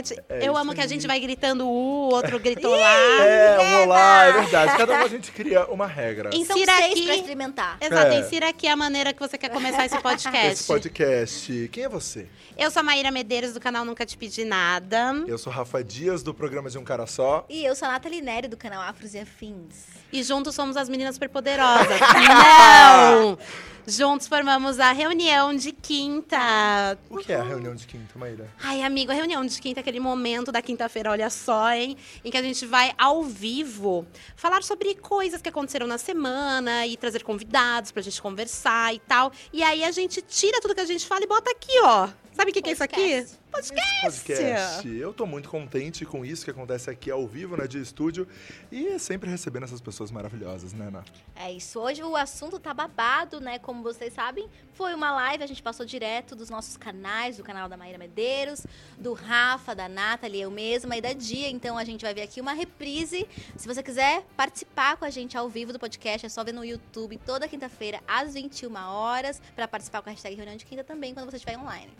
internet. 0.00 0.22
É 0.28 0.46
Eu 0.48 0.56
amo 0.56 0.74
que 0.74 0.80
a 0.80 0.84
aí. 0.84 0.88
gente 0.88 1.06
vai 1.06 1.18
gritando 1.20 1.66
u, 1.66 2.10
outro 2.12 2.38
gritou 2.38 2.74
lá. 2.76 2.94
É, 3.20 3.58
um 3.60 3.82
olá, 3.84 4.24
é 4.24 4.32
verdade. 4.32 4.76
Cada 4.76 4.92
um 4.94 5.02
a 5.04 5.08
gente 5.08 5.30
cria 5.32 5.66
uma 5.66 5.86
regra. 5.86 6.30
Então, 6.32 6.56
Insira 6.56 6.76
seis 6.76 6.92
aqui. 6.92 7.04
pra 7.06 7.16
experimentar. 7.16 7.78
Exato, 7.80 8.12
É. 8.12 8.20
insira 8.20 8.48
aqui 8.48 8.66
a 8.66 8.76
maneira 8.76 9.12
que 9.12 9.20
você 9.20 9.38
quer 9.38 9.48
começar 9.50 9.84
esse 9.86 9.98
podcast. 10.00 10.52
Esse 10.52 10.66
podcast. 10.66 11.68
Quem 11.72 11.84
é 11.84 11.88
você? 11.88 12.26
Eu 12.56 12.70
sou 12.70 12.80
a 12.80 12.82
Maíra 12.82 13.10
Medeiros, 13.10 13.52
do 13.52 13.60
canal 13.60 13.84
Nunca 13.84 14.04
Te 14.06 14.16
Pedi 14.16 14.44
Nada. 14.44 15.14
Eu 15.26 15.38
sou 15.38 15.52
Rafa 15.52 15.82
Dias, 15.82 16.22
do 16.22 16.32
programa 16.34 16.68
De 16.70 16.78
Um 16.78 16.84
Cara 16.84 17.06
Só. 17.06 17.44
E 17.48 17.64
eu 17.64 17.74
sou 17.74 17.88
a 17.88 17.92
Nathalie 17.92 18.20
Nery, 18.20 18.48
do 18.48 18.56
canal 18.56 18.82
Afros 18.82 19.14
e 19.14 19.18
Afins. 19.18 19.94
E 20.12 20.22
juntos 20.22 20.54
somos 20.54 20.76
as 20.76 20.88
meninas 20.88 21.14
superpoderosas. 21.16 21.88
Não! 22.28 23.38
Juntos 23.86 24.26
formamos 24.26 24.80
a 24.80 24.92
reunião 24.92 25.54
de 25.54 25.70
quinta. 25.70 26.98
O 27.10 27.18
que 27.18 27.32
é 27.32 27.36
a 27.36 27.42
reunião 27.42 27.74
de 27.74 27.86
quinta, 27.86 28.18
Maíra? 28.18 28.48
Ai, 28.62 28.82
amigo, 28.82 29.12
a 29.12 29.14
reunião 29.14 29.44
de 29.44 29.60
quinta 29.60 29.80
é 29.80 29.82
aquele 29.82 30.00
momento 30.00 30.50
da 30.50 30.62
quinta-feira, 30.62 31.10
olha 31.10 31.28
só, 31.28 31.70
hein? 31.70 31.94
Em 32.24 32.30
que 32.30 32.36
a 32.36 32.42
gente 32.42 32.64
vai 32.64 32.94
ao 32.96 33.22
vivo 33.22 34.06
falar 34.36 34.62
sobre 34.62 34.94
coisas 34.94 35.42
que 35.42 35.50
aconteceram 35.50 35.86
na 35.86 35.98
semana 35.98 36.86
e 36.86 36.96
trazer 36.96 37.22
convidados 37.22 37.92
pra 37.92 38.00
gente 38.00 38.22
conversar 38.22 38.94
e 38.94 38.98
tal. 39.00 39.30
E 39.52 39.62
aí 39.62 39.84
a 39.84 39.90
gente 39.90 40.22
tira 40.22 40.60
tudo 40.62 40.74
que 40.74 40.80
a 40.80 40.86
gente 40.86 41.06
fala 41.06 41.22
e 41.22 41.26
bota 41.26 41.50
aqui, 41.50 41.78
ó. 41.82 42.08
Sabe 42.34 42.50
o 42.50 42.54
que, 42.54 42.60
que 42.60 42.70
é 42.70 42.72
isso 42.72 42.82
aqui? 42.82 43.24
Podcast. 43.48 44.24
Podcast. 44.24 44.88
Eu 44.88 45.14
tô 45.14 45.24
muito 45.24 45.48
contente 45.48 46.04
com 46.04 46.24
isso 46.24 46.44
que 46.44 46.50
acontece 46.50 46.90
aqui 46.90 47.08
ao 47.08 47.24
vivo, 47.28 47.56
né, 47.56 47.68
de 47.68 47.80
estúdio. 47.80 48.26
E 48.72 48.88
é 48.88 48.98
sempre 48.98 49.30
recebendo 49.30 49.62
essas 49.62 49.80
pessoas 49.80 50.10
maravilhosas, 50.10 50.72
né, 50.72 50.88
Ana? 50.88 51.04
É 51.36 51.52
isso. 51.52 51.78
Hoje 51.78 52.02
o 52.02 52.16
assunto 52.16 52.58
tá 52.58 52.74
babado, 52.74 53.40
né? 53.40 53.60
Como 53.60 53.84
vocês 53.84 54.12
sabem, 54.12 54.48
foi 54.72 54.92
uma 54.94 55.12
live, 55.12 55.44
a 55.44 55.46
gente 55.46 55.62
passou 55.62 55.86
direto 55.86 56.34
dos 56.34 56.50
nossos 56.50 56.76
canais, 56.76 57.36
do 57.36 57.44
canal 57.44 57.68
da 57.68 57.76
Maíra 57.76 57.98
Medeiros, 57.98 58.66
do 58.98 59.12
Rafa, 59.12 59.72
da 59.72 59.88
Nathalie, 59.88 60.40
eu 60.40 60.50
mesma 60.50 60.96
e 60.96 61.00
da 61.00 61.12
Dia. 61.12 61.48
Então 61.48 61.78
a 61.78 61.84
gente 61.84 62.02
vai 62.02 62.12
ver 62.12 62.22
aqui 62.22 62.40
uma 62.40 62.52
reprise. 62.52 63.28
Se 63.56 63.68
você 63.68 63.80
quiser 63.80 64.24
participar 64.36 64.96
com 64.96 65.04
a 65.04 65.10
gente 65.10 65.38
ao 65.38 65.48
vivo 65.48 65.72
do 65.72 65.78
podcast, 65.78 66.26
é 66.26 66.28
só 66.28 66.42
ver 66.42 66.52
no 66.52 66.64
YouTube 66.64 67.16
toda 67.24 67.46
quinta-feira, 67.46 68.00
às 68.08 68.34
21 68.34 68.74
horas, 68.74 69.40
para 69.54 69.68
participar 69.68 70.02
com 70.02 70.08
a 70.08 70.12
hashtag 70.12 70.34
Reunião 70.34 70.56
de 70.56 70.66
Quinta 70.66 70.82
também, 70.82 71.14
quando 71.14 71.30
você 71.30 71.36
estiver 71.36 71.56
online. 71.56 71.92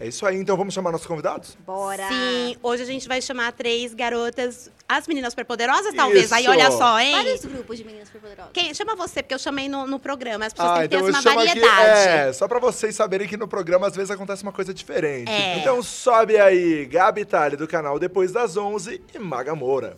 É 0.00 0.06
isso 0.06 0.24
aí, 0.24 0.36
então 0.36 0.56
vamos 0.56 0.72
chamar 0.72 0.92
nossos 0.92 1.08
convidados? 1.08 1.58
Bora! 1.66 2.06
Sim, 2.08 2.56
hoje 2.62 2.84
a 2.84 2.86
gente 2.86 3.08
vai 3.08 3.20
chamar 3.20 3.50
três 3.52 3.92
garotas, 3.92 4.70
as 4.88 5.08
meninas 5.08 5.32
superpoderosas, 5.32 5.92
talvez. 5.92 6.32
Aí 6.32 6.42
Isso. 6.44 6.50
olha 6.52 6.70
só, 6.70 7.00
hein? 7.00 7.16
Vários 7.16 7.44
grupos 7.44 7.76
de 7.78 7.84
meninas 7.84 8.06
superpoderosas. 8.06 8.52
Quem, 8.54 8.72
chama 8.74 8.94
você, 8.94 9.22
porque 9.24 9.34
eu 9.34 9.40
chamei 9.40 9.68
no, 9.68 9.88
no 9.88 9.98
programa. 9.98 10.46
As 10.46 10.52
pessoas 10.52 10.70
Ah, 10.70 10.74
têm 10.74 10.82
que 10.84 10.88
ter 10.90 10.96
então 10.98 11.08
eu 11.08 11.12
uma 11.14 11.20
chamo 11.22 11.40
aqui. 11.40 11.60
variedade. 11.60 12.08
É, 12.28 12.32
só 12.32 12.46
pra 12.46 12.60
vocês 12.60 12.94
saberem 12.94 13.26
que 13.26 13.36
no 13.36 13.48
programa 13.48 13.88
às 13.88 13.96
vezes 13.96 14.12
acontece 14.12 14.44
uma 14.44 14.52
coisa 14.52 14.72
diferente. 14.72 15.32
É. 15.32 15.58
Então 15.58 15.82
sobe 15.82 16.36
aí, 16.38 16.86
Gabi 16.86 17.24
Tali 17.24 17.56
do 17.56 17.66
canal 17.66 17.98
Depois 17.98 18.30
das 18.30 18.56
11 18.56 19.02
e 19.12 19.18
Maga 19.18 19.56
Moura. 19.56 19.96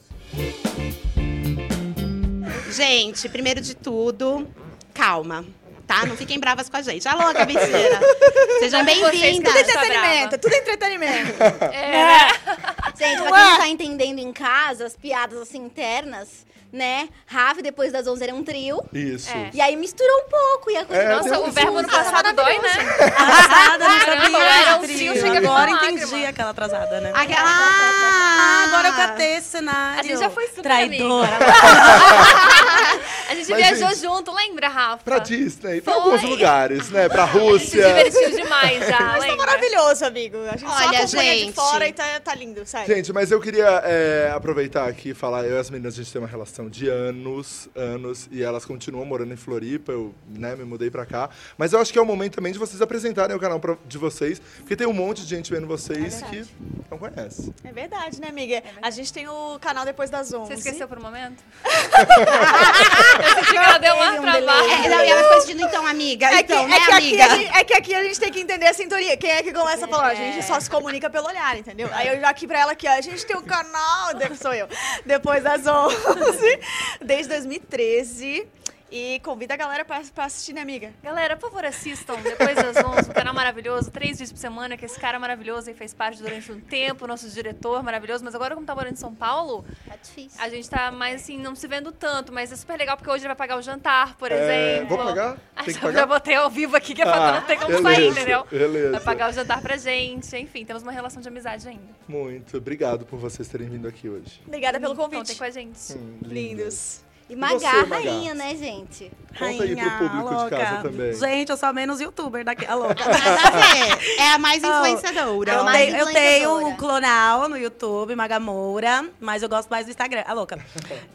Gente, 2.73 3.29
primeiro 3.29 3.61
de 3.61 3.75
tudo, 3.77 4.49
calma. 4.95 5.45
Tá? 5.91 6.07
Não 6.07 6.17
fiquem 6.17 6.39
bravas 6.39 6.69
com 6.69 6.77
a 6.77 6.83
gente. 6.83 7.09
Alô, 7.09 7.33
Gabitina. 7.33 8.01
Sejam 8.61 8.85
bem-vindas. 8.85 9.53
Tudo 9.53 9.59
entretenimento, 9.59 10.39
tudo 10.39 10.55
entretenimento. 10.55 11.33
Gente, 12.97 13.23
pra 13.23 13.33
quem 13.33 13.51
não 13.51 13.59
tá 13.59 13.67
entendendo 13.67 14.19
em 14.21 14.33
casa, 14.33 14.87
as 14.87 14.95
piadas 14.95 15.41
assim 15.41 15.59
internas, 15.59 16.47
né? 16.73 17.09
Rafa, 17.27 17.61
depois 17.61 17.91
das 17.91 18.07
11 18.07 18.23
era 18.23 18.33
um 18.33 18.45
trio. 18.45 18.81
Isso. 18.93 19.33
É. 19.33 19.51
E 19.53 19.61
aí 19.61 19.75
misturou 19.75 20.17
um 20.19 20.29
pouco. 20.29 20.71
E 20.71 20.77
a 20.77 20.85
coisa 20.85 21.03
É, 21.03 21.17
Nossa, 21.17 21.41
o 21.41 21.51
verbo 21.51 21.83
no 21.83 21.89
passado 21.89 22.37
dói, 22.37 22.59
né? 22.59 22.71
Atrasada, 22.71 23.89
não 23.89 23.99
Caramba, 23.99 24.23
sabia. 24.23 24.39
era 24.39 24.77
um 24.77 24.81
trio. 24.83 25.15
chega 25.15 25.35
a 25.35 25.39
Agora 25.39 25.71
entendi 25.71 26.25
aquela 26.25 26.51
atrasada, 26.51 27.01
né? 27.01 27.11
Aquela... 27.15 27.43
Ah, 27.43 28.65
agora 28.69 28.89
eu 28.89 28.95
catei 28.95 29.39
esse 29.39 29.49
cenário. 29.49 29.99
A 29.99 30.03
gente 30.05 30.21
já 30.21 30.31
foi 30.31 30.47
super 30.47 30.63
Traidora. 30.63 31.39
A 33.31 33.35
gente 33.37 33.49
Mas, 33.49 33.59
viajou 33.61 33.89
gente, 33.91 34.01
junto, 34.01 34.35
lembra, 34.35 34.69
Rafa? 34.69 35.05
Pra 35.05 35.19
Disney, 35.21 35.81
pra 35.81 35.93
Foi. 35.95 36.03
alguns 36.03 36.23
lugares, 36.25 36.91
né? 36.91 37.09
Pra 37.09 37.23
A 37.23 37.27
gente 37.29 37.39
se 37.39 37.49
Rússia. 37.79 37.87
divertiu 37.87 38.31
demais 38.43 38.81
já, 38.89 38.99
Mas 39.01 39.13
tá 39.13 39.19
lembra? 39.19 39.37
maravilhoso, 39.37 40.05
amigo. 40.05 40.37
A 40.49 40.57
gente 40.57 40.69
só 40.69 40.77
Olha, 40.89 40.99
acompanha 40.99 41.35
gente. 41.35 41.47
de 41.47 41.53
fora 41.53 41.87
e 41.89 41.93
tá, 41.93 42.21
tá 42.21 42.35
lindo, 42.35 42.67
sério. 42.67 42.93
Gente, 42.93 43.13
mas 43.13 43.31
eu 43.31 43.41
queria 43.41 43.69
é, 43.85 44.33
aproveitar 44.35 44.89
aqui 44.89 45.11
e 45.11 45.15
falar, 45.15 45.45
eu 45.45 45.55
e 45.57 45.61
as 45.61 45.71
meninas, 45.71 45.95
a 45.95 45.97
gente 45.99 46.13
tem 46.13 46.21
uma 46.21 46.27
relação 46.27 46.69
de 46.69 46.89
anos, 46.89 47.69
anos, 47.77 48.29
e 48.33 48.43
elas 48.43 48.65
continuam 48.65 49.05
morando 49.05 49.33
em 49.33 49.37
Floripa, 49.37 49.93
eu 49.93 50.13
né, 50.29 50.57
me 50.57 50.65
mudei 50.65 50.91
pra 50.91 51.07
cá. 51.07 51.31
Mas 51.57 51.73
eu 51.73 51.79
acho 51.81 51.93
que 51.93 52.01
é 52.01 52.03
o 52.03 52.07
momento 52.07 52.35
também 52.35 52.53
de 52.53 52.59
vocês 52.59 52.83
apresentarem 52.83 53.37
o 53.37 53.39
canal 53.39 53.61
pra- 53.61 53.77
de 53.87 53.97
vocês, 53.97 54.43
porque 54.59 54.75
tem 54.75 54.89
um 54.89 54.93
monte 54.93 55.23
de 55.23 55.29
gente 55.29 55.53
vendo 55.53 55.69
vocês 55.69 56.21
que 56.23 56.45
não 56.91 56.99
conhece. 56.99 57.55
É 57.63 57.71
verdade, 57.71 58.21
né, 58.21 58.27
amiga? 58.29 58.61
A 58.83 58.91
gente 58.91 59.13
tem 59.13 59.29
o 59.29 59.57
canal 59.61 59.85
depois 59.85 60.11
das 60.11 60.33
11. 60.33 60.49
Você 60.49 60.55
esqueceu 60.55 60.89
por 60.89 60.99
um 60.99 61.03
momento? 61.03 61.41
eu 63.23 63.35
senti 63.35 63.51
que 63.51 63.57
ela 63.57 63.79
deu 63.79 63.95
uma 63.95 64.13
um 64.13 64.23
travada. 64.23 64.73
É, 64.73 64.89
não, 64.89 65.05
e 65.05 65.09
ela 65.09 65.23
ficou 65.23 65.37
assistindo, 65.39 65.63
então, 65.63 65.87
amiga. 65.87 66.27
É 66.27 66.43
que, 66.43 66.53
então, 66.53 66.65
é, 66.65 66.69
né, 66.69 66.77
que 66.77 66.93
aqui 66.93 66.93
amiga? 66.93 67.25
a 67.25 67.29
gente, 67.37 67.59
é 67.59 67.65
que 67.65 67.75
aqui 67.75 67.95
a 67.95 68.05
gente 68.05 68.21
tem 68.21 68.33
que 68.33 68.41
entender 68.41 68.67
a 68.67 68.75
sintonia. 68.75 69.17
Quem 69.17 69.31
é 69.31 69.43
que 69.43 69.53
começa 69.53 69.85
a 69.85 69.89
falar? 69.89 70.09
A 70.09 70.15
gente 70.15 70.45
só 70.45 70.59
se 70.59 70.69
comunica 70.69 71.09
pelo 71.11 71.27
olhar, 71.27 71.57
entendeu? 71.57 71.89
Aí 71.93 72.09
eu 72.09 72.21
já 72.21 72.29
aqui 72.29 72.47
pra 72.47 72.61
ela 72.61 72.73
aqui, 72.73 72.89
ó, 72.89 72.93
a 72.93 73.01
gente 73.01 73.25
tem 73.27 73.37
um 73.37 73.43
canal, 73.43 74.11
sou 74.41 74.55
eu, 74.55 74.69
depois 75.05 75.43
das 75.43 75.67
11, 75.67 76.59
desde 77.01 77.29
2013. 77.29 78.47
E 78.93 79.21
convida 79.21 79.55
a 79.55 79.57
galera 79.57 79.85
pra, 79.85 80.03
pra 80.13 80.25
assistir, 80.25 80.53
né, 80.53 80.61
amiga? 80.63 80.93
Galera, 81.01 81.37
por 81.37 81.49
favor, 81.49 81.65
assistam 81.65 82.17
depois 82.23 82.57
das 82.57 82.77
11, 82.85 83.09
um 83.09 83.13
canal 83.13 83.33
maravilhoso, 83.33 83.89
três 83.89 84.13
vídeos 84.19 84.33
por 84.33 84.39
semana, 84.39 84.77
que 84.77 84.85
esse 84.85 84.99
cara 84.99 85.17
maravilhoso 85.17 85.69
aí 85.69 85.75
fez 85.77 85.95
parte 85.95 86.21
durante 86.21 86.51
um 86.51 86.59
tempo, 86.61 87.07
nosso 87.07 87.29
diretor 87.31 87.85
maravilhoso, 87.85 88.25
mas 88.25 88.35
agora 88.35 88.53
como 88.55 88.67
tá 88.67 88.75
morando 88.75 88.95
em 88.95 88.97
São 88.97 89.15
Paulo, 89.15 89.65
Tá 89.87 89.95
difícil. 90.03 90.41
a 90.43 90.49
gente 90.49 90.69
tá 90.69 90.91
mais 90.91 91.23
assim, 91.23 91.39
não 91.39 91.55
se 91.55 91.69
vendo 91.69 91.93
tanto, 91.93 92.33
mas 92.33 92.51
é 92.51 92.57
super 92.57 92.77
legal 92.77 92.97
porque 92.97 93.09
hoje 93.09 93.21
ele 93.23 93.29
vai 93.29 93.37
pagar 93.37 93.59
o 93.59 93.63
jantar, 93.63 94.17
por 94.17 94.33
É, 94.33 94.79
exemplo. 94.79 94.97
vou 94.97 95.07
pagar? 95.07 95.37
Ah, 95.55 95.63
Tem 95.63 95.67
que 95.67 95.73
já- 95.75 95.81
pagar? 95.87 96.01
Já 96.01 96.07
botei 96.07 96.35
ao 96.35 96.51
vivo 96.51 96.75
aqui, 96.77 96.93
que 96.93 97.03
é 97.03 97.05
pra 97.05 97.29
Ah, 97.29 97.41
não 97.41 97.47
ter 97.47 97.57
como 97.59 97.69
beleza, 97.69 97.95
sair, 97.95 98.09
entendeu? 98.09 98.45
beleza. 98.51 98.91
Vai 98.91 99.01
pagar 99.01 99.31
o 99.31 99.33
jantar 99.33 99.63
pra 99.63 99.77
gente, 99.77 100.37
enfim, 100.37 100.65
temos 100.65 100.83
uma 100.83 100.91
relação 100.91 101.23
de 101.23 101.29
amizade 101.29 101.69
ainda. 101.69 101.95
Muito 102.09 102.57
obrigado 102.57 103.07
por 103.07 103.21
vocês 103.21 103.47
terem 103.47 103.69
vindo 103.69 103.87
aqui 103.87 104.09
hoje. 104.09 104.41
Obrigada 104.45 104.81
pelo 104.81 104.97
Contem 104.97 105.21
convite. 105.21 105.39
com 105.39 105.45
a 105.45 105.51
gente. 105.51 105.93
Hum, 105.93 106.19
Lindos. 106.23 107.03
E 107.31 107.37
você, 107.37 107.37
Magá, 107.37 107.87
Magá? 107.87 108.11
rainha, 108.11 108.35
né, 108.35 108.57
gente? 108.57 109.09
Conta 109.39 109.63
aí 109.63 109.77
pro 109.77 110.09
público 110.11 110.45
de 110.45 110.51
casa 110.51 110.83
também. 110.83 111.15
Gente, 111.15 111.51
eu 111.51 111.57
sou 111.57 111.69
a 111.69 111.73
menos 111.73 112.01
youtuber 112.01 112.45
daqui. 112.45 112.67
A 112.67 112.75
louca. 112.75 113.05
Nada 113.07 113.41
a 113.47 113.51
ver. 113.51 114.19
É 114.19 114.33
a 114.33 114.39
mais 114.39 114.61
Oh, 114.65 114.67
influenciadora. 114.67 115.53
Eu 115.53 115.65
mais 115.65 115.93
tenho, 115.93 115.97
eu 115.97 116.07
tenho 116.13 116.67
um 116.67 116.77
clonal 116.77 117.49
no 117.49 117.57
YouTube, 117.57 118.17
Magamoura, 118.17 119.09
mas 119.21 119.45
eu 119.45 119.49
gosto 119.49 119.71
mais 119.71 119.87
do 119.87 119.91
Instagram. 119.91 120.25
A 120.27 120.33
louca. 120.33 120.59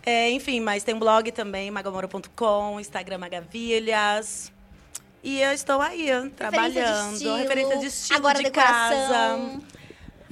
É, 0.07 0.29
enfim, 0.29 0.59
mas 0.59 0.83
tem 0.83 0.93
um 0.95 0.99
blog 0.99 1.31
também, 1.31 1.69
magamoura.com, 1.71 2.79
Instagram 2.79 3.17
Magavilhas. 3.17 4.51
E 5.23 5.41
eu 5.41 5.51
estou 5.51 5.81
aí, 5.81 6.07
trabalhando. 6.35 7.15
estilo, 7.15 7.35
referência 7.35 7.77
de 7.79 7.85
estilo 7.87 8.19
agora 8.19 8.37
de 8.37 8.43
decoração. 8.43 9.07
casa. 9.09 9.75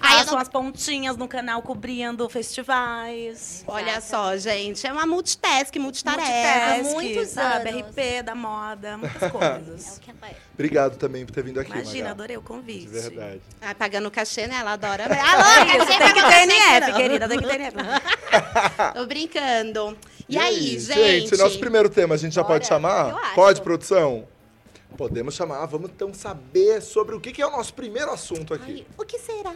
Faço 0.09 0.25
não- 0.27 0.33
umas 0.35 0.49
pontinhas 0.49 1.15
no 1.17 1.27
canal 1.27 1.61
cobrindo 1.61 2.27
festivais. 2.29 3.63
Olha 3.67 3.99
só, 4.01 4.35
gente. 4.37 4.85
É 4.85 4.91
uma 4.91 5.05
multitask, 5.05 5.75
multitarefa. 5.77 6.83
Multitask, 6.83 6.93
muitos 6.93 7.27
sabe? 7.29 7.69
anos. 7.69 7.81
RP 7.87 8.23
da 8.23 8.35
moda, 8.35 8.97
muitas 8.97 9.21
É 9.23 9.29
coisas. 9.29 9.97
o 9.97 9.99
que 10.01 10.11
ela 10.11 10.31
é. 10.31 10.35
Obrigado 10.53 10.97
também 10.97 11.25
por 11.25 11.31
ter 11.33 11.43
vindo 11.43 11.59
aqui, 11.59 11.71
Imagina, 11.71 12.03
Magá. 12.03 12.11
adorei 12.11 12.37
o 12.37 12.41
convite. 12.41 12.85
De 12.87 12.99
verdade. 12.99 13.41
Ah, 13.61 13.73
pagando 13.73 14.11
cachê, 14.11 14.45
né? 14.47 14.57
Ela 14.59 14.73
adora. 14.73 15.05
Alô, 15.09 15.65
Isso, 15.67 15.77
você 15.85 15.97
tem 15.97 16.13
que 16.13 16.21
ter 16.21 16.41
NF, 16.43 16.91
não. 16.91 16.97
querida, 16.97 17.27
tem 17.27 17.39
que 17.39 17.47
ter 17.47 17.55
NF. 17.55 17.77
Tô 18.93 19.05
brincando. 19.05 19.97
E, 20.29 20.37
aí, 20.37 20.79
gente? 20.79 20.93
Gente, 21.29 21.37
nosso 21.37 21.59
primeiro 21.59 21.89
tema 21.89 22.15
a 22.15 22.17
gente 22.17 22.33
já 22.33 22.41
Bora, 22.43 22.53
pode 22.55 22.67
chamar? 22.67 23.09
eu 23.09 23.17
acho. 23.17 23.35
Pode, 23.35 23.61
produção? 23.61 24.27
Podemos 24.97 25.33
chamar. 25.33 25.65
Vamos 25.65 25.89
então 25.89 26.13
saber 26.13 26.81
sobre 26.81 27.15
o 27.15 27.19
que 27.19 27.41
é 27.41 27.47
o 27.47 27.51
nosso 27.51 27.73
primeiro 27.73 28.11
assunto 28.11 28.53
aqui. 28.53 28.85
Ai, 28.87 28.95
o 28.97 29.05
que 29.05 29.19
será? 29.19 29.55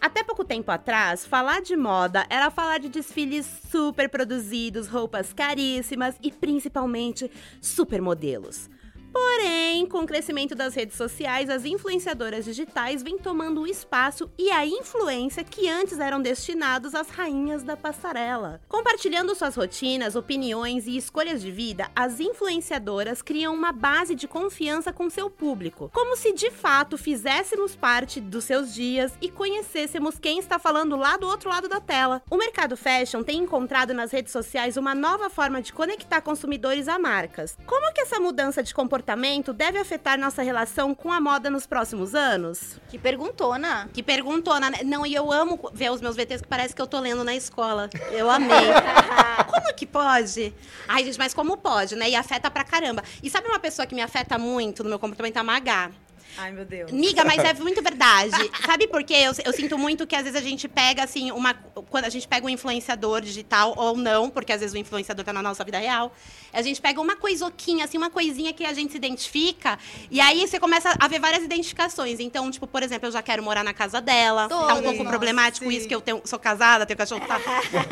Até 0.00 0.24
pouco 0.24 0.44
tempo 0.44 0.70
atrás, 0.70 1.26
falar 1.26 1.60
de 1.60 1.76
moda 1.76 2.26
era 2.30 2.50
falar 2.50 2.78
de 2.78 2.88
desfiles 2.88 3.46
super 3.70 4.08
produzidos, 4.08 4.88
roupas 4.88 5.32
caríssimas 5.32 6.14
e 6.22 6.30
principalmente 6.30 7.30
supermodelos. 7.60 8.70
Porém, 9.12 9.86
com 9.86 10.00
o 10.00 10.06
crescimento 10.06 10.54
das 10.54 10.74
redes 10.74 10.96
sociais, 10.96 11.48
as 11.48 11.64
influenciadoras 11.64 12.44
digitais 12.44 13.02
vêm 13.02 13.16
tomando 13.16 13.62
o 13.62 13.66
espaço 13.66 14.30
e 14.36 14.50
a 14.50 14.66
influência 14.66 15.42
que 15.42 15.68
antes 15.68 15.98
eram 15.98 16.20
destinados 16.20 16.94
às 16.94 17.08
rainhas 17.08 17.62
da 17.62 17.76
passarela. 17.76 18.60
Compartilhando 18.68 19.34
suas 19.34 19.54
rotinas, 19.54 20.14
opiniões 20.14 20.86
e 20.86 20.96
escolhas 20.96 21.40
de 21.40 21.50
vida, 21.50 21.90
as 21.96 22.20
influenciadoras 22.20 23.22
criam 23.22 23.54
uma 23.54 23.72
base 23.72 24.14
de 24.14 24.28
confiança 24.28 24.92
com 24.92 25.08
seu 25.08 25.30
público, 25.30 25.90
como 25.94 26.16
se 26.16 26.32
de 26.32 26.50
fato 26.50 26.98
fizéssemos 26.98 27.74
parte 27.74 28.20
dos 28.20 28.44
seus 28.44 28.74
dias 28.74 29.12
e 29.20 29.30
conhecêssemos 29.30 30.18
quem 30.18 30.38
está 30.38 30.58
falando 30.58 30.96
lá 30.96 31.16
do 31.16 31.26
outro 31.26 31.48
lado 31.48 31.68
da 31.68 31.80
tela. 31.80 32.22
O 32.30 32.36
mercado 32.36 32.76
fashion 32.76 33.22
tem 33.22 33.38
encontrado 33.38 33.94
nas 33.94 34.10
redes 34.10 34.32
sociais 34.32 34.76
uma 34.76 34.94
nova 34.94 35.30
forma 35.30 35.62
de 35.62 35.72
conectar 35.72 36.20
consumidores 36.20 36.88
a 36.88 36.98
marcas. 36.98 37.56
Como 37.66 37.92
que 37.94 38.02
essa 38.02 38.20
mudança 38.20 38.62
de 38.62 38.74
comportamento 38.74 38.97
comportamento 38.98 39.52
deve 39.52 39.78
afetar 39.78 40.18
nossa 40.18 40.42
relação 40.42 40.92
com 40.92 41.12
a 41.12 41.20
moda 41.20 41.48
nos 41.48 41.66
próximos 41.66 42.16
anos? 42.16 42.80
Que 42.88 42.98
perguntona. 42.98 43.88
Que 43.92 44.02
perguntou, 44.02 44.58
né? 44.58 44.70
Não, 44.84 45.06
e 45.06 45.14
eu 45.14 45.30
amo 45.30 45.70
ver 45.72 45.90
os 45.92 46.00
meus 46.00 46.16
VTs 46.16 46.42
que 46.42 46.48
parece 46.48 46.74
que 46.74 46.82
eu 46.82 46.86
tô 46.86 46.98
lendo 46.98 47.22
na 47.22 47.34
escola. 47.34 47.88
Eu 48.10 48.28
amei. 48.28 48.48
como 49.48 49.74
que 49.74 49.86
pode? 49.86 50.52
Ai, 50.88 51.04
gente, 51.04 51.18
mas 51.18 51.32
como 51.32 51.56
pode, 51.56 51.94
né? 51.94 52.10
E 52.10 52.16
afeta 52.16 52.50
pra 52.50 52.64
caramba. 52.64 53.04
E 53.22 53.30
sabe 53.30 53.46
uma 53.46 53.60
pessoa 53.60 53.86
que 53.86 53.94
me 53.94 54.02
afeta 54.02 54.36
muito 54.36 54.82
no 54.82 54.88
meu 54.88 54.98
comportamento? 54.98 55.36
A 55.36 55.44
Magá. 55.44 55.92
Ai, 56.38 56.52
meu 56.52 56.64
Deus. 56.64 56.92
Miga, 56.92 57.24
mas 57.24 57.38
é 57.38 57.52
muito 57.54 57.82
verdade. 57.82 58.30
Sabe 58.64 58.86
por 58.86 59.02
quê? 59.02 59.14
Eu, 59.14 59.32
eu 59.44 59.52
sinto 59.52 59.76
muito 59.76 60.06
que 60.06 60.14
às 60.14 60.22
vezes 60.22 60.38
a 60.38 60.42
gente 60.42 60.68
pega, 60.68 61.02
assim, 61.02 61.32
uma. 61.32 61.52
Quando 61.90 62.04
a 62.04 62.08
gente 62.08 62.28
pega 62.28 62.46
um 62.46 62.48
influenciador 62.48 63.20
digital, 63.20 63.74
ou 63.76 63.96
não, 63.96 64.30
porque 64.30 64.52
às 64.52 64.60
vezes 64.60 64.74
o 64.74 64.78
influenciador 64.78 65.24
tá 65.24 65.32
na 65.32 65.42
nossa 65.42 65.64
vida 65.64 65.78
real, 65.78 66.12
a 66.52 66.62
gente 66.62 66.80
pega 66.80 67.00
uma 67.00 67.16
coisoquinha, 67.16 67.84
assim, 67.84 67.98
uma 67.98 68.10
coisinha 68.10 68.52
que 68.52 68.64
a 68.64 68.72
gente 68.72 68.92
se 68.92 68.96
identifica, 68.96 69.78
e 70.10 70.20
aí 70.20 70.46
você 70.46 70.60
começa 70.60 70.94
a 70.98 71.08
ver 71.08 71.18
várias 71.18 71.42
identificações. 71.42 72.20
Então, 72.20 72.50
tipo, 72.50 72.66
por 72.66 72.82
exemplo, 72.82 73.08
eu 73.08 73.12
já 73.12 73.22
quero 73.22 73.42
morar 73.42 73.64
na 73.64 73.74
casa 73.74 74.00
dela. 74.00 74.48
tá 74.48 74.74
um 74.74 74.82
pouco 74.82 74.98
Nossa, 74.98 75.08
problemático 75.08 75.68
sim. 75.68 75.76
isso, 75.76 75.88
que 75.88 75.94
eu 75.94 76.00
tenho, 76.00 76.22
sou 76.24 76.38
casada, 76.38 76.86
tenho 76.86 76.96
cachorro. 76.96 77.26
Tá. 77.26 77.40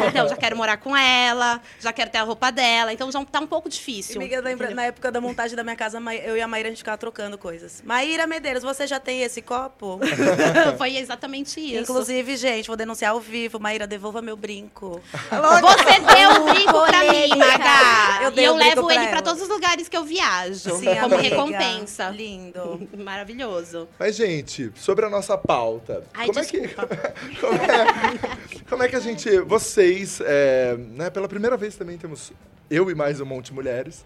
Então, 0.09 0.29
já 0.29 0.37
quero 0.37 0.57
morar 0.57 0.77
com 0.77 0.97
ela, 0.97 1.61
já 1.81 1.93
quero 1.93 2.11
ter 2.11 2.19
a 2.19 2.23
roupa 2.23 2.51
dela. 2.53 2.93
Então, 2.93 3.11
já 3.11 3.25
tá 3.25 3.41
um 3.41 3.47
pouco 3.47 3.69
E 3.69 3.71
difícil. 3.71 4.21
Miga, 4.21 4.41
lembra, 4.41 4.71
na 4.71 4.85
época 4.85 5.11
da 5.11 5.21
montagem 5.21 5.57
da 5.57 5.65
minha 5.65 5.77
casa, 5.77 5.99
eu 6.25 6.37
e 6.37 6.41
a 6.41 6.47
Maíra, 6.47 6.69
a 6.69 6.71
gente 6.71 6.79
ficava 6.79 6.97
trocando 6.97 7.37
coisas. 7.37 7.83
Maíra 7.83 8.27
Medeiros, 8.37 8.63
você 8.63 8.87
já 8.87 9.01
tem 9.01 9.23
esse 9.23 9.41
copo? 9.41 9.99
Foi 10.77 10.97
exatamente 10.97 11.59
isso. 11.59 11.83
Inclusive, 11.83 12.37
gente, 12.37 12.67
vou 12.67 12.77
denunciar 12.77 13.13
ao 13.13 13.21
vivo. 13.21 13.59
Maíra, 13.59 13.87
devolva 13.87 14.21
meu 14.21 14.37
brinco. 14.37 15.01
Você 15.11 16.01
deu 16.01 16.43
o 16.43 16.53
brinco 16.53 16.87
pra 16.87 17.01
mim. 17.11 17.29
Maga. 17.31 18.25
Eu 18.25 18.33
e 18.37 18.45
eu 18.45 18.55
brinco 18.55 18.69
levo 18.69 18.87
pra 18.87 18.95
ele 18.95 19.09
pra 19.09 19.23
todos 19.23 19.41
os 19.41 19.49
lugares 19.49 19.89
que 19.89 19.97
eu 19.97 20.05
viajo. 20.05 20.77
Sim, 20.77 20.95
como 21.01 21.15
amiga. 21.15 21.23
recompensa. 21.23 22.11
Lindo. 22.11 22.87
Maravilhoso. 22.99 23.89
Mas, 23.99 24.17
gente, 24.17 24.71
sobre 24.75 25.07
a 25.07 25.09
nossa 25.09 25.39
pauta. 25.39 26.05
Ai, 26.13 26.27
como, 26.27 26.39
é 26.39 26.45
que, 26.45 26.69
como, 27.41 27.55
é, 27.55 28.65
como 28.69 28.83
é 28.83 28.89
que 28.89 28.97
a 28.97 29.01
gente. 29.01 29.41
Vocês, 29.41 30.21
é, 30.23 30.77
né, 30.77 31.09
pela 31.09 31.27
primeira 31.27 31.57
vez 31.57 31.75
também 31.75 31.97
temos 31.97 32.33
eu 32.71 32.91
e 32.91 32.95
mais 32.95 33.19
um 33.19 33.25
monte 33.25 33.47
de 33.47 33.55
mulheres. 33.55 34.05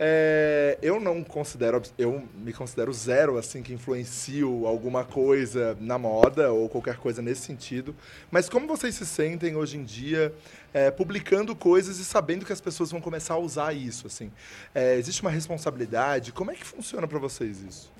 É, 0.00 0.78
eu 0.80 1.00
não 1.00 1.24
considero, 1.24 1.82
eu 1.98 2.22
me 2.34 2.52
considero 2.52 2.92
zero, 2.92 3.36
assim, 3.36 3.62
que 3.62 3.72
influencio 3.72 4.64
alguma 4.64 5.04
coisa 5.04 5.76
na 5.80 5.98
moda 5.98 6.52
ou 6.52 6.68
qualquer 6.68 6.98
coisa 6.98 7.20
nesse 7.20 7.40
sentido. 7.40 7.94
Mas 8.30 8.48
como 8.48 8.68
vocês 8.68 8.94
se 8.94 9.04
sentem 9.04 9.56
hoje 9.56 9.76
em 9.76 9.82
dia 9.82 10.32
é, 10.72 10.90
publicando 10.90 11.56
coisas 11.56 11.98
e 11.98 12.04
sabendo 12.04 12.46
que 12.46 12.52
as 12.52 12.60
pessoas 12.60 12.92
vão 12.92 13.00
começar 13.00 13.34
a 13.34 13.38
usar 13.38 13.72
isso, 13.72 14.06
assim? 14.06 14.30
É, 14.72 14.94
existe 14.96 15.20
uma 15.20 15.30
responsabilidade? 15.30 16.30
Como 16.30 16.52
é 16.52 16.54
que 16.54 16.64
funciona 16.64 17.08
pra 17.08 17.18
vocês 17.18 17.60
isso? 17.60 17.92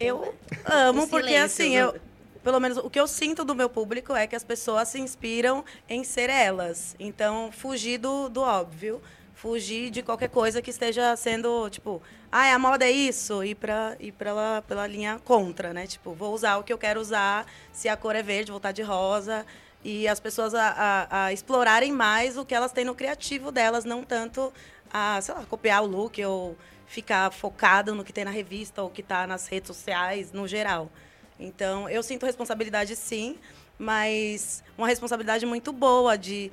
Eu 0.00 0.34
amo, 0.64 1.02
O 1.02 1.08
porque 1.08 1.34
assim, 1.34 1.74
né? 1.74 1.82
eu. 1.82 1.94
Pelo 2.42 2.58
menos 2.58 2.76
o 2.78 2.90
que 2.90 2.98
eu 2.98 3.06
sinto 3.06 3.44
do 3.44 3.54
meu 3.54 3.68
público 3.68 4.16
é 4.16 4.26
que 4.26 4.34
as 4.34 4.42
pessoas 4.42 4.88
se 4.88 4.98
inspiram 4.98 5.64
em 5.88 6.02
ser 6.02 6.28
elas. 6.28 6.96
Então, 6.98 7.52
fugir 7.52 7.98
do, 7.98 8.28
do 8.28 8.40
óbvio. 8.40 9.00
Fugir 9.46 9.90
de 9.90 10.02
qualquer 10.02 10.28
coisa 10.28 10.62
que 10.62 10.70
esteja 10.70 11.16
sendo, 11.16 11.68
tipo, 11.68 12.00
ah, 12.30 12.54
a 12.54 12.58
moda 12.60 12.84
é 12.84 12.92
isso, 12.92 13.42
ir, 13.42 13.56
pra, 13.56 13.96
ir 13.98 14.12
pela, 14.12 14.62
pela 14.68 14.86
linha 14.86 15.20
contra, 15.24 15.72
né? 15.74 15.84
Tipo, 15.84 16.12
vou 16.14 16.32
usar 16.32 16.58
o 16.58 16.62
que 16.62 16.72
eu 16.72 16.78
quero 16.78 17.00
usar, 17.00 17.44
se 17.72 17.88
a 17.88 17.96
cor 17.96 18.14
é 18.14 18.22
verde, 18.22 18.52
vou 18.52 18.58
estar 18.58 18.70
de 18.70 18.82
rosa. 18.82 19.44
E 19.82 20.06
as 20.06 20.20
pessoas 20.20 20.54
a, 20.54 20.68
a- 21.10 21.24
a 21.24 21.32
explorarem 21.32 21.90
mais 21.90 22.36
o 22.38 22.44
que 22.44 22.54
elas 22.54 22.70
têm 22.70 22.84
no 22.84 22.94
criativo 22.94 23.50
delas, 23.50 23.84
não 23.84 24.04
tanto 24.04 24.52
a, 24.92 25.20
sei 25.20 25.34
lá, 25.34 25.44
copiar 25.44 25.82
o 25.82 25.86
look 25.86 26.24
ou 26.24 26.56
ficar 26.86 27.32
focado 27.32 27.96
no 27.96 28.04
que 28.04 28.12
tem 28.12 28.24
na 28.24 28.30
revista 28.30 28.80
ou 28.80 28.90
que 28.90 29.00
está 29.00 29.26
nas 29.26 29.48
redes 29.48 29.66
sociais, 29.66 30.30
no 30.30 30.46
geral. 30.46 30.88
Então, 31.36 31.88
eu 31.88 32.00
sinto 32.04 32.24
responsabilidade 32.26 32.94
sim, 32.94 33.36
mas 33.76 34.62
uma 34.78 34.86
responsabilidade 34.86 35.44
muito 35.44 35.72
boa 35.72 36.16
de 36.16 36.52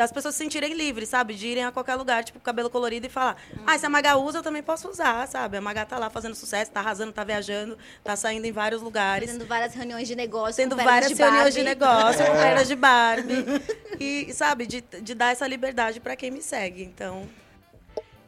das 0.00 0.10
pessoas 0.10 0.34
se 0.34 0.38
sentirem 0.38 0.72
livres, 0.72 1.10
sabe? 1.10 1.34
De 1.34 1.46
irem 1.46 1.62
a 1.62 1.70
qualquer 1.70 1.94
lugar, 1.94 2.24
tipo, 2.24 2.40
cabelo 2.40 2.70
colorido 2.70 3.06
e 3.06 3.10
falar: 3.10 3.36
"Ah, 3.66 3.78
se 3.78 3.84
a 3.84 3.90
Maga 3.90 4.16
usa, 4.16 4.38
eu 4.38 4.42
também 4.42 4.62
posso 4.62 4.88
usar", 4.88 5.28
sabe? 5.28 5.58
A 5.58 5.60
Maga 5.60 5.84
tá 5.84 5.98
lá 5.98 6.08
fazendo 6.08 6.34
sucesso, 6.34 6.70
tá 6.70 6.80
arrasando, 6.80 7.12
tá 7.12 7.22
viajando, 7.22 7.76
tá 8.02 8.16
saindo 8.16 8.46
em 8.46 8.52
vários 8.52 8.80
lugares. 8.80 9.28
Fazendo 9.28 9.46
várias 9.46 9.74
reuniões 9.74 10.08
de 10.08 10.16
negócio. 10.16 10.56
Tendo 10.56 10.74
várias 10.74 11.12
de 11.12 11.14
reuniões 11.14 11.52
de 11.52 11.62
negócio, 11.62 12.24
com 12.24 12.32
pernas 12.32 12.66
de 12.66 12.76
Barbie. 12.76 13.44
E, 14.00 14.32
sabe, 14.32 14.66
de, 14.66 14.80
de 14.80 15.14
dar 15.14 15.30
essa 15.30 15.46
liberdade 15.46 16.00
para 16.00 16.16
quem 16.16 16.30
me 16.30 16.40
segue. 16.40 16.82
Então, 16.82 17.28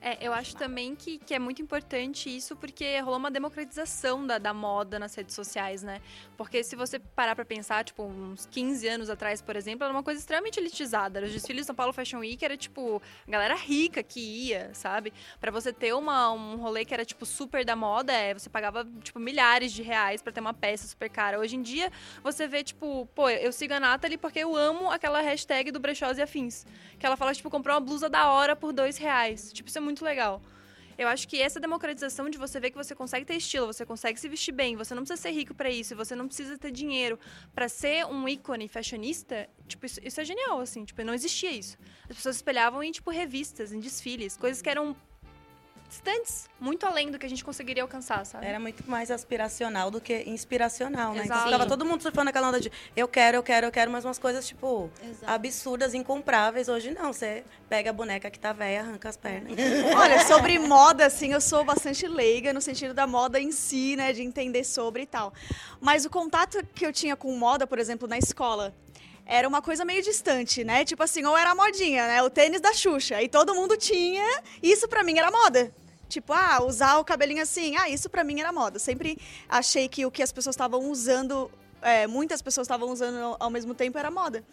É, 0.04 0.18
eu 0.20 0.32
acho 0.32 0.56
também 0.56 0.96
que, 0.96 1.16
que 1.18 1.32
é 1.32 1.38
muito 1.38 1.62
importante 1.62 2.28
isso, 2.28 2.56
porque 2.56 2.98
rolou 2.98 3.20
uma 3.20 3.30
democratização 3.30 4.26
da, 4.26 4.36
da 4.36 4.52
moda 4.52 4.98
nas 4.98 5.14
redes 5.14 5.32
sociais, 5.32 5.80
né? 5.84 6.00
Porque 6.36 6.64
se 6.64 6.74
você 6.74 6.98
parar 6.98 7.36
pra 7.36 7.44
pensar, 7.44 7.84
tipo, 7.84 8.02
uns 8.02 8.44
15 8.46 8.88
anos 8.88 9.08
atrás, 9.08 9.40
por 9.40 9.54
exemplo, 9.54 9.84
era 9.84 9.92
uma 9.92 10.02
coisa 10.02 10.18
extremamente 10.18 10.58
elitizada. 10.58 11.22
Os 11.22 11.30
desfiles 11.30 11.62
de 11.62 11.66
São 11.66 11.74
Paulo 11.76 11.92
Fashion 11.92 12.18
Week, 12.18 12.44
era, 12.44 12.56
tipo, 12.56 13.00
a 13.28 13.30
galera 13.30 13.54
rica 13.54 14.02
que 14.02 14.18
ia, 14.18 14.74
sabe? 14.74 15.12
Pra 15.40 15.52
você 15.52 15.72
ter 15.72 15.94
uma, 15.94 16.32
um 16.32 16.56
rolê 16.56 16.84
que 16.84 16.92
era, 16.92 17.04
tipo, 17.04 17.24
super 17.24 17.64
da 17.64 17.76
moda, 17.76 18.12
é, 18.12 18.34
você 18.34 18.50
pagava, 18.50 18.84
tipo, 19.04 19.20
milhares 19.20 19.72
de 19.72 19.82
reais 19.82 20.20
pra 20.20 20.32
ter 20.32 20.40
uma 20.40 20.52
peça 20.52 20.84
super 20.88 21.08
cara. 21.10 21.38
Hoje 21.38 21.54
em 21.54 21.62
dia, 21.62 21.92
você 22.24 22.48
vê, 22.48 22.64
tipo, 22.64 23.06
pô, 23.14 23.30
eu 23.30 23.52
sigo 23.52 23.72
a 23.72 23.78
Nathalie 23.78 24.18
porque 24.18 24.40
eu 24.40 24.56
amo 24.56 24.90
aquela 24.90 25.20
hashtag 25.20 25.70
do 25.70 25.78
Brechós 25.78 26.18
e 26.18 26.22
Afins. 26.22 26.66
Que 26.98 27.06
ela 27.06 27.16
fala, 27.16 27.32
tipo, 27.32 27.48
comprou 27.48 27.76
uma 27.76 27.80
blusa 27.80 28.08
da 28.08 28.32
hora 28.32 28.56
por 28.56 28.72
dois 28.72 28.98
reais. 28.98 29.52
Tipo, 29.52 29.68
isso 29.68 29.78
é 29.78 29.80
muito 29.80 29.91
legal. 30.00 30.40
Eu 30.96 31.08
acho 31.08 31.26
que 31.26 31.40
essa 31.40 31.58
democratização 31.58 32.28
de 32.28 32.38
você 32.38 32.60
ver 32.60 32.70
que 32.70 32.76
você 32.76 32.94
consegue 32.94 33.24
ter 33.24 33.34
estilo, 33.34 33.66
você 33.66 33.84
consegue 33.84 34.20
se 34.20 34.28
vestir 34.28 34.52
bem, 34.52 34.76
você 34.76 34.94
não 34.94 35.02
precisa 35.02 35.20
ser 35.20 35.30
rico 35.30 35.54
pra 35.54 35.70
isso, 35.70 35.96
você 35.96 36.14
não 36.14 36.26
precisa 36.26 36.58
ter 36.58 36.70
dinheiro 36.70 37.18
pra 37.54 37.68
ser 37.68 38.04
um 38.06 38.28
ícone 38.28 38.68
fashionista, 38.68 39.48
tipo, 39.66 39.86
isso, 39.86 40.00
isso 40.02 40.20
é 40.20 40.24
genial, 40.24 40.60
assim, 40.60 40.84
tipo, 40.84 41.02
não 41.02 41.14
existia 41.14 41.50
isso. 41.50 41.78
As 42.08 42.16
pessoas 42.16 42.36
espelhavam 42.36 42.82
em, 42.82 42.92
tipo, 42.92 43.10
revistas, 43.10 43.72
em 43.72 43.80
desfiles, 43.80 44.36
coisas 44.36 44.60
que 44.60 44.68
eram 44.68 44.94
distantes, 45.92 46.48
muito 46.58 46.86
além 46.86 47.10
do 47.10 47.18
que 47.18 47.26
a 47.26 47.28
gente 47.28 47.44
conseguiria 47.44 47.82
alcançar, 47.82 48.24
sabe? 48.24 48.46
era 48.46 48.58
muito 48.58 48.88
mais 48.90 49.10
aspiracional 49.10 49.90
do 49.90 50.00
que 50.00 50.22
inspiracional, 50.26 51.12
né? 51.12 51.24
Então, 51.24 51.36
Exato. 51.36 51.50
tava 51.50 51.66
todo 51.66 51.84
mundo 51.84 52.02
surfando 52.02 52.30
aquela 52.30 52.48
onda 52.48 52.58
de 52.58 52.72
eu 52.96 53.06
quero, 53.06 53.36
eu 53.36 53.42
quero, 53.42 53.66
eu 53.66 53.70
quero, 53.70 53.90
mas 53.90 54.02
umas 54.04 54.18
coisas, 54.18 54.46
tipo, 54.48 54.90
Exato. 55.02 55.30
absurdas, 55.30 55.92
incompráveis. 55.92 56.68
Hoje 56.68 56.92
não, 56.92 57.12
você 57.12 57.44
pega 57.68 57.90
a 57.90 57.92
boneca 57.92 58.30
que 58.30 58.40
tá 58.40 58.54
velha, 58.54 58.80
arranca 58.80 59.10
as 59.10 59.18
pernas. 59.18 59.52
Olha, 59.94 60.26
sobre 60.26 60.58
moda, 60.58 61.06
assim, 61.06 61.32
eu 61.32 61.40
sou 61.40 61.62
bastante 61.62 62.08
leiga 62.08 62.54
no 62.54 62.60
sentido 62.60 62.94
da 62.94 63.06
moda 63.06 63.38
em 63.38 63.52
si, 63.52 63.94
né? 63.94 64.14
De 64.14 64.22
entender 64.22 64.64
sobre 64.64 65.02
e 65.02 65.06
tal. 65.06 65.34
Mas 65.78 66.06
o 66.06 66.10
contato 66.10 66.64
que 66.74 66.86
eu 66.86 66.92
tinha 66.92 67.14
com 67.16 67.36
moda, 67.36 67.66
por 67.66 67.78
exemplo, 67.78 68.08
na 68.08 68.16
escola, 68.16 68.74
era 69.26 69.46
uma 69.48 69.62
coisa 69.62 69.84
meio 69.84 70.02
distante, 70.02 70.64
né? 70.64 70.84
Tipo 70.84 71.02
assim, 71.02 71.24
ou 71.24 71.36
era 71.36 71.50
a 71.50 71.54
modinha, 71.54 72.06
né? 72.06 72.22
O 72.22 72.30
tênis 72.30 72.60
da 72.60 72.72
Xuxa. 72.72 73.22
E 73.22 73.28
todo 73.28 73.54
mundo 73.54 73.76
tinha. 73.76 74.24
Isso 74.62 74.88
pra 74.88 75.02
mim 75.02 75.18
era 75.18 75.30
moda. 75.30 75.72
Tipo, 76.12 76.34
ah, 76.34 76.62
usar 76.62 76.98
o 76.98 77.04
cabelinho 77.04 77.42
assim. 77.42 77.74
Ah, 77.76 77.88
isso 77.88 78.10
pra 78.10 78.22
mim 78.22 78.38
era 78.38 78.52
moda. 78.52 78.78
Sempre 78.78 79.16
achei 79.48 79.88
que 79.88 80.04
o 80.04 80.10
que 80.10 80.22
as 80.22 80.30
pessoas 80.30 80.54
estavam 80.54 80.90
usando, 80.90 81.50
é, 81.80 82.06
muitas 82.06 82.42
pessoas 82.42 82.66
estavam 82.66 82.90
usando 82.90 83.36
ao- 83.40 83.50
mesmo 83.50 83.72
tempo, 83.74 83.96
era 83.96 84.10
moda. 84.10 84.44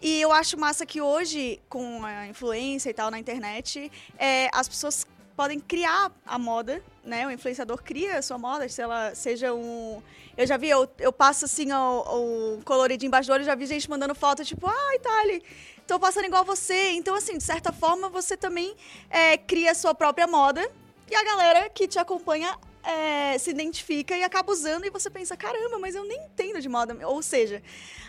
E 0.00 0.20
eu 0.20 0.30
acho 0.32 0.56
massa 0.56 0.86
que 0.86 1.00
hoje, 1.00 1.60
com 1.68 2.04
a 2.04 2.28
influência 2.28 2.90
e 2.90 2.94
tal 2.94 3.10
na 3.10 3.18
internet, 3.18 3.90
é, 4.16 4.48
as 4.52 4.68
pessoas 4.68 5.04
podem 5.36 5.58
criar 5.58 6.12
a 6.24 6.38
moda, 6.38 6.80
né? 7.02 7.26
O 7.26 7.30
influenciador 7.30 7.82
cria 7.82 8.18
a 8.18 8.22
sua 8.22 8.38
moda, 8.38 8.68
se 8.68 8.80
ela 8.80 9.14
seja 9.16 9.52
um... 9.52 10.00
Eu 10.36 10.46
já 10.46 10.56
vi, 10.56 10.68
eu, 10.68 10.88
eu 10.98 11.12
passo 11.12 11.44
assim 11.44 11.72
o, 11.72 12.56
o 12.58 12.62
coloridinho 12.64 13.08
embaixo 13.08 13.28
do 13.28 13.32
olho, 13.32 13.44
já 13.44 13.54
vi 13.56 13.66
gente 13.66 13.90
mandando 13.90 14.14
foto, 14.14 14.44
tipo, 14.44 14.66
ai, 14.68 14.98
Thali, 15.00 15.42
tô 15.88 15.98
passando 15.98 16.26
igual 16.26 16.44
você. 16.44 16.92
Então, 16.92 17.14
assim, 17.16 17.36
de 17.36 17.42
certa 17.42 17.72
forma, 17.72 18.08
você 18.08 18.36
também 18.36 18.74
é, 19.10 19.36
cria 19.36 19.72
a 19.72 19.74
sua 19.74 19.92
própria 19.94 20.26
moda 20.28 20.64
e 21.10 21.14
a 21.14 21.24
galera 21.24 21.68
que 21.70 21.86
te 21.88 21.98
acompanha 21.98 22.56
é, 22.82 23.38
se 23.38 23.50
identifica 23.50 24.16
e 24.16 24.22
acaba 24.22 24.52
usando 24.52 24.84
e 24.84 24.90
você 24.90 25.08
pensa, 25.08 25.36
caramba, 25.36 25.78
mas 25.78 25.94
eu 25.94 26.04
nem 26.04 26.18
entendo 26.24 26.60
de 26.60 26.68
moda. 26.68 26.96
Ou 27.06 27.22
seja, 27.22 27.62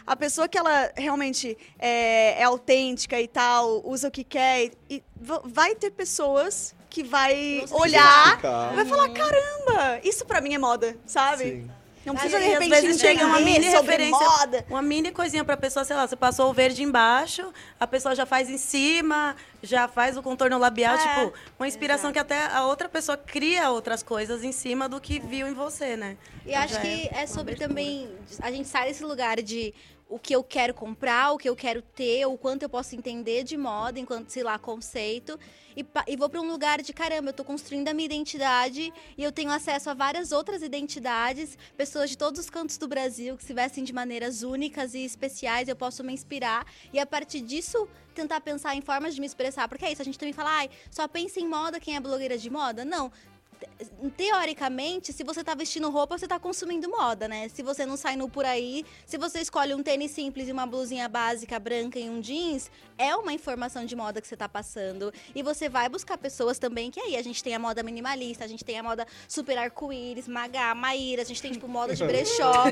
a 0.05 0.15
pessoa 0.15 0.47
que 0.47 0.57
ela 0.57 0.91
realmente 0.95 1.57
é, 1.79 2.39
é 2.41 2.43
autêntica 2.43 3.19
e 3.19 3.27
tal, 3.27 3.81
usa 3.85 4.07
o 4.09 4.11
que 4.11 4.23
quer, 4.23 4.71
e 4.89 5.01
va- 5.15 5.41
vai 5.45 5.75
ter 5.75 5.91
pessoas 5.91 6.75
que 6.89 7.03
vai 7.03 7.63
se 7.67 7.73
olhar 7.73 8.37
e 8.71 8.75
vai 8.75 8.85
falar, 8.85 9.09
caramba, 9.09 9.99
isso 10.03 10.25
pra 10.25 10.39
mim 10.41 10.53
é 10.53 10.57
moda, 10.57 10.97
sabe? 11.05 11.43
Sim. 11.43 11.71
Não 12.05 12.13
precisa 12.15 12.39
de 12.39 12.45
vezes 12.45 12.71
repente 12.73 12.99
chega 12.99 13.25
uma 13.25 13.39
mini 13.39 13.65
referência- 13.67 14.19
moda. 14.29 14.65
Uma 14.69 14.81
mini 14.81 15.11
coisinha 15.11 15.43
pra 15.43 15.57
pessoa, 15.57 15.83
sei 15.83 15.95
lá, 15.95 16.07
você 16.07 16.15
passou 16.15 16.49
o 16.49 16.53
verde 16.53 16.83
embaixo, 16.83 17.51
a 17.79 17.87
pessoa 17.87 18.13
já 18.15 18.25
faz 18.25 18.49
em 18.49 18.57
cima, 18.57 19.35
já 19.63 19.87
faz 19.87 20.15
o 20.17 20.21
contorno 20.21 20.57
labial, 20.57 20.95
É, 20.95 20.97
tipo, 20.97 21.33
uma 21.57 21.67
inspiração 21.67 22.11
que 22.13 22.19
até 22.19 22.45
a 22.47 22.63
outra 22.65 22.87
pessoa 22.87 23.17
cria 23.17 23.69
outras 23.71 24.03
coisas 24.03 24.43
em 24.43 24.51
cima 24.51 24.87
do 24.87 25.01
que 25.01 25.19
viu 25.19 25.47
em 25.47 25.53
você, 25.53 25.95
né? 25.97 26.15
E 26.45 26.49
Então 26.51 26.61
acho 26.61 26.81
que 26.81 27.07
é 27.11 27.17
uma 27.19 27.27
sobre 27.27 27.53
abertura. 27.53 27.67
também. 27.69 28.09
A 28.41 28.51
gente 28.51 28.67
sai 28.67 28.87
desse 28.87 29.03
lugar 29.03 29.41
de 29.41 29.73
o 30.07 30.19
que 30.19 30.35
eu 30.35 30.43
quero 30.43 30.73
comprar, 30.73 31.31
o 31.31 31.37
que 31.37 31.49
eu 31.49 31.55
quero 31.55 31.81
ter, 31.81 32.25
o 32.25 32.37
quanto 32.37 32.63
eu 32.63 32.69
posso 32.69 32.95
entender 32.95 33.43
de 33.43 33.57
moda, 33.57 33.99
enquanto, 33.99 34.29
sei 34.29 34.43
lá, 34.43 34.57
conceito. 34.59 35.39
E, 35.75 35.85
e 36.07 36.15
vou 36.15 36.29
para 36.29 36.39
um 36.39 36.47
lugar 36.47 36.81
de 36.81 36.93
caramba, 36.93 37.29
eu 37.29 37.33
tô 37.33 37.43
construindo 37.43 37.87
a 37.87 37.93
minha 37.93 38.05
identidade 38.05 38.93
e 39.17 39.23
eu 39.23 39.31
tenho 39.31 39.51
acesso 39.51 39.89
a 39.89 39.93
várias 39.93 40.31
outras 40.31 40.61
identidades, 40.61 41.57
pessoas 41.75 42.09
de 42.09 42.17
todos 42.17 42.39
os 42.39 42.49
cantos 42.49 42.77
do 42.77 42.87
Brasil 42.87 43.35
que 43.35 43.43
se 43.43 43.53
vestem 43.53 43.83
de 43.83 43.91
maneiras 43.91 44.41
únicas 44.41 44.93
e 44.93 45.03
especiais, 45.03 45.67
eu 45.67 45.75
posso 45.75 46.03
me 46.03 46.13
inspirar 46.13 46.65
e 46.93 46.99
a 46.99 47.05
partir 47.05 47.41
disso 47.41 47.87
tentar 48.13 48.39
pensar 48.39 48.73
em 48.75 48.81
formas 48.81 49.13
de 49.13 49.19
me 49.19 49.27
expressar. 49.27 49.67
Porque 49.67 49.83
é 49.83 49.91
isso, 49.91 50.01
a 50.01 50.05
gente 50.05 50.17
também 50.17 50.33
fala, 50.33 50.51
ai, 50.51 50.69
só 50.89 51.07
pensa 51.07 51.39
em 51.39 51.47
moda 51.47 51.79
quem 51.79 51.95
é 51.95 51.99
blogueira 51.99 52.37
de 52.37 52.49
moda. 52.49 52.85
Não. 52.85 53.11
Te- 53.59 53.85
Teoricamente, 54.17 55.11
se 55.13 55.23
você 55.23 55.43
tá 55.43 55.53
vestindo 55.55 55.89
roupa, 55.89 56.17
você 56.17 56.27
tá 56.27 56.39
consumindo 56.39 56.89
moda, 56.89 57.27
né? 57.27 57.47
Se 57.49 57.61
você 57.61 57.85
não 57.85 57.95
sai 57.97 58.15
nu 58.15 58.27
por 58.29 58.45
aí, 58.45 58.85
se 59.05 59.17
você 59.17 59.39
escolhe 59.39 59.73
um 59.73 59.83
tênis 59.83 60.11
simples 60.11 60.47
e 60.47 60.51
uma 60.51 60.65
blusinha 60.65 61.07
básica 61.07 61.59
branca 61.59 61.99
e 61.99 62.09
um 62.09 62.19
jeans, 62.21 62.69
é 62.97 63.15
uma 63.15 63.33
informação 63.33 63.85
de 63.85 63.95
moda 63.95 64.21
que 64.21 64.27
você 64.27 64.35
tá 64.37 64.47
passando. 64.49 65.13
E 65.33 65.41
você 65.43 65.67
vai 65.69 65.87
buscar 65.89 66.17
pessoas 66.17 66.57
também, 66.59 66.89
que 66.91 66.99
aí 66.99 67.15
a 67.15 67.21
gente 67.23 67.43
tem 67.43 67.53
a 67.55 67.59
moda 67.59 67.83
minimalista, 67.83 68.43
a 68.45 68.47
gente 68.47 68.63
tem 68.63 68.77
a 68.79 68.83
moda 68.83 69.05
super 69.27 69.57
arco-íris, 69.57 70.27
Magá, 70.27 70.73
Maíra, 70.75 71.21
a 71.21 71.25
gente 71.25 71.41
tem, 71.41 71.51
tipo, 71.51 71.67
moda 71.67 71.95
de 71.95 72.03
brechó, 72.05 72.65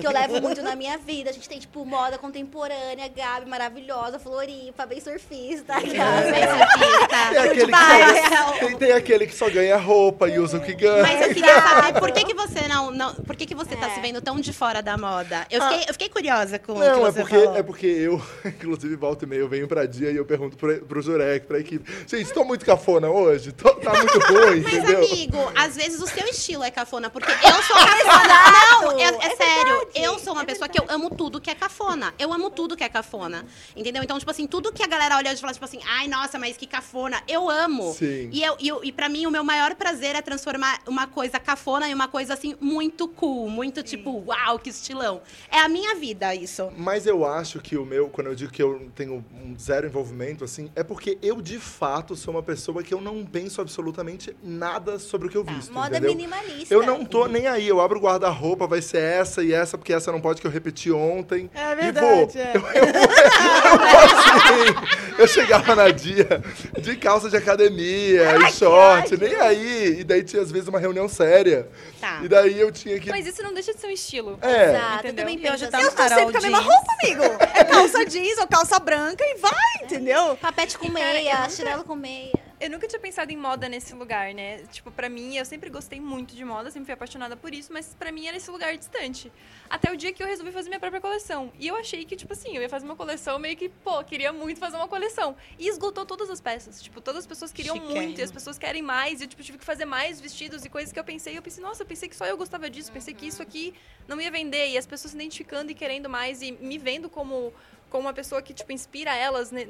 que 0.00 0.06
eu 0.06 0.10
levo 0.12 0.40
muito 0.40 0.62
na 0.62 0.76
minha 0.76 0.98
vida. 0.98 1.30
A 1.30 1.32
gente 1.32 1.48
tem, 1.48 1.58
tipo, 1.58 1.84
moda 1.84 2.18
contemporânea, 2.18 3.08
Gabi, 3.08 3.48
maravilhosa, 3.48 4.18
Floripa, 4.18 4.86
bem 4.86 5.00
surfista. 5.00 5.74
Bem 5.80 5.92
Gabi. 5.94 6.30
Tem 7.30 7.38
aquele, 7.38 7.72
que 7.72 8.28
só, 8.36 8.52
tem, 8.58 8.78
tem 8.78 8.92
aquele 8.92 9.26
que 9.26 9.34
só 9.34 9.50
ganha 9.50 9.76
roupa 9.76 10.29
e 10.30 10.38
usa 10.38 10.58
o 10.58 10.60
que 10.60 10.74
ganha. 10.74 11.02
Mas 11.02 11.20
eu 11.28 11.34
queria 11.34 11.60
saber 11.62 11.98
por 12.00 12.10
que, 12.12 12.24
que 12.24 12.34
você 12.34 12.66
não, 12.68 12.90
não. 12.90 13.14
Por 13.14 13.36
que, 13.36 13.46
que 13.46 13.54
você 13.54 13.76
tá 13.76 13.86
É. 13.88 13.94
se 13.94 14.00
vendo 14.00 14.20
tão 14.20 14.40
de 14.40 14.52
fora 14.52 14.82
da 14.82 14.96
moda? 14.96 15.46
Eu 15.50 15.60
fiquei, 15.62 15.80
eu 15.88 15.92
fiquei 15.92 16.08
curiosa 16.08 16.58
com 16.58 16.72
o 16.72 16.76
que 16.76 16.80
Não, 16.86 17.06
é 17.06 17.10
você 17.12 17.20
porque, 17.20 17.38
falou. 17.44 17.56
é 17.56 17.62
porque 17.62 17.86
eu, 17.86 18.22
inclusive, 18.44 18.96
volta 18.96 19.24
e 19.24 19.28
meia, 19.28 19.40
eu 19.40 19.48
venho 19.48 19.66
pra 19.68 19.86
dia 19.86 20.10
e 20.10 20.16
eu 20.16 20.24
pergunto 20.24 20.56
pro, 20.56 20.78
pro 20.86 21.02
Jurek, 21.02 21.46
pra 21.46 21.58
equipe. 21.58 21.90
Gente, 22.06 22.32
tô 22.32 22.44
muito 22.44 22.64
cafona 22.64 23.08
hoje? 23.10 23.52
Tô- 23.52 23.74
tá 23.74 23.92
muito 23.94 24.18
ruim, 24.26 24.60
Mas, 24.62 24.74
entendeu? 24.74 24.98
amigo, 25.04 25.52
às 25.56 25.76
vezes 25.76 26.00
o 26.00 26.06
seu 26.06 26.26
estilo 26.26 26.62
é 26.64 26.70
cafona, 26.70 27.10
porque 27.10 27.30
eu 27.30 27.62
sou 27.62 27.76
cafona. 27.76 28.34
Não, 28.82 28.98
é, 29.00 29.04
é 29.26 29.36
sério. 29.36 29.88
Eu 29.94 30.18
sou 30.18 30.32
uma 30.32 30.44
pessoa 30.44 30.68
que 30.68 30.78
eu 30.80 30.84
amo 30.88 31.10
tudo 31.10 31.40
que 31.40 31.50
é 31.50 31.54
cafona. 31.54 32.14
Eu 32.18 32.32
amo 32.32 32.50
tudo 32.50 32.76
que 32.76 32.84
é 32.84 32.88
cafona. 32.88 33.44
Entendeu? 33.76 34.02
Então, 34.02 34.18
tipo 34.18 34.30
assim, 34.30 34.46
tudo 34.46 34.72
que 34.72 34.82
a 34.82 34.86
galera 34.86 35.16
olha 35.16 35.32
e 35.32 35.36
fala, 35.36 35.52
tipo 35.52 35.64
assim, 35.64 35.80
ai, 35.86 36.08
nossa, 36.08 36.38
mas 36.38 36.56
que 36.56 36.66
cafona. 36.66 37.22
Eu 37.28 37.48
amo. 37.48 37.92
Sim. 37.94 38.28
E, 38.32 38.42
eu, 38.42 38.56
e, 38.58 38.68
eu- 38.68 38.80
e 38.84 38.92
pra 38.92 39.08
mim, 39.08 39.26
o 39.26 39.30
meu 39.30 39.44
maior 39.44 39.74
prazer 39.74 40.14
é 40.14 40.19
transformar 40.22 40.80
uma 40.86 41.06
coisa 41.06 41.38
cafona 41.38 41.88
em 41.88 41.94
uma 41.94 42.08
coisa, 42.08 42.34
assim, 42.34 42.54
muito 42.60 43.08
cool. 43.08 43.48
Muito 43.48 43.82
tipo, 43.82 44.24
uau, 44.26 44.58
que 44.58 44.70
estilão. 44.70 45.20
É 45.50 45.58
a 45.60 45.68
minha 45.68 45.94
vida, 45.94 46.34
isso. 46.34 46.70
Mas 46.76 47.06
eu 47.06 47.24
acho 47.26 47.60
que 47.60 47.76
o 47.76 47.84
meu, 47.84 48.08
quando 48.08 48.28
eu 48.28 48.34
digo 48.34 48.52
que 48.52 48.62
eu 48.62 48.90
tenho 48.94 49.24
um 49.32 49.56
zero 49.58 49.86
envolvimento, 49.86 50.44
assim, 50.44 50.70
é 50.74 50.82
porque 50.82 51.18
eu, 51.22 51.40
de 51.40 51.58
fato, 51.58 52.16
sou 52.16 52.34
uma 52.34 52.42
pessoa 52.42 52.82
que 52.82 52.92
eu 52.92 53.00
não 53.00 53.24
penso 53.24 53.60
absolutamente 53.60 54.34
nada 54.42 54.98
sobre 54.98 55.28
o 55.28 55.30
que 55.30 55.36
eu 55.36 55.44
visto, 55.44 55.72
Moda 55.72 55.88
entendeu? 55.96 56.10
minimalista. 56.10 56.72
Eu 56.72 56.82
não 56.84 57.04
tô 57.04 57.26
nem 57.26 57.46
aí, 57.46 57.66
eu 57.68 57.80
abro 57.80 57.98
o 57.98 58.02
guarda-roupa, 58.02 58.66
vai 58.66 58.82
ser 58.82 59.00
essa 59.02 59.42
e 59.42 59.52
essa, 59.52 59.76
porque 59.78 59.92
essa 59.92 60.10
não 60.12 60.20
pode 60.20 60.40
que 60.40 60.46
eu 60.46 60.50
repeti 60.50 60.90
ontem. 60.90 61.50
É 61.54 61.72
e 61.72 61.74
verdade, 61.74 62.32
vou. 62.32 62.42
é. 62.42 62.52
Eu, 62.54 62.60
eu, 62.60 62.84
eu 62.84 63.78
vou 63.78 64.00
assim. 64.00 65.00
Eu 65.18 65.28
chegava 65.28 65.74
na 65.74 65.90
dia 65.90 66.42
de 66.80 66.96
calça 66.96 67.28
de 67.28 67.36
academia 67.36 68.36
e 68.38 68.52
short, 68.52 69.16
nem 69.16 69.34
aí. 69.34 70.04
E 70.10 70.12
daí 70.12 70.24
tinha, 70.24 70.42
às 70.42 70.50
vezes, 70.50 70.66
uma 70.66 70.80
reunião 70.80 71.08
séria. 71.08 71.68
Tá. 72.00 72.18
E 72.24 72.26
daí 72.28 72.58
eu 72.58 72.72
tinha 72.72 72.98
que. 72.98 73.08
Mas 73.10 73.24
isso 73.28 73.40
não 73.44 73.54
deixa 73.54 73.72
de 73.72 73.78
ser 73.80 73.86
um 73.86 73.90
estilo. 73.90 74.36
É. 74.42 74.70
Exato, 74.70 75.06
eu 75.06 75.12
Entendeu? 75.12 75.14
também 75.14 75.38
penso 75.38 75.64
assim. 75.64 75.70
tá 75.70 75.80
Eu 75.80 75.90
tô 75.92 76.08
sempre 76.08 76.32
com 76.32 76.38
a 76.38 76.40
mesma 76.40 76.58
roupa, 76.58 76.92
amigo. 77.04 77.22
É 77.54 77.64
calça 77.64 78.04
jeans 78.06 78.38
ou 78.38 78.48
calça 78.48 78.78
branca 78.80 79.22
e 79.24 79.36
vai, 79.38 79.84
entendeu? 79.84 80.36
Papete 80.40 80.76
com 80.76 80.86
eu 80.86 80.92
meia, 80.92 81.36
nunca- 81.36 81.50
chinelo 81.50 81.84
com 81.84 81.94
meia. 81.94 82.32
Eu 82.60 82.68
nunca 82.68 82.86
tinha 82.86 83.00
pensado 83.00 83.32
em 83.32 83.38
moda 83.38 83.70
nesse 83.70 83.94
lugar, 83.94 84.34
né? 84.34 84.58
Tipo, 84.66 84.90
pra 84.90 85.08
mim, 85.08 85.34
eu 85.34 85.46
sempre 85.46 85.70
gostei 85.70 85.98
muito 85.98 86.36
de 86.36 86.44
moda, 86.44 86.70
sempre 86.70 86.84
fui 86.84 86.92
apaixonada 86.92 87.34
por 87.34 87.54
isso, 87.54 87.72
mas 87.72 87.94
pra 87.94 88.12
mim 88.12 88.26
era 88.26 88.36
esse 88.36 88.50
lugar 88.50 88.76
distante. 88.76 89.32
Até 89.70 89.90
o 89.90 89.96
dia 89.96 90.12
que 90.12 90.22
eu 90.22 90.26
resolvi 90.26 90.52
fazer 90.52 90.68
minha 90.68 90.78
própria 90.78 91.00
coleção. 91.00 91.50
E 91.58 91.66
eu 91.66 91.74
achei 91.74 92.04
que, 92.04 92.14
tipo 92.14 92.34
assim, 92.34 92.54
eu 92.54 92.60
ia 92.60 92.68
fazer 92.68 92.84
uma 92.84 92.96
coleção 92.96 93.38
meio 93.38 93.56
que, 93.56 93.70
pô, 93.70 94.04
queria 94.04 94.30
muito 94.30 94.60
fazer 94.60 94.76
uma 94.76 94.86
coleção. 94.88 95.34
E 95.58 95.68
esgotou 95.68 96.04
todas 96.04 96.28
as 96.28 96.38
peças. 96.38 96.82
Tipo, 96.82 97.00
todas 97.00 97.20
as 97.20 97.26
pessoas 97.26 97.50
queriam 97.50 97.76
muito, 97.76 98.20
e 98.20 98.22
as 98.22 98.30
pessoas 98.30 98.58
querem 98.58 98.82
mais. 98.82 99.22
E 99.22 99.24
eu, 99.24 99.28
tipo, 99.28 99.42
tive 99.42 99.56
que 99.56 99.64
fazer 99.64 99.86
mais 99.86 100.20
vestidos 100.20 100.62
e 100.62 100.68
coisas 100.68 100.92
que 100.92 100.98
eu 100.98 101.04
pensei. 101.04 101.32
E 101.32 101.36
eu 101.36 101.42
pensei, 101.42 101.64
nossa, 101.64 101.82
eu 101.82 101.86
pensei 101.86 102.10
que 102.10 102.16
só 102.16 102.26
eu 102.26 102.36
gostava 102.36 102.68
disso. 102.68 102.92
Pensei 102.92 103.14
que 103.14 103.26
isso 103.26 103.40
aqui 103.40 103.72
não 104.06 104.20
ia 104.20 104.30
vender. 104.30 104.68
E 104.68 104.76
as 104.76 104.84
pessoas 104.84 105.12
se 105.12 105.16
identificando 105.16 105.72
e 105.72 105.74
querendo 105.74 106.10
mais 106.10 106.42
e 106.42 106.52
me 106.52 106.76
vendo 106.76 107.08
como, 107.08 107.54
como 107.88 108.06
uma 108.06 108.12
pessoa 108.12 108.42
que, 108.42 108.52
tipo, 108.52 108.70
inspira 108.70 109.14
elas, 109.14 109.50
né? 109.50 109.66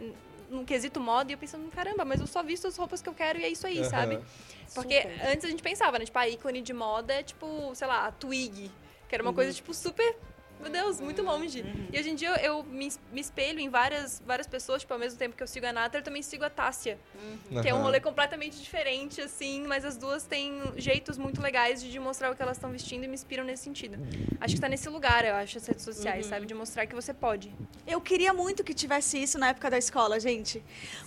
Num 0.50 0.64
quesito 0.64 1.00
moda 1.00 1.30
e 1.30 1.34
eu 1.34 1.38
pensando, 1.38 1.70
caramba, 1.70 2.04
mas 2.04 2.20
eu 2.20 2.26
só 2.26 2.42
visto 2.42 2.66
as 2.66 2.76
roupas 2.76 3.00
que 3.00 3.08
eu 3.08 3.14
quero 3.14 3.38
e 3.38 3.44
é 3.44 3.48
isso 3.48 3.66
aí, 3.66 3.78
Aham. 3.78 3.88
sabe? 3.88 4.20
Porque 4.74 5.06
antes 5.24 5.44
a 5.44 5.48
gente 5.48 5.62
pensava, 5.62 5.98
né? 5.98 6.04
Tipo, 6.04 6.18
a 6.18 6.28
ícone 6.28 6.60
de 6.60 6.72
moda 6.72 7.14
é 7.14 7.22
tipo, 7.22 7.74
sei 7.74 7.86
lá, 7.86 8.06
a 8.06 8.12
Twig, 8.12 8.70
que 9.08 9.14
era 9.14 9.22
uma 9.22 9.32
coisa, 9.32 9.52
tipo, 9.52 9.72
super. 9.72 10.16
Meu 10.60 10.70
Deus, 10.70 11.00
muito 11.00 11.22
longe. 11.22 11.64
E 11.92 11.98
hoje 11.98 12.10
em 12.10 12.14
dia 12.14 12.28
eu, 12.28 12.36
eu 12.36 12.62
me, 12.64 12.92
me 13.10 13.20
espelho 13.20 13.58
em 13.58 13.68
várias, 13.68 14.22
várias 14.26 14.46
pessoas, 14.46 14.82
tipo, 14.82 14.92
ao 14.92 14.98
mesmo 14.98 15.18
tempo 15.18 15.36
que 15.36 15.42
eu 15.42 15.46
sigo 15.46 15.66
a 15.66 15.72
Nata, 15.72 15.98
eu 15.98 16.02
também 16.02 16.22
sigo 16.22 16.44
a 16.44 16.50
Tássia. 16.50 16.98
Que 17.62 17.68
é 17.68 17.74
um 17.74 17.82
rolê 17.82 18.00
completamente 18.00 18.60
diferente, 18.60 19.20
assim, 19.20 19.66
mas 19.66 19.84
as 19.84 19.96
duas 19.96 20.24
têm 20.24 20.60
jeitos 20.76 21.16
muito 21.16 21.40
legais 21.40 21.82
de 21.82 21.90
demonstrar 21.90 22.30
o 22.30 22.36
que 22.36 22.42
elas 22.42 22.56
estão 22.56 22.70
vestindo 22.70 23.04
e 23.04 23.08
me 23.08 23.14
inspiram 23.14 23.44
nesse 23.44 23.64
sentido. 23.64 23.98
Acho 24.40 24.54
que 24.54 24.60
tá 24.60 24.68
nesse 24.68 24.88
lugar, 24.88 25.24
eu 25.24 25.34
acho, 25.34 25.58
as 25.58 25.66
redes 25.66 25.84
sociais, 25.84 26.26
sabe? 26.26 26.46
De 26.46 26.54
mostrar 26.54 26.86
que 26.86 26.94
você 26.94 27.14
pode. 27.14 27.52
Eu 27.86 28.00
queria 28.00 28.32
muito 28.32 28.62
que 28.62 28.74
tivesse 28.74 29.20
isso 29.22 29.38
na 29.38 29.48
época 29.48 29.70
da 29.70 29.78
escola, 29.78 30.20
gente. 30.20 30.62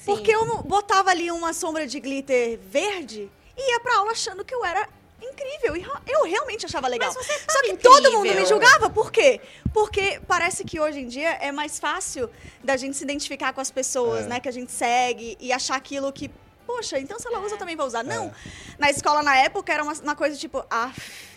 Porque 0.06 0.32
eu 0.32 0.64
botava 0.64 1.12
ali 1.12 1.32
uma 1.32 1.54
sombra 1.54 1.86
de 1.86 2.00
glitter 2.00 2.60
verde 2.60 3.30
e 3.56 3.72
ia 3.72 3.80
pra 3.80 3.98
aula 3.98 4.12
achando 4.12 4.44
que 4.44 4.54
eu 4.54 4.66
era 4.66 4.88
incrível. 5.34 5.76
E 5.76 6.12
eu 6.12 6.24
realmente 6.24 6.66
achava 6.66 6.88
legal. 6.88 7.12
Mas 7.14 7.26
você 7.26 7.34
Só 7.50 7.62
que 7.62 7.76
tava 7.78 7.96
todo 7.96 8.04
mundo 8.12 8.26
incrível. 8.26 8.42
me 8.42 8.46
julgava. 8.48 8.90
Por 8.90 9.12
quê? 9.12 9.42
Porque 9.74 10.20
parece 10.28 10.64
que 10.64 10.80
hoje 10.80 11.00
em 11.00 11.08
dia 11.08 11.32
é 11.42 11.52
mais 11.52 11.80
fácil 11.80 12.30
da 12.64 12.78
gente 12.78 12.96
se 12.98 13.04
identificar 13.04 13.52
com 13.54 13.62
as 13.62 13.72
pessoas, 13.72 14.26
É. 14.26 14.28
né? 14.30 14.40
Que 14.40 14.50
a 14.50 14.52
gente 14.54 14.72
segue 14.72 15.36
e 15.40 15.52
achar 15.52 15.76
aquilo 15.76 16.12
que. 16.14 16.30
Poxa, 16.76 17.00
então 17.00 17.20
se 17.20 17.28
ela 17.28 17.40
usa, 17.40 17.56
eu 17.56 17.58
também 17.60 17.76
vou 17.76 17.86
usar. 17.86 18.04
Não. 18.04 18.26
É. 18.26 18.32
Na 18.80 18.90
escola, 18.90 19.22
na 19.22 19.36
época, 19.38 19.72
era 19.72 19.84
uma, 19.84 19.94
uma 19.94 20.16
coisa 20.16 20.36
tipo, 20.36 20.64
ah, 20.70 20.92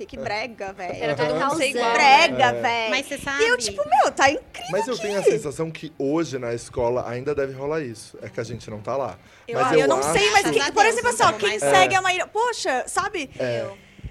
que 0.08 0.16
brega, 0.16 0.72
velho. 0.72 0.94
Era 0.94 1.14
todo 1.14 1.34
mundo 1.34 1.62
igual. 1.62 1.92
Brega, 1.92 2.44
É. 2.44 2.52
velho. 2.62 2.90
Mas 2.90 3.06
você 3.06 3.18
sabe. 3.18 3.44
E 3.44 3.48
eu, 3.48 3.58
tipo, 3.58 3.82
meu, 3.88 4.10
tá 4.12 4.30
incrível. 4.30 4.70
Mas 4.72 4.88
eu 4.88 4.96
tenho 4.98 5.18
a 5.18 5.22
sensação 5.22 5.70
que 5.70 5.92
hoje 5.98 6.38
na 6.38 6.54
escola 6.54 7.08
ainda 7.08 7.34
deve 7.34 7.52
rolar 7.52 7.80
isso. 7.82 8.18
É 8.22 8.28
que 8.28 8.40
a 8.40 8.44
gente 8.44 8.68
não 8.70 8.80
tá 8.80 8.96
lá. 8.96 9.18
Eu, 9.46 9.60
mas 9.60 9.72
ah, 9.72 9.76
eu 9.78 9.86
não 9.88 9.98
acho- 9.98 10.12
sei, 10.12 10.30
mas 10.30 10.46
a 10.46 10.72
por 10.72 10.82
Deus, 10.82 10.86
exemplo, 10.94 11.10
assim, 11.10 11.22
ó, 11.22 11.32
quem 11.32 11.48
mais- 11.50 11.60
segue 11.60 11.94
a 11.94 12.00
Maíra, 12.02 12.26
poxa, 12.26 12.84
sabe? 12.88 13.30
É. 13.38 13.68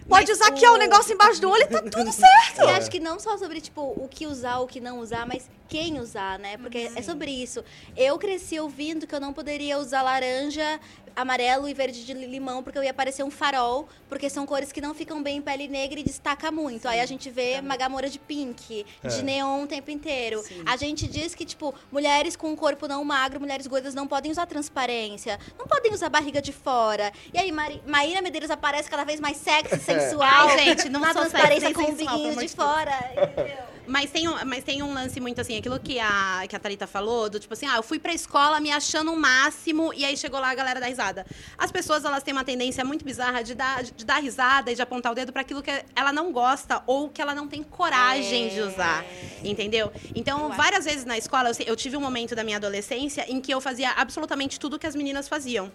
Pode 0.08 0.28
Mas 0.30 0.38
usar 0.40 0.50
aqui 0.50 0.68
ó, 0.68 0.72
o 0.74 0.76
o- 0.76 0.78
negócio 0.78 1.12
embaixo 1.14 1.42
do 1.42 1.50
olho 1.50 1.64
e 1.64 1.68
tá 1.68 1.82
tudo 1.82 2.12
certo. 2.14 2.60
E 2.62 2.70
acho 2.70 2.92
que 2.92 3.00
não 3.00 3.20
só 3.20 3.36
sobre, 3.40 3.60
tipo, 3.60 3.82
o 3.82 4.08
que 4.08 4.28
usar, 4.28 4.60
o 4.60 4.68
que 4.68 4.80
não 4.80 5.00
usar, 5.00 5.26
mas 5.26 5.50
quem 5.68 6.00
usar, 6.00 6.38
né? 6.40 6.58
Porque 6.58 6.90
é 6.96 7.02
sobre 7.02 7.32
isso. 7.32 7.64
Eu 7.96 8.18
cresci 8.18 8.60
ouvindo 8.60 9.06
que 9.08 9.14
eu 9.16 9.20
não 9.20 9.34
poderia 9.34 9.78
usar 9.78 10.02
laranja, 10.02 10.80
amarelo 11.16 11.68
e 11.70 11.74
verde 11.74 12.06
de 12.06 12.14
limão, 12.14 12.62
porque 12.62 12.78
eu 12.78 12.84
ia 12.84 12.94
parecer 12.94 13.24
um 13.24 13.32
farol, 13.32 13.88
porque 14.10 14.30
são 14.30 14.46
cores 14.46 14.72
que 14.72 14.82
não 14.82 14.94
ficam 14.94 15.24
bem 15.24 15.38
em 15.38 15.42
pele 15.42 15.68
negra 15.68 16.00
e 16.00 16.04
destaca 16.04 16.52
muito. 16.52 16.88
Aí 16.88 17.00
a 17.00 17.06
gente 17.06 17.30
vê 17.30 17.62
magamora 17.62 18.10
de 18.10 18.20
pink, 18.20 18.86
de 19.02 19.20
É. 19.20 19.22
neon 19.22 19.64
o 19.64 19.68
tempo 19.68 19.90
inteiro. 19.92 20.44
A 20.66 20.76
gente 20.76 21.08
diz 21.08 21.34
que, 21.34 21.46
tipo, 21.46 21.74
mulheres 21.92 22.36
com 22.36 22.50
um 22.50 22.56
corpo 22.56 22.86
não 22.88 23.04
magro, 23.06 23.40
mulheres 23.40 23.66
gordas 23.66 23.96
não 23.96 24.08
podem 24.08 24.30
usar 24.32 24.46
transparência, 24.46 25.40
não 25.58 25.66
podem 25.66 25.94
usar 25.94 26.10
barriga 26.10 26.42
de 26.42 26.52
fora. 26.52 27.12
E 27.34 27.40
aí, 27.40 27.52
Mari- 27.52 27.82
Maíra 27.88 28.22
Medeiros 28.22 28.52
aparece 28.52 28.90
cada 28.90 29.06
vez 29.06 29.20
mais 29.22 29.38
sexy, 29.38 29.80
sensual. 29.80 30.50
Ai, 30.50 30.66
gente, 30.66 30.90
não 30.90 31.00
sexy 31.02 31.14
transparência 31.14 31.70
nem 31.70 31.74
com 31.74 31.82
o 31.84 31.96
biguinho 31.96 32.30
amor 32.32 32.44
de 32.44 32.48
de 32.50 32.56
fora? 32.56 32.92
Mas 33.88 34.10
tem, 34.10 34.28
um, 34.28 34.34
mas 34.46 34.64
tem 34.64 34.82
um 34.82 34.92
lance 34.92 35.20
muito 35.20 35.40
assim, 35.40 35.55
aquilo 35.58 35.80
que 35.80 36.00
a, 36.00 36.44
que 36.48 36.56
a 36.56 36.60
Thalita 36.60 36.88
falou, 36.88 37.30
do 37.30 37.40
tipo 37.40 37.54
assim, 37.54 37.66
ah, 37.66 37.76
eu 37.78 37.84
fui 37.84 38.00
pra 38.00 38.14
escola 38.14 38.60
me 38.60 38.72
achando 38.72 39.12
o 39.12 39.18
máximo 39.18 39.94
e 39.94 40.06
aí 40.06 40.16
chegou 40.18 40.40
lá 40.40 40.50
a 40.50 40.56
galera 40.56 40.80
da 40.80 40.88
risada. 40.88 41.26
As 41.58 41.72
pessoas, 41.72 42.04
elas 42.06 42.24
têm 42.24 42.34
uma 42.34 42.44
tendência 42.44 42.84
muito 42.84 43.04
bizarra 43.04 43.44
de 43.44 43.56
dar, 43.56 43.84
de 43.84 44.06
dar 44.06 44.18
risada 44.18 44.72
e 44.72 44.76
de 44.76 44.82
apontar 44.82 45.12
o 45.12 45.16
dedo 45.16 45.32
pra 45.32 45.42
aquilo 45.42 45.62
que 45.62 45.72
ela 45.96 46.12
não 46.12 46.32
gosta 46.32 46.82
ou 46.86 47.10
que 47.10 47.22
ela 47.22 47.36
não 47.36 47.48
tem 47.48 47.64
coragem 47.64 48.50
de 48.50 48.62
usar, 48.62 49.06
entendeu? 49.44 49.92
Então, 50.16 50.50
várias 50.52 50.86
vezes 50.86 51.06
na 51.06 51.18
escola, 51.18 51.50
eu, 51.50 51.66
eu 51.68 51.76
tive 51.76 51.98
um 51.98 52.02
momento 52.02 52.36
da 52.36 52.44
minha 52.44 52.58
adolescência 52.58 53.26
em 53.28 53.40
que 53.42 53.54
eu 53.54 53.62
fazia 53.62 53.92
absolutamente 53.92 54.60
tudo 54.60 54.80
que 54.80 54.88
as 54.88 54.96
meninas 54.96 55.28
faziam. 55.28 55.72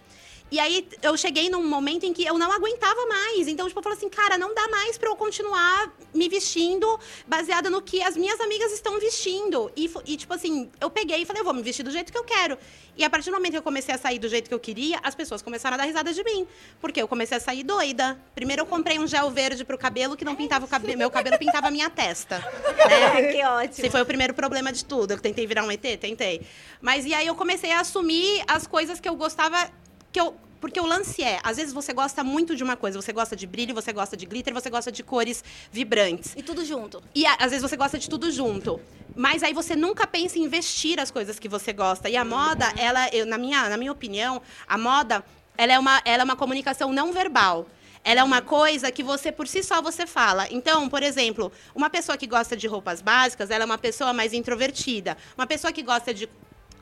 E 0.51 0.59
aí 0.59 0.87
eu 1.03 1.17
cheguei 1.17 1.49
num 1.49 1.67
momento 1.67 2.05
em 2.05 2.13
que 2.13 2.25
eu 2.25 2.37
não 2.37 2.51
aguentava 2.51 3.07
mais. 3.07 3.47
Então, 3.47 3.67
tipo, 3.69 3.79
eu 3.79 3.83
falei 3.83 3.97
assim, 3.97 4.09
cara, 4.09 4.37
não 4.37 4.55
dá 4.55 4.67
mais 4.69 4.99
pra 4.99 5.09
eu 5.09 5.17
continuar 5.17 5.93
me 6.13 6.29
vestindo 6.29 6.99
baseada 7.27 7.71
no 7.71 7.81
que 7.81 8.03
as 8.03 8.17
minhas 8.17 8.41
amigas 8.41 8.73
estão 8.73 8.99
vestindo. 8.99 9.71
E, 9.77 9.91
e, 10.07 10.17
tipo 10.17 10.35
assim, 10.35 10.71
eu 10.81 10.91
peguei 10.91 11.23
e 11.23 11.25
falei, 11.25 11.41
eu 11.41 11.45
vou 11.45 11.55
me 11.55 11.63
vestir 11.63 11.83
do 11.83 11.91
jeito 11.91 12.11
que 12.11 12.19
eu 12.19 12.25
quero. 12.25 12.59
E 12.97 13.05
a 13.05 13.09
partir 13.09 13.31
do 13.31 13.37
momento 13.37 13.53
que 13.53 13.59
eu 13.59 13.63
comecei 13.63 13.95
a 13.95 13.99
sair 13.99 14.19
do 14.19 14.29
jeito 14.29 14.49
que 14.49 14.55
eu 14.55 14.61
queria, 14.61 14.99
as 15.03 15.15
pessoas 15.15 15.41
começaram 15.41 15.75
a 15.75 15.79
dar 15.79 15.85
risada 15.85 16.13
de 16.13 16.23
mim. 16.23 16.47
Porque 16.81 17.01
eu 17.01 17.09
comecei 17.09 17.37
a 17.37 17.41
sair 17.41 17.63
doida. 17.63 18.21
Primeiro 18.35 18.63
eu 18.63 18.67
comprei 18.67 18.99
um 18.99 19.07
gel 19.07 19.31
verde 19.31 19.65
pro 19.65 19.79
cabelo 19.79 20.17
que 20.17 20.25
não 20.25 20.37
pintava 20.37 20.65
o 20.65 20.69
cabelo. 20.69 20.99
Meu 20.99 21.11
cabelo 21.11 21.39
pintava 21.39 21.69
a 21.69 21.71
minha 21.71 21.89
testa. 21.89 22.39
Né? 22.39 23.33
que 23.33 23.45
ótimo. 23.45 23.87
Esse 23.87 23.91
foi 23.91 24.03
o 24.03 24.07
primeiro 24.07 24.35
problema 24.35 24.73
de 24.73 24.85
tudo. 24.85 25.13
Eu 25.13 25.19
tentei 25.19 25.47
virar 25.47 25.65
um 25.65 25.71
ET? 25.71 25.81
Tentei. 25.81 26.43
Mas 26.81 27.07
e 27.07 27.15
aí 27.15 27.27
eu 27.27 27.35
comecei 27.35 27.73
a 27.73 27.81
assumir 27.81 28.43
as 28.47 28.67
coisas 28.67 29.01
que 29.01 29.09
eu 29.09 29.15
gostava. 29.15 29.71
Que 30.13 30.21
eu, 30.21 30.35
porque 30.61 30.79
o 30.79 30.87
lance 30.87 31.23
é, 31.23 31.41
às 31.43 31.57
vezes 31.57 31.73
você 31.73 31.93
gosta 31.93 32.23
muito 32.23 32.55
de 32.55 32.63
uma 32.63 32.77
coisa, 32.77 33.01
você 33.01 33.13
gosta 33.13 33.35
de 33.35 33.47
brilho, 33.47 33.75
você 33.75 33.93
gosta 33.93 34.17
de 34.17 34.27
glitter, 34.27 34.53
você 34.53 34.69
gosta 34.69 34.93
de 34.93 35.03
cores 35.03 35.43
vibrantes. 35.73 36.35
E 36.37 36.43
tudo 36.43 36.65
junto. 36.65 37.03
E 37.15 37.25
às 37.27 37.51
vezes 37.51 37.63
você 37.63 37.77
gosta 37.77 37.99
de 37.99 38.09
tudo 38.09 38.31
junto. 38.31 38.79
Mas 39.17 39.43
aí 39.43 39.55
você 39.55 39.75
nunca 39.75 40.07
pensa 40.07 40.39
em 40.39 40.43
investir 40.43 41.01
as 41.01 41.11
coisas 41.11 41.39
que 41.39 41.49
você 41.49 41.73
gosta. 41.73 42.09
E 42.09 42.17
a 42.17 42.25
moda, 42.25 42.73
ela, 42.77 43.09
eu, 43.09 43.25
na, 43.25 43.39
minha, 43.39 43.69
na 43.69 43.77
minha 43.77 43.91
opinião, 43.91 44.43
a 44.69 44.77
moda, 44.77 45.25
ela 45.57 45.73
é 45.73 45.79
uma, 45.79 46.03
ela 46.05 46.23
é 46.23 46.25
uma 46.25 46.37
comunicação 46.37 46.93
não 46.93 47.13
verbal. 47.13 47.67
Ela 48.03 48.21
é 48.21 48.25
uma 48.25 48.41
coisa 48.41 48.91
que 48.91 49.03
você, 49.03 49.31
por 49.31 49.47
si 49.47 49.63
só, 49.63 49.83
você 49.83 50.07
fala. 50.07 50.47
Então, 50.51 50.89
por 50.89 51.03
exemplo, 51.03 51.53
uma 51.75 51.91
pessoa 51.91 52.17
que 52.17 52.27
gosta 52.27 52.57
de 52.57 52.67
roupas 52.67 53.03
básicas, 53.03 53.51
ela 53.51 53.65
é 53.65 53.67
uma 53.67 53.79
pessoa 53.79 54.13
mais 54.13 54.33
introvertida. 54.33 55.17
Uma 55.37 55.47
pessoa 55.47 55.73
que 55.73 55.83
gosta 55.83 56.15
de 56.15 56.29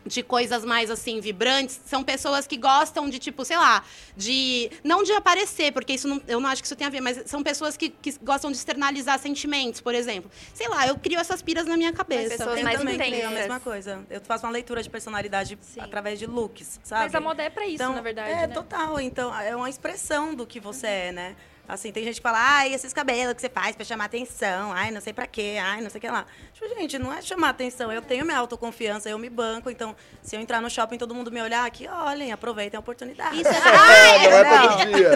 de 0.09 0.23
coisas 0.23 0.65
mais 0.65 0.91
assim 0.91 1.21
vibrantes 1.21 1.81
são 1.87 2.03
pessoas 2.03 2.47
que 2.47 2.57
gostam 2.57 3.09
de 3.09 3.19
tipo 3.19 3.45
sei 3.45 3.57
lá 3.57 3.85
de 4.17 4.71
não 4.83 5.03
de 5.03 5.12
aparecer 5.12 5.73
porque 5.73 5.93
isso 5.93 6.09
não, 6.09 6.21
eu 6.27 6.41
não 6.41 6.49
acho 6.49 6.62
que 6.62 6.67
isso 6.67 6.75
tem 6.77 6.87
a 6.87 6.91
ver 6.91 7.00
mas 7.00 7.23
são 7.27 7.43
pessoas 7.43 7.77
que, 7.77 7.91
que 7.91 8.12
gostam 8.23 8.50
de 8.50 8.57
externalizar 8.57 9.19
sentimentos 9.19 9.81
por 9.81 9.95
exemplo 9.95 10.31
sei 10.55 10.69
lá 10.69 10.87
eu 10.88 10.97
crio 10.99 11.21
essas 11.21 11.43
piras 11.43 11.67
na 11.67 11.77
minha 11.77 11.93
cabeça 11.93 12.31
pessoas 12.31 12.59
Eu 12.59 12.65
mais 12.65 12.79
também 12.79 12.99
tenho 12.99 13.29
a 13.29 13.31
mesma 13.31 13.61
coisa. 13.61 14.05
Eu 14.11 14.21
faço 14.21 14.47
uma 14.47 14.53
leitura 14.53 14.83
de 14.83 14.88
personalidade 14.91 15.59
através 15.79 16.19
de 16.19 16.27
looks, 16.27 16.81
sabe? 16.83 17.05
Mas 17.05 17.15
a 17.15 17.21
moda 17.21 17.43
é 17.43 17.50
pra 17.50 17.65
isso, 17.67 17.75
Então, 17.75 17.95
na 17.95 18.00
verdade, 18.00 18.31
É, 18.31 18.47
né? 18.47 18.55
total. 18.55 18.99
Então, 19.00 19.35
é 19.38 19.55
uma 19.55 19.69
expressão 19.69 20.35
do 20.35 20.47
que 20.47 20.59
você 20.59 20.87
é, 20.87 21.12
né? 21.12 21.37
Assim, 21.68 21.92
tem 21.92 22.02
gente 22.02 22.16
que 22.16 22.22
fala, 22.22 22.38
ai, 22.40 22.72
esses 22.72 22.94
cabelos 22.94 23.34
que 23.34 23.42
você 23.42 23.48
faz 23.50 23.76
pra 23.76 23.84
chamar 23.84 24.06
atenção, 24.06 24.72
ai, 24.72 24.90
não 24.90 25.02
sei 25.02 25.12
pra 25.12 25.26
quê, 25.26 25.58
ai, 25.62 25.82
não 25.82 25.90
sei 25.90 25.98
o 25.98 26.00
que 26.00 26.08
lá. 26.08 26.25
Tipo, 26.54 26.66
gente, 26.75 26.98
não 26.98 27.12
é 27.12 27.20
chamar 27.20 27.50
atenção, 27.50 27.92
eu 27.92 28.00
tenho 28.00 28.25
minha 28.25 28.38
autoconfiança, 28.38 29.10
eu 29.10 29.18
me 29.18 29.28
banco, 29.28 29.68
então, 29.68 29.94
se 30.22 30.34
eu 30.34 30.40
entrar 30.40 30.62
no 30.62 30.70
shopping 30.70 30.94
e 30.94 30.98
todo 30.98 31.14
mundo 31.14 31.30
me 31.30 31.42
olhar 31.42 31.66
aqui, 31.66 31.87
olhem, 31.87 32.32
aproveitem 32.32 32.78
a 32.78 32.80
oportunidade. 32.80 33.38
Isso 33.42 33.50
é 33.52 34.25
É, 34.25 34.30
não 34.30 34.38
é 34.38 34.44
não. 34.44 34.68
todo 34.78 34.87
dia. 34.87 35.10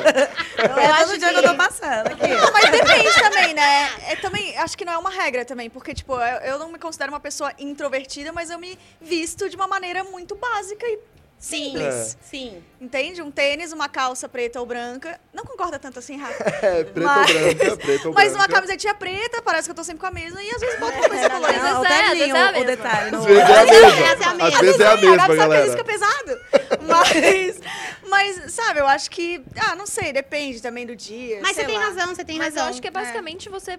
Eu 0.59 0.79
é 0.79 1.05
todo 1.05 1.19
dia 1.19 1.31
que 1.31 1.39
eu 1.39 1.43
tô 1.43 1.55
passando 1.55 2.07
aqui. 2.09 2.29
Não, 2.29 2.53
mas 2.53 2.71
depende 2.71 3.15
também, 3.23 3.55
né? 3.55 3.91
É, 4.11 4.17
também, 4.17 4.57
acho 4.59 4.77
que 4.77 4.85
não 4.85 4.93
é 4.93 4.99
uma 4.99 5.11
regra 5.11 5.47
também, 5.47 5.71
porque, 5.71 5.95
tipo, 5.95 6.13
eu, 6.15 6.37
eu 6.53 6.59
não 6.59 6.71
me 6.71 6.79
considero 6.79 7.11
uma 7.13 7.21
pessoa 7.21 7.51
introvertida, 7.59 8.31
mas 8.31 8.51
eu 8.51 8.59
me 8.59 8.79
visto 9.01 9.49
de 9.49 9.57
uma 9.57 9.67
maneira 9.67 10.05
muito 10.05 10.35
básica 10.35 10.87
e 10.87 10.99
sim 11.43 11.77
É. 11.77 11.91
sim 12.23 12.63
Entende? 12.81 13.23
Um 13.23 13.31
tênis, 13.31 13.73
uma 13.73 13.89
calça 13.89 14.29
preta 14.29 14.59
ou 14.59 14.67
branca. 14.67 15.21
Não 15.33 15.45
concorda 15.45 15.79
tanto 15.79 16.01
assim, 16.01 16.17
Rafa? 16.17 16.43
É, 16.67 16.83
preto 16.83 17.05
Mas- 17.05 17.31
ou 17.31 17.55
branca, 17.55 17.77
preto 17.77 18.09
ou 18.09 18.15
Mas 18.15 18.33
branca. 18.33 18.39
uma 18.43 18.49
camisetinha 18.49 18.95
preta, 18.95 19.41
parece 19.43 19.69
que 19.69 19.71
eu 19.71 19.75
tô 19.77 19.85
sempre 19.85 20.01
com 20.01 20.07
a 20.07 20.11
mesma. 20.11 20.43
E 20.43 20.51
às 20.51 20.61
vezes 20.61 20.81
boto 20.81 20.97
uma 20.99 21.09
coisa 21.09 21.31
colorida. 21.31 21.63
Não, 21.63 21.81
o 21.81 21.83
vezes 21.85 21.97
é, 21.97 22.05
às 22.07 22.19
vezes 22.19 22.35
é 22.35 22.41
a 22.41 22.61
o 22.61 22.65
detalhe. 22.65 23.17
Às 23.17 23.25
vezes 23.25 23.39
é 23.39 23.55
a 23.55 23.65
vezes 23.65 24.21
é 24.21 24.25
a 24.25 24.35
mesma. 24.35 24.47
Às 24.49 24.61
vezes 24.61 24.81
é 24.81 24.87
a 24.87 24.97
mesma, 24.97 25.29
que 25.29 25.37
galera. 25.37 25.71
fica 25.71 25.85
pesado. 25.85 26.41
Mas, 26.89 27.61
mas, 28.09 28.53
sabe, 28.53 28.81
eu 28.81 28.87
acho 28.89 29.11
que... 29.11 29.43
Ah, 29.57 29.77
não 29.77 29.87
sei, 29.87 30.13
depende 30.13 30.61
também 30.61 30.85
do 30.85 30.97
dia. 30.97 31.39
mas 31.41 31.55
você 31.57 31.65
tem 31.65 31.79
lá. 31.79 31.85
razão 31.85 32.07
você 32.15 32.25
tem 32.25 32.39
Mas 32.39 32.49
razão 32.55 32.65
eu 32.65 32.71
acho 32.71 32.83
que 32.83 32.89
é 32.89 32.91
basicamente 32.91 33.49
você, 33.49 33.79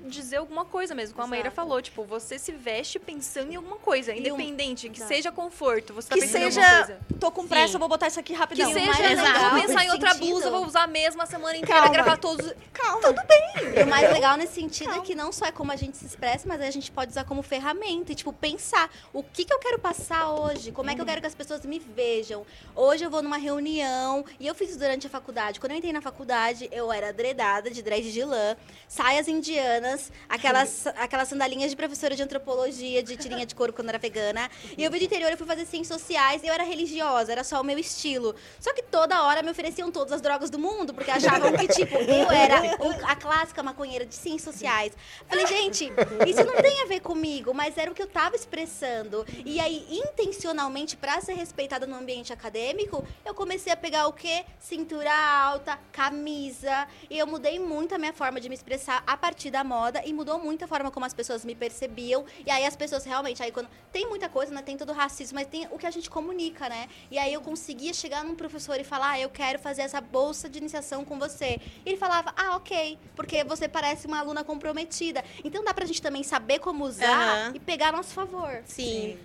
dizer 0.00 0.36
alguma 0.38 0.64
coisa 0.64 0.94
mesmo, 0.94 1.14
como 1.14 1.26
a 1.26 1.30
Maíra 1.30 1.50
falou. 1.50 1.80
Tipo, 1.80 2.04
você 2.04 2.38
se 2.38 2.50
veste 2.52 2.98
pensando 2.98 3.52
em 3.52 3.56
alguma 3.56 3.76
coisa, 3.76 4.12
independente, 4.12 4.88
que 4.88 5.00
seja 5.00 5.30
conforto. 5.30 5.94
Você 5.94 6.08
tá 6.08 6.14
Que 6.16 6.22
pensando 6.22 6.42
em 6.42 6.50
seja, 6.50 6.60
alguma 6.60 6.78
coisa. 6.86 6.91
Tô 7.20 7.30
com 7.30 7.46
pressa, 7.46 7.68
Sim. 7.68 7.74
eu 7.74 7.80
vou 7.80 7.88
botar 7.88 8.06
isso 8.08 8.18
aqui 8.20 8.32
Que 8.32 8.38
rapidão. 8.38 8.70
mais 8.72 8.96
seja, 8.96 9.08
legal 9.08 9.32
né, 9.32 9.50
vou 9.50 9.60
pensar 9.62 9.84
em 9.84 9.90
outra 9.90 10.10
sentido- 10.14 10.28
blusa, 10.30 10.50
vou 10.50 10.66
usar 10.66 10.82
a 10.84 10.86
mesma 10.86 11.26
semana 11.26 11.56
inteira, 11.56 11.80
Calma. 11.82 11.92
gravar 11.94 12.16
todos. 12.16 12.52
Calma. 12.72 13.00
Tudo 13.02 13.22
bem. 13.26 13.80
E 13.80 13.82
o 13.82 13.86
mais 13.86 14.10
legal 14.12 14.36
nesse 14.36 14.54
sentido 14.54 14.92
é 14.94 15.00
que 15.00 15.14
não 15.14 15.32
só 15.32 15.46
é 15.46 15.52
como 15.52 15.70
a 15.72 15.76
gente 15.76 15.96
se 15.96 16.04
expressa, 16.06 16.46
mas 16.48 16.60
a 16.60 16.70
gente 16.70 16.90
pode 16.90 17.10
usar 17.10 17.24
como 17.24 17.42
ferramenta 17.42 18.12
e, 18.12 18.14
tipo, 18.14 18.32
pensar 18.32 18.90
o 19.12 19.22
que, 19.22 19.44
que 19.44 19.52
eu 19.52 19.58
quero 19.58 19.78
passar 19.78 20.30
hoje, 20.32 20.72
como 20.72 20.90
é 20.90 20.94
que 20.94 21.00
eu 21.00 21.06
quero 21.06 21.20
que 21.20 21.26
as 21.26 21.34
pessoas 21.34 21.64
me 21.64 21.78
vejam. 21.78 22.44
Hoje 22.74 23.04
eu 23.04 23.10
vou 23.10 23.22
numa 23.22 23.36
reunião, 23.36 24.24
e 24.40 24.46
eu 24.46 24.54
fiz 24.54 24.70
isso 24.70 24.78
durante 24.78 25.06
a 25.06 25.10
faculdade. 25.10 25.60
Quando 25.60 25.72
eu 25.72 25.78
entrei 25.78 25.92
na 25.92 26.00
faculdade, 26.00 26.68
eu 26.72 26.92
era 26.92 27.12
dredada, 27.12 27.70
de 27.70 27.82
dread 27.82 28.12
de 28.12 28.24
lã, 28.24 28.56
saias 28.88 29.28
indianas, 29.28 30.10
aquelas, 30.28 30.86
aquelas 30.96 31.28
sandalinhas 31.28 31.70
de 31.70 31.76
professora 31.76 32.14
de 32.16 32.22
antropologia, 32.22 33.02
de 33.02 33.16
tirinha 33.16 33.46
de 33.46 33.54
couro 33.54 33.72
quando 33.72 33.86
eu 33.86 33.90
era 33.90 33.98
vegana. 33.98 34.50
E 34.76 34.82
eu 34.84 34.90
vim 34.90 34.98
do 34.98 35.04
interior, 35.04 35.30
eu 35.30 35.36
fui 35.38 35.46
fazer 35.46 35.64
ciências 35.66 36.00
sociais, 36.00 36.42
e 36.42 36.46
eu 36.46 36.52
era 36.54 36.62
religiosa, 36.64 36.81
era 37.28 37.44
só 37.44 37.60
o 37.60 37.64
meu 37.64 37.78
estilo. 37.78 38.34
Só 38.60 38.72
que 38.74 38.82
toda 38.82 39.22
hora 39.24 39.42
me 39.42 39.50
ofereciam 39.50 39.90
todas 39.90 40.12
as 40.12 40.20
drogas 40.20 40.50
do 40.50 40.58
mundo, 40.58 40.92
porque 40.94 41.10
achavam 41.10 41.52
que, 41.52 41.68
tipo, 41.68 41.94
eu 41.98 42.30
era 42.30 42.60
o- 42.82 43.06
a 43.06 43.14
clássica 43.16 43.62
maconheira 43.62 44.04
de 44.04 44.14
ciências 44.14 44.54
sociais. 44.54 44.92
Falei, 45.28 45.46
gente, 45.46 45.92
isso 46.28 46.44
não 46.44 46.56
tem 46.56 46.82
a 46.82 46.86
ver 46.86 47.00
comigo, 47.00 47.52
mas 47.54 47.76
era 47.78 47.90
o 47.90 47.94
que 47.94 48.02
eu 48.02 48.06
tava 48.06 48.36
expressando. 48.36 49.24
E 49.44 49.60
aí, 49.60 49.86
intencionalmente, 49.90 50.96
pra 50.96 51.20
ser 51.20 51.34
respeitada 51.34 51.86
no 51.86 51.94
ambiente 51.96 52.32
acadêmico, 52.32 53.04
eu 53.24 53.34
comecei 53.34 53.72
a 53.72 53.76
pegar 53.76 54.06
o 54.06 54.12
quê? 54.12 54.44
Cintura 54.58 55.12
alta, 55.12 55.78
camisa. 55.92 56.86
E 57.10 57.18
eu 57.18 57.26
mudei 57.26 57.58
muito 57.58 57.94
a 57.94 57.98
minha 57.98 58.12
forma 58.12 58.40
de 58.40 58.48
me 58.48 58.54
expressar 58.54 59.02
a 59.06 59.16
partir 59.16 59.50
da 59.50 59.62
moda 59.64 60.02
e 60.04 60.12
mudou 60.12 60.38
muito 60.38 60.64
a 60.64 60.68
forma 60.68 60.90
como 60.90 61.06
as 61.06 61.14
pessoas 61.14 61.44
me 61.44 61.54
percebiam. 61.54 62.24
E 62.46 62.50
aí 62.50 62.64
as 62.64 62.76
pessoas 62.76 63.04
realmente, 63.04 63.42
aí 63.42 63.50
quando 63.52 63.68
tem 63.92 64.08
muita 64.08 64.28
coisa, 64.28 64.52
né? 64.52 64.62
Tem 64.62 64.76
todo 64.76 64.90
o 64.90 64.92
racismo, 64.94 65.36
mas 65.36 65.46
tem 65.46 65.66
o 65.70 65.78
que 65.78 65.86
a 65.86 65.90
gente 65.90 66.08
comunica, 66.08 66.68
né? 66.68 66.71
E 67.10 67.18
aí 67.18 67.32
eu 67.32 67.40
conseguia 67.40 67.92
chegar 67.92 68.24
num 68.24 68.34
professor 68.34 68.78
e 68.80 68.84
falar: 68.84 69.10
ah, 69.12 69.20
eu 69.20 69.28
quero 69.30 69.58
fazer 69.58 69.82
essa 69.82 70.00
bolsa 70.00 70.48
de 70.48 70.58
iniciação 70.58 71.04
com 71.04 71.18
você. 71.18 71.60
E 71.84 71.90
ele 71.90 71.96
falava: 71.96 72.32
ah, 72.36 72.56
ok, 72.56 72.98
porque 73.16 73.44
você 73.44 73.68
parece 73.68 74.06
uma 74.06 74.18
aluna 74.18 74.42
comprometida. 74.44 75.24
Então 75.44 75.62
dá 75.64 75.72
pra 75.74 75.84
gente 75.86 76.00
também 76.00 76.22
saber 76.22 76.58
como 76.58 76.84
usar 76.84 77.06
Aham. 77.46 77.52
e 77.54 77.60
pegar 77.60 77.88
a 77.88 77.92
nosso 77.92 78.12
favor. 78.14 78.62
sim 78.66 79.18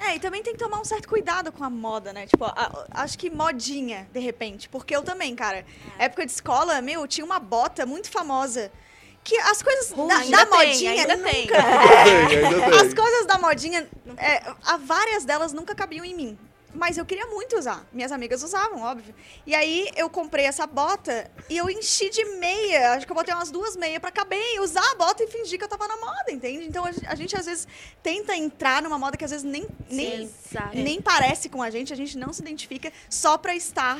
É, 0.00 0.16
e 0.16 0.18
também 0.18 0.42
tem 0.42 0.54
que 0.54 0.58
tomar 0.58 0.80
um 0.80 0.84
certo 0.84 1.06
cuidado 1.08 1.52
com 1.52 1.62
a 1.62 1.68
moda, 1.68 2.10
né? 2.12 2.26
Tipo, 2.26 2.44
a- 2.46 2.86
acho 2.92 3.18
que 3.18 3.28
modinha, 3.28 4.08
de 4.12 4.18
repente. 4.20 4.66
Porque 4.68 4.96
eu 4.96 5.02
também, 5.02 5.34
cara. 5.36 5.64
Época 5.98 6.24
de 6.24 6.32
escola, 6.32 6.80
meu, 6.80 7.06
tinha 7.06 7.24
uma 7.24 7.38
bota 7.38 7.84
muito 7.84 8.10
famosa. 8.10 8.72
Que 9.22 9.36
as 9.36 9.62
coisas 9.62 9.90
da, 9.90 10.16
ainda 10.16 10.36
da 10.38 10.46
tem, 10.46 10.68
modinha. 10.68 10.90
ainda 10.92 11.16
nunca- 11.16 11.30
tem. 11.30 11.46
Tem, 11.52 12.44
ainda 12.46 12.80
As 12.82 12.94
coisas 12.94 13.26
da 13.26 13.36
modinha, 13.38 13.86
é, 14.16 14.42
há 14.64 14.78
várias 14.78 15.26
delas 15.26 15.52
nunca 15.52 15.74
cabiam 15.74 16.02
em 16.02 16.14
mim. 16.14 16.38
Mas 16.74 16.96
eu 16.96 17.04
queria 17.04 17.26
muito 17.26 17.56
usar. 17.56 17.84
Minhas 17.92 18.12
amigas 18.12 18.42
usavam, 18.42 18.82
óbvio. 18.82 19.14
E 19.46 19.54
aí 19.54 19.88
eu 19.96 20.08
comprei 20.08 20.44
essa 20.44 20.66
bota 20.66 21.30
e 21.48 21.56
eu 21.56 21.68
enchi 21.68 22.08
de 22.10 22.24
meia. 22.36 22.92
Acho 22.92 23.06
que 23.06 23.12
eu 23.12 23.16
botei 23.16 23.34
umas 23.34 23.50
duas 23.50 23.76
meias 23.76 23.98
pra 23.98 24.10
caber 24.10 24.42
e 24.54 24.60
usar 24.60 24.88
a 24.92 24.94
bota 24.94 25.24
e 25.24 25.26
fingir 25.26 25.58
que 25.58 25.64
eu 25.64 25.68
tava 25.68 25.88
na 25.88 25.96
moda, 25.96 26.30
entende? 26.30 26.66
Então 26.66 26.84
a 26.84 26.92
gente, 26.92 27.06
a 27.06 27.14
gente, 27.14 27.36
às 27.36 27.46
vezes 27.46 27.66
tenta 28.02 28.36
entrar 28.36 28.82
numa 28.82 28.98
moda 28.98 29.16
que 29.16 29.24
às 29.24 29.30
vezes 29.30 29.44
nem, 29.44 29.66
nem, 29.90 30.22
Exato. 30.22 30.76
nem 30.76 31.00
parece 31.00 31.48
com 31.48 31.62
a 31.62 31.70
gente, 31.70 31.92
a 31.92 31.96
gente 31.96 32.16
não 32.16 32.32
se 32.32 32.40
identifica 32.40 32.92
só 33.08 33.36
pra 33.36 33.54
estar 33.54 33.98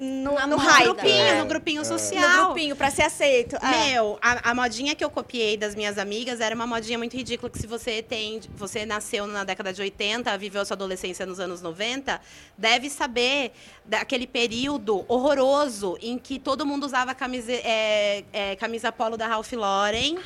no, 0.00 0.46
no 0.46 0.58
moda. 0.58 0.82
grupinho 0.82 1.14
É. 1.14 1.38
no 1.40 1.46
grupinho 1.46 1.82
No 1.82 1.86
social 1.86 2.46
grupinho, 2.46 2.74
pra 2.74 2.90
ser 2.90 3.02
aceito. 3.02 3.56
É. 3.56 3.92
Meu, 3.92 4.18
a, 4.22 4.50
a 4.50 4.54
modinha 4.54 4.94
que 4.94 5.04
eu 5.04 5.10
copiei 5.10 5.56
das 5.56 5.74
minhas 5.74 5.98
amigas 5.98 6.40
era 6.40 6.54
uma 6.54 6.66
modinha 6.66 6.96
muito 6.96 7.16
ridícula 7.16 7.50
que 7.50 7.58
se 7.58 7.66
você 7.66 8.02
tem, 8.02 8.40
você 8.54 8.86
nasceu 8.86 9.26
na 9.26 9.44
década 9.44 9.72
de 9.72 9.82
80, 9.82 10.36
viveu 10.38 10.64
sua 10.64 10.74
adolescência 10.74 11.26
nos 11.26 11.38
anos 11.38 11.60
90, 11.60 12.20
deve 12.56 12.88
saber 12.88 13.52
daquele 13.84 14.26
período 14.26 15.04
horroroso 15.08 15.98
em 16.00 16.16
que 16.18 16.38
todo 16.38 16.64
mundo 16.64 16.84
usava 16.84 17.14
camisa, 17.14 17.52
é, 17.52 18.24
é, 18.32 18.56
camisa 18.56 18.90
polo 18.92 19.16
da 19.16 19.26
Ralph 19.26 19.52
Lauren, 19.52 20.16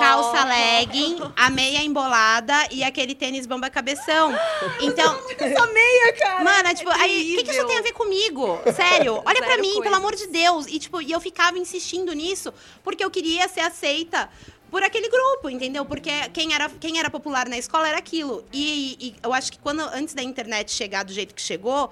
calça 0.00 0.44
legging, 0.44 1.18
a 1.36 1.50
meia 1.50 1.82
embolada 1.82 2.54
e 2.70 2.82
aquele 2.82 3.14
tênis 3.14 3.46
bomba 3.46 3.68
cabeção. 3.70 4.34
Então, 4.80 5.18
Essa 5.38 5.66
meia, 5.66 6.12
cara. 6.18 6.44
Mano, 6.44 6.74
tipo, 6.74 6.90
aí, 6.90 7.34
o 7.34 7.38
que, 7.38 7.44
que 7.44 7.50
isso 7.50 7.66
tem 7.66 7.78
a 7.78 7.82
ver 7.82 7.92
comigo? 7.92 8.58
Sério, 8.74 8.85
olha 9.24 9.38
pra 9.38 9.48
Zero 9.48 9.62
mim, 9.62 9.68
coisas. 9.68 9.82
pelo 9.84 9.96
amor 9.96 10.14
de 10.14 10.26
Deus. 10.28 10.66
E, 10.66 10.78
tipo, 10.78 11.00
e 11.00 11.12
eu 11.12 11.20
ficava 11.20 11.58
insistindo 11.58 12.12
nisso 12.12 12.52
porque 12.82 13.04
eu 13.04 13.10
queria 13.10 13.48
ser 13.48 13.60
aceita 13.60 14.28
por 14.70 14.82
aquele 14.82 15.08
grupo, 15.08 15.48
entendeu? 15.48 15.84
Porque 15.84 16.10
quem 16.32 16.52
era, 16.54 16.68
quem 16.68 16.98
era 16.98 17.08
popular 17.10 17.48
na 17.48 17.56
escola 17.56 17.88
era 17.88 17.98
aquilo. 17.98 18.44
E, 18.52 18.96
e 19.00 19.14
eu 19.22 19.32
acho 19.32 19.52
que 19.52 19.58
quando, 19.58 19.80
antes 19.80 20.14
da 20.14 20.22
internet 20.22 20.72
chegar 20.72 21.04
do 21.04 21.12
jeito 21.12 21.34
que 21.34 21.42
chegou, 21.42 21.90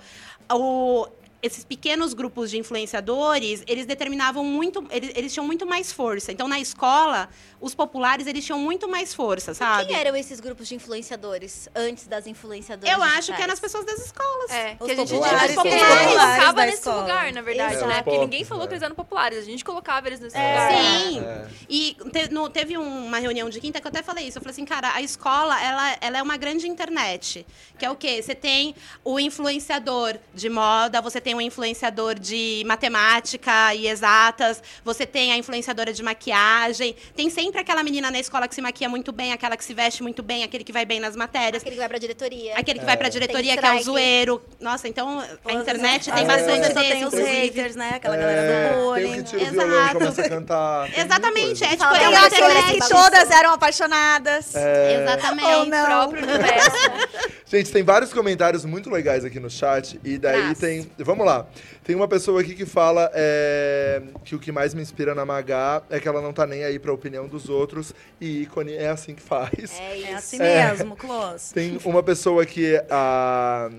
o. 0.51 1.07
esses 1.45 1.65
pequenos 1.65 2.15
grupos 2.15 2.51
de 2.51 2.59
influenciadores, 2.59 3.63
eles 3.67 3.87
determinavam 3.87 4.45
muito, 4.45 4.85
eles, 4.91 5.11
eles 5.15 5.33
tinham 5.33 5.45
muito 5.47 5.67
mais 5.67 5.93
força. 5.93 6.33
Então, 6.33 6.49
na 6.49 6.59
escola, 6.59 7.29
os 7.61 7.75
populares, 7.75 8.27
eles 8.27 8.45
tinham 8.45 8.59
muito 8.59 8.89
mais 8.89 9.13
força, 9.13 9.53
sabe? 9.53 9.87
Quem 9.89 9.97
eram 9.97 10.17
esses 10.17 10.41
grupos 10.41 10.69
de 10.69 10.75
influenciadores 10.75 11.69
antes 11.75 12.07
das 12.07 12.27
influenciadoras 12.27 12.95
Eu 12.95 13.03
acho 13.03 13.15
digitais? 13.17 13.37
que 13.37 13.43
eram 13.43 13.53
as 13.53 13.61
pessoas 13.61 13.85
das 13.85 13.99
escolas. 14.07 14.51
É, 14.51 14.77
Os 14.81 14.87
que 14.87 14.93
a 14.93 14.95
gente, 14.97 15.09
populares, 15.11 15.37
os 15.37 15.43
a 15.43 15.47
gente 15.49 15.57
populares 15.57 16.07
colocava 16.13 16.61
nesse 16.67 16.79
escola. 16.79 17.01
lugar, 17.03 17.33
na 17.33 17.43
verdade, 17.43 17.75
Exato. 17.75 17.89
né? 17.89 18.03
Porque 18.03 18.19
ninguém 18.19 18.43
Os 18.43 18.49
falou 18.49 18.63
popes, 18.65 18.69
que 18.71 18.75
eles 18.77 18.83
eram 18.83 18.95
populares, 18.95 19.39
a 19.39 19.43
gente 19.43 19.65
colocava 19.65 20.07
eles 20.09 20.21
nesse 20.21 20.37
É. 20.37 20.41
lugar. 20.49 20.73
Sim. 20.73 21.21
É. 21.21 21.47
E 21.69 21.97
te- 22.13 22.29
no- 22.33 22.49
teve 22.49 22.77
uma 22.79 23.19
reunião 23.19 23.51
de 23.51 23.61
quinta 23.61 23.81
que 23.81 23.87
eu 23.87 23.91
até 23.91 24.03
falei 24.03 24.27
isso. 24.29 24.39
Eu 24.39 24.43
falei 24.43 24.53
assim, 24.53 24.65
cara, 24.65 24.93
a 24.95 25.03
escola, 25.03 25.61
ela, 25.63 25.97
ela 26.01 26.19
é 26.19 26.23
uma 26.23 26.37
grande 26.37 26.67
internet. 26.69 27.45
Que 27.79 27.85
é 27.85 27.91
o 27.91 27.97
quê? 27.97 28.23
Você 28.23 28.35
tem 28.35 28.75
o 29.05 29.19
influenciador 29.21 30.17
de 30.35 30.49
moda, 30.49 31.01
você 31.01 31.21
tem 31.21 31.34
o 31.35 31.41
influenciador 31.41 32.19
de 32.19 32.63
matemática 32.67 33.75
e 33.75 33.87
exatas, 33.89 34.63
você 34.85 35.05
tem 35.07 35.33
a 35.33 35.37
influenciadora 35.37 35.93
de 35.93 36.03
maquiagem. 36.03 36.95
Tem 37.17 37.29
sempre 37.31 37.61
aquela 37.61 37.83
menina 37.83 38.11
na 38.11 38.19
escola 38.19 38.47
que 38.49 38.55
se 38.55 38.61
maquia 38.63 38.89
muito 38.89 39.13
bem, 39.13 39.33
aquela 39.33 39.57
que 39.57 39.65
se 39.65 39.75
veste 39.75 40.03
muito 40.03 40.23
bem, 40.23 40.43
aquele 40.45 40.65
que 40.65 40.73
vai 40.73 40.85
bem 40.85 41.01
nas 41.01 41.17
matérias. 41.17 41.63
Aquele 41.63 41.77
que 41.77 41.81
vai 41.81 41.89
pra 41.89 41.99
diretoria. 41.99 42.57
Aquele 42.57 42.79
que 42.79 42.85
vai 42.85 42.97
pra 42.97 43.09
diretoria, 43.09 43.57
que 43.57 43.67
é 43.67 43.75
o 43.75 43.83
zoeiro. 43.83 44.43
Nossa, 44.61 44.89
então 44.89 45.23
a 45.45 45.53
internet 45.53 46.11
tem 46.11 46.27
bastante 46.27 46.61
desse, 46.61 46.75
tem 46.75 47.05
os 47.05 47.13
inclusive. 47.15 47.47
haters, 47.49 47.77
né? 47.77 47.93
Aquela 47.97 48.17
É, 48.17 48.21
galera 48.21 48.43
do 48.43 48.75
tem 48.75 48.79
o 48.79 48.85
bullying. 48.85 49.23
que 49.23 49.31
tira 49.31 49.43
o 49.43 49.45
e 49.45 49.49
Exato. 49.49 49.95
começa 49.99 50.23
a 50.23 50.29
cantar. 50.29 50.91
tem 50.95 51.05
Exatamente, 51.05 51.65
é 51.65 51.69
tipo, 51.69 51.85
é 51.85 51.99
Tem 51.99 52.09
uma 52.09 52.73
que 52.73 52.89
todas 52.89 53.31
eram 53.31 53.53
apaixonadas. 53.53 54.55
É, 54.55 55.03
Exatamente. 55.03 55.47
Ou 55.55 55.67
não. 55.67 55.85
próprio 55.87 56.23
universo. 56.23 56.71
Gente, 57.47 57.71
tem 57.71 57.83
vários 57.85 58.13
comentários 58.13 58.65
muito 58.65 58.91
legais 58.91 59.25
aqui 59.25 59.39
no 59.39 59.49
chat. 59.51 60.01
E 60.03 60.19
daí 60.19 60.41
Traz. 60.41 60.59
tem. 60.59 60.91
Vamos 60.99 61.24
lá. 61.25 61.47
Tem 61.83 61.95
uma 61.97 62.07
pessoa 62.09 62.41
aqui 62.41 62.55
que 62.55 62.65
fala 62.65 63.11
é, 63.15 64.01
que 64.25 64.35
o 64.35 64.39
que 64.39 64.53
mais 64.53 64.73
me 64.75 64.81
inspira 64.83 65.15
na 65.15 65.25
Magá 65.25 65.83
é 65.91 65.99
que 66.01 66.07
ela 66.09 66.21
não 66.23 66.33
tá 66.33 66.47
nem 66.47 66.65
aí 66.65 66.79
pra 66.79 66.93
opinião 66.93 67.27
dos 67.27 67.49
outros. 67.49 67.93
E 68.21 68.43
ícone 68.43 68.75
é 68.75 68.89
assim 68.89 69.15
que 69.15 69.23
faz. 69.23 69.79
É 69.81 69.97
isso. 69.97 70.07
É 70.07 70.15
assim 70.15 70.39
É. 70.41 70.71
mesmo, 70.71 70.97
Close. 70.97 71.53
Tem 71.53 71.79
uma 71.85 72.03
pessoa 72.03 72.47
que, 72.47 72.81
a, 72.91 73.71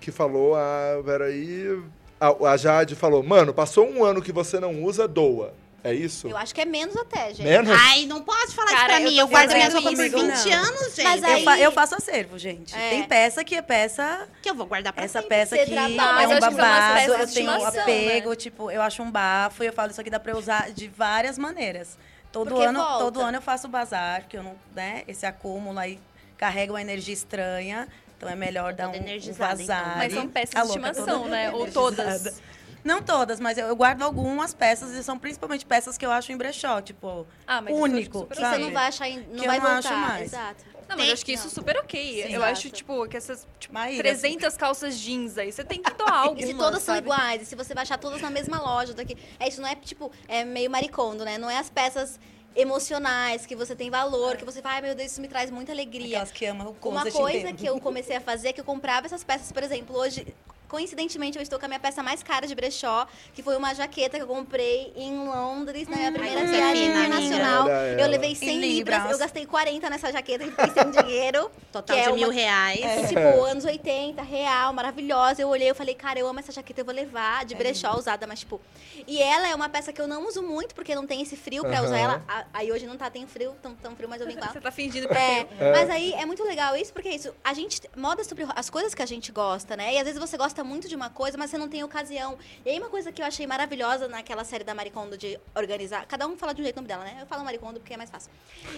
que 0.00 0.10
falou, 0.10 0.54
ah, 0.56 1.00
peraí. 1.04 1.80
A, 2.20 2.50
a 2.52 2.56
Jade 2.56 2.94
falou, 2.94 3.22
mano, 3.22 3.52
passou 3.52 3.88
um 3.88 4.04
ano 4.04 4.22
que 4.22 4.32
você 4.32 4.58
não 4.60 4.82
usa, 4.82 5.06
doa. 5.08 5.54
É 5.84 5.92
isso? 5.92 6.28
Eu 6.28 6.36
acho 6.36 6.54
que 6.54 6.60
é 6.60 6.64
menos 6.64 6.96
até, 6.96 7.28
gente. 7.34 7.42
Menos? 7.42 7.76
Ai, 7.76 8.06
não 8.06 8.22
pode 8.22 8.54
falar 8.54 8.68
Cara, 8.70 8.78
isso 8.80 8.86
pra 8.86 9.00
eu 9.00 9.10
mim. 9.10 9.18
Eu 9.18 9.26
guardo 9.28 9.50
fazendo 9.50 9.56
minhas 9.58 9.74
roupas 9.74 9.94
por 9.94 10.04
isso, 10.06 10.16
20 10.16 10.50
não. 10.50 10.58
anos, 10.64 10.94
gente. 10.94 11.02
Mas 11.04 11.22
Eu, 11.22 11.28
aí- 11.28 11.44
fa- 11.44 11.58
eu 11.58 11.72
faço 11.72 11.94
acervo, 11.96 12.38
gente. 12.38 12.74
É. 12.76 12.90
Tem 12.90 13.02
peça 13.02 13.42
que 13.42 13.54
é 13.56 13.62
peça. 13.62 14.28
Que 14.40 14.50
eu 14.50 14.54
vou 14.54 14.66
guardar 14.66 14.92
pra 14.92 15.04
Essa 15.04 15.20
sempre. 15.20 15.36
peça 15.36 15.56
aqui 15.56 15.70
trabalha. 15.72 16.20
é 16.22 16.24
eu 16.24 16.30
um 16.36 16.40
babado, 16.40 16.98
eu 17.00 17.06
tenho 17.06 17.18
um 17.18 17.24
estimação, 17.24 17.82
apego, 17.82 18.30
né? 18.30 18.36
tipo, 18.36 18.70
eu 18.70 18.80
acho 18.80 19.02
um 19.02 19.10
bafo 19.10 19.64
e 19.64 19.66
eu 19.66 19.72
falo 19.72 19.90
isso 19.90 20.00
aqui 20.00 20.08
dá 20.10 20.20
pra 20.20 20.36
usar 20.38 20.70
de 20.70 20.86
várias 20.86 21.36
maneiras. 21.36 21.98
Todo 22.30 22.48
Porque 22.50 22.64
ano, 22.64 22.78
volta. 22.78 22.98
todo 23.04 23.20
ano 23.20 23.36
eu 23.38 23.42
faço 23.42 23.66
bazar, 23.68 24.26
que 24.28 24.36
eu 24.36 24.42
não, 24.42 24.54
né, 24.74 25.02
esse 25.08 25.26
acúmulo 25.26 25.78
aí 25.78 25.98
carrega 26.38 26.72
uma 26.72 26.80
energia 26.80 27.12
estranha, 27.12 27.86
então 28.16 28.26
é 28.28 28.34
melhor 28.36 28.72
dar 28.72 28.88
um, 28.88 28.92
um 28.92 28.94
então. 29.08 29.34
vazar. 29.34 29.98
Mas 29.98 30.14
são 30.14 30.26
peças 30.28 30.50
de 30.54 30.60
louca 30.68 30.88
estimação, 30.90 31.18
toda 31.24 31.30
né? 31.30 31.50
Ou 31.50 31.66
todas. 31.70 32.40
Não 32.84 33.00
todas, 33.02 33.38
mas 33.38 33.56
eu, 33.58 33.66
eu 33.68 33.76
guardo 33.76 34.02
algumas 34.02 34.52
peças 34.52 34.90
e 34.90 35.02
são 35.04 35.18
principalmente 35.18 35.64
peças 35.64 35.96
que 35.96 36.04
eu 36.04 36.10
acho 36.10 36.32
em 36.32 36.36
brechó, 36.36 36.80
tipo, 36.82 37.26
Ah, 37.46 37.60
mas 37.60 37.72
isso 37.74 37.80
eu 37.80 37.84
acho 37.84 37.94
único, 37.94 38.26
Que 38.26 38.34
sabe? 38.40 38.56
você 38.56 38.58
não 38.62 38.72
vai 38.72 38.86
achar, 38.88 39.08
em- 39.08 39.20
não 39.20 39.34
Que 39.36 39.40
eu 39.40 39.46
vai 39.46 39.58
não 39.60 39.66
acho 39.66 39.88
voltar. 39.88 40.00
mais. 40.08 40.22
Exato. 40.32 40.64
Não, 40.88 40.96
mas 40.98 41.06
eu 41.06 41.12
acho 41.14 41.24
que 41.24 41.32
isso 41.32 41.46
é 41.46 41.50
super 41.50 41.76
ok. 41.78 42.22
Sim. 42.26 42.34
eu 42.34 42.42
acho, 42.42 42.68
tipo, 42.70 43.06
que 43.08 43.16
essas 43.16 43.46
tipo, 43.58 43.72
Maíra, 43.72 44.02
300 44.02 44.56
calças 44.56 44.98
jeans 44.98 45.38
aí, 45.38 45.50
você 45.52 45.64
tem 45.64 45.80
que 45.80 45.90
doar 45.94 46.12
algumas, 46.26 46.42
E 46.44 46.46
se 46.48 46.54
todas 46.54 46.82
são 46.82 46.94
sabe? 46.96 47.06
iguais, 47.06 47.42
e 47.42 47.46
se 47.46 47.54
você 47.54 47.72
vai 47.72 47.82
achar 47.82 47.98
todas 47.98 48.20
na 48.20 48.28
mesma 48.30 48.60
loja 48.60 48.92
daqui. 48.92 49.16
É 49.38 49.48
isso, 49.48 49.60
não 49.60 49.68
é 49.68 49.74
tipo, 49.76 50.10
é 50.28 50.44
meio 50.44 50.70
maricondo, 50.70 51.24
né? 51.24 51.38
Não 51.38 51.48
é 51.48 51.58
as 51.58 51.70
peças 51.70 52.18
emocionais, 52.54 53.46
que 53.46 53.56
você 53.56 53.74
tem 53.74 53.88
valor, 53.90 54.36
que 54.36 54.44
você 54.44 54.60
fala, 54.60 54.74
ai 54.74 54.82
meu 54.82 54.94
Deus, 54.94 55.12
isso 55.12 55.20
me 55.20 55.28
traz 55.28 55.50
muita 55.50 55.72
alegria. 55.72 56.08
Aquelas 56.18 56.30
que 56.32 56.44
amam 56.44 56.76
o 56.82 56.88
Uma 56.88 57.10
coisa 57.10 57.52
que 57.52 57.64
eu 57.64 57.80
comecei 57.80 58.16
a 58.16 58.20
fazer 58.20 58.48
é 58.48 58.52
que 58.52 58.60
eu 58.60 58.64
comprava 58.64 59.06
essas 59.06 59.24
peças, 59.24 59.50
por 59.52 59.62
exemplo, 59.62 59.96
hoje. 59.96 60.26
Coincidentemente, 60.72 61.36
eu 61.36 61.42
estou 61.42 61.58
com 61.58 61.66
a 61.66 61.68
minha 61.68 61.78
peça 61.78 62.02
mais 62.02 62.22
cara 62.22 62.46
de 62.46 62.54
brechó, 62.54 63.06
que 63.34 63.42
foi 63.42 63.54
uma 63.58 63.74
jaqueta 63.74 64.16
que 64.16 64.22
eu 64.22 64.26
comprei 64.26 64.90
em 64.96 65.18
Londres, 65.28 65.86
na 65.86 65.98
minha 65.98 66.10
primeira 66.10 66.40
Ai, 66.40 66.46
viagem 66.46 66.86
internacional. 66.88 67.68
Eu 67.68 68.08
levei 68.08 68.34
100 68.34 68.48
Em 68.48 68.58
libras, 68.58 68.96
libras. 69.00 69.12
eu 69.12 69.18
gastei 69.18 69.44
40 69.44 69.90
nessa 69.90 70.10
jaqueta 70.10 70.44
e 70.44 70.50
fiquei 70.50 70.70
sem 70.70 70.90
dinheiro. 70.90 71.50
Total 71.70 71.94
é 71.94 72.02
de 72.04 72.08
uma- 72.08 72.16
mil 72.16 72.30
reais. 72.30 72.80
E, 72.80 73.08
tipo, 73.08 73.20
anos 73.44 73.66
80, 73.66 74.22
real, 74.22 74.72
maravilhosa. 74.72 75.42
Eu 75.42 75.48
olhei 75.50 75.68
e 75.68 75.74
falei, 75.74 75.94
cara, 75.94 76.18
eu 76.18 76.26
amo 76.26 76.38
essa 76.38 76.50
jaqueta, 76.52 76.80
eu 76.80 76.86
vou 76.86 76.94
levar 76.94 77.44
de 77.44 77.54
brechó 77.54 77.94
usada, 77.94 78.26
mas 78.26 78.38
tipo. 78.38 78.58
E 79.06 79.20
ela 79.20 79.46
é 79.48 79.54
uma 79.54 79.68
peça 79.68 79.92
que 79.92 80.00
eu 80.00 80.08
não 80.08 80.26
uso 80.26 80.42
muito, 80.42 80.74
porque 80.74 80.94
não 80.94 81.06
tem 81.06 81.20
esse 81.20 81.36
frio 81.36 81.62
pra 81.64 81.82
usar 81.82 81.98
ela. 81.98 82.22
Aí 82.50 82.72
hoje 82.72 82.86
não 82.86 82.96
tá, 82.96 83.10
tem 83.10 83.26
frio, 83.26 83.54
tão, 83.62 83.74
tão 83.74 83.94
frio, 83.94 84.08
mas 84.08 84.22
eu 84.22 84.26
vim 84.26 84.36
com 84.36 84.40
ela. 84.44 84.52
Você 84.54 84.60
tá 84.60 84.70
fingindo 84.70 85.06
que 85.06 85.14
É, 85.14 85.46
é. 85.60 85.70
mas 85.72 85.90
aí 85.90 86.14
é 86.14 86.24
muito 86.24 86.42
legal 86.44 86.74
isso, 86.74 86.94
porque 86.94 87.10
é 87.10 87.14
isso, 87.14 87.34
a 87.44 87.52
gente 87.52 87.78
moda 87.94 88.24
sobre 88.24 88.46
as 88.56 88.70
coisas 88.70 88.94
que 88.94 89.02
a 89.02 89.06
gente 89.06 89.30
gosta, 89.30 89.76
né? 89.76 89.92
E 89.94 89.98
às 89.98 90.04
vezes 90.04 90.18
você 90.18 90.38
gosta 90.62 90.64
muito 90.64 90.88
de 90.88 90.96
uma 90.96 91.10
coisa, 91.10 91.36
mas 91.36 91.50
você 91.50 91.58
não 91.58 91.68
tem 91.68 91.82
ocasião. 91.82 92.38
E 92.64 92.70
aí 92.70 92.78
uma 92.78 92.88
coisa 92.88 93.12
que 93.12 93.20
eu 93.20 93.26
achei 93.26 93.46
maravilhosa 93.46 94.08
naquela 94.08 94.44
série 94.44 94.64
da 94.64 94.74
Maricondo 94.74 95.18
de 95.18 95.38
organizar, 95.54 96.06
cada 96.06 96.26
um 96.26 96.36
fala 96.36 96.54
de 96.54 96.62
um 96.62 96.64
jeito 96.64 96.76
o 96.76 96.80
nome 96.80 96.88
dela, 96.88 97.04
né? 97.04 97.18
Eu 97.20 97.26
falo 97.26 97.44
Maricondo 97.44 97.80
porque 97.80 97.94
é 97.94 97.96
mais 97.96 98.10
fácil. 98.10 98.30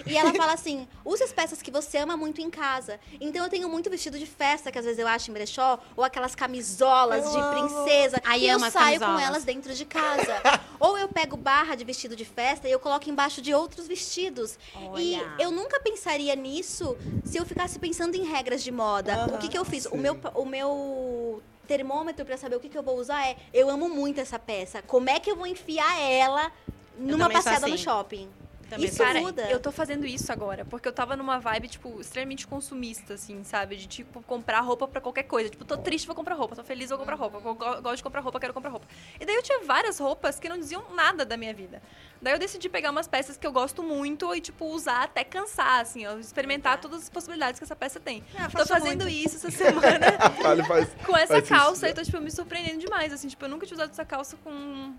E 0.06 0.16
ela 0.16 0.32
fala 0.34 0.52
assim: 0.52 0.88
use 1.04 1.22
as 1.22 1.32
peças 1.32 1.62
que 1.62 1.70
você 1.70 1.98
ama 1.98 2.16
muito 2.16 2.40
em 2.40 2.50
casa. 2.50 2.98
Então 3.20 3.44
eu 3.44 3.50
tenho 3.50 3.68
muito 3.68 3.90
vestido 3.90 4.18
de 4.18 4.26
festa 4.26 4.72
que 4.72 4.78
às 4.78 4.84
vezes 4.84 4.98
eu 4.98 5.06
acho 5.06 5.30
em 5.30 5.34
brechó, 5.34 5.78
ou 5.96 6.02
aquelas 6.02 6.34
camisolas 6.34 7.30
de 7.30 7.38
princesa. 7.50 8.20
Ai, 8.24 8.40
e 8.40 8.48
eu 8.48 8.56
amo 8.56 8.70
saio 8.70 8.98
com 8.98 9.06
camisolas. 9.06 9.28
elas 9.28 9.44
dentro 9.44 9.74
de 9.74 9.84
casa. 9.84 10.42
ou 10.80 10.98
eu 10.98 11.08
pego 11.08 11.36
barra 11.36 11.74
de 11.74 11.84
vestido 11.84 12.16
de 12.16 12.24
festa 12.24 12.68
e 12.68 12.72
eu 12.72 12.80
coloco 12.80 13.08
embaixo 13.08 13.42
de 13.42 13.52
outros 13.54 13.86
vestidos. 13.86 14.58
E 14.98 15.16
Olha. 15.16 15.34
eu 15.38 15.50
nunca 15.50 15.78
pensaria 15.80 16.34
nisso 16.34 16.96
se 17.24 17.36
eu 17.36 17.44
ficasse 17.44 17.78
pensando 17.78 18.14
em 18.14 18.24
regras 18.24 18.62
de 18.62 18.72
moda. 18.72 19.26
o 19.34 19.38
que, 19.38 19.48
que 19.48 19.58
eu 19.58 19.64
fiz? 19.64 19.86
O 19.86 19.96
meu, 19.96 20.18
o 20.34 20.44
meu 20.44 21.42
termômetro 21.64 22.24
pra 22.24 22.37
saber 22.37 22.57
o 22.57 22.61
que, 22.61 22.68
que 22.68 22.79
eu 22.79 22.83
vou 22.83 22.96
usar 22.98 23.27
é: 23.27 23.37
eu 23.53 23.68
amo 23.70 23.88
muito 23.88 24.20
essa 24.20 24.38
peça. 24.38 24.83
Como 24.83 25.11
é 25.11 25.18
que 25.18 25.31
eu 25.31 25.37
vou 25.37 25.46
enfiar 25.46 26.00
ela 26.00 26.53
numa 26.98 27.29
passeada 27.29 27.66
no 27.66 27.74
assim. 27.74 27.83
shopping? 27.83 28.29
Também 28.74 28.88
Isso 28.88 28.98
Cara, 28.98 29.20
muda. 29.20 29.42
eu 29.50 29.60
tô 29.60 29.70
fazendo 29.70 30.04
isso 30.06 30.32
agora, 30.32 30.64
porque 30.64 30.88
eu 30.88 30.92
tava 30.92 31.16
numa 31.16 31.38
vibe, 31.38 31.68
tipo, 31.68 32.00
extremamente 32.00 32.46
consumista, 32.46 33.14
assim, 33.14 33.42
sabe? 33.44 33.76
De, 33.76 33.87
tipo, 33.87 34.22
comprar 34.22 34.60
roupa 34.60 34.88
pra 34.88 35.00
qualquer 35.00 35.22
coisa. 35.24 35.48
Tipo, 35.48 35.64
tô 35.64 35.76
triste, 35.76 36.06
vou 36.06 36.14
comprar 36.16 36.34
roupa. 36.34 36.56
Tô 36.56 36.64
feliz, 36.64 36.88
vou 36.90 36.98
comprar 36.98 37.14
roupa. 37.14 37.37
Eu 37.38 37.54
go- 37.54 37.82
gosto 37.82 37.96
de 37.96 38.02
comprar 38.02 38.20
roupa, 38.20 38.40
quero 38.40 38.52
comprar 38.54 38.70
roupa. 38.70 38.87
E 39.20 39.24
daí 39.24 39.34
eu 39.37 39.42
tinha 39.42 39.60
várias 39.64 39.98
roupas 39.98 40.38
que 40.40 40.48
não 40.48 40.58
diziam 40.58 40.84
nada 40.94 41.24
da 41.24 41.37
minha 41.37 41.54
vida. 41.54 41.80
Daí 42.20 42.32
eu 42.32 42.38
decidi 42.38 42.68
pegar 42.68 42.90
umas 42.90 43.06
peças 43.06 43.37
que 43.37 43.46
eu 43.46 43.52
gosto 43.52 43.82
muito 43.82 44.34
e, 44.34 44.40
tipo, 44.40 44.64
usar 44.66 45.04
até 45.04 45.22
cansar, 45.24 45.80
assim, 45.80 46.06
ó. 46.06 46.16
Experimentar 46.18 46.80
todas 46.80 47.02
as 47.02 47.08
possibilidades 47.10 47.58
que 47.60 47.64
essa 47.64 47.76
peça 47.76 48.00
tem. 48.00 48.24
Eu 48.34 48.50
tô 48.50 48.66
fazendo 48.66 49.04
muito. 49.04 49.08
isso 49.08 49.37
essa 49.37 49.50
semana 49.50 50.06
Fale, 50.42 50.64
faz, 50.64 50.88
com 51.06 51.16
essa 51.16 51.34
faz 51.34 51.44
isso, 51.44 51.54
calça 51.54 51.87
né? 51.87 51.92
e 51.92 51.94
tô, 51.94 52.02
tipo, 52.02 52.20
me 52.20 52.30
surpreendendo 52.30 52.78
demais, 52.80 53.12
assim. 53.12 53.28
Tipo, 53.28 53.44
eu 53.44 53.48
nunca 53.48 53.66
tinha 53.66 53.76
usado 53.76 53.90
essa 53.90 54.04
calça 54.04 54.37
com 54.42 54.94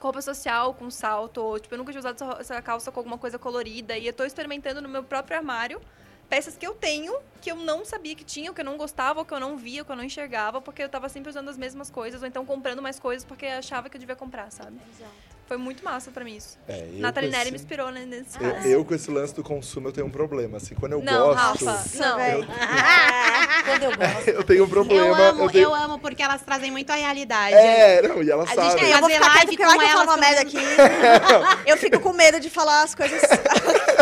roupa 0.00 0.22
social, 0.22 0.74
com 0.74 0.90
salto. 0.90 1.38
Ou, 1.38 1.58
tipo, 1.58 1.74
eu 1.74 1.78
nunca 1.78 1.92
tinha 1.92 2.00
usado 2.00 2.40
essa, 2.40 2.60
calça 2.62 2.90
com 2.90 3.00
alguma 3.00 3.18
coisa 3.18 3.38
colorida. 3.38 3.96
E 3.96 4.06
eu 4.06 4.12
tô 4.12 4.24
experimentando 4.24 4.80
no 4.80 4.88
meu 4.88 5.02
próprio 5.02 5.36
armário 5.36 5.80
peças 6.28 6.56
que 6.56 6.66
eu 6.66 6.74
tenho, 6.74 7.14
que 7.40 7.50
eu 7.50 7.56
não 7.56 7.84
sabia 7.84 8.14
que 8.14 8.24
tinha, 8.24 8.52
que 8.52 8.60
eu 8.60 8.64
não 8.64 8.76
gostava, 8.76 9.20
ou 9.20 9.24
que 9.24 9.32
eu 9.32 9.40
não 9.40 9.56
via, 9.56 9.80
ou 9.82 9.84
que 9.86 9.92
eu 9.92 9.96
não 9.96 10.04
enxergava, 10.04 10.60
porque 10.60 10.82
eu 10.82 10.88
tava 10.88 11.08
sempre 11.08 11.30
usando 11.30 11.48
as 11.48 11.56
mesmas 11.56 11.90
coisas, 11.90 12.20
ou 12.20 12.28
então 12.28 12.44
comprando 12.44 12.82
mais 12.82 12.98
coisas 12.98 13.24
porque 13.24 13.46
eu 13.46 13.58
achava 13.58 13.88
que 13.88 13.96
eu 13.96 14.00
devia 14.00 14.16
comprar, 14.16 14.50
sabe? 14.52 14.76
Foi 15.46 15.56
muito 15.56 15.82
massa 15.82 16.10
pra 16.10 16.22
mim 16.24 16.36
isso. 16.36 16.58
É, 16.68 16.86
eu 16.92 16.98
Nathalie 17.00 17.30
Neri 17.30 17.42
esse- 17.44 17.52
me 17.52 17.56
inspirou 17.56 17.90
né, 17.90 18.04
nesse 18.04 18.36
Eu, 18.38 18.52
caso. 18.52 18.68
eu, 18.68 18.84
com 18.84 18.94
esse 18.94 19.10
lance 19.10 19.34
do 19.34 19.42
consumo, 19.42 19.88
eu 19.88 19.92
tenho 19.92 20.06
um 20.06 20.10
problema. 20.10 20.58
Assim, 20.58 20.74
quando 20.74 20.92
eu 20.92 21.02
Não, 21.02 21.28
gosto. 21.34 21.64
Rafa, 21.64 21.98
não. 21.98 22.16
véi. 22.18 22.44
Quando 23.64 23.82
eu 23.82 23.96
gosto. 23.96 24.28
Eu 24.30 24.44
tenho 24.44 24.64
um 24.64 24.68
problema. 24.68 25.06
Eu 25.06 25.14
amo, 25.14 25.50
tenho- 25.50 25.64
eu 25.64 25.74
amo, 25.74 25.98
porque 25.98 26.22
elas 26.22 26.42
trazem 26.42 26.70
muito 26.70 26.90
a 26.90 26.94
realidade. 26.96 27.54
É, 27.54 28.00
não, 28.02 28.22
e 28.22 28.30
ela 28.30 28.42
A 28.42 28.46
gente 28.46 28.54
sabe. 28.56 28.76
tem 28.80 28.92
É, 28.92 28.94
eu 28.94 29.00
vou 29.00 29.10
fazer 29.10 29.48
ficar 29.48 29.48
quieta 29.48 29.66
live 29.66 29.78
com 29.78 29.82
eu 29.82 29.88
elas 30.02 30.06
uma 30.06 30.16
merda 30.16 30.40
aqui. 30.42 30.56
Eu 31.66 31.76
fico 31.76 32.00
com 32.00 32.12
medo 32.12 32.40
de 32.40 32.48
falar 32.50 32.82
as 32.82 32.94
coisas. 32.94 33.20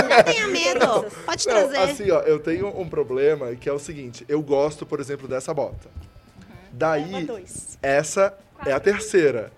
Não 0.02 0.22
tenha 0.24 0.46
medo. 0.48 0.86
Pode 1.24 1.46
Não, 1.46 1.54
trazer. 1.54 1.76
assim, 1.78 2.10
ó, 2.10 2.20
eu 2.20 2.38
tenho 2.38 2.68
um 2.78 2.88
problema 2.88 3.54
que 3.56 3.68
é 3.68 3.72
o 3.72 3.78
seguinte: 3.78 4.24
eu 4.28 4.40
gosto, 4.42 4.84
por 4.86 5.00
exemplo, 5.00 5.26
dessa 5.28 5.52
bota. 5.54 5.88
Daí, 6.72 7.10
Leva 7.10 7.26
dois. 7.26 7.78
essa 7.82 8.36
é 8.64 8.72
a 8.72 8.80
terceira. 8.80 9.52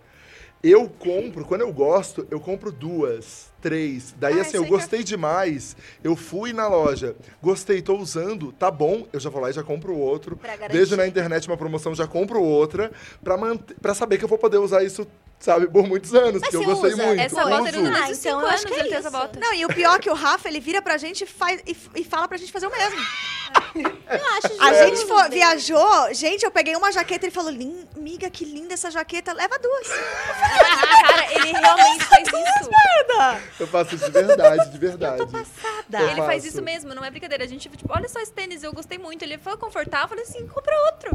Eu 0.62 0.88
compro, 0.88 1.44
quando 1.44 1.61
eu 1.62 1.72
gosto, 1.72 2.27
eu 2.31 2.40
compro 2.40 2.72
duas, 2.72 3.48
três. 3.60 4.14
Daí, 4.18 4.38
Ah, 4.38 4.42
assim, 4.42 4.56
eu 4.56 4.64
gostei 4.66 5.02
demais. 5.02 5.76
Eu 6.02 6.14
fui 6.16 6.52
na 6.52 6.68
loja, 6.68 7.16
gostei, 7.42 7.82
tô 7.82 7.96
usando, 7.96 8.52
tá 8.52 8.70
bom, 8.70 9.06
eu 9.12 9.20
já 9.20 9.28
vou 9.30 9.40
lá 9.40 9.50
e 9.50 9.52
já 9.52 9.62
compro 9.62 9.96
outro. 9.96 10.36
Pra 10.36 10.56
garantir. 10.56 10.78
Vejo 10.78 10.96
na 10.96 11.06
internet 11.06 11.46
uma 11.48 11.56
promoção, 11.56 11.94
já 11.94 12.06
compro 12.06 12.40
outra, 12.42 12.90
pra, 13.22 13.36
manter, 13.36 13.74
pra 13.80 13.94
saber 13.94 14.18
que 14.18 14.24
eu 14.24 14.28
vou 14.28 14.38
poder 14.38 14.58
usar 14.58 14.82
isso, 14.84 15.06
sabe, 15.38 15.66
por 15.68 15.86
muitos 15.86 16.14
anos, 16.14 16.40
Mas 16.40 16.50
que 16.50 16.56
eu 16.56 16.64
gostei 16.64 16.92
usa? 16.92 17.06
muito. 17.06 17.20
Essa 17.20 17.44
bota 17.44 17.68
ele 17.68 17.78
usa 17.78 17.92
Ah, 17.92 18.00
então 18.10 18.14
5 18.14 18.28
eu 18.28 18.38
acho 18.38 18.48
anos, 18.48 18.64
que 18.64 18.72
é 18.74 18.78
ele 18.80 18.88
tem 18.88 18.98
essa 18.98 19.10
bota. 19.10 19.40
Não, 19.40 19.54
e 19.54 19.64
o 19.64 19.68
pior 19.68 19.96
é 19.96 19.98
que 19.98 20.10
o 20.10 20.14
Rafa, 20.14 20.48
ele 20.48 20.60
vira 20.60 20.80
pra 20.82 20.96
gente 20.98 21.24
e, 21.24 21.26
faz, 21.26 21.60
e, 21.66 21.76
e 21.96 22.04
fala 22.04 22.26
pra 22.28 22.36
gente 22.36 22.52
fazer 22.52 22.66
o 22.66 22.70
mesmo. 22.70 22.98
Eu 23.74 24.26
acho 24.36 24.62
A 24.62 24.86
justo. 24.88 25.06
gente 25.16 25.30
viajou, 25.30 26.12
gente, 26.14 26.44
eu 26.44 26.50
peguei 26.50 26.76
uma 26.76 26.90
jaqueta 26.92 27.24
e 27.24 27.28
ele 27.28 27.34
falou, 27.34 27.50
"Lin- 27.50 27.86
amiga, 27.96 28.28
que 28.28 28.44
linda 28.44 28.74
essa 28.74 28.90
jaqueta, 28.90 29.32
leva 29.32 29.58
duas. 29.58 29.86
Cara, 31.06 31.32
ele 31.34 31.52
realmente 31.52 32.04
faz 32.04 32.26
isso. 32.28 32.70
Eu 33.58 33.66
faço 33.66 33.94
isso 33.94 34.04
de 34.06 34.11
verdade, 34.11 34.70
de 34.70 34.78
verdade. 34.78 35.26
Passada. 35.26 36.00
Eu 36.00 36.08
Ele 36.08 36.16
faz 36.16 36.42
faço. 36.42 36.46
isso 36.48 36.62
mesmo, 36.62 36.94
não 36.94 37.04
é 37.04 37.11
brincadeira. 37.11 37.44
A 37.44 37.46
gente, 37.46 37.68
tipo, 37.68 37.92
olha 37.92 38.08
só 38.08 38.20
esse 38.20 38.32
tênis, 38.32 38.62
eu 38.62 38.72
gostei 38.72 38.98
muito. 38.98 39.22
Ele 39.22 39.38
foi 39.38 39.56
confortável, 39.56 40.04
eu 40.04 40.08
falei 40.08 40.24
assim, 40.24 40.46
compra 40.46 40.74
outro. 40.87 41.11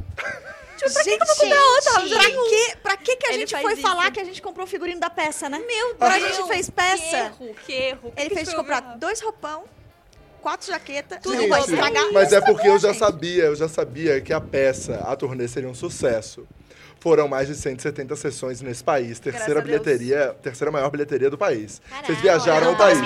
Tipo, 0.78 0.94
pra 0.94 1.04
que, 1.04 1.18
que 1.18 1.24
eu 1.24 1.28
vou 1.28 1.36
comprar? 1.36 2.02
Gente. 2.02 2.14
Pra 2.14 2.28
que, 2.30 2.76
pra 2.84 2.98
que, 2.98 3.16
que 3.16 3.28
a 3.28 3.30
Ele 3.30 3.40
gente 3.40 3.52
faz 3.52 3.64
foi 3.64 3.74
isso. 3.74 3.82
falar 3.82 4.12
que 4.12 4.20
a 4.20 4.24
gente 4.24 4.42
comprou 4.42 4.66
o 4.66 4.70
figurino 4.70 5.00
da 5.00 5.10
peça, 5.10 5.48
né? 5.50 5.60
Meu 5.60 5.96
A 6.00 6.18
Deus, 6.18 6.36
gente 6.36 6.48
fez 6.48 6.66
Que 6.68 6.72
peça. 6.72 7.18
erro, 7.18 7.56
que 7.66 7.72
erro. 7.74 8.14
Ele 8.18 8.30
que 8.30 8.36
fez 8.36 8.50
que 8.50 8.56
comprar 8.56 8.84
errado? 8.84 9.00
dois 9.00 9.22
roupão, 9.22 9.64
quatro 10.42 10.68
jaquetas, 10.68 11.20
Gente, 11.24 11.38
não 11.38 11.48
pode 11.50 11.72
estragar. 11.72 12.12
Mas 12.12 12.34
é 12.34 12.42
porque 12.42 12.68
eu 12.68 12.78
já 12.80 12.90
gente. 12.90 13.00
sabia, 13.00 13.44
eu 13.46 13.56
já 13.56 13.70
sabia 13.70 14.20
que 14.20 14.34
a 14.34 14.42
peça, 14.42 14.96
a 15.06 15.16
turnê 15.16 15.48
seria 15.48 15.70
um 15.70 15.76
sucesso. 15.76 16.46
Foram 17.04 17.28
mais 17.28 17.50
de 17.50 17.56
170 17.56 18.16
sessões 18.16 18.62
nesse 18.62 18.82
país, 18.82 19.20
terceira 19.20 19.56
Graças 19.62 19.66
bilheteria, 19.66 20.34
terceira 20.42 20.72
maior 20.72 20.90
bilheteria 20.90 21.30
do 21.30 21.38
país. 21.38 21.82
Caralho, 21.90 22.08
Vocês 22.08 22.22
viajaram 22.22 22.70
ao 22.70 22.76
país. 22.78 22.98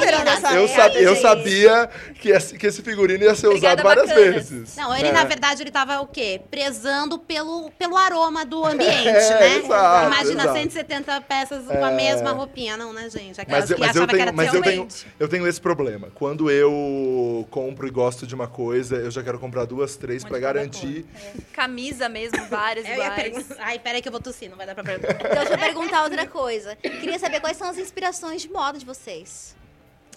Eu, 0.54 1.02
eu 1.02 1.16
sabia 1.16 1.90
que 2.22 2.30
esse, 2.30 2.56
que 2.60 2.68
esse 2.68 2.84
figurino 2.84 3.24
ia 3.24 3.34
ser 3.34 3.48
Obrigada, 3.48 3.82
usado 3.82 3.84
várias 3.84 4.08
bacanas. 4.10 4.50
vezes. 4.52 4.76
Não, 4.76 4.94
ele 4.96 5.06
né? 5.06 5.12
na 5.14 5.24
verdade 5.24 5.64
ele 5.64 5.72
tava 5.72 6.00
o 6.00 6.06
quê? 6.06 6.40
Prezando 6.52 7.18
pelo, 7.18 7.72
pelo 7.72 7.98
aroma 7.98 8.46
do 8.46 8.64
ambiente, 8.64 9.08
É, 9.10 9.40
né? 9.40 9.58
exato, 9.58 10.14
Imagina 10.14 10.44
exato. 10.44 10.60
170 10.60 11.22
peças 11.22 11.66
com 11.66 11.74
É. 11.74 11.84
a 11.84 11.90
mesma 11.92 12.32
roupinha, 12.34 12.78
não, 12.78 12.94
né, 12.94 13.10
gente? 13.10 13.42
Aquelas 13.42 13.62
Mas, 13.62 13.72
eu- 13.72 13.76
que 13.78 13.82
mas, 13.82 13.96
eu 13.96 14.04
achava 14.04 14.16
que 14.16 14.22
era 14.22 14.32
tenho, 14.32 14.38
mas 14.38 14.54
eu, 14.54 14.62
tenho, 14.62 14.88
eu 15.20 15.28
tenho 15.28 15.48
esse 15.48 15.60
problema. 15.60 16.10
Quando 16.14 16.52
eu 16.52 17.48
compro 17.50 17.88
e 17.88 17.90
gosto 17.90 18.28
de 18.28 18.36
uma 18.36 18.48
coisa, 18.48 18.98
eu 18.98 19.10
já 19.10 19.24
quero 19.24 19.40
comprar 19.40 19.66
duas, 19.66 19.96
três 19.98 20.24
cada 20.24 20.38
garantir. 20.38 21.04
Camisa 21.52 22.08
mesmo, 22.08 22.46
várias 22.48 22.88
iguais. 22.88 23.46
Ai, 23.58 23.80
peraí 23.88 24.02
que 24.02 24.10
eu 24.10 24.12
vou 24.12 24.20
tossir, 24.20 24.50
não 24.50 24.58
vai 24.58 24.66
dar 24.68 24.76
pra 24.76 24.84
perguntar. 24.84 25.14
Então, 25.14 25.30
deixa 25.30 25.54
eu 25.54 25.58
perguntar 25.58 26.04
outra 26.04 26.28
coisa. 26.28 26.76
Queria 26.76 27.18
saber 27.18 27.40
quais 27.40 27.56
são 27.56 27.70
as 27.70 27.78
inspirações 27.78 28.42
de 28.42 28.52
moda 28.52 28.78
de 28.78 28.86
vocês. 28.86 29.56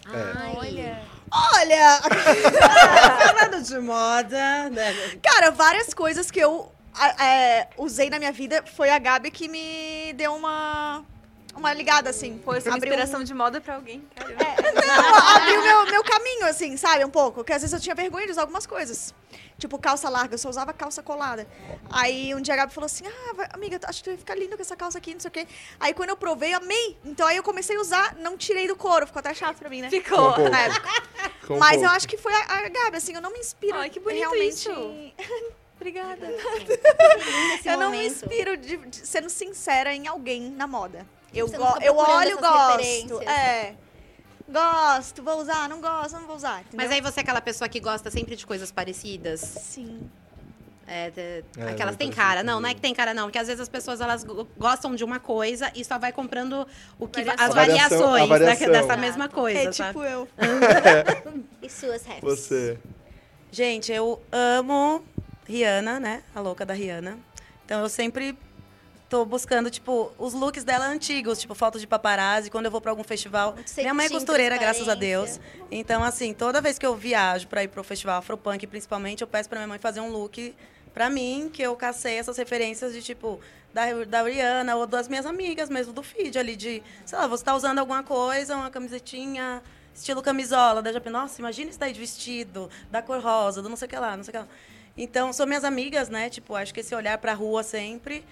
É. 0.07 0.39
Ai, 0.39 0.55
Olha. 0.57 1.03
Olha, 1.55 2.01
Falando 3.39 3.63
de 3.63 3.79
moda, 3.79 4.71
né? 4.71 4.93
cara, 5.23 5.53
várias 5.53 5.95
coisas 5.95 6.33
que 6.33 6.41
eu 6.41 6.73
é, 7.21 7.69
usei 7.79 8.11
na 8.11 8.19
minha 8.19 8.33
vida 8.33 8.65
foi 8.75 8.91
a 8.91 8.99
Gabi 8.99 9.31
que 9.31 9.47
me 9.47 10.13
deu 10.15 10.35
uma, 10.35 11.05
uma 11.57 11.73
ligada, 11.75 12.11
assim. 12.11 12.41
Foi 12.45 12.59
essa 12.59 12.69
Abriu 12.73 12.91
um- 12.93 12.95
inspiração 12.95 13.25
de 13.25 13.35
moda 13.35 13.61
pra 13.61 13.75
alguém. 13.77 14.05
Caramba. 14.15 14.45
Não, 14.87 15.17
abriu 15.37 15.63
meu, 15.63 15.87
meu 15.87 16.05
caminho, 16.05 16.47
assim, 16.47 16.77
sabe? 16.77 17.05
Um 17.05 17.11
pouco. 17.11 17.37
Porque 17.39 17.53
às 17.53 17.63
vezes 17.63 17.73
eu 17.75 17.81
tinha 17.81 17.95
vergonha 17.95 18.27
de 18.27 18.33
usar 18.33 18.43
algumas 18.43 18.67
coisas. 18.67 19.15
Tipo, 19.59 19.79
calça 19.79 20.09
larga, 20.09 20.35
eu 20.35 20.39
só 20.39 20.49
usava 20.49 20.73
calça 20.73 21.03
colada. 21.03 21.47
Aí 21.91 22.35
um 22.35 22.41
dia 22.41 22.55
a 22.55 22.57
Gabi 22.57 22.73
falou 22.73 22.87
assim: 22.87 23.05
Ah, 23.07 23.49
amiga, 23.53 23.79
acho 23.85 23.99
que 23.99 24.05
tu 24.05 24.11
vai 24.11 24.17
ficar 24.19 24.35
linda 24.35 24.57
com 24.57 24.63
essa 24.63 24.75
calça 24.75 24.97
aqui, 24.97 25.13
não 25.13 25.21
sei 25.21 25.29
o 25.29 25.33
quê. 25.33 25.47
Aí 25.79 25.93
quando 25.93 26.09
eu 26.09 26.17
provei, 26.17 26.55
amei. 26.55 26.97
Então 27.05 27.27
aí 27.27 27.37
eu 27.37 27.43
comecei 27.43 27.77
a 27.77 27.81
usar, 27.81 28.17
não 28.17 28.39
tirei 28.39 28.67
do 28.67 28.75
couro, 28.75 29.07
ficou 29.07 29.21
até 29.21 29.35
chato 29.35 29.59
pra 29.59 29.69
mim, 29.69 29.83
né? 29.83 29.91
Ficou. 29.91 30.33
Com 30.35 30.43
um. 30.45 30.49
Na 30.49 30.61
época. 30.63 30.89
Um 31.51 31.59
Mas 31.59 31.83
eu 31.83 31.91
acho 31.91 32.09
que 32.09 32.17
foi 32.17 32.33
a, 32.33 32.39
a 32.39 32.69
Gabi, 32.69 32.97
assim, 32.97 33.15
eu 33.15 33.21
não 33.21 33.31
me 33.33 33.39
inspiro. 33.39 33.77
Ai, 33.77 33.91
que 33.91 34.01
bonito 34.01 34.21
realmente 34.21 34.55
isso. 34.55 34.71
Obrigada. 35.77 36.27
eu 37.65 37.79
não 37.79 37.91
me 37.91 38.07
inspiro, 38.07 38.57
de, 38.57 38.77
de- 38.77 39.07
sendo 39.07 39.29
sincera, 39.31 39.95
em 39.95 40.07
alguém 40.07 40.51
na 40.51 40.67
moda. 40.67 41.07
Eu, 41.33 41.47
não 41.49 41.59
go- 41.59 41.79
eu 41.83 41.97
olho, 41.97 42.29
essas 42.39 42.41
gosto. 42.41 43.23
É. 43.29 43.75
Gosto, 44.49 45.23
vou 45.23 45.39
usar, 45.41 45.69
não 45.69 45.81
gosto, 45.81 46.13
não 46.15 46.27
vou 46.27 46.37
usar. 46.37 46.65
Mas 46.73 46.87
entendeu? 46.87 46.91
aí 46.91 47.01
você 47.01 47.21
é 47.21 47.23
aquela 47.23 47.41
pessoa 47.41 47.69
que 47.69 47.79
gosta 47.79 48.11
sempre 48.11 48.35
de 48.35 48.45
coisas 48.45 48.73
parecidas. 48.73 49.41
Sim. 49.41 50.11
É, 50.89 51.09
de- 51.11 51.45
É, 51.57 51.71
aquelas 51.71 51.95
tem 51.95 52.11
cara. 52.11 52.43
Não, 52.43 52.55
comigo. 52.55 52.63
não 52.63 52.69
é 52.71 52.75
que 52.75 52.81
tem 52.81 52.93
cara, 52.93 53.15
não. 53.15 53.27
Porque 53.27 53.39
às 53.39 53.47
vezes 53.47 53.61
as 53.61 53.69
pessoas 53.69 54.01
elas 54.01 54.25
go- 54.25 54.49
gostam 54.59 54.93
de 54.97 55.05
uma 55.05 55.21
coisa 55.21 55.71
e 55.73 55.85
só 55.85 55.99
vai 56.01 56.11
comprando 56.13 56.67
o 56.99 57.07
que, 57.07 57.23
Variação. 57.23 57.45
as 57.47 57.51
A 57.53 57.55
variação- 57.55 57.99
variações 58.01 58.23
a 58.25 58.27
variação. 58.27 58.67
da- 58.67 58.81
dessa 58.81 58.93
Ah, 58.95 58.97
mesma 58.97 59.29
coisa, 59.29 59.61
É 59.61 59.73
sabe? 59.73 59.89
tipo 59.91 60.03
eu. 60.05 60.29
E 61.63 61.69
suas 61.71 62.05
raps? 62.05 62.23
Você. 62.23 62.77
Gente, 63.53 63.93
eu 63.93 64.21
amo 64.33 65.05
Rihanna, 65.47 66.01
né? 66.01 66.25
A 66.35 66.41
louca 66.41 66.67
da 66.67 66.75
Rihanna. 66.75 67.19
Então 67.65 67.81
eu 67.83 67.89
sempre 67.89 68.37
tô 69.11 69.25
buscando, 69.25 69.69
tipo, 69.69 70.13
os 70.17 70.33
looks 70.33 70.63
dela 70.63 70.87
antigos, 70.87 71.41
tipo, 71.41 71.53
fotos 71.53 71.81
de 71.81 71.87
paparazzi, 71.87 72.49
quando 72.49 72.67
eu 72.67 72.71
vou 72.71 72.81
pra 72.81 72.93
algum 72.93 73.03
festival. 73.03 73.57
Minha 73.77 73.93
mãe 73.93 74.07
é 74.07 74.09
costureira, 74.09 74.57
graças 74.57 74.89
a 74.89 74.95
Deus. 74.95 75.41
Então, 75.69 76.05
assim, 76.05 76.33
toda 76.33 76.61
vez 76.61 76.79
que 76.79 76.87
eu 76.87 76.95
viajo 76.95 77.49
pra 77.49 77.65
ir 77.65 77.69
pro 77.69 77.83
festival 77.83 78.19
Afropunk, 78.19 78.65
principalmente, 78.69 79.23
eu 79.23 79.27
peço 79.27 79.49
pra 79.49 79.59
minha 79.59 79.67
mãe 79.67 79.81
fazer 79.81 80.01
um 80.01 80.11
look 80.11 80.55
pra 80.95 81.11
mim, 81.11 81.51
que 81.53 81.61
eu 81.61 81.75
cacei 81.75 82.19
essas 82.19 82.37
referências 82.39 82.93
de, 82.93 83.03
tipo, 83.03 83.41
da, 83.75 84.05
da 84.05 84.23
Rihanna 84.23 84.77
ou 84.77 84.87
das 84.87 85.09
minhas 85.09 85.27
amigas 85.27 85.69
mesmo, 85.69 85.93
do 85.93 86.05
feed 86.05 86.39
ali, 86.39 86.55
de, 86.55 86.81
sei 87.05 87.19
lá, 87.19 87.27
você 87.27 87.45
tá 87.45 87.55
usando 87.55 87.81
alguma 87.81 88.05
coisa, 88.05 88.55
uma 88.55 88.71
camisetinha, 88.71 89.61
estilo 89.93 90.23
camisola, 90.23 90.81
da 90.81 90.93
Japão. 90.93 91.13
Nossa, 91.13 91.41
imagina 91.41 91.69
isso 91.69 91.81
daí 91.81 91.93
de 91.93 91.99
vestido, 91.99 92.71
da 92.93 93.03
cor 93.03 93.21
rosa, 93.21 93.61
do 93.61 93.69
não 93.69 93.77
sei 93.77 93.87
o 93.87 93.89
que 93.89 93.99
lá, 93.99 94.17
não 94.17 94.23
sei 94.23 94.31
o 94.31 94.33
que 94.33 94.39
lá. 94.39 94.49
Então, 94.97 95.33
são 95.33 95.47
minhas 95.47 95.65
amigas, 95.65 96.09
né? 96.09 96.29
Tipo, 96.29 96.55
acho 96.55 96.73
que 96.75 96.81
esse 96.81 96.95
olhar 96.95 97.19
pra 97.19 97.33
rua 97.33 97.63
sempre. 97.63 98.25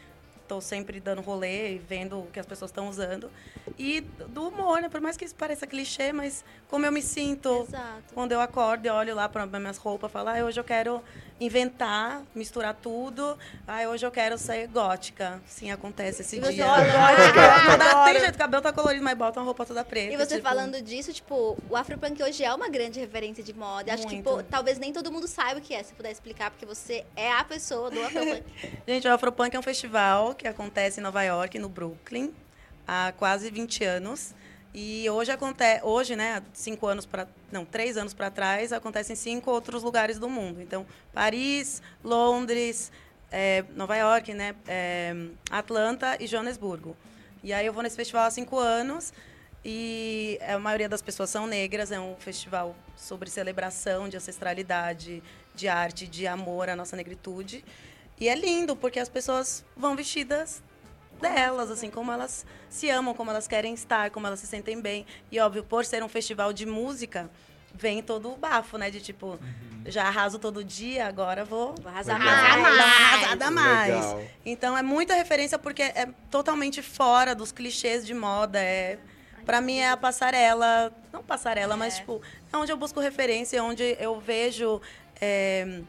Tô 0.48 0.62
sempre 0.62 0.98
dando 0.98 1.20
rolê 1.20 1.74
e 1.74 1.78
vendo 1.78 2.20
o 2.20 2.26
que 2.26 2.40
as 2.40 2.46
pessoas 2.46 2.70
estão 2.70 2.88
usando. 2.88 3.30
E 3.78 4.00
do 4.00 4.48
humor, 4.48 4.80
né? 4.80 4.88
Por 4.88 5.00
mais 5.00 5.14
que 5.14 5.24
isso 5.26 5.34
pareça 5.34 5.66
clichê, 5.66 6.10
mas 6.10 6.42
como 6.68 6.86
eu 6.86 6.90
me 6.90 7.02
sinto 7.02 7.66
Exato. 7.68 8.14
quando 8.14 8.32
eu 8.32 8.40
acordo 8.40 8.86
e 8.86 8.88
olho 8.88 9.14
lá 9.14 9.28
para 9.28 9.46
minhas 9.46 9.76
roupas, 9.76 10.10
falo, 10.10 10.30
ah, 10.30 10.42
hoje 10.42 10.58
eu 10.58 10.64
quero 10.64 11.02
inventar, 11.40 12.22
misturar 12.34 12.74
tudo. 12.74 13.38
Ah, 13.66 13.82
hoje 13.88 14.04
eu 14.04 14.10
quero 14.10 14.36
ser 14.36 14.66
gótica. 14.68 15.40
Sim, 15.46 15.70
acontece 15.70 16.22
esse 16.22 16.36
E 16.36 16.40
você 16.40 16.52
dia. 16.54 16.64
dá- 16.66 17.74
Adoro. 17.74 18.04
tem 18.12 18.20
jeito, 18.20 18.34
o 18.34 18.38
cabelo 18.38 18.62
tá 18.62 18.72
colorido, 18.72 19.02
mas 19.04 19.16
bota 19.16 19.38
uma 19.40 19.46
roupa 19.46 19.64
toda 19.64 19.84
preta. 19.84 20.12
E 20.12 20.16
você 20.16 20.36
tipo, 20.36 20.48
falando 20.48 20.80
disso, 20.82 21.12
tipo, 21.12 21.56
o 21.70 21.76
Afropunk 21.76 22.22
hoje 22.22 22.42
é 22.44 22.52
uma 22.52 22.68
grande 22.68 22.98
referência 22.98 23.42
de 23.42 23.52
moda. 23.54 23.92
Acho 23.94 24.06
que, 24.06 24.14
Muito. 24.14 24.24
pô, 24.28 24.42
talvez 24.42 24.78
nem 24.78 24.92
todo 24.92 25.10
mundo 25.12 25.26
saiba 25.28 25.58
o 25.60 25.62
que 25.62 25.74
é. 25.74 25.82
Se 25.82 25.92
puder 25.94 26.10
explicar, 26.10 26.50
porque 26.50 26.66
você 26.66 27.04
é 27.16 27.32
a 27.32 27.44
pessoa 27.44 27.90
do 27.90 28.00
Afropunk. 28.02 28.42
Gente, 28.86 29.06
o 29.08 29.12
Afropunk 29.12 29.54
é 29.54 29.58
um 29.58 29.62
festival 29.62 30.34
que 30.34 30.46
acontece 30.48 31.00
em 31.00 31.02
Nova 31.02 31.22
York, 31.22 31.58
no 31.58 31.68
Brooklyn, 31.68 32.32
há 32.86 33.12
quase 33.16 33.50
20 33.50 33.84
anos. 33.84 34.34
E 34.74 35.08
hoje 35.08 35.32
acontece, 35.32 35.82
hoje, 35.82 36.14
né, 36.14 36.42
cinco 36.52 36.86
anos 36.86 37.06
para, 37.06 37.26
não, 37.50 37.64
três 37.64 37.96
anos 37.96 38.12
para 38.12 38.30
trás, 38.30 38.72
acontece 38.72 39.12
em 39.12 39.16
cinco 39.16 39.50
outros 39.50 39.82
lugares 39.82 40.18
do 40.18 40.28
mundo. 40.28 40.60
Então, 40.60 40.86
Paris, 41.12 41.82
Londres, 42.04 42.92
eh, 43.32 43.64
Nova 43.74 43.96
York, 43.96 44.34
né, 44.34 44.54
eh, 44.66 45.14
Atlanta 45.50 46.16
e 46.20 46.26
Joanesburgo. 46.26 46.96
E 47.42 47.52
aí 47.52 47.66
eu 47.66 47.72
vou 47.72 47.82
nesse 47.82 47.96
festival 47.96 48.26
há 48.26 48.30
cinco 48.30 48.58
anos 48.58 49.12
e 49.64 50.38
a 50.46 50.58
maioria 50.58 50.88
das 50.88 51.00
pessoas 51.00 51.30
são 51.30 51.46
negras. 51.46 51.90
É 51.90 51.98
um 51.98 52.14
festival 52.16 52.76
sobre 52.96 53.30
celebração 53.30 54.08
de 54.08 54.16
ancestralidade, 54.16 55.22
de 55.54 55.68
arte, 55.68 56.06
de 56.06 56.26
amor 56.26 56.68
à 56.68 56.76
nossa 56.76 56.96
negritude. 56.96 57.64
E 58.20 58.28
é 58.28 58.34
lindo, 58.34 58.74
porque 58.74 58.98
as 58.98 59.08
pessoas 59.08 59.64
vão 59.76 59.94
vestidas 59.94 60.62
delas, 61.20 61.70
assim, 61.70 61.90
como 61.90 62.10
elas 62.12 62.46
se 62.68 62.88
amam, 62.90 63.14
como 63.14 63.30
elas 63.30 63.46
querem 63.46 63.74
estar, 63.74 64.10
como 64.10 64.26
elas 64.26 64.40
se 64.40 64.46
sentem 64.46 64.80
bem. 64.80 65.04
E, 65.30 65.38
óbvio, 65.40 65.62
por 65.62 65.84
ser 65.84 66.02
um 66.02 66.08
festival 66.08 66.52
de 66.52 66.64
música, 66.66 67.30
vem 67.74 68.02
todo 68.02 68.32
o 68.32 68.36
bafo, 68.36 68.78
né? 68.78 68.90
De 68.90 69.00
tipo, 69.00 69.38
já 69.86 70.04
arraso 70.04 70.38
todo 70.38 70.64
dia, 70.64 71.06
agora 71.06 71.44
vou 71.44 71.74
Vou 71.80 71.90
arrasar 71.90 72.18
Legal. 72.18 72.34
mais. 72.60 72.80
arrasada 72.80 73.50
mais. 73.50 73.94
Legal. 73.94 74.22
Então 74.44 74.76
é 74.76 74.82
muita 74.82 75.14
referência 75.14 75.58
porque 75.58 75.82
é 75.82 76.08
totalmente 76.30 76.82
fora 76.82 77.34
dos 77.34 77.52
clichês 77.52 78.06
de 78.06 78.14
moda. 78.14 78.58
É, 78.60 78.98
para 79.44 79.60
mim 79.60 79.78
é 79.78 79.90
a 79.90 79.96
passarela, 79.96 80.92
não 81.12 81.22
passarela, 81.22 81.76
mas 81.76 81.96
tipo, 81.96 82.20
é 82.52 82.56
onde 82.56 82.70
eu 82.72 82.76
busco 82.76 83.00
referência, 83.00 83.62
onde 83.62 83.96
eu 83.98 84.20
vejo 84.20 84.80
é, 85.20 85.80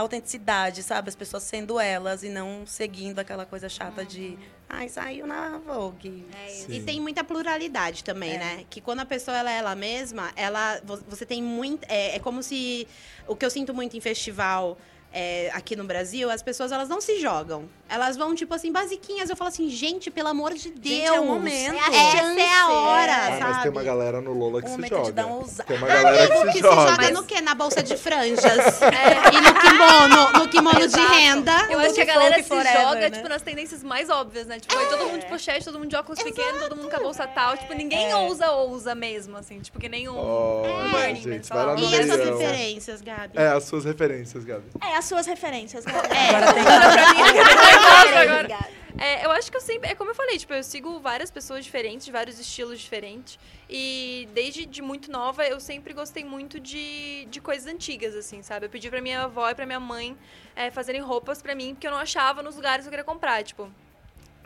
autenticidade, 0.00 0.82
sabe? 0.82 1.08
As 1.08 1.16
pessoas 1.16 1.42
sendo 1.42 1.78
elas 1.78 2.22
e 2.22 2.28
não 2.28 2.66
seguindo 2.66 3.18
aquela 3.18 3.46
coisa 3.46 3.68
chata 3.68 4.04
de, 4.04 4.38
ai, 4.68 4.88
saiu 4.88 5.26
na 5.26 5.58
Vogue. 5.58 6.26
É. 6.34 6.64
E 6.68 6.82
tem 6.82 7.00
muita 7.00 7.22
pluralidade 7.24 8.02
também, 8.04 8.34
É. 8.34 8.38
né? 8.38 8.64
Que 8.68 8.80
quando 8.80 9.00
a 9.00 9.06
pessoa 9.06 9.36
ela 9.36 9.50
é 9.50 9.56
ela 9.58 9.74
mesma, 9.74 10.32
ela 10.36 10.80
vo- 10.84 11.02
você 11.08 11.24
tem 11.26 11.42
muito 11.42 11.84
é, 11.88 12.16
é 12.16 12.18
como 12.18 12.42
se 12.42 12.86
o 13.26 13.34
que 13.36 13.44
eu 13.44 13.50
sinto 13.50 13.72
muito 13.74 13.96
em 13.96 14.00
festival 14.00 14.76
é, 15.12 15.50
aqui 15.52 15.74
no 15.74 15.84
Brasil, 15.84 16.30
as 16.30 16.42
pessoas 16.42 16.70
elas 16.72 16.88
não 16.88 17.00
se 17.00 17.18
jogam. 17.20 17.64
Elas 17.88 18.16
vão 18.16 18.34
tipo 18.34 18.54
assim 18.54 18.70
basiquinhas. 18.70 19.28
Eu 19.28 19.36
falo 19.36 19.48
assim, 19.48 19.68
gente, 19.68 20.10
pelo 20.10 20.28
amor 20.28 20.54
de 20.54 20.70
Deus, 20.70 21.04
é 21.16 21.20
o 21.20 21.24
momento. 21.24 21.74
Essa 21.74 22.40
é 22.40 22.52
a 22.58 22.70
hora, 22.70 23.12
Ah, 23.12 23.28
sabe? 23.38 23.40
mas 23.44 23.62
tem 23.62 23.70
uma 23.72 23.82
galera 23.82 24.20
no 24.20 24.32
Lola 24.32 24.62
que 24.62 24.68
Um 24.70 24.80
se 24.80 24.88
joga. 24.88 25.12
dar 25.12 25.26
um 25.26 25.32
ousa- 25.38 25.64
Tem 25.64 25.76
uma 25.76 25.88
galera 25.88 26.28
que 26.28 26.36
se 26.38 26.46
que 26.46 26.52
se 26.52 26.58
joga. 26.60 26.90
joga 26.92 27.10
no 27.10 27.24
quê? 27.24 27.40
Na 27.40 27.54
bolsa 27.56 27.82
de 27.82 27.96
franjas. 27.98 28.80
É, 28.82 29.34
e 29.34 29.40
no 29.40 29.54
kimono, 29.60 30.32
no 30.44 30.48
kimono 30.48 30.78
de 30.78 30.84
Exato. 30.84 31.12
renda. 31.14 31.66
Eu 31.70 31.78
acho 31.80 31.94
que 31.94 32.00
a 32.02 32.04
galera 32.04 32.36
se 32.36 32.44
forever, 32.44 32.80
joga, 32.80 33.00
né? 33.00 33.10
tipo, 33.10 33.28
nas 33.28 33.42
tendências 33.42 33.82
mais 33.82 34.08
óbvias, 34.08 34.46
né? 34.46 34.60
Tipo, 34.60 34.78
aí 34.78 34.86
todo 34.86 35.06
mundo 35.06 35.18
de 35.20 35.26
pochete, 35.26 35.64
todo 35.64 35.78
mundo 35.78 35.88
de 35.88 35.96
óculos 35.96 36.22
pequenos, 36.22 36.62
todo 36.62 36.76
mundo 36.76 36.88
com 36.88 36.96
a 36.96 37.00
bolsa 37.00 37.26
tal. 37.26 37.56
Tipo, 37.56 37.74
ninguém 37.74 38.14
ousa, 38.14 38.52
ousa 38.52 38.94
mesmo, 38.94 39.36
assim. 39.36 39.58
Tipo, 39.58 39.80
que 39.80 39.88
nem 39.88 40.08
um 40.08 40.16
Olha, 40.16 40.88
Burning 40.90 40.92
Man, 40.92 41.14
gente, 41.16 41.46
sei 41.48 41.56
vai 41.56 41.66
lá 41.66 41.74
no 41.74 41.80
E 41.80 41.94
as 41.96 42.06
suas 42.06 42.20
referências, 42.24 43.00
Gabi? 43.02 43.32
É, 43.38 43.46
as 43.48 43.64
suas 43.64 43.84
referências, 43.84 44.44
Gabi. 44.44 44.64
É, 44.80 44.96
as 45.00 45.06
suas 45.06 45.26
referências. 45.26 45.84
né? 45.84 45.92
Agora 45.92 46.52
tem 46.54 46.62
agora. 46.62 48.34
Obrigada. 48.36 48.80
É, 48.98 49.24
eu 49.24 49.30
acho 49.30 49.50
que 49.50 49.56
eu 49.56 49.60
sempre. 49.62 49.90
É 49.90 49.94
como 49.94 50.10
eu 50.10 50.14
falei, 50.14 50.36
tipo, 50.36 50.52
eu 50.52 50.62
sigo 50.62 51.00
várias 51.00 51.30
pessoas 51.30 51.64
diferentes, 51.64 52.04
de 52.04 52.12
vários 52.12 52.38
estilos 52.38 52.78
diferentes. 52.78 53.38
E 53.68 54.28
desde 54.34 54.66
de 54.66 54.82
muito 54.82 55.10
nova, 55.10 55.44
eu 55.46 55.58
sempre 55.58 55.94
gostei 55.94 56.22
muito 56.22 56.60
de, 56.60 57.26
de 57.30 57.40
coisas 57.40 57.66
antigas, 57.72 58.14
assim, 58.14 58.42
sabe? 58.42 58.66
Eu 58.66 58.70
pedi 58.70 58.90
pra 58.90 59.00
minha 59.00 59.22
avó 59.22 59.48
e 59.48 59.54
pra 59.54 59.64
minha 59.64 59.80
mãe 59.80 60.16
é, 60.54 60.70
fazerem 60.70 61.00
roupas 61.00 61.40
pra 61.40 61.54
mim, 61.54 61.74
porque 61.74 61.86
eu 61.86 61.90
não 61.92 61.98
achava 61.98 62.42
nos 62.42 62.56
lugares 62.56 62.84
que 62.84 62.88
eu 62.88 62.90
queria 62.90 63.04
comprar. 63.04 63.42
Tipo, 63.42 63.70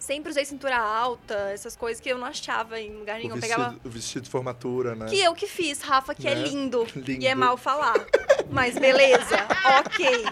sempre 0.05 0.31
usei 0.31 0.45
cintura 0.45 0.77
alta, 0.79 1.35
essas 1.53 1.75
coisas 1.75 2.01
que 2.01 2.09
eu 2.09 2.19
não 2.19 2.27
achava 2.27 2.79
em 2.81 2.93
lugar 2.95 3.19
nenhum. 3.19 3.33
O 3.33 3.37
vestido, 3.37 3.57
pegava. 3.57 3.81
o 3.85 3.89
vestido 3.89 4.23
de 4.25 4.31
formatura, 4.31 4.95
né? 4.95 5.07
Que 5.07 5.21
eu 5.21 5.35
que 5.35 5.47
fiz, 5.47 5.81
Rafa, 5.81 6.15
que 6.15 6.29
é 6.29 6.35
Né? 6.35 6.43
lindo. 6.43 6.87
Lindo. 6.95 7.23
E 7.23 7.27
é 7.27 7.35
mal 7.35 7.57
falar. 7.57 7.95
Mas 8.51 8.79
beleza, 8.79 9.37
ok. 9.81 10.25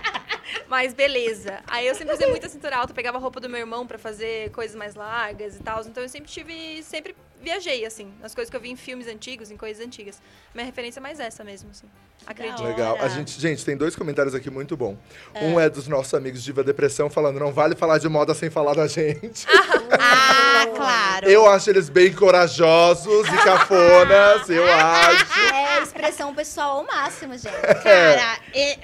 Mas 0.68 0.92
beleza. 0.92 1.60
Aí 1.66 1.86
eu 1.86 1.94
sempre 1.94 2.14
usei 2.14 2.28
muita 2.28 2.48
cintura 2.48 2.76
alta, 2.76 2.92
pegava 2.92 3.16
a 3.18 3.20
roupa 3.20 3.40
do 3.40 3.48
meu 3.48 3.60
irmão 3.60 3.86
pra 3.86 3.98
fazer 3.98 4.50
coisas 4.50 4.76
mais 4.76 4.94
largas 4.94 5.56
e 5.56 5.60
tal. 5.62 5.80
Então 5.82 6.02
eu 6.02 6.08
sempre 6.08 6.30
tive. 6.30 6.82
Sempre 6.82 7.14
viajei, 7.42 7.84
assim, 7.84 8.12
nas 8.20 8.34
coisas 8.34 8.50
que 8.50 8.56
eu 8.56 8.60
vi 8.60 8.70
em 8.70 8.76
filmes 8.76 9.06
antigos, 9.06 9.50
em 9.50 9.56
coisas 9.56 9.84
antigas. 9.84 10.20
Minha 10.54 10.64
referência 10.64 11.00
é 11.00 11.02
mais 11.02 11.20
essa 11.20 11.42
mesmo, 11.42 11.70
assim. 11.70 11.86
Acredito. 12.26 12.62
Legal. 12.62 12.96
A 13.00 13.08
gente, 13.08 13.40
gente, 13.40 13.64
tem 13.64 13.76
dois 13.76 13.96
comentários 13.96 14.34
aqui 14.34 14.48
muito 14.48 14.76
bom. 14.76 14.96
Um 15.34 15.58
é 15.58 15.68
dos 15.68 15.88
nossos 15.88 16.14
amigos 16.14 16.42
Diva 16.42 16.62
Depressão 16.62 17.10
falando, 17.10 17.40
não 17.40 17.52
vale 17.52 17.74
falar 17.74 17.98
de 17.98 18.08
moda 18.08 18.32
sem 18.32 18.48
falar 18.48 18.74
da 18.74 18.86
gente. 18.86 19.44
Ah, 19.90 20.66
claro. 20.74 21.28
Eu 21.28 21.48
acho 21.48 21.68
eles 21.70 21.88
bem 21.88 22.12
corajosos 22.12 23.26
e 23.26 23.36
cafonas, 23.44 24.48
eu 24.48 24.64
acho. 24.72 25.40
É 25.54 25.82
expressão 25.82 26.34
pessoal 26.34 26.78
ao 26.78 26.84
máximo, 26.84 27.36
gente. 27.36 27.82
Cara, 27.82 28.38
e- 28.54 28.78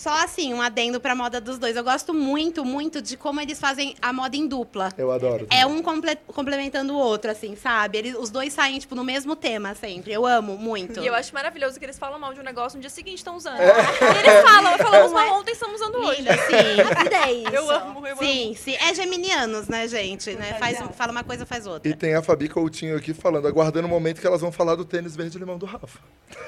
só 0.00 0.24
assim, 0.24 0.54
um 0.54 0.62
adendo 0.62 0.98
pra 0.98 1.14
moda 1.14 1.38
dos 1.42 1.58
dois. 1.58 1.76
Eu 1.76 1.84
gosto 1.84 2.14
muito, 2.14 2.64
muito 2.64 3.02
de 3.02 3.18
como 3.18 3.38
eles 3.38 3.60
fazem 3.60 3.94
a 4.00 4.12
moda 4.14 4.34
em 4.34 4.46
dupla. 4.48 4.88
Eu 4.96 5.12
adoro. 5.12 5.46
É 5.50 5.66
um 5.66 5.82
comple- 5.82 6.16
complementando 6.26 6.94
o 6.94 6.96
outro, 6.96 7.30
assim, 7.30 7.54
sabe? 7.54 7.98
Eles, 7.98 8.14
os 8.18 8.30
dois 8.30 8.50
saem, 8.54 8.78
tipo, 8.78 8.94
no 8.94 9.04
mesmo 9.04 9.36
tema 9.36 9.74
sempre. 9.74 10.10
Eu 10.10 10.24
amo 10.24 10.56
muito. 10.56 11.00
E 11.00 11.06
eu 11.06 11.14
acho 11.14 11.34
maravilhoso 11.34 11.78
que 11.78 11.84
eles 11.84 11.98
falam 11.98 12.18
mal 12.18 12.32
de 12.32 12.40
um 12.40 12.42
negócio 12.42 12.76
no 12.76 12.80
dia 12.80 12.88
seguinte 12.88 13.18
estão 13.18 13.36
usando. 13.36 13.58
E 13.60 13.62
eles 13.62 14.42
falam, 14.42 14.78
falamos 14.80 15.12
mal 15.12 15.38
ontem, 15.38 15.52
estamos 15.52 15.78
usando 15.80 15.96
hoje. 15.98 16.22
Linda, 16.22 16.32
sim. 16.34 17.10
É 17.20 17.32
isso. 17.32 17.54
Eu 17.54 17.70
amo, 17.70 18.06
eu 18.06 18.12
amo. 18.14 18.22
Sim, 18.22 18.54
sim. 18.58 18.74
É 18.76 18.94
geminianos, 18.94 19.68
né, 19.68 19.86
gente? 19.86 20.30
Né? 20.32 20.54
Faz, 20.58 20.78
fala 20.96 21.12
uma 21.12 21.22
coisa, 21.24 21.44
faz 21.44 21.66
outra. 21.66 21.90
E 21.90 21.94
tem 21.94 22.14
a 22.14 22.22
Fabi 22.22 22.48
Coutinho 22.48 22.96
aqui 22.96 23.12
falando, 23.12 23.46
aguardando 23.46 23.86
o 23.86 23.90
momento 23.90 24.20
que 24.20 24.26
elas 24.26 24.40
vão 24.40 24.50
falar 24.50 24.76
do 24.76 24.84
tênis 24.86 25.14
verde-limão 25.14 25.58
do 25.58 25.66
Rafa. 25.66 25.98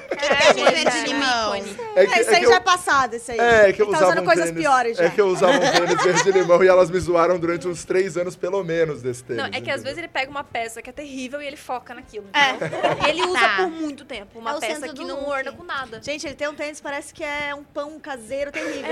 É, 0.09 0.53
verdade. 0.53 0.83
verde 0.83 1.07
limão. 1.13 1.53
É 1.53 1.59
É, 2.05 2.21
isso 2.21 2.29
aí 2.31 2.43
já 2.45 2.55
é 2.55 2.59
passado, 2.59 3.15
isso 3.15 3.31
aí. 3.31 3.39
É, 3.43 3.73
que 3.73 3.81
eu 3.81 3.85
tá 3.87 3.97
usava 3.97 4.05
usando 4.11 4.21
um 4.21 4.25
coisas 4.25 4.45
tênis, 4.45 4.61
piores 4.61 4.97
já. 4.97 5.03
É 5.05 5.09
que 5.09 5.21
eu 5.21 5.27
usava 5.27 5.53
um 5.53 5.59
tênis 5.71 6.03
verde-limão 6.03 6.63
e 6.63 6.67
elas 6.67 6.89
me 6.89 6.99
zoaram 6.99 7.37
durante 7.39 7.67
uns 7.67 7.83
três 7.83 8.17
anos, 8.17 8.35
pelo 8.35 8.63
menos, 8.63 9.01
desse 9.01 9.23
tênis. 9.23 9.41
Não, 9.43 9.49
é 9.51 9.61
que 9.61 9.69
às 9.71 9.83
vezes 9.83 9.97
ele 9.97 10.07
pega 10.07 10.29
uma 10.31 10.43
peça 10.43 10.81
que 10.81 10.89
é 10.89 10.93
terrível 10.93 11.41
e 11.41 11.45
ele 11.47 11.57
foca 11.57 11.93
naquilo. 11.93 12.25
É. 12.33 13.09
Ele 13.09 13.23
usa 13.23 13.39
Tá. 13.39 13.55
por 13.57 13.69
muito 13.69 14.05
tempo 14.05 14.39
uma 14.39 14.55
É 14.55 14.59
peça 14.59 14.87
que 14.93 15.03
não 15.03 15.27
orna 15.27 15.51
com 15.51 15.63
nada. 15.63 16.01
Gente, 16.01 16.25
ele 16.25 16.35
tem 16.35 16.47
um 16.47 16.55
tênis, 16.55 16.79
parece 16.79 17.13
que 17.13 17.23
é 17.23 17.53
um 17.53 17.63
pão 17.63 17.99
caseiro 17.99 18.51
terrível. 18.51 18.89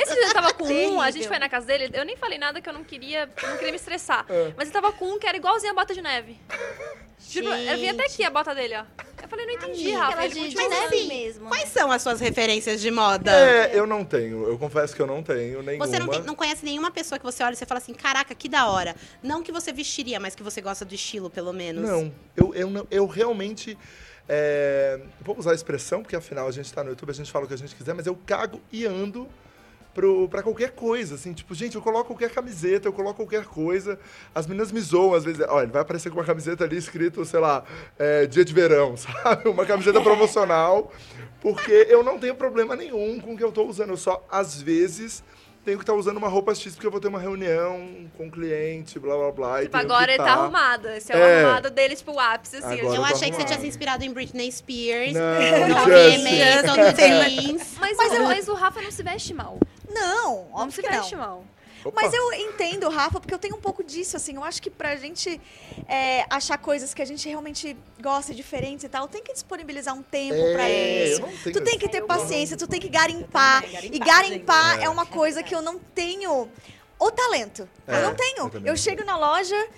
Esse 0.00 0.12
dia 0.14 0.26
eu 0.28 0.34
tava 0.34 0.52
com 0.54 0.64
um, 0.64 0.66
a 0.66 0.68
Terrível. 0.68 1.12
gente 1.12 1.28
foi 1.28 1.38
na 1.38 1.48
casa 1.48 1.66
dele, 1.66 1.90
eu 1.92 2.04
nem 2.04 2.16
falei 2.16 2.38
nada 2.38 2.60
que 2.60 2.68
eu 2.68 2.72
não 2.72 2.82
queria, 2.84 3.28
eu 3.42 3.48
não 3.48 3.56
queria 3.56 3.70
me 3.70 3.76
estressar. 3.76 4.24
É. 4.28 4.52
Mas 4.56 4.66
ele 4.66 4.72
tava 4.72 4.92
com 4.92 5.06
um 5.06 5.18
que 5.18 5.26
era 5.26 5.36
igualzinho 5.36 5.72
a 5.72 5.74
bota 5.74 5.94
de 5.94 6.02
neve. 6.02 6.38
Tipo, 7.28 7.48
eu 7.48 7.78
vi 7.78 7.88
até 7.88 8.04
aqui 8.04 8.24
a 8.24 8.30
bota 8.30 8.54
dele, 8.54 8.74
ó. 8.76 8.84
Eu 9.22 9.28
falei, 9.28 9.46
não 9.46 9.54
entendi, 9.54 9.90
Rafa. 9.92 10.24
Ele 10.26 10.34
de, 10.34 10.48
de 10.50 10.68
neve 10.68 11.04
mesmo. 11.04 11.48
Quais 11.48 11.68
são 11.70 11.90
as 11.90 12.02
suas 12.02 12.20
referências 12.20 12.80
de 12.80 12.90
moda? 12.90 13.32
É, 13.44 13.78
eu 13.78 13.86
não 13.86 14.04
tenho. 14.04 14.46
Eu 14.48 14.58
confesso 14.58 14.94
que 14.94 15.00
eu 15.02 15.06
não 15.06 15.22
tenho 15.22 15.62
nenhuma. 15.62 15.86
Você 15.86 15.98
não, 15.98 16.08
tem- 16.08 16.22
não 16.22 16.34
conhece 16.34 16.64
nenhuma 16.64 16.90
pessoa 16.90 17.18
que 17.18 17.24
você 17.24 17.42
olha 17.42 17.54
e 17.54 17.56
você 17.56 17.66
fala 17.66 17.78
assim, 17.78 17.94
caraca, 17.94 18.34
que 18.34 18.48
da 18.48 18.68
hora. 18.68 18.94
Não 19.22 19.42
que 19.42 19.52
você 19.52 19.72
vestiria, 19.72 20.18
mas 20.18 20.34
que 20.34 20.42
você 20.42 20.60
gosta 20.60 20.84
do 20.84 20.94
estilo, 20.94 21.28
pelo 21.30 21.52
menos. 21.52 21.88
Não, 21.88 22.12
eu, 22.36 22.54
eu, 22.54 22.70
não, 22.70 22.86
eu 22.90 23.06
realmente. 23.06 23.76
é, 24.28 25.00
vou 25.20 25.38
usar 25.38 25.52
a 25.52 25.54
expressão, 25.54 26.02
porque 26.02 26.16
afinal 26.16 26.48
a 26.48 26.50
gente 26.52 26.72
tá 26.72 26.82
no 26.82 26.90
YouTube, 26.90 27.10
a 27.10 27.14
gente 27.14 27.30
fala 27.30 27.44
o 27.44 27.48
que 27.48 27.54
a 27.54 27.58
gente 27.58 27.74
quiser, 27.74 27.94
mas 27.94 28.06
eu 28.06 28.16
cago 28.26 28.60
e 28.72 28.86
ando 28.86 29.28
pro, 29.94 30.28
pra 30.28 30.42
qualquer 30.42 30.72
coisa, 30.72 31.14
assim, 31.14 31.32
tipo, 31.32 31.54
gente, 31.54 31.76
eu 31.76 31.82
coloco 31.82 32.08
qualquer 32.08 32.30
camiseta, 32.30 32.88
eu 32.88 32.92
coloco 32.92 33.16
qualquer 33.16 33.44
coisa, 33.44 33.98
as 34.34 34.46
meninas 34.46 34.72
me 34.72 34.80
zoam, 34.80 35.14
às 35.14 35.24
vezes, 35.24 35.40
olha, 35.48 35.64
ele 35.64 35.72
vai 35.72 35.82
aparecer 35.82 36.10
com 36.10 36.18
uma 36.18 36.24
camiseta 36.24 36.64
ali 36.64 36.76
escrito, 36.76 37.24
sei 37.24 37.40
lá, 37.40 37.64
é, 37.98 38.26
dia 38.26 38.44
de 38.44 38.52
verão, 38.52 38.96
sabe? 38.98 39.48
Uma 39.48 39.64
camiseta 39.64 40.00
promocional, 40.00 40.92
porque 41.40 41.86
eu 41.88 42.02
não 42.02 42.18
tenho 42.18 42.34
problema 42.34 42.74
nenhum 42.74 43.20
com 43.20 43.34
o 43.34 43.36
que 43.36 43.44
eu 43.44 43.52
tô 43.52 43.64
usando, 43.64 43.90
eu 43.90 43.96
só, 43.96 44.26
às 44.30 44.60
vezes, 44.60 45.22
tenho 45.64 45.78
que 45.78 45.82
estar 45.82 45.94
usando 45.94 46.18
uma 46.18 46.28
roupa 46.28 46.54
X 46.54 46.74
porque 46.74 46.86
eu 46.86 46.90
vou 46.90 47.00
ter 47.00 47.08
uma 47.08 47.18
reunião 47.18 48.06
com 48.18 48.26
um 48.26 48.30
cliente, 48.30 48.98
blá, 48.98 49.16
blá, 49.16 49.32
blá. 49.32 49.62
Tipo, 49.62 49.76
agora 49.78 50.12
ele 50.12 50.18
tá 50.18 50.24
tá. 50.24 50.32
arrumado. 50.34 50.88
Esse 50.88 51.10
é, 51.10 51.16
É. 51.16 51.18
o 51.18 51.46
arrumado 51.46 51.70
dele, 51.70 51.96
tipo, 51.96 52.12
o 52.12 52.20
ápice, 52.20 52.56
assim. 52.56 52.80
Agora 52.80 52.96
eu 52.96 53.02
tô 53.02 53.04
achei 53.04 53.30
que 53.30 53.36
você 53.36 53.44
tinha 53.44 53.58
se 53.58 53.66
inspirado 53.66 54.04
em 54.04 54.12
Britney 54.12 54.52
Spears. 54.52 55.14
Não, 55.14 55.68
no 55.68 55.74
Justin. 55.74 56.18
VMA, 56.18 56.62
no 56.62 57.30
jeans. 57.30 57.76
Mas 57.80 58.48
o 58.48 58.54
Rafa 58.54 58.82
não 58.82 58.90
se 58.90 59.02
veste 59.02 59.32
mal. 59.32 59.58
Não, 59.94 60.44
Não 60.44 60.54
óbvio 60.54 60.72
se 60.72 60.82
que 60.82 61.14
não. 61.14 61.18
mal. 61.20 61.44
Opa. 61.84 62.00
Mas 62.02 62.14
eu 62.14 62.32
entendo, 62.32 62.88
Rafa, 62.88 63.20
porque 63.20 63.34
eu 63.34 63.38
tenho 63.38 63.56
um 63.56 63.60
pouco 63.60 63.84
disso, 63.84 64.16
assim. 64.16 64.36
Eu 64.36 64.42
acho 64.44 64.62
que 64.62 64.70
pra 64.70 64.96
gente 64.96 65.38
é, 65.86 66.24
achar 66.30 66.56
coisas 66.56 66.94
que 66.94 67.02
a 67.02 67.04
gente 67.04 67.28
realmente 67.28 67.76
gosta, 68.00 68.34
diferentes 68.34 68.84
e 68.84 68.88
tal, 68.88 69.06
tem 69.06 69.22
que 69.22 69.34
disponibilizar 69.34 69.94
um 69.94 70.02
tempo 70.02 70.32
É, 70.34 70.52
pra 70.54 70.70
isso. 70.70 71.20
não 71.20 71.52
Tu 71.52 71.60
tem 71.62 71.78
que 71.78 71.86
ter 71.86 72.00
paciência, 72.06 72.56
tu 72.56 72.66
tem 72.66 72.80
que 72.80 72.88
garimpar. 72.88 73.62
também, 73.62 73.76
E 73.92 73.98
garimpar, 73.98 74.06
garimpar 74.22 74.72
gente. 74.76 74.84
é 74.84 74.88
uma 74.88 75.04
coisa 75.04 75.42
que 75.42 75.54
eu 75.54 75.60
não 75.60 75.78
tenho 75.78 76.48
o 76.98 77.10
talento. 77.10 77.68
É, 77.86 77.98
eu 77.98 78.02
não 78.02 78.14
tenho. 78.14 78.38
eu 78.38 78.50
Eu, 78.54 78.60
não. 78.62 78.76
chego 78.76 79.04
na 79.04 79.18
loja, 79.18 79.68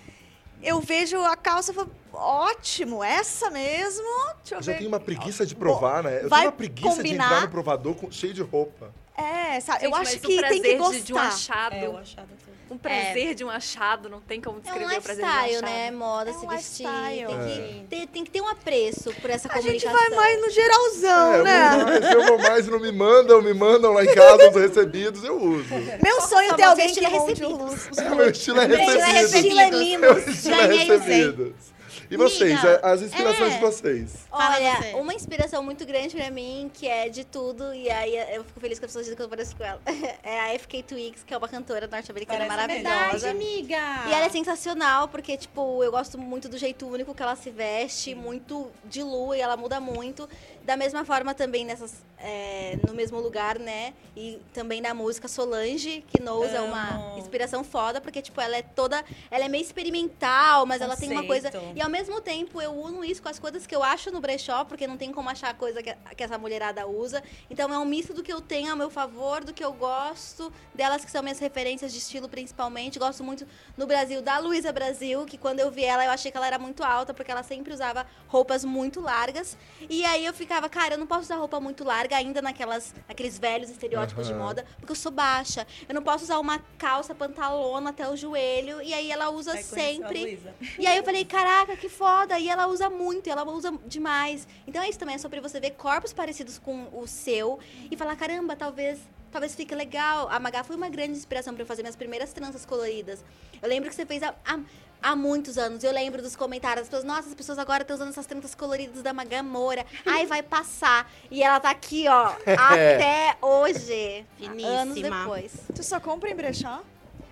eu 0.62 0.80
vejo 0.80 1.20
a 1.24 1.34
calça 1.36 1.72
e 1.72 1.74
falo, 1.74 1.90
ótimo, 2.12 3.02
essa 3.02 3.50
mesmo. 3.50 4.06
Deixa 4.38 4.54
eu 4.54 4.58
Eu 4.58 4.62
já 4.62 4.74
tenho 4.74 4.88
uma 4.88 5.00
preguiça 5.00 5.44
de 5.44 5.56
provar, 5.56 6.04
né? 6.04 6.20
Eu 6.22 6.28
vai 6.28 6.40
tenho 6.42 6.50
uma 6.52 6.56
preguiça 6.56 6.90
de 6.90 6.96
combinar. 6.98 7.24
entrar 7.26 7.40
no 7.40 7.48
provador 7.48 7.94
com- 7.96 8.12
cheio 8.12 8.32
de 8.32 8.42
roupa. 8.42 8.94
É, 9.16 9.60
sabe? 9.60 9.84
eu 9.86 9.90
Gente, 9.90 9.94
acho 9.94 10.04
mas 10.04 10.14
o 10.14 10.20
que 10.20 10.42
tem 10.48 10.60
que 10.62 10.68
de- 10.68 10.76
gostar. 10.76 11.00
de 11.04 11.14
um 11.14 11.18
achado. 11.18 11.74
É, 11.74 11.88
o 11.88 11.96
achado 11.96 12.28
é. 12.32 12.46
Um 12.68 12.76
prazer 12.76 13.32
de 13.36 13.44
um 13.44 13.48
achado, 13.48 14.08
não 14.08 14.20
tem 14.20 14.40
como 14.40 14.56
É 14.56 14.58
um 14.58 14.62
descrever 14.62 14.98
o 14.98 15.02
prazer 15.02 15.24
de 15.24 15.30
um 15.30 15.34
achado. 15.34 15.62
né? 15.62 15.90
Moda, 15.92 16.30
É 16.30 16.34
um 16.34 16.38
se 16.40 16.46
vestir. 16.48 16.86
Tem, 16.88 17.22
É. 17.22 17.26
que, 17.26 17.86
ter, 17.88 18.06
tem 18.08 18.24
que 18.24 18.30
ter 18.32 18.40
um 18.40 18.48
apreço 18.48 19.12
por 19.20 19.30
essa 19.30 19.48
A 19.52 19.60
gente 19.60 19.84
comunicação. 19.86 19.92
vai 19.92 20.08
mais 20.10 20.40
no 20.40 20.50
geralzão, 20.50 21.32
é, 21.34 21.38
eu 21.38 21.44
né? 21.44 21.70
vou 21.70 21.84
mais, 21.86 22.10
eu 22.12 22.26
vou 22.26 22.38
mais, 22.40 22.66
não 22.66 22.80
me 22.80 22.90
mandam, 22.92 23.40
me 23.40 23.54
mandam 23.54 23.92
lá 23.92 24.04
em 24.04 24.12
casa 24.12 24.50
os 24.50 24.56
recebidos, 24.56 25.22
eu 25.22 25.40
uso. 25.40 25.68
Meu 26.02 26.20
sonho 26.22 26.50
é 26.52 26.54
ter 26.56 26.62
alguém 26.64 26.86
que 26.86 26.92
estilo 27.00 27.06
é 27.06 27.18
monte 27.20 27.28
recebido. 27.40 27.64
os, 27.64 27.88
os 27.88 27.96
Meu 28.16 28.30
estilo 28.30 28.60
é 28.60 28.66
Meu 28.68 28.78
estilo 28.80 29.00
é 29.00 29.06
recebido. 29.12 29.12
recebido. 29.12 29.46
Estilo 29.46 29.60
é 29.60 29.70
mimos. 29.70 30.00
Meu 30.00 30.18
estilo 30.34 30.54
é 30.56 30.66
recebidos. 30.66 31.75
E 32.10 32.16
vocês, 32.16 32.52
Amiga, 32.64 32.80
a- 32.82 32.92
as 32.92 33.02
inspirações 33.02 33.52
é. 33.52 33.56
de 33.56 33.60
vocês? 33.60 34.26
Olha, 34.30 34.76
você. 34.76 34.94
uma 34.94 35.14
inspiração 35.14 35.62
muito 35.62 35.84
grande 35.84 36.14
pra 36.16 36.30
mim, 36.30 36.70
que 36.72 36.86
é 36.86 37.08
de 37.08 37.24
tudo, 37.24 37.74
e 37.74 37.90
aí 37.90 38.16
eu 38.34 38.44
fico 38.44 38.60
feliz 38.60 38.78
que 38.78 38.84
as 38.84 38.90
pessoas 38.90 39.04
dizem 39.06 39.16
que 39.16 39.22
eu 39.22 39.28
pareço 39.28 39.56
com 39.56 39.64
ela. 39.64 39.80
É 40.22 40.40
a 40.54 40.58
FK 40.58 40.82
Twigs, 40.82 41.24
que 41.24 41.32
é 41.32 41.36
uma 41.38 41.48
cantora 41.48 41.86
norte-americana 41.86 42.46
maravilhosa. 42.46 42.88
Verdade, 42.88 43.26
amiga. 43.28 43.76
E 44.08 44.12
ela 44.12 44.26
é 44.26 44.28
sensacional, 44.28 45.08
porque, 45.08 45.36
tipo, 45.36 45.82
eu 45.84 45.90
gosto 45.90 46.18
muito 46.18 46.48
do 46.48 46.58
jeito 46.58 46.86
único 46.86 47.14
que 47.14 47.22
ela 47.22 47.36
se 47.36 47.50
veste, 47.50 48.14
muito 48.14 48.70
de 48.84 49.02
lua, 49.02 49.36
e 49.36 49.40
ela 49.40 49.56
muda 49.56 49.80
muito. 49.80 50.28
Da 50.66 50.76
mesma 50.76 51.04
forma 51.04 51.32
também 51.32 51.64
nessas, 51.64 52.02
é, 52.18 52.76
no 52.86 52.92
mesmo 52.92 53.20
lugar, 53.20 53.56
né? 53.56 53.94
E 54.16 54.40
também 54.52 54.80
na 54.80 54.92
música 54.92 55.28
Solange, 55.28 56.04
que 56.08 56.20
Knows 56.20 56.52
é 56.52 56.60
uma 56.60 57.16
inspiração 57.16 57.62
foda, 57.62 58.00
porque, 58.00 58.20
tipo, 58.20 58.40
ela 58.40 58.56
é 58.56 58.62
toda. 58.62 59.04
Ela 59.30 59.44
é 59.44 59.48
meio 59.48 59.62
experimental, 59.62 60.66
mas 60.66 60.80
ela 60.80 60.96
tem 60.96 61.12
uma 61.12 61.24
coisa. 61.24 61.52
Conceito. 61.52 61.78
E 61.78 61.80
ao 61.80 61.88
mesmo 61.88 62.20
tempo 62.20 62.60
eu 62.60 62.72
uno 62.72 63.04
isso 63.04 63.22
com 63.22 63.28
as 63.28 63.38
coisas 63.38 63.64
que 63.64 63.76
eu 63.76 63.82
acho 63.82 64.10
no 64.10 64.20
brechó, 64.20 64.64
porque 64.64 64.88
não 64.88 64.96
tem 64.96 65.12
como 65.12 65.28
achar 65.30 65.50
a 65.50 65.54
coisa 65.54 65.80
que, 65.80 65.94
que 66.16 66.24
essa 66.24 66.36
mulherada 66.36 66.84
usa. 66.84 67.22
Então 67.48 67.72
é 67.72 67.78
um 67.78 67.84
misto 67.84 68.12
do 68.12 68.22
que 68.22 68.32
eu 68.32 68.40
tenho 68.40 68.72
a 68.72 68.76
meu 68.76 68.90
favor, 68.90 69.44
do 69.44 69.52
que 69.52 69.64
eu 69.64 69.72
gosto, 69.72 70.52
delas 70.74 71.04
que 71.04 71.10
são 71.12 71.22
minhas 71.22 71.38
referências 71.38 71.92
de 71.92 71.98
estilo 71.98 72.28
principalmente. 72.28 72.98
Gosto 72.98 73.22
muito 73.22 73.46
no 73.76 73.86
Brasil 73.86 74.20
da 74.20 74.38
Luísa 74.38 74.72
Brasil, 74.72 75.24
que 75.26 75.38
quando 75.38 75.60
eu 75.60 75.70
vi 75.70 75.84
ela 75.84 76.04
eu 76.04 76.10
achei 76.10 76.32
que 76.32 76.36
ela 76.36 76.46
era 76.46 76.58
muito 76.58 76.82
alta, 76.82 77.14
porque 77.14 77.30
ela 77.30 77.44
sempre 77.44 77.72
usava 77.72 78.04
roupas 78.26 78.64
muito 78.64 79.00
largas. 79.00 79.56
E 79.88 80.04
aí 80.04 80.24
eu 80.24 80.34
ficava, 80.34 80.55
cara, 80.68 80.94
eu 80.94 80.98
não 80.98 81.06
posso 81.06 81.22
usar 81.22 81.36
roupa 81.36 81.60
muito 81.60 81.84
larga 81.84 82.16
ainda 82.16 82.40
naquelas, 82.42 82.94
naqueles 83.08 83.38
velhos 83.38 83.70
estereótipos 83.70 84.26
de 84.26 84.32
Aham. 84.32 84.42
moda, 84.42 84.64
porque 84.78 84.92
eu 84.92 84.96
sou 84.96 85.12
baixa. 85.12 85.66
Eu 85.88 85.94
não 85.94 86.02
posso 86.02 86.24
usar 86.24 86.38
uma 86.38 86.58
calça 86.78 87.14
pantalona 87.14 87.90
até 87.90 88.08
o 88.08 88.16
joelho, 88.16 88.80
e 88.82 88.92
aí 88.92 89.10
ela 89.10 89.30
usa 89.30 89.52
Aí 89.52 89.60
a 89.60 89.62
sempre. 89.62 90.40
E 90.78 90.86
aí 90.86 90.96
eu 90.96 91.04
falei, 91.04 91.24
caraca, 91.24 91.76
que 91.76 91.88
foda. 91.88 92.38
E 92.38 92.48
ela 92.48 92.66
usa 92.66 92.88
muito, 92.90 93.26
e 93.26 93.30
ela 93.30 93.44
usa 93.44 93.72
demais. 93.86 94.46
Então 94.66 94.82
é 94.82 94.88
isso 94.88 94.98
também, 94.98 95.14
é 95.14 95.18
sobre 95.18 95.40
você 95.40 95.60
ver 95.60 95.72
corpos 95.72 96.12
parecidos 96.12 96.58
com 96.58 96.88
o 96.92 97.06
seu 97.06 97.58
e 97.90 97.96
falar, 97.96 98.16
caramba, 98.16 98.56
talvez. 98.56 98.98
Talvez 99.28 99.54
fique 99.54 99.74
legal. 99.74 100.28
A 100.30 100.38
Magá 100.38 100.64
foi 100.64 100.76
uma 100.76 100.88
grande 100.88 101.12
inspiração 101.12 101.52
para 101.52 101.62
eu 101.62 101.66
fazer 101.66 101.82
minhas 101.82 101.96
primeiras 101.96 102.32
tranças 102.32 102.64
coloridas. 102.64 103.22
Eu 103.60 103.68
lembro 103.68 103.90
que 103.90 103.94
você 103.94 104.06
fez 104.06 104.22
há, 104.22 104.34
há, 104.44 104.58
há 105.02 105.14
muitos 105.14 105.58
anos. 105.58 105.84
Eu 105.84 105.92
lembro 105.92 106.22
dos 106.22 106.36
comentários 106.36 106.88
das 106.88 106.88
pessoas. 106.88 107.04
Nossa, 107.04 107.28
as 107.28 107.34
pessoas 107.34 107.58
agora 107.58 107.82
estão 107.82 107.94
usando 107.94 108.08
essas 108.10 108.26
tranças 108.26 108.54
coloridas 108.54 109.02
da 109.02 109.12
Magá 109.12 109.42
Moura. 109.42 109.84
Ai, 110.04 110.26
vai 110.26 110.42
passar. 110.42 111.10
E 111.30 111.42
ela 111.42 111.60
tá 111.60 111.70
aqui, 111.70 112.06
ó, 112.08 112.34
até 112.58 113.36
hoje. 113.40 114.24
Finíssima. 114.36 114.68
Anos 114.68 114.94
depois. 115.00 115.52
Tu 115.74 115.82
só 115.82 116.00
compra 116.00 116.30
em 116.30 116.34
brechó? 116.34 116.82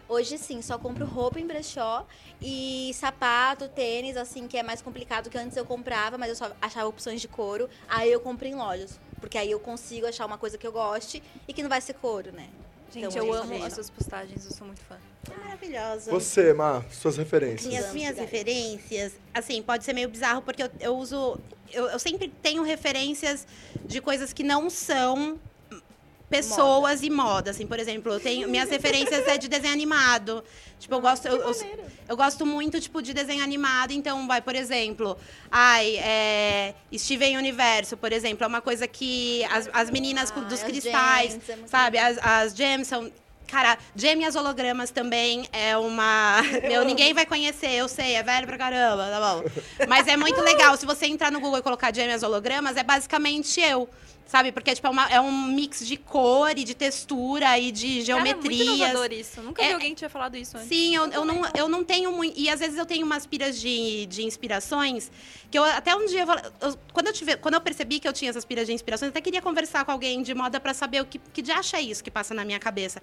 Hoje 0.06 0.36
sim, 0.36 0.60
só 0.60 0.78
compro 0.78 1.06
roupa 1.06 1.40
em 1.40 1.46
brechó 1.46 2.06
e 2.40 2.92
sapato, 2.94 3.68
tênis, 3.70 4.18
assim, 4.18 4.46
que 4.46 4.58
é 4.58 4.62
mais 4.62 4.82
complicado 4.82 5.30
que 5.30 5.38
antes 5.38 5.56
eu 5.56 5.64
comprava, 5.64 6.18
mas 6.18 6.28
eu 6.28 6.36
só 6.36 6.52
achava 6.60 6.86
opções 6.86 7.22
de 7.22 7.28
couro. 7.28 7.70
Aí 7.88 8.12
eu 8.12 8.20
compro 8.20 8.46
em 8.46 8.54
lojas, 8.54 9.00
porque 9.18 9.38
aí 9.38 9.50
eu 9.50 9.58
consigo 9.58 10.06
achar 10.06 10.26
uma 10.26 10.36
coisa 10.36 10.58
que 10.58 10.66
eu 10.66 10.72
goste 10.72 11.22
e 11.48 11.54
que 11.54 11.62
não 11.62 11.70
vai 11.70 11.80
ser 11.80 11.94
couro, 11.94 12.32
né? 12.32 12.48
Gente, 12.92 13.06
Então, 13.06 13.26
eu 13.26 13.34
é 13.34 13.38
amo 13.38 13.64
as 13.64 13.72
suas 13.72 13.88
postagens, 13.88 14.44
eu 14.44 14.52
sou 14.52 14.66
muito 14.66 14.82
fã. 14.82 14.96
Maravilhosa. 15.42 16.10
Você, 16.10 16.52
Má, 16.52 16.82
suas 16.90 17.16
referências. 17.16 17.66
Minhas, 17.66 17.92
minhas 17.92 18.18
referências, 18.18 19.12
assim, 19.32 19.62
pode 19.62 19.84
ser 19.84 19.92
meio 19.92 20.08
bizarro, 20.08 20.42
porque 20.42 20.62
eu, 20.62 20.70
eu 20.80 20.96
uso. 20.96 21.38
Eu, 21.72 21.86
eu 21.86 21.98
sempre 21.98 22.28
tenho 22.42 22.62
referências 22.62 23.46
de 23.84 24.00
coisas 24.00 24.32
que 24.32 24.42
não 24.42 24.68
são 24.70 25.38
pessoas 26.28 27.02
e 27.02 27.10
moda. 27.10 27.50
Assim, 27.50 27.66
por 27.66 27.78
exemplo, 27.78 28.12
eu 28.12 28.20
tenho. 28.20 28.48
Minhas 28.48 28.68
referências 28.70 29.26
é 29.26 29.38
de 29.38 29.48
desenho 29.48 29.72
animado. 29.72 30.42
Tipo, 30.78 30.94
eu 30.96 31.00
gosto. 31.00 31.26
Eu, 31.26 31.36
eu, 31.36 31.54
eu 32.08 32.16
gosto 32.16 32.44
muito, 32.44 32.80
tipo, 32.80 33.00
de 33.00 33.14
desenho 33.14 33.42
animado. 33.42 33.92
Então, 33.92 34.26
vai, 34.26 34.40
por 34.42 34.54
exemplo, 34.54 35.16
ai, 35.50 35.96
é, 35.96 36.74
Steven 36.96 37.36
Universo, 37.36 37.96
por 37.96 38.12
exemplo, 38.12 38.44
é 38.44 38.46
uma 38.46 38.60
coisa 38.60 38.86
que 38.86 39.44
as, 39.44 39.68
as 39.72 39.90
meninas 39.90 40.32
Ah, 40.34 40.40
dos 40.40 40.62
cristais, 40.62 41.32
gems, 41.32 41.50
é 41.50 41.66
sabe? 41.66 41.98
As, 41.98 42.18
as 42.18 42.54
gems 42.54 42.86
são. 42.88 43.10
Cara, 43.54 43.78
Gem 43.94 44.20
e 44.20 44.24
as 44.24 44.34
hologramas 44.34 44.90
também 44.90 45.48
é 45.52 45.76
uma. 45.76 46.42
Meu, 46.66 46.84
ninguém 46.84 47.14
vai 47.14 47.24
conhecer, 47.24 47.70
eu 47.70 47.86
sei, 47.86 48.14
é 48.16 48.22
velho 48.24 48.48
pra 48.48 48.58
caramba, 48.58 49.08
tá 49.08 49.20
bom? 49.20 49.44
Mas 49.86 50.08
é 50.08 50.16
muito 50.16 50.40
legal. 50.40 50.76
Se 50.76 50.84
você 50.84 51.06
entrar 51.06 51.30
no 51.30 51.38
Google 51.38 51.60
e 51.60 51.62
colocar 51.62 51.94
Gem 51.94 52.08
e 52.08 52.12
as 52.12 52.24
hologramas, 52.24 52.76
é 52.76 52.82
basicamente 52.82 53.60
eu. 53.60 53.88
Sabe? 54.26 54.50
Porque 54.50 54.74
tipo, 54.74 54.86
é, 54.86 54.90
uma- 54.90 55.08
é 55.10 55.20
um 55.20 55.30
mix 55.48 55.86
de 55.86 55.96
cor 55.96 56.50
e 56.58 56.64
de 56.64 56.74
textura 56.74 57.58
e 57.58 57.70
de 57.70 58.04
Cara, 58.06 58.20
é 58.20 58.34
muito 58.34 58.50
geometrias. 58.50 58.66
inovador 58.78 59.12
isso. 59.12 59.42
Nunca 59.42 59.62
É- 59.62 59.66
vi 59.68 59.72
alguém 59.74 59.90
que 59.90 59.96
tinha 59.96 60.08
falado 60.10 60.36
isso 60.36 60.56
antes. 60.56 60.68
Sim, 60.68 60.96
eu, 60.96 61.06
eu, 61.08 61.24
não, 61.24 61.42
eu 61.54 61.68
não 61.68 61.84
tenho 61.84 62.10
muito. 62.10 62.36
E 62.38 62.48
às 62.48 62.58
vezes 62.58 62.76
eu 62.78 62.86
tenho 62.86 63.04
umas 63.04 63.26
piras 63.26 63.60
de, 63.60 64.06
de 64.06 64.24
inspirações 64.24 65.10
que 65.50 65.58
eu 65.58 65.62
até 65.62 65.94
um 65.94 66.06
dia. 66.06 66.22
eu 66.22 66.68
eu- 66.70 66.78
quando, 66.92 67.08
eu 67.08 67.12
tive, 67.12 67.36
quando 67.36 67.54
eu 67.54 67.60
percebi 67.60 68.00
que 68.00 68.08
eu 68.08 68.12
tinha 68.12 68.30
essas 68.30 68.44
piras 68.44 68.66
de 68.66 68.72
inspirações, 68.72 69.08
eu 69.08 69.10
até 69.10 69.20
queria 69.20 69.42
conversar 69.42 69.84
com 69.84 69.92
alguém 69.92 70.22
de 70.22 70.34
moda 70.34 70.58
pra 70.58 70.72
saber 70.74 71.02
o 71.02 71.04
que, 71.04 71.18
que 71.32 71.42
de 71.42 71.52
acha 71.52 71.80
isso 71.80 72.02
que 72.02 72.10
passa 72.10 72.32
na 72.34 72.44
minha 72.44 72.58
cabeça. 72.58 73.02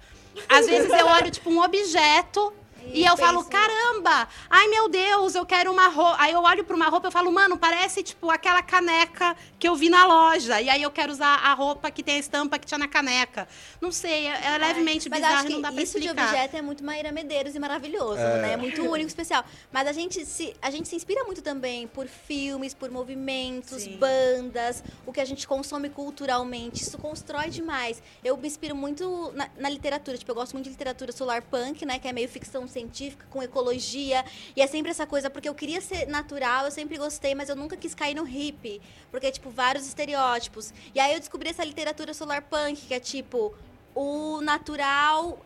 Às 0.49 0.65
vezes 0.65 0.89
eu 0.91 1.05
olho, 1.05 1.29
tipo, 1.31 1.49
um 1.49 1.61
objeto. 1.61 2.51
E, 2.85 3.01
E 3.01 3.05
eu 3.05 3.15
falo, 3.17 3.43
caramba! 3.45 4.27
Ai, 4.49 4.67
meu 4.67 4.89
Deus, 4.89 5.35
eu 5.35 5.45
quero 5.45 5.71
uma 5.71 5.87
roupa. 5.87 6.15
Aí 6.19 6.31
eu 6.33 6.41
olho 6.41 6.63
pra 6.63 6.75
uma 6.75 6.87
roupa 6.89 7.07
e 7.07 7.11
falo, 7.11 7.31
mano, 7.31 7.57
parece, 7.57 8.01
tipo, 8.03 8.29
aquela 8.29 8.61
caneca 8.61 9.35
que 9.59 9.67
eu 9.67 9.75
vi 9.75 9.89
na 9.89 10.05
loja. 10.05 10.59
E 10.61 10.69
aí 10.69 10.81
eu 10.81 10.91
quero 10.91 11.11
usar 11.11 11.35
a 11.35 11.53
roupa 11.53 11.89
que 11.91 12.01
tem 12.03 12.15
a 12.15 12.19
estampa 12.19 12.57
que 12.59 12.65
tinha 12.65 12.77
na 12.77 12.87
caneca. 12.87 13.47
Não 13.79 13.91
sei, 13.91 14.27
é, 14.27 14.55
é 14.55 14.57
levemente 14.57 15.09
Mas 15.09 15.19
bizarro 15.19 15.35
acho 15.37 15.47
que 15.47 15.53
não 15.53 15.61
dá 15.61 15.71
pra 15.71 15.81
isso 15.81 15.99
de 15.99 16.05
explicar. 16.07 16.27
objeto 16.29 16.57
é 16.57 16.61
muito 16.61 16.83
Maíra 16.83 17.11
Medeiros 17.11 17.55
e 17.55 17.59
maravilhoso, 17.59 18.19
É. 18.19 18.41
né? 18.41 18.53
É 18.53 18.57
muito 18.57 18.81
único, 18.81 19.07
especial. 19.07 19.43
Mas 19.71 19.87
a 19.87 19.91
gente, 19.93 20.25
se, 20.25 20.55
a 20.61 20.69
gente 20.71 20.87
se 20.87 20.95
inspira 20.95 21.23
muito 21.23 21.41
também 21.41 21.87
por 21.87 22.07
filmes, 22.07 22.73
por 22.73 22.89
movimentos, 22.91 23.83
Sim. 23.83 23.97
bandas, 23.97 24.83
o 25.05 25.11
que 25.13 25.19
a 25.21 25.25
gente 25.25 25.47
consome 25.47 25.89
culturalmente. 25.89 26.81
Isso 26.83 26.97
constrói 26.97 27.49
demais. 27.49 28.01
Eu 28.23 28.35
me 28.37 28.47
inspiro 28.47 28.75
muito 28.75 29.31
na, 29.35 29.49
na 29.57 29.69
literatura. 29.69 30.17
Tipo, 30.17 30.31
eu 30.31 30.35
gosto 30.35 30.53
muito 30.53 30.65
de 30.65 30.71
literatura 30.71 31.11
solar 31.11 31.41
punk, 31.43 31.85
né? 31.85 31.99
Que 31.99 32.07
é 32.07 32.13
meio 32.13 32.27
ficção 32.29 32.67
científica, 32.71 33.25
com 33.29 33.43
ecologia. 33.43 34.23
E 34.55 34.61
é 34.61 34.67
sempre 34.67 34.91
essa 34.91 35.05
coisa, 35.05 35.29
porque 35.29 35.47
eu 35.47 35.55
queria 35.55 35.81
ser 35.81 36.07
natural, 36.07 36.65
eu 36.65 36.71
sempre 36.71 36.97
gostei, 36.97 37.35
mas 37.35 37.49
eu 37.49 37.55
nunca 37.55 37.77
quis 37.77 37.93
cair 37.93 38.15
no 38.15 38.23
hippie. 38.23 38.81
Porque, 39.11 39.31
tipo, 39.31 39.49
vários 39.49 39.85
estereótipos. 39.85 40.73
E 40.95 40.99
aí 40.99 41.13
eu 41.13 41.19
descobri 41.19 41.49
essa 41.49 41.63
literatura 41.63 42.13
solar 42.13 42.41
punk, 42.41 42.87
que 42.87 42.93
é 42.93 42.99
tipo 42.99 43.53
o 43.93 44.41
natural 44.41 45.39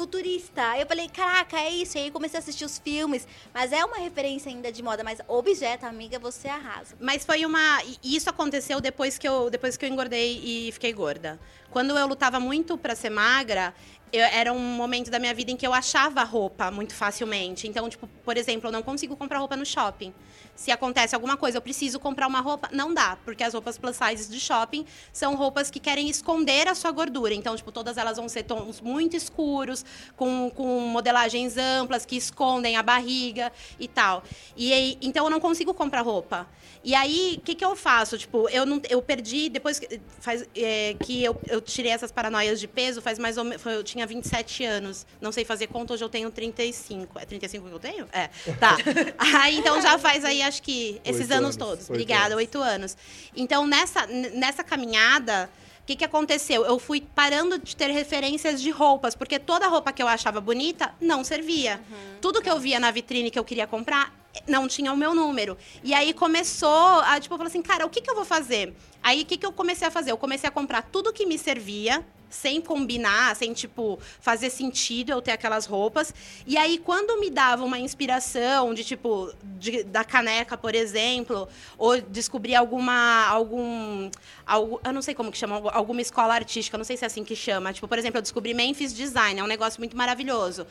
futurista. 0.00 0.78
Eu 0.78 0.86
falei, 0.86 1.08
caraca, 1.08 1.58
é 1.58 1.70
isso. 1.70 1.98
E 1.98 2.00
aí 2.02 2.10
comecei 2.10 2.38
a 2.38 2.40
assistir 2.42 2.64
os 2.64 2.78
filmes. 2.78 3.28
Mas 3.52 3.70
é 3.70 3.84
uma 3.84 3.98
referência 3.98 4.50
ainda 4.50 4.72
de 4.72 4.82
moda. 4.82 5.04
Mas 5.04 5.20
objeto, 5.28 5.84
amiga, 5.84 6.18
você 6.18 6.48
arrasa. 6.48 6.96
Mas 6.98 7.24
foi 7.24 7.44
uma. 7.44 7.82
Isso 8.02 8.30
aconteceu 8.30 8.80
depois 8.80 9.18
que 9.18 9.28
eu, 9.28 9.50
depois 9.50 9.76
que 9.76 9.84
eu 9.84 9.88
engordei 9.88 10.40
e 10.42 10.72
fiquei 10.72 10.92
gorda. 10.92 11.38
Quando 11.70 11.96
eu 11.96 12.06
lutava 12.06 12.40
muito 12.40 12.78
pra 12.78 12.94
ser 12.94 13.10
magra, 13.10 13.74
eu- 14.12 14.24
era 14.24 14.52
um 14.52 14.58
momento 14.58 15.10
da 15.10 15.18
minha 15.18 15.34
vida 15.34 15.50
em 15.50 15.56
que 15.56 15.66
eu 15.66 15.72
achava 15.72 16.22
roupa 16.24 16.70
muito 16.70 16.94
facilmente. 16.94 17.66
Então, 17.68 17.88
tipo, 17.88 18.06
por 18.24 18.36
exemplo, 18.36 18.68
eu 18.68 18.72
não 18.72 18.82
consigo 18.82 19.16
comprar 19.16 19.38
roupa 19.38 19.56
no 19.56 19.64
shopping. 19.66 20.12
Se 20.54 20.70
acontece 20.70 21.14
alguma 21.14 21.36
coisa, 21.36 21.58
eu 21.58 21.62
preciso 21.62 21.98
comprar 21.98 22.26
uma 22.26 22.40
roupa, 22.40 22.68
não 22.72 22.92
dá, 22.92 23.16
porque 23.24 23.42
as 23.42 23.54
roupas 23.54 23.78
plus 23.78 23.96
size 23.96 24.30
de 24.30 24.38
shopping 24.38 24.84
são 25.12 25.34
roupas 25.34 25.70
que 25.70 25.80
querem 25.80 26.08
esconder 26.08 26.68
a 26.68 26.74
sua 26.74 26.90
gordura. 26.90 27.34
Então, 27.34 27.56
tipo, 27.56 27.72
todas 27.72 27.96
elas 27.96 28.16
vão 28.16 28.28
ser 28.28 28.42
tons 28.42 28.80
muito 28.80 29.16
escuros, 29.16 29.84
com, 30.16 30.50
com 30.54 30.80
modelagens 30.80 31.56
amplas 31.56 32.04
que 32.04 32.16
escondem 32.16 32.76
a 32.76 32.82
barriga 32.82 33.52
e 33.78 33.88
tal. 33.88 34.22
E 34.56 34.72
aí, 34.72 34.98
então 35.00 35.24
eu 35.24 35.30
não 35.30 35.40
consigo 35.40 35.72
comprar 35.72 36.02
roupa. 36.02 36.46
E 36.82 36.94
aí, 36.94 37.36
o 37.38 37.40
que, 37.42 37.54
que 37.54 37.64
eu 37.64 37.76
faço? 37.76 38.16
Tipo, 38.16 38.48
eu 38.48 38.64
não 38.64 38.80
eu 38.88 39.02
perdi, 39.02 39.50
depois 39.50 39.78
que, 39.78 40.00
faz, 40.18 40.48
é, 40.56 40.96
que 41.04 41.22
eu, 41.22 41.38
eu 41.46 41.60
tirei 41.60 41.92
essas 41.92 42.10
paranoias 42.10 42.58
de 42.58 42.66
peso, 42.66 43.02
faz 43.02 43.18
mais 43.18 43.36
ou 43.36 43.44
menos. 43.44 43.64
Eu 43.66 43.84
tinha 43.84 44.06
27 44.06 44.64
anos. 44.64 45.06
Não 45.20 45.30
sei 45.30 45.44
fazer 45.44 45.66
conta, 45.66 45.92
hoje 45.92 46.02
eu 46.02 46.08
tenho 46.08 46.30
35. 46.30 47.18
É 47.18 47.26
35 47.26 47.68
que 47.68 47.74
eu 47.74 47.78
tenho? 47.78 48.08
É. 48.12 48.28
Tá. 48.58 48.76
aí, 49.18 49.58
então 49.58 49.80
já 49.82 49.98
faz 49.98 50.24
aí, 50.24 50.40
acho 50.50 50.62
que 50.62 51.00
esses 51.04 51.22
Oito 51.22 51.32
anos, 51.32 51.44
anos, 51.44 51.56
todos. 51.56 51.80
oito 51.84 51.90
Obrigada, 51.90 52.26
anos. 52.26 52.36
oito 52.36 52.58
anos. 52.60 52.96
Então, 53.34 53.66
nessa, 53.66 54.06
nessa 54.06 54.62
caminhada. 54.62 55.48
O 55.82 55.86
que, 55.90 55.96
que 55.96 56.04
aconteceu? 56.04 56.64
Eu 56.64 56.78
fui 56.78 57.00
parando 57.00 57.58
de 57.58 57.74
ter 57.74 57.88
referências 57.90 58.60
de 58.62 58.70
roupas, 58.70 59.16
porque 59.16 59.40
toda 59.40 59.66
roupa 59.66 59.92
que 59.92 60.00
eu 60.00 60.06
achava 60.06 60.40
bonita 60.40 60.94
não 61.00 61.24
servia. 61.24 61.80
Tudo 62.20 62.40
que 62.40 62.48
eu 62.48 62.60
via 62.60 62.78
na 62.78 62.92
vitrine 62.92 63.28
que 63.28 63.38
eu 63.38 63.42
queria 63.42 63.66
comprar 63.66 64.14
não 64.46 64.68
tinha 64.68 64.92
o 64.92 64.96
meu 64.96 65.12
número. 65.16 65.58
E 65.82 65.92
aí 65.92 66.12
começou 66.14 67.00
a, 67.00 67.18
tipo, 67.18 67.34
eu 67.34 67.38
falei 67.38 67.50
assim, 67.50 67.62
cara, 67.62 67.84
o 67.86 67.90
que, 67.90 68.00
que 68.00 68.08
eu 68.08 68.14
vou 68.14 68.24
fazer? 68.24 68.72
Aí 69.02 69.22
o 69.22 69.26
que, 69.26 69.36
que 69.36 69.44
eu 69.44 69.50
comecei 69.50 69.88
a 69.88 69.90
fazer? 69.90 70.12
Eu 70.12 70.16
comecei 70.18 70.46
a 70.48 70.52
comprar 70.52 70.82
tudo 70.82 71.12
que 71.12 71.26
me 71.26 71.36
servia, 71.36 72.04
sem 72.30 72.60
combinar, 72.60 73.34
sem, 73.36 73.52
tipo, 73.52 73.98
fazer 74.20 74.48
sentido 74.48 75.10
eu 75.12 75.20
ter 75.20 75.32
aquelas 75.32 75.66
roupas. 75.66 76.14
E 76.46 76.56
aí, 76.56 76.78
quando 76.78 77.18
me 77.20 77.28
dava 77.28 77.64
uma 77.64 77.78
inspiração 77.78 78.72
de, 78.72 78.84
tipo, 78.84 79.32
de- 79.58 79.82
da 79.82 80.04
caneca, 80.04 80.56
por 80.56 80.74
exemplo, 80.74 81.48
ou 81.76 82.00
descobrir 82.00 82.54
alguma, 82.54 83.26
algum, 83.26 84.10
algo, 84.46 84.80
eu 84.84 84.92
não 84.92 85.02
sei 85.02 85.14
como 85.14 85.30
que 85.32 85.36
chama, 85.38 85.56
algu- 85.56 85.70
alguma 85.72 86.00
escola 86.00 86.34
artística, 86.34 86.78
não 86.78 86.84
sei 86.84 86.96
se 86.96 87.04
é 87.04 87.06
assim 87.06 87.24
que 87.24 87.34
chama. 87.36 87.72
Tipo, 87.72 87.88
por 87.88 87.98
exemplo, 87.98 88.18
eu 88.18 88.22
descobri 88.22 88.54
Memphis 88.54 88.94
Design, 88.94 89.40
é 89.40 89.44
um 89.44 89.48
negócio 89.48 89.80
muito 89.80 89.96
maravilhoso 89.96 90.66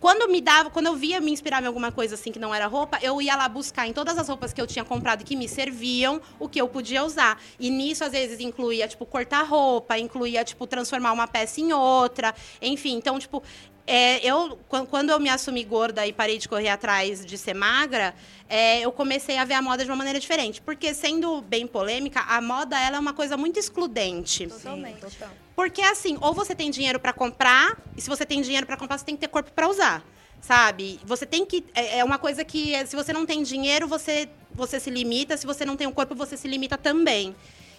quando 0.00 0.30
me 0.30 0.40
dava, 0.40 0.70
quando 0.70 0.86
eu 0.86 0.96
via 0.96 1.20
me 1.20 1.30
inspirar 1.30 1.62
em 1.62 1.66
alguma 1.66 1.92
coisa 1.92 2.14
assim 2.14 2.32
que 2.32 2.38
não 2.38 2.54
era 2.54 2.66
roupa, 2.66 2.98
eu 3.02 3.20
ia 3.20 3.36
lá 3.36 3.48
buscar 3.48 3.86
em 3.86 3.92
todas 3.92 4.18
as 4.18 4.28
roupas 4.28 4.52
que 4.52 4.60
eu 4.60 4.66
tinha 4.66 4.84
comprado 4.84 5.22
e 5.22 5.24
que 5.24 5.36
me 5.36 5.48
serviam 5.48 6.20
o 6.38 6.48
que 6.48 6.60
eu 6.60 6.68
podia 6.68 7.04
usar. 7.04 7.40
E 7.58 7.70
nisso, 7.70 8.04
às 8.04 8.12
vezes, 8.12 8.40
incluía, 8.40 8.88
tipo, 8.88 9.04
cortar 9.06 9.42
roupa, 9.42 9.98
incluía, 9.98 10.44
tipo, 10.44 10.66
transformar 10.66 11.12
uma 11.12 11.26
peça 11.26 11.60
em 11.60 11.72
outra. 11.72 12.34
Enfim, 12.60 12.96
então, 12.96 13.18
tipo. 13.18 13.42
É, 13.86 14.24
eu, 14.24 14.58
quan- 14.68 14.86
quando 14.86 15.10
eu 15.10 15.18
me 15.18 15.28
assumi 15.28 15.64
gorda 15.64 16.06
e 16.06 16.12
parei 16.12 16.38
de 16.38 16.48
correr 16.48 16.68
atrás 16.68 17.24
de 17.24 17.36
ser 17.36 17.54
magra, 17.54 18.14
é, 18.48 18.80
eu 18.80 18.92
comecei 18.92 19.36
a 19.38 19.44
ver 19.44 19.54
a 19.54 19.62
moda 19.62 19.84
de 19.84 19.90
uma 19.90 19.96
maneira 19.96 20.20
diferente. 20.20 20.60
Porque, 20.60 20.94
sendo 20.94 21.40
bem 21.42 21.66
polêmica, 21.66 22.20
a 22.20 22.40
moda 22.40 22.78
ela 22.78 22.96
é 22.96 23.00
uma 23.00 23.12
coisa 23.12 23.36
muito 23.36 23.58
excludente. 23.58 24.46
Totalmente. 24.46 25.00
total. 25.00 25.30
Porque 25.56 25.82
assim, 25.82 26.16
ou 26.20 26.32
você 26.32 26.54
tem 26.54 26.70
dinheiro 26.70 26.98
pra 27.00 27.12
comprar, 27.12 27.76
e 27.96 28.00
se 28.00 28.08
você 28.08 28.24
tem 28.24 28.40
dinheiro 28.40 28.66
pra 28.66 28.76
comprar, 28.76 28.98
você 28.98 29.04
tem 29.04 29.14
que 29.16 29.20
ter 29.20 29.28
corpo 29.28 29.50
pra 29.52 29.68
usar. 29.68 30.04
Sabe? 30.40 30.98
Você 31.04 31.24
tem 31.24 31.46
que. 31.46 31.64
É 31.74 31.98
é 31.98 32.04
uma 32.04 32.18
coisa 32.18 32.44
que, 32.44 32.74
é, 32.74 32.84
se 32.84 32.96
você 32.96 33.12
não 33.12 33.24
tem 33.24 33.42
dinheiro, 33.44 33.86
você, 33.86 34.28
você 34.52 34.80
se 34.80 34.90
limita. 34.90 35.36
Se 35.36 35.46
você 35.46 35.64
não 35.64 35.76
tem 35.76 35.86
o 35.86 35.92
corpo, 35.92 36.14
você 36.16 36.36
se 36.36 36.48
limita 36.48 36.76
também. 36.76 37.34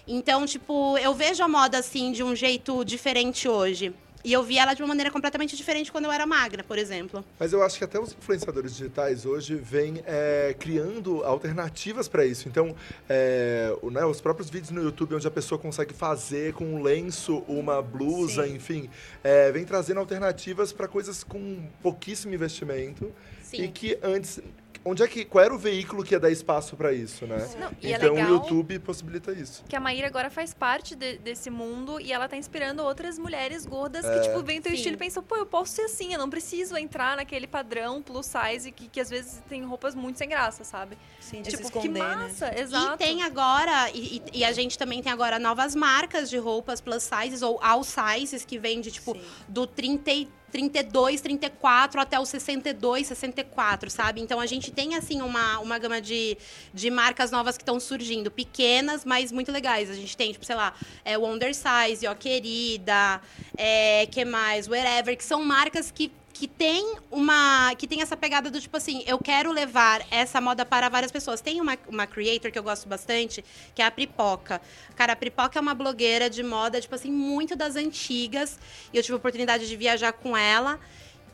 Então, 0.08 0.46
tipo, 0.46 0.98
eu 0.98 1.14
vejo 1.14 1.44
a 1.44 1.48
moda 1.48 1.78
assim 1.80 2.12
de 2.14 2.24
um 2.24 2.34
jeito 2.36 2.84
diferente 2.86 3.48
hoje. 3.50 3.94
E 4.24 4.32
eu 4.32 4.42
vi 4.42 4.58
ela 4.58 4.74
de 4.74 4.82
uma 4.82 4.88
maneira 4.88 5.12
completamente 5.12 5.56
diferente 5.58 5.92
quando 5.92 6.06
eu 6.06 6.12
era 6.12 6.26
magra, 6.26 6.64
por 6.64 6.78
exemplo. 6.78 7.26
Mas 7.38 7.52
eu 7.52 7.62
acho 7.62 7.78
que 7.78 7.84
até 7.84 8.00
os 8.00 8.14
influenciadores 8.14 8.76
digitais 8.76 9.26
hoje 9.26 9.56
vêm 9.56 10.02
é, 10.06 10.56
criando 10.58 11.24
alternativas 11.26 12.08
para 12.08 12.26
isso. 12.26 12.48
Então, 12.48 12.74
é, 13.10 13.76
o- 13.82 13.90
né, 13.92 14.06
os 14.06 14.22
próprios 14.22 14.50
vídeos 14.50 14.72
no 14.72 14.82
YouTube 14.82 15.16
onde 15.16 15.28
a 15.28 15.32
pessoa 15.32 15.60
consegue 15.60 15.94
fazer 15.94 16.54
com 16.54 16.64
um 16.64 16.82
lenço 16.82 17.40
uma 17.50 17.82
blusa, 17.82 18.46
Sim. 18.48 18.56
enfim, 18.56 18.90
é, 19.24 19.52
vem 19.52 19.66
trazendo 19.66 20.00
alternativas 20.00 20.72
para 20.72 20.88
coisas 20.88 21.22
com 21.24 21.68
pouquíssimo 21.82 22.34
investimento 22.34 23.12
e 23.52 23.58
Sim. 23.58 23.72
que 23.72 24.00
antes 24.02 24.40
onde 24.86 25.02
é 25.02 25.08
que 25.08 25.24
qual 25.24 25.44
era 25.46 25.54
o 25.54 25.58
veículo 25.58 26.04
que 26.04 26.14
ia 26.14 26.20
dar 26.20 26.30
espaço 26.30 26.76
para 26.76 26.92
isso, 26.92 27.26
né? 27.26 27.38
Não, 27.60 27.72
e 27.82 27.94
é 27.94 27.96
então 27.96 28.14
legal- 28.14 28.30
o 28.32 28.34
YouTube 28.36 28.80
possibilita 28.80 29.32
isso. 29.32 29.64
Que 29.68 29.76
a 29.76 29.80
Maíra 29.80 30.08
agora 30.08 30.30
faz 30.30 30.54
parte 30.54 30.96
de- 30.96 31.18
desse 31.20 31.50
mundo 31.50 32.00
e 32.02 32.12
ela 32.12 32.28
tá 32.28 32.36
inspirando 32.36 32.84
outras 32.84 33.18
mulheres 33.18 33.66
gordas 33.66 34.06
que, 34.06 34.20
tipo, 34.22 34.42
veem 34.44 34.62
teu 34.62 34.72
Sim. 34.72 34.76
estilo 34.78 34.96
e 34.96 34.98
pensam, 34.98 35.24
pô, 35.24 35.36
eu 35.38 35.46
posso 35.46 35.72
ser 35.74 35.84
assim, 35.84 36.12
eu 36.14 36.20
não 36.20 36.30
preciso 36.30 36.76
entrar 36.78 37.16
naquele 37.16 37.48
padrão 37.48 38.02
plus 38.02 38.26
size 38.28 38.72
que, 38.72 38.88
que 38.88 39.00
às 39.00 39.10
vezes 39.10 39.42
tem 39.48 39.64
roupas 39.64 39.96
muito 39.96 40.18
sem 40.18 40.28
graça, 40.28 40.64
sabe? 40.64 40.98
Sim, 41.20 41.42
de 41.42 41.52
se 41.52 41.58
tipo, 41.58 41.72
que 41.72 41.78
esconder, 41.80 42.00
né? 42.04 42.16
massa, 42.16 42.60
exato. 42.60 42.96
E 42.96 42.98
tem 43.06 43.24
agora, 43.24 43.90
e, 43.94 44.18
e- 44.34 44.40
e 44.40 44.44
a 44.46 44.52
gente 44.52 44.78
também 44.78 45.02
tem 45.02 45.12
agora 45.12 45.40
novas 45.40 45.74
marcas 45.76 46.30
de 46.30 46.38
roupas 46.38 46.82
plus 46.82 47.04
sizes 47.04 47.42
ou 47.42 47.58
all 47.64 47.84
sizes 47.84 48.44
que 48.44 48.58
vende, 48.60 48.92
tipo, 48.92 49.14
Sim. 49.14 49.22
do 49.48 49.66
30 49.66 50.12
e 50.12 50.28
32, 50.54 51.20
34 51.20 52.00
até 52.00 52.20
o 52.20 52.26
62, 52.26 53.08
64, 53.08 53.90
sabe? 53.90 54.22
Então 54.22 54.40
a 54.40 54.46
gente 54.46 54.70
tem, 54.70 54.94
assim, 54.94 55.20
uma, 55.20 55.58
uma 55.58 55.80
gama 55.80 56.00
de, 56.00 56.38
de 56.72 56.92
marcas 56.92 57.32
novas 57.32 57.58
que 57.58 57.64
estão 57.64 57.80
surgindo, 57.80 58.30
pequenas, 58.30 59.04
mas 59.04 59.32
muito 59.32 59.52
legais. 59.52 59.90
A 59.90 59.96
gente 59.96 60.16
tem, 60.16 60.32
tipo, 60.32 60.46
sei 60.46 60.56
lá, 60.56 60.76
é, 61.04 61.18
o 61.18 61.26
Undersize, 61.26 62.06
ó, 62.06 62.14
Querida, 62.14 63.20
é, 63.58 64.06
que 64.06 64.24
mais? 64.24 64.68
Wherever, 64.68 65.18
que 65.18 65.24
são 65.24 65.44
marcas 65.44 65.90
que 65.90 66.12
que 66.34 66.48
tem 66.48 66.98
uma 67.12 67.76
que 67.76 67.88
tem 67.88 68.02
essa 68.02 68.18
pegada 68.18 68.50
do 68.50 68.60
tipo 68.60 68.76
assim 68.76 69.04
eu 69.06 69.20
quero 69.20 69.52
levar 69.52 70.04
essa 70.10 70.42
moda 70.42 70.66
para 70.66 70.90
várias 70.90 71.12
pessoas. 71.12 71.40
Tem 71.40 71.62
uma, 71.62 71.78
uma 71.88 72.08
creator 72.08 72.52
que 72.52 72.58
eu 72.58 72.64
gosto 72.64 72.90
bastante 72.90 73.46
que 73.76 73.82
é 73.82 73.86
a 73.86 73.92
Pripoca. 73.92 74.60
Cara 74.96 75.14
a 75.14 75.16
Pripoca 75.16 75.60
é 75.60 75.62
uma 75.62 75.76
blogueira 75.76 76.30
de 76.30 76.42
moda 76.42 76.82
tipo 76.82 76.96
assim 76.96 77.12
muito 77.12 77.56
das 77.56 77.76
antigas. 77.76 78.60
E 78.92 78.98
eu 78.98 79.04
tive 79.04 79.14
a 79.14 79.18
oportunidade 79.18 79.68
de 79.68 79.76
viajar 79.78 80.12
com 80.12 80.36
ela 80.36 80.80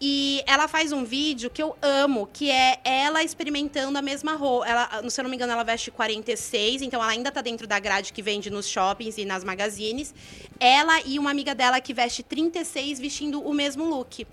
e 0.02 0.42
ela 0.46 0.68
faz 0.68 0.92
um 0.92 1.04
vídeo 1.04 1.50
que 1.50 1.62
eu 1.62 1.76
amo, 1.82 2.30
que 2.32 2.50
é 2.50 2.80
ela 2.84 3.24
experimentando 3.24 3.98
a 3.98 4.02
mesma 4.02 4.34
roupa. 4.34 4.68
Ela, 4.68 5.10
se 5.10 5.20
eu 5.20 5.24
não 5.24 5.30
me 5.30 5.36
engano, 5.36 5.52
ela 5.52 5.64
veste 5.64 5.92
46, 5.92 6.82
então 6.82 7.02
ela 7.02 7.12
ainda 7.12 7.32
tá 7.32 7.42
dentro 7.42 7.68
da 7.68 7.78
grade 7.80 8.14
que 8.14 8.22
vende 8.22 8.50
nos 8.50 8.68
shoppings 8.68 9.18
e 9.18 9.26
nas 9.26 9.44
magazines. 9.44 10.14
Ela 10.60 11.02
e 11.02 11.20
uma 11.20 11.32
amiga 11.32 11.54
dela 11.54 11.82
que 11.82 11.94
veste 11.94 12.24
36 12.24 13.00
vestindo 13.00 13.42
o 13.42 13.54
mesmo 13.54 13.86
look. 13.86 14.26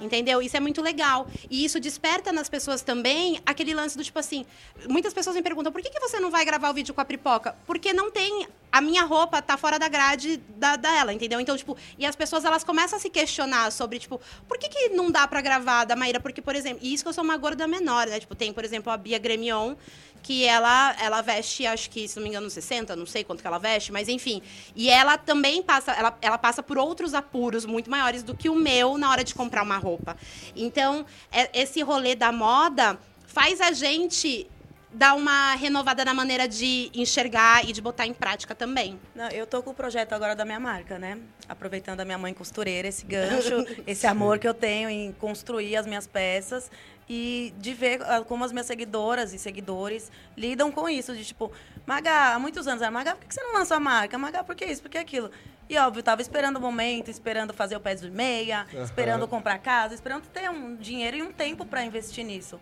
Entendeu? 0.00 0.42
Isso 0.42 0.56
é 0.56 0.60
muito 0.60 0.82
legal. 0.82 1.28
E 1.48 1.64
isso 1.64 1.78
desperta 1.78 2.32
nas 2.32 2.48
pessoas 2.48 2.82
também 2.82 3.40
aquele 3.46 3.74
lance 3.74 3.96
do 3.96 4.02
tipo 4.02 4.18
assim. 4.18 4.44
Muitas 4.88 5.14
pessoas 5.14 5.36
me 5.36 5.42
perguntam 5.42 5.72
por 5.72 5.80
que, 5.80 5.90
que 5.90 6.00
você 6.00 6.18
não 6.18 6.30
vai 6.30 6.44
gravar 6.44 6.70
o 6.70 6.74
vídeo 6.74 6.92
com 6.92 7.00
a 7.00 7.04
pipoca? 7.04 7.56
Porque 7.66 7.92
não 7.92 8.10
tem. 8.10 8.46
A 8.72 8.80
minha 8.80 9.04
roupa 9.04 9.42
tá 9.42 9.58
fora 9.58 9.78
da 9.78 9.86
grade 9.86 10.38
da, 10.56 10.76
dela, 10.76 11.12
entendeu? 11.12 11.38
Então, 11.38 11.54
tipo, 11.56 11.76
e 11.98 12.06
as 12.06 12.16
pessoas 12.16 12.42
elas 12.42 12.64
começam 12.64 12.96
a 12.96 13.00
se 13.00 13.10
questionar 13.10 13.70
sobre, 13.70 13.98
tipo, 13.98 14.18
por 14.48 14.56
que, 14.56 14.68
que 14.70 14.88
não 14.88 15.10
dá 15.10 15.28
pra 15.28 15.42
gravar 15.42 15.84
da 15.84 15.94
Maíra? 15.94 16.18
Porque, 16.18 16.40
por 16.40 16.56
exemplo, 16.56 16.80
e 16.82 16.94
isso 16.94 17.04
que 17.04 17.08
eu 17.08 17.12
sou 17.12 17.22
uma 17.22 17.36
gorda 17.36 17.68
menor, 17.68 18.06
né? 18.06 18.18
Tipo, 18.18 18.34
tem, 18.34 18.50
por 18.50 18.64
exemplo, 18.64 18.90
a 18.90 18.96
Bia 18.96 19.18
Gremion, 19.18 19.74
que 20.22 20.44
ela, 20.44 20.96
ela 20.98 21.20
veste, 21.20 21.66
acho 21.66 21.90
que, 21.90 22.08
se 22.08 22.16
não 22.16 22.22
me 22.22 22.30
engano, 22.30 22.48
60, 22.48 22.96
não 22.96 23.04
sei 23.04 23.24
quanto 23.24 23.42
que 23.42 23.46
ela 23.46 23.58
veste, 23.58 23.92
mas 23.92 24.08
enfim. 24.08 24.40
E 24.74 24.88
ela 24.88 25.18
também 25.18 25.62
passa, 25.62 25.92
ela, 25.92 26.16
ela 26.22 26.38
passa 26.38 26.62
por 26.62 26.78
outros 26.78 27.12
apuros 27.12 27.66
muito 27.66 27.90
maiores 27.90 28.22
do 28.22 28.34
que 28.34 28.48
o 28.48 28.54
meu 28.54 28.96
na 28.96 29.10
hora 29.10 29.22
de 29.22 29.34
comprar 29.34 29.62
uma 29.62 29.76
roupa. 29.76 30.16
Então, 30.56 31.04
é- 31.30 31.50
esse 31.60 31.82
rolê 31.82 32.14
da 32.14 32.32
moda 32.32 32.98
faz 33.26 33.60
a 33.60 33.72
gente 33.72 34.46
dar 34.92 35.14
uma 35.14 35.54
renovada 35.54 36.04
na 36.04 36.12
maneira 36.12 36.46
de 36.46 36.90
enxergar 36.94 37.68
e 37.68 37.72
de 37.72 37.80
botar 37.80 38.06
em 38.06 38.12
prática 38.12 38.54
também. 38.54 39.00
Não, 39.14 39.28
eu 39.28 39.46
tô 39.46 39.62
com 39.62 39.70
o 39.70 39.74
projeto 39.74 40.12
agora 40.12 40.36
da 40.36 40.44
minha 40.44 40.60
marca, 40.60 40.98
né? 40.98 41.18
Aproveitando 41.48 42.00
a 42.00 42.04
minha 42.04 42.18
mãe 42.18 42.34
costureira, 42.34 42.86
esse 42.86 43.04
gancho, 43.04 43.64
esse 43.86 44.06
amor 44.06 44.38
que 44.38 44.46
eu 44.46 44.54
tenho 44.54 44.90
em 44.90 45.12
construir 45.12 45.76
as 45.76 45.86
minhas 45.86 46.06
peças 46.06 46.70
e 47.08 47.52
de 47.58 47.72
ver 47.72 48.02
ah, 48.02 48.22
como 48.22 48.44
as 48.44 48.52
minhas 48.52 48.66
seguidoras 48.66 49.32
e 49.32 49.38
seguidores 49.38 50.10
lidam 50.36 50.70
com 50.70 50.88
isso, 50.88 51.14
de 51.16 51.24
tipo, 51.24 51.50
Maga, 51.86 52.34
há 52.34 52.38
muitos 52.38 52.66
anos, 52.68 52.82
era 52.82 52.90
Maga, 52.90 53.16
por 53.16 53.26
que 53.26 53.34
você 53.34 53.42
não 53.42 53.54
lançou 53.54 53.76
a 53.76 53.80
marca? 53.80 54.18
Maga, 54.18 54.44
por 54.44 54.54
que 54.54 54.64
isso? 54.64 54.82
Por 54.82 54.90
que 54.90 54.98
aquilo? 54.98 55.30
E 55.68 55.78
óbvio, 55.78 56.00
eu 56.00 56.04
tava 56.04 56.20
esperando 56.20 56.56
o 56.56 56.60
momento, 56.60 57.10
esperando 57.10 57.54
fazer 57.54 57.76
o 57.76 57.80
pé 57.80 57.94
de 57.94 58.10
meia, 58.10 58.66
Aham. 58.74 58.84
esperando 58.84 59.26
comprar 59.26 59.58
casa, 59.58 59.94
esperando 59.94 60.26
ter 60.28 60.50
um 60.50 60.76
dinheiro 60.76 61.16
e 61.16 61.22
um 61.22 61.32
tempo 61.32 61.64
para 61.64 61.82
investir 61.84 62.24
nisso. 62.24 62.60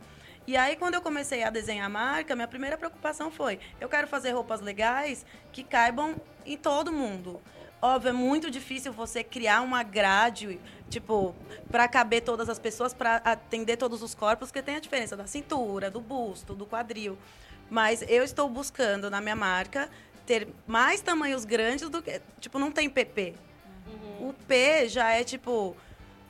E 0.50 0.56
aí, 0.56 0.74
quando 0.74 0.94
eu 0.94 1.00
comecei 1.00 1.44
a 1.44 1.48
desenhar 1.48 1.86
a 1.86 1.88
marca, 1.88 2.34
minha 2.34 2.48
primeira 2.48 2.76
preocupação 2.76 3.30
foi: 3.30 3.60
eu 3.80 3.88
quero 3.88 4.08
fazer 4.08 4.32
roupas 4.32 4.60
legais 4.60 5.24
que 5.52 5.62
caibam 5.62 6.20
em 6.44 6.56
todo 6.56 6.92
mundo. 6.92 7.40
Óbvio, 7.80 8.08
é 8.08 8.12
muito 8.12 8.50
difícil 8.50 8.92
você 8.92 9.22
criar 9.22 9.60
uma 9.60 9.84
grade, 9.84 10.58
tipo, 10.88 11.36
para 11.70 11.86
caber 11.86 12.22
todas 12.22 12.48
as 12.48 12.58
pessoas, 12.58 12.92
para 12.92 13.18
atender 13.18 13.76
todos 13.76 14.02
os 14.02 14.12
corpos, 14.12 14.48
porque 14.48 14.60
tem 14.60 14.74
a 14.74 14.80
diferença 14.80 15.16
da 15.16 15.24
cintura, 15.24 15.88
do 15.88 16.00
busto, 16.00 16.52
do 16.52 16.66
quadril. 16.66 17.16
Mas 17.70 18.02
eu 18.08 18.24
estou 18.24 18.48
buscando 18.48 19.08
na 19.08 19.20
minha 19.20 19.36
marca 19.36 19.88
ter 20.26 20.48
mais 20.66 21.00
tamanhos 21.00 21.44
grandes 21.44 21.88
do 21.88 22.02
que. 22.02 22.20
Tipo, 22.40 22.58
não 22.58 22.72
tem 22.72 22.90
PP. 22.90 23.34
O 24.18 24.34
P 24.48 24.88
já 24.88 25.12
é 25.12 25.22
tipo 25.22 25.76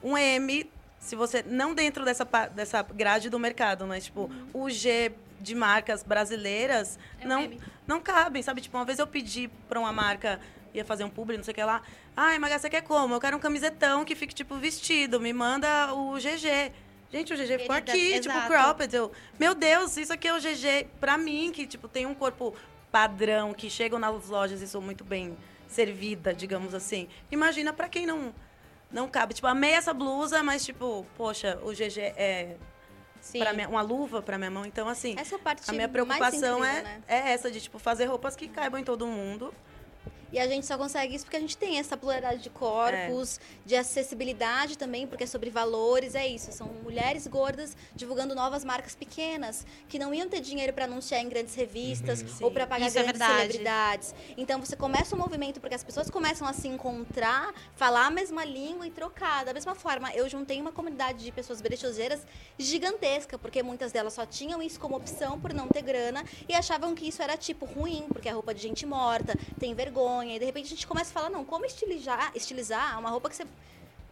um 0.02 0.18
M, 0.18 0.70
se 1.00 1.16
você. 1.16 1.42
Não 1.42 1.74
dentro 1.74 2.04
dessa, 2.04 2.24
dessa 2.54 2.82
grade 2.82 3.28
do 3.28 3.38
mercado, 3.38 3.86
mas 3.86 4.04
tipo, 4.04 4.30
o 4.52 4.70
G 4.70 5.10
de 5.40 5.54
marcas 5.54 6.02
brasileiras 6.02 6.98
É 7.18 7.26
não, 7.26 7.50
não 7.86 8.00
cabem, 8.00 8.42
sabe? 8.42 8.60
Tipo, 8.60 8.76
uma 8.76 8.84
vez 8.84 8.98
eu 8.98 9.06
pedi 9.06 9.48
pra 9.68 9.80
uma 9.80 9.90
marca, 9.90 10.38
ia 10.74 10.84
fazer 10.84 11.02
um 11.02 11.08
publi, 11.08 11.38
não 11.38 11.44
sei 11.44 11.52
o 11.52 11.54
que 11.54 11.64
lá. 11.64 11.82
Ai, 12.14 12.38
Maga, 12.38 12.58
você 12.58 12.68
quer 12.68 12.82
como? 12.82 13.14
Eu 13.14 13.20
quero 13.20 13.36
um 13.36 13.40
camisetão 13.40 14.04
que 14.04 14.14
fique, 14.14 14.34
tipo, 14.34 14.54
vestido. 14.56 15.18
Me 15.18 15.32
manda 15.32 15.94
o 15.94 16.14
GG. 16.16 16.72
Gente, 17.10 17.32
o 17.32 17.36
GG 17.36 17.58
ficou 17.60 17.74
aqui, 17.74 18.20
tipo, 18.20 18.34
exato. 18.34 18.46
cropped. 18.46 18.94
Eu, 18.94 19.10
meu 19.38 19.54
Deus, 19.54 19.96
isso 19.96 20.12
aqui 20.12 20.28
é 20.28 20.34
o 20.34 20.38
GG 20.38 20.86
pra 21.00 21.16
mim, 21.16 21.50
que, 21.52 21.66
tipo, 21.66 21.88
tem 21.88 22.06
um 22.06 22.14
corpo 22.14 22.54
padrão, 22.92 23.54
que 23.54 23.70
chegam 23.70 23.98
nas 23.98 24.28
lojas 24.28 24.60
e 24.60 24.68
sou 24.68 24.80
muito 24.80 25.02
bem 25.02 25.36
servida, 25.66 26.34
digamos 26.34 26.74
assim. 26.74 27.08
Imagina 27.30 27.72
pra 27.72 27.88
quem 27.88 28.04
não 28.06 28.34
não 28.90 29.08
cabe. 29.08 29.34
Tipo, 29.34 29.46
amei 29.46 29.72
essa 29.72 29.92
blusa, 29.92 30.42
mas, 30.42 30.64
tipo, 30.64 31.06
poxa, 31.16 31.58
o 31.62 31.72
GG 31.72 31.98
é 32.16 32.56
minha, 33.54 33.68
uma 33.68 33.82
luva 33.82 34.22
pra 34.22 34.38
minha 34.38 34.50
mão. 34.50 34.64
Então, 34.64 34.88
assim, 34.88 35.14
Essa 35.18 35.34
é 35.34 35.38
a 35.38 35.38
parte 35.38 35.68
a 35.68 35.72
minha 35.72 35.88
preocupação 35.88 36.58
incrível, 36.58 36.64
é, 36.64 36.82
né? 36.82 37.02
é 37.06 37.32
essa, 37.32 37.50
de, 37.50 37.60
tipo, 37.60 37.78
fazer 37.78 38.06
roupas 38.06 38.34
que 38.34 38.48
caibam 38.48 38.80
em 38.80 38.84
todo 38.84 39.06
mundo. 39.06 39.54
E 40.32 40.38
a 40.38 40.46
gente 40.46 40.66
só 40.66 40.78
consegue 40.78 41.14
isso 41.14 41.24
porque 41.24 41.36
a 41.36 41.40
gente 41.40 41.56
tem 41.56 41.78
essa 41.78 41.96
pluralidade 41.96 42.42
de 42.42 42.50
corpos, 42.50 43.40
de 43.64 43.74
acessibilidade 43.76 44.78
também, 44.78 45.06
porque 45.06 45.24
é 45.24 45.26
sobre 45.26 45.50
valores, 45.50 46.14
é 46.14 46.26
isso. 46.26 46.52
São 46.52 46.68
mulheres 46.82 47.26
gordas 47.26 47.76
divulgando 47.94 48.34
novas 48.34 48.64
marcas 48.64 48.94
pequenas, 48.94 49.66
que 49.88 49.98
não 49.98 50.14
iam 50.14 50.28
ter 50.28 50.40
dinheiro 50.40 50.72
para 50.72 50.84
anunciar 50.84 51.20
em 51.20 51.28
grandes 51.28 51.54
revistas 51.54 52.24
ou 52.40 52.50
para 52.50 52.66
pagar 52.66 52.86
Isso 52.86 52.98
é 52.98 53.02
grandes 53.02 53.18
verdade. 53.18 53.40
celebridades. 53.40 54.14
Então 54.36 54.60
você 54.60 54.76
começa 54.76 55.16
um 55.16 55.18
movimento 55.18 55.60
porque 55.60 55.74
as 55.74 55.82
pessoas 55.82 56.08
começam 56.08 56.46
a 56.46 56.52
se 56.52 56.68
encontrar, 56.68 57.52
falar 57.74 58.06
a 58.06 58.10
mesma 58.10 58.44
língua 58.44 58.86
e 58.86 58.90
trocar. 58.90 59.44
Da 59.44 59.52
mesma 59.52 59.74
forma, 59.74 60.12
eu 60.14 60.28
juntei 60.28 60.60
uma 60.60 60.72
comunidade 60.72 61.24
de 61.24 61.32
pessoas 61.32 61.60
brechoseiras 61.60 62.20
gigantesca, 62.58 63.38
porque 63.38 63.62
muitas 63.62 63.90
delas 63.90 64.12
só 64.12 64.24
tinham 64.24 64.62
isso 64.62 64.78
como 64.78 64.96
opção 64.96 65.40
por 65.40 65.52
não 65.52 65.66
ter 65.66 65.82
grana 65.82 66.24
e 66.48 66.54
achavam 66.54 66.94
que 66.94 67.08
isso 67.08 67.22
era 67.22 67.36
tipo 67.36 67.66
ruim, 67.66 68.04
porque 68.08 68.28
é 68.28 68.32
roupa 68.32 68.54
de 68.54 68.62
gente 68.62 68.86
morta, 68.86 69.34
tem 69.58 69.74
vergonha. 69.74 70.19
E 70.28 70.38
de 70.38 70.44
repente 70.44 70.66
a 70.66 70.70
gente 70.70 70.86
começa 70.86 71.10
a 71.10 71.12
falar, 71.14 71.30
não, 71.30 71.44
como 71.44 71.64
estilizar, 71.64 72.32
estilizar 72.34 72.98
uma 72.98 73.10
roupa 73.10 73.28
que 73.28 73.36
você 73.36 73.46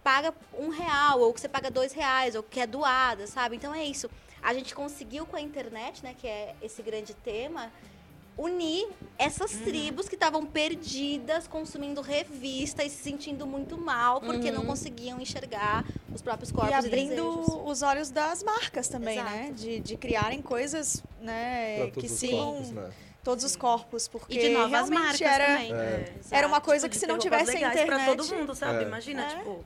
paga 0.03 0.33
um 0.59 0.69
real, 0.69 1.21
ou 1.21 1.35
que 1.35 1.41
você 1.41 1.49
paga 1.49 1.71
dois 1.71 1.93
reais, 1.93 2.35
ou 2.35 2.43
que 2.43 2.61
é 2.61 2.67
doada, 2.67 3.27
sabe? 3.27 3.57
Então 3.57 3.75
é 3.75 3.85
isso. 3.85 4.09
A 4.43 4.55
gente 4.55 4.75
conseguiu 4.75 5.27
com 5.27 5.37
a 5.37 5.41
internet, 5.41 6.03
né, 6.03 6.15
que 6.19 6.27
é 6.27 6.55
esse 6.63 6.81
grande 6.83 7.13
tema, 7.15 7.73
unir 8.37 8.89
essas 9.19 9.53
Uhum. 9.53 9.65
tribos 9.65 10.09
que 10.09 10.15
estavam 10.15 10.47
perdidas, 10.47 11.49
consumindo 11.49 12.01
revista 12.01 12.85
e 12.85 12.89
se 12.91 13.03
sentindo 13.03 13.45
muito 13.47 13.77
mal, 13.77 14.21
porque 14.21 14.49
Uhum. 14.49 14.55
não 14.55 14.65
conseguiam 14.65 15.21
enxergar 15.21 15.85
os 16.15 16.23
próprios 16.23 16.53
corpos 16.53 16.71
E 16.71 16.75
e, 16.75 16.87
abrindo 16.87 17.15
desejos. 17.31 17.61
os 17.67 17.83
olhos 17.83 18.11
das 18.11 18.43
marcas 18.45 18.87
também, 18.89 19.19
Exato. 19.19 19.31
né? 19.31 19.51
De, 19.53 19.81
de 19.81 19.97
criarem 19.97 20.41
coisas, 20.41 21.03
né? 21.21 21.91
Que 21.91 22.09
sigam 22.09 22.53
corpos, 22.55 22.71
né? 22.71 22.91
Todos 23.29 23.45
os 23.45 23.55
corpos. 23.55 24.09
Porque 24.09 24.39
E 24.39 24.41
de 24.41 24.49
novas 24.55 24.71
realmente 24.89 24.99
marcas 25.01 25.21
era, 25.21 25.47
também. 25.47 25.73
É. 25.75 26.13
Era 26.31 26.47
uma 26.47 26.63
coisa 26.63 26.89
tipo, 26.89 26.93
que 26.95 26.99
se 26.99 27.07
não 27.07 27.17
roupas 27.17 27.25
tivesse 27.43 27.63
a 27.63 27.69
legais 27.69 27.87
pra 27.87 28.05
todo 28.07 28.23
internet- 28.25 28.41
mundo, 28.41 28.55
sabe? 28.55 28.85
É. 28.85 28.87
Imagina, 28.87 29.23
É. 29.23 29.37
tipo... 29.37 29.65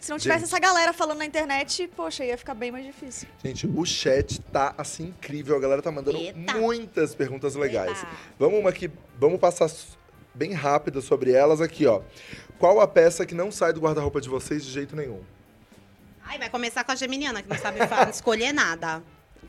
Se 0.00 0.10
não 0.10 0.18
tivesse 0.18 0.40
Gente. 0.40 0.48
essa 0.52 0.58
galera 0.60 0.92
falando 0.92 1.18
na 1.18 1.24
internet, 1.24 1.88
poxa, 1.96 2.24
ia 2.26 2.36
ficar 2.36 2.52
bem 2.54 2.70
mais 2.70 2.84
difícil. 2.84 3.26
Gente, 3.42 3.66
o 3.66 3.84
chat 3.86 4.38
tá 4.52 4.74
assim 4.76 5.04
incrível. 5.04 5.56
A 5.56 5.60
galera 5.60 5.80
tá 5.80 5.90
mandando 5.90 6.18
Eita. 6.18 6.52
muitas 6.58 7.14
perguntas 7.14 7.54
legais. 7.54 7.98
Eba. 8.02 8.10
Vamos 8.38 8.60
uma 8.60 8.68
aqui, 8.68 8.90
vamos 9.18 9.40
passar 9.40 9.68
bem 10.34 10.52
rápido 10.52 11.00
sobre 11.00 11.32
elas 11.32 11.60
aqui, 11.62 11.86
ó. 11.86 12.02
Qual 12.58 12.80
a 12.80 12.86
peça 12.86 13.24
que 13.24 13.34
não 13.34 13.50
sai 13.50 13.72
do 13.72 13.80
guarda-roupa 13.80 14.20
de 14.20 14.28
vocês 14.28 14.62
de 14.62 14.70
jeito 14.70 14.94
nenhum? 14.94 15.20
Ai, 16.22 16.38
vai 16.38 16.50
começar 16.50 16.84
com 16.84 16.92
a 16.92 16.96
geminiana, 16.96 17.42
que 17.42 17.48
não 17.48 17.56
sabe 17.58 17.78
fa- 17.86 18.04
escolher 18.12 18.52
nada. 18.52 19.02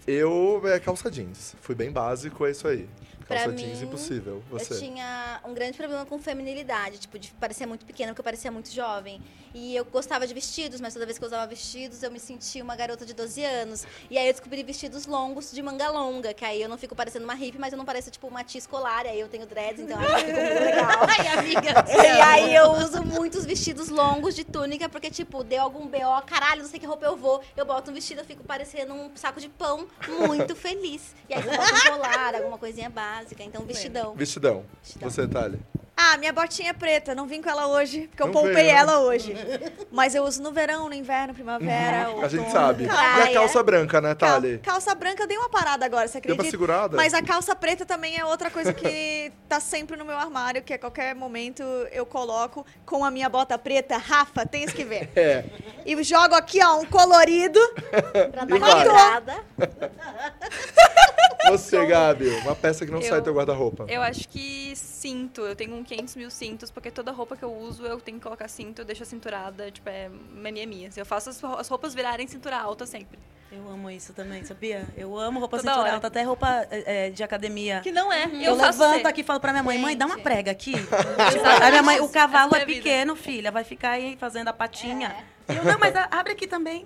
Eu, 0.07 0.61
é 0.65 0.79
calça 0.79 1.11
jeans. 1.11 1.53
Fui 1.59 1.75
bem 1.75 1.91
básico, 1.91 2.45
é 2.45 2.51
isso 2.51 2.65
aí. 2.65 2.87
Pra 3.27 3.37
Calça 3.37 3.51
mim, 3.51 3.57
jeans, 3.57 3.81
impossível. 3.81 4.43
Você. 4.51 4.73
Eu 4.73 4.79
tinha 4.79 5.41
um 5.43 5.53
grande 5.53 5.75
problema 5.75 6.05
com 6.05 6.19
feminilidade, 6.19 6.99
tipo, 6.99 7.17
de 7.17 7.31
parecer 7.33 7.65
muito 7.65 7.83
pequena, 7.85 8.11
porque 8.11 8.21
eu 8.21 8.23
parecia 8.23 8.51
muito 8.51 8.71
jovem. 8.71 9.19
E 9.53 9.75
eu 9.75 9.83
gostava 9.85 10.27
de 10.27 10.33
vestidos, 10.33 10.79
mas 10.79 10.93
toda 10.93 11.05
vez 11.05 11.17
que 11.17 11.23
eu 11.23 11.27
usava 11.27 11.47
vestidos, 11.47 12.03
eu 12.03 12.11
me 12.11 12.19
sentia 12.19 12.63
uma 12.63 12.75
garota 12.75 13.05
de 13.05 13.13
12 13.13 13.43
anos. 13.43 13.87
E 14.11 14.17
aí 14.17 14.27
eu 14.27 14.33
descobri 14.33 14.61
vestidos 14.61 15.07
longos 15.07 15.51
de 15.51 15.61
manga 15.63 15.89
longa, 15.89 16.33
que 16.33 16.45
aí 16.45 16.61
eu 16.61 16.69
não 16.69 16.77
fico 16.77 16.95
parecendo 16.95 17.25
uma 17.25 17.33
hippie, 17.33 17.57
mas 17.57 17.73
eu 17.73 17.77
não 17.77 17.85
pareço, 17.85 18.11
tipo, 18.11 18.27
uma 18.27 18.43
tia 18.43 18.59
escolar. 18.59 19.05
E 19.05 19.09
aí 19.09 19.19
eu 19.19 19.27
tenho 19.27 19.47
dreads, 19.47 19.81
então 19.81 19.99
eu 19.99 20.15
acho 20.15 20.25
que 20.25 20.31
muito 20.31 20.63
legal. 20.63 20.89
Ai, 21.09 21.27
amiga. 21.39 21.85
E 21.89 22.21
aí 22.21 22.55
eu 22.55 22.71
uso 22.73 23.03
muitos 23.03 23.43
vestidos 23.43 23.89
longos 23.89 24.35
de 24.35 24.43
túnica, 24.43 24.87
porque, 24.87 25.09
tipo, 25.09 25.43
deu 25.43 25.63
algum 25.63 25.87
BO, 25.87 26.21
caralho, 26.27 26.61
não 26.61 26.69
sei 26.69 26.79
que 26.79 26.85
roupa 26.85 27.05
eu 27.05 27.15
vou. 27.15 27.41
Eu 27.57 27.65
boto 27.65 27.89
um 27.89 27.93
vestido, 27.93 28.21
eu 28.21 28.25
fico 28.25 28.43
parecendo 28.43 28.93
um 28.93 29.09
saco 29.15 29.39
de 29.39 29.49
pão, 29.49 29.87
muito 30.27 30.55
feliz. 30.55 31.15
E 31.27 31.33
aí 31.33 31.41
eu 31.41 31.49
boto 31.49 31.63
um 31.63 31.91
colar, 31.91 32.35
alguma 32.35 32.57
coisinha 32.59 32.89
básica. 32.89 33.14
Então, 33.39 33.65
vestidão. 33.65 34.15
Vestidão. 34.15 34.65
Vestidão. 34.81 35.09
Você, 35.09 35.27
Thali. 35.27 35.59
Ah, 35.97 36.17
minha 36.17 36.33
botinha 36.33 36.71
é 36.71 36.73
preta. 36.73 37.15
Não 37.15 37.25
vim 37.25 37.41
com 37.41 37.49
ela 37.49 37.67
hoje, 37.67 38.07
porque 38.07 38.21
eu 38.21 38.25
Não 38.27 38.33
poupei 38.33 38.53
veio, 38.53 38.67
né? 38.67 38.79
ela 38.79 38.99
hoje. 38.99 39.33
Mas 39.91 40.13
eu 40.13 40.23
uso 40.25 40.43
no 40.43 40.51
verão, 40.51 40.89
no 40.89 40.93
inverno, 40.93 41.33
primavera, 41.33 42.07
A 42.21 42.27
gente 42.27 42.51
sabe. 42.51 42.83
E 42.85 42.89
a 42.89 43.31
calça 43.33 43.63
branca, 43.63 44.01
né, 44.01 44.13
Cal- 44.13 44.29
Thali? 44.33 44.57
calça 44.59 44.93
branca 44.93 45.23
eu 45.23 45.27
dei 45.27 45.37
uma 45.37 45.49
parada 45.49 45.85
agora, 45.85 46.05
você 46.07 46.19
Deu 46.19 46.33
acredita? 46.33 46.43
pra 46.43 46.51
segurada? 46.51 46.97
Mas 46.97 47.13
a 47.13 47.21
calça 47.21 47.55
preta 47.55 47.85
também 47.85 48.17
é 48.17 48.25
outra 48.25 48.51
coisa 48.51 48.73
que 48.73 49.31
tá 49.47 49.59
sempre 49.61 49.95
no 49.95 50.03
meu 50.03 50.17
armário, 50.17 50.61
que 50.61 50.73
a 50.73 50.77
qualquer 50.79 51.15
momento 51.15 51.63
eu 51.91 52.05
coloco 52.05 52.65
com 52.85 53.05
a 53.05 53.09
minha 53.09 53.29
bota 53.29 53.57
preta. 53.57 53.97
Rafa, 53.97 54.45
tens 54.45 54.73
que 54.73 54.83
ver. 54.83 55.09
É. 55.15 55.45
E 55.85 56.01
jogo 56.03 56.35
aqui, 56.35 56.61
ó, 56.61 56.77
um 56.77 56.85
colorido. 56.85 57.59
Pra 58.31 58.43
dar 58.43 58.59
quebrada. 58.59 59.35
Você, 61.49 61.85
Gabi, 61.85 62.27
uma 62.41 62.55
peça 62.55 62.85
que 62.85 62.91
não 62.91 62.99
Eu- 62.99 63.07
sai 63.09 63.19
do 63.21 63.23
teu 63.25 63.33
guarda-roupa. 63.33 63.85
Eu 63.87 64.01
acho 64.01 64.27
que 64.27 64.73
cinto. 65.05 65.41
Eu 65.41 65.55
tenho 65.55 65.75
um 65.75 65.83
500 65.83 66.15
mil 66.15 66.31
cintos, 66.31 66.71
porque 66.71 66.89
toda 66.89 67.11
roupa 67.11 67.37
que 67.37 67.43
eu 67.43 67.53
uso 67.53 67.85
eu 67.85 68.01
tenho 68.01 68.17
que 68.17 68.23
colocar 68.23 68.47
cinto, 68.47 68.79
eu 68.79 68.85
deixo 68.85 69.03
a 69.03 69.05
cinturada, 69.05 69.69
tipo, 69.69 69.87
é 69.87 70.09
mania 70.09 70.65
minha. 70.65 70.89
Eu 70.95 71.05
faço 71.05 71.29
as, 71.29 71.43
as 71.43 71.67
roupas 71.67 71.93
virarem 71.93 72.27
cintura 72.27 72.57
alta 72.57 72.85
sempre. 72.85 73.19
Eu 73.51 73.69
amo 73.69 73.89
isso 73.89 74.11
também, 74.11 74.43
sabia? 74.43 74.85
Eu 74.97 75.17
amo 75.17 75.39
roupa 75.39 75.57
Toda 75.57 75.71
cintura 75.71 75.93
alta, 75.93 76.07
até 76.07 76.23
roupa 76.23 76.67
é, 76.71 77.07
é, 77.07 77.09
de 77.11 77.23
academia. 77.23 77.79
Que 77.81 77.91
não 77.91 78.11
é. 78.11 78.29
Eu, 78.41 78.57
faço 78.57 78.81
levanto 78.81 79.01
ser. 79.01 79.07
aqui 79.07 79.21
e 79.21 79.23
falo 79.23 79.39
pra 79.39 79.51
minha 79.51 79.63
mãe, 79.63 79.77
mãe, 79.77 79.95
dá 79.95 80.07
uma 80.07 80.17
prega 80.17 80.51
aqui. 80.51 80.73
Exatamente. 80.73 81.63
Aí 81.63 81.69
minha 81.69 81.83
mãe, 81.83 81.99
o 82.01 82.09
cavalo 82.09 82.55
é 82.55 82.59
é 82.59 82.63
a 82.63 82.65
pequeno, 82.65 83.15
filha, 83.15 83.51
vai 83.51 83.63
ficar 83.63 83.91
aí 83.91 84.17
fazendo 84.17 84.47
a 84.47 84.53
patinha. 84.53 85.15
E 85.44 85.44
eu, 85.47 85.63
não, 85.63 85.77
mas 85.79 85.93
abre 86.11 86.33
aqui 86.33 86.47
também. 86.47 86.85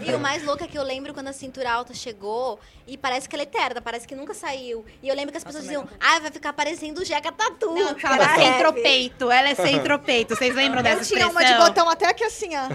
E 0.00 0.12
o 0.14 0.18
mais 0.18 0.42
louco 0.44 0.64
é 0.64 0.66
que 0.66 0.76
eu 0.78 0.82
lembro 0.82 1.12
quando 1.14 1.28
a 1.28 1.32
cintura 1.32 1.70
alta 1.72 1.94
chegou 1.94 2.58
e 2.86 2.96
parece 2.98 3.28
que 3.28 3.36
ela 3.36 3.42
é 3.42 3.44
eterna, 3.44 3.80
parece 3.80 4.06
que 4.08 4.14
nunca 4.14 4.34
saiu. 4.34 4.84
E 5.02 5.08
eu 5.08 5.14
lembro 5.14 5.30
que 5.30 5.38
as 5.38 5.44
pessoas 5.44 5.64
diziam, 5.64 5.86
ah, 6.00 6.18
vai 6.20 6.30
ficar 6.30 6.52
parecendo 6.52 7.00
o 7.00 7.04
Jeca 7.04 7.30
Tatu. 7.30 7.72
Não, 7.74 7.94
que 7.94 8.00
fala 8.02 8.16
era 8.24 8.36
leve. 8.36 8.52
centropeito. 8.52 9.30
Ela 9.30 9.48
é 9.50 9.54
centropeito. 9.54 10.34
Vocês 10.36 10.54
lembram 10.54 10.82
dessa 10.82 11.02
Eu 11.02 11.06
tinha 11.06 11.26
expressão? 11.26 11.30
uma 11.30 11.44
de 11.64 11.68
botão 11.68 11.88
até 11.88 12.06
aqui 12.08 12.24
assim, 12.24 12.50
ó. 12.56 12.68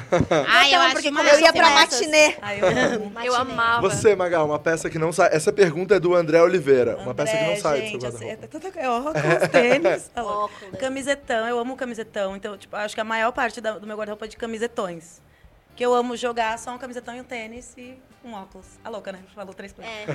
Ai, 0.48 0.68
eu 0.68 0.72
Botão, 0.72 0.82
acho 0.86 0.94
porque 0.96 1.12
quando 1.12 1.28
Eu 1.28 1.40
ia 1.40 1.54
pra 1.54 1.70
Nessas. 1.70 2.00
matinê. 2.02 2.36
Aí 2.42 2.60
eu 2.60 2.68
amo. 2.68 3.12
Eu 3.28 3.36
amava. 3.36 3.82
Você, 3.90 4.16
Magal, 4.16 4.46
uma 4.46 4.60
peça 4.60 4.90
que 4.90 4.98
não 4.98 5.12
sai. 5.12 5.30
Essa 5.34 5.52
pergunta 5.52 5.96
é 5.96 6.00
do 6.00 6.16
André 6.16 6.42
Oliveira. 6.42 6.98
uma 6.98 7.14
peça 7.14 7.32
que 7.34 7.44
não 7.44 7.50
André, 7.50 7.60
sai 7.62 7.82
do 7.82 7.88
gente, 7.88 8.00
seu 8.02 8.10
assim, 8.10 8.26
guarda-roupa. 8.28 8.46
é 8.46 8.48
tanta 8.48 8.72
coisa. 8.72 8.92
Óculos, 8.92 9.50
tênis. 9.52 10.12
Óculos. 10.16 10.80
Camisetão, 10.80 11.48
eu 11.48 11.60
amo 11.60 11.76
camisetão. 11.76 12.36
Então, 12.36 12.58
tipo, 12.58 12.76
acho 12.76 12.96
que 12.96 13.02
a 13.02 13.04
maior 13.04 13.32
parte 13.34 13.60
da- 13.60 13.78
do 13.78 13.86
meu 13.86 13.98
guarda-roupa 13.98 14.26
é 14.26 14.28
de 14.30 14.38
camisetões. 14.38 15.17
Que 15.78 15.86
eu 15.86 15.94
amo 15.94 16.18
jogar 16.18 16.58
só 16.58 16.72
um 16.72 16.78
camisetão 16.80 17.16
e 17.16 17.22
um 17.22 17.24
tênis 17.24 17.74
e 17.78 17.96
um 18.26 18.34
óculos. 18.34 18.66
A 18.84 18.90
louca, 18.90 19.12
né? 19.12 19.20
Falou 19.36 19.54
três 19.54 19.72
coisas. 19.72 19.94
É. 19.94 20.08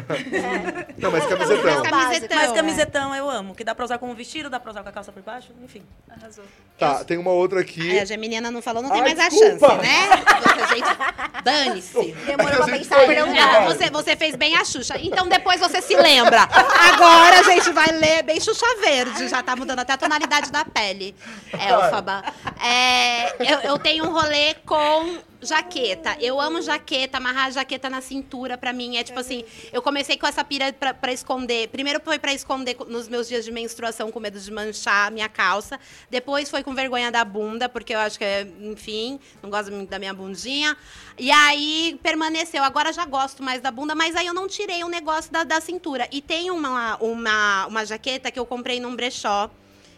Não, 0.98 1.10
mas 1.12 1.24
camisetão. 1.24 1.62
Mas 1.64 1.88
Camisetão. 1.88 2.36
Mas 2.36 2.52
camisetão 2.52 3.14
eu 3.14 3.30
amo, 3.30 3.54
que 3.54 3.62
dá 3.62 3.72
pra 3.72 3.84
usar 3.84 3.96
com 3.98 4.10
um 4.10 4.14
vestido, 4.14 4.50
dá 4.50 4.58
pra 4.58 4.72
usar 4.72 4.82
com 4.82 4.88
a 4.88 4.92
calça 4.92 5.12
por 5.12 5.22
baixo, 5.22 5.52
enfim. 5.62 5.82
Arrasou. 6.10 6.44
Tá, 6.76 7.04
tem 7.04 7.16
uma 7.16 7.30
outra 7.30 7.60
aqui. 7.60 7.96
A 7.96 8.04
geminiana 8.04 8.50
não 8.50 8.60
falou, 8.60 8.82
não 8.82 8.90
tem 8.90 9.02
Ai, 9.02 9.14
mais 9.14 9.20
a 9.20 9.28
desculpa. 9.28 9.68
chance, 9.68 9.82
né? 9.86 10.08
Você, 10.42 10.74
gente, 10.74 11.42
dane-se. 11.44 12.12
Demorou 12.26 12.56
pra 12.56 12.66
pensar 12.66 13.04
em. 13.04 13.32
Não, 13.32 13.64
você, 13.66 13.88
você 13.88 14.16
fez 14.16 14.34
bem 14.34 14.56
a 14.56 14.64
Xuxa. 14.64 14.96
Então 14.98 15.28
depois 15.28 15.60
você 15.60 15.80
se 15.80 15.94
lembra. 15.94 16.42
Agora 16.42 17.38
a 17.38 17.42
gente 17.44 17.70
vai 17.70 17.86
ler 17.92 18.24
bem 18.24 18.40
Xuxa 18.40 18.66
Verde. 18.80 19.28
Já 19.28 19.42
tá 19.44 19.54
mudando 19.54 19.78
até 19.78 19.92
a 19.92 19.96
tonalidade 19.96 20.50
da 20.50 20.64
pele. 20.64 21.14
Elfaba. 21.52 22.24
É, 22.60 23.52
eu, 23.52 23.60
eu 23.60 23.78
tenho 23.78 24.04
um 24.06 24.12
rolê 24.12 24.54
com 24.66 25.18
jaqueta. 25.42 26.16
Eu 26.20 26.40
amo 26.40 26.62
jaqueta, 26.62 27.18
amarrar 27.18 27.46
a 27.46 27.50
jaqueta 27.50 27.90
na 27.90 28.00
cintura 28.00 28.56
pra 28.56 28.72
mim 28.72 28.96
é 28.96 29.02
tipo 29.02 29.18
assim, 29.18 29.44
eu 29.72 29.82
comecei 29.82 30.16
com 30.16 30.26
essa 30.26 30.44
pira 30.44 30.72
pra, 30.72 31.12
esconder. 31.12 31.68
Primeiro 31.68 32.00
foi 32.04 32.18
pra 32.18 32.32
esconder 32.32 32.74
co- 32.74 32.84
nos 32.84 33.08
meus 33.08 33.26
dias 33.28 33.44
de 33.44 33.50
menstruação 33.50 34.10
com 34.10 34.20
medo 34.20 34.38
de 34.38 34.50
manchar 34.50 35.10
minha 35.10 35.28
calça. 35.28 35.78
Depois 36.10 36.48
foi 36.48 36.62
com 36.62 36.74
vergonha 36.74 37.10
da 37.10 37.24
bunda, 37.24 37.68
porque 37.68 37.94
eu 37.94 37.98
acho 37.98 38.18
que 38.18 38.24
é, 38.24 38.46
enfim, 38.60 39.18
não 39.42 39.50
gosto 39.50 39.72
muito 39.72 39.90
da 39.90 39.98
minha 39.98 40.14
bundinha. 40.14 40.76
E 41.18 41.30
aí 41.30 41.98
permaneceu. 42.02 42.62
Agora 42.62 42.92
já 42.92 43.04
gosto 43.04 43.42
mais 43.42 43.60
da 43.60 43.70
bunda, 43.70 43.94
mas 43.94 44.14
aí 44.16 44.26
eu 44.26 44.34
não 44.34 44.46
tirei 44.46 44.84
o 44.84 44.88
negócio 44.88 45.32
da, 45.32 45.44
da 45.44 45.60
cintura. 45.60 46.08
E 46.12 46.20
tem 46.22 46.50
uma, 46.50 46.96
uma, 46.96 47.66
uma 47.66 47.84
jaqueta 47.84 48.30
que 48.30 48.38
eu 48.38 48.46
comprei 48.46 48.78
num 48.80 48.94
brechó 48.94 49.50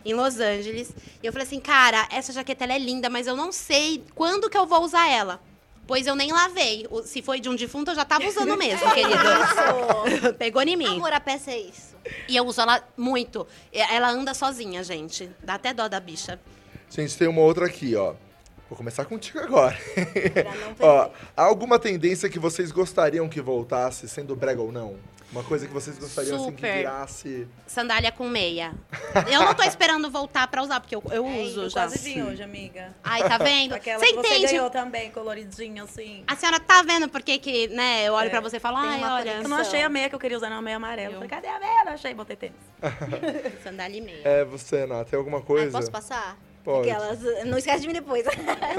em 0.04 0.14
Los 0.14 0.38
Angeles. 0.40 0.92
E 1.22 1.26
eu 1.26 1.32
falei 1.32 1.46
assim, 1.46 1.60
cara, 1.60 2.06
essa 2.10 2.32
jaqueta 2.32 2.64
ela 2.64 2.74
é 2.74 2.78
linda, 2.78 3.08
mas 3.08 3.26
eu 3.26 3.36
não 3.36 3.50
sei 3.52 4.04
quando 4.14 4.50
que 4.50 4.56
eu 4.58 4.66
vou 4.66 4.82
usar 4.82 5.08
ela. 5.08 5.40
Pois 5.86 6.06
eu 6.06 6.14
nem 6.14 6.32
lavei. 6.32 6.86
Se 7.04 7.20
foi 7.20 7.40
de 7.40 7.48
um 7.48 7.54
defunto, 7.54 7.90
eu 7.90 7.94
já 7.94 8.04
tava 8.04 8.26
usando 8.26 8.56
mesmo, 8.58 8.90
querido. 8.92 10.34
Pegou 10.38 10.62
em 10.62 10.76
mim. 10.76 10.96
Amor, 10.96 11.12
a 11.12 11.20
peça 11.20 11.50
é 11.50 11.58
isso. 11.58 11.94
E 12.28 12.36
eu 12.36 12.44
uso 12.46 12.60
ela 12.60 12.82
muito. 12.96 13.46
Ela 13.72 14.10
anda 14.10 14.32
sozinha, 14.34 14.82
gente. 14.82 15.30
Dá 15.42 15.54
até 15.54 15.74
dó 15.74 15.86
da 15.88 16.00
bicha. 16.00 16.40
Gente, 16.88 17.16
tem 17.16 17.28
uma 17.28 17.42
outra 17.42 17.66
aqui, 17.66 17.94
ó. 17.96 18.14
Vou 18.68 18.78
começar 18.78 19.04
contigo 19.04 19.40
agora. 19.40 19.76
Pra 20.32 20.42
não 20.44 20.72
perder. 20.74 20.84
ó, 20.86 21.10
há 21.36 21.42
alguma 21.42 21.78
tendência 21.78 22.30
que 22.30 22.38
vocês 22.38 22.72
gostariam 22.72 23.28
que 23.28 23.40
voltasse, 23.42 24.08
sendo 24.08 24.34
brega 24.34 24.62
ou 24.62 24.72
não? 24.72 24.96
Uma 25.34 25.42
coisa 25.42 25.66
que 25.66 25.72
vocês 25.72 25.98
gostariam 25.98 26.36
assim, 26.36 26.52
que 26.52 26.56
Super. 26.62 26.76
virasse. 26.76 27.48
Sandália 27.66 28.12
com 28.12 28.28
meia. 28.28 28.72
Eu 29.28 29.40
não 29.40 29.52
tô 29.52 29.64
esperando 29.66 30.08
voltar 30.08 30.46
pra 30.46 30.62
usar, 30.62 30.78
porque 30.78 30.94
eu, 30.94 31.02
eu 31.10 31.26
uso 31.26 31.62
Eu 31.62 31.68
já. 31.70 31.80
quase 31.80 31.98
vim 31.98 32.22
hoje, 32.22 32.40
amiga. 32.40 32.94
Ai, 33.02 33.28
tá 33.28 33.36
vendo? 33.38 33.74
Aquela 33.74 33.98
Você 33.98 34.06
que 34.06 34.12
você 34.14 34.28
entende? 34.28 34.46
ganhou 34.52 34.70
também, 34.70 35.10
coloridinha, 35.10 35.82
assim. 35.82 36.22
A 36.28 36.36
senhora 36.36 36.60
tá 36.60 36.82
vendo 36.82 37.08
por 37.08 37.20
que 37.20 37.38
que, 37.38 37.66
né, 37.66 38.04
eu 38.06 38.12
olho 38.12 38.28
É. 38.28 38.30
pra 38.30 38.40
você 38.40 38.58
e 38.58 38.60
falo, 38.60 38.80
Tem 38.80 38.90
ai, 38.90 38.98
uma 38.98 39.14
olha, 39.16 39.30
Eu 39.42 39.48
não 39.48 39.56
achei 39.56 39.82
a 39.82 39.88
meia 39.88 40.08
que 40.08 40.14
eu 40.14 40.20
queria 40.20 40.36
usar, 40.36 40.48
não, 40.48 40.58
a 40.58 40.62
meia 40.62 40.76
amarela. 40.76 41.08
Eu 41.10 41.14
falei, 41.14 41.28
cadê 41.28 41.48
a 41.48 41.58
meia? 41.58 41.84
Não 41.84 41.92
achei, 41.94 42.14
botei 42.14 42.36
tênis. 42.36 42.56
sandália 43.64 43.98
e 43.98 44.00
meia. 44.00 44.22
É, 44.24 44.44
você, 44.44 44.86
Nath, 44.86 45.08
tem 45.10 45.18
alguma 45.18 45.38
Ai, 45.38 45.42
coisa? 45.44 45.72
posso 45.76 45.90
passar? 45.90 46.38
Pode. 46.62 46.88
Aquelas, 46.88 47.18
não 47.44 47.58
esquece 47.58 47.80
de 47.80 47.88
mim 47.88 47.92
depois. 47.92 48.24
Eu 48.24 48.32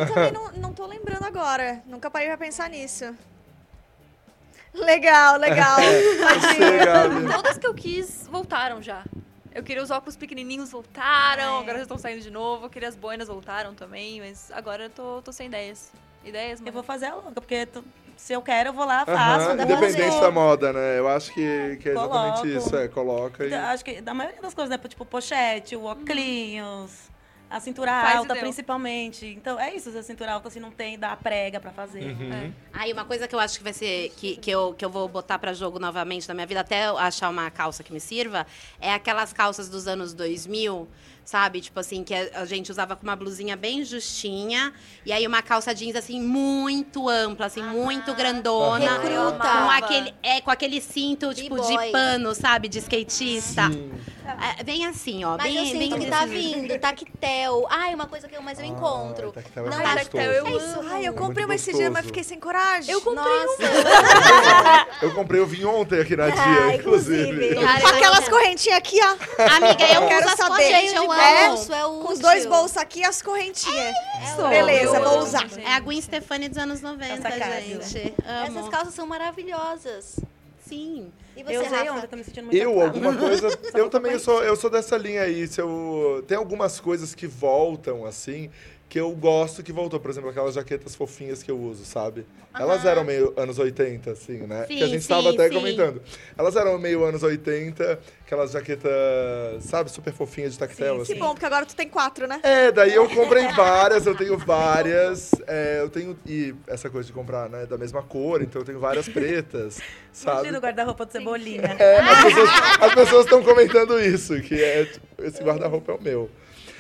também 0.08 0.32
não, 0.32 0.52
não 0.54 0.74
tô 0.74 0.86
lembrando 0.88 1.24
agora. 1.26 1.84
Nunca 1.86 2.10
parei 2.10 2.28
pra 2.30 2.38
pensar 2.38 2.70
nisso. 2.70 3.14
Legal, 4.76 5.38
legal. 5.38 5.78
Você, 5.78 6.86
Gabi. 6.86 7.34
Todas 7.34 7.58
que 7.58 7.68
eu 7.68 7.74
quis 7.74 8.28
voltaram 8.32 8.82
já. 8.82 9.04
Eu 9.54 9.64
queria 9.64 9.82
os 9.82 9.90
óculos 9.90 10.18
pequenininhos, 10.18 10.72
voltaram. 10.72 11.58
É. 11.58 11.60
Agora 11.62 11.78
já 11.78 11.84
estão 11.84 11.98
saindo 11.98 12.22
de 12.22 12.30
novo. 12.30 12.66
Eu 12.66 12.70
queria 12.70 12.90
as 12.90 12.96
boinas, 12.96 13.28
voltaram 13.28 13.74
também. 13.74 14.20
Mas 14.20 14.52
agora 14.52 14.84
eu 14.84 14.90
tô, 14.90 15.22
tô 15.22 15.32
sem 15.32 15.48
ideias. 15.48 15.92
Ideias, 16.26 16.60
Eu 16.60 16.66
mano. 16.66 16.74
vou 16.74 16.84
fazer 16.84 17.06
a 17.06 17.16
louca, 17.16 17.32
porque 17.40 17.66
tu- 17.68 17.84
se 18.18 18.34
eu 18.34 18.42
quero, 18.42 18.70
eu 18.70 18.74
vou 18.74 18.86
lá, 18.86 19.06
faço. 19.06 19.56
Dou 19.56 19.64
Independente 19.66 20.20
da 20.20 20.32
moda, 20.32 20.74
né? 20.74 20.98
Eu 21.00 21.08
acho 21.08 21.34
que, 21.34 21.78
que 21.82 21.90
é 21.90 21.92
exatamente 21.92 22.42
Coloco. 22.42 22.48
isso. 22.48 22.76
É, 22.76 22.88
coloca 22.88 23.44
e. 23.44 23.48
Então, 23.48 23.66
Acho 23.66 23.86
que 23.86 24.02
da 24.02 24.14
maioria 24.14 24.42
das 24.42 24.54
coisas, 24.54 24.70
né? 24.70 24.78
Tipo, 24.88 25.06
pochete, 25.06 25.76
o 25.76 25.84
óculos, 25.86 27.10
a 27.50 27.60
cintura 27.60 27.92
Faz 27.92 28.16
alta, 28.18 28.36
principalmente. 28.36 29.26
Então, 29.26 29.60
é 29.60 29.76
isso. 29.76 29.92
Se 29.92 29.98
a 29.98 30.04
cintura 30.04 30.34
alta, 30.34 30.48
assim, 30.48 30.60
não 30.60 30.72
tem, 30.72 30.98
dá 30.98 31.12
a 31.12 31.16
prega 31.16 31.60
pra 31.60 31.72
fazer. 31.72 32.04
Uhum. 32.04 32.54
Aí, 32.74 32.92
uma 32.92 33.06
coisa 33.06 33.28
que 33.28 33.36
eu 33.36 33.40
acho 33.40 33.58
que 33.58 33.64
vai 33.64 33.74
ser. 33.74 34.12
Que, 34.18 34.38
que, 34.38 34.52
eu, 34.52 34.74
que 34.74 34.84
eu 34.84 34.90
vou 34.90 35.08
botar 35.08 35.40
pra 35.40 35.54
jogo 35.54 35.80
novamente 35.80 36.28
na 36.28 36.34
minha 36.34 36.48
vida, 36.48 36.62
até 36.62 36.88
eu 36.88 36.98
achar 36.98 37.30
uma 37.30 37.50
calça 37.52 37.84
que 37.84 37.94
me 37.94 38.00
sirva, 38.00 38.46
é 38.80 38.94
aquelas 38.94 39.32
calças 39.32 39.70
dos 39.70 39.88
anos 39.88 40.14
2000, 40.14 40.88
sabe? 41.26 41.60
Tipo 41.60 41.80
assim, 41.80 42.04
que 42.04 42.14
a, 42.14 42.46
gente 42.46 42.72
usava 42.72 42.96
com 42.96 43.04
uma 43.04 43.16
blusinha 43.16 43.58
bem 43.58 43.84
justinha, 43.84 44.72
e 45.06 45.12
aí 45.12 45.26
uma 45.28 45.42
calça 45.42 45.74
jeans, 45.74 45.96
assim, 45.96 46.22
muito 46.22 47.10
ampla, 47.10 47.48
assim, 47.48 47.64
muito 47.64 48.14
grandona. 48.14 49.00
Recruta. 49.00 49.38
Com 49.48 49.70
aquele, 49.72 50.14
é, 50.22 50.40
com 50.40 50.52
aquele 50.52 50.80
cinto, 50.80 51.34
tipo, 51.34 51.60
de 51.60 51.92
pano, 51.92 52.34
sabe? 52.36 52.68
De 52.70 52.78
skatista. 52.80 53.70
Sim. 53.72 53.92
É, 54.60 54.64
bem 54.64 54.86
assim, 54.88 55.24
ó. 55.24 55.38
Mas 55.38 55.44
bem, 55.44 55.58
eu 55.58 55.66
sinto 55.66 55.78
bem 55.78 56.00
que 56.00 56.10
tá 56.10 56.26
desse 56.26 56.34
vindo, 56.34 56.80
tactel. 56.80 57.68
Ai, 57.70 57.94
uma 57.94 58.08
coisa 58.08 58.28
que 58.28 58.36
eu, 58.36 58.42
mas 58.42 58.58
eu 58.58 58.66
encontro. 58.66 59.32
Ai, 59.36 59.44
tactel 59.44 59.68
é 59.68 59.70
Não, 59.70 59.78
tactel 59.78 60.32
eu 60.32 60.48
É 60.48 60.52
isso. 60.52 60.80
Ai, 60.90 61.08
eu 61.08 61.14
É 61.14 61.16
comprei 61.16 61.46
uma 61.46 61.54
esse 61.56 61.72
dia, 61.74 61.92
mas 61.92 62.06
fiquei 62.08 62.24
sem 62.24 62.40
coragem. 62.40 62.92
Eu 62.92 63.02
comprei 63.02 63.24
Nossa. 63.24 63.56
Eu 65.02 65.14
comprei, 65.14 65.40
eu 65.42 65.46
vim 65.46 65.64
ontem 65.66 66.00
aqui 66.00 66.16
na 66.16 66.30
dia, 66.30 66.42
Ah, 66.66 66.76
inclusive. 66.76 67.30
inclusive. 67.30 67.56
Cara, 67.56 67.82
Com 67.82 67.88
aquelas 67.88 68.30
correntinhas 68.30 68.78
aqui, 68.78 69.00
ó. 69.02 69.44
Amiga, 69.56 69.86
eu 69.94 70.02
Eu 70.02 70.08
quero 70.08 70.26
uso 70.26 70.34
as 70.34 70.38
saber. 70.40 70.64
Cheio 70.64 70.96
eu. 70.96 71.12
É 71.22 71.48
bolso, 71.48 71.74
é 71.74 71.86
útil. 71.86 72.02
Com 72.02 72.14
os 72.14 72.20
dois 72.20 72.46
bolsos 72.46 72.78
aqui 72.78 73.00
e 73.00 73.06
as 73.06 73.22
correntinhas. 73.22 73.96
É 74.42 74.50
Beleza, 74.50 75.00
vou 75.00 75.20
usar. 75.20 75.48
É 75.60 75.74
a 75.74 75.80
Gwen 75.80 76.02
Stefani 76.02 76.50
dos 76.50 76.58
anos 76.58 76.82
90, 76.82 77.22
sacada. 77.22 77.62
gente. 77.62 78.14
Amo. 78.26 78.60
Essas 78.60 78.70
calças 78.70 78.94
são 78.94 79.06
maravilhosas. 79.08 80.20
Sim. 80.68 81.12
E 81.38 81.44
você, 81.44 81.56
Eu 81.58 81.66
usei 81.66 81.78
Rafa? 81.80 81.92
ontem, 81.92 82.08
tô 82.08 82.16
me 82.16 82.24
sentindo 82.24 82.46
muito 82.46 82.58
Eu, 82.58 82.82
alguma 82.82 83.14
coisa. 83.18 83.60
eu 83.74 83.90
também 83.90 84.18
sou, 84.18 84.42
eu 84.44 84.56
sou 84.56 84.70
dessa 84.70 84.98
linha 84.98 85.22
aí. 85.24 85.48
Se 85.48 85.62
eu, 85.62 86.24
tem 86.28 86.38
algumas 86.38 86.80
coisas 86.80 87.14
que 87.14 87.28
voltam, 87.28 88.06
assim, 88.06 88.50
que 88.88 89.00
eu 89.00 89.12
gosto 89.12 89.64
que 89.64 89.72
voltou. 89.72 90.00
Por 90.00 90.10
exemplo, 90.12 90.30
aquelas 90.30 90.56
jaquetas 90.56 90.96
fofinhas 90.96 91.42
que 91.44 91.50
eu 91.52 91.60
uso, 91.60 91.84
sabe? 91.86 92.26
Elas 92.58 92.86
eram 92.86 93.04
meio 93.04 93.34
anos 93.36 93.60
80, 93.60 94.12
assim, 94.12 94.38
né? 94.48 94.66
Sim, 94.68 94.78
que 94.78 94.84
a 94.84 94.88
gente 94.88 95.02
sim, 95.02 95.10
tava 95.10 95.32
até 95.32 95.50
sim. 95.50 95.56
comentando. 95.56 96.02
Elas 96.38 96.56
eram 96.56 96.78
meio 96.80 97.04
anos 97.04 97.22
80, 97.22 98.00
aquelas 98.26 98.52
jaquetas, 98.52 98.92
sabe, 99.66 99.92
super 99.92 100.14
fofinhas 100.14 100.54
de 100.54 100.60
tactel, 100.60 100.96
Que 100.98 101.02
assim. 101.02 101.16
bom, 101.16 101.32
porque 101.34 101.46
agora 101.46 101.66
tu 101.66 101.76
tem 101.76 101.90
quatro, 101.90 102.28
né? 102.28 102.40
É, 102.44 102.72
daí 102.72 102.94
eu 102.94 103.10
comprei 103.10 103.46
várias, 103.50 104.06
eu 104.06 104.16
tenho 104.16 104.38
várias. 104.38 105.32
é, 105.48 105.80
eu 105.82 105.90
tenho. 105.90 106.18
E 106.26 106.56
essa 106.68 106.90
coisa 106.90 107.08
de 107.08 107.12
comprar, 107.14 107.50
né, 107.50 107.66
da 107.66 107.78
mesma 107.78 108.02
cor, 108.02 108.42
então 108.42 108.62
eu 108.62 108.66
tenho 108.66 108.80
várias 108.80 109.10
pretas, 109.10 109.80
sabe? 110.14 110.38
Imagina 110.40 110.58
o 110.58 110.62
guarda-roupa 110.62 111.06
do 111.06 111.12
Cebolinha. 111.12 111.76
É, 111.78 112.00
as 112.00 112.24
pessoas- 112.24 112.50
as 112.82 112.94
pessoas 112.96 113.26
estão 113.26 113.44
comentando 113.44 114.00
isso, 114.00 114.40
que 114.42 114.56
é, 114.64 114.86
tipo, 114.86 115.06
esse 115.24 115.44
guarda-roupa 115.44 115.92
é 115.92 115.96
o 115.96 116.02
meu. 116.02 116.30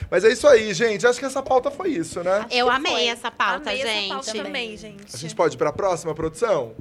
Mas 0.10 0.24
é 0.24 0.30
isso 0.32 0.47
aí, 0.47 0.74
gente. 0.74 1.06
Acho 1.06 1.20
que 1.20 1.26
essa 1.26 1.41
pauta 1.41 1.70
foi 1.72 1.89
isso, 1.89 2.24
né? 2.24 2.45
Eu 2.51 2.70
amei 2.70 3.08
essa 3.10 3.30
pauta, 3.32 3.70
Amei 3.70 3.82
essa 3.82 3.91
gente. 3.91 4.10
pauta 4.10 4.34
também, 4.43 4.78
gente. 4.78 5.14
A 5.14 5.18
gente 5.18 5.36
pode 5.36 5.56
ir 5.56 5.58
pra 5.58 5.72
próxima 5.74 6.14
produção? 6.14 6.74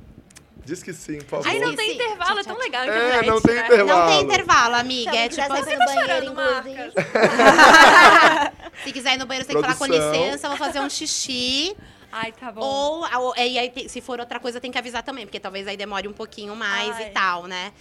Diz 0.64 0.82
que 0.82 0.94
sim, 0.94 1.18
por 1.18 1.42
favor. 1.42 1.48
Aí 1.48 1.60
não 1.60 1.74
tem 1.76 1.90
sim. 1.90 1.94
intervalo, 1.96 2.38
é 2.38 2.42
tão 2.44 2.56
legal 2.58 2.82
a 2.82 2.86
É, 2.86 2.88
internet, 2.88 3.26
não 3.26 3.40
tem 3.40 3.54
né? 3.54 3.64
intervalo. 3.66 4.00
Não 4.00 4.06
tem 4.08 4.20
intervalo, 4.22 4.74
amiga. 4.76 5.10
Se 5.12 5.16
É 5.18 5.28
tipo 5.28 5.54
quiser 5.54 5.72
ir 5.72 5.78
no 5.78 5.84
banheiro, 5.84 6.24
inclusive. 6.26 6.92
se 8.84 8.92
quiser 8.92 9.14
ir 9.14 9.18
no 9.18 9.26
banheiro, 9.26 9.46
você 9.46 9.52
tem 9.52 9.62
que 9.62 9.68
falar 9.74 9.76
com 9.78 9.86
licença, 9.86 10.46
eu 10.46 10.50
vou 10.50 10.58
fazer 10.58 10.80
um 10.80 10.88
xixi. 10.88 11.76
Ai, 12.10 12.32
tá 12.32 12.50
bom. 12.52 12.62
Ou, 12.62 13.04
ou- 13.20 13.34
e 13.36 13.58
aí, 13.58 13.88
se 13.88 14.00
for 14.00 14.20
outra 14.20 14.38
coisa, 14.40 14.60
tem 14.60 14.70
que 14.70 14.78
avisar 14.78 15.02
também, 15.02 15.26
porque 15.26 15.40
talvez 15.40 15.66
aí 15.66 15.76
demore 15.76 16.06
um 16.08 16.12
pouquinho 16.12 16.54
mais 16.56 16.94
Ai. 16.96 17.08
e 17.08 17.10
tal, 17.10 17.44
né? 17.46 17.72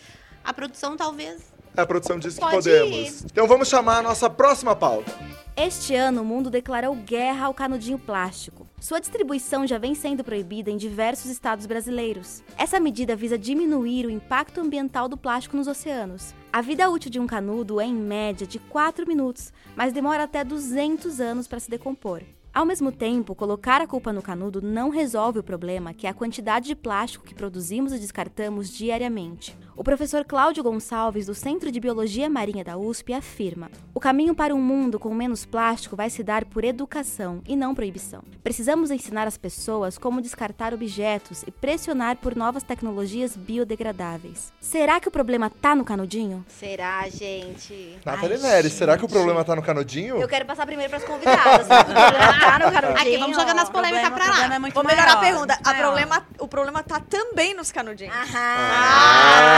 A 0.44 0.52
produção 0.54 0.98
talvez. 0.98 1.53
A 1.76 1.86
produção 1.86 2.19
disse 2.19 2.39
que 2.39 2.45
Pode 2.45 2.55
podemos. 2.55 3.24
Então 3.26 3.47
vamos 3.47 3.67
chamar 3.67 3.97
a 3.97 4.01
nossa 4.03 4.30
próxima 4.30 4.76
pauta. 4.76 5.11
Este 5.55 5.95
ano, 5.95 6.21
o 6.21 6.26
mundo 6.26 6.49
declarou 6.49 6.95
guerra 6.95 7.45
ao 7.45 7.53
canudinho 7.53 7.99
plástico. 7.99 8.67
Sua 8.80 8.99
distribuição 8.99 9.65
já 9.65 9.78
vem 9.78 9.93
sendo 9.95 10.24
proibida 10.24 10.69
em 10.69 10.78
diversos 10.78 11.30
estados 11.30 11.65
brasileiros. 11.65 12.43
Essa 12.57 12.80
medida 12.80 13.15
visa 13.15 13.38
diminuir 13.38 14.05
o 14.05 14.09
impacto 14.09 14.59
ambiental 14.59 15.07
do 15.07 15.15
plástico 15.15 15.55
nos 15.55 15.67
oceanos. 15.67 16.34
A 16.51 16.61
vida 16.61 16.89
útil 16.89 17.11
de 17.11 17.19
um 17.19 17.28
canudo 17.28 17.80
é, 17.80 17.86
em 17.86 17.93
média, 17.93 18.45
de 18.45 18.59
4 18.59 19.07
minutos, 19.07 19.53
mas 19.76 19.93
demora 19.93 20.24
até 20.24 20.43
200 20.43 21.19
anos 21.19 21.47
para 21.47 21.59
se 21.59 21.69
decompor. 21.69 22.21
Ao 22.54 22.68
mesmo 22.68 22.91
tempo, 22.91 23.34
colocar 23.34 23.82
a 23.82 23.88
culpa 23.88 24.14
no 24.14 24.22
canudo 24.22 24.62
não 24.62 24.91
resolve 24.91 25.39
o 25.39 25.43
problema, 25.43 25.91
que 25.91 26.06
é 26.06 26.10
a 26.12 26.14
quantidade 26.14 26.68
de 26.68 26.76
plástico 26.76 27.26
que 27.26 27.34
produzimos 27.34 27.91
e 27.91 27.97
descartamos 27.97 28.70
diariamente. 28.70 29.58
O 29.76 29.84
professor 29.84 30.24
Cláudio 30.24 30.64
Gonçalves, 30.64 31.26
do 31.26 31.34
Centro 31.34 31.72
de 31.72 31.80
Biologia 31.80 32.30
Marinha 32.30 32.64
da 32.64 32.78
USP, 32.78 33.12
afirma: 33.12 33.72
o 33.91 33.99
caminho 33.99 34.36
para 34.36 34.54
um 34.54 34.62
mundo 34.62 34.99
com 34.99 35.12
menos 35.16 35.47
plástico 35.47 35.95
vai 35.95 36.12
se 36.12 36.24
dar 36.24 36.45
por 36.45 36.64
educação 36.64 37.41
e 37.47 37.56
não 37.56 37.74
proibição. 37.74 38.22
Precisamos 38.43 38.91
ensinar 38.91 39.26
as 39.26 39.36
pessoas 39.36 39.97
como 39.97 40.22
descartar 40.22 40.76
objetos 40.76 41.41
e 41.47 41.49
pressionar 41.49 42.18
por 42.18 42.36
novas 42.36 42.62
tecnologias 42.62 43.36
biodegradáveis. 43.36 44.54
Será 44.62 44.99
que 44.99 45.08
o 45.08 45.12
problema 45.12 45.49
tá 45.49 45.74
no 45.74 45.84
canudinho? 45.84 46.45
Será, 46.47 47.10
gente? 47.10 47.97
Nathalie 48.06 48.38
Neres, 48.38 48.74
será 48.74 48.95
que 48.95 49.06
o 49.06 49.10
problema 49.10 49.43
tá 49.43 49.56
no 49.56 49.64
canudinho? 49.64 50.18
Eu 50.18 50.28
quero 50.28 50.45
passar 50.45 50.68
primeiro 50.68 50.91
pras 50.91 51.04
convidadas. 51.04 51.66
O 52.48 52.72
tá 52.72 52.82
canudinho. 52.82 53.02
Aqui, 53.02 53.18
vamos 53.18 53.38
jogando 53.38 53.60
as 53.60 53.70
polêmicas 53.70 54.10
pra 54.10 54.28
lá. 54.48 54.56
é 54.56 54.60
muito 54.60 54.74
Vou 54.74 54.84
melhorar 54.84 55.14
a 55.14 55.16
maior, 55.18 55.32
pergunta. 55.32 55.54
A 55.64 55.74
problema, 55.74 56.26
o 56.39 56.48
problema 56.48 56.84
tá 56.84 57.00
também 57.00 57.54
nos 57.54 57.72
canudinhos. 57.72 58.14
Aham. 58.16 58.30
Ah, 58.36 59.50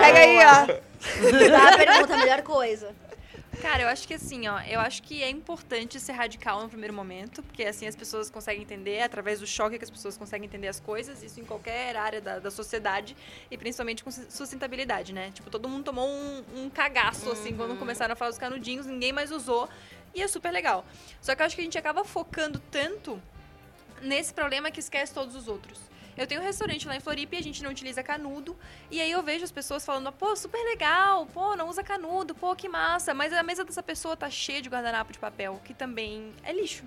pega 0.00 0.18
aí, 0.18 0.38
ó. 0.38 0.42
Pega 0.42 0.42
aí, 0.46 0.46
ó. 0.46 0.66
Tá 1.58 1.68
a 1.68 1.76
pergunta, 1.76 2.14
a 2.14 2.18
melhor 2.18 2.42
coisa. 2.42 2.94
Cara, 3.60 3.82
eu 3.82 3.88
acho 3.88 4.08
que 4.08 4.14
assim, 4.14 4.48
ó, 4.48 4.58
eu 4.62 4.80
acho 4.80 5.02
que 5.04 5.22
é 5.22 5.30
importante 5.30 6.00
ser 6.00 6.12
radical 6.12 6.60
no 6.62 6.68
primeiro 6.68 6.92
momento, 6.92 7.44
porque 7.44 7.62
assim 7.64 7.86
as 7.86 7.94
pessoas 7.94 8.28
conseguem 8.28 8.62
entender, 8.62 9.00
através 9.02 9.38
do 9.38 9.46
choque 9.46 9.78
que 9.78 9.84
as 9.84 9.90
pessoas 9.90 10.16
conseguem 10.16 10.46
entender 10.48 10.66
as 10.66 10.80
coisas, 10.80 11.22
isso 11.22 11.38
em 11.38 11.44
qualquer 11.44 11.94
área 11.96 12.20
da, 12.20 12.40
da 12.40 12.50
sociedade, 12.50 13.16
e 13.50 13.56
principalmente 13.56 14.02
com 14.02 14.10
su- 14.10 14.26
sustentabilidade, 14.28 15.12
né? 15.12 15.30
Tipo, 15.32 15.48
todo 15.48 15.68
mundo 15.68 15.84
tomou 15.84 16.08
um, 16.08 16.42
um 16.56 16.68
cagaço, 16.70 17.30
assim, 17.30 17.54
quando 17.54 17.76
começaram 17.78 18.14
a 18.14 18.16
falar 18.16 18.30
dos 18.30 18.38
canudinhos, 18.38 18.84
ninguém 18.86 19.12
mais 19.12 19.30
usou, 19.30 19.68
e 20.14 20.22
é 20.22 20.28
super 20.28 20.52
legal. 20.52 20.84
Só 21.20 21.34
que 21.34 21.42
eu 21.42 21.46
acho 21.46 21.54
que 21.54 21.62
a 21.62 21.64
gente 21.64 21.78
acaba 21.78 22.04
focando 22.04 22.58
tanto 22.70 23.20
nesse 24.00 24.32
problema 24.34 24.70
que 24.70 24.80
esquece 24.80 25.12
todos 25.14 25.34
os 25.34 25.48
outros. 25.48 25.78
Eu 26.16 26.26
tenho 26.26 26.40
um 26.40 26.44
restaurante 26.44 26.86
lá 26.86 26.96
em 26.96 27.00
Floripa 27.00 27.36
e 27.36 27.38
a 27.38 27.42
gente 27.42 27.62
não 27.62 27.70
utiliza 27.70 28.02
canudo. 28.02 28.56
E 28.90 29.00
aí 29.00 29.10
eu 29.10 29.22
vejo 29.22 29.44
as 29.44 29.52
pessoas 29.52 29.84
falando, 29.84 30.12
pô, 30.12 30.34
super 30.36 30.62
legal, 30.64 31.26
pô, 31.26 31.56
não 31.56 31.68
usa 31.68 31.82
canudo, 31.82 32.34
pô, 32.34 32.54
que 32.54 32.68
massa. 32.68 33.14
Mas 33.14 33.32
a 33.32 33.42
mesa 33.42 33.64
dessa 33.64 33.82
pessoa 33.82 34.16
tá 34.16 34.28
cheia 34.28 34.60
de 34.60 34.68
guardanapo 34.68 35.12
de 35.12 35.18
papel, 35.18 35.60
que 35.64 35.74
também 35.74 36.32
é 36.42 36.52
lixo. 36.52 36.84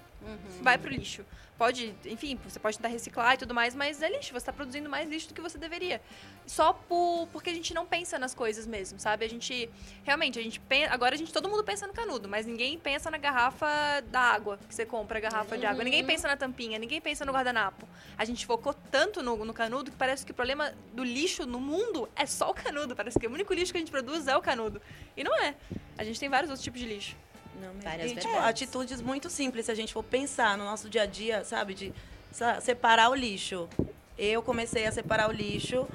Vai 0.62 0.78
pro 0.78 0.90
lixo. 0.90 1.26
Pode, 1.58 1.96
enfim, 2.06 2.38
você 2.44 2.60
pode 2.60 2.78
tentar 2.78 2.90
reciclar 2.90 3.36
e 3.36 3.38
tudo 3.38 3.54
mais, 3.54 3.74
mas 3.74 4.02
é 4.02 4.10
lixo. 4.10 4.34
Você 4.34 4.46
tá 4.46 4.52
produzindo 4.52 4.90
mais 4.90 5.10
lixo 5.10 5.30
do 5.30 5.34
que 5.34 5.40
você 5.40 5.58
deveria. 5.58 6.02
Só 6.46 6.74
por, 6.74 7.30
porque 7.32 7.50
a 7.50 7.54
gente 7.54 7.74
não 7.74 7.86
pensa 7.86 8.20
nas 8.20 8.36
coisas 8.36 8.68
mesmo, 8.68 9.00
sabe? 9.00 9.24
A 9.24 9.30
gente, 9.30 9.70
realmente, 10.04 10.38
a 10.38 10.42
gente 10.42 10.60
pensa, 10.60 10.94
agora 10.94 11.16
a 11.16 11.18
gente, 11.18 11.32
todo 11.32 11.48
mundo 11.48 11.64
pensa 11.64 11.88
no 11.88 11.94
canudo, 11.94 12.28
mas 12.28 12.46
ninguém 12.46 12.78
pensa 12.78 13.10
na 13.10 13.18
garrafa 13.18 13.68
da 14.08 14.20
água, 14.20 14.60
que 14.68 14.76
você 14.76 14.86
compra 14.86 15.18
a 15.18 15.22
garrafa 15.22 15.58
de 15.58 15.66
água. 15.66 15.82
Ninguém 15.82 16.06
pensa 16.06 16.28
na 16.28 16.36
tampinha, 16.36 16.78
ninguém 16.78 17.00
pensa 17.00 17.24
no 17.24 17.32
guardanapo. 17.32 17.88
A 18.18 18.26
gente 18.26 18.46
focou 18.46 18.74
tanto 18.74 19.15
no, 19.22 19.44
no 19.44 19.54
canudo 19.54 19.92
que 19.92 19.98
parece 19.98 20.26
que 20.26 20.32
o 20.32 20.36
problema 20.36 20.74
do 20.94 21.04
lixo 21.04 21.46
no 21.46 21.60
mundo 21.60 22.10
é 22.16 22.26
só 22.26 22.50
o 22.50 22.54
canudo. 22.54 22.96
Parece 22.96 23.20
que 23.20 23.28
o 23.28 23.32
único 23.32 23.54
lixo 23.54 23.72
que 23.72 23.78
a 23.78 23.82
gente 23.82 23.92
produz 23.92 24.28
é 24.28 24.36
o 24.36 24.42
canudo. 24.42 24.82
E 25.16 25.24
não 25.24 25.36
é. 25.42 25.56
A 25.98 26.04
gente 26.04 26.20
tem 26.20 26.30
vários 26.30 26.50
outros 26.50 26.64
tipos 26.64 26.80
de 26.80 26.88
lixo. 26.88 27.16
Não. 27.62 27.74
Várias 27.82 28.12
e, 28.12 28.16
tipo, 28.16 28.28
verdades. 28.28 28.50
atitudes 28.50 29.02
muito 29.02 29.30
simples, 29.30 29.66
se 29.66 29.72
a 29.72 29.76
gente 29.76 29.94
for 29.94 30.04
pensar 30.04 30.58
no 30.58 30.66
nosso 30.66 30.90
dia 30.90 31.04
a 31.04 31.06
dia, 31.06 31.44
sabe? 31.44 31.74
De 31.74 31.94
separar 32.62 33.10
o 33.10 33.16
lixo. 33.16 33.70
Eu 34.18 34.42
comecei 34.42 34.86
a 34.86 34.92
separar 34.92 35.30
o 35.30 35.32
lixo 35.32 35.88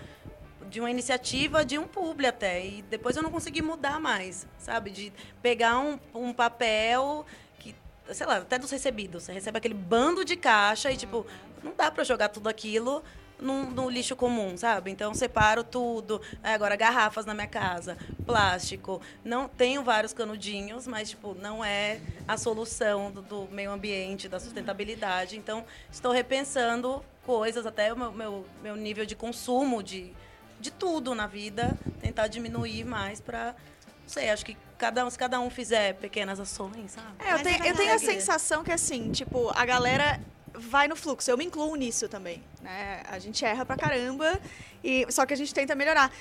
de 0.71 0.81
uma 0.81 0.91
iniciativa 0.91 1.65
de 1.65 1.79
um 1.79 1.87
publi 1.87 2.27
até. 2.27 2.65
E 2.65 2.83
depois 2.83 3.17
eu 3.17 3.23
não 3.23 3.31
consegui 3.31 3.61
mudar 3.61 4.01
mais, 4.01 4.47
sabe? 4.59 4.91
De 4.91 5.13
pegar 5.43 5.79
um, 5.79 5.99
um 6.15 6.33
papel 6.33 7.27
que, 7.59 7.75
sei 8.13 8.27
lá, 8.27 8.37
até 8.39 8.59
dos 8.59 8.71
recebidos. 8.71 9.25
Você 9.25 9.33
recebe 9.33 9.59
aquele 9.59 9.75
bando 9.75 10.25
de 10.25 10.37
caixa 10.37 10.91
e, 10.91 10.97
tipo, 10.97 11.27
não 11.63 11.73
dá 11.77 11.91
pra 11.91 12.05
jogar 12.05 12.29
tudo 12.29 12.49
aquilo 12.49 13.03
num- 13.39 13.71
no 13.71 13.89
lixo 13.89 14.15
comum, 14.15 14.57
sabe? 14.57 14.91
Então 14.91 15.15
separo 15.15 15.65
tudo. 15.65 16.21
É, 16.43 16.53
agora 16.53 16.77
garrafas 16.77 17.25
na 17.25 17.33
minha 17.35 17.47
casa, 17.47 17.97
plástico. 18.27 19.01
Não 19.25 19.49
tenho 19.49 19.83
vários 19.83 20.13
canudinhos, 20.13 20.87
mas 20.87 21.11
tipo 21.11 21.35
não 21.35 21.65
é 21.65 22.01
a 22.29 22.37
solução 22.37 23.11
do, 23.11 23.23
do 23.23 23.49
meio 23.51 23.71
ambiente, 23.71 24.29
da 24.29 24.39
sustentabilidade. 24.39 25.37
Então 25.37 25.65
estou 25.91 26.13
repensando 26.13 27.03
coisas, 27.25 27.67
até 27.67 27.93
o 27.93 27.97
meu, 27.97 28.13
meu, 28.13 28.47
meu 28.63 28.77
nível 28.77 29.05
de 29.07 29.15
consumo 29.15 29.83
de, 29.83 30.13
de 30.59 30.71
tudo 30.71 31.15
na 31.15 31.27
vida, 31.27 31.77
tentar 32.01 32.27
diminuir 32.27 32.85
mais 32.85 33.21
para, 33.21 33.55
não 34.03 34.09
sei, 34.09 34.31
acho 34.31 34.45
que 34.45 34.57
cada 34.77 35.05
um, 35.07 35.11
se 35.11 35.19
cada 35.19 35.39
um 35.41 35.49
fizer 35.51 35.95
pequenas 35.95 36.41
ações, 36.41 36.93
sabe? 36.93 37.07
É, 37.21 37.33
eu 37.35 37.43
tenho, 37.43 37.63
é 37.65 37.71
eu 37.71 37.77
tenho 37.77 37.95
a 37.95 37.99
sensação 37.99 38.65
que, 38.65 38.73
assim, 38.73 39.11
tipo, 39.13 39.51
a 39.55 39.65
galera 39.65 40.19
vai 40.61 40.87
no 40.87 40.95
fluxo. 40.95 41.31
Eu 41.31 41.37
me 41.37 41.45
incluo 41.45 41.75
nisso 41.75 42.09
também, 42.09 42.43
né? 42.63 43.03
A 43.09 43.19
gente 43.19 43.45
erra 43.45 43.65
pra 43.65 43.77
caramba, 43.77 44.41
e, 44.85 45.07
só 45.11 45.27
que 45.27 45.35
a 45.35 45.37
gente 45.37 45.53
tenta 45.53 45.75
melhorar. 45.75 46.13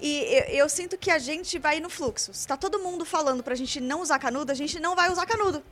E 0.00 0.22
eu, 0.48 0.64
eu 0.64 0.68
sinto 0.68 0.96
que 0.96 1.10
a 1.10 1.18
gente 1.18 1.58
vai 1.58 1.80
no 1.80 1.90
fluxo. 1.90 2.32
Se 2.32 2.46
tá 2.46 2.56
todo 2.56 2.78
mundo 2.78 3.04
falando 3.04 3.42
pra 3.42 3.54
gente 3.54 3.80
não 3.80 4.00
usar 4.00 4.18
canudo, 4.18 4.50
a 4.50 4.54
gente 4.54 4.80
não 4.80 4.96
vai 4.96 5.10
usar 5.10 5.26
canudo. 5.26 5.62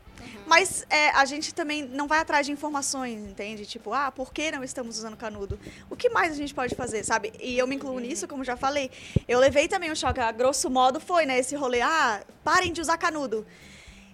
Mas 0.47 0.87
é, 0.89 1.11
a 1.11 1.25
gente 1.25 1.53
também 1.53 1.83
não 1.83 2.07
vai 2.07 2.21
atrás 2.21 2.47
de 2.47 2.53
informações, 2.53 3.19
entende? 3.21 3.67
Tipo, 3.67 3.93
ah, 3.93 4.13
por 4.13 4.33
que 4.33 4.51
não 4.51 4.63
estamos 4.63 4.97
usando 4.97 5.17
canudo? 5.17 5.59
O 5.91 5.97
que 5.97 6.09
mais 6.09 6.33
a 6.33 6.37
gente 6.37 6.55
pode 6.55 6.75
fazer, 6.75 7.05
sabe? 7.05 7.33
E 7.41 7.59
eu 7.59 7.67
me 7.67 7.75
incluo 7.75 7.99
nisso, 7.99 8.29
como 8.29 8.45
já 8.45 8.57
falei. 8.57 8.91
Eu 9.27 9.41
levei 9.41 9.67
também 9.67 9.91
um 9.91 9.95
choque, 9.95 10.21
a 10.21 10.31
grosso 10.31 10.71
modo 10.71 11.01
foi, 11.01 11.27
né? 11.27 11.39
Esse 11.39 11.57
rolê, 11.57 11.81
ah, 11.81 12.23
parem 12.45 12.73
de 12.73 12.81
usar 12.81 12.97
canudo. 12.97 13.45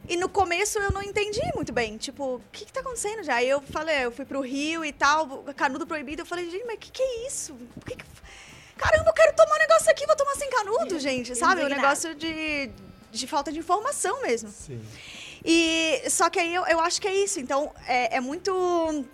E 0.08 0.16
no 0.16 0.28
começo 0.28 0.78
eu 0.78 0.90
não 0.90 1.02
entendi 1.02 1.40
muito 1.54 1.72
bem. 1.72 1.96
Tipo, 1.96 2.36
o 2.36 2.42
que, 2.50 2.64
que 2.64 2.72
tá 2.72 2.80
acontecendo 2.80 3.22
já? 3.22 3.36
Aí 3.36 3.48
eu 3.48 3.60
falei, 3.60 4.04
eu 4.04 4.10
fui 4.12 4.24
pro 4.24 4.40
Rio 4.40 4.84
e 4.84 4.92
tal, 4.92 5.44
canudo 5.56 5.86
proibido. 5.86 6.22
Eu 6.22 6.26
falei, 6.26 6.50
gente, 6.50 6.64
mas 6.64 6.76
o 6.76 6.78
que, 6.78 6.90
que 6.90 7.02
é 7.02 7.26
isso? 7.26 7.54
Por 7.74 7.84
que 7.84 7.96
que- 7.96 8.04
Caramba, 8.76 9.10
eu 9.10 9.14
quero 9.14 9.34
tomar 9.36 9.54
um 9.54 9.58
negócio 9.58 9.88
aqui, 9.90 10.04
vou 10.06 10.16
tomar 10.16 10.34
sem 10.34 10.50
canudo, 10.50 10.98
gente, 10.98 11.36
sabe? 11.36 11.60
Um 11.60 11.66
Indignada. 11.66 11.82
negócio 11.82 12.14
de, 12.16 12.70
de 13.12 13.26
falta 13.28 13.52
de 13.52 13.60
informação 13.60 14.22
mesmo. 14.22 14.50
Sim. 14.50 14.82
E 15.44 16.02
só 16.10 16.28
que 16.28 16.40
aí 16.40 16.52
eu, 16.52 16.66
eu 16.66 16.80
acho 16.80 17.00
que 17.00 17.06
é 17.06 17.14
isso. 17.14 17.38
Então 17.38 17.72
é, 17.86 18.16
é 18.16 18.20
muito 18.20 19.04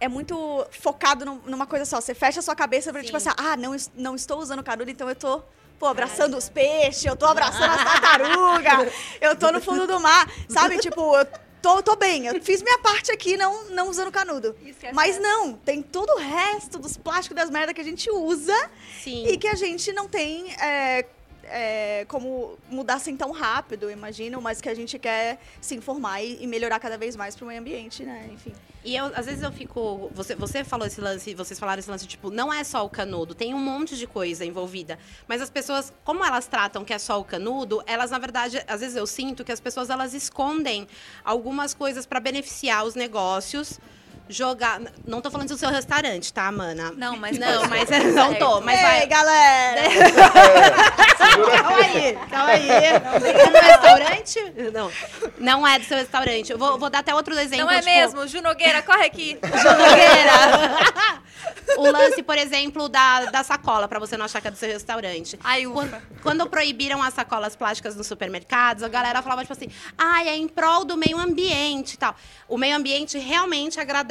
é 0.00 0.08
muito 0.08 0.66
focado 0.70 1.24
num- 1.24 1.40
numa 1.46 1.66
coisa 1.66 1.84
só. 1.84 2.00
Você 2.00 2.12
fecha 2.14 2.40
a 2.40 2.42
sua 2.42 2.56
cabeça 2.56 2.92
pra, 2.92 3.02
tipo 3.04 3.16
assim, 3.16 3.30
ah, 3.36 3.56
não, 3.56 3.76
não 3.94 4.14
estou 4.16 4.38
usando 4.40 4.62
canudo, 4.64 4.90
então 4.90 5.08
eu 5.08 5.14
tô 5.16 5.42
pô, 5.78 5.86
abraçando 5.86 6.36
os 6.36 6.48
peixes, 6.48 7.04
eu 7.04 7.16
tô 7.16 7.26
abraçando 7.26 7.70
as 7.72 7.84
tartarugas, 7.84 8.92
eu 9.20 9.36
tô 9.36 9.52
no 9.52 9.60
fundo 9.60 9.86
do 9.86 10.00
mar, 10.00 10.30
sabe? 10.48 10.78
Tipo, 10.78 11.16
eu 11.16 11.26
tô, 11.62 11.82
tô 11.82 11.96
bem, 11.96 12.26
eu 12.26 12.42
fiz 12.42 12.62
minha 12.62 12.78
parte 12.78 13.12
aqui 13.12 13.36
não, 13.36 13.64
não 13.70 13.88
usando 13.88 14.10
canudo. 14.10 14.56
É 14.82 14.92
Mas 14.92 15.20
não, 15.20 15.54
tem 15.54 15.82
todo 15.82 16.10
o 16.10 16.18
resto 16.18 16.78
dos 16.78 16.96
plásticos 16.96 17.36
das 17.36 17.50
merdas 17.50 17.74
que 17.74 17.80
a 17.80 17.84
gente 17.84 18.10
usa 18.10 18.70
Sim. 19.02 19.26
e 19.26 19.36
que 19.36 19.46
a 19.46 19.54
gente 19.54 19.92
não 19.92 20.08
tem 20.08 20.52
é, 20.60 21.06
é, 21.50 22.04
como 22.08 22.58
mudar 22.70 22.94
assim 22.94 23.16
tão 23.16 23.30
rápido, 23.30 23.90
imagino, 23.90 24.40
mas 24.40 24.60
que 24.60 24.68
a 24.68 24.74
gente 24.74 24.98
quer 24.98 25.38
se 25.60 25.74
informar 25.74 26.22
e, 26.22 26.42
e 26.42 26.46
melhorar 26.46 26.78
cada 26.78 26.96
vez 26.96 27.16
mais 27.16 27.34
pro 27.36 27.46
meio 27.46 27.60
ambiente, 27.60 28.04
né? 28.04 28.28
Enfim. 28.32 28.52
E 28.84 28.96
eu, 28.96 29.06
às 29.14 29.26
vezes 29.26 29.42
eu 29.42 29.52
fico. 29.52 30.10
Você, 30.14 30.34
você 30.34 30.64
falou 30.64 30.86
esse 30.86 31.00
lance, 31.00 31.34
vocês 31.34 31.58
falaram 31.58 31.80
esse 31.80 31.90
lance, 31.90 32.06
tipo, 32.06 32.30
não 32.30 32.52
é 32.52 32.62
só 32.62 32.84
o 32.86 32.88
canudo, 32.88 33.34
tem 33.34 33.52
um 33.52 33.58
monte 33.58 33.96
de 33.96 34.06
coisa 34.06 34.44
envolvida. 34.44 34.98
Mas 35.26 35.42
as 35.42 35.50
pessoas, 35.50 35.92
como 36.04 36.24
elas 36.24 36.46
tratam 36.46 36.84
que 36.84 36.94
é 36.94 36.98
só 36.98 37.20
o 37.20 37.24
canudo, 37.24 37.82
elas, 37.86 38.10
na 38.10 38.18
verdade, 38.18 38.62
às 38.66 38.80
vezes 38.80 38.96
eu 38.96 39.06
sinto 39.06 39.44
que 39.44 39.52
as 39.52 39.60
pessoas 39.60 39.90
elas 39.90 40.14
escondem 40.14 40.86
algumas 41.24 41.74
coisas 41.74 42.06
para 42.06 42.20
beneficiar 42.20 42.84
os 42.84 42.94
negócios. 42.94 43.80
Jogar. 44.28 44.80
Não 45.06 45.20
tô 45.20 45.30
falando 45.30 45.48
do 45.48 45.56
seu 45.56 45.70
restaurante, 45.70 46.32
tá, 46.32 46.50
mana? 46.52 46.92
Não, 46.96 47.16
mas 47.16 47.38
Não, 47.38 47.66
mas 47.68 47.88
não 48.14 48.34
tô. 48.34 48.60
Mas 48.60 48.78
Ei, 48.78 48.84
vai. 48.84 49.06
galera! 49.06 49.82
Calma 51.18 51.76
aí, 51.76 52.18
calma 52.30 52.50
aí. 52.50 52.68
É 52.70 53.00
do 53.00 53.58
restaurante? 53.58 54.54
Não. 54.72 54.90
Não 55.38 55.66
é 55.66 55.78
do 55.78 55.84
seu 55.84 55.96
restaurante. 55.96 56.50
Eu 56.50 56.58
vou, 56.58 56.78
vou 56.78 56.90
dar 56.90 57.00
até 57.00 57.14
outro 57.14 57.38
exemplo. 57.38 57.66
Não 57.66 57.70
é 57.70 57.80
tipo, 57.80 57.90
mesmo? 57.90 58.26
Ju 58.26 58.40
Nogueira, 58.40 58.82
corre 58.82 59.04
aqui. 59.06 59.38
Jogueira. 59.42 61.22
o 61.76 61.90
lance, 61.90 62.22
por 62.22 62.36
exemplo, 62.36 62.88
da, 62.88 63.26
da 63.26 63.44
sacola, 63.44 63.86
pra 63.88 63.98
você 63.98 64.16
não 64.16 64.24
achar 64.24 64.40
que 64.40 64.48
é 64.48 64.50
do 64.50 64.56
seu 64.56 64.68
restaurante. 64.68 65.38
Ai, 65.42 65.66
ufa. 65.66 65.78
Quando, 65.78 66.02
quando 66.22 66.46
proibiram 66.50 67.02
as 67.02 67.14
sacolas 67.14 67.54
plásticas 67.54 67.94
nos 67.96 68.06
supermercados, 68.06 68.82
a 68.82 68.88
galera 68.88 69.22
falava, 69.22 69.42
tipo 69.42 69.52
assim, 69.52 69.68
ai, 69.96 70.28
é 70.28 70.36
em 70.36 70.48
prol 70.48 70.84
do 70.84 70.96
meio 70.96 71.18
ambiente 71.18 71.94
e 71.94 71.98
tal. 71.98 72.14
O 72.48 72.56
meio 72.56 72.76
ambiente 72.76 73.18
realmente 73.18 73.78
agradece, 73.78 74.08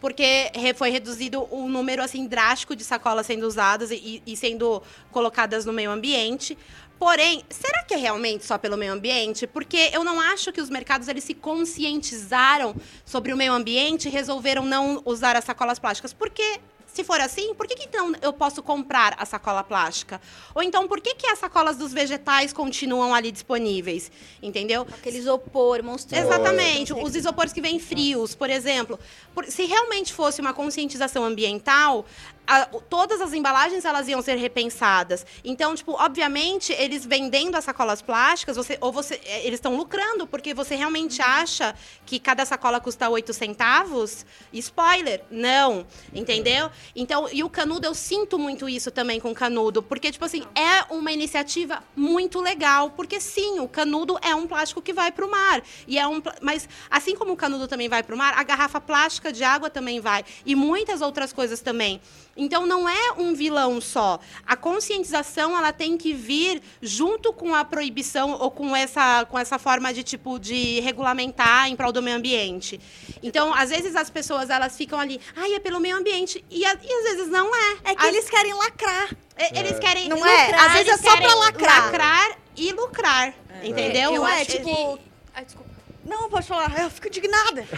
porque 0.00 0.50
re- 0.54 0.74
foi 0.74 0.90
reduzido 0.90 1.48
um 1.50 1.68
número, 1.68 2.02
assim, 2.02 2.26
drástico 2.26 2.76
de 2.76 2.84
sacolas 2.84 3.26
sendo 3.26 3.46
usadas 3.46 3.90
e, 3.90 4.22
e 4.26 4.36
sendo 4.36 4.82
colocadas 5.10 5.64
no 5.64 5.72
meio 5.72 5.90
ambiente. 5.90 6.56
Porém, 6.98 7.44
será 7.48 7.84
que 7.84 7.94
é 7.94 7.96
realmente 7.96 8.44
só 8.44 8.58
pelo 8.58 8.76
meio 8.76 8.92
ambiente? 8.92 9.46
Porque 9.46 9.90
eu 9.92 10.02
não 10.02 10.20
acho 10.20 10.52
que 10.52 10.60
os 10.60 10.68
mercados 10.68 11.06
eles 11.08 11.24
se 11.24 11.34
conscientizaram 11.34 12.74
sobre 13.04 13.32
o 13.32 13.36
meio 13.36 13.52
ambiente 13.52 14.08
e 14.08 14.10
resolveram 14.10 14.64
não 14.64 15.00
usar 15.04 15.36
as 15.36 15.44
sacolas 15.44 15.78
plásticas. 15.78 16.12
Porque 16.12 16.60
se 16.98 17.04
for 17.04 17.20
assim, 17.20 17.54
por 17.54 17.64
que, 17.68 17.76
que 17.76 17.84
então 17.84 18.12
eu 18.20 18.32
posso 18.32 18.60
comprar 18.60 19.14
a 19.20 19.24
sacola 19.24 19.62
plástica? 19.62 20.20
Ou 20.52 20.64
então, 20.64 20.88
por 20.88 21.00
que, 21.00 21.14
que 21.14 21.28
as 21.28 21.38
sacolas 21.38 21.76
dos 21.76 21.92
vegetais 21.92 22.52
continuam 22.52 23.14
ali 23.14 23.30
disponíveis? 23.30 24.10
Entendeu? 24.42 24.82
Aquele 24.92 25.18
isopor 25.18 25.80
monstruoso. 25.80 26.26
Exatamente. 26.26 26.92
Os 26.92 27.14
isopores 27.14 27.52
que 27.52 27.60
vêm 27.60 27.78
frios, 27.78 28.34
por 28.34 28.50
exemplo. 28.50 28.98
Por- 29.32 29.44
se 29.44 29.64
realmente 29.64 30.12
fosse 30.12 30.40
uma 30.40 30.52
conscientização 30.52 31.24
ambiental, 31.24 32.04
a- 32.48 32.64
todas 32.88 33.20
as 33.20 33.34
embalagens 33.34 33.84
elas 33.84 34.08
iam 34.08 34.22
ser 34.22 34.36
repensadas. 34.36 35.26
Então, 35.44 35.74
tipo, 35.74 35.92
obviamente, 35.92 36.72
eles 36.72 37.04
vendendo 37.04 37.54
as 37.56 37.64
sacolas 37.64 38.00
plásticas, 38.00 38.56
você, 38.56 38.78
ou 38.80 38.90
você, 38.90 39.20
eh, 39.24 39.46
eles 39.46 39.58
estão 39.58 39.76
lucrando, 39.76 40.26
porque 40.26 40.54
você 40.54 40.74
realmente 40.74 41.20
acha 41.20 41.74
que 42.06 42.18
cada 42.18 42.46
sacola 42.46 42.80
custa 42.80 43.08
8 43.08 43.34
centavos? 43.34 44.24
Spoiler, 44.52 45.22
não. 45.30 45.86
Entendeu? 46.14 46.70
Então, 46.96 47.28
e 47.30 47.44
o 47.44 47.50
canudo, 47.50 47.86
eu 47.86 47.94
sinto 47.94 48.38
muito 48.38 48.66
isso 48.68 48.90
também 48.90 49.20
com 49.20 49.30
o 49.30 49.34
canudo, 49.34 49.82
porque, 49.82 50.10
tipo 50.10 50.24
assim, 50.24 50.42
é 50.54 50.84
uma 50.92 51.12
iniciativa 51.12 51.82
muito 51.94 52.40
legal, 52.40 52.90
porque 52.90 53.20
sim, 53.20 53.60
o 53.60 53.68
canudo 53.68 54.18
é 54.22 54.34
um 54.34 54.46
plástico 54.46 54.80
que 54.80 54.92
vai 54.94 55.12
para 55.12 55.26
o 55.26 55.30
mar. 55.30 55.62
E 55.86 55.98
é 55.98 56.06
um, 56.06 56.22
mas 56.40 56.66
assim 56.90 57.14
como 57.14 57.32
o 57.32 57.36
canudo 57.36 57.68
também 57.68 57.88
vai 57.90 58.02
para 58.02 58.14
o 58.14 58.18
mar, 58.18 58.32
a 58.36 58.42
garrafa 58.42 58.80
plástica 58.80 59.30
de 59.30 59.44
água 59.44 59.68
também 59.68 60.00
vai 60.00 60.24
e 60.46 60.54
muitas 60.54 61.02
outras 61.02 61.32
coisas 61.32 61.60
também. 61.60 62.00
Então 62.38 62.64
não 62.64 62.88
é 62.88 63.12
um 63.18 63.34
vilão 63.34 63.80
só. 63.80 64.20
A 64.46 64.56
conscientização 64.56 65.58
ela 65.58 65.72
tem 65.72 65.98
que 65.98 66.14
vir 66.14 66.62
junto 66.80 67.32
com 67.32 67.54
a 67.54 67.64
proibição 67.64 68.30
ou 68.40 68.50
com 68.50 68.74
essa 68.76 69.26
com 69.28 69.36
essa 69.38 69.58
forma 69.58 69.92
de 69.92 70.02
tipo 70.04 70.38
de 70.38 70.78
regulamentar 70.80 71.68
em 71.68 71.74
prol 71.76 71.90
do 71.92 72.00
meio 72.00 72.16
ambiente. 72.16 72.80
Então 73.22 73.52
às 73.52 73.70
vezes 73.70 73.96
as 73.96 74.08
pessoas 74.08 74.48
elas 74.50 74.76
ficam 74.76 74.98
ali, 75.00 75.20
ai 75.36 75.54
é 75.54 75.58
pelo 75.60 75.80
meio 75.80 75.96
ambiente 75.96 76.44
e, 76.48 76.64
a- 76.64 76.78
e 76.80 76.92
às 76.92 77.02
vezes 77.04 77.28
não 77.28 77.54
é. 77.54 77.76
É 77.84 77.94
que 77.96 78.02
Às- 78.06 78.08
eles 78.14 78.30
querem 78.30 78.54
lacrar. 78.54 79.08
e- 79.36 79.58
Eles 79.58 79.78
querem 79.78 80.08
Não 80.08 80.24
é? 80.24 80.42
lucrar, 80.46 80.66
Às 80.66 80.72
vezes 80.74 80.92
é 80.92 80.96
só 80.96 81.02
pra 81.10 81.20
querem 81.20 81.34
lacrar. 81.34 81.84
lacrar 81.86 82.38
e 82.56 82.72
lucrar, 82.72 83.34
entendeu? 83.62 84.12
Não 84.12 84.26
é, 84.28 84.42
Acho 84.42 84.50
tipo... 84.52 84.96
que- 84.96 85.02
Ai, 85.34 85.44
desculpa. 85.44 85.68
Não, 86.04 86.28
pode 86.30 86.46
falar, 86.46 86.72
eu 86.80 86.88
fico 86.90 87.06
indignada. 87.08 87.66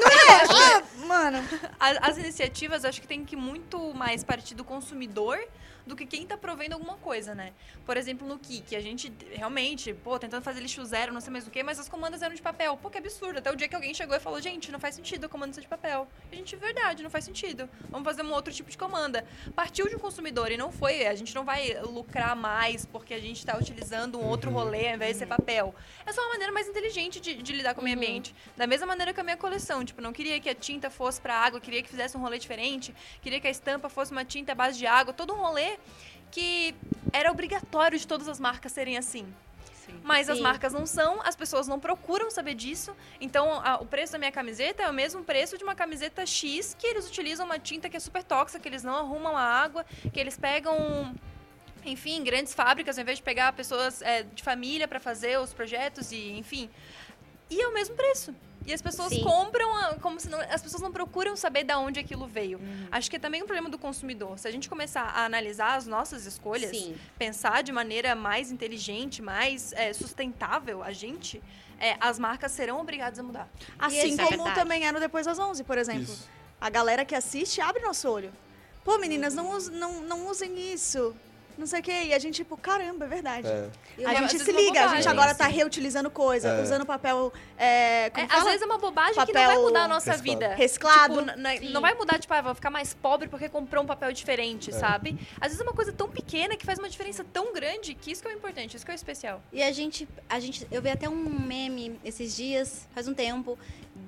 não 0.00 0.08
é? 0.10 0.44
Ah, 0.50 0.82
mano. 1.10 1.38
A- 1.78 2.08
As 2.08 2.16
iniciativas 2.16 2.84
acho 2.84 3.00
que 3.00 3.06
tem 3.06 3.24
que 3.24 3.36
muito 3.36 3.92
mais 3.94 4.22
partir 4.24 4.54
do 4.54 4.64
consumidor 4.64 5.38
do 5.86 5.96
que 5.96 6.06
quem 6.06 6.26
tá 6.26 6.36
provendo 6.36 6.74
alguma 6.74 6.96
coisa, 6.96 7.34
né? 7.34 7.52
Por 7.84 7.96
exemplo, 7.96 8.26
no 8.26 8.38
Kik, 8.38 8.74
a 8.76 8.80
gente 8.80 9.12
realmente, 9.32 9.92
pô, 9.94 10.18
tentando 10.18 10.42
fazer 10.42 10.60
lixo 10.60 10.84
zero, 10.84 11.12
não 11.12 11.20
sei 11.20 11.32
mais 11.32 11.46
o 11.46 11.50
quê, 11.50 11.62
mas 11.62 11.78
as 11.78 11.88
comandas 11.88 12.22
eram 12.22 12.34
de 12.34 12.42
papel. 12.42 12.76
Pô, 12.76 12.90
que 12.90 12.98
absurdo. 12.98 13.38
Até 13.38 13.50
o 13.50 13.56
dia 13.56 13.68
que 13.68 13.74
alguém 13.74 13.92
chegou 13.94 14.16
e 14.16 14.20
falou, 14.20 14.40
gente, 14.40 14.70
não 14.70 14.78
faz 14.78 14.94
sentido 14.94 15.26
a 15.26 15.28
comanda 15.28 15.52
ser 15.52 15.60
de 15.60 15.68
papel. 15.68 16.06
E 16.30 16.34
a 16.34 16.38
gente, 16.38 16.56
verdade, 16.56 17.02
não 17.02 17.10
faz 17.10 17.24
sentido. 17.24 17.68
Vamos 17.88 18.04
fazer 18.04 18.22
um 18.22 18.32
outro 18.32 18.52
tipo 18.52 18.70
de 18.70 18.78
comanda. 18.78 19.24
Partiu 19.54 19.88
de 19.88 19.96
um 19.96 19.98
consumidor 19.98 20.50
e 20.50 20.56
não 20.56 20.70
foi, 20.70 21.06
a 21.06 21.14
gente 21.14 21.34
não 21.34 21.44
vai 21.44 21.80
lucrar 21.82 22.36
mais 22.36 22.84
porque 22.86 23.14
a 23.14 23.20
gente 23.20 23.44
tá 23.44 23.56
utilizando 23.56 24.18
um 24.18 24.24
outro 24.26 24.50
rolê 24.50 24.88
ao 24.88 24.94
invés 24.96 25.12
de 25.12 25.18
ser 25.20 25.26
papel. 25.26 25.74
É 26.06 26.12
só 26.12 26.20
uma 26.22 26.30
maneira 26.30 26.52
mais 26.52 26.68
inteligente 26.68 27.20
de, 27.20 27.34
de 27.42 27.52
lidar 27.52 27.74
com 27.74 27.80
o 27.80 27.84
meio 27.84 27.96
ambiente. 27.96 28.34
Da 28.56 28.66
mesma 28.66 28.86
maneira 28.86 29.12
que 29.12 29.20
a 29.20 29.24
minha 29.24 29.36
coleção. 29.36 29.84
Tipo, 29.84 30.00
não 30.00 30.12
queria 30.12 30.40
que 30.40 30.48
a 30.48 30.54
tinta 30.54 30.90
fosse 30.90 31.20
pra 31.20 31.34
água, 31.34 31.60
queria 31.60 31.82
que 31.82 31.88
fizesse 31.88 32.16
um 32.16 32.20
rolê 32.20 32.38
diferente, 32.38 32.94
queria 33.22 33.40
que 33.40 33.46
a 33.46 33.50
estampa 33.50 33.88
fosse 33.88 34.12
uma 34.12 34.24
tinta 34.24 34.52
à 34.52 34.54
base 34.54 34.78
de 34.78 34.86
água, 34.86 35.12
todo 35.12 35.32
um 35.32 35.36
rolê 35.36 35.69
que 36.30 36.74
era 37.12 37.30
obrigatório 37.30 37.98
de 37.98 38.06
todas 38.06 38.28
as 38.28 38.38
marcas 38.40 38.72
serem 38.72 38.96
assim. 38.96 39.26
Mas 40.04 40.28
as 40.28 40.36
Sim. 40.36 40.42
marcas 40.44 40.72
não 40.72 40.86
são, 40.86 41.20
as 41.22 41.34
pessoas 41.34 41.66
não 41.66 41.80
procuram 41.80 42.30
saber 42.30 42.54
disso. 42.54 42.94
Então, 43.20 43.60
a- 43.60 43.76
o 43.80 43.86
preço 43.86 44.12
da 44.12 44.18
minha 44.18 44.30
camiseta 44.30 44.84
é 44.84 44.88
o 44.88 44.92
mesmo 44.92 45.24
preço 45.24 45.58
de 45.58 45.64
uma 45.64 45.74
camiseta 45.74 46.24
X, 46.24 46.76
que 46.78 46.86
eles 46.86 47.08
utilizam 47.08 47.44
uma 47.44 47.58
tinta 47.58 47.88
que 47.90 47.96
é 47.96 48.00
super 48.00 48.22
tóxica, 48.22 48.60
que 48.60 48.68
eles 48.68 48.84
não 48.84 48.94
arrumam 48.94 49.36
a 49.36 49.42
água, 49.42 49.84
que 50.12 50.20
eles 50.20 50.36
pegam 50.38 51.12
enfim, 51.84 52.22
grandes 52.22 52.52
fábricas, 52.54 52.98
ao 52.98 53.02
invés 53.02 53.18
de 53.18 53.24
pegar 53.24 53.52
pessoas 53.54 54.02
é, 54.02 54.22
de 54.22 54.42
família 54.42 54.86
para 54.86 55.00
fazer 55.00 55.40
os 55.40 55.52
projetos 55.52 56.12
e, 56.12 56.30
enfim. 56.32 56.68
E 57.48 57.60
é 57.60 57.66
o 57.66 57.72
mesmo 57.74 57.96
preço. 57.96 58.34
E 58.66 58.72
as 58.74 58.82
pessoas 58.82 59.08
Sim. 59.08 59.22
compram 59.24 59.74
a- 59.74 59.94
como 59.96 60.20
se 60.20 60.28
não, 60.28 60.38
as 60.40 60.62
pessoas 60.62 60.82
não 60.82 60.92
procuram 60.92 61.34
saber 61.34 61.64
da 61.64 61.78
onde 61.78 61.98
aquilo 61.98 62.26
veio. 62.26 62.60
Acho 62.92 63.08
que 63.10 63.16
é 63.16 63.18
também 63.18 63.42
um 63.42 63.46
problema 63.46 63.68
do 63.70 63.78
consumidor. 63.78 64.38
Se 64.38 64.46
a 64.46 64.50
gente 64.50 64.68
começar 64.68 65.02
a 65.02 65.24
analisar 65.24 65.76
as 65.76 65.86
nossas 65.86 66.26
escolhas, 66.26 66.70
Sim. 66.70 66.94
pensar 67.18 67.62
de 67.62 67.72
maneira 67.72 68.14
mais 68.14 68.52
inteligente, 68.52 69.22
mais 69.22 69.72
é, 69.72 69.92
sustentável 69.92 70.82
a 70.82 70.92
gente, 70.92 71.42
é, 71.80 71.96
as 72.00 72.18
marcas 72.18 72.52
serão 72.52 72.78
obrigadas 72.80 73.18
a 73.18 73.22
mudar. 73.22 73.48
Assim 73.78 74.10
Isso 74.12 74.20
é 74.20 74.24
como 74.24 74.44
verdade. 74.44 74.54
também 74.60 74.86
é 74.86 74.92
no 74.92 75.00
Depois 75.00 75.24
das 75.26 75.38
11, 75.38 75.64
por 75.64 75.78
exemplo. 75.78 76.02
Isso. 76.02 76.28
A 76.60 76.68
galera 76.68 77.04
que 77.04 77.14
assiste 77.14 77.60
abre 77.62 77.82
nosso 77.82 78.08
olho. 78.08 78.30
Pô, 78.84 78.98
meninas, 78.98 79.34
não, 79.34 79.50
us- 79.56 79.68
não, 79.70 80.00
não 80.02 80.26
usem 80.28 80.72
isso. 80.72 81.14
Não 81.60 81.66
sei 81.66 81.80
o 81.80 81.82
quê. 81.82 82.04
E 82.06 82.14
a 82.14 82.18
gente, 82.18 82.36
tipo, 82.36 82.56
caramba, 82.56 83.04
é 83.04 83.08
verdade. 83.08 83.46
É. 83.46 83.68
A 84.06 84.14
gente 84.14 84.38
se 84.38 84.50
liga, 84.50 84.82
a 84.82 84.88
gente 84.96 85.06
agora 85.06 85.34
tá 85.34 85.46
reutilizando 85.46 86.10
coisa, 86.10 86.48
É. 86.48 86.62
usando 86.62 86.86
papel. 86.86 87.30
É, 87.58 88.08
como 88.08 88.26
É, 88.26 88.34
às 88.34 88.44
vezes 88.44 88.62
é 88.62 88.64
uma 88.64 88.78
bobagem 88.78 89.12
que 89.12 89.18
não 89.18 89.26
Papel 89.26 89.46
vai 89.46 89.58
mudar 89.58 89.84
a 89.84 89.88
nossa 89.88 90.12
reciclado. 90.12 90.40
vida. 90.40 90.54
Reciclado. 90.54 91.26
Tipo, 91.26 91.70
não 91.72 91.80
vai 91.82 91.92
mudar, 91.94 92.18
tipo, 92.18 92.32
ah, 92.32 92.40
vou 92.40 92.54
ficar 92.54 92.70
mais 92.70 92.94
pobre 92.94 93.28
porque 93.28 93.46
comprou 93.50 93.84
um 93.84 93.86
papel 93.86 94.10
diferente, 94.10 94.72
sabe? 94.72 95.18
Às 95.38 95.48
vezes 95.48 95.60
é 95.60 95.62
uma 95.62 95.74
coisa 95.74 95.92
tão 95.92 96.08
pequena 96.08 96.56
que 96.56 96.64
faz 96.64 96.78
uma 96.78 96.88
diferença 96.88 97.22
tão 97.30 97.52
grande 97.52 97.92
que 97.94 98.10
isso 98.10 98.22
que 98.22 98.28
é 98.28 98.32
o 98.32 98.34
importante, 98.34 98.74
isso 98.76 98.84
que 98.86 98.90
é 98.90 98.94
o 98.94 98.96
especial. 98.96 99.42
E 99.52 99.62
a 99.62 99.70
gente, 99.70 100.08
a 100.30 100.40
gente, 100.40 100.66
eu 100.72 100.80
vi 100.80 100.88
até 100.88 101.10
um 101.10 101.14
meme 101.14 102.00
esses 102.02 102.34
dias, 102.34 102.88
faz 102.94 103.06
um 103.06 103.12
tempo, 103.12 103.58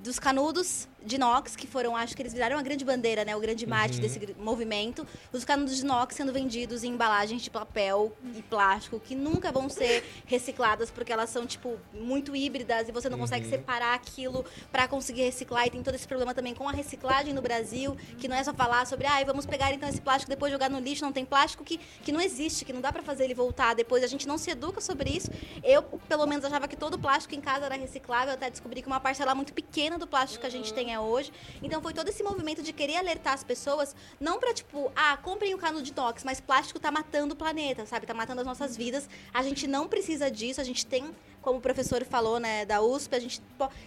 dos 0.01 0.19
canudos 0.19 0.87
de 1.05 1.15
inox, 1.17 1.53
que 1.57 1.67
foram, 1.67 1.97
acho 1.97 2.15
que 2.15 2.21
eles 2.21 2.31
viraram 2.31 2.57
a 2.57 2.61
grande 2.61 2.85
bandeira, 2.85 3.25
né? 3.25 3.35
O 3.35 3.39
grande 3.41 3.67
mate 3.67 3.99
desse 3.99 4.17
gr- 4.17 4.31
movimento. 4.37 5.05
Os 5.33 5.43
canudos 5.43 5.75
de 5.75 5.81
inox 5.81 6.15
sendo 6.15 6.31
vendidos 6.31 6.81
em 6.81 6.91
embalagens 6.93 7.41
de 7.41 7.49
papel 7.49 8.15
e 8.33 8.41
plástico, 8.41 9.01
que 9.01 9.13
nunca 9.13 9.51
vão 9.51 9.67
ser 9.67 10.01
recicladas, 10.25 10.89
porque 10.89 11.11
elas 11.11 11.29
são, 11.29 11.45
tipo, 11.45 11.77
muito 11.93 12.33
híbridas 12.33 12.87
e 12.87 12.93
você 12.93 13.09
não 13.09 13.17
consegue 13.17 13.49
separar 13.49 13.93
aquilo 13.95 14.45
para 14.71 14.87
conseguir 14.87 15.23
reciclar. 15.23 15.67
E 15.67 15.71
tem 15.71 15.83
todo 15.83 15.95
esse 15.95 16.07
problema 16.07 16.33
também 16.33 16.55
com 16.55 16.69
a 16.69 16.71
reciclagem 16.71 17.33
no 17.33 17.41
Brasil, 17.41 17.97
que 18.17 18.29
não 18.29 18.35
é 18.37 18.43
só 18.43 18.53
falar 18.53 18.87
sobre, 18.87 19.05
ah, 19.05 19.21
vamos 19.25 19.45
pegar 19.45 19.73
então 19.73 19.89
esse 19.89 19.99
plástico 19.99 20.29
depois 20.29 20.53
jogar 20.53 20.69
no 20.69 20.79
lixo. 20.79 21.03
Não 21.03 21.11
tem 21.11 21.25
plástico 21.25 21.65
que, 21.65 21.77
que 22.01 22.13
não 22.13 22.21
existe, 22.21 22.63
que 22.63 22.71
não 22.71 22.79
dá 22.79 22.93
para 22.93 23.03
fazer 23.03 23.25
ele 23.25 23.33
voltar 23.33 23.73
depois. 23.73 24.05
A 24.05 24.07
gente 24.07 24.25
não 24.25 24.37
se 24.37 24.49
educa 24.51 24.79
sobre 24.79 25.09
isso. 25.09 25.29
Eu, 25.61 25.83
pelo 25.83 26.25
menos, 26.25 26.45
achava 26.45 26.65
que 26.65 26.77
todo 26.77 26.97
plástico 26.97 27.35
em 27.35 27.41
casa 27.41 27.65
era 27.65 27.75
reciclável, 27.75 28.33
até 28.33 28.49
descobri 28.49 28.81
que 28.81 28.87
uma 28.87 29.01
parcela 29.01 29.35
muito 29.35 29.53
pequena 29.53 29.82
do 29.91 30.07
plástico 30.07 30.41
que 30.41 30.47
a 30.47 30.49
gente 30.49 30.73
tem 30.73 30.93
é 30.93 30.99
hoje. 30.99 31.31
Então 31.61 31.81
foi 31.81 31.93
todo 31.93 32.09
esse 32.09 32.23
movimento 32.23 32.61
de 32.63 32.73
querer 32.73 32.97
alertar 32.97 33.33
as 33.33 33.43
pessoas, 33.43 33.95
não 34.19 34.39
pra 34.39 34.53
tipo, 34.53 34.91
ah, 34.95 35.17
comprem 35.17 35.53
o 35.53 35.57
canudo 35.57 35.83
de 35.83 35.91
inox, 35.91 36.23
mas 36.23 36.39
plástico 36.39 36.79
tá 36.79 36.91
matando 36.91 37.33
o 37.33 37.37
planeta, 37.37 37.85
sabe? 37.85 38.05
Tá 38.05 38.13
matando 38.13 38.41
as 38.41 38.47
nossas 38.47 38.75
vidas. 38.75 39.07
A 39.33 39.43
gente 39.43 39.67
não 39.67 39.87
precisa 39.87 40.29
disso, 40.31 40.59
a 40.59 40.63
gente 40.63 40.85
tem 40.85 41.13
como 41.43 41.59
o 41.59 41.61
professor 41.61 42.03
falou, 42.05 42.39
né, 42.39 42.65
da 42.65 42.81
USP, 42.81 43.15
a 43.15 43.19
gente 43.19 43.41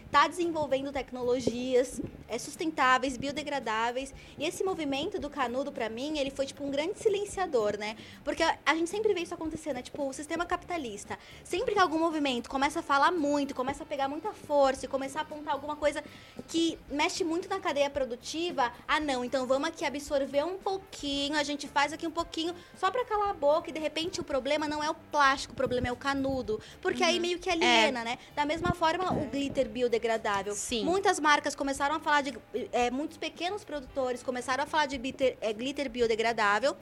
está 0.05 0.29
desenvolvendo 0.29 0.93
tecnologias 0.93 2.01
é, 2.29 2.39
sustentáveis, 2.39 3.17
biodegradáveis. 3.17 4.15
E 4.39 4.45
esse 4.45 4.63
movimento 4.63 5.19
do 5.19 5.31
canudo, 5.31 5.73
para 5.73 5.89
mim, 5.89 6.19
ele 6.19 6.31
foi 6.31 6.45
tipo 6.45 6.63
um 6.63 6.71
grande 6.71 6.99
silenciador, 6.99 7.79
né? 7.79 7.97
Porque 8.23 8.43
a, 8.43 8.75
gente 8.75 8.91
sempre 8.91 9.13
vê 9.15 9.21
isso 9.21 9.33
acontecer, 9.33 9.73
né? 9.73 9.81
Tipo, 9.81 10.07
o 10.07 10.13
sistema 10.13 10.45
capitalista. 10.45 11.19
Sempre 11.43 11.75
que 11.75 11.81
algum 11.81 11.99
movimento 11.99 12.51
começa 12.51 12.81
a 12.81 12.83
falar 12.83 13.11
muito, 13.11 13.55
começa 13.55 13.83
a 13.83 13.87
pegar 13.87 14.07
muita 14.07 14.33
força 14.33 14.85
e 14.85 14.89
começar 14.89 15.21
a 15.21 15.23
apontar 15.23 15.55
alguma 15.55 15.76
coisa 15.77 16.05
que 16.49 16.79
mexe 16.91 17.25
muito 17.25 17.49
na 17.49 17.59
cadeia 17.59 17.89
produtiva, 17.89 18.71
ah, 18.87 19.01
não, 19.01 19.25
então 19.25 19.47
vamos 19.47 19.69
aqui 19.69 19.85
absorver 19.85 20.45
um 20.45 20.59
pouquinho, 20.59 21.37
a 21.37 21.43
gente 21.43 21.67
faz 21.67 21.93
aqui 21.93 22.07
um 22.07 22.11
pouquinho 22.11 22.55
só 22.77 22.91
para 22.91 23.05
calar 23.05 23.31
a 23.31 23.35
boca 23.35 23.71
e 23.71 23.73
de 23.73 23.81
repente 23.81 24.21
o 24.21 24.25
problema 24.25 24.69
não 24.69 24.85
é 24.85 24.91
o 24.91 24.95
plástico, 24.95 25.55
o 25.55 25.57
problema 25.57 25.89
é 25.89 25.93
o 25.93 25.97
canudo. 25.97 26.61
Porque 26.83 27.03
uhum. 27.03 27.09
aí 27.09 27.21
meio 27.21 27.39
que 27.39 27.47
que 27.47 27.51
aliena, 27.51 28.01
é. 28.01 28.05
né? 28.05 28.19
Da 28.35 28.45
mesma 28.45 28.73
forma, 28.73 29.13
o 29.13 29.27
glitter 29.27 29.69
biodegradável. 29.69 30.55
Sim. 30.55 30.85
Muitas 30.85 31.21
marcas 31.21 31.55
começaram 31.55 31.95
a 31.95 32.01
falar 32.01 32.23
de. 32.23 32.37
É, 32.73 32.91
muitos 32.91 33.17
pequenos 33.17 33.65
produtores 33.65 34.23
começaram 34.23 34.65
a 34.65 34.67
falar 34.67 34.87
de 34.87 34.99
glitter, 34.99 35.37
é, 35.41 35.53
glitter 35.53 35.89
biodegradável. 35.89 36.77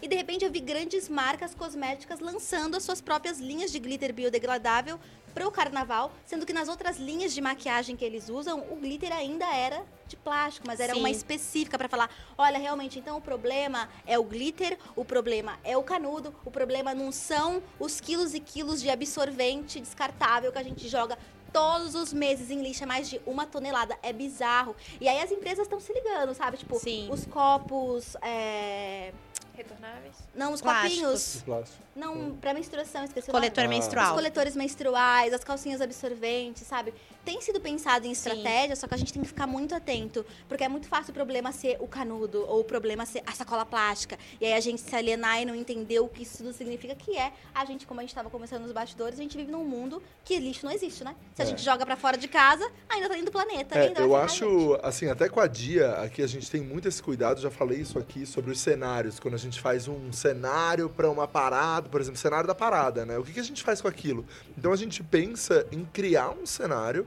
E 0.00 0.08
de 0.08 0.16
repente 0.16 0.44
eu 0.44 0.50
vi 0.50 0.60
grandes 0.60 1.08
marcas 1.08 1.54
cosméticas 1.54 2.20
lançando 2.20 2.76
as 2.76 2.82
suas 2.82 3.00
próprias 3.00 3.38
linhas 3.38 3.70
de 3.70 3.78
glitter 3.78 4.12
biodegradável 4.12 4.98
para 5.34 5.46
o 5.46 5.50
carnaval, 5.50 6.12
sendo 6.24 6.46
que 6.46 6.52
nas 6.52 6.68
outras 6.68 6.96
linhas 6.96 7.34
de 7.34 7.40
maquiagem 7.40 7.96
que 7.96 8.04
eles 8.04 8.28
usam, 8.28 8.60
o 8.70 8.76
glitter 8.76 9.12
ainda 9.12 9.44
era 9.46 9.82
de 10.06 10.16
plástico, 10.16 10.66
mas 10.66 10.80
era 10.80 10.94
Sim. 10.94 11.00
uma 11.00 11.10
específica 11.10 11.76
para 11.76 11.88
falar, 11.88 12.08
olha, 12.38 12.58
realmente, 12.58 12.98
então 12.98 13.16
o 13.16 13.20
problema 13.20 13.88
é 14.06 14.18
o 14.18 14.22
glitter, 14.22 14.78
o 14.94 15.04
problema 15.04 15.58
é 15.64 15.76
o 15.76 15.82
canudo, 15.82 16.34
o 16.44 16.50
problema 16.50 16.94
não 16.94 17.10
são 17.10 17.62
os 17.80 18.00
quilos 18.00 18.34
e 18.34 18.40
quilos 18.40 18.80
de 18.80 18.90
absorvente 18.90 19.80
descartável 19.80 20.52
que 20.52 20.58
a 20.58 20.62
gente 20.62 20.88
joga 20.88 21.18
todos 21.52 21.94
os 21.94 22.12
meses 22.12 22.50
em 22.50 22.60
lixo 22.60 22.82
é 22.82 22.86
mais 22.86 23.08
de 23.08 23.20
uma 23.24 23.46
tonelada. 23.46 23.96
É 24.02 24.12
bizarro. 24.12 24.74
E 25.00 25.08
aí 25.08 25.22
as 25.22 25.30
empresas 25.30 25.66
estão 25.66 25.78
se 25.78 25.92
ligando, 25.92 26.34
sabe? 26.34 26.56
Tipo, 26.56 26.76
Sim. 26.80 27.08
os 27.12 27.24
copos. 27.26 28.16
É... 28.20 29.12
Retornáveis? 29.56 30.14
Não, 30.34 30.52
os 30.52 30.60
Plásticos. 30.60 31.42
copinhos. 31.44 31.68
Não, 31.94 32.36
pra 32.36 32.52
menstruação, 32.52 33.04
esqueci 33.04 33.30
Coletor 33.30 33.64
o 33.64 33.66
nome. 33.66 33.78
menstrual. 33.78 34.08
Os 34.08 34.12
coletores 34.14 34.56
menstruais, 34.56 35.32
as 35.32 35.44
calcinhas 35.44 35.80
absorventes, 35.80 36.66
sabe? 36.66 36.92
Tem 37.24 37.40
sido 37.40 37.60
pensado 37.60 38.06
em 38.06 38.12
estratégia, 38.12 38.76
Sim. 38.76 38.80
só 38.80 38.86
que 38.86 38.94
a 38.94 38.96
gente 38.96 39.12
tem 39.12 39.22
que 39.22 39.28
ficar 39.28 39.46
muito 39.46 39.74
atento. 39.74 40.24
Porque 40.48 40.64
é 40.64 40.68
muito 40.68 40.86
fácil 40.86 41.10
o 41.10 41.14
problema 41.14 41.52
ser 41.52 41.76
o 41.80 41.86
canudo, 41.86 42.44
ou 42.48 42.60
o 42.60 42.64
problema 42.64 43.06
ser 43.06 43.22
a 43.26 43.32
sacola 43.32 43.64
plástica. 43.64 44.18
E 44.40 44.44
aí 44.44 44.52
a 44.52 44.60
gente 44.60 44.80
se 44.80 44.94
alienar 44.94 45.40
e 45.40 45.44
não 45.44 45.54
entender 45.54 46.00
o 46.00 46.08
que 46.08 46.22
isso 46.22 46.38
tudo 46.38 46.52
significa, 46.52 46.94
que 46.94 47.16
é 47.16 47.32
a 47.54 47.64
gente, 47.64 47.86
como 47.86 48.00
a 48.00 48.02
gente 48.02 48.10
estava 48.10 48.28
conversando 48.28 48.62
nos 48.62 48.72
bastidores, 48.72 49.18
a 49.18 49.22
gente 49.22 49.36
vive 49.36 49.50
num 49.50 49.64
mundo 49.64 50.02
que 50.24 50.38
lixo 50.38 50.66
não 50.66 50.72
existe, 50.72 51.02
né? 51.02 51.14
Se 51.34 51.42
a 51.42 51.44
é. 51.44 51.48
gente 51.48 51.62
joga 51.62 51.86
para 51.86 51.96
fora 51.96 52.16
de 52.16 52.28
casa, 52.28 52.70
ainda 52.88 53.08
tá 53.08 53.16
indo 53.16 53.26
do 53.26 53.32
planeta. 53.32 53.78
É, 53.78 53.92
eu 53.96 54.14
acho, 54.14 54.78
assim, 54.82 55.08
até 55.08 55.28
com 55.28 55.40
a 55.40 55.46
Dia, 55.46 55.92
aqui 55.92 56.22
a 56.22 56.26
gente 56.26 56.50
tem 56.50 56.60
muito 56.60 56.88
esse 56.88 57.02
cuidado, 57.02 57.40
já 57.40 57.50
falei 57.50 57.78
isso 57.80 57.98
aqui, 57.98 58.26
sobre 58.26 58.50
os 58.50 58.60
cenários. 58.60 59.18
Quando 59.18 59.34
a 59.34 59.38
gente 59.38 59.60
faz 59.60 59.88
um 59.88 60.12
cenário 60.12 60.90
para 60.90 61.08
uma 61.08 61.26
parada, 61.26 61.88
por 61.88 62.00
exemplo, 62.00 62.18
cenário 62.18 62.46
da 62.46 62.54
parada, 62.54 63.06
né? 63.06 63.18
O 63.18 63.22
que, 63.22 63.32
que 63.32 63.40
a 63.40 63.44
gente 63.44 63.62
faz 63.62 63.80
com 63.80 63.88
aquilo? 63.88 64.26
Então 64.58 64.72
a 64.72 64.76
gente 64.76 65.02
pensa 65.02 65.66
em 65.70 65.84
criar 65.84 66.30
um 66.30 66.44
cenário 66.44 67.06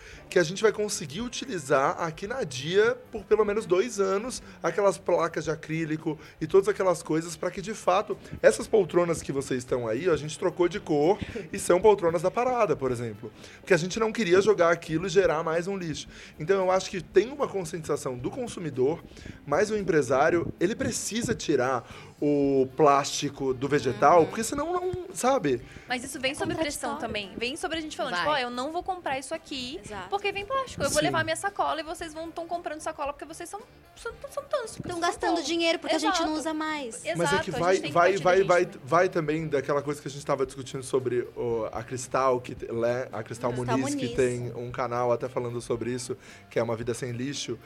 que 0.29 0.39
a 0.39 0.43
gente 0.43 0.61
vai 0.61 0.71
conseguir 0.71 1.21
utilizar 1.21 2.01
aqui 2.01 2.25
na 2.25 2.43
Dia 2.43 2.97
por 3.11 3.23
pelo 3.23 3.43
menos 3.43 3.65
dois 3.65 3.99
anos 3.99 4.41
aquelas 4.63 4.97
placas 4.97 5.43
de 5.43 5.51
acrílico 5.51 6.17
e 6.39 6.47
todas 6.47 6.67
aquelas 6.67 7.03
coisas 7.03 7.35
para 7.35 7.51
que 7.51 7.61
de 7.61 7.73
fato 7.73 8.17
essas 8.41 8.67
poltronas 8.67 9.21
que 9.21 9.31
vocês 9.31 9.59
estão 9.59 9.87
aí, 9.87 10.09
a 10.09 10.15
gente 10.15 10.39
trocou 10.39 10.67
de 10.69 10.79
cor 10.79 11.19
e 11.51 11.59
são 11.59 11.81
poltronas 11.81 12.21
da 12.21 12.31
parada, 12.31 12.75
por 12.75 12.91
exemplo, 12.91 13.31
porque 13.59 13.73
a 13.73 13.77
gente 13.77 13.99
não 13.99 14.11
queria 14.11 14.41
jogar 14.41 14.71
aquilo 14.71 15.07
e 15.07 15.09
gerar 15.09 15.43
mais 15.43 15.67
um 15.67 15.77
lixo. 15.77 16.07
Então 16.39 16.57
eu 16.65 16.71
acho 16.71 16.89
que 16.89 17.01
tem 17.01 17.31
uma 17.31 17.47
conscientização 17.47 18.17
do 18.17 18.31
consumidor, 18.31 19.03
mas 19.45 19.69
o 19.69 19.77
empresário 19.77 20.51
ele 20.59 20.75
precisa 20.75 21.35
tirar 21.35 21.85
o 22.21 22.67
plástico 22.77 23.51
do 23.53 23.67
vegetal, 23.67 24.19
uhum. 24.19 24.25
porque 24.27 24.43
senão 24.43 24.71
não, 24.71 25.05
sabe? 25.13 25.59
Mas 25.89 26.03
isso 26.03 26.19
vem 26.19 26.35
sobre 26.35 26.55
pressão 26.55 26.97
também. 26.97 27.31
Vem 27.35 27.57
sobre 27.57 27.79
a 27.79 27.81
gente 27.81 27.97
falando, 27.97 28.13
Vai. 28.13 28.21
tipo, 28.21 28.31
ó, 28.31 28.37
eu 28.37 28.51
não 28.51 28.71
vou 28.71 28.83
comprar 28.83 29.17
isso 29.17 29.33
aqui 29.33 29.79
Exato. 29.83 30.00
Porque 30.09 30.31
vem 30.31 30.45
plástico. 30.45 30.83
Eu 30.83 30.87
Sim. 30.87 30.93
vou 30.93 31.03
levar 31.03 31.23
minha 31.23 31.35
sacola 31.35 31.79
e 31.79 31.83
vocês 31.83 32.13
vão 32.13 32.29
estão 32.29 32.47
comprando 32.47 32.81
sacola 32.81 33.13
porque 33.13 33.25
vocês 33.25 33.49
são 33.49 33.61
são, 33.95 34.11
são 34.29 34.43
tantos. 34.45 34.77
Estão 34.77 34.99
gastando 34.99 35.43
dinheiro 35.43 35.79
porque 35.79 35.95
Exato. 35.95 36.13
a 36.13 36.17
gente 36.17 36.27
não 36.27 36.35
usa 36.35 36.53
mais. 36.53 37.03
Exato. 37.05 37.17
Mas 37.17 37.33
é 37.33 37.39
que 37.39 37.51
vai 37.51 37.79
vai 37.91 38.17
vai 38.17 38.43
vai, 38.43 38.69
vai 38.83 39.09
também 39.09 39.47
daquela 39.47 39.81
coisa 39.81 40.01
que 40.01 40.07
a 40.07 40.11
gente 40.11 40.19
estava 40.19 40.45
discutindo 40.45 40.83
sobre 40.83 41.27
o, 41.35 41.67
a 41.71 41.83
Cristal 41.83 42.39
que 42.39 42.53
a 42.53 43.23
Cristal, 43.23 43.23
Cristal 43.23 43.53
Muniz, 43.53 43.77
Muniz, 43.77 43.95
que 43.95 44.15
tem 44.15 44.51
um 44.55 44.71
canal 44.71 45.11
até 45.11 45.27
falando 45.27 45.59
sobre 45.61 45.91
isso, 45.91 46.17
que 46.49 46.59
é 46.59 46.63
uma 46.63 46.75
vida 46.75 46.93
sem 46.93 47.11
lixo. 47.11 47.57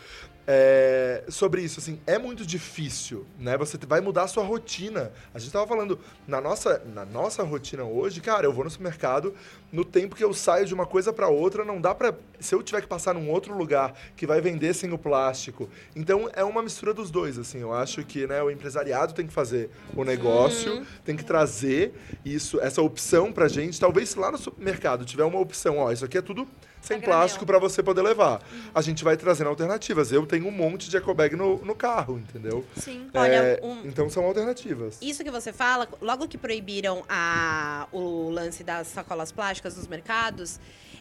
É, 0.47 1.23
sobre 1.27 1.63
isso, 1.63 1.79
assim, 1.79 1.99
é 2.05 2.19
muito 2.19 2.45
difícil, 2.45 3.25
né? 3.39 3.57
Você 3.57 3.79
vai 3.87 3.99
mudar 3.99 4.23
a 4.23 4.27
sua 4.27 4.43
rotina. 4.43 5.11
A 5.33 5.39
gente 5.39 5.51
tava 5.51 5.65
falando, 5.65 5.99
na 6.27 6.39
nossa, 6.39 6.83
na 6.93 7.03
nossa 7.03 7.41
rotina 7.41 7.83
hoje, 7.83 8.21
cara, 8.21 8.45
eu 8.45 8.53
vou 8.53 8.63
no 8.63 8.69
supermercado, 8.69 9.33
no 9.71 9.83
tempo 9.83 10.15
que 10.15 10.23
eu 10.23 10.33
saio 10.33 10.65
de 10.65 10.73
uma 10.73 10.85
coisa 10.85 11.11
para 11.11 11.27
outra, 11.27 11.65
não 11.65 11.81
dá 11.81 11.95
pra. 11.95 12.13
Se 12.39 12.53
eu 12.53 12.61
tiver 12.61 12.81
que 12.81 12.87
passar 12.87 13.15
num 13.15 13.29
outro 13.29 13.57
lugar 13.57 13.97
que 14.15 14.27
vai 14.27 14.39
vender 14.39 14.75
sem 14.75 14.91
o 14.93 14.97
plástico. 14.97 15.67
Então, 15.95 16.29
é 16.33 16.43
uma 16.43 16.61
mistura 16.61 16.93
dos 16.93 17.09
dois, 17.09 17.39
assim. 17.39 17.59
Eu 17.59 17.73
acho 17.73 18.03
que, 18.05 18.27
né, 18.27 18.43
o 18.43 18.51
empresariado 18.51 19.13
tem 19.13 19.25
que 19.25 19.33
fazer 19.33 19.71
o 19.95 20.03
negócio, 20.03 20.75
uhum. 20.75 20.85
tem 21.03 21.15
que 21.15 21.23
trazer 21.23 21.93
isso, 22.23 22.59
essa 22.61 22.83
opção 22.83 23.31
pra 23.31 23.47
gente. 23.47 23.79
Talvez 23.79 24.09
se 24.09 24.19
lá 24.19 24.31
no 24.31 24.37
supermercado 24.37 25.05
tiver 25.05 25.23
uma 25.23 25.39
opção, 25.39 25.79
ó, 25.79 25.91
isso 25.91 26.05
aqui 26.05 26.19
é 26.19 26.21
tudo 26.21 26.47
sem 26.85 27.01
plástico 27.01 27.45
para 27.45 27.59
você 27.59 27.81
poder 27.81 28.01
levar. 28.01 28.41
Uhum. 28.51 28.71
A 28.73 28.81
gente 28.81 29.03
vai 29.03 29.17
trazendo 29.17 29.49
alternativas. 29.49 30.11
Eu 30.11 30.25
tenho 30.25 30.47
um 30.47 30.51
monte 30.51 30.89
de 30.89 30.97
ecobag 30.97 31.35
no, 31.35 31.57
no 31.65 31.75
carro, 31.75 32.17
entendeu? 32.17 32.65
Sim. 32.77 33.09
É, 33.13 33.19
Olha, 33.19 33.59
um... 33.63 33.85
Então 33.85 34.09
são 34.09 34.23
alternativas. 34.25 34.97
Isso 35.01 35.23
que 35.23 35.31
você 35.31 35.51
fala, 35.51 35.87
logo 36.01 36.27
que 36.27 36.37
proibiram 36.37 37.03
a, 37.09 37.87
o 37.91 38.29
lance 38.29 38.63
das 38.63 38.87
sacolas 38.87 39.31
plásticas 39.31 39.75
nos 39.75 39.87
mercados, 39.87 40.59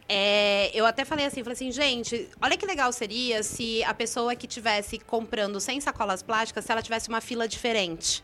é, 0.09 0.71
eu 0.75 0.85
até 0.85 1.05
falei 1.05 1.25
assim, 1.25 1.43
falei 1.43 1.55
assim, 1.55 1.73
gente, 1.73 2.29
olha 2.41 2.57
que 2.57 2.67
legal 2.67 2.93
seria 2.93 3.43
se 3.43 3.83
a 3.85 3.95
pessoa 3.95 4.35
que 4.37 4.47
estivesse 4.47 4.99
comprando 4.99 5.59
sem 5.61 5.81
sacolas 5.81 6.23
plásticas, 6.23 6.65
se 6.65 6.73
ela 6.73 6.83
tivesse 6.83 7.09
uma 7.09 7.21
fila 7.21 7.49
diferente 7.49 8.23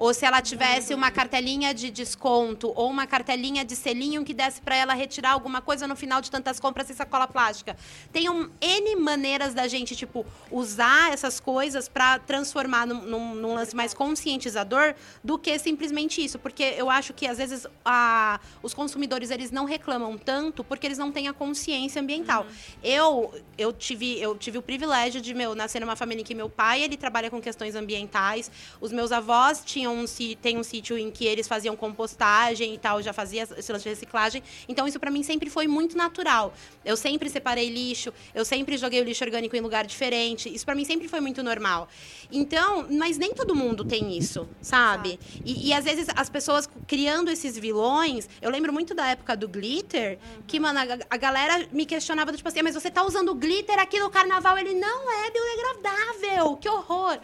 ou 0.00 0.14
se 0.14 0.24
ela 0.24 0.40
tivesse 0.40 0.94
uma 0.94 1.10
cartelinha 1.10 1.74
de 1.74 1.90
desconto 1.90 2.72
ou 2.74 2.88
uma 2.88 3.06
cartelinha 3.06 3.62
de 3.62 3.76
selinho 3.76 4.24
que 4.24 4.32
desse 4.32 4.58
para 4.62 4.74
ela 4.74 4.94
retirar 4.94 5.32
alguma 5.32 5.60
coisa 5.60 5.86
no 5.86 5.94
final 5.94 6.22
de 6.22 6.30
tantas 6.30 6.58
compras 6.58 6.86
sem 6.86 6.96
sacola 6.96 7.28
plástica. 7.28 7.76
Tem 8.10 8.30
um, 8.30 8.48
N 8.62 8.96
maneiras 8.96 9.52
da 9.52 9.68
gente, 9.68 9.94
tipo, 9.94 10.24
usar 10.50 11.12
essas 11.12 11.38
coisas 11.38 11.86
para 11.86 12.18
transformar 12.18 12.86
num, 12.86 13.02
num, 13.02 13.34
num, 13.34 13.54
lance 13.54 13.76
mais 13.76 13.92
conscientizador 13.92 14.94
do 15.22 15.38
que 15.38 15.58
simplesmente 15.58 16.24
isso. 16.24 16.38
Porque 16.38 16.62
eu 16.78 16.88
acho 16.88 17.12
que, 17.12 17.26
às 17.26 17.36
vezes, 17.36 17.66
a, 17.84 18.40
os 18.62 18.72
consumidores, 18.72 19.30
eles 19.30 19.50
não 19.50 19.66
reclamam 19.66 20.16
tanto 20.16 20.64
porque 20.64 20.86
eles 20.86 20.96
não 20.96 21.12
têm 21.12 21.28
a 21.28 21.34
consciência 21.34 22.00
ambiental. 22.00 22.44
Uhum. 22.44 22.80
Eu, 22.82 23.34
eu, 23.58 23.70
tive, 23.70 24.18
eu 24.18 24.34
tive 24.34 24.56
o 24.56 24.62
privilégio 24.62 25.20
de, 25.20 25.34
meu, 25.34 25.54
nascer 25.54 25.78
numa 25.78 25.94
família 25.94 26.22
em 26.22 26.24
que 26.24 26.34
meu 26.34 26.48
pai, 26.48 26.80
ele 26.82 26.96
trabalha 26.96 27.28
com 27.28 27.38
questões 27.38 27.74
ambientais. 27.74 28.50
Os 28.80 28.92
meus 28.92 29.12
avós 29.12 29.62
tinham 29.62 29.89
tinham 29.90 30.04
um, 30.04 30.36
tem 30.40 30.58
um 30.58 30.62
sítio 30.62 30.96
em 30.96 31.10
que 31.10 31.24
eles 31.24 31.48
faziam 31.48 31.76
compostagem 31.76 32.74
e 32.74 32.78
tal, 32.78 33.02
já 33.02 33.12
fazia 33.12 33.42
esse 33.42 33.72
lance 33.72 33.84
de 33.84 33.90
reciclagem. 33.90 34.42
Então, 34.68 34.86
isso 34.86 34.98
para 35.00 35.10
mim 35.10 35.22
sempre 35.22 35.50
foi 35.50 35.66
muito 35.66 35.96
natural. 35.96 36.52
Eu 36.84 36.96
sempre 36.96 37.28
separei 37.28 37.68
lixo, 37.68 38.12
eu 38.34 38.44
sempre 38.44 38.76
joguei 38.76 39.00
o 39.00 39.04
lixo 39.04 39.24
orgânico 39.24 39.56
em 39.56 39.60
lugar 39.60 39.86
diferente. 39.86 40.52
Isso 40.52 40.64
para 40.64 40.74
mim 40.74 40.84
sempre 40.84 41.08
foi 41.08 41.20
muito 41.20 41.42
normal. 41.42 41.88
Então, 42.30 42.86
mas 42.90 43.18
nem 43.18 43.34
todo 43.34 43.54
mundo 43.54 43.84
tem 43.84 44.16
isso, 44.16 44.48
sabe? 44.60 45.18
E, 45.44 45.68
e, 45.68 45.72
às 45.72 45.84
vezes 45.84 46.06
as 46.14 46.28
pessoas 46.28 46.68
criando 46.86 47.30
esses 47.30 47.58
vilões. 47.58 48.28
Eu 48.40 48.50
lembro 48.50 48.72
muito 48.72 48.94
da 48.94 49.06
época 49.08 49.36
do 49.36 49.48
glitter, 49.48 50.18
uhum. 50.18 50.42
que, 50.46 50.60
mano, 50.60 50.78
a, 50.78 51.14
a, 51.14 51.16
galera 51.16 51.66
me 51.72 51.84
questionava, 51.84 52.32
tipo 52.32 52.48
assim, 52.48 52.62
mas 52.62 52.74
você 52.74 52.90
tá 52.90 53.04
usando 53.04 53.34
glitter 53.34 53.78
aqui 53.78 53.98
no 53.98 54.10
carnaval? 54.10 54.56
Ele 54.58 54.74
não 54.74 55.10
é 55.24 55.30
biodegradável, 55.30 56.56
que 56.56 56.68
horror. 56.68 57.18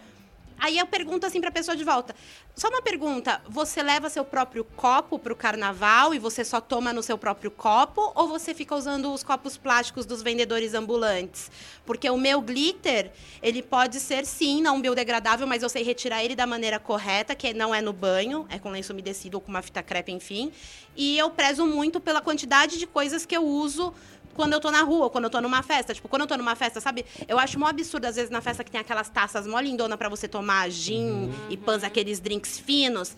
Aí 0.59 0.77
eu 0.77 0.87
pergunto 0.87 1.25
assim 1.25 1.39
pra 1.39 1.51
pessoa 1.51 1.77
de 1.77 1.83
volta: 1.83 2.15
Só 2.55 2.69
uma 2.69 2.81
pergunta, 2.81 3.41
você 3.47 3.83
leva 3.83 4.09
seu 4.09 4.25
próprio 4.25 4.63
copo 4.63 5.19
pro 5.19 5.35
carnaval 5.35 6.13
e 6.13 6.19
você 6.19 6.43
só 6.43 6.59
toma 6.59 6.91
no 6.91 7.03
seu 7.03 7.17
próprio 7.17 7.51
copo 7.51 8.11
ou 8.15 8.27
você 8.27 8.53
fica 8.53 8.75
usando 8.75 9.13
os 9.13 9.23
copos 9.23 9.55
plásticos 9.57 10.05
dos 10.05 10.21
vendedores 10.23 10.73
ambulantes? 10.73 11.51
Porque 11.85 12.09
o 12.09 12.17
meu 12.17 12.41
glitter, 12.41 13.11
ele 13.41 13.61
pode 13.61 13.99
ser 13.99 14.25
sim 14.25 14.61
não 14.61 14.81
biodegradável, 14.81 15.45
mas 15.45 15.61
eu 15.61 15.69
sei 15.69 15.83
retirar 15.83 16.23
ele 16.23 16.35
da 16.35 16.47
maneira 16.47 16.79
correta, 16.79 17.35
que 17.35 17.53
não 17.53 17.73
é 17.73 17.81
no 17.81 17.93
banho, 17.93 18.45
é 18.49 18.57
com 18.57 18.69
lenço 18.71 18.93
umedecido 18.93 19.37
ou 19.37 19.41
com 19.41 19.49
uma 19.49 19.61
fita 19.61 19.83
crepe, 19.83 20.11
enfim. 20.11 20.51
E 20.95 21.17
eu 21.17 21.29
prezo 21.29 21.65
muito 21.65 21.99
pela 21.99 22.21
quantidade 22.21 22.79
de 22.79 22.87
coisas 22.87 23.25
que 23.25 23.37
eu 23.37 23.45
uso 23.45 23.93
quando 24.37 24.53
eu 24.53 24.59
tô 24.61 24.69
na 24.69 24.83
rua, 24.83 25.09
quando 25.09 25.23
eu 25.25 25.29
tô 25.29 25.41
numa 25.41 25.63
festa. 25.63 25.93
Tipo, 25.93 26.07
quando 26.07 26.21
eu 26.21 26.27
tô 26.27 26.37
numa 26.37 26.55
festa, 26.55 26.79
sabe? 26.79 27.03
Eu 27.27 27.39
acho 27.39 27.59
mó 27.59 27.65
absurdo, 27.65 28.05
às 28.05 28.15
vezes, 28.15 28.29
na 28.29 28.39
festa 28.39 28.63
que 28.63 28.69
tem 28.71 28.79
aquelas 28.79 29.09
taças 29.09 29.47
mó 29.47 29.59
lindona 29.59 29.97
pra 29.97 30.07
você 30.07 30.27
tomar 30.27 30.69
gin 30.69 31.33
e 31.49 31.57
pães, 31.57 31.83
aqueles 31.83 32.19
drinks 32.19 32.59
finos. 32.59 33.17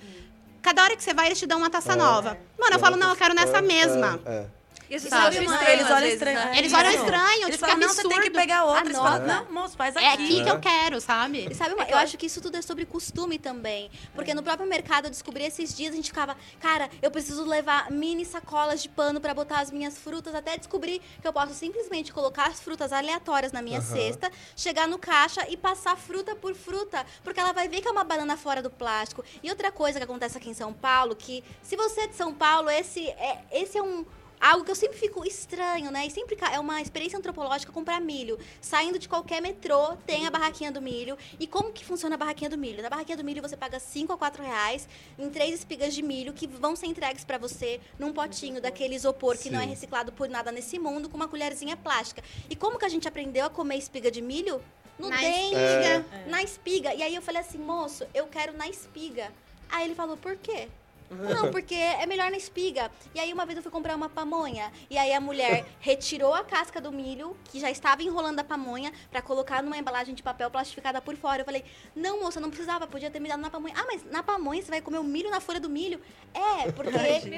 Cada 0.61 0.81
hora 0.83 0.95
que 0.95 1.03
você 1.03 1.13
vai, 1.13 1.27
eles 1.27 1.37
te 1.37 1.45
dão 1.45 1.57
uma 1.57 1.69
taça 1.69 1.95
nova. 1.95 2.37
Mano, 2.57 2.75
eu 2.75 2.79
falo, 2.79 2.95
não, 2.95 3.09
eu 3.09 3.15
quero 3.15 3.33
nessa 3.33 3.61
mesma. 3.61 4.19
É, 4.25 4.45
é. 4.89 4.93
E 4.93 4.95
as 4.95 5.01
Sabe, 5.03 5.37
pessoas 5.37 5.47
uma- 5.47 5.55
estranham, 5.55 5.73
eles 5.79 5.85
olham 5.87 5.99
vezes, 5.99 6.13
estranho. 6.15 6.39
né? 6.39 6.57
Eles 6.57 6.73
olham 6.73 6.91
estranho, 6.91 7.41
Eles 7.43 7.45
tipo, 7.45 7.59
falam, 7.59 7.75
que 7.75 7.81
não, 7.85 7.93
você 7.93 8.07
tem 8.07 8.21
que 8.21 8.29
pegar 8.31 8.63
outra. 8.65 8.85
Eles 8.85 8.97
falam, 8.97 9.13
Anota. 9.23 9.33
não, 9.45 9.51
moço, 9.53 9.77
faz 9.77 9.95
aqui. 9.95 10.05
É 10.05 10.13
aqui 10.13 10.43
que 10.43 10.49
É. 10.49 10.51
eu 10.51 10.59
quero, 10.59 11.01
sabe? 11.01 11.47
E 11.49 11.55
sabe, 11.55 11.73
uma- 11.75 11.83
eu 11.83 11.97
acho 11.97 12.17
que 12.17 12.25
isso 12.25 12.41
tudo 12.41 12.55
é 12.57 12.61
sobre 12.61 12.85
costume 12.85 13.37
também. 13.37 13.89
Porque 14.15 14.33
no 14.33 14.41
próprio 14.43 14.67
mercado 14.67 15.05
eu 15.05 15.09
descobri 15.11 15.43
esses 15.43 15.75
dias, 15.75 15.93
a 15.93 15.95
gente 15.95 16.07
ficava, 16.09 16.35
cara, 16.59 16.89
eu 17.01 17.11
preciso 17.11 17.43
levar 17.45 17.91
mini 17.91 18.25
sacolas 18.25 18.81
de 18.81 18.89
pano 18.89 19.19
pra 19.21 19.33
botar 19.33 19.59
as 19.59 19.71
minhas 19.71 19.97
frutas, 19.97 20.33
até 20.33 20.57
descobrir 20.57 21.01
que 21.21 21.27
eu 21.27 21.33
posso 21.33 21.53
simplesmente 21.53 22.11
colocar 22.11 22.47
as 22.47 22.59
frutas 22.59 22.91
aleatórias 22.91 23.51
na 23.51 23.61
minha 23.61 23.81
cesta, 23.81 24.31
chegar 24.55 24.87
no 24.87 24.97
caixa 24.97 25.45
e 25.49 25.55
passar 25.57 25.95
fruta 25.97 26.35
por 26.35 26.55
fruta. 26.55 27.05
Porque 27.23 27.39
ela 27.39 27.53
vai 27.53 27.67
ver 27.67 27.81
que 27.81 27.87
é 27.87 27.91
uma 27.91 28.03
banana 28.03 28.35
fora 28.37 28.61
do 28.61 28.69
plástico. 28.69 29.23
E 29.43 29.49
outra 29.49 29.71
coisa 29.71 29.99
que 29.99 30.03
acontece 30.03 30.37
aqui 30.37 30.49
em 30.49 30.53
São 30.53 30.73
Paulo, 30.73 31.15
que 31.15 31.43
se 31.61 31.75
você 31.75 32.01
é 32.01 32.07
de 32.07 32.15
São 32.15 32.33
Paulo, 32.33 32.69
esse 32.69 33.07
é, 33.09 33.39
esse 33.51 33.77
é 33.77 33.83
um. 33.83 34.05
Algo 34.39 34.63
que 34.63 34.71
eu 34.71 34.75
sempre 34.75 34.97
fico 34.97 35.25
estranho, 35.25 35.91
né? 35.91 36.07
E 36.07 36.11
sempre 36.11 36.37
é 36.53 36.59
uma 36.59 36.81
experiência 36.81 37.17
antropológica 37.19 37.73
comprar 37.73 37.99
milho. 37.99 38.39
Saindo 38.61 38.97
de 38.97 39.09
qualquer 39.09 39.41
metrô, 39.41 39.97
tem 40.05 40.25
a 40.25 40.31
barraquinha 40.31 40.71
do 40.71 40.81
milho. 40.81 41.17
E 41.39 41.45
como 41.45 41.73
que 41.73 41.83
funciona 41.83 42.15
a 42.15 42.17
barraquinha 42.17 42.49
do 42.49 42.57
milho? 42.57 42.81
Na 42.81 42.89
barraquinha 42.89 43.17
do 43.17 43.23
milho 43.23 43.41
você 43.41 43.57
paga 43.57 43.79
5 43.79 44.13
a 44.13 44.17
4 44.17 44.41
reais 44.41 44.87
em 45.17 45.29
três 45.29 45.55
espigas 45.55 45.93
de 45.93 46.01
milho 46.01 46.31
que 46.31 46.47
vão 46.47 46.75
ser 46.75 46.85
entregues 46.87 47.25
pra 47.25 47.37
você 47.37 47.81
num 47.97 48.13
potinho 48.13 48.61
daquele 48.61 48.95
isopor 48.95 49.37
que 49.37 49.49
não 49.49 49.59
é 49.59 49.63
Sim. 49.63 49.69
reciclado 49.69 50.11
por 50.13 50.29
nada 50.29 50.51
nesse 50.51 50.79
mundo, 50.79 51.09
com 51.09 51.17
uma 51.17 51.27
colherzinha 51.27 51.75
plástica. 51.75 52.23
E 52.49 52.55
como 52.55 52.79
que 52.79 52.85
a 52.85 52.89
gente 52.89 53.07
aprendeu 53.07 53.45
a 53.45 53.49
comer 53.49 53.75
espiga 53.77 54.09
de 54.09 54.21
milho? 54.21 54.61
No 54.97 55.09
Na 55.09 55.17
dente, 55.17 55.55
espiga. 55.55 56.05
na 56.27 56.43
espiga. 56.43 56.93
E 56.93 57.03
aí 57.03 57.15
eu 57.15 57.21
falei 57.21 57.41
assim, 57.41 57.57
moço, 57.57 58.05
eu 58.13 58.27
quero 58.27 58.53
na 58.57 58.67
espiga. 58.67 59.31
Aí 59.69 59.85
ele 59.85 59.95
falou, 59.95 60.17
por 60.17 60.35
quê? 60.37 60.67
Não, 61.09 61.51
porque 61.51 61.75
é 61.75 62.05
melhor 62.05 62.29
na 62.29 62.37
espiga. 62.37 62.91
E 63.13 63.19
aí 63.19 63.33
uma 63.33 63.45
vez 63.45 63.57
eu 63.57 63.63
fui 63.63 63.71
comprar 63.71 63.95
uma 63.95 64.09
pamonha. 64.09 64.71
E 64.89 64.97
aí 64.97 65.13
a 65.13 65.19
mulher 65.19 65.65
retirou 65.79 66.33
a 66.33 66.43
casca 66.43 66.79
do 66.79 66.91
milho, 66.91 67.35
que 67.45 67.59
já 67.59 67.69
estava 67.69 68.03
enrolando 68.03 68.39
a 68.39 68.43
pamonha, 68.43 68.91
pra 69.09 69.21
colocar 69.21 69.63
numa 69.63 69.77
embalagem 69.77 70.13
de 70.13 70.21
papel 70.21 70.49
plastificada 70.49 71.01
por 71.01 71.15
fora. 71.15 71.41
Eu 71.41 71.45
falei, 71.45 71.63
não, 71.95 72.21
moça, 72.21 72.39
não 72.39 72.49
precisava, 72.49 72.87
podia 72.87 73.09
ter 73.09 73.19
me 73.19 73.29
dado 73.29 73.41
na 73.41 73.49
pamonha. 73.49 73.73
Ah, 73.77 73.85
mas 73.87 74.03
na 74.05 74.21
pamonha 74.21 74.61
você 74.61 74.69
vai 74.69 74.81
comer 74.81 74.99
o 74.99 75.03
milho 75.03 75.29
na 75.29 75.39
folha 75.39 75.59
do 75.59 75.69
milho? 75.69 75.99
É, 76.33 76.71
porque, 76.73 76.91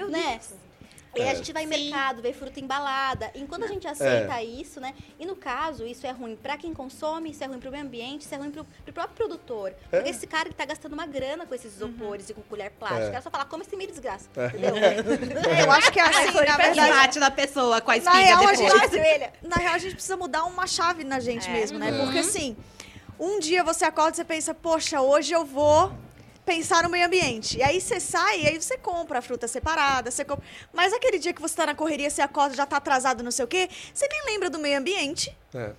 né? 0.10 0.40
E 1.14 1.22
aí 1.22 1.28
a 1.28 1.32
É. 1.32 1.36
gente 1.36 1.52
vai 1.52 1.64
em 1.64 1.68
mercado, 1.68 2.22
vê 2.22 2.32
fruta 2.32 2.60
embalada. 2.60 3.30
E 3.36 3.42
quando 3.46 3.64
a 3.64 3.68
gente 3.68 3.86
aceita 3.88 4.42
isso, 4.42 4.80
né? 4.80 4.94
E 5.20 5.26
no 5.26 5.36
caso, 5.36 5.86
isso 5.86 6.08
é 6.08 6.12
ruim 6.12 6.38
pra 6.38 6.58
quem 6.58 6.74
consome, 6.74 7.32
isso 7.32 7.44
é 7.44 7.48
ruim 7.48 7.60
pro 7.60 7.70
meio 7.70 7.84
ambiente, 7.84 8.22
isso 8.22 8.34
é 8.34 8.38
ruim 8.38 8.50
pro, 8.50 8.66
pro 8.86 8.94
próprio 8.94 9.16
produtor. 9.16 9.74
É. 9.92 9.98
Porque 9.98 10.10
esse 10.10 10.26
cara 10.26 10.48
que 10.48 10.56
tá 10.56 10.64
gastando 10.64 10.94
uma 10.94 11.06
grana 11.06 11.46
com 11.46 11.54
esses 11.54 11.76
isopores 11.76 12.30
e 12.30 12.34
com 12.34 12.42
colher 12.44 12.72
plástica, 12.72 13.04
É. 13.08 13.10
era 13.10 13.22
só 13.22 13.30
falar, 13.30 13.44
come 13.46 13.64
esse 13.64 13.76
milho, 13.76 13.92
desgraça. 13.92 14.30
É. 14.38 14.46
Entendeu? 14.48 15.42
Eu 15.66 15.72
acho 15.72 15.92
que 15.92 16.00
é 16.00 16.04
assim, 16.04 16.34
na 16.34 16.42
E 16.44 16.58
verdade. 16.58 16.80
bate 16.80 17.20
na 17.20 17.32
pessoa 17.32 17.82
com 17.82 17.92
a 17.92 17.96
Na 17.96 17.98
espiga 18.00 18.18
real, 18.18 18.38
a 18.48 18.52
depois. 18.52 18.92
gente, 18.92 19.32
na 19.44 19.56
real, 19.58 19.74
a 19.74 19.78
gente 19.78 19.94
precisa 19.96 20.16
mudar 20.16 20.46
uma 20.46 20.66
chave 20.66 21.04
na 21.04 21.20
gente 21.20 21.50
mesmo, 21.50 21.78
né? 21.78 21.92
Porque 22.04 22.20
assim, 22.20 22.56
um 23.20 23.38
dia 23.40 23.64
você 23.66 23.84
acorda 23.86 24.12
e 24.12 24.16
você 24.16 24.24
pensa, 24.24 24.54
poxa, 24.54 25.02
hoje 25.02 25.34
eu 25.34 25.44
vou 25.46 25.92
pensar 26.46 26.84
no 26.84 26.90
meio 26.90 27.06
ambiente. 27.06 27.58
E 27.58 27.64
aí 27.64 27.80
você 27.80 28.00
sai, 28.00 28.42
e 28.42 28.48
aí 28.48 28.62
você 28.62 28.78
compra 28.78 29.20
a 29.20 29.22
fruta 29.22 29.48
separada, 29.48 30.12
você 30.12 30.26
compra... 30.26 30.44
Mas 30.74 30.94
aquele 30.94 31.20
dia 31.20 31.34
que 31.34 31.42
você 31.42 31.56
tá 31.56 31.66
na 31.66 31.76
correria, 31.76 32.10
você 32.10 32.22
acorda, 32.22 32.56
já 32.56 32.66
tá 32.66 32.78
atrasado, 32.78 33.24
não 33.24 33.32
sei 33.32 33.46
o 33.46 33.48
quê, 33.48 33.70
você 33.94 34.08
nem 34.08 34.26
lembra 34.26 34.50
do 34.50 34.60
meio 34.60 34.78
ambiente. 34.78 35.36
É. 35.54 35.72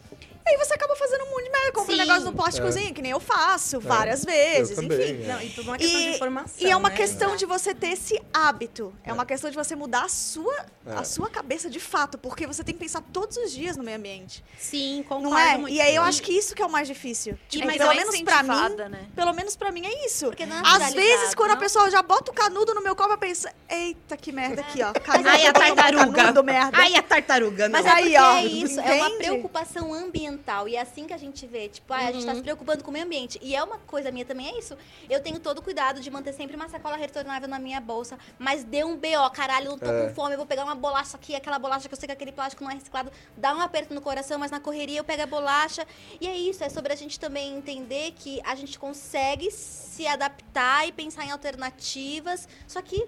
E 0.45 0.51
aí 0.51 0.57
você 0.59 0.75
acaba 0.75 0.97
fazendo 0.97 1.25
um 1.25 1.31
monte 1.31 1.45
de 1.45 1.51
merda, 1.51 1.73
compra 1.73 1.95
um 1.95 1.99
negócio 1.99 2.25
no 2.25 2.33
plásticozinho, 2.33 2.93
que 2.93 3.01
nem 3.01 3.13
eu 3.13 3.21
faço, 3.21 3.79
várias 3.81 4.25
vezes, 4.25 4.77
eu 4.77 4.83
também, 4.83 5.13
enfim. 5.13 5.23
é. 5.25 5.27
Não, 5.33 5.41
e 5.43 5.51
tudo 5.51 5.69
uma 5.69 5.79
questão 5.79 6.01
de 6.01 6.09
informação. 6.09 6.67
E 6.67 6.71
é 6.71 6.77
uma 6.77 6.89
né? 6.89 6.97
questão 6.97 7.37
de 7.37 7.47
você 7.47 7.75
ter 7.75 7.89
esse 7.93 8.21
hábito. 8.35 8.93
É, 9.05 9.11
É. 9.11 9.13
uma 9.13 9.25
questão 9.25 9.49
de 9.51 9.57
você 9.57 9.77
mudar 9.77 10.05
a 10.05 10.09
sua, 10.09 10.55
É. 10.87 10.95
a 10.97 11.05
sua 11.05 11.31
cabeça 11.31 11.71
de 11.71 11.79
fato, 11.79 12.19
porque 12.19 12.45
você 12.47 12.65
tem 12.65 12.75
que 12.75 12.81
pensar 12.81 13.03
todos 13.13 13.37
os 13.37 13.53
dias 13.53 13.77
no 13.77 13.85
meio 13.85 13.97
ambiente. 13.99 14.45
Sim, 14.59 15.05
concordo 15.09 15.31
Não 15.31 15.39
é? 15.39 15.57
muito. 15.57 15.73
E 15.75 15.81
aí 15.81 15.95
eu 15.95 16.03
acho 16.03 16.21
que 16.23 16.33
isso 16.33 16.55
que 16.57 16.63
é 16.63 16.67
o 16.67 16.71
mais 16.71 16.89
difícil. 16.89 17.39
Tipo, 17.49 17.67
mas 17.67 17.77
pelo 17.79 17.93
é 17.93 17.95
menos 17.95 18.21
pra 18.23 18.43
mim, 18.43 18.75
né? 18.91 19.07
pelo 19.15 19.33
menos 19.33 19.55
pra 19.57 19.71
mim 19.71 19.87
é 19.87 20.07
isso. 20.07 20.27
Porque 20.27 20.45
não 20.45 20.57
é 20.57 20.63
Às 20.65 20.93
vezes, 20.93 21.35
quando 21.37 21.53
a 21.53 21.55
não? 21.55 21.61
pessoa 21.63 21.89
já 21.89 22.03
bota 22.03 22.33
o 22.33 22.35
canudo 22.35 22.75
no 22.75 22.83
meu 22.83 22.97
copo, 22.97 23.13
eu 23.13 23.19
penso, 23.19 23.47
eita, 23.71 24.17
que 24.17 24.33
merda 24.33 24.61
aqui, 24.61 24.83
ó. 24.83 24.93
Canudo, 25.01 25.29
Ai, 25.29 25.47
a 25.47 25.53
tartaruga. 25.53 26.13
Canudo, 26.13 26.43
merda. 26.45 26.77
Ai, 26.79 26.95
a 26.97 27.03
tartaruga, 27.03 27.69
não. 27.69 27.73
Mas 27.81 27.87
Mas 27.87 27.95
é 27.95 27.97
aí, 27.97 28.17
ó, 28.17 28.37
é 28.39 28.45
isso, 28.45 28.81
é 28.81 28.95
uma 28.95 29.11
preocupação 29.19 29.93
ambiental. 29.95 30.32
E 30.69 30.77
é 30.77 30.81
assim 30.81 31.07
que 31.07 31.13
a 31.13 31.17
gente 31.17 31.47
vê. 31.47 31.69
Tipo, 31.69 31.93
ah, 31.93 31.99
a 31.99 32.13
gente 32.13 32.25
tá 32.27 32.35
se 32.35 32.43
preocupando 32.43 32.83
com 32.85 32.91
o 32.91 32.93
meio 32.93 33.05
ambiente. 33.05 33.39
E 33.43 33.55
é 33.55 33.63
uma 33.63 33.79
coisa 33.79 34.11
minha 34.11 34.25
também, 34.25 34.49
é 34.49 34.59
isso. 34.59 34.77
Eu 35.09 35.21
tenho 35.23 35.39
todo 35.41 35.59
o 35.59 35.63
cuidado 35.63 36.01
de 36.01 36.11
manter 36.11 36.33
sempre 36.33 36.57
uma 36.57 36.69
sacola 36.69 36.97
retornável 36.97 37.49
na 37.49 37.59
minha 37.59 37.81
bolsa. 37.81 38.19
Mas 38.39 38.65
deu 38.65 38.87
um 38.89 38.97
BO, 38.97 39.31
caralho, 39.33 39.67
eu 39.67 39.71
não 39.73 39.79
tô 39.79 39.87
É. 39.91 40.09
com 40.09 40.15
fome, 40.15 40.35
eu 40.35 40.39
vou 40.39 40.47
pegar 40.47 40.65
uma 40.65 40.75
bolacha 40.75 41.17
aqui, 41.17 41.35
aquela 41.35 41.59
bolacha 41.59 41.89
que 41.89 41.95
eu 41.95 41.99
sei 41.99 42.07
que 42.07 42.13
aquele 42.13 42.33
plástico 42.33 42.63
não 42.65 42.71
é 42.71 42.75
reciclado. 42.75 43.11
Dá 43.37 43.55
um 43.55 43.61
aperto 43.61 43.95
no 43.95 44.01
coração, 44.01 44.39
mas 44.39 44.51
na 44.51 44.61
correria 44.61 44.99
eu 45.01 45.05
pego 45.05 45.23
a 45.23 45.27
bolacha. 45.27 45.87
E 46.21 46.27
é 46.27 46.37
isso, 46.37 46.63
é 46.65 46.69
sobre 46.69 46.93
a 46.93 46.97
gente 46.97 47.19
também 47.19 47.57
entender 47.57 48.13
que 48.13 48.41
a 48.45 48.55
gente 48.55 48.79
consegue 48.79 49.51
se 49.51 50.07
adaptar 50.07 50.87
e 50.89 50.93
pensar 50.93 51.25
em 51.25 51.31
alternativas. 51.31 52.49
Só 52.67 52.81
que. 52.83 53.07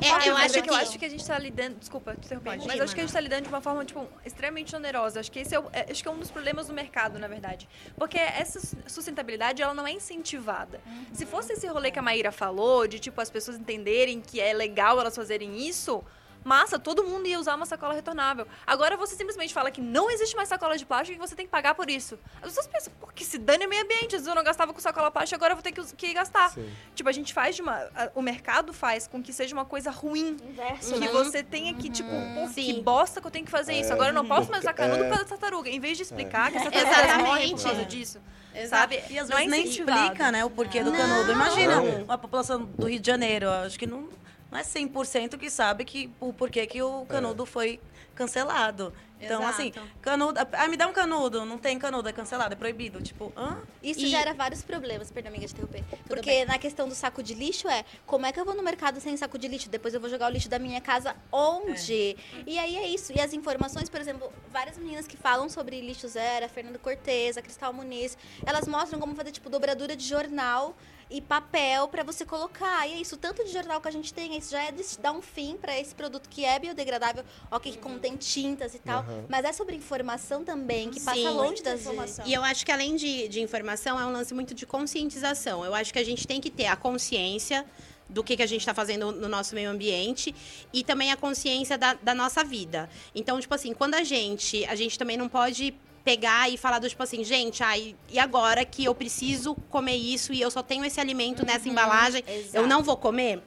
É, 0.00 0.28
eu 0.28 0.36
acho 0.36 0.54
ver 0.54 0.62
que- 0.62 0.70
eu 0.70 0.74
acho 0.74 0.98
que 0.98 1.04
a 1.04 1.08
gente 1.08 1.26
tá 1.26 1.38
lidando. 1.38 1.76
Desculpa, 1.76 2.14
te 2.14 2.26
interromper. 2.26 2.58
Mas 2.66 2.80
acho 2.80 2.94
que 2.94 3.00
a 3.00 3.04
gente 3.04 3.12
tá 3.12 3.20
lidando 3.20 3.42
de 3.42 3.48
uma 3.48 3.60
forma, 3.60 3.84
tipo, 3.84 4.06
extremamente 4.24 4.74
onerosa. 4.74 5.20
Acho 5.20 5.30
que 5.30 5.38
esse 5.40 5.54
é, 5.54 5.58
o- 5.60 5.68
é- 5.72 5.86
acho 5.90 6.02
que 6.02 6.08
é 6.08 6.10
um 6.10 6.18
dos 6.18 6.30
problemas 6.30 6.66
do 6.68 6.74
mercado, 6.74 7.18
na 7.18 7.28
verdade. 7.28 7.68
Porque 7.96 8.18
essa 8.18 8.60
su- 8.60 8.76
sustentabilidade, 8.86 9.62
ela 9.62 9.74
não 9.74 9.86
é 9.86 9.92
incentivada. 9.92 10.80
Se 11.12 11.24
fosse 11.26 11.52
esse 11.52 11.66
rolê 11.66 11.90
que 11.90 11.98
a 11.98 12.02
Maíra 12.02 12.32
falou, 12.32 12.86
de, 12.86 12.98
tipo, 12.98 13.20
as 13.20 13.30
pessoas 13.30 13.56
entenderem 13.58 14.20
que 14.20 14.40
é 14.40 14.52
legal 14.52 14.98
elas 15.00 15.14
fazerem 15.14 15.66
isso. 15.66 16.02
Massa, 16.44 16.78
todo 16.78 17.02
mundo 17.04 17.26
ia 17.26 17.40
usar 17.40 17.54
uma 17.54 17.64
sacola 17.64 17.94
retornável. 17.94 18.46
Agora 18.66 18.96
você 18.96 19.16
simplesmente 19.16 19.54
fala 19.54 19.70
que 19.70 19.80
não 19.80 20.10
existe 20.10 20.36
mais 20.36 20.48
sacola 20.48 20.76
de 20.76 20.84
plástico 20.84 21.12
e 21.12 21.18
que 21.18 21.26
você 21.26 21.34
tem 21.34 21.46
que 21.46 21.50
pagar 21.50 21.74
por 21.74 21.88
isso. 21.88 22.18
As 22.36 22.48
pessoas 22.50 22.66
pensam, 22.66 22.92
pô, 23.00 23.06
que 23.14 23.24
se 23.24 23.38
dane 23.38 23.64
o 23.64 23.68
meio 23.68 23.82
ambiente. 23.82 24.06
Às 24.06 24.12
vezes 24.22 24.26
eu 24.26 24.34
não 24.34 24.44
gastava 24.44 24.72
com 24.72 24.78
sacola 24.80 25.10
plástica, 25.10 25.36
agora 25.36 25.52
eu 25.52 25.56
vou 25.56 25.62
ter 25.62 25.72
que, 25.72 25.82
que 25.96 26.12
gastar. 26.12 26.50
Sim. 26.50 26.70
Tipo, 26.94 27.08
a 27.08 27.12
gente 27.12 27.32
faz 27.32 27.56
de 27.56 27.62
uma. 27.62 27.72
a- 27.94 28.10
o 28.14 28.20
mercado 28.20 28.72
faz 28.74 29.06
com 29.08 29.22
que 29.22 29.32
seja 29.32 29.54
uma 29.54 29.64
coisa 29.64 29.90
ruim. 29.90 30.36
Inverso, 30.46 30.92
Que 30.94 31.00
né? 31.00 31.08
você 31.08 31.42
tenha 31.42 31.72
que, 31.74 31.88
tipo, 31.88 32.10
pô, 32.10 32.48
que 32.54 32.72
bosta 32.82 33.20
que 33.20 33.26
eu 33.26 33.30
tenho 33.30 33.44
que 33.46 33.50
fazer 33.50 33.72
isso. 33.72 33.90
É. 33.90 33.92
Agora 33.94 34.10
eu 34.10 34.14
não 34.14 34.26
posso 34.26 34.50
mais 34.50 34.62
usar 34.62 34.74
canudo 34.74 35.00
É. 35.02 35.04
por 35.04 35.08
causa 35.16 35.24
da 35.24 35.30
tartaruga. 35.30 35.70
Em 35.70 35.80
vez 35.80 35.96
de 35.96 36.02
explicar 36.02 36.50
que 36.50 36.58
essa 36.58 36.70
tartaruga 36.70 37.18
morre 37.24 37.50
por 37.54 37.62
causa 37.62 37.84
disso. 37.86 38.20
Sabe? 38.68 39.02
E 39.10 39.18
às 39.18 39.28
não 39.28 39.36
vezes 39.38 39.52
é 39.52 39.56
nem 39.56 39.66
explica, 39.66 40.30
né, 40.30 40.44
o 40.44 40.50
porquê 40.50 40.82
do 40.84 40.90
Não. 40.92 40.96
canudo. 40.96 41.32
Imagina 41.32 41.80
Não. 41.80 42.04
a 42.12 42.16
população 42.16 42.62
do 42.62 42.86
Rio 42.86 43.00
de 43.00 43.06
Janeiro, 43.06 43.50
acho 43.50 43.76
que 43.76 43.84
não, 43.86 44.08
não 44.54 44.60
é 44.60 44.62
100% 44.62 45.36
que 45.36 45.50
sabe 45.50 45.84
que, 45.84 46.08
o 46.20 46.32
porquê 46.32 46.64
que 46.64 46.80
o 46.80 47.04
canudo 47.06 47.44
foi 47.44 47.80
cancelado. 48.14 48.92
Então, 49.20 49.40
Exato. 49.42 49.54
assim, 49.54 49.72
canudo... 50.00 50.38
Ah, 50.52 50.68
me 50.68 50.76
dá 50.76 50.86
um 50.86 50.92
canudo. 50.92 51.44
Não 51.44 51.58
tem 51.58 51.76
canudo, 51.78 52.08
é 52.08 52.12
cancelado, 52.12 52.52
é 52.52 52.56
proibido. 52.56 53.00
Tipo, 53.02 53.32
hã? 53.36 53.58
Isso 53.82 54.00
E- 54.00 54.06
gera 54.06 54.32
vários 54.32 54.62
problemas, 54.62 55.10
perdão, 55.10 55.30
amiga, 55.32 55.46
de 55.46 55.52
interromper. 55.52 55.82
Porque 56.06 56.44
na 56.44 56.56
questão 56.58 56.86
do 56.86 56.94
saco 56.94 57.20
de 57.22 57.34
lixo 57.34 57.66
é, 57.68 57.84
como 58.06 58.26
é 58.26 58.32
que 58.32 58.38
eu 58.38 58.44
vou 58.44 58.54
no 58.54 58.62
mercado 58.62 59.00
sem 59.00 59.16
saco 59.16 59.36
de 59.38 59.48
lixo? 59.48 59.68
Depois 59.68 59.92
eu 59.92 60.00
vou 60.00 60.08
jogar 60.10 60.30
o 60.30 60.32
lixo 60.32 60.48
da 60.48 60.58
minha 60.60 60.80
casa 60.80 61.16
onde? 61.32 62.16
E 62.46 62.56
aí 62.56 62.76
é 62.76 62.86
isso. 62.86 63.12
E 63.12 63.20
as 63.20 63.32
informações, 63.32 63.88
por 63.88 64.00
exemplo, 64.00 64.30
várias 64.52 64.78
meninas 64.78 65.06
que 65.08 65.16
falam 65.16 65.48
sobre 65.48 65.80
lixo 65.80 66.06
zero, 66.06 66.44
a 66.46 66.48
Fernanda 66.48 66.78
Cortez, 66.78 67.36
a 67.36 67.42
Cristal 67.42 67.72
Muniz, 67.72 68.16
elas 68.46 68.68
mostram 68.68 69.00
como 69.00 69.16
fazer, 69.16 69.32
tipo, 69.32 69.50
dobradura 69.50 69.96
de 69.96 70.06
jornal 70.06 70.76
e 71.14 71.20
papel 71.20 71.86
pra 71.86 72.02
você 72.02 72.26
colocar. 72.26 72.88
E 72.88 72.94
é 72.94 73.00
isso, 73.00 73.16
tanto 73.16 73.44
de 73.44 73.52
jornal 73.52 73.80
que 73.80 73.86
a 73.86 73.90
gente 73.90 74.12
tem, 74.12 74.36
isso 74.36 74.50
já 74.50 74.64
é 74.64 74.72
de 74.72 74.82
dar 74.98 75.12
um 75.12 75.22
fim 75.22 75.56
pra 75.56 75.78
esse 75.78 75.94
produto 75.94 76.28
que 76.28 76.44
é 76.44 76.58
biodegradável, 76.58 77.24
ok, 77.50 77.70
que 77.70 77.78
contém 77.78 78.16
tintas 78.16 78.74
e 78.74 78.80
tal, 78.80 79.02
Aham. 79.02 79.24
mas 79.28 79.44
é 79.44 79.52
sobre 79.52 79.76
informação 79.76 80.42
também, 80.42 80.90
que 80.90 81.00
passa 81.00 81.16
Sim. 81.16 81.28
longe 81.30 81.62
das 81.62 81.82
informação. 81.82 82.26
E 82.26 82.34
eu 82.34 82.42
acho 82.42 82.66
que 82.66 82.72
além 82.72 82.96
de, 82.96 83.28
de 83.28 83.40
informação, 83.40 83.98
é 83.98 84.04
um 84.04 84.10
lance 84.10 84.34
muito 84.34 84.54
de 84.54 84.66
conscientização. 84.66 85.64
Eu 85.64 85.72
acho 85.72 85.92
que 85.92 86.00
a 86.00 86.04
gente 86.04 86.26
tem 86.26 86.40
que 86.40 86.50
ter 86.50 86.66
a 86.66 86.74
consciência 86.74 87.64
do 88.08 88.22
que, 88.22 88.36
que 88.36 88.42
a 88.42 88.46
gente 88.46 88.60
está 88.60 88.74
fazendo 88.74 89.12
no 89.12 89.28
nosso 89.28 89.54
meio 89.54 89.70
ambiente 89.70 90.34
e 90.72 90.82
também 90.82 91.12
a 91.12 91.16
consciência 91.16 91.78
da, 91.78 91.94
da 91.94 92.14
nossa 92.14 92.42
vida. 92.42 92.90
Então, 93.14 93.40
tipo 93.40 93.54
assim, 93.54 93.72
quando 93.72 93.94
a 93.94 94.02
gente. 94.02 94.64
A 94.66 94.74
gente 94.74 94.98
também 94.98 95.16
não 95.16 95.28
pode 95.28 95.74
pegar 96.04 96.50
e 96.50 96.58
falar 96.58 96.78
do 96.78 96.88
tipo 96.88 97.02
assim, 97.02 97.24
gente, 97.24 97.62
ai, 97.62 97.96
e 98.10 98.18
agora 98.18 98.64
que 98.64 98.84
eu 98.84 98.94
preciso 98.94 99.54
comer 99.70 99.96
isso 99.96 100.32
e 100.32 100.40
eu 100.40 100.50
só 100.50 100.62
tenho 100.62 100.84
esse 100.84 101.00
alimento 101.00 101.44
nessa 101.46 101.68
embalagem, 101.68 102.22
eu 102.28 102.34
exato. 102.40 102.66
não 102.66 102.82
vou 102.82 102.96
comer? 102.96 103.42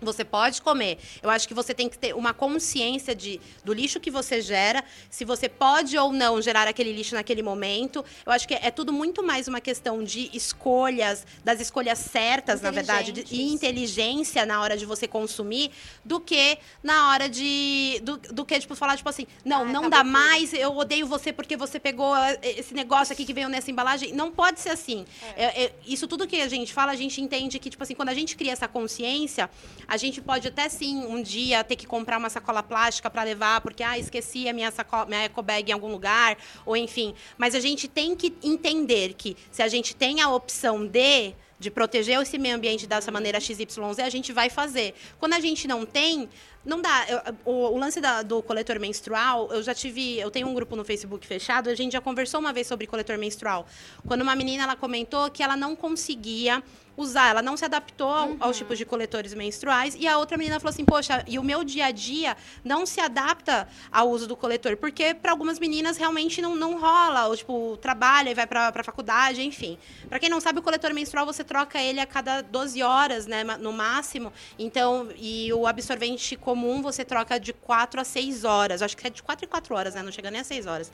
Você 0.00 0.24
pode 0.24 0.62
comer. 0.62 0.98
Eu 1.22 1.30
acho 1.30 1.46
que 1.48 1.54
você 1.54 1.74
tem 1.74 1.88
que 1.88 1.98
ter 1.98 2.14
uma 2.14 2.32
consciência 2.32 3.14
de, 3.14 3.40
do 3.64 3.72
lixo 3.72 3.98
que 4.00 4.10
você 4.10 4.40
gera, 4.40 4.84
se 5.10 5.24
você 5.24 5.48
pode 5.48 5.96
ou 5.98 6.12
não 6.12 6.40
gerar 6.40 6.68
aquele 6.68 6.92
lixo 6.92 7.14
naquele 7.14 7.42
momento. 7.42 8.04
Eu 8.24 8.32
acho 8.32 8.46
que 8.46 8.54
é 8.54 8.70
tudo 8.70 8.92
muito 8.92 9.22
mais 9.22 9.48
uma 9.48 9.60
questão 9.60 10.02
de 10.04 10.30
escolhas, 10.32 11.26
das 11.44 11.60
escolhas 11.60 11.98
certas, 11.98 12.60
na 12.60 12.70
verdade, 12.70 13.12
de, 13.12 13.34
e 13.34 13.52
inteligência 13.52 14.46
na 14.46 14.60
hora 14.60 14.76
de 14.76 14.86
você 14.86 15.06
consumir, 15.08 15.70
do 16.04 16.20
que 16.20 16.58
na 16.82 17.10
hora 17.10 17.28
de. 17.28 18.00
Do, 18.02 18.16
do 18.16 18.44
que, 18.44 18.58
tipo, 18.60 18.74
falar, 18.74 18.96
tipo 18.96 19.08
assim, 19.08 19.26
não, 19.44 19.62
Ah, 19.62 19.64
não 19.64 19.90
dá 19.90 19.98
tudo. 19.98 20.10
mais, 20.10 20.52
eu 20.52 20.76
odeio 20.76 21.06
você 21.06 21.32
porque 21.32 21.56
você 21.56 21.78
pegou 21.80 22.16
eh, 22.16 22.38
esse 22.42 22.74
negócio 22.74 23.12
aqui 23.12 23.24
que 23.24 23.32
veio 23.34 23.48
nessa 23.48 23.70
embalagem. 23.70 24.12
Não 24.12 24.30
pode 24.30 24.60
ser 24.60 24.70
assim. 24.70 25.04
É, 25.36 25.64
é, 25.64 25.72
isso 25.86 26.06
tudo 26.06 26.26
que 26.26 26.40
a 26.40 26.48
gente 26.48 26.72
fala, 26.72 26.92
a 26.92 26.96
gente 26.96 27.20
entende 27.20 27.58
que, 27.58 27.70
tipo 27.70 27.82
assim, 27.82 27.94
quando 27.94 28.10
a 28.10 28.14
gente 28.14 28.36
cria 28.36 28.52
essa 28.52 28.68
consciência, 28.68 29.50
a 29.88 29.96
gente 29.96 30.20
pode 30.20 30.46
até 30.46 30.68
sim 30.68 30.98
um 31.06 31.22
dia 31.22 31.64
ter 31.64 31.74
que 31.74 31.86
comprar 31.86 32.18
uma 32.18 32.28
sacola 32.28 32.62
plástica 32.62 33.08
para 33.08 33.22
levar, 33.22 33.62
porque 33.62 33.82
ah, 33.82 33.98
esqueci 33.98 34.46
a 34.48 34.52
minha 34.52 34.70
sacola, 34.70 35.06
minha 35.06 35.22
eco 35.22 35.42
bag 35.42 35.70
em 35.70 35.72
algum 35.72 35.90
lugar, 35.90 36.36
ou 36.66 36.76
enfim. 36.76 37.14
Mas 37.38 37.54
a 37.54 37.60
gente 37.60 37.88
tem 37.88 38.14
que 38.14 38.34
entender 38.42 39.14
que 39.14 39.34
se 39.50 39.62
a 39.62 39.68
gente 39.68 39.96
tem 39.96 40.20
a 40.20 40.28
opção 40.28 40.86
de 40.86 41.34
de 41.58 41.70
proteger 41.70 42.20
esse 42.20 42.38
meio 42.38 42.54
ambiente 42.54 42.86
dessa 42.86 43.10
maneira 43.10 43.40
XYZ, 43.40 43.98
a 43.98 44.08
gente 44.08 44.32
vai 44.32 44.48
fazer. 44.48 44.94
Quando 45.18 45.32
a 45.32 45.40
gente 45.40 45.66
não 45.66 45.84
tem, 45.84 46.28
não 46.68 46.80
dá. 46.80 47.06
Eu- 47.08 47.34
o, 47.44 47.52
o 47.74 47.78
lance 47.78 48.00
da- 48.00 48.22
do 48.22 48.42
coletor 48.42 48.78
menstrual, 48.78 49.48
eu 49.52 49.62
já 49.62 49.74
tive. 49.74 50.18
Eu 50.18 50.30
tenho 50.30 50.46
um 50.46 50.54
grupo 50.54 50.76
no 50.76 50.84
Facebook 50.84 51.26
fechado, 51.26 51.68
a 51.70 51.74
gente 51.74 51.92
já 51.92 52.00
conversou 52.00 52.38
uma 52.40 52.52
vez 52.52 52.66
sobre 52.66 52.86
coletor 52.86 53.18
menstrual. 53.18 53.66
Quando 54.06 54.22
uma 54.22 54.36
menina 54.36 54.62
ela 54.64 54.76
comentou 54.76 55.30
que 55.30 55.42
ela 55.42 55.56
não 55.56 55.74
conseguia 55.74 56.62
usar, 56.96 57.28
ela 57.30 57.40
não 57.42 57.56
se 57.56 57.64
adaptou 57.64 58.08
ao- 58.08 58.36
aos 58.40 58.56
tipos 58.58 58.76
de 58.76 58.84
coletores 58.84 59.32
menstruais, 59.32 59.94
e 59.96 60.08
a 60.08 60.18
outra 60.18 60.36
menina 60.36 60.58
falou 60.58 60.70
assim: 60.70 60.84
Poxa, 60.84 61.22
e 61.28 61.38
o 61.38 61.44
meu 61.44 61.62
dia 61.62 61.86
a 61.86 61.90
dia 61.92 62.36
não 62.64 62.84
se 62.84 63.00
adapta 63.00 63.68
ao 63.92 64.10
uso 64.10 64.26
do 64.26 64.34
coletor, 64.36 64.76
porque 64.76 65.14
para 65.14 65.30
algumas 65.30 65.60
meninas 65.60 65.96
realmente 65.96 66.42
não, 66.42 66.56
não 66.56 66.76
rola, 66.80 67.28
ou 67.28 67.36
tipo, 67.36 67.78
trabalha 67.80 68.30
e 68.30 68.34
vai 68.34 68.48
para 68.48 68.72
a 68.74 68.82
faculdade, 68.82 69.40
enfim. 69.42 69.78
Para 70.08 70.18
quem 70.18 70.28
não 70.28 70.40
sabe, 70.40 70.58
o 70.58 70.62
coletor 70.62 70.92
menstrual 70.92 71.24
você 71.24 71.44
troca 71.44 71.80
ele 71.80 72.00
a 72.00 72.06
cada 72.06 72.40
12 72.42 72.82
horas, 72.82 73.26
né, 73.28 73.44
no 73.44 73.72
máximo. 73.72 74.32
Então, 74.58 75.08
e 75.16 75.52
o 75.52 75.68
absorvente 75.68 76.34
comum 76.36 76.57
você 76.82 77.04
troca 77.04 77.38
de 77.38 77.52
4 77.52 78.00
a 78.00 78.04
6 78.04 78.44
horas. 78.44 78.82
Acho 78.82 78.96
que 78.96 79.06
é 79.06 79.10
de 79.10 79.22
4 79.22 79.44
em 79.44 79.48
4 79.48 79.74
horas, 79.74 79.94
né? 79.94 80.02
Não 80.02 80.12
chega 80.12 80.30
nem 80.30 80.40
a 80.40 80.44
6 80.44 80.66
horas. 80.66 80.92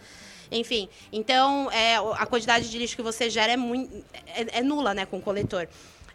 Enfim, 0.50 0.88
então 1.12 1.70
é, 1.70 1.96
a 1.96 2.26
quantidade 2.26 2.70
de 2.70 2.78
lixo 2.78 2.96
que 2.96 3.02
você 3.02 3.30
gera 3.30 3.52
é, 3.52 3.56
muito, 3.56 4.04
é, 4.26 4.58
é 4.58 4.62
nula, 4.62 4.94
né, 4.94 5.06
com 5.06 5.18
o 5.18 5.22
coletor. 5.22 5.66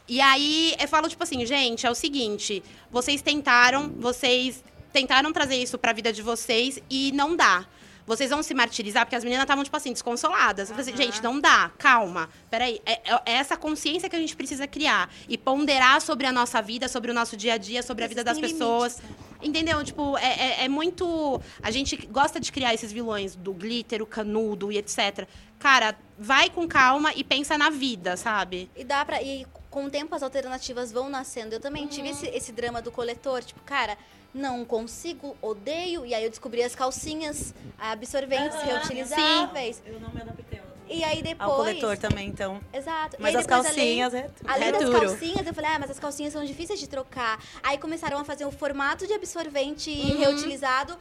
E 0.07 0.21
aí 0.21 0.75
eu 0.79 0.87
falo, 0.87 1.07
tipo 1.07 1.21
assim, 1.23 1.45
gente, 1.45 1.85
é 1.85 1.89
o 1.89 1.95
seguinte, 1.95 2.63
vocês 2.89 3.21
tentaram, 3.21 3.89
vocês 3.89 4.63
tentaram 4.91 5.31
trazer 5.31 5.55
isso 5.55 5.77
pra 5.77 5.93
vida 5.93 6.11
de 6.11 6.21
vocês 6.21 6.79
e 6.89 7.11
não 7.11 7.35
dá. 7.35 7.65
Vocês 8.09 8.31
vão 8.31 8.41
se 8.41 8.55
martirizar, 8.55 9.05
porque 9.05 9.15
as 9.15 9.23
meninas 9.23 9.43
estavam, 9.43 9.63
tipo 9.63 9.77
assim, 9.77 9.93
desconsoladas. 9.93 10.69
Eu 10.69 10.75
falei 10.75 10.91
assim, 10.91 10.97
gente, 11.03 11.21
não 11.23 11.39
dá, 11.39 11.71
calma. 11.77 12.27
Peraí, 12.49 12.81
é, 12.85 12.93
é- 13.13 13.21
é 13.27 13.31
essa 13.33 13.55
consciência 13.55 14.09
que 14.09 14.15
a 14.15 14.19
gente 14.19 14.35
precisa 14.35 14.65
criar. 14.67 15.09
E 15.27 15.37
ponderar 15.37 16.01
sobre 16.01 16.25
a 16.25 16.31
nossa 16.31 16.59
vida, 16.59 16.87
sobre 16.87 17.11
o 17.11 17.13
nosso 17.13 17.37
dia 17.37 17.53
a 17.53 17.57
dia, 17.57 17.83
sobre 17.83 18.03
a 18.03 18.07
vida 18.07 18.23
das 18.23 18.39
pessoas. 18.39 18.99
Entendeu? 19.41 19.83
Tipo, 19.83 20.17
é, 20.17 20.61
é- 20.61 20.65
é 20.65 20.67
muito. 20.67 21.39
A 21.61 21.69
gente 21.69 21.95
gosta 22.07 22.39
de 22.39 22.51
criar 22.51 22.73
esses 22.73 22.91
vilões 22.91 23.35
do 23.35 23.53
glitter, 23.53 24.01
o 24.01 24.05
canudo 24.07 24.71
e 24.71 24.77
etc. 24.79 25.27
Cara, 25.59 25.95
vai 26.17 26.49
com 26.49 26.67
calma 26.67 27.13
e 27.15 27.23
pensa 27.23 27.57
na 27.57 27.69
vida, 27.69 28.17
sabe? 28.17 28.71
E 28.75 28.83
dá 28.83 29.05
pra. 29.05 29.21
E 29.21 29.45
com 29.69 29.85
o 29.85 29.89
tempo 29.89 30.15
as 30.15 30.23
alternativas 30.23 30.91
vão 30.91 31.09
nascendo. 31.09 31.53
Eu 31.55 31.59
também 31.59 31.85
tive 31.87 32.09
esse, 32.09 32.27
esse 32.27 32.51
drama 32.51 32.81
do 32.81 32.91
coletor, 32.91 33.43
tipo, 33.43 33.61
cara, 33.61 33.97
não 34.33 34.63
consigo, 34.65 35.35
odeio. 35.41 36.05
E 36.05 36.13
aí 36.13 36.23
eu 36.23 36.29
descobri 36.29 36.63
as 36.63 36.75
calcinhas 36.75 37.53
absorventes, 37.77 38.57
reutilizáveis. 38.63 39.81
Eu 39.85 39.99
não 39.99 40.09
me 40.11 40.21
adaptei 40.21 40.59
E 40.87 41.03
aí 41.03 41.21
depois. 41.21 41.49
ao 41.49 41.55
coletor 41.57 41.97
também, 41.97 42.27
então. 42.27 42.59
Exato. 42.73 43.17
Mas 43.19 43.35
as 43.35 43.45
calcinhas 43.45 44.13
é... 44.13 44.29
Além 44.47 44.69
É 44.69 44.71
das 44.71 44.83
duro. 44.85 44.99
calcinhas, 45.07 45.45
eu 45.47 45.53
falei, 45.53 45.69
ah, 45.71 45.79
mas 45.79 45.91
as 45.91 45.99
calcinhas 45.99 46.33
são 46.33 46.43
difíceis 46.43 46.79
de 46.79 46.87
trocar. 46.87 47.39
Aí 47.61 47.77
começaram 47.77 48.17
a 48.17 48.23
fazer 48.23 48.45
o 48.45 48.51
formato 48.51 49.05
de 49.05 49.13
absorvente 49.13 49.89
Uhum. 49.91 50.17
reutilizado. 50.19 50.97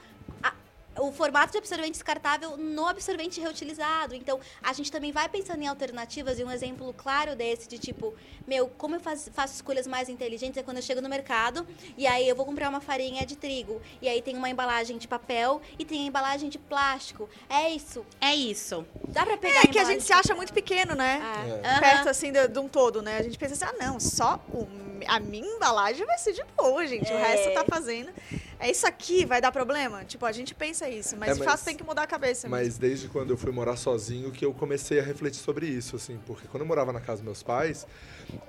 O 0.98 1.12
formato 1.12 1.52
de 1.52 1.58
absorvente 1.58 1.92
descartável 1.92 2.56
no 2.56 2.86
absorvente 2.86 3.40
reutilizado. 3.40 4.14
Então, 4.14 4.40
a 4.62 4.72
gente 4.72 4.90
também 4.90 5.12
vai 5.12 5.28
pensando 5.28 5.62
em 5.62 5.66
alternativas 5.66 6.38
e 6.38 6.44
um 6.44 6.50
exemplo 6.50 6.92
claro 6.96 7.34
desse 7.36 7.68
de 7.68 7.78
tipo, 7.78 8.14
meu, 8.46 8.68
como 8.68 8.96
eu 8.96 9.00
faz- 9.00 9.30
faço 9.32 9.54
escolhas 9.54 9.86
mais 9.86 10.08
inteligentes 10.08 10.56
é 10.58 10.62
quando 10.62 10.78
eu 10.78 10.82
chego 10.82 11.00
no 11.00 11.08
mercado 11.08 11.66
e 11.96 12.06
aí 12.06 12.28
eu 12.28 12.34
vou 12.36 12.44
comprar 12.46 12.68
uma 12.68 12.80
farinha 12.80 13.24
de 13.26 13.36
trigo 13.36 13.80
e 14.02 14.08
aí 14.08 14.20
tem 14.22 14.36
uma 14.36 14.48
embalagem 14.48 14.98
de 14.98 15.06
papel 15.08 15.60
e 15.78 15.84
tem 15.84 16.02
a 16.02 16.06
embalagem 16.06 16.48
de 16.48 16.58
plástico. 16.58 17.28
É 17.48 17.70
isso. 17.70 18.04
É 18.20 18.34
isso. 18.34 18.86
Dá 19.08 19.24
pra 19.24 19.36
pegar 19.36 19.64
É 19.64 19.66
que 19.68 19.78
a 19.78 19.84
gente 19.84 20.02
se 20.02 20.12
acha 20.12 20.34
muito 20.34 20.52
pequeno, 20.52 20.94
né? 20.94 21.20
Ah, 21.22 21.70
Aham. 21.72 21.80
Perto, 21.80 22.08
assim, 22.08 22.32
de, 22.32 22.48
de 22.48 22.58
um 22.58 22.68
todo, 22.68 23.02
né? 23.02 23.18
A 23.18 23.22
gente 23.22 23.38
pensa 23.38 23.54
assim, 23.66 23.76
ah, 23.76 23.84
não, 23.84 24.00
só 24.00 24.40
o- 24.52 24.66
a 25.06 25.20
minha 25.20 25.46
embalagem 25.46 26.04
vai 26.04 26.18
ser 26.18 26.32
de 26.32 26.42
boa, 26.56 26.86
gente. 26.86 27.10
O 27.12 27.16
É. 27.16 27.22
resto 27.34 27.54
tá 27.54 27.64
fazendo. 27.64 28.10
É 28.60 28.70
isso 28.70 28.86
aqui, 28.86 29.24
vai 29.24 29.40
dar 29.40 29.52
problema? 29.52 30.04
Tipo, 30.04 30.26
a 30.26 30.32
gente 30.32 30.54
pensa 30.54 30.88
isso, 30.88 31.16
mas 31.16 31.30
É, 31.30 31.32
de 31.34 31.38
mas- 31.40 31.48
fato 31.50 31.64
tem 31.64 31.76
que 31.76 31.84
mudar 31.84 32.02
a 32.02 32.06
cabeça. 32.06 32.48
mesmo. 32.48 32.64
Mas 32.64 32.76
desde 32.76 33.08
quando 33.08 33.30
eu 33.30 33.36
fui 33.36 33.52
morar 33.52 33.76
sozinho 33.76 34.32
que 34.32 34.44
eu 34.44 34.52
comecei 34.52 34.98
a 34.98 35.02
refletir 35.02 35.38
sobre 35.40 35.66
isso, 35.66 35.94
assim, 35.96 36.18
porque 36.26 36.48
quando 36.48 36.62
eu 36.62 36.66
morava 36.66 36.92
na 36.92 37.00
casa 37.00 37.16
dos 37.18 37.24
meus 37.24 37.42
pais, 37.42 37.86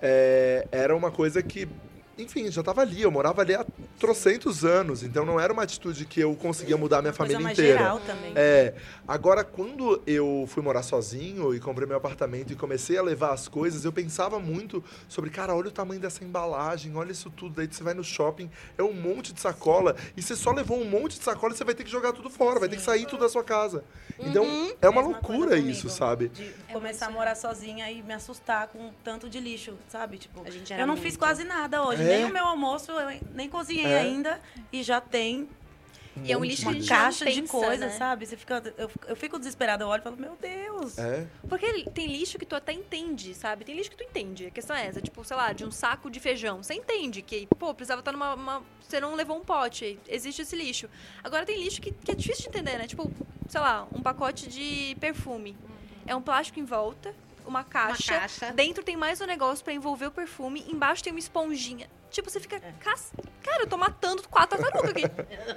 é, 0.01 0.67
era 0.71 0.95
uma 0.95 1.11
coisa 1.11 1.43
que, 1.43 1.67
enfim, 2.19 2.51
já 2.51 2.61
tava 2.61 2.81
ali, 2.81 3.01
eu 3.01 3.09
morava 3.11 3.41
ali 3.41 3.55
há 3.55 3.65
trocentos 3.99 4.63
anos, 4.65 5.03
então 5.03 5.25
não 5.25 5.39
era 5.39 5.51
uma 5.51 5.63
atitude 5.63 6.05
que 6.05 6.19
eu 6.19 6.35
conseguia 6.35 6.77
mudar 6.77 6.99
a 6.99 7.01
minha 7.01 7.13
Coisa 7.13 7.33
família 7.33 7.39
mais 7.43 7.57
inteira. 7.57 7.77
geral 7.79 7.99
também. 8.05 8.33
É, 8.35 8.73
agora 9.07 9.43
quando 9.43 10.01
eu 10.05 10.45
fui 10.47 10.61
morar 10.63 10.83
sozinho 10.83 11.53
e 11.55 11.59
comprei 11.59 11.87
meu 11.87 11.97
apartamento 11.97 12.51
e 12.53 12.55
comecei 12.55 12.97
a 12.97 13.01
levar 13.01 13.33
as 13.33 13.47
coisas, 13.47 13.85
eu 13.85 13.91
pensava 13.91 14.39
muito 14.39 14.83
sobre, 15.07 15.29
cara, 15.29 15.55
olha 15.55 15.67
o 15.67 15.71
tamanho 15.71 15.99
dessa 15.99 16.23
embalagem, 16.23 16.95
olha 16.95 17.11
isso 17.11 17.29
tudo, 17.29 17.55
daí 17.55 17.67
você 17.69 17.83
vai 17.83 17.93
no 17.93 18.03
shopping, 18.03 18.49
é 18.77 18.83
um 18.83 18.93
monte 18.93 19.33
de 19.33 19.39
sacola, 19.41 19.95
e 20.15 20.21
você 20.21 20.35
só 20.35 20.51
levou 20.51 20.79
um 20.79 20.85
monte 20.85 21.17
de 21.17 21.23
sacola 21.23 21.53
e 21.53 21.57
você 21.57 21.63
vai 21.63 21.73
ter 21.75 21.83
que 21.83 21.89
jogar 21.91 22.13
tudo 22.13 22.29
fora, 22.29 22.59
vai 22.59 22.69
ter 22.69 22.75
que 22.75 22.81
sair 22.81 23.05
tudo 23.05 23.21
da 23.21 23.29
sua 23.29 23.43
casa. 23.43 23.83
Então, 24.19 24.45
é 24.81 24.89
uma 24.89 25.01
Mesma 25.01 25.17
loucura 25.17 25.49
coisa 25.51 25.57
isso, 25.69 25.89
sabe? 25.89 26.29
De 26.29 26.53
começar 26.73 27.07
a 27.07 27.09
morar 27.11 27.35
sozinha 27.35 27.89
e 27.89 28.01
me 28.01 28.13
assustar 28.13 28.67
com 28.67 28.91
tanto 29.03 29.29
de 29.29 29.39
lixo, 29.39 29.73
sabe? 29.87 30.17
Tipo, 30.17 30.41
A 30.45 30.49
gente 30.49 30.71
era 30.73 30.81
eu 30.83 30.87
não 30.87 30.95
muito. 30.95 31.05
fiz 31.05 31.15
quase 31.15 31.43
nada 31.43 31.83
hoje. 31.83 32.01
É? 32.03 32.08
Nem 32.09 32.25
o 32.25 32.29
meu 32.33 32.45
almoço, 32.45 32.91
eu 32.91 33.19
nem 33.33 33.49
cozinhei 33.49 33.85
É? 33.85 33.99
aina 33.99 34.39
e 34.71 34.81
já 34.83 34.99
tem 35.01 35.47
E 36.23 36.31
é 36.33 36.37
um 36.37 36.43
lixo 36.43 36.63
de 36.63 36.67
uma 36.67 36.73
não 36.79 36.85
caixa 36.85 37.25
de 37.25 37.41
pensa, 37.41 37.51
coisa, 37.51 37.85
né? 37.85 37.91
sabe? 37.91 38.25
Você 38.25 38.35
fica, 38.35 38.61
eu, 38.77 38.91
eu 39.07 39.15
fico 39.15 39.37
desesperada, 39.39 39.83
eu 39.85 39.87
olho 39.87 40.01
e 40.01 40.03
falo, 40.03 40.17
meu 40.17 40.35
Deus. 40.41 40.97
É, 40.97 41.25
Porque 41.47 41.83
tem 41.91 42.07
lixo 42.07 42.37
que 42.37 42.45
tu 42.45 42.55
até 42.57 42.73
entende, 42.73 43.33
sabe? 43.33 43.63
Tem 43.63 43.73
lixo 43.73 43.89
que 43.91 43.95
tu 43.95 44.03
entende. 44.03 44.47
A 44.47 44.51
questão 44.51 44.75
é 44.75 44.85
essa, 44.85 45.01
tipo, 45.01 45.23
sei 45.23 45.37
lá, 45.37 45.53
de 45.53 45.63
um 45.63 45.71
saco 45.71 46.09
de 46.09 46.19
feijão. 46.19 46.61
Você 46.61 46.73
entende 46.73 47.21
que, 47.21 47.47
pô, 47.57 47.73
precisava 47.73 48.01
estar 48.01 48.11
numa. 48.11 48.33
uma- 48.33 48.63
Você 48.81 48.99
não 48.99 49.15
levou 49.15 49.37
um 49.37 49.41
pote. 49.45 49.97
Existe 50.09 50.41
esse 50.41 50.55
lixo. 50.57 50.89
Agora 51.23 51.45
tem 51.45 51.57
lixo 51.57 51.79
que, 51.79 51.91
que 51.91 52.11
é 52.11 52.15
difícil 52.15 52.43
de 52.43 52.57
entender, 52.57 52.77
né? 52.77 52.85
Tipo, 52.87 53.09
sei 53.47 53.61
lá, 53.61 53.87
um 53.93 54.01
pacote 54.01 54.49
de 54.49 54.97
perfume. 54.99 55.55
É 56.05 56.13
um 56.15 56.21
plástico 56.21 56.59
em 56.59 56.65
volta, 56.65 57.13
uma 57.45 57.63
caixa. 57.63 58.19
caixa. 58.19 58.51
Dentro 58.51 58.83
tem 58.83 58.97
mais 58.97 59.21
um 59.21 59.25
negócio 59.25 59.63
pra 59.63 59.71
envolver 59.73 60.07
o 60.07 60.11
perfume. 60.11 60.65
Embaixo 60.67 61.01
tem 61.03 61.13
uma 61.13 61.19
esponjinha. 61.19 61.87
Tipo, 62.09 62.29
você 62.29 62.39
fica. 62.39 62.57
É. 62.57 62.73
Cas... 62.79 63.11
Cara, 63.43 63.63
eu 63.63 63.67
tô 63.67 63.77
matando 63.77 64.27
quatro 64.27 64.57
tartarugas 64.57 64.91
aqui. 64.91 65.03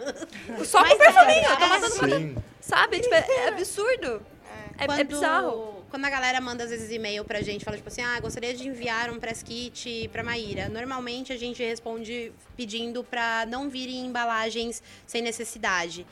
Só 0.65 0.85
com 0.85 0.97
perfuminho, 0.97 1.49
eu 1.49 1.57
tô 1.57 1.67
matando 1.67 1.97
quatro. 1.97 2.45
Sabe? 2.61 3.01
Tipo, 3.01 3.15
é, 3.15 3.27
é 3.29 3.49
absurdo. 3.49 4.23
É, 4.79 5.01
é 5.01 5.05
bizarro. 5.05 5.83
Quando 5.91 6.07
a 6.07 6.11
galera 6.11 6.41
manda, 6.41 6.65
às 6.65 6.71
vezes, 6.71 6.91
e-mail 6.91 7.23
pra 7.23 7.43
gente, 7.43 7.65
fala, 7.67 7.77
tipo 7.77 7.89
assim, 7.89 8.01
ah, 8.01 8.19
gostaria 8.19 8.55
de 8.55 8.67
enviar 8.67 9.11
um 9.11 9.19
press 9.19 9.43
kit 9.43 10.09
pra 10.11 10.25
Maíra. 10.25 10.69
Normalmente, 10.71 11.35
a 11.35 11.37
gente 11.37 11.63
responde 11.63 12.33
pedindo 12.57 13.05
pra 13.05 13.45
não 13.47 13.69
vir 13.69 13.91
em 13.91 14.07
embalagens 14.07 14.83
sem 15.07 15.21
necessidade. 15.21 16.07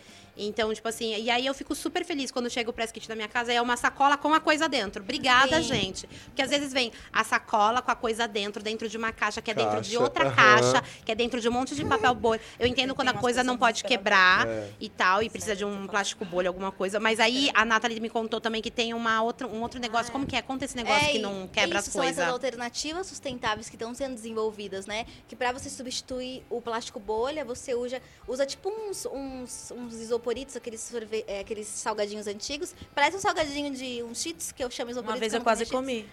Então, 0.46 0.72
tipo 0.72 0.88
assim, 0.88 1.14
e 1.16 1.30
aí 1.30 1.46
eu 1.46 1.54
fico 1.54 1.74
super 1.74 2.04
feliz 2.04 2.30
quando 2.30 2.48
chega 2.50 2.70
o 2.70 2.72
press 2.72 2.90
kit 2.92 3.08
da 3.08 3.14
minha 3.14 3.28
casa, 3.28 3.52
é 3.52 3.60
uma 3.60 3.76
sacola 3.76 4.16
com 4.16 4.32
a 4.32 4.40
coisa 4.40 4.68
dentro. 4.68 5.02
Obrigada, 5.02 5.56
Sim. 5.62 5.68
gente. 5.68 6.06
Porque 6.26 6.42
às 6.42 6.50
vezes 6.50 6.72
vem 6.72 6.92
a 7.12 7.22
sacola 7.24 7.82
com 7.82 7.90
a 7.90 7.94
coisa 7.96 8.26
dentro, 8.26 8.62
dentro 8.62 8.88
de 8.88 8.96
uma 8.96 9.12
caixa, 9.12 9.40
que 9.42 9.50
é 9.50 9.54
dentro 9.54 9.80
de 9.80 9.90
Caixa, 9.90 10.02
outra 10.02 10.26
aham. 10.26 10.34
caixa, 10.34 10.84
que 11.04 11.12
é 11.12 11.14
dentro 11.14 11.40
de 11.40 11.48
um 11.48 11.52
monte 11.52 11.74
de 11.74 11.84
papel 11.84 12.14
bolha. 12.14 12.40
Eu 12.58 12.66
entendo 12.66 12.94
quando 12.94 13.08
a 13.08 13.14
coisa 13.14 13.42
não 13.44 13.56
pode 13.58 13.84
quebrar 13.84 14.46
É. 14.46 14.70
e 14.80 14.88
tal, 14.88 15.22
e 15.22 15.28
precisa 15.30 15.54
de 15.56 15.64
um 15.64 15.86
plástico 15.86 16.24
bolha, 16.24 16.48
alguma 16.48 16.72
coisa. 16.72 16.98
Mas 17.00 17.20
aí 17.20 17.50
a 17.54 17.64
Nathalie 17.64 18.00
me 18.00 18.08
contou 18.10 18.40
também 18.40 18.62
que 18.62 18.70
tem 18.70 18.94
uma 18.94 19.22
outra, 19.22 19.46
um 19.46 19.60
outro 19.62 19.78
negócio. 19.80 20.10
Como 20.12 20.26
que 20.26 20.36
é? 20.36 20.42
Conta 20.42 20.64
esse 20.64 20.76
negócio 20.76 21.06
É, 21.06 21.10
que 21.12 21.18
e- 21.18 21.22
não 21.22 21.46
quebra 21.48 21.78
isso, 21.78 21.88
as 21.88 21.92
São 21.92 22.02
coisas. 22.02 22.18
essas 22.18 22.32
alternativas 22.32 23.06
sustentáveis 23.06 23.68
que 23.68 23.76
estão 23.76 23.94
sendo 23.94 24.14
desenvolvidas, 24.14 24.86
né? 24.86 25.06
Que 25.28 25.36
pra 25.36 25.52
você 25.52 25.68
substituir 25.68 26.42
o 26.48 26.60
plástico 26.60 26.98
bolha, 26.98 27.44
você 27.44 27.74
usa, 27.74 28.00
usa 28.26 28.46
tipo 28.46 28.68
uns, 28.70 29.06
uns, 29.06 29.70
uns 29.72 29.94
favoritos, 30.30 30.56
aqueles, 30.56 30.80
sorve- 30.80 31.24
é, 31.26 31.40
aqueles 31.40 31.66
salgadinhos 31.66 32.26
antigos. 32.28 32.72
Parece 32.94 33.16
um 33.16 33.20
salgadinho 33.20 33.72
de 33.74 34.02
um 34.04 34.14
cheats, 34.14 34.52
que 34.52 34.62
eu 34.62 34.70
chamo 34.70 34.86
Uma 34.90 34.92
isopolitos. 34.92 35.20
vez 35.20 35.34
eu 35.34 35.40
quase 35.40 35.66
comi. 35.66 36.08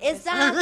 Exato. 0.00 0.58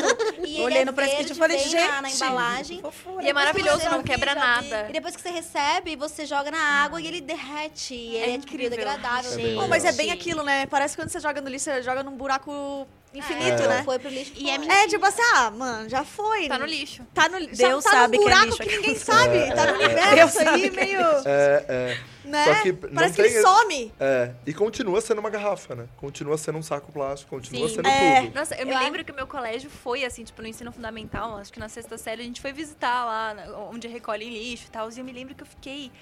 E 0.46 0.54
ele 0.54 0.62
Olhei 0.62 0.78
é 0.82 0.84
no 0.84 0.92
press 0.92 1.12
kit 1.18 1.32
e 1.32 1.34
falei, 1.34 1.58
gente, 1.58 1.74
na, 1.74 2.02
na 2.02 2.10
embalagem. 2.10 2.80
fofura. 2.80 3.24
E 3.24 3.28
é 3.28 3.32
maravilhoso, 3.32 3.84
não 3.90 4.02
quebra 4.02 4.34
nada. 4.34 4.86
E 4.88 4.92
depois 4.92 5.14
que 5.16 5.20
você 5.20 5.30
recebe, 5.30 5.96
você 5.96 6.24
joga 6.24 6.50
na 6.52 6.58
água 6.84 7.00
e 7.00 7.06
ele 7.06 7.20
derrete. 7.20 7.94
E 7.94 8.14
ele 8.16 8.30
é, 8.36 8.38
tipo, 8.38 8.54
incrível. 8.54 8.78
É 8.88 9.22
gente. 9.24 9.56
Pô, 9.56 9.66
mas 9.68 9.84
é 9.84 9.92
bem 9.92 10.10
aquilo, 10.12 10.42
né? 10.44 10.66
Parece 10.66 10.94
que 10.96 11.02
quando 11.02 11.10
você 11.10 11.18
joga 11.20 11.40
no 11.40 11.48
lixo, 11.50 11.64
você 11.64 11.82
joga 11.82 12.02
num 12.04 12.16
buraco 12.16 12.86
infinito, 13.18 13.62
É. 13.62 13.68
né? 13.68 13.82
Foi 13.84 13.98
pro 13.98 14.08
lixo. 14.08 14.32
E 14.36 14.50
é 14.50 14.56
foi. 14.56 14.68
É, 14.68 14.86
tipo 14.88 15.04
assim, 15.06 15.22
ah, 15.34 15.50
mano, 15.50 15.88
já 15.88 16.04
foi. 16.04 16.48
Tá 16.48 16.58
no 16.58 16.66
lixo. 16.66 17.02
Tá 17.14 17.28
no 17.28 17.38
lixo. 17.38 17.56
Deus 17.56 17.84
tá 17.84 17.90
sabe 17.90 18.16
num 18.18 18.24
que 18.24 18.30
é 18.30 18.32
buraco 18.34 18.46
lixo 18.50 18.62
que 18.62 18.76
ninguém 18.76 18.94
sabe. 18.96 19.38
Tá 19.54 19.66
no 19.72 19.78
Deus 19.78 19.84
universo 19.92 20.34
sabe 20.38 20.48
aí, 20.50 20.70
que 20.70 20.80
é 20.80 20.84
meio. 20.84 21.00
É, 21.24 21.64
é. 21.68 21.98
Né? 22.24 22.44
Só 22.44 22.62
que 22.62 22.72
não 22.72 22.78
Parece 22.94 23.14
que 23.16 23.22
tem 23.22 23.30
ele 23.30 23.38
esse- 23.38 23.42
some. 23.46 23.92
É, 24.00 24.30
e 24.46 24.54
continua 24.54 25.00
sendo 25.02 25.18
uma 25.18 25.28
garrafa, 25.28 25.74
né? 25.74 25.86
Continua 25.98 26.38
sendo 26.38 26.56
um 26.58 26.62
saco 26.62 26.90
plástico, 26.90 27.30
continua 27.36 27.68
Sim. 27.68 27.74
sendo 27.76 27.86
É. 27.88 28.22
tudo. 28.22 28.34
Nossa, 28.34 28.54
eu 28.54 28.66
me 28.66 28.72
Eu 28.72 28.78
lembro 28.78 29.04
que 29.04 29.12
o 29.12 29.14
meu 29.14 29.26
colégio 29.26 29.68
foi 29.68 30.04
assim, 30.06 30.24
tipo, 30.24 30.40
no 30.40 30.48
ensino 30.48 30.72
fundamental, 30.72 31.36
acho 31.36 31.52
que 31.52 31.60
na 31.60 31.68
sexta 31.68 31.98
série, 31.98 32.22
a 32.22 32.24
gente 32.24 32.40
foi 32.40 32.52
visitar 32.52 33.04
lá 33.04 33.36
onde 33.70 33.86
recolhem 33.88 34.30
lixo 34.30 34.64
e 34.68 34.70
tal. 34.70 34.88
E 34.90 34.98
eu 34.98 35.04
me 35.04 35.12
lembro 35.12 35.34
que 35.34 35.42
eu 35.42 35.46
fiquei 35.46 35.92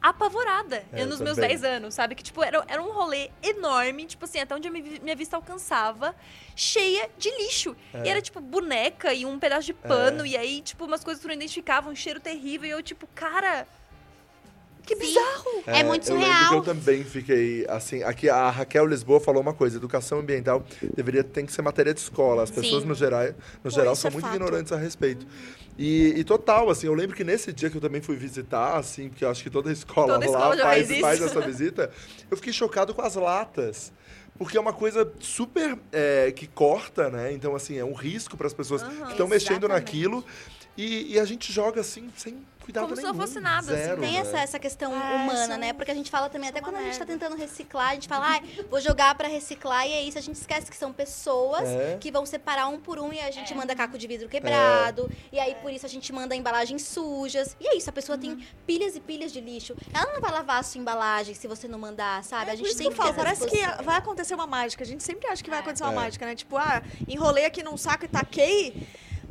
apavorada 0.00 0.84
É, 0.92 1.02
eu 1.02 1.06
nos 1.06 1.20
meus 1.20 1.36
também. 1.36 1.50
10 1.50 1.64
anos, 1.64 1.94
sabe? 1.94 2.14
Que, 2.14 2.22
tipo, 2.22 2.42
era, 2.42 2.64
era 2.68 2.82
um 2.82 2.92
rolê 2.92 3.30
enorme, 3.42 4.06
tipo 4.06 4.24
assim, 4.24 4.38
até 4.38 4.54
onde 4.54 4.68
a 4.68 4.70
minha, 4.70 5.00
minha 5.00 5.16
vista 5.16 5.36
alcançava, 5.36 6.14
cheia 6.54 7.08
de 7.18 7.30
lixo. 7.38 7.76
E 8.04 8.08
era, 8.08 8.20
tipo, 8.20 8.40
boneca 8.40 9.12
e 9.12 9.24
um 9.26 9.38
pedaço 9.38 9.66
de 9.66 9.72
pano, 9.74 10.24
e 10.24 10.36
aí, 10.36 10.60
tipo, 10.60 10.84
umas 10.84 11.02
coisas 11.02 11.20
que 11.20 11.26
não 11.26 11.34
identificava, 11.34 11.88
um 11.90 11.94
cheiro 11.94 12.20
terrível, 12.20 12.68
e 12.68 12.70
eu, 12.72 12.82
tipo, 12.82 13.06
cara. 13.14 13.66
Que 14.86 14.94
bizarro! 14.94 15.62
É 15.66 15.82
muito 15.82 16.08
Eu 16.08 16.14
lembro 16.14 16.28
surreal. 16.30 16.48
que 16.48 16.56
eu 16.70 16.74
também 16.74 17.02
fiquei, 17.02 17.66
assim, 17.68 18.04
aqui 18.04 18.30
a 18.30 18.48
Raquel 18.50 18.86
Lisboa 18.86 19.18
falou 19.18 19.42
uma 19.42 19.52
coisa, 19.52 19.76
educação 19.76 20.20
ambiental 20.20 20.64
deveria 20.94 21.24
ter 21.24 21.44
que 21.44 21.52
ser 21.52 21.60
matéria 21.60 21.92
de 21.92 21.98
escola. 21.98 22.44
As 22.44 22.52
pessoas, 22.52 22.82
Sim. 22.82 22.88
no 22.88 22.94
geral, 22.94 23.34
no 23.64 23.70
geral 23.70 23.94
isso 23.94 24.02
são 24.02 24.10
é 24.10 24.12
muito 24.12 24.24
fato. 24.26 24.36
ignorantes 24.36 24.72
a 24.72 24.76
respeito. 24.76 25.26
E, 25.76 26.14
e 26.16 26.22
total, 26.22 26.70
assim, 26.70 26.86
eu 26.86 26.94
lembro 26.94 27.16
que 27.16 27.24
nesse 27.24 27.52
dia 27.52 27.68
que 27.68 27.76
eu 27.76 27.80
também 27.80 28.00
fui 28.00 28.14
visitar, 28.16 28.76
assim, 28.76 29.08
porque 29.08 29.24
eu 29.24 29.30
acho 29.30 29.42
que 29.42 29.50
toda 29.50 29.72
escola 29.72 30.14
Toda 30.14 30.30
lá 30.30 30.54
escola 30.54 30.56
faz, 30.56 31.00
faz 31.00 31.20
essa 31.20 31.40
visita, 31.40 31.90
eu 32.30 32.36
fiquei 32.36 32.52
chocado 32.52 32.94
com 32.94 33.02
as 33.02 33.16
latas. 33.16 33.92
Porque 34.38 34.56
é 34.56 34.60
uma 34.60 34.72
coisa 34.72 35.10
super 35.18 35.78
é, 35.90 36.30
que 36.30 36.46
corta, 36.46 37.10
né? 37.10 37.32
Então, 37.32 37.56
assim, 37.56 37.78
é 37.78 37.84
um 37.84 37.94
risco 37.94 38.36
para 38.36 38.46
as 38.46 38.52
pessoas 38.54 38.82
que 38.82 39.10
estão 39.10 39.26
mexendo 39.26 39.66
naquilo. 39.66 40.22
E, 40.76 41.14
e 41.14 41.18
a 41.18 41.24
gente 41.24 41.50
joga 41.50 41.80
assim, 41.80 42.10
sem 42.16 42.36
cuidado 42.66 42.82
Como 42.84 42.96
se 42.96 43.02
nenhum. 43.02 43.14
não 43.14 43.20
fosse 43.20 43.40
nada, 43.40 43.72
assim. 43.72 43.82
Zero, 43.84 44.00
Tem 44.00 44.12
né? 44.12 44.18
essa, 44.18 44.38
essa 44.40 44.58
questão 44.58 44.92
É, 44.92 45.14
humana, 45.14 45.46
são- 45.46 45.56
né? 45.58 45.72
Porque 45.72 45.90
a 45.90 45.94
gente 45.94 46.10
fala 46.10 46.28
também, 46.28 46.50
até 46.50 46.58
são 46.60 46.68
quando 46.68 46.76
a 46.76 46.78
uma 46.80 46.84
gente 46.86 46.98
tá 46.98 47.06
merda. 47.06 47.24
tentando 47.26 47.40
reciclar, 47.40 47.90
a 47.90 47.94
gente 47.94 48.08
fala, 48.08 48.26
ai, 48.26 48.42
vou 48.68 48.80
jogar 48.80 49.14
pra 49.14 49.28
reciclar, 49.28 49.86
e 49.86 49.92
é 49.92 50.02
isso. 50.02 50.18
A 50.18 50.20
gente 50.20 50.36
esquece 50.36 50.70
que 50.70 50.76
são 50.76 50.92
pessoas 50.92 51.68
É. 51.68 51.96
que 52.00 52.10
vão 52.10 52.26
separar 52.26 52.66
um 52.68 52.78
por 52.78 52.98
um 52.98 53.12
e 53.12 53.20
a 53.20 53.30
gente 53.30 53.54
manda 53.54 53.74
caco 53.74 53.96
de 53.96 54.06
vidro 54.06 54.28
quebrado. 54.28 55.10
E 55.32 55.38
aí, 55.38 55.54
por 55.56 55.70
isso, 55.70 55.86
a 55.86 55.88
gente 55.88 56.12
manda 56.12 56.34
embalagens 56.36 56.82
sujas. 56.82 57.56
E 57.60 57.68
é 57.68 57.76
isso, 57.76 57.88
a 57.88 57.92
pessoa 57.92 58.18
tem 58.18 58.44
pilhas 58.66 58.94
e 58.96 59.00
pilhas 59.00 59.32
de 59.32 59.40
lixo. 59.40 59.74
Ela 59.94 60.12
não 60.12 60.20
vai 60.20 60.30
lavar 60.32 60.58
a 60.60 60.62
sua 60.62 60.80
embalagem 60.80 61.34
se 61.34 61.46
você 61.46 61.66
não 61.68 61.78
mandar, 61.78 62.22
sabe? 62.24 62.50
a 62.50 62.54
gente 62.54 62.66
isso 62.66 62.76
que 62.76 62.82
eu 62.82 62.90
sempre 62.90 62.96
falo, 62.96 63.14
tem 63.14 63.24
parece 63.24 63.46
que 63.46 63.82
vai 63.84 63.96
acontecer 63.96 64.34
uma 64.34 64.46
mágica. 64.46 64.82
A 64.82 64.86
gente 64.86 65.02
sempre 65.04 65.26
acha 65.28 65.42
que 65.42 65.50
vai 65.50 65.60
acontecer 65.60 65.84
uma 65.84 65.92
É. 65.92 65.96
mágica, 65.96 66.26
né? 66.26 66.34
Tipo, 66.34 66.56
ah, 66.56 66.82
enrolei 67.06 67.44
aqui 67.44 67.62
num 67.62 67.76
saco 67.76 68.04
e 68.04 68.08
taquei. 68.08 68.86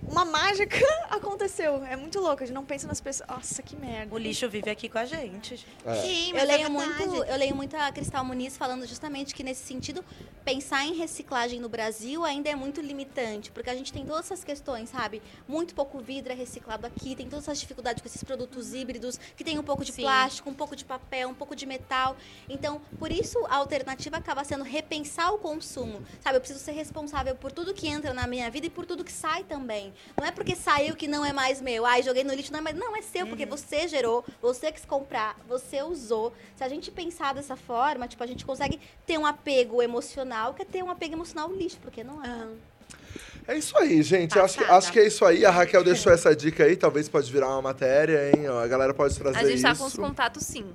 Uma 0.07 0.23
mágica 0.25 0.77
aconteceu. 1.09 1.83
É 1.85 1.95
muito 1.95 2.19
louco. 2.19 2.43
A 2.43 2.45
gente 2.45 2.55
não 2.55 2.65
pensa 2.65 2.87
nas 2.87 3.01
pessoas. 3.01 3.27
Nossa, 3.29 3.61
que 3.61 3.75
merda. 3.75 4.13
O 4.13 4.17
lixo 4.17 4.47
vive 4.47 4.69
aqui 4.69 4.87
com 4.87 4.97
a 4.97 5.05
gente. 5.05 5.65
É. 5.85 5.95
Sim, 5.95 6.29
Eu 6.29 6.35
mas 6.35 6.43
é 6.43 6.45
leio, 6.57 6.69
verdade. 6.69 7.07
muito, 7.07 7.23
eu 7.23 7.37
leio 7.37 7.55
muito 7.55 7.75
a 7.75 7.91
Cristal 7.91 8.23
Muniz 8.23 8.55
falando 8.57 8.85
justamente 8.85 9.33
que 9.33 9.43
nesse 9.43 9.65
sentido, 9.65 10.03
pensar 10.43 10.85
em 10.85 10.93
reciclagem 10.93 11.59
no 11.59 11.67
Brasil 11.67 12.23
ainda 12.23 12.49
é 12.49 12.55
muito 12.55 12.81
limitante, 12.81 13.51
porque 13.51 13.69
a 13.69 13.75
gente 13.75 13.91
tem 13.91 14.05
todas 14.05 14.25
essas 14.25 14.43
questões, 14.43 14.89
sabe? 14.89 15.21
Muito 15.47 15.73
pouco 15.73 15.99
vidro 15.99 16.31
é 16.31 16.35
reciclado 16.35 16.85
aqui, 16.85 17.15
tem 17.15 17.27
todas 17.27 17.45
essas 17.45 17.59
dificuldades 17.59 18.01
com 18.01 18.07
esses 18.07 18.23
produtos 18.23 18.73
híbridos, 18.73 19.19
que 19.35 19.43
tem 19.43 19.57
um 19.57 19.63
pouco 19.63 19.83
de 19.83 19.91
Sim. 19.91 20.03
plástico, 20.03 20.49
um 20.49 20.53
pouco 20.53 20.75
de 20.75 20.85
papel, 20.85 21.29
um 21.29 21.33
pouco 21.33 21.55
de 21.55 21.65
metal. 21.65 22.15
Então, 22.47 22.79
por 22.99 23.11
isso 23.11 23.43
a 23.47 23.55
alternativa 23.55 24.17
acaba 24.17 24.43
sendo 24.43 24.63
repensar 24.63 25.33
o 25.33 25.37
consumo, 25.39 26.01
sabe? 26.21 26.37
Eu 26.37 26.41
preciso 26.41 26.59
ser 26.59 26.73
responsável 26.73 27.35
por 27.35 27.51
tudo 27.51 27.73
que 27.73 27.87
entra 27.87 28.13
na 28.13 28.27
minha 28.27 28.49
vida 28.51 28.67
e 28.67 28.69
por 28.69 28.85
tudo 28.85 29.03
que 29.03 29.11
sai 29.11 29.43
também. 29.43 29.93
Não 30.17 30.25
é 30.25 30.31
porque 30.31 30.55
saiu 30.55 30.95
que 30.95 31.07
não 31.07 31.25
é 31.25 31.33
mais 31.33 31.61
meu. 31.61 31.85
Ai, 31.85 32.03
joguei 32.03 32.23
no 32.23 32.33
lixo, 32.33 32.51
não 32.51 32.59
é 32.59 32.61
mais. 32.61 32.75
Não, 32.75 32.95
é 32.95 33.01
seu, 33.01 33.27
porque 33.27 33.45
você 33.45 33.87
gerou, 33.87 34.25
você 34.41 34.71
quis 34.71 34.85
comprar, 34.85 35.37
você 35.47 35.81
usou. 35.83 36.33
Se 36.55 36.63
a 36.63 36.69
gente 36.69 36.91
pensar 36.91 37.33
dessa 37.33 37.55
forma, 37.55 38.07
tipo, 38.07 38.23
a 38.23 38.27
gente 38.27 38.45
consegue 38.45 38.79
ter 39.05 39.17
um 39.17 39.25
apego 39.25 39.81
emocional, 39.81 40.53
que 40.53 40.61
é 40.61 40.65
ter 40.65 40.83
um 40.83 40.89
apego 40.89 41.13
emocional 41.13 41.49
ao 41.49 41.55
lixo, 41.55 41.77
porque 41.81 42.03
não 42.03 42.23
é. 42.23 42.47
É 43.47 43.57
isso 43.57 43.77
aí, 43.77 44.01
gente. 44.01 44.37
Acho, 44.39 44.57
que, 44.57 44.63
acho 44.63 44.91
que 44.91 44.99
é 44.99 45.07
isso 45.07 45.23
aí. 45.23 45.45
A 45.45 45.51
Raquel 45.51 45.83
deixou 45.83 46.11
essa 46.11 46.35
dica 46.35 46.63
aí. 46.63 46.75
Talvez 46.75 47.07
pode 47.07 47.31
virar 47.31 47.49
uma 47.49 47.61
matéria, 47.61 48.31
hein? 48.31 48.47
A 48.47 48.65
galera 48.67 48.93
pode 48.93 49.15
trazer 49.17 49.37
A 49.37 49.43
gente 49.43 49.55
isso. 49.55 49.63
tá 49.63 49.75
com 49.75 49.85
os 49.85 49.95
contatos, 49.95 50.43
sim. 50.43 50.65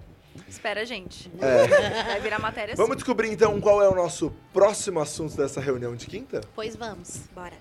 Espera 0.48 0.82
a 0.82 0.84
gente. 0.84 1.30
É. 1.40 2.04
Vai 2.04 2.20
virar 2.20 2.38
matéria 2.38 2.74
Vamos 2.76 2.92
sim. 2.92 2.96
descobrir 2.96 3.30
então 3.30 3.60
qual 3.60 3.82
é 3.82 3.88
o 3.88 3.94
nosso 3.94 4.32
próximo 4.52 5.00
assunto 5.00 5.36
dessa 5.36 5.60
reunião 5.60 5.94
de 5.94 6.06
quinta? 6.06 6.40
Pois 6.54 6.76
vamos. 6.76 7.22
Bora. 7.34 7.54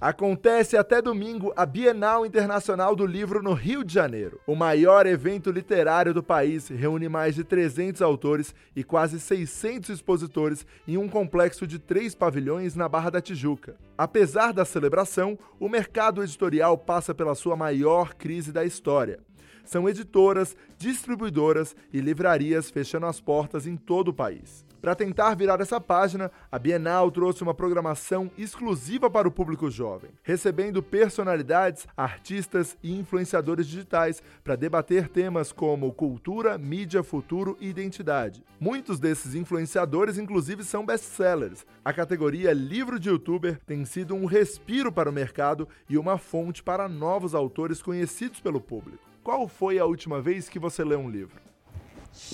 Acontece 0.00 0.76
até 0.76 1.02
domingo 1.02 1.52
a 1.56 1.66
Bienal 1.66 2.24
Internacional 2.24 2.94
do 2.94 3.04
Livro 3.04 3.42
no 3.42 3.52
Rio 3.52 3.82
de 3.82 3.92
Janeiro. 3.92 4.40
O 4.46 4.54
maior 4.54 5.06
evento 5.06 5.50
literário 5.50 6.14
do 6.14 6.22
país 6.22 6.68
reúne 6.68 7.08
mais 7.08 7.34
de 7.34 7.42
300 7.42 8.00
autores 8.00 8.54
e 8.76 8.84
quase 8.84 9.18
600 9.18 9.90
expositores 9.90 10.64
em 10.86 10.96
um 10.96 11.08
complexo 11.08 11.66
de 11.66 11.80
três 11.80 12.14
pavilhões 12.14 12.76
na 12.76 12.88
Barra 12.88 13.10
da 13.10 13.20
Tijuca. 13.20 13.74
Apesar 13.98 14.52
da 14.52 14.64
celebração, 14.64 15.36
o 15.58 15.68
mercado 15.68 16.22
editorial 16.22 16.78
passa 16.78 17.12
pela 17.12 17.34
sua 17.34 17.56
maior 17.56 18.14
crise 18.14 18.52
da 18.52 18.64
história. 18.64 19.18
São 19.64 19.88
editoras, 19.88 20.56
distribuidoras 20.78 21.74
e 21.92 22.00
livrarias 22.00 22.70
fechando 22.70 23.06
as 23.06 23.20
portas 23.20 23.66
em 23.66 23.76
todo 23.76 24.08
o 24.08 24.14
país. 24.14 24.67
Para 24.80 24.94
tentar 24.94 25.34
virar 25.34 25.60
essa 25.60 25.80
página, 25.80 26.30
a 26.52 26.58
Bienal 26.58 27.10
trouxe 27.10 27.42
uma 27.42 27.52
programação 27.52 28.30
exclusiva 28.38 29.10
para 29.10 29.26
o 29.26 29.30
público 29.30 29.68
jovem, 29.68 30.12
recebendo 30.22 30.80
personalidades, 30.80 31.86
artistas 31.96 32.76
e 32.80 32.96
influenciadores 32.96 33.66
digitais 33.66 34.22
para 34.44 34.54
debater 34.54 35.08
temas 35.08 35.50
como 35.50 35.92
cultura, 35.92 36.56
mídia, 36.56 37.02
futuro 37.02 37.56
e 37.60 37.68
identidade. 37.68 38.44
Muitos 38.60 39.00
desses 39.00 39.34
influenciadores, 39.34 40.16
inclusive, 40.16 40.62
são 40.62 40.86
best-sellers. 40.86 41.66
A 41.84 41.92
categoria 41.92 42.52
livro 42.52 43.00
de 43.00 43.08
youtuber 43.08 43.58
tem 43.66 43.84
sido 43.84 44.14
um 44.14 44.26
respiro 44.26 44.92
para 44.92 45.10
o 45.10 45.12
mercado 45.12 45.68
e 45.88 45.98
uma 45.98 46.18
fonte 46.18 46.62
para 46.62 46.88
novos 46.88 47.34
autores 47.34 47.82
conhecidos 47.82 48.38
pelo 48.38 48.60
público. 48.60 49.02
Qual 49.24 49.48
foi 49.48 49.80
a 49.80 49.84
última 49.84 50.22
vez 50.22 50.48
que 50.48 50.58
você 50.58 50.84
leu 50.84 51.00
um 51.00 51.10
livro? 51.10 51.48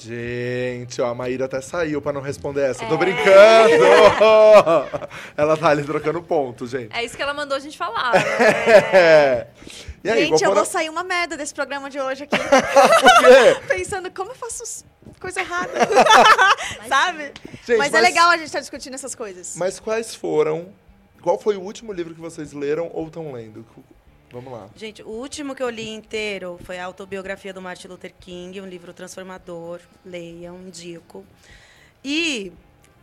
Gente, 0.02 1.00
ó, 1.00 1.06
a 1.08 1.14
Maíra 1.14 1.44
até 1.44 1.60
saiu 1.60 2.02
pra 2.02 2.12
não 2.12 2.20
responder 2.20 2.62
essa. 2.70 2.84
Tô 2.86 2.96
brincando! 2.96 3.24
Ela 5.36 5.56
tá 5.56 5.68
ali 5.68 5.84
trocando 5.84 6.22
ponto, 6.22 6.66
gente. 6.66 6.94
É 6.94 7.04
isso 7.04 7.16
que 7.16 7.22
ela 7.22 7.34
mandou 7.34 7.56
a 7.56 7.60
gente 7.60 7.76
falar. 7.78 8.12
É. 8.94 9.46
E 10.02 10.10
aí, 10.10 10.26
Gente, 10.26 10.44
eu 10.44 10.52
vou 10.52 10.62
a- 10.62 10.66
sair 10.66 10.90
uma 10.90 11.02
merda 11.02 11.34
desse 11.34 11.54
programa 11.54 11.88
de 11.88 11.98
hoje 11.98 12.24
aqui. 12.24 12.36
Por 12.36 12.48
quê? 12.48 13.60
Pensando 13.68 14.10
como 14.10 14.32
eu 14.32 14.34
faço 14.34 14.84
coisa 15.18 15.40
errada. 15.40 15.72
Sabe? 16.86 17.32
Gente, 17.66 17.78
mas, 17.78 17.94
é 17.94 18.00
legal 18.02 18.28
a 18.28 18.36
gente 18.36 18.46
estar 18.46 18.60
discutindo 18.60 18.92
essas 18.94 19.14
coisas. 19.14 19.54
Mas 19.56 19.80
quais 19.80 20.14
foram... 20.14 20.68
Qual 21.22 21.38
foi 21.38 21.56
o 21.56 21.62
último 21.62 21.90
livro 21.90 22.14
que 22.14 22.20
vocês 22.20 22.52
leram 22.52 22.90
ou 22.92 23.06
estão 23.06 23.32
lendo? 23.32 23.64
Vamos 24.34 24.52
lá. 24.52 24.68
Gente, 24.74 25.00
o 25.00 25.10
último 25.10 25.54
que 25.54 25.62
eu 25.62 25.70
li 25.70 25.88
inteiro 25.88 26.58
foi 26.64 26.80
a 26.80 26.84
autobiografia 26.86 27.54
do 27.54 27.62
Martin 27.62 27.86
Luther 27.86 28.12
King, 28.18 28.60
um 28.60 28.66
livro 28.66 28.92
transformador. 28.92 29.80
Leiam, 30.04 30.58
indico. 30.58 31.24
E 32.04 32.52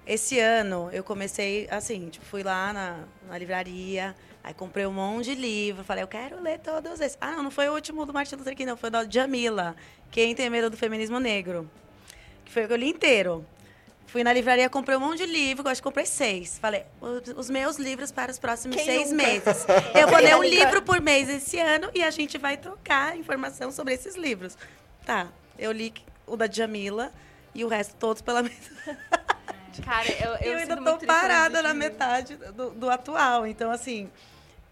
esse 0.06 0.38
ano 0.40 0.90
eu 0.92 1.06
comecei 1.06 1.70
assim, 1.72 2.10
tipo, 2.10 2.26
fui 2.26 2.44
lá 2.44 2.74
na, 2.74 3.06
na 3.30 3.38
livraria, 3.38 4.14
aí 4.44 4.54
comprei 4.54 4.86
um 4.86 4.92
monte 4.92 5.34
de 5.34 5.36
livro, 5.36 5.86
falei, 5.86 6.04
eu 6.04 6.08
quero 6.10 6.42
ler 6.42 6.60
todos 6.60 7.00
esses. 7.00 7.18
Ah, 7.22 7.32
não, 7.32 7.44
não 7.44 7.52
foi 7.52 7.70
o 7.70 7.74
último 7.76 8.06
do 8.06 8.14
Martin 8.14 8.36
Luther 8.36 8.54
King, 8.54 8.70
não, 8.70 8.76
foi 8.76 8.90
o 8.90 8.92
da 8.92 9.10
Jamila, 9.10 9.74
Quem 10.12 10.36
tem 10.36 10.50
medo 10.50 10.70
do 10.70 10.76
feminismo 10.76 11.18
negro. 11.18 11.72
Que 12.44 12.52
foi 12.52 12.66
o 12.66 12.68
que 12.68 12.74
eu 12.74 12.78
li 12.78 12.90
inteiro. 12.90 13.46
Fui 14.12 14.26
na 14.26 14.34
livraria, 14.34 14.70
comprei 14.70 14.98
um 14.98 15.00
monte 15.00 15.20
de 15.20 15.26
livro, 15.26 15.70
acho 15.70 15.82
que 15.82 15.86
comprei 15.86 16.06
seis. 16.06 16.60
Falei, 16.60 16.84
os, 17.38 17.50
meus 17.50 17.78
livros 17.78 18.12
para 18.12 18.30
os 18.30 18.38
próximos 18.38 18.76
Quem 18.76 18.86
seis 18.86 19.10
nunca? 19.10 19.24
meses. 19.26 19.66
Eu 19.96 20.10
vou 20.10 20.20
ler 20.20 20.36
um 20.36 20.44
livro 20.44 20.82
por 20.82 21.00
mês 21.00 21.30
esse 21.30 21.58
ano 21.58 21.90
e 21.94 22.04
a 22.04 22.12
gente 22.12 22.38
vai 22.38 22.58
trocar 22.58 23.16
informação 23.16 23.72
sobre 23.72 23.94
esses 23.94 24.18
livros. 24.18 24.58
Tá, 25.06 25.30
eu 25.58 25.72
li 25.72 25.94
o 26.28 26.36
da 26.36 26.46
Jamila 26.46 27.10
e 27.56 27.64
o 27.64 27.70
resto 27.70 27.96
todos 27.96 28.22
pela 28.22 28.44
metade. 28.44 28.98
Cara, 29.86 30.10
eu, 30.10 30.32
eu, 30.46 30.52
Eu, 30.52 30.58
ainda 30.58 30.76
triste 30.76 31.06
parada 31.06 31.62
na 31.62 31.74
metade 31.74 32.36
do, 32.36 32.72
do 32.72 32.90
atual. 32.90 33.48
Então, 33.48 33.72
assim, 33.72 34.10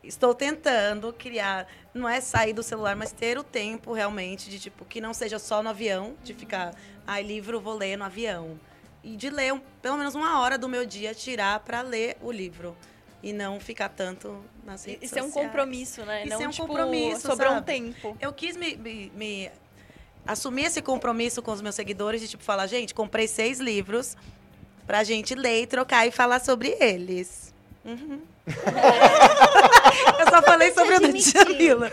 estou 0.03 0.35
tentando 0.35 1.13
criar, 1.13 1.65
não 1.93 2.09
é 2.09 2.19
sair 2.19 2.51
do 2.51 2.61
celular, 2.61 2.93
mas 2.93 3.13
ter 3.13 3.37
o 3.37 3.43
tempo 3.43 3.93
realmente 3.93 4.49
de 4.49 4.59
tipo 4.59 4.83
que 4.83 4.99
não 4.99 5.13
seja 5.13 5.39
só 5.39 5.63
no 5.63 5.69
avião, 5.69 6.17
de 6.25 6.33
ficar, 6.33 6.73
ai, 7.07 7.23
livro 7.23 7.61
vou 7.61 7.77
ler 7.77 7.97
no 7.97 8.03
avião. 8.03 8.59
E 9.03 9.15
de 9.15 9.29
ler 9.29 9.53
um- 9.53 9.61
pelo 9.81 9.97
menos 9.97 10.13
uma 10.15 10.39
hora 10.39 10.57
do 10.57 10.67
meu 10.67 10.85
dia 10.85 11.13
tirar 11.15 11.59
para 11.61 11.81
ler 11.81 12.17
o 12.21 12.31
livro 12.31 12.75
e 13.23 13.31
não 13.33 13.59
ficar 13.59 13.89
tanto 13.89 14.43
nas 14.65 14.83
redes 14.85 15.09
Isso 15.09 15.19
é 15.19 15.23
um 15.23 15.27
sociais. 15.27 15.47
compromisso, 15.47 16.05
né? 16.05 16.23
Isso 16.25 16.29
Não, 16.35 16.41
é 16.43 16.47
um 16.47 16.51
tipo, 16.51 16.67
compromisso, 16.67 17.21
sobrou 17.27 17.53
um 17.53 17.61
tempo. 17.61 18.17
Eu 18.19 18.33
quis 18.33 18.55
me, 18.57 18.75
me- 18.75 19.11
me 19.15 19.51
assumir 20.27 20.65
esse 20.65 20.81
compromisso 20.81 21.41
com 21.41 21.51
os 21.51 21.61
meus 21.61 21.75
seguidores 21.75 22.21
de 22.21 22.27
tipo 22.27 22.43
falar, 22.43 22.67
gente, 22.67 22.93
comprei 22.93 23.27
seis 23.27 23.59
livros 23.59 24.15
pra 24.85 25.03
gente 25.03 25.33
ler 25.35 25.63
e 25.63 25.67
trocar 25.67 26.05
e 26.07 26.11
falar 26.11 26.39
sobre 26.39 26.75
eles. 26.79 27.53
Uhum. 27.85 28.21
eu 30.19 30.29
só 30.29 30.41
falei 30.41 30.71
sobre 30.73 30.95
o 30.95 30.99
da. 30.99 31.07
Djamila. 31.07 31.91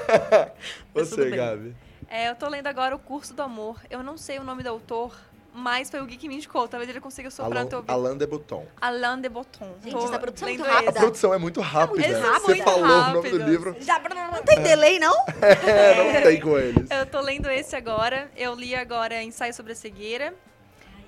Você. 0.94 1.30
Gabi. 1.36 1.74
É, 2.08 2.30
eu 2.30 2.34
tô 2.36 2.48
lendo 2.48 2.66
agora 2.66 2.94
o 2.94 2.98
Curso 2.98 3.34
do 3.34 3.42
Amor. 3.42 3.80
Eu 3.90 4.02
não 4.02 4.16
sei 4.16 4.38
o 4.38 4.44
nome 4.44 4.62
do 4.62 4.68
autor, 4.68 5.16
mas 5.56 5.90
foi 5.90 6.00
o 6.00 6.06
Gui 6.06 6.16
que 6.16 6.28
me 6.28 6.36
indicou. 6.36 6.68
Talvez 6.68 6.88
ele 6.90 7.00
consiga 7.00 7.30
soprar 7.30 7.64
no 7.64 7.70
teu 7.70 7.78
ouvido. 7.78 7.90
Alain 7.90 8.16
de 8.16 8.26
Botton. 8.26 8.66
Alain 8.80 9.20
de 9.20 9.28
Botton. 9.28 9.74
Gente, 9.82 9.96
essa 10.04 10.18
produção 10.18 10.48
é 10.48 10.52
muito 10.58 10.64
A 10.64 10.72
rápida. 10.72 10.90
esse. 10.90 10.98
produção 11.00 11.34
é 11.34 11.38
muito 11.38 11.60
rápida. 11.60 12.06
É 12.06 12.20
Você 12.20 12.46
muito 12.46 12.64
falou 12.64 12.84
o 12.84 12.88
nome 12.88 13.14
rápido. 13.16 13.38
do 13.38 13.44
livro. 13.44 13.76
Já, 13.80 13.98
não 14.32 14.42
tem 14.42 14.62
delay, 14.62 14.98
não? 14.98 15.14
É, 15.42 16.14
não 16.14 16.22
tem 16.22 16.40
com 16.40 16.58
eles. 16.58 16.90
Eu 16.90 17.06
tô 17.06 17.20
lendo 17.20 17.50
esse 17.50 17.74
agora. 17.74 18.30
Eu 18.36 18.54
li 18.54 18.74
agora 18.74 19.22
Ensaio 19.22 19.54
sobre 19.54 19.72
a 19.72 19.74
Cegueira. 19.76 20.34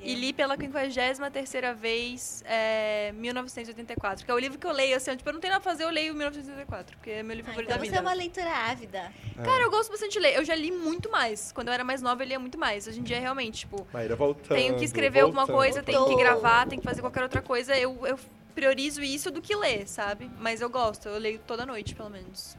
E 0.00 0.14
li 0.14 0.32
pela 0.32 0.56
53ª 0.56 1.74
vez 1.74 2.42
é, 2.46 3.12
1984. 3.12 4.24
Que 4.24 4.30
é 4.30 4.34
o 4.34 4.38
livro 4.38 4.58
que 4.58 4.66
eu 4.66 4.72
leio, 4.72 4.96
assim, 4.96 5.14
tipo, 5.16 5.28
eu 5.28 5.32
não 5.34 5.40
tenho 5.40 5.52
nada 5.52 5.62
pra 5.62 5.70
fazer, 5.72 5.84
eu 5.84 5.90
leio 5.90 6.14
1984. 6.14 6.96
Porque 6.96 7.10
é 7.10 7.22
meu 7.22 7.36
livro 7.36 7.50
Ah, 7.50 7.54
favorito 7.54 7.68
então 7.68 7.78
da 7.78 7.84
você 7.84 7.90
vida. 7.90 7.98
é 7.98 8.00
uma 8.00 8.12
leitura 8.14 8.50
ávida. 8.50 9.12
Cara, 9.36 9.62
eu 9.64 9.70
gosto 9.70 9.90
bastante 9.90 10.12
de 10.12 10.18
ler. 10.20 10.36
Eu 10.36 10.44
já 10.44 10.54
li 10.54 10.70
muito 10.70 11.10
mais. 11.10 11.52
Quando 11.52 11.68
eu 11.68 11.74
era 11.74 11.84
mais 11.84 12.00
nova, 12.00 12.22
eu 12.22 12.26
lia 12.28 12.38
muito 12.38 12.58
mais. 12.58 12.86
Hoje 12.86 13.00
em 13.00 13.02
dia, 13.02 13.18
realmente, 13.20 13.60
tipo, 13.60 13.86
Maíra 13.92 14.16
voltando. 14.16 14.56
tenho 14.56 14.76
que 14.76 14.84
escrever 14.84 15.20
alguma 15.20 15.44
voltando, 15.46 15.56
coisa, 15.56 15.82
tenho 15.82 16.06
que 16.06 16.14
gravar, 16.16 16.66
tenho 16.66 16.80
que 16.80 16.86
fazer 16.88 17.00
qualquer 17.00 17.22
outra 17.22 17.42
coisa. 17.42 17.76
Eu, 17.76 18.06
eu 18.06 18.18
priorizo 18.54 19.02
isso 19.02 19.30
do 19.30 19.40
que 19.42 19.54
ler, 19.54 19.86
sabe? 19.88 20.30
Mas 20.38 20.60
eu 20.60 20.70
gosto, 20.70 21.08
eu 21.08 21.18
leio 21.18 21.38
toda 21.46 21.66
noite, 21.66 21.94
pelo 21.94 22.10
menos. 22.10 22.56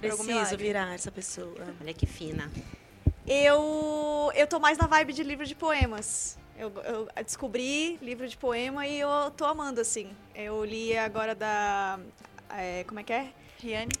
Preciso 0.00 0.56
virar 0.56 0.94
essa 0.94 1.10
pessoa. 1.12 1.54
Olha 1.80 1.92
que 1.92 2.06
fina. 2.06 2.50
Eu, 3.26 4.32
eu 4.34 4.46
tô 4.46 4.58
mais 4.58 4.78
na 4.78 4.86
vibe 4.86 5.12
de 5.12 5.22
livro 5.22 5.44
de 5.46 5.54
poemas. 5.54 6.38
Eu, 6.60 6.70
eu 6.84 7.08
descobri 7.24 7.96
livro 8.02 8.28
de 8.28 8.36
poema 8.36 8.86
e 8.86 9.00
eu 9.00 9.08
tô 9.34 9.46
amando, 9.46 9.80
assim. 9.80 10.10
Eu 10.34 10.62
li 10.62 10.94
agora 10.94 11.34
da. 11.34 11.98
é, 12.50 12.84
como 12.84 13.00
é 13.00 13.02
que 13.02 13.14
é? 13.14 13.28
Riane? 13.58 13.92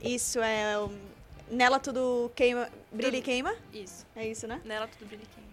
Isso, 0.00 0.38
é. 0.38 0.88
Nela 1.50 1.80
tudo 1.80 2.30
queima. 2.36 2.68
Brilha 2.92 3.16
e 3.16 3.22
queima? 3.22 3.52
Isso. 3.74 4.06
É 4.14 4.24
isso, 4.24 4.46
né? 4.46 4.60
Nela 4.64 4.86
tudo 4.86 5.08
brilha 5.08 5.24
quem. 5.34 5.44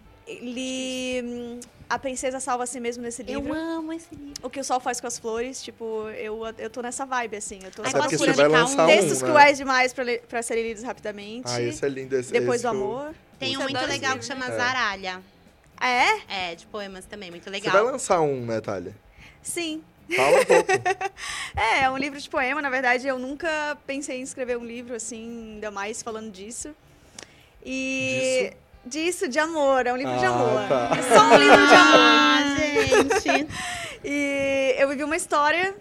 Li 0.54 1.22
hum, 1.24 1.60
A 1.90 1.98
Princesa 1.98 2.38
Salva 2.38 2.62
a 2.62 2.66
Si 2.66 2.78
Mesmo 2.78 3.02
nesse 3.02 3.24
livro. 3.24 3.48
Eu 3.48 3.52
amo 3.52 3.92
esse 3.92 4.14
livro. 4.14 4.34
O 4.40 4.48
que 4.48 4.60
o 4.60 4.64
Sol 4.64 4.78
Faz 4.78 5.00
com 5.00 5.08
as 5.08 5.18
Flores. 5.18 5.60
Tipo, 5.60 6.08
eu, 6.10 6.40
eu 6.56 6.70
tô 6.70 6.82
nessa 6.82 7.04
vibe, 7.04 7.36
assim. 7.36 7.58
Eu 7.64 7.72
tô 7.72 7.82
Ai, 7.82 7.90
porque 7.90 8.16
posso 8.16 8.18
você 8.18 8.32
vai 8.32 8.46
indicar 8.46 8.64
um 8.64 8.68
lançar 8.68 8.86
Textos 8.86 9.22
né? 9.22 9.28
cruéis 9.28 9.58
demais 9.58 9.92
pra, 9.92 10.04
pra 10.28 10.40
serem 10.40 10.68
lidos 10.68 10.84
rapidamente. 10.84 11.50
Ah, 11.50 11.60
esse 11.60 11.84
é 11.84 11.88
lindo. 11.88 12.14
Esse, 12.16 12.30
Depois 12.32 12.60
esse 12.60 12.64
do 12.64 12.70
que 12.70 12.76
Amor. 12.76 13.14
Tem 13.40 13.56
um 13.56 13.62
muito 13.62 13.86
legal 13.86 14.16
que 14.16 14.24
chama? 14.24 14.46
É. 14.46 14.56
Zaralha. 14.56 15.33
Ah, 15.78 15.88
é? 15.88 16.50
É, 16.50 16.54
de 16.54 16.66
poemas 16.66 17.04
também, 17.04 17.30
muito 17.30 17.44
Você 17.44 17.50
legal. 17.50 17.72
vai 17.72 17.82
lançar 17.82 18.20
um, 18.20 18.44
né, 18.46 18.60
Thalia? 18.60 18.94
Sim. 19.42 19.82
Fala 20.14 20.40
um 20.40 20.44
pouco. 20.44 20.70
É, 21.56 21.82
é 21.84 21.90
um 21.90 21.96
livro 21.96 22.20
de 22.20 22.28
poema, 22.28 22.60
na 22.60 22.68
verdade, 22.68 23.06
eu 23.06 23.18
nunca 23.18 23.76
pensei 23.86 24.18
em 24.18 24.22
escrever 24.22 24.56
um 24.58 24.64
livro 24.64 24.94
assim, 24.96 25.54
ainda 25.54 25.70
mais 25.70 26.02
falando 26.02 26.30
disso. 26.32 26.74
E 27.64 28.52
disso, 28.84 29.28
de 29.28 29.38
amor, 29.38 29.86
é 29.86 29.92
um 29.92 29.96
livro 29.96 30.16
de 30.18 30.24
Ah, 30.24 30.28
amor. 30.28 30.68
tá. 30.68 30.90
É 30.98 31.02
só 31.02 31.24
um 31.24 31.36
livro 31.38 31.66
de 31.66 31.74
amor. 31.74 32.00
Ah, 32.00 32.56
gente. 32.56 33.48
E 34.06 34.74
eu 34.76 34.86
vivi 34.90 35.02
uma 35.02 35.16
história, 35.16 35.74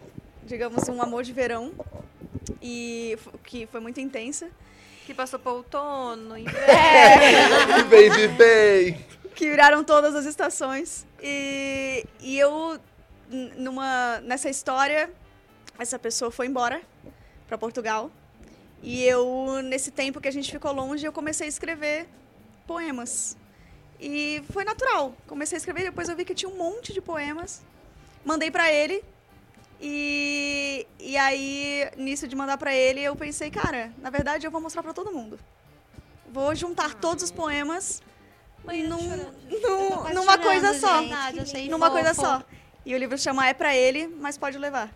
digamos, 0.45 0.87
um 0.87 1.01
amor 1.01 1.23
de 1.23 1.33
verão, 1.33 1.73
e 2.61 3.17
que 3.43 3.67
foi 3.69 3.81
muito 3.81 3.99
intensa, 3.99 4.47
Que 5.05 5.13
passou 5.13 5.37
por 5.39 5.51
outono, 5.51 6.37
inverno. 6.37 7.75
Vivei, 7.89 8.09
vivei. 8.09 8.97
Que 9.33 9.49
viraram 9.49 9.83
todas 9.83 10.15
as 10.15 10.25
estações. 10.25 11.05
E, 11.21 12.05
e 12.19 12.37
eu, 12.39 12.79
numa, 13.57 14.19
nessa 14.21 14.49
história, 14.49 15.11
essa 15.77 15.97
pessoa 15.99 16.31
foi 16.31 16.47
embora 16.47 16.81
para 17.47 17.57
Portugal. 17.57 18.11
E 18.81 19.03
eu, 19.03 19.61
nesse 19.63 19.91
tempo 19.91 20.19
que 20.19 20.27
a 20.27 20.31
gente 20.31 20.51
ficou 20.51 20.71
longe, 20.71 21.05
eu 21.05 21.13
comecei 21.13 21.47
a 21.47 21.49
escrever 21.49 22.07
poemas. 22.67 23.37
E 23.99 24.43
foi 24.51 24.63
natural. 24.63 25.15
Comecei 25.27 25.55
a 25.55 25.59
escrever, 25.59 25.83
depois 25.83 26.09
eu 26.09 26.15
vi 26.15 26.25
que 26.25 26.35
tinha 26.35 26.49
um 26.49 26.57
monte 26.57 26.93
de 26.93 27.01
poemas. 27.01 27.61
Mandei 28.25 28.51
para 28.51 28.71
ele. 28.71 29.03
E, 29.81 30.87
e 30.99 31.17
aí, 31.17 31.89
nisso 31.97 32.27
de 32.27 32.35
mandar 32.35 32.57
para 32.57 32.73
ele, 32.73 33.01
eu 33.01 33.15
pensei, 33.15 33.49
cara, 33.49 33.91
na 33.97 34.09
verdade 34.09 34.45
eu 34.45 34.51
vou 34.51 34.61
mostrar 34.61 34.83
para 34.83 34.93
todo 34.93 35.11
mundo. 35.11 35.39
Vou 36.31 36.53
juntar 36.55 36.93
todos 36.95 37.23
os 37.23 37.31
poemas 37.31 38.01
num, 38.65 38.97
num- 39.61 40.13
numa 40.13 40.37
coisa 40.37 40.73
só. 40.73 41.01
Achei 41.41 41.69
Numa 41.69 41.89
coisa 41.91 42.13
fofo. 42.13 42.27
só. 42.27 42.43
E 42.85 42.93
o 42.93 42.97
livro 42.97 43.17
chama 43.17 43.47
É 43.47 43.53
Pra 43.53 43.75
Ele, 43.75 44.07
mas 44.19 44.37
pode 44.37 44.57
levar. 44.57 44.89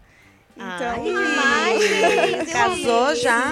Então, 0.55 1.03
Ai, 1.37 1.79
gente, 1.79 2.39
eu 2.49 2.51
Casou 2.51 3.15
já? 3.15 3.45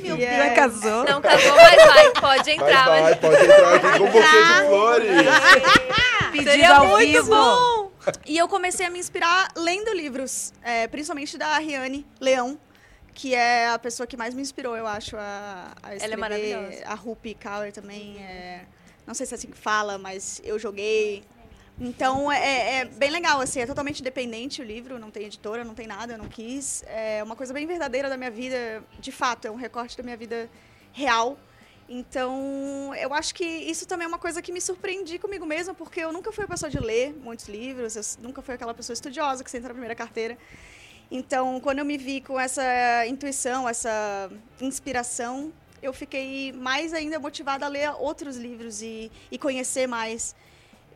meu 0.00 0.16
Já 0.16 0.44
é 0.44 0.50
casou? 0.54 1.04
Não 1.04 1.20
casou, 1.20 1.52
mas 1.56 1.76
vai, 1.86 2.10
pode 2.12 2.44
Vai, 2.44 2.54
entrar. 2.54 2.84
vai, 2.86 3.02
mas- 3.02 3.16
pode 3.18 3.44
entrar 3.44 3.74
aqui 3.74 3.98
com 3.98 4.04
um 4.04 4.06
buquê 4.06 4.20
de 4.20 4.66
flores. 4.68 5.10
Seria 6.44 6.76
ao 6.76 6.86
muito 6.86 7.10
vivo. 7.12 7.26
bom! 7.34 7.92
E 8.24 8.38
eu 8.38 8.46
comecei 8.48 8.86
a 8.86 8.90
me 8.90 8.98
inspirar 9.00 9.48
lendo 9.56 9.92
livros, 9.92 10.52
é, 10.62 10.86
principalmente 10.86 11.36
da 11.36 11.58
Riane 11.58 12.06
Leão, 12.20 12.56
que 13.18 13.34
é 13.34 13.68
a 13.68 13.78
pessoa 13.80 14.06
que 14.06 14.16
mais 14.16 14.32
me 14.32 14.40
inspirou, 14.40 14.76
eu 14.76 14.86
acho, 14.86 15.16
a, 15.16 15.74
a 15.82 15.96
escrever. 15.96 16.16
maravilhosa. 16.16 16.84
A 16.86 16.94
Rupi 16.94 17.34
Kaur 17.34 17.72
também, 17.72 18.16
é, 18.22 18.64
não 19.04 19.12
sei 19.12 19.26
se 19.26 19.34
é 19.34 19.36
assim 19.36 19.50
que 19.50 19.58
fala, 19.58 19.98
mas 19.98 20.40
eu 20.44 20.56
joguei. 20.56 21.24
Então 21.80 22.30
é, 22.30 22.76
é 22.76 22.84
bem 22.84 23.10
legal, 23.10 23.40
assim, 23.40 23.58
é 23.58 23.66
totalmente 23.66 23.98
independente 23.98 24.62
o 24.62 24.64
livro, 24.64 25.00
não 25.00 25.10
tem 25.10 25.24
editora, 25.24 25.64
não 25.64 25.74
tem 25.74 25.88
nada, 25.88 26.12
eu 26.12 26.18
não 26.18 26.28
quis. 26.28 26.84
É 26.86 27.20
uma 27.24 27.34
coisa 27.34 27.52
bem 27.52 27.66
verdadeira 27.66 28.08
da 28.08 28.16
minha 28.16 28.30
vida, 28.30 28.84
de 29.00 29.10
fato, 29.10 29.48
é 29.48 29.50
um 29.50 29.56
recorte 29.56 29.96
da 29.96 30.04
minha 30.04 30.16
vida 30.16 30.48
real. 30.92 31.36
Então, 31.88 32.94
eu 32.94 33.12
acho 33.12 33.34
que 33.34 33.44
isso 33.44 33.84
também 33.84 34.04
é 34.04 34.08
uma 34.08 34.18
coisa 34.18 34.40
que 34.40 34.52
me 34.52 34.60
surpreendi 34.60 35.18
comigo 35.18 35.44
mesma, 35.44 35.74
porque 35.74 35.98
eu 35.98 36.12
nunca 36.12 36.30
fui 36.30 36.44
a 36.44 36.46
pessoa 36.46 36.70
de 36.70 36.78
ler 36.78 37.14
muitos 37.14 37.48
livros, 37.48 37.96
eu 37.96 38.22
nunca 38.22 38.42
fui 38.42 38.54
aquela 38.54 38.74
pessoa 38.74 38.94
estudiosa 38.94 39.42
que 39.42 39.50
senta 39.50 39.66
na 39.66 39.74
primeira 39.74 39.96
carteira. 39.96 40.38
Então, 41.10 41.58
quando 41.60 41.78
eu 41.78 41.84
me 41.84 41.96
vi 41.96 42.20
com 42.20 42.38
essa 42.38 43.06
intuição, 43.06 43.68
essa 43.68 44.30
inspiração, 44.60 45.52
eu 45.82 45.92
fiquei 45.92 46.52
mais 46.52 46.92
ainda 46.92 47.18
motivada 47.18 47.64
a 47.64 47.68
ler 47.68 47.90
outros 47.98 48.36
livros 48.36 48.82
e, 48.82 49.10
e 49.30 49.38
conhecer 49.38 49.86
mais. 49.86 50.34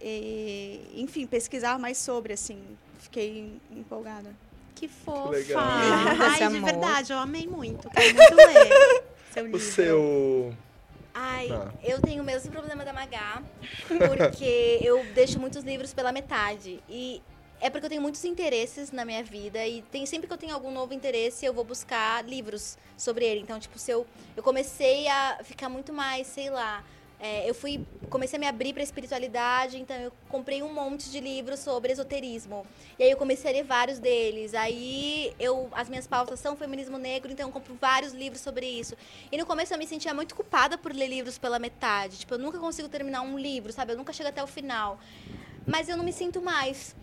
E, 0.00 0.80
enfim, 0.96 1.26
pesquisar 1.26 1.78
mais 1.78 1.96
sobre, 1.98 2.32
assim. 2.32 2.60
Fiquei 2.98 3.58
empolgada. 3.70 4.34
Que 4.74 4.88
fofa. 4.88 5.30
legal. 5.30 5.62
Ai, 5.62 6.36
de 6.38 6.42
amor. 6.42 6.62
verdade, 6.64 7.12
eu 7.12 7.18
amei 7.18 7.46
muito. 7.46 7.88
Quero 7.90 8.14
muito 8.14 8.34
ler 8.34 9.04
seu 9.32 9.44
livro. 9.44 9.58
O 9.58 9.60
seu... 9.60 10.54
Ai, 11.14 11.46
Tá. 11.48 11.72
eu 11.84 12.00
tenho 12.00 12.22
o 12.22 12.26
mesmo 12.26 12.50
problema 12.50 12.84
da 12.84 12.92
Magá, 12.92 13.42
porque 13.86 14.78
eu 14.82 15.04
deixo 15.14 15.38
muitos 15.38 15.62
livros 15.62 15.92
pela 15.92 16.10
metade. 16.10 16.82
E 16.88 17.20
é 17.62 17.70
porque 17.70 17.86
eu 17.86 17.90
tenho 17.90 18.02
muitos 18.02 18.24
interesses 18.24 18.90
na 18.90 19.04
minha 19.04 19.22
vida 19.22 19.64
e 19.64 19.82
tem, 19.82 20.04
sempre 20.04 20.26
que 20.26 20.32
eu 20.32 20.36
tenho 20.36 20.52
algum 20.52 20.72
novo 20.72 20.92
interesse, 20.92 21.46
eu 21.46 21.54
vou 21.54 21.62
buscar 21.62 22.24
livros 22.24 22.76
sobre 22.96 23.24
ele. 23.24 23.40
Então, 23.40 23.58
tipo, 23.60 23.78
se 23.78 23.92
eu, 23.92 24.04
eu 24.36 24.42
comecei 24.42 25.06
a 25.06 25.38
ficar 25.44 25.68
muito 25.68 25.92
mais, 25.92 26.26
sei 26.26 26.50
lá, 26.50 26.84
é, 27.20 27.48
eu 27.48 27.54
fui 27.54 27.86
comecei 28.10 28.36
a 28.36 28.40
me 28.40 28.48
abrir 28.48 28.72
para 28.72 28.82
espiritualidade, 28.82 29.78
então 29.78 29.96
eu 29.96 30.12
comprei 30.28 30.60
um 30.60 30.74
monte 30.74 31.08
de 31.08 31.20
livros 31.20 31.60
sobre 31.60 31.92
esoterismo. 31.92 32.66
E 32.98 33.04
aí 33.04 33.10
eu 33.12 33.16
comecei 33.16 33.48
a 33.48 33.54
ler 33.54 33.62
vários 33.62 34.00
deles. 34.00 34.54
Aí 34.54 35.32
eu 35.38 35.68
as 35.70 35.88
minhas 35.88 36.04
pautas 36.04 36.40
são 36.40 36.56
feminismo 36.56 36.98
negro, 36.98 37.30
então 37.30 37.46
eu 37.48 37.52
compro 37.52 37.76
vários 37.80 38.12
livros 38.12 38.40
sobre 38.40 38.66
isso. 38.66 38.96
E 39.30 39.38
no 39.38 39.46
começo 39.46 39.72
eu 39.72 39.78
me 39.78 39.86
sentia 39.86 40.12
muito 40.12 40.34
culpada 40.34 40.76
por 40.76 40.92
ler 40.92 41.06
livros 41.06 41.38
pela 41.38 41.60
metade. 41.60 42.18
Tipo, 42.18 42.34
eu 42.34 42.38
nunca 42.40 42.58
consigo 42.58 42.88
terminar 42.88 43.22
um 43.22 43.38
livro, 43.38 43.72
sabe? 43.72 43.92
Eu 43.92 43.96
nunca 43.96 44.12
chego 44.12 44.28
até 44.28 44.42
o 44.42 44.48
final. 44.48 44.98
Mas 45.64 45.88
eu 45.88 45.96
não 45.96 46.04
me 46.04 46.12
sinto 46.12 46.42
mais. 46.42 46.96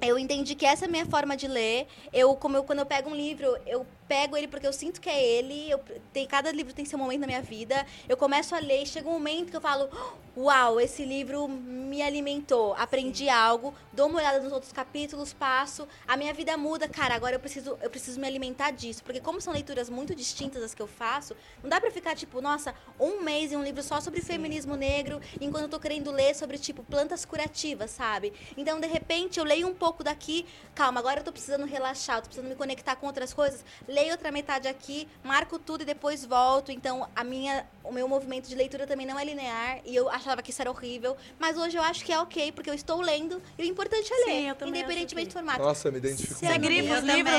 Eu 0.00 0.18
entendi 0.18 0.54
que 0.54 0.64
essa 0.64 0.84
é 0.84 0.88
a 0.88 0.90
minha 0.90 1.06
forma 1.06 1.36
de 1.36 1.46
ler. 1.46 1.86
Eu, 2.12 2.34
como 2.36 2.56
eu, 2.56 2.64
quando 2.64 2.80
eu 2.80 2.86
pego 2.86 3.10
um 3.10 3.14
livro, 3.14 3.56
eu 3.66 3.86
pego 4.08 4.36
ele 4.36 4.48
porque 4.48 4.66
eu 4.66 4.72
sinto 4.72 5.00
que 5.00 5.08
é 5.08 5.22
ele. 5.22 5.70
Eu, 5.70 5.80
tem, 6.12 6.26
cada 6.26 6.50
livro 6.50 6.72
tem 6.72 6.84
seu 6.84 6.98
momento 6.98 7.20
na 7.20 7.26
minha 7.26 7.42
vida. 7.42 7.86
Eu 8.08 8.16
começo 8.16 8.54
a 8.54 8.58
ler 8.58 8.82
e 8.82 8.86
chega 8.86 9.08
um 9.08 9.12
momento 9.12 9.50
que 9.50 9.56
eu 9.56 9.60
falo: 9.60 9.88
Uau, 10.36 10.78
esse 10.78 11.02
livro 11.02 11.48
me 11.48 12.02
alimentou. 12.02 12.74
Aprendi 12.74 13.28
algo, 13.28 13.74
dou 13.90 14.06
uma 14.06 14.18
olhada 14.18 14.38
nos 14.40 14.52
outros 14.52 14.70
capítulos, 14.70 15.32
passo. 15.32 15.88
A 16.06 16.14
minha 16.14 16.34
vida 16.34 16.56
muda, 16.58 16.86
cara. 16.86 17.14
Agora 17.14 17.36
eu 17.36 17.40
preciso, 17.40 17.78
eu 17.80 17.88
preciso 17.88 18.20
me 18.20 18.26
alimentar 18.26 18.70
disso. 18.70 19.02
Porque, 19.02 19.18
como 19.18 19.40
são 19.40 19.52
leituras 19.52 19.88
muito 19.88 20.14
distintas 20.14 20.60
das 20.60 20.74
que 20.74 20.82
eu 20.82 20.86
faço, 20.86 21.34
não 21.62 21.70
dá 21.70 21.80
pra 21.80 21.90
ficar, 21.90 22.14
tipo, 22.14 22.40
nossa, 22.42 22.74
um 23.00 23.22
mês 23.22 23.50
em 23.50 23.56
um 23.56 23.62
livro 23.62 23.82
só 23.82 23.98
sobre 23.98 24.20
feminismo 24.20 24.76
negro, 24.76 25.20
enquanto 25.40 25.64
eu 25.64 25.68
tô 25.70 25.80
querendo 25.80 26.10
ler 26.10 26.34
sobre, 26.34 26.58
tipo, 26.58 26.84
plantas 26.84 27.24
curativas, 27.24 27.90
sabe? 27.90 28.32
Então, 28.58 28.78
de 28.78 28.86
repente, 28.86 29.38
eu 29.38 29.44
leio 29.44 29.66
um 29.66 29.74
pouco 29.74 30.04
daqui. 30.04 30.44
Calma, 30.74 31.00
agora 31.00 31.20
eu 31.20 31.24
tô 31.24 31.32
precisando 31.32 31.64
relaxar, 31.64 32.18
eu 32.18 32.22
tô 32.22 32.26
precisando 32.26 32.50
me 32.50 32.56
conectar 32.56 32.96
com 32.96 33.06
outras 33.06 33.32
coisas 33.32 33.64
leio 33.96 34.10
outra 34.12 34.30
metade 34.30 34.68
aqui, 34.68 35.08
marco 35.24 35.58
tudo 35.58 35.80
e 35.82 35.84
depois 35.86 36.24
volto. 36.24 36.70
Então, 36.70 37.08
a 37.16 37.24
minha, 37.24 37.64
o 37.82 37.90
meu 37.90 38.06
movimento 38.06 38.46
de 38.46 38.54
leitura 38.54 38.86
também 38.86 39.06
não 39.06 39.18
é 39.18 39.24
linear 39.24 39.78
e 39.86 39.96
eu 39.96 40.08
achava 40.10 40.42
que 40.42 40.50
isso 40.50 40.60
era 40.60 40.70
horrível, 40.70 41.16
mas 41.38 41.56
hoje 41.56 41.76
eu 41.78 41.82
acho 41.82 42.04
que 42.04 42.12
é 42.12 42.20
ok, 42.20 42.52
porque 42.52 42.68
eu 42.68 42.74
estou 42.74 43.00
lendo 43.00 43.40
e 43.58 43.62
o 43.62 43.64
importante 43.64 44.12
é 44.12 44.16
ler, 44.16 44.24
Sim, 44.32 44.48
eu 44.50 44.54
também 44.54 44.80
independentemente 44.82 45.28
do 45.28 45.32
formato. 45.32 45.62
Nossa, 45.62 45.88
eu 45.88 45.92
me 45.92 45.98
identifico 45.98 46.34
Você 46.34 46.46
muito. 46.46 46.60
grifa 46.60 46.94
os 46.94 47.04
livros, 47.04 47.34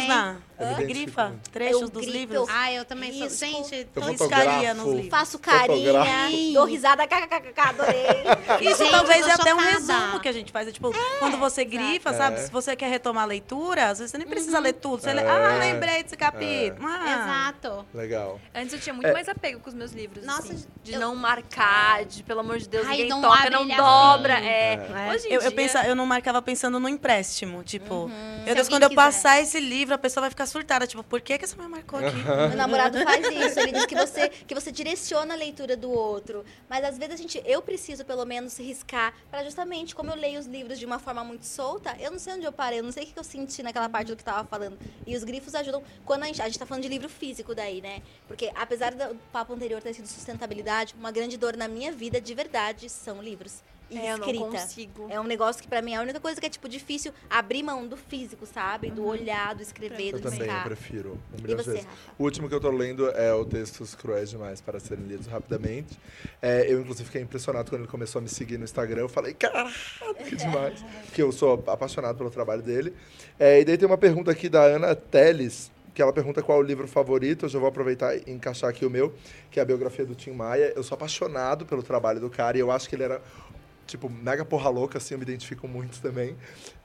também. 0.58 0.88
Grifa 0.88 1.36
trechos 1.52 1.82
Eu 1.82 1.90
dos 1.90 2.06
livros? 2.08 2.50
Ah, 2.50 2.72
eu 2.74 2.86
também 2.86 3.14
sou. 3.14 3.24
Risco. 3.24 3.46
Gente, 3.46 3.88
Eu 3.96 4.02
riscaria 4.04 4.74
nos 4.74 4.88
livros. 4.94 5.10
Faço 5.10 5.38
carinha, 5.38 5.94
dou 6.54 6.66
risada, 6.66 7.06
kkkk, 7.08 7.60
adorei. 7.60 8.06
Isso 8.62 8.84
Gente, 8.84 8.92
talvez 8.92 9.28
é 9.28 9.32
até 9.34 9.54
um 9.54 9.60
resumo 9.60 10.20
que 10.20 10.28
a 10.28 10.32
gente 10.32 10.52
faz. 10.52 10.68
É, 10.68 10.72
tipo, 10.72 10.92
quando 11.20 11.38
você 11.38 11.64
grifa, 11.64 12.14
sabe? 12.14 12.38
É. 12.38 12.40
Se 12.40 12.52
você 12.52 12.76
quer 12.76 12.90
retomar 12.90 13.24
a 13.24 13.28
leitura, 13.28 13.90
às 13.90 14.00
vezes 14.00 14.12
você 14.12 14.18
nem 14.18 14.28
precisa 14.28 14.60
ler 14.60 14.74
tudo. 14.74 15.02
Você 15.02 15.14
lê, 15.14 15.22
É. 15.22 15.30
ah, 15.30 15.58
lembrei 15.60 16.04
desse 16.04 16.18
capítulo. 16.18 16.47
Ah. 16.82 17.52
Exato. 17.53 17.86
Legal. 17.94 18.40
Antes 18.53 18.74
eu 18.74 18.80
tinha 18.80 18.94
muito 18.94 19.07
É. 19.07 19.14
mais 19.14 19.28
apego 19.30 19.60
com 19.60 19.69
os 19.69 19.76
meus 19.76 19.91
livros. 19.91 20.26
Nossa, 20.26 20.53
assim, 20.53 20.65
de 20.84 20.94
eu- 20.94 20.99
não 20.99 21.15
marcar, 21.15 22.06
de 22.06 22.24
pelo 22.24 22.40
amor 22.40 22.57
de 22.60 22.68
Deus, 22.69 22.86
Ai, 22.86 22.91
ninguém 22.98 23.10
não 23.10 23.22
toca, 23.22 23.49
não 23.49 23.68
dobra. 23.68 24.36
assim. 24.38 24.45
É. 24.48 24.74
É. 24.74 25.11
Hoje 25.14 25.28
em 25.28 25.32
Eu, 25.32 25.36
eu, 25.36 25.40
dia, 25.41 25.52
pensa, 25.52 25.86
eu 25.88 25.95
não 25.95 26.06
marcava 26.06 26.41
pensando 26.41 26.80
no 26.80 26.88
empréstimo. 26.90 27.64
Tipo, 27.64 28.10
meu 28.45 28.56
Deus, 28.56 28.68
quando 28.69 28.84
eu 28.84 28.90
quiser. 28.90 29.02
passar 29.02 29.41
esse 29.41 29.60
livro, 29.60 29.95
a 29.95 29.98
pessoa 29.98 30.22
vai 30.22 30.30
ficar 30.30 30.45
surtada. 30.45 30.86
Tipo, 30.88 31.03
por 31.03 31.22
que, 31.22 31.38
que 31.38 31.44
essa 31.45 31.56
mulher 31.56 31.69
marcou 31.69 31.99
aqui? 31.99 32.15
Meu 32.15 32.56
namorado 32.57 32.98
faz 33.03 33.26
isso. 33.28 33.60
Ele 33.60 33.72
diz 33.72 33.86
que 33.86 33.95
você, 33.95 34.30
que 34.30 34.53
você 34.56 34.72
direciona 34.72 35.34
a 35.34 35.38
leitura 35.38 35.76
do 35.76 35.90
outro. 35.90 36.45
Mas 36.69 36.84
às 36.84 36.98
vezes 36.98 37.14
a 37.15 37.18
gente, 37.18 37.41
eu 37.45 37.61
preciso 37.61 38.06
pelo 38.06 38.26
menos 38.26 38.57
riscar 38.57 39.14
para 39.30 39.44
justamente, 39.44 39.95
como 39.95 40.10
eu 40.11 40.15
leio 40.15 40.40
os 40.40 40.45
livros 40.45 40.80
de 40.80 40.86
uma 40.86 40.99
forma 40.99 41.24
muito 41.24 41.45
solta, 41.45 41.95
eu 41.99 42.11
não 42.11 42.19
sei 42.19 42.34
onde 42.34 42.45
eu 42.45 42.52
parei, 42.52 42.80
eu 42.80 42.84
não 42.84 42.91
sei 42.91 43.03
o 43.03 43.07
que 43.07 43.18
eu 43.18 43.24
senti 43.24 43.61
naquela 43.64 43.90
parte 43.90 44.07
do 44.10 44.15
que 44.15 44.24
tava 44.24 44.48
falando. 44.48 44.78
E 45.06 45.15
os 45.15 45.24
grifos 45.24 45.56
ajudam. 45.56 45.82
Quando 46.06 46.24
a 46.24 46.26
gente, 46.28 46.36
a 46.45 46.47
gente 46.49 46.59
tá 46.59 46.65
falando 46.65 46.84
de 46.84 46.89
livro 46.89 47.09
físico 47.09 47.53
daí, 47.55 47.81
né? 47.81 48.01
Porque 48.27 48.51
apesar 48.55 48.93
do 48.93 49.15
papo 49.31 49.53
anterior 49.53 49.81
ter 49.81 49.93
sido 49.93 50.07
sustentabilidade, 50.07 50.95
uma 50.97 51.11
grande 51.11 51.38
dor 51.38 51.55
na 51.57 51.68
minha 51.68 51.91
vida 51.91 52.19
de 52.22 52.34
verdade 52.34 52.89
são 52.89 53.22
livros. 53.22 53.64
E 53.89 53.97
É, 53.97 54.11
eu 54.11 54.18
não 54.18 54.26
escrita. 54.27 54.45
consigo. 54.51 55.07
É 55.09 55.18
um 55.18 55.23
negócio 55.23 55.61
que 55.61 55.68
pra 55.69 55.81
mim 55.81 55.93
é 55.93 55.95
a 55.95 56.01
única 56.01 56.19
coisa 56.19 56.41
que 56.41 56.45
é 56.45 56.49
tipo 56.49 56.68
difícil 56.68 57.14
abrir 57.30 57.64
mão 57.64 57.88
do 57.88 57.95
físico, 57.95 58.45
sabe? 58.45 58.91
Do 58.91 59.05
olhar, 59.05 59.55
do 59.55 59.61
escrever, 59.61 60.09
Eu 60.14 60.19
do 60.19 60.30
também, 60.30 60.41
eu 60.49 60.61
prefiro. 60.64 61.18
Um 61.34 61.38
E 61.38 61.41
milhão 61.41 61.57
de 61.57 61.64
você, 61.64 61.72
vezes. 61.72 61.85
Rafa? 61.85 62.11
O 62.19 62.23
último 62.26 62.49
que 62.49 62.55
eu 62.55 62.59
tô 62.59 62.69
lendo 62.69 63.09
é 63.11 63.34
o 63.34 63.45
Textos 63.45 63.95
Cruéis 63.95 64.30
Demais 64.30 64.59
para 64.59 64.77
Serem 64.77 65.05
Lidos 65.05 65.27
Rapidamente. 65.27 65.97
É, 66.41 66.65
eu, 66.69 66.81
inclusive, 66.81 67.05
fiquei 67.05 67.22
impressionado 67.22 67.69
quando 67.69 67.84
ele 67.84 67.89
começou 67.89 68.19
a 68.19 68.22
me 68.22 68.27
seguir 68.27 68.57
no 68.57 68.65
Instagram. 68.65 69.03
Eu 69.03 69.09
falei, 69.09 69.34
caralho, 69.34 69.72
que 70.27 70.35
demais. 70.35 70.84
Porque 71.07 71.22
eu 71.23 71.31
sou 71.31 71.53
apaixonado 71.68 72.18
pelo 72.18 72.30
trabalho 72.30 72.61
dele. 72.61 72.93
É, 73.39 73.61
e 73.61 73.64
daí 73.64 73.77
tem 73.77 73.88
uma 73.88 73.97
pergunta 73.97 74.30
aqui 74.31 74.49
da 74.49 74.64
Ana 74.64 74.93
Teles, 74.97 75.72
que 75.98 76.02
ela 76.03 76.14
pergunta 76.14 76.44
qual 76.44 76.60
é 76.60 76.61
o 76.61 76.64
livro 76.64 76.88
favorito. 76.88 77.45
Eu 77.45 77.49
já 77.49 77.57
vou 77.57 77.68
aproveitar 77.68 78.15
e 78.15 78.22
encaixar 78.32 78.69
aqui 78.69 78.86
o 78.86 78.90
meu, 78.90 79.15
que 79.49 79.60
é 79.60 79.64
a 79.64 79.65
biografia 79.65 80.06
do 80.06 80.14
Tim 80.14 80.30
Maia. 80.30 80.72
Eu 80.76 80.84
sou 80.84 80.95
apaixonado 80.95 81.65
pelo 81.65 81.82
trabalho 81.82 82.19
do 82.19 82.30
cara 82.30 82.56
e 82.56 82.60
eu 82.60 82.69
acho 82.69 82.88
que 82.88 82.94
ele 82.95 83.02
era 83.02 83.19
tipo, 83.88 84.07
mega 84.07 84.45
porra 84.45 84.69
louca, 84.69 84.99
assim, 84.99 85.15
eu 85.15 85.18
me 85.18 85.24
identifico 85.24 85.68
muito 85.68 85.99
também. 85.99 86.36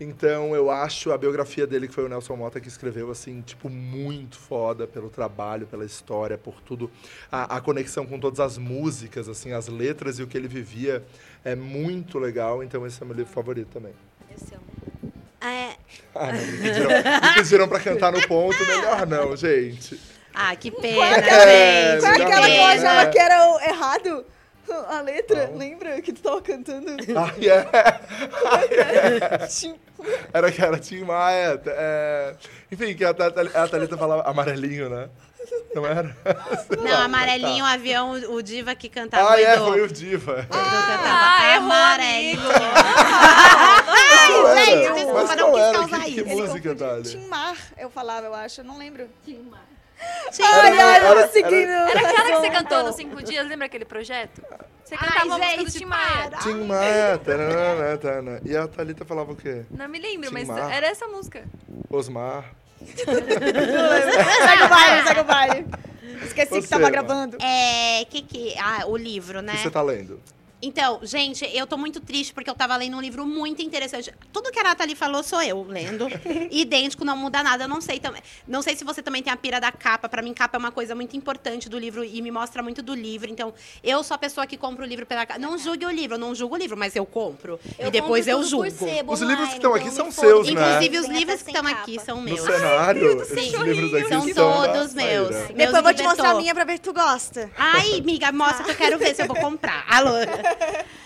Então, 0.00 0.56
eu 0.56 0.70
acho 0.70 1.12
a 1.12 1.18
biografia 1.18 1.66
dele, 1.66 1.88
que 1.88 1.92
foi 1.92 2.04
o 2.04 2.08
Nelson 2.08 2.36
Mota 2.36 2.58
que 2.58 2.68
escreveu, 2.68 3.10
assim, 3.10 3.42
tipo, 3.42 3.68
muito 3.68 4.38
foda 4.38 4.86
pelo 4.86 5.10
trabalho, 5.10 5.66
pela 5.66 5.84
história, 5.84 6.38
por 6.38 6.62
tudo. 6.62 6.90
A, 7.30 7.56
a 7.56 7.60
conexão 7.60 8.06
com 8.06 8.18
todas 8.18 8.40
as 8.40 8.56
músicas, 8.56 9.28
assim, 9.28 9.52
as 9.52 9.68
letras 9.68 10.20
e 10.20 10.22
o 10.22 10.26
que 10.26 10.38
ele 10.38 10.48
vivia 10.48 11.04
é 11.44 11.54
muito 11.54 12.18
legal. 12.18 12.62
Então, 12.62 12.86
esse 12.86 13.02
é 13.02 13.04
meu 13.04 13.14
livro 13.16 13.30
favorito 13.30 13.68
também. 13.68 13.92
Esse 14.34 14.54
é 14.54 14.56
um- 14.56 15.21
É, 15.44 15.70
Ah, 16.14 16.26
não, 16.26 16.32
me 16.34 16.58
pediram, 16.58 16.88
me 16.90 17.34
pediram 17.34 17.68
pra 17.68 17.80
cantar 17.80 18.12
no 18.12 18.26
ponto, 18.28 18.64
melhor 18.64 19.06
não, 19.06 19.36
gente. 19.36 20.00
Ah, 20.34 20.54
que 20.56 20.70
pena, 20.70 21.04
é 21.04 21.14
aquela, 21.18 21.42
É, 21.44 21.92
gente. 21.92 22.00
qual 22.02 22.12
é 22.12 22.22
aquela 22.24 22.46
que 22.46 22.52
eu 22.52 22.58
não, 22.58 22.66
achava 22.66 23.04
né? 23.04 23.10
que 23.10 23.18
era 23.18 23.48
o 23.48 23.60
errado? 23.60 24.24
A 24.88 25.00
letra, 25.02 25.46
Qual? 25.48 25.58
lembra 25.58 26.00
que 26.00 26.12
tu 26.12 26.22
tava 26.22 26.40
cantando? 26.40 26.86
Ai, 26.92 27.48
é. 27.48 27.66
Ai, 28.46 28.68
é. 29.68 30.28
Era 30.32 30.50
que 30.50 30.62
era 30.62 30.78
Tim 30.78 31.02
Maia. 31.04 31.60
É... 31.66 32.34
Enfim, 32.70 32.94
que 32.94 33.04
a, 33.04 33.12
Thalita- 33.12 33.60
a 33.62 33.68
Thalita 33.68 33.96
falava 33.98 34.22
amarelinho, 34.22 34.88
né? 34.88 35.08
Não 35.74 35.84
era? 35.84 36.16
Não, 36.82 37.02
amarelinho, 37.02 37.64
o 37.64 37.68
avião, 37.68 38.12
o 38.12 38.40
Diva 38.42 38.74
que 38.74 38.88
cantava. 38.88 39.32
Ah, 39.34 39.40
é, 39.40 39.56
do- 39.56 39.66
foi 39.66 39.82
o 39.82 39.88
Diva. 39.88 40.46
cantava 40.48 41.08
Ah, 41.08 41.54
errou, 41.54 41.64
amarelinho. 41.66 42.40
Qual 44.26 44.48
era? 44.48 44.64
gente, 44.64 44.92
desculpa, 44.94 45.24
Mas 45.24 45.36
não 45.36 45.52
quis 45.52 45.60
era? 45.62 45.72
causar 45.78 46.00
Que, 46.04 46.12
que 46.14 46.20
isso. 46.20 46.28
música, 46.28 46.74
Thalia? 46.74 47.02
Tim 47.02 47.26
Mar, 47.26 47.56
eu 47.78 47.90
falava, 47.90 48.26
eu 48.26 48.34
acho, 48.34 48.60
eu 48.60 48.64
não 48.64 48.78
lembro. 48.78 49.08
Ai, 50.40 50.78
ai, 50.78 51.22
eu 51.22 51.28
seguindo. 51.28 51.70
Era 51.70 52.00
aquela 52.00 52.24
que 52.26 52.36
você 52.40 52.50
cantou 52.50 52.82
nos 52.84 52.96
cinco 52.96 53.22
dias, 53.22 53.46
lembra 53.46 53.66
aquele 53.66 53.84
projeto? 53.84 54.42
Você 54.84 54.96
cantava 54.96 55.20
a 55.20 55.24
música 55.24 55.56
do 55.56 55.60
gente, 55.64 55.78
Tim 55.78 55.84
Maia. 55.84 56.30
Tim 56.42 56.64
Maia. 56.64 57.18
taranana, 57.18 57.98
tarana. 57.98 58.40
E 58.44 58.56
a 58.56 58.66
Thalita 58.66 59.04
falava 59.04 59.32
o 59.32 59.36
quê? 59.36 59.62
Não 59.70 59.88
me 59.88 59.98
lembro, 60.00 60.28
Tim 60.28 60.34
mas 60.34 60.48
Maia. 60.48 60.74
era 60.74 60.86
essa 60.88 61.06
música. 61.06 61.44
Osmar. 61.88 62.44
segue 62.84 64.64
o 64.64 64.68
baile, 64.68 65.06
segue 65.06 65.20
o 65.20 65.24
baile. 65.24 65.66
Esqueci 66.24 66.54
que 66.54 66.60
Você, 66.62 66.68
tava 66.68 66.82
Mar. 66.82 66.90
gravando. 66.90 67.36
É, 67.40 68.04
que 68.06 68.22
que... 68.22 68.54
Ah, 68.58 68.84
o 68.86 68.96
livro, 68.96 69.38
O 69.38 69.42
né? 69.42 69.52
que 69.52 69.58
você 69.58 69.70
tá 69.70 69.82
lendo? 69.82 70.20
Então, 70.64 71.00
gente, 71.02 71.44
eu 71.52 71.66
tô 71.66 71.76
muito 71.76 71.98
triste 72.00 72.32
porque 72.32 72.48
eu 72.48 72.54
tava 72.54 72.76
lendo 72.76 72.96
um 72.96 73.00
livro 73.00 73.26
muito 73.26 73.60
interessante. 73.60 74.14
Tudo 74.32 74.52
que 74.52 74.60
a 74.60 74.62
Nathalie 74.62 74.94
falou 74.94 75.20
sou 75.24 75.42
eu 75.42 75.64
lendo. 75.68 76.06
Idêntico, 76.52 77.04
não 77.04 77.16
muda 77.16 77.42
nada. 77.42 77.64
Eu 77.64 77.68
não 77.68 77.80
sei 77.80 77.98
também. 77.98 78.22
Não 78.46 78.62
sei 78.62 78.76
se 78.76 78.84
você 78.84 79.02
também 79.02 79.24
tem 79.24 79.32
a 79.32 79.36
pira 79.36 79.60
da 79.60 79.72
capa. 79.72 80.08
Pra 80.08 80.22
mim, 80.22 80.32
capa 80.32 80.56
é 80.56 80.60
uma 80.60 80.70
coisa 80.70 80.94
muito 80.94 81.16
importante 81.16 81.68
do 81.68 81.76
livro 81.76 82.04
e 82.04 82.22
me 82.22 82.30
mostra 82.30 82.62
muito 82.62 82.80
do 82.80 82.94
livro. 82.94 83.28
Então, 83.28 83.52
eu 83.82 84.04
sou 84.04 84.14
a 84.14 84.18
pessoa 84.18 84.46
que 84.46 84.56
compra 84.56 84.84
o 84.84 84.88
livro 84.88 85.04
pela 85.04 85.26
capa. 85.26 85.40
Não 85.40 85.58
julgue 85.58 85.84
o 85.84 85.90
livro, 85.90 86.14
eu 86.14 86.20
não 86.20 86.32
julgo 86.32 86.54
o 86.54 86.58
livro, 86.58 86.76
mas 86.76 86.94
eu 86.94 87.04
compro. 87.04 87.58
Eu 87.76 87.88
e 87.88 87.90
depois 87.90 88.24
compro 88.26 88.40
eu 88.42 88.48
julgo. 88.48 88.70
sebo 88.70 89.12
Os 89.14 89.20
livros 89.20 89.48
que 89.54 89.54
online, 89.56 89.56
estão 89.56 89.70
então 89.72 89.74
aqui 89.74 89.90
são 89.90 90.10
seus, 90.12 90.48
né? 90.48 90.52
Inclusive, 90.52 90.98
os 90.98 91.06
Tem 91.06 91.16
livros 91.16 91.42
que 91.42 91.50
estão 91.50 91.66
aqui 91.66 91.98
são 92.00 92.16
No 92.18 92.22
meus. 92.22 92.40
cenário, 92.40 93.20
esses 93.22 93.52
livros 93.52 93.94
aqui 93.94 94.08
São 94.08 94.28
são 94.32 94.62
todos 94.66 94.94
meus. 94.94 95.34
Depois 95.48 95.74
eu 95.74 95.82
vou 95.82 95.92
te 95.94 96.02
mostrar 96.04 96.30
a 96.30 96.34
minha 96.34 96.54
pra 96.54 96.62
ver 96.62 96.74
se 96.74 96.82
tu 96.82 96.92
gosta. 96.92 97.50
Ai, 97.56 97.98
amiga, 97.98 98.30
mostra 98.30 98.62
que 98.62 98.70
eu 98.70 98.76
quero 98.76 98.96
ver 98.98 99.12
se 99.16 99.22
eu 99.22 99.26
vou 99.26 99.36
comprar. 99.36 99.84
Alô? 99.88 100.12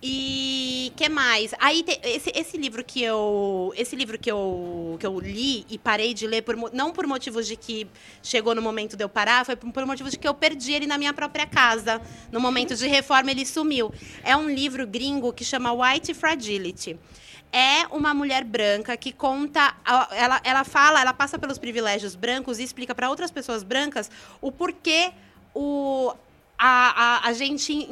E 0.00 0.92
que 0.96 1.08
mais? 1.08 1.52
Aí 1.58 1.82
te- 1.82 1.98
esse, 2.04 2.30
esse 2.32 2.56
livro 2.56 2.84
que 2.84 3.02
eu 3.02 3.72
esse 3.76 3.96
livro 3.96 4.16
que 4.16 4.30
eu 4.30 4.96
que 5.00 5.04
eu 5.04 5.18
li 5.18 5.66
e 5.68 5.76
parei 5.76 6.14
de 6.14 6.24
ler 6.24 6.42
por, 6.42 6.54
não 6.72 6.92
por 6.92 7.04
motivos 7.04 7.48
de 7.48 7.56
que 7.56 7.84
chegou 8.22 8.54
no 8.54 8.62
momento 8.62 8.96
de 8.96 9.02
eu 9.02 9.08
parar, 9.08 9.44
foi 9.44 9.56
por, 9.56 9.72
por 9.72 9.84
motivos 9.84 10.12
de 10.12 10.18
que 10.18 10.28
eu 10.28 10.34
perdi 10.34 10.72
ele 10.72 10.86
na 10.86 10.96
minha 10.96 11.12
própria 11.12 11.46
casa. 11.46 12.00
No 12.30 12.40
momento 12.40 12.76
de 12.76 12.86
reforma 12.86 13.32
ele 13.32 13.44
sumiu. 13.44 13.92
É 14.22 14.36
um 14.36 14.48
livro 14.48 14.86
gringo 14.86 15.32
que 15.32 15.44
chama 15.44 15.72
White 15.72 16.14
Fragility. 16.14 16.96
É 17.52 17.86
uma 17.90 18.14
mulher 18.14 18.44
branca 18.44 18.96
que 18.96 19.10
conta, 19.10 19.74
ela, 20.12 20.40
ela 20.44 20.64
fala, 20.64 21.00
ela 21.00 21.14
passa 21.14 21.38
pelos 21.38 21.58
privilégios 21.58 22.14
brancos 22.14 22.60
e 22.60 22.62
explica 22.62 22.94
para 22.94 23.08
outras 23.08 23.32
pessoas 23.32 23.64
brancas 23.64 24.08
o 24.40 24.52
porquê 24.52 25.12
o, 25.54 26.14
a, 26.58 27.20
a, 27.24 27.28
a 27.28 27.32
gente 27.32 27.86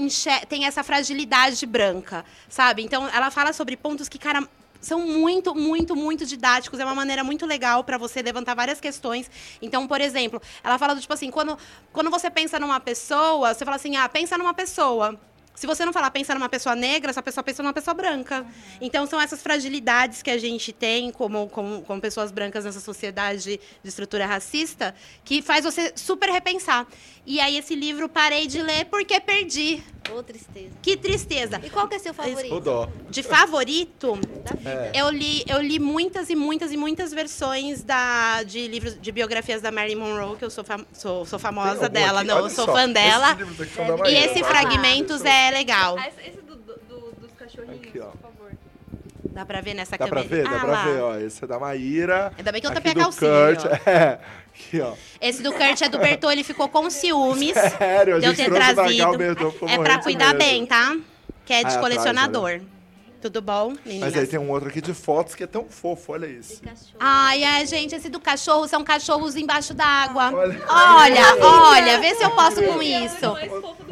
tem 0.49 0.67
essa 0.67 0.83
fragilidade 0.83 1.65
branca, 1.65 2.25
sabe? 2.49 2.83
Então, 2.83 3.09
ela 3.09 3.31
fala 3.31 3.53
sobre 3.53 3.77
pontos 3.77 4.09
que, 4.09 4.19
cara, 4.19 4.47
são 4.81 5.01
muito, 5.01 5.55
muito, 5.55 5.95
muito 5.97 6.27
didáticos. 6.27 6.79
É 6.79 6.85
uma 6.85 6.95
maneira 6.95 7.23
muito 7.23 7.47
legal 7.47 7.85
para 7.85 7.97
você 7.97 8.23
levantar 8.23 8.55
várias 8.55 8.81
questões. 8.81 9.31
Então, 9.63 9.87
por 9.87 10.01
exemplo, 10.01 10.41
ela 10.63 10.79
fala 10.79 10.95
do 10.95 11.01
tipo 11.01 11.13
assim, 11.13 11.31
quando, 11.31 11.57
quando 11.93 12.11
você 12.11 12.31
pensa 12.31 12.59
numa 12.59 12.81
pessoa, 12.81 13.55
você 13.55 13.65
fala 13.65 13.77
assim, 13.77 13.97
ah, 13.97 14.09
pensa 14.09 14.37
numa 14.37 14.55
pessoa. 14.55 15.19
Se 15.57 15.67
você 15.67 15.85
não 15.87 15.93
falar 15.93 16.11
pensa 16.11 16.35
numa 16.35 16.51
pessoa 16.51 16.77
negra, 16.77 17.11
essa 17.11 17.23
pessoa 17.23 17.43
pensa 17.43 17.63
numa 17.63 17.73
pessoa 17.73 17.95
branca. 17.95 18.47
Então, 18.79 19.07
são 19.07 19.19
essas 19.19 19.43
fragilidades 19.43 20.23
que 20.23 20.31
a 20.31 20.37
gente 20.37 20.71
tem 20.71 21.11
como, 21.11 21.49
como, 21.49 21.81
como 21.83 22.01
pessoas 22.01 22.31
brancas 22.31 22.67
nessa 22.67 22.79
sociedade 22.79 23.43
de 23.43 23.61
estrutura 23.83 24.27
racista 24.27 24.95
que 25.25 25.41
faz 25.41 25.65
você 25.65 25.93
super 25.97 26.31
repensar. 26.31 26.87
E 27.25 27.41
aí, 27.41 27.57
esse 27.57 27.75
livro 27.75 28.07
parei 28.07 28.47
de 28.47 28.61
ler 28.61 28.85
porque 28.85 29.19
perdi 29.19 29.83
Ô, 30.15 30.23
tristeza. 30.23 30.71
Que 30.83 30.97
tristeza. 30.97 31.61
E 31.65 31.71
qual 31.71 31.89
que 31.89 31.95
é 31.95 31.99
seu 31.99 32.13
favorito? 32.15 32.61
dó. 32.61 32.89
De 33.11 33.23
favorito. 33.23 34.19
É. 34.65 34.93
eu 35.01 35.11
li, 35.11 35.45
eu 35.49 35.61
li 35.61 35.79
muitas 35.79 36.29
e 36.31 36.37
muitas 36.37 36.73
e 36.73 36.77
muitas 36.77 37.13
versões 37.13 37.83
da, 37.83 38.43
de 38.43 38.67
livros 38.69 39.01
de 39.01 39.13
biografias 39.13 39.61
da 39.63 39.71
Marilyn 39.71 39.97
Monroe, 40.01 40.37
que 40.37 40.45
eu 40.45 40.51
sou, 40.51 40.65
fam- 40.65 40.87
sou, 40.93 41.25
sou 41.25 41.39
famosa 41.39 41.71
algum 41.85 41.89
dela, 41.89 42.19
aqui? 42.21 42.29
não, 42.29 42.39
eu 42.39 42.51
sou 42.51 42.65
só, 42.67 42.73
fã 42.73 42.89
dela. 42.91 43.37
são 43.75 43.97
da 43.97 44.09
E 44.09 44.15
E 44.15 44.17
esse 44.17 44.41
Ah, 44.43 44.45
Fragmentos 44.45 45.25
é 45.25 45.51
legal. 45.51 45.97
Ah, 45.99 46.09
esse, 46.09 46.21
esse 46.31 46.41
do, 46.43 46.57
do- 46.57 46.79
do- 46.89 47.13
dos 47.21 47.33
cachorrinhos, 47.39 47.79
Aqui, 47.81 47.99
por 47.99 48.13
favor. 48.21 48.53
Dá 49.37 49.45
pra 49.45 49.61
ver 49.61 49.75
nessa 49.75 49.99
Dá 49.99 50.07
pra 50.09 50.23
câmera? 50.23 50.29
ver? 50.29 50.45
Dá 50.49 50.57
Ah, 50.57 50.61
pra 50.61 50.73
lá. 50.73 50.85
ver, 50.85 51.01
ó. 51.03 51.17
Esse 51.19 51.45
é 51.45 51.47
da 51.47 51.59
Maíra. 51.59 52.33
Ainda 52.39 52.51
bem 52.53 52.59
que 52.59 52.67
eu 52.67 52.71
Aqui 52.71 52.81
tapei 52.81 52.93
a 52.93 52.95
do 52.95 53.01
calcinha. 53.01 53.31
Kurt. 53.31 53.81
É. 53.87 54.19
Aqui, 54.49 54.81
ó. 54.81 54.95
Esse 55.21 55.43
do 55.43 55.53
Kurt 55.53 55.83
é 55.83 55.89
do 55.91 55.99
Bertô, 55.99 56.31
ele 56.31 56.43
ficou 56.43 56.67
com 56.71 56.89
ciúmes. 56.89 57.53
Sério, 57.77 58.17
a 58.17 58.19
de 58.19 58.25
eu 58.25 58.35
gente 58.35 58.39
ter 58.39 58.45
trouxe 58.51 58.75
pra 58.75 58.75
cá 58.75 58.83
o 58.83 58.85
trazido. 58.87 59.19
Bertô 59.19 59.55
É 59.69 59.77
pra 59.79 59.99
cuidar 59.99 60.33
mesmo. 60.35 60.39
bem, 60.39 60.65
tá? 60.65 60.97
Que 61.45 61.53
é 61.53 61.57
Ah, 61.59 61.61
de 61.61 61.67
atrás, 61.67 61.77
colecionador. 61.83 62.61
Tudo 63.21 63.43
bom, 63.43 63.75
meninas? 63.85 64.13
Mas 64.15 64.23
aí 64.23 64.27
tem 64.27 64.39
um 64.39 64.51
outro 64.51 64.71
aqui 64.71 64.81
de 64.81 64.95
fotos 64.95 65.35
que 65.35 65.43
é 65.45 65.47
tão 65.47 65.67
fofo, 65.69 66.13
olha 66.13 66.25
isso. 66.27 66.63
Cachorro. 66.63 66.97
Ai, 66.99 67.45
é, 67.45 67.67
gente, 67.67 67.95
esse 67.95 68.09
do 68.09 68.19
cachorro 68.21 68.67
são 68.67 68.83
cachorros 68.83 69.37
embaixo 69.37 69.75
d'água. 69.75 70.33
Olha. 70.33 70.63
Olha, 70.67 71.45
olha, 71.45 72.01
vê 72.01 72.15
se 72.15 72.23
eu 72.25 72.31
posso 72.31 72.63
com 72.63 72.81
isso. 72.83 73.27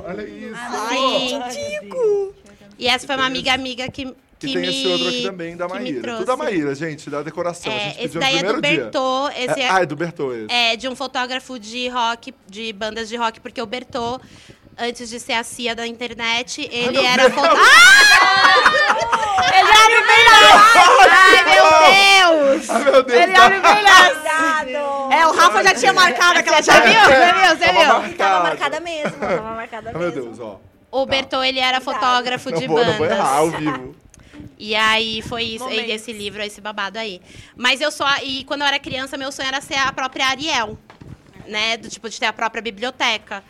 Olha 0.03 0.23
isso. 0.23 0.55
Ai. 0.57 2.35
E 2.79 2.87
essa 2.87 3.07
foi 3.07 3.16
uma 3.16 3.27
amiga 3.27 3.53
amiga 3.53 3.91
que, 3.91 4.15
que, 4.47 4.53
Que 4.53 4.53
tem 4.53 4.62
me, 4.62 4.69
esse 4.69 4.87
outro 4.87 5.09
aqui 5.09 5.23
também 5.23 5.57
da 5.57 5.66
Maíra. 5.69 6.12
Tudo 6.16 6.27
da 6.27 6.37
Maíra, 6.37 6.75
gente, 6.75 7.09
da 7.11 7.23
decoração. 7.23 7.73
a 7.73 7.75
É, 7.77 7.79
gente 7.81 7.91
esse 7.93 8.03
pediu 8.03 8.21
daí 8.21 8.33
no 8.35 8.39
é 8.39 8.43
do 8.43 8.53
primeiro 8.61 8.77
dia. 8.77 8.85
Bertô, 8.85 9.29
esse 9.29 9.61
É, 9.61 9.62
é, 9.65 9.71
ah, 9.71 9.83
é 9.83 9.87
do 9.87 9.97
Bertô 9.97 10.33
esse. 10.35 10.47
é 10.53 10.77
de 10.77 10.89
um 10.89 10.95
fotógrafo 10.97 11.59
de 11.59 11.89
rock, 11.89 12.35
de 12.49 12.73
bandas 12.73 13.09
de 13.09 13.16
rock, 13.16 13.41
porque 13.41 13.61
o 13.62 13.66
Bertô, 13.66 14.21
antes 14.79 15.09
de 15.09 15.19
ser 15.21 15.33
a 15.35 15.43
CIA 15.45 15.75
da 15.75 15.87
internet, 15.87 16.69
ele 16.73 16.99
era 17.05 17.31
fotógrafo. 17.31 17.61
ele 19.55 19.71
abre 19.71 20.07
bem 20.07 20.25
Ai, 21.11 21.45
meu 21.45 21.65
Deus! 22.59 22.71
Ah, 22.71 22.79
meu 22.79 23.03
Deus. 23.03 23.21
Ele 23.21 23.37
abre 23.37 23.61
bem 23.61 25.19
É, 25.19 25.27
o 25.27 25.33
Rafa 25.33 25.62
já 25.62 25.75
tinha 25.75 25.93
marcado 25.93 26.39
aquela 26.39 26.61
Já 26.62 26.81
viu? 26.81 26.93
Você 27.01 27.33
viu? 27.33 27.57
Você 27.57 27.65
Tava 27.66 27.79
viu? 27.79 27.89
marcado. 27.89 28.16
Tava 28.16 28.43
marcada 28.43 28.81
mesmo, 28.81 29.11
tava 29.19 29.55
marcada 29.55 29.91
Ah, 29.91 29.99
mesmo. 29.99 30.12
meu 30.15 30.25
Deus, 30.25 30.41
ó. 30.41 30.61
O 30.91 31.07
Bertô, 31.07 31.43
ele 31.43 31.59
era 31.59 31.81
fotógrafo 31.81 32.51
Não 32.51 32.59
de 32.59 32.66
vou, 32.69 32.79
não 32.79 32.93
vou 32.93 32.99
bandas. 33.01 33.19
errar 33.19 33.37
ao 33.39 33.51
vivo. 33.51 33.97
E 34.59 34.74
aí 34.74 35.23
foi 35.23 35.44
isso, 35.44 35.65
Momentos. 35.65 35.90
esse 35.90 36.12
livro, 36.12 36.43
esse 36.43 36.61
babado 36.61 36.98
aí. 36.98 37.20
Mas 37.56 37.81
eu 37.81 37.90
só. 37.90 38.06
E 38.23 38.44
quando 38.44 38.62
eu 38.62 38.66
era 38.66 38.78
criança, 38.78 39.16
meu 39.16 39.31
sonho 39.32 39.48
era 39.48 39.61
ser 39.61 39.74
a 39.74 39.93
própria 39.93 40.27
Ariel. 40.27 40.78
Né? 41.47 41.77
Do 41.77 41.90
tipo, 41.90 42.09
de 42.09 42.19
ter 42.19 42.27
a 42.27 42.32
própria 42.32 42.62
biblioteca. 42.62 43.44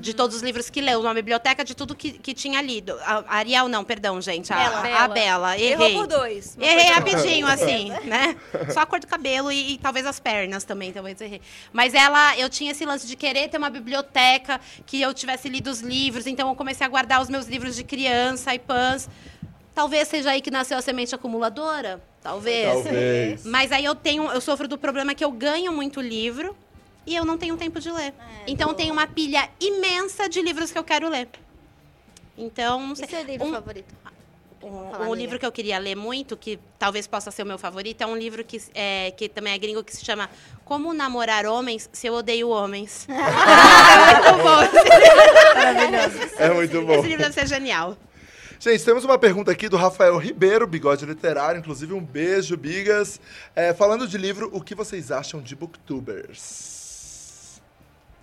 De 0.00 0.14
todos 0.14 0.36
os 0.36 0.42
livros 0.42 0.70
que 0.70 0.80
leu. 0.80 1.00
Uma 1.00 1.12
biblioteca 1.12 1.62
de 1.62 1.74
tudo 1.74 1.94
que, 1.94 2.12
que 2.12 2.32
tinha 2.32 2.62
lido. 2.62 2.98
A 3.04 3.36
Ariel, 3.36 3.68
não, 3.68 3.84
perdão, 3.84 4.20
gente. 4.20 4.52
A 4.52 4.56
Bela. 4.56 4.78
a, 4.78 5.04
a 5.04 5.08
Bela. 5.08 5.58
Errou 5.58 5.86
Errei. 5.86 5.98
por 5.98 6.06
dois. 6.06 6.56
Errei 6.58 6.86
rapidinho, 6.86 7.46
assim, 7.46 7.90
né? 8.04 8.36
Só 8.72 8.80
a 8.80 8.86
cor 8.86 8.98
do 8.98 9.06
cabelo 9.06 9.52
e, 9.52 9.74
e 9.74 9.78
talvez 9.78 10.06
as 10.06 10.18
pernas 10.18 10.64
também, 10.64 10.92
talvez 10.92 11.20
errei. 11.20 11.40
Mas 11.72 11.92
ela, 11.92 12.36
eu 12.38 12.48
tinha 12.48 12.72
esse 12.72 12.84
lance 12.84 13.06
de 13.06 13.14
querer 13.16 13.48
ter 13.48 13.58
uma 13.58 13.70
biblioteca, 13.70 14.58
que 14.86 15.00
eu 15.00 15.12
tivesse 15.12 15.48
lido 15.48 15.70
os 15.70 15.80
livros, 15.80 16.26
então 16.26 16.48
eu 16.48 16.54
comecei 16.54 16.86
a 16.86 16.88
guardar 16.88 17.20
os 17.20 17.28
meus 17.28 17.46
livros 17.46 17.76
de 17.76 17.84
criança 17.84 18.54
e 18.54 18.58
pãs. 18.58 19.08
Talvez 19.74 20.08
seja 20.08 20.30
aí 20.30 20.40
que 20.40 20.50
nasceu 20.50 20.78
a 20.78 20.82
semente 20.82 21.14
acumuladora. 21.14 22.00
Talvez. 22.22 22.72
Talvez. 22.84 23.44
Mas 23.44 23.72
aí 23.72 23.84
eu 23.84 23.94
tenho, 23.94 24.30
eu 24.30 24.40
sofro 24.40 24.68
do 24.68 24.78
problema 24.78 25.14
que 25.14 25.24
eu 25.24 25.30
ganho 25.32 25.72
muito 25.72 26.00
livro 26.00 26.56
e 27.06 27.14
eu 27.14 27.24
não 27.24 27.36
tenho 27.36 27.56
tempo 27.56 27.80
de 27.80 27.90
ler. 27.90 28.14
então 28.46 28.68
eu 28.68 28.74
tenho 28.74 28.92
uma 28.92 29.06
pilha 29.06 29.48
imensa 29.60 30.28
de 30.28 30.40
livros 30.40 30.70
que 30.70 30.78
eu 30.78 30.84
quero 30.84 31.08
ler. 31.08 31.28
Então, 32.38 32.80
não 32.80 32.92
E 32.94 32.96
sei. 32.96 33.08
seu 33.08 33.22
livro 33.24 33.46
Um- 33.46 33.52
favorito? 33.52 33.94
um, 34.62 35.08
um 35.10 35.14
livro 35.14 35.38
que 35.38 35.44
eu 35.44 35.52
queria 35.52 35.78
ler 35.78 35.94
muito, 35.94 36.36
que 36.38 36.58
talvez 36.78 37.06
possa 37.06 37.30
ser 37.30 37.42
o 37.42 37.46
meu 37.46 37.58
favorito, 37.58 38.00
é 38.00 38.06
um 38.06 38.16
livro 38.16 38.42
que, 38.42 38.62
é, 38.74 39.10
que 39.10 39.28
também 39.28 39.52
é 39.52 39.58
gringo, 39.58 39.84
que 39.84 39.94
se 39.94 40.02
chama 40.04 40.30
Como 40.64 40.94
Namorar 40.94 41.44
Homens 41.44 41.90
Se 41.92 42.06
Eu 42.06 42.14
Odeio 42.14 42.48
Homens. 42.48 43.06
é 43.10 44.24
muito 44.24 44.42
bom. 44.42 44.60
É 46.38 46.50
muito 46.50 46.82
bom. 46.82 46.92
Esse 46.94 47.08
livro 47.08 47.22
deve 47.22 47.34
ser 47.34 47.46
genial. 47.46 47.96
Gente, 48.58 48.84
temos 48.84 49.04
uma 49.04 49.18
pergunta 49.18 49.50
aqui 49.50 49.68
do 49.68 49.76
Rafael 49.76 50.16
Ribeiro, 50.16 50.66
Bigode 50.66 51.04
Literário. 51.04 51.58
Inclusive, 51.58 51.92
um 51.92 52.04
beijo, 52.04 52.56
Bigas. 52.56 53.20
É, 53.54 53.74
falando 53.74 54.06
de 54.06 54.16
livro, 54.16 54.48
o 54.52 54.60
que 54.60 54.74
vocês 54.74 55.10
acham 55.10 55.40
de 55.40 55.54
booktubers? 55.54 56.73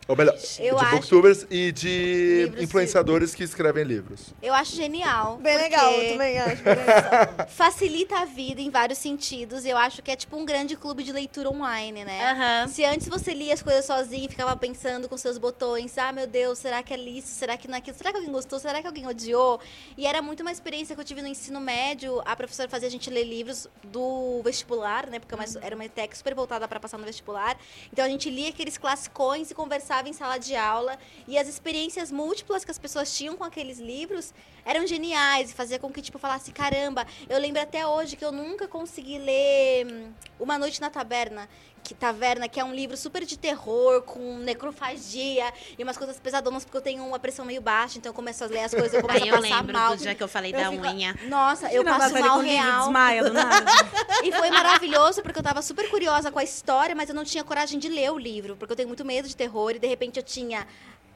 Ou 0.07 0.15
melhor, 0.15 0.36
Eu 0.60 0.76
de 0.76 0.82
acho- 0.84 0.91
booktubers 0.95 1.45
e 1.49 1.72
de 1.72 2.41
Livros 2.45 2.64
influenciadores 2.64 3.36
que 3.36 3.44
escrevem 3.44 3.84
livros. 3.84 4.34
Eu 4.41 4.53
acho 4.53 4.76
genial. 4.76 5.38
Bem 5.38 5.56
legal, 5.57 5.91
eu 5.94 6.11
também 6.14 6.38
acho. 6.40 6.64
bem 6.64 6.76
legal. 6.76 7.48
Facilita 7.48 8.19
a 8.19 8.26
vida 8.26 8.60
em 8.60 8.69
vários 8.69 8.98
sentidos. 8.98 9.64
Eu 9.64 9.78
acho 9.78 10.02
que 10.02 10.11
é 10.11 10.15
tipo 10.15 10.36
um 10.36 10.44
grande 10.44 10.76
clube 10.76 11.03
de 11.03 11.11
leitura 11.14 11.49
online, 11.49 12.03
né? 12.03 12.32
Aham. 12.32 12.68
Se 12.68 12.84
antes 12.84 13.07
você 13.07 13.34
lia 13.34 13.53
as 13.53 13.61
coisas 13.61 13.86
sozinho 13.86 14.26
e 14.26 14.30
ficava 14.30 14.56
pensando 14.57 15.07
com 15.07 15.15
seus 15.18 15.38
botões, 15.38 15.98
ah, 15.98 16.11
meu 16.11 16.28
Deus, 16.28 16.57
será 16.60 16.82
que 16.84 16.94
é 16.94 16.98
isso? 16.99 17.28
Será 17.30 17.56
que 17.56 17.68
não 17.68 17.76
é 17.76 17.78
aquilo? 17.78 17.95
Será 17.95 18.11
que 18.11 18.18
alguém 18.18 18.32
gostou? 18.34 18.60
Será 18.60 18.82
que 18.82 18.88
alguém 18.88 19.07
odiou? 19.07 19.60
E 19.98 20.06
era 20.06 20.22
muito 20.22 20.41
uma 20.41 20.52
experiência 20.52 20.94
que 20.95 20.99
eu 21.02 21.06
tive 21.06 21.22
no 21.22 21.28
ensino 21.28 21.61
médio. 21.61 22.22
A 22.26 22.36
professora 22.36 22.68
fazia 22.68 22.88
a 22.88 22.91
gente 22.91 23.10
ler 23.10 23.23
livros 23.23 23.68
do 23.84 24.41
vestibular, 24.44 25.07
né? 25.07 25.19
Porque 25.19 25.36
uma- 25.36 25.45
era 25.61 25.76
uma 25.76 25.88
tech 25.88 26.18
super 26.18 26.34
voltada 26.36 26.68
para 26.68 26.80
passar 26.80 26.98
no 26.98 27.06
vestibular. 27.06 27.56
Então 27.94 28.03
a 28.03 28.10
gente 28.10 28.30
lia 28.30 28.49
aqueles 28.49 28.78
classicões 28.78 29.52
e 29.52 29.53
conversava 29.53 29.90
em 30.07 30.13
sala 30.13 30.38
de 30.38 30.55
aula. 30.55 30.97
E 31.27 31.38
as 31.38 31.47
experiências 31.47 32.11
múltiplas 32.11 32.63
que 32.63 32.72
as 32.72 32.80
pessoas 32.80 33.15
tinham 33.15 33.35
com 33.35 33.43
aqueles 33.43 33.80
livros 33.80 34.34
eram 34.65 34.85
geniais. 34.88 35.51
E 35.51 35.53
fazia 35.53 35.79
com 35.79 35.91
que, 35.91 36.01
tipo, 36.01 36.17
falasse, 36.19 36.51
caramba, 36.51 37.05
eu 37.29 37.39
lembro 37.39 37.61
até 37.61 37.85
hoje 37.85 38.15
que 38.15 38.23
eu 38.25 38.31
nunca 38.31 38.67
consegui 38.67 39.17
ler 39.17 39.88
hum, 39.88 40.11
Uma 40.39 40.57
Noite 40.57 40.79
na 40.81 40.89
Taberna. 40.89 41.47
Que, 41.83 41.95
Taverna, 41.95 42.47
que 42.47 42.59
é 42.59 42.63
um 42.63 42.75
livro 42.75 42.95
super 42.95 43.25
de 43.25 43.38
terror, 43.39 44.03
com 44.03 44.38
necrofagia 44.38 45.51
e 45.77 45.83
umas 45.83 45.97
coisas 45.97 46.19
pesadonas, 46.19 46.63
porque 46.63 46.77
eu 46.77 46.81
tenho 46.81 47.03
uma 47.03 47.17
pressão 47.17 47.43
meio 47.43 47.59
baixa, 47.59 47.97
então 47.97 48.11
eu 48.11 48.13
começo 48.13 48.43
a 48.43 48.47
ler 48.47 48.59
as 48.65 48.71
coisas, 48.71 48.93
eu 48.93 49.01
começo 49.01 49.23
Aí 49.23 49.29
a 49.29 49.33
eu 49.35 49.41
passar 49.41 49.55
lembro 49.57 49.73
mal. 49.73 49.95
do 49.95 49.97
dia 50.01 50.13
que 50.13 50.21
eu 50.21 50.27
falei 50.27 50.53
Eu 50.53 50.57
da 50.59 50.69
fico- 50.69 50.88
unha. 50.88 51.15
Nossa, 51.27 51.73
eu 51.73 51.81
a 51.81 51.85
passo 51.85 52.19
mal 52.19 52.39
real. 52.39 52.81
Desmaia 52.83 53.23
do 53.23 53.33
nada. 53.33 53.65
E 54.23 54.31
foi 54.31 54.51
maravilhoso, 54.51 55.23
porque 55.23 55.39
eu 55.39 55.43
tava 55.43 55.63
super 55.63 55.89
curiosa 55.89 56.31
com 56.31 56.38
a 56.38 56.43
história, 56.43 56.93
mas 56.95 57.09
eu 57.09 57.15
não 57.15 57.23
tinha 57.23 57.43
coragem 57.43 57.79
de 57.79 57.89
ler 57.89 58.11
o 58.11 58.17
livro, 58.19 58.55
porque 58.55 58.71
eu 58.73 58.75
tenho 58.77 58.88
muito 58.88 59.03
medo 59.03 59.27
de 59.27 59.35
terror, 59.35 59.71
e 59.71 59.79
de 59.79 59.88
repente 59.88 60.17
eu 60.17 60.23
tinha 60.23 60.67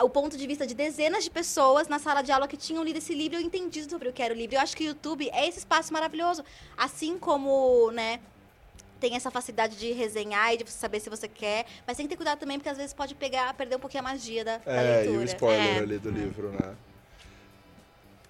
o 0.01 0.09
ponto 0.09 0.38
de 0.38 0.45
vista 0.45 0.67
de 0.67 0.73
dezenas 0.73 1.23
de 1.23 1.31
pessoas 1.31 1.88
na 1.88 1.99
sala 1.99 2.22
de 2.22 2.31
aula 2.31 2.47
que 2.47 2.57
tinham 2.57 2.84
lido 2.84 2.97
esse 2.97 3.13
livro 3.13 3.38
e 3.38 3.41
eu 3.41 3.45
entendi 3.45 3.84
sobre 3.89 4.09
o 4.09 4.13
que 4.13 4.22
era 4.22 4.34
o 4.34 4.38
livro. 4.38 4.55
Eu 4.55 4.61
acho 4.61 4.76
que 4.76 4.84
o 4.84 4.88
YouTube 4.88 5.30
é 5.31 5.47
esse 5.47 5.59
espaço 5.59 5.93
maravilhoso. 5.93 6.43
Assim 6.77 7.17
como, 7.17 7.91
né, 7.91 8.19
tem 8.99 9.15
essa 9.15 9.31
facilidade 9.31 9.77
de 9.77 9.91
resenhar 9.93 10.53
e 10.53 10.57
de 10.57 10.69
saber 10.69 10.99
se 10.99 11.09
você 11.09 11.27
quer, 11.27 11.65
mas 11.88 11.95
tem 11.95 12.05
que 12.05 12.09
ter 12.11 12.17
cuidado 12.17 12.39
também, 12.39 12.57
porque 12.57 12.69
às 12.69 12.77
vezes 12.77 12.93
pode 12.93 13.15
pegar, 13.15 13.53
perder 13.53 13.77
um 13.77 13.80
pouquinho 13.80 14.03
a 14.03 14.07
magia 14.07 14.43
da, 14.43 14.57
da 14.57 14.72
É, 14.72 15.03
e 15.05 15.07
leitura. 15.07 15.19
o 15.22 15.23
spoiler 15.26 15.77
É. 15.77 15.80
ali 15.80 15.97
do 15.97 16.09
livro, 16.09 16.49
né? 16.51 16.76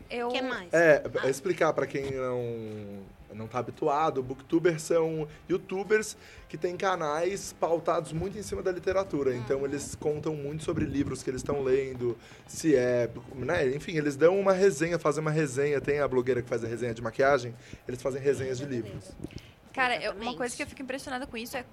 Eu, 0.09 0.27
O 0.27 0.31
que 0.31 0.41
mais? 0.41 0.71
É, 0.71 1.03
é 1.23 1.29
explicar 1.29 1.73
pra 1.73 1.87
quem 1.87 2.11
não 2.11 3.03
não 3.35 3.47
tá 3.47 3.59
habituado, 3.59 4.23
booktubers 4.23 4.81
são 4.81 5.27
youtubers 5.49 6.17
que 6.47 6.57
têm 6.57 6.75
canais 6.77 7.53
pautados 7.59 8.11
muito 8.13 8.37
em 8.37 8.41
cima 8.41 8.63
da 8.63 8.71
literatura. 8.71 9.35
Então 9.35 9.65
eles 9.65 9.93
contam 9.95 10.35
muito 10.35 10.63
sobre 10.63 10.85
livros 10.85 11.21
que 11.21 11.29
eles 11.29 11.41
estão 11.41 11.61
lendo, 11.61 12.17
se 12.47 12.75
é, 12.75 13.09
né? 13.35 13.67
Enfim, 13.75 13.97
eles 13.97 14.15
dão 14.15 14.39
uma 14.39 14.53
resenha, 14.53 14.97
fazem 14.97 15.21
uma 15.21 15.31
resenha, 15.31 15.79
tem 15.81 15.99
a 15.99 16.07
blogueira 16.07 16.41
que 16.41 16.47
faz 16.49 16.63
a 16.63 16.67
resenha 16.67 16.93
de 16.93 17.01
maquiagem, 17.01 17.53
eles 17.87 18.01
fazem 18.01 18.21
resenhas 18.21 18.57
de 18.57 18.65
livros. 18.65 19.11
Cara, 19.73 20.01
eu- 20.01 20.13
uma 20.13 20.35
coisa 20.35 20.55
que 20.55 20.63
eu 20.63 20.67
fico 20.67 20.81
impressionada 20.81 21.27
com 21.27 21.35
isso 21.35 21.57
é 21.57 21.65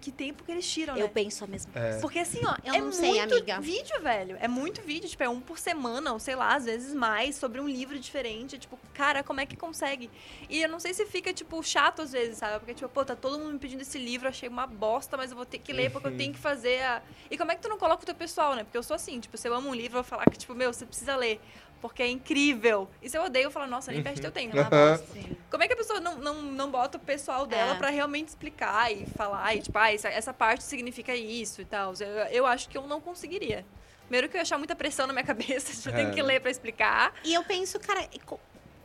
que 0.00 0.12
tempo 0.12 0.44
que 0.44 0.52
eles 0.52 0.66
tiram, 0.70 0.96
Eu 0.96 1.06
né? 1.06 1.10
penso 1.12 1.44
a 1.44 1.46
mesma 1.46 1.72
É. 1.74 1.98
Porque 2.00 2.18
assim, 2.18 2.40
ó, 2.44 2.54
Eu 2.64 2.74
é 2.74 2.80
não 2.80 2.92
sei, 2.92 3.12
muito 3.14 3.34
amiga. 3.34 3.60
vídeo, 3.60 4.00
velho. 4.02 4.36
É 4.40 4.46
muito 4.46 4.82
vídeo, 4.82 5.08
tipo, 5.08 5.22
é 5.22 5.28
um 5.28 5.40
por 5.40 5.58
semana, 5.58 6.12
ou 6.12 6.18
sei 6.18 6.34
lá, 6.36 6.54
às 6.54 6.64
vezes 6.64 6.94
mais, 6.94 7.36
sobre 7.36 7.60
um 7.60 7.68
livro 7.68 7.98
diferente. 7.98 8.58
Tipo, 8.58 8.78
cara, 8.94 9.22
como 9.24 9.40
é 9.40 9.46
que 9.46 9.56
consegue? 9.56 10.10
E 10.48 10.62
eu 10.62 10.68
não 10.68 10.78
sei 10.78 10.94
se 10.94 11.04
fica, 11.06 11.32
tipo, 11.32 11.60
chato 11.62 12.02
às 12.02 12.12
vezes, 12.12 12.38
sabe? 12.38 12.58
Porque, 12.60 12.74
tipo, 12.74 12.88
pô, 12.88 13.04
tá 13.04 13.16
todo 13.16 13.38
mundo 13.38 13.52
me 13.54 13.58
pedindo 13.58 13.80
esse 13.82 13.98
livro, 13.98 14.26
eu 14.26 14.30
achei 14.30 14.48
uma 14.48 14.66
bosta, 14.66 15.16
mas 15.16 15.30
eu 15.30 15.36
vou 15.36 15.46
ter 15.46 15.58
que 15.58 15.72
ler 15.72 15.90
porque 15.90 16.06
eu 16.08 16.16
tenho 16.16 16.32
que 16.32 16.38
fazer 16.38 16.82
a. 16.82 17.02
E 17.30 17.36
como 17.36 17.50
é 17.50 17.56
que 17.56 17.62
tu 17.62 17.68
não 17.68 17.78
coloca 17.78 18.02
o 18.02 18.06
teu 18.06 18.14
pessoal, 18.14 18.54
né? 18.54 18.64
Porque 18.64 18.78
eu 18.78 18.82
sou 18.82 18.94
assim, 18.94 19.18
tipo, 19.18 19.36
se 19.36 19.48
eu 19.48 19.54
amo 19.54 19.68
um 19.70 19.74
livro, 19.74 19.98
eu 19.98 20.02
vou 20.02 20.08
falar 20.08 20.26
que, 20.26 20.38
tipo, 20.38 20.54
meu, 20.54 20.72
você 20.72 20.86
precisa 20.86 21.16
ler. 21.16 21.40
Porque 21.88 22.02
é 22.02 22.08
incrível. 22.08 22.88
E 23.00 23.08
se 23.08 23.16
eu 23.16 23.22
odeio, 23.24 23.44
eu 23.44 23.50
falo, 23.50 23.66
nossa, 23.68 23.92
nem 23.92 24.02
perde 24.02 24.20
teu 24.20 24.30
tempo. 24.32 24.58
Aham. 24.58 25.00
Como 25.50 25.62
é 25.62 25.68
que 25.68 25.72
a 25.72 25.76
pessoa 25.76 26.00
não, 26.00 26.16
não, 26.16 26.42
não 26.42 26.70
bota 26.70 26.98
o 26.98 27.00
pessoal 27.00 27.46
dela 27.46 27.74
É. 27.74 27.78
pra 27.78 27.90
realmente 27.90 28.28
explicar 28.28 28.92
e 28.92 29.06
falar, 29.16 29.54
e, 29.54 29.60
tipo, 29.62 29.78
ah, 29.78 29.92
essa, 29.92 30.08
essa 30.08 30.34
parte 30.34 30.64
significa 30.64 31.14
isso 31.14 31.60
e 31.60 31.64
tal? 31.64 31.92
Eu, 32.00 32.06
eu 32.32 32.46
acho 32.46 32.68
que 32.68 32.76
eu 32.76 32.86
não 32.86 33.00
conseguiria. 33.00 33.64
Primeiro 34.02 34.28
que 34.28 34.36
eu 34.36 34.38
ia 34.38 34.42
achar 34.42 34.58
muita 34.58 34.74
pressão 34.74 35.06
na 35.06 35.12
minha 35.12 35.24
cabeça, 35.26 35.72
de 35.80 35.88
eu 35.88 35.94
tenho 35.94 36.08
É. 36.10 36.12
que 36.12 36.22
ler 36.22 36.40
pra 36.40 36.50
explicar. 36.50 37.14
E 37.24 37.32
eu 37.32 37.44
penso, 37.44 37.78
cara, 37.78 38.06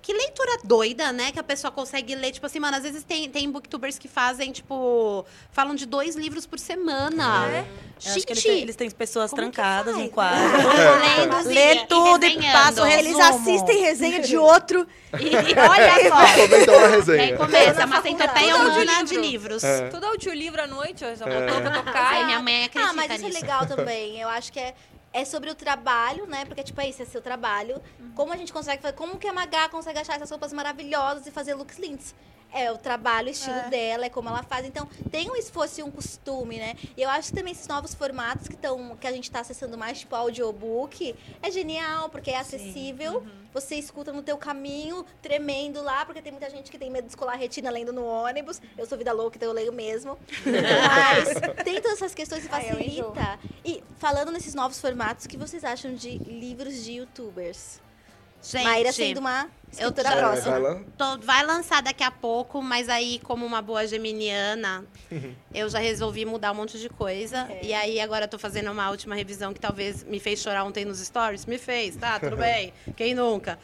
Que 0.01 0.13
leitura 0.13 0.57
doida, 0.63 1.11
né? 1.11 1.31
Que 1.31 1.39
a 1.39 1.43
pessoa 1.43 1.69
consegue 1.71 2.15
ler. 2.15 2.31
Tipo 2.31 2.47
assim, 2.47 2.59
mano, 2.59 2.75
às 2.77 2.83
vezes 2.83 3.03
tem, 3.03 3.29
tem 3.29 3.49
booktubers 3.51 3.99
que 3.99 4.07
fazem, 4.07 4.51
tipo. 4.51 5.23
Falam 5.51 5.75
de 5.75 5.85
dois 5.85 6.15
livros 6.15 6.45
por 6.47 6.57
semana. 6.57 7.47
Eu 7.47 7.65
acho 7.97 8.13
Gente, 8.15 8.25
que 8.25 8.33
eles 8.33 8.43
têm, 8.43 8.61
eles 8.61 8.75
têm 8.75 8.89
pessoas 8.89 9.29
como 9.29 9.41
trancadas 9.43 9.95
no 9.95 10.09
quadro. 10.09 10.39
lendo, 10.39 11.47
Lê 11.47 11.73
e 11.75 11.85
tudo 11.85 12.25
e 12.25 12.29
resenhando. 12.29 12.51
passa 12.53 12.81
o 12.83 12.87
Eles 12.87 13.15
resumo. 13.15 13.23
assistem 13.23 13.81
resenha 13.81 14.19
de 14.21 14.37
outro. 14.37 14.87
E, 15.13 15.35
olha 15.59 16.09
só. 16.09 16.41
Comenta 16.41 16.71
uma 16.71 16.81
E 16.81 16.85
aí 16.85 16.91
resenha. 16.91 17.37
começa, 17.37 17.85
uma 17.85 18.01
centopeia 18.01 18.53
Tudo 18.55 18.69
humana 18.69 19.03
de 19.03 19.05
de 19.05 19.15
livro. 19.17 19.21
livros. 19.21 19.63
É. 19.63 19.87
Tudo 19.89 20.05
audiolivro 20.07 20.61
à 20.63 20.67
noite, 20.67 21.05
ó, 21.05 21.13
já 21.13 21.25
É. 21.27 21.45
botou 21.45 21.61
pra 21.61 21.71
tocar. 21.83 22.05
Ai, 22.13 22.25
minha 22.25 22.39
mãe 22.39 22.63
acredita 22.65 22.91
Ah, 22.91 22.93
mas 22.95 23.11
isso 23.11 23.25
nisso. 23.25 23.37
é 23.37 23.41
legal 23.41 23.65
também. 23.67 24.19
Eu 24.19 24.29
acho 24.29 24.51
que 24.51 24.59
é, 24.59 24.73
é 25.13 25.25
sobre 25.25 25.49
o 25.49 25.55
trabalho, 25.55 26.25
né? 26.25 26.45
Porque, 26.45 26.63
tipo, 26.63 26.79
é 26.81 26.89
isso, 26.89 27.01
é 27.01 27.05
seu 27.05 27.21
trabalho. 27.21 27.81
Como 28.15 28.31
a 28.31 28.37
gente 28.37 28.53
consegue 28.53 28.81
fazer. 28.81 28.95
Como 28.95 29.17
que 29.17 29.27
a 29.27 29.33
Magá 29.33 29.67
consegue 29.69 29.99
achar 29.99 30.15
essas 30.15 30.29
roupas 30.29 30.53
maravilhosas 30.53 31.27
e 31.27 31.31
fazer 31.31 31.53
looks 31.53 31.77
lindos? 31.77 32.13
É 32.53 32.71
o 32.71 32.77
trabalho, 32.77 33.27
o 33.27 33.31
estilo 33.31 33.69
dela, 33.69 34.05
é 34.05 34.09
como 34.09 34.29
ela 34.29 34.43
faz. 34.43 34.65
Então, 34.65 34.87
tem 35.09 35.29
um 35.29 35.35
esforço 35.35 35.79
e 35.79 35.83
um 35.83 35.91
costume, 35.91 36.57
né? 36.57 36.75
E 36.97 37.01
eu 37.01 37.09
acho 37.09 37.29
que 37.29 37.35
também 37.35 37.53
esses 37.53 37.67
novos 37.67 37.93
formatos 37.93 38.47
que, 38.47 38.57
tão, 38.57 38.95
que 38.97 39.07
a 39.07 39.11
gente 39.11 39.29
tá 39.31 39.39
acessando 39.39 39.77
mais, 39.77 39.99
tipo 39.99 40.15
audiobook, 40.15 41.15
é 41.41 41.51
genial, 41.51 42.09
porque 42.09 42.31
é 42.31 42.37
acessível. 42.37 43.25
Você 43.53 43.75
escuta 43.75 44.13
no 44.13 44.21
teu 44.21 44.37
caminho, 44.37 45.05
tremendo 45.21 45.81
lá, 45.81 46.05
porque 46.05 46.21
tem 46.21 46.31
muita 46.31 46.49
gente 46.49 46.71
que 46.71 46.77
tem 46.77 46.89
medo 46.89 47.05
de 47.05 47.11
escolar 47.11 47.33
a 47.33 47.37
retina 47.37 47.69
lendo 47.69 47.91
no 47.91 48.05
ônibus. 48.05 48.61
Eu 48.77 48.85
sou 48.85 48.97
vida 48.97 49.11
louca, 49.11 49.37
então 49.37 49.49
eu 49.49 49.53
leio 49.53 49.73
mesmo. 49.73 50.17
Mas 50.45 51.63
tem 51.63 51.81
todas 51.81 51.97
essas 51.97 52.13
questões 52.13 52.47
que 52.47 52.53
Ai, 52.53 52.69
enjoo. 52.85 53.13
facilita. 53.13 53.39
E 53.65 53.83
falando 53.97 54.31
nesses 54.31 54.53
novos 54.53 54.79
formatos, 54.79 55.25
o 55.25 55.29
que 55.29 55.37
vocês 55.37 55.63
acham 55.63 55.93
de 55.93 56.17
livros 56.17 56.83
de 56.83 56.93
youtubers? 56.93 57.81
Gente, 58.43 58.63
Maíra 58.63 58.91
sendo 58.91 59.19
uma 59.19 59.47
eu 59.77 59.89
escritora 59.89 60.09
É, 60.09 60.17
próxima. 60.19 60.59
vai 60.59 60.83
tô- 60.97 61.17
vai 61.19 61.45
lançar 61.45 61.81
daqui 61.81 62.03
a 62.03 62.11
pouco, 62.11 62.61
mas 62.61 62.89
aí, 62.89 63.19
como 63.23 63.45
uma 63.45 63.61
boa 63.61 63.85
geminiana, 63.87 64.83
eu 65.53 65.69
já 65.69 65.79
resolvi 65.79 66.25
mudar 66.25 66.51
um 66.51 66.55
monte 66.55 66.77
de 66.79 66.89
coisa. 66.89 67.47
E 67.61 67.73
aí, 67.73 67.99
agora 67.99 68.25
eu 68.25 68.29
tô 68.29 68.37
fazendo 68.39 68.71
uma 68.71 68.89
última 68.89 69.15
revisão 69.15 69.53
que 69.53 69.59
talvez 69.59 70.03
me 70.03 70.19
fez 70.19 70.39
chorar 70.41 70.63
ontem 70.63 70.83
nos 70.85 70.99
stories. 70.99 71.45
Me 71.45 71.57
fez, 71.57 71.95
tá? 71.95 72.19
Tudo 72.19 72.35
bem. 72.37 72.73
Quem 72.97 73.13
nunca? 73.13 73.57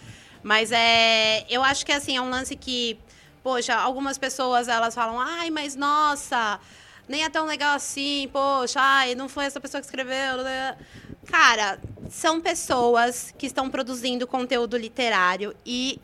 Mas 0.44 0.72
é. 0.72 1.46
Eu 1.50 1.64
acho 1.64 1.86
que 1.86 1.92
assim, 1.92 2.16
é 2.16 2.22
um 2.22 2.30
lance 2.30 2.56
que. 2.56 2.98
Poxa, 3.44 3.76
algumas 3.76 4.18
pessoas 4.18 4.68
elas 4.68 4.94
falam, 4.94 5.20
ai, 5.20 5.50
mas 5.50 5.74
nossa, 5.76 6.60
nem 7.08 7.24
é 7.24 7.30
tão 7.30 7.46
legal 7.46 7.76
assim, 7.76 8.30
poxa, 8.32 8.80
ai, 8.82 9.16
não 9.16 9.28
foi 9.30 9.46
essa 9.46 9.60
pessoa 9.60 9.80
que 9.82 9.86
escreveu. 9.88 10.44
né?" 10.44 10.78
Cara, 11.26 11.80
são 12.10 12.40
pessoas 12.40 13.34
que 13.38 13.46
estão 13.46 13.70
produzindo 13.70 14.26
conteúdo 14.26 14.78
literário 14.78 15.56
e 15.66 16.00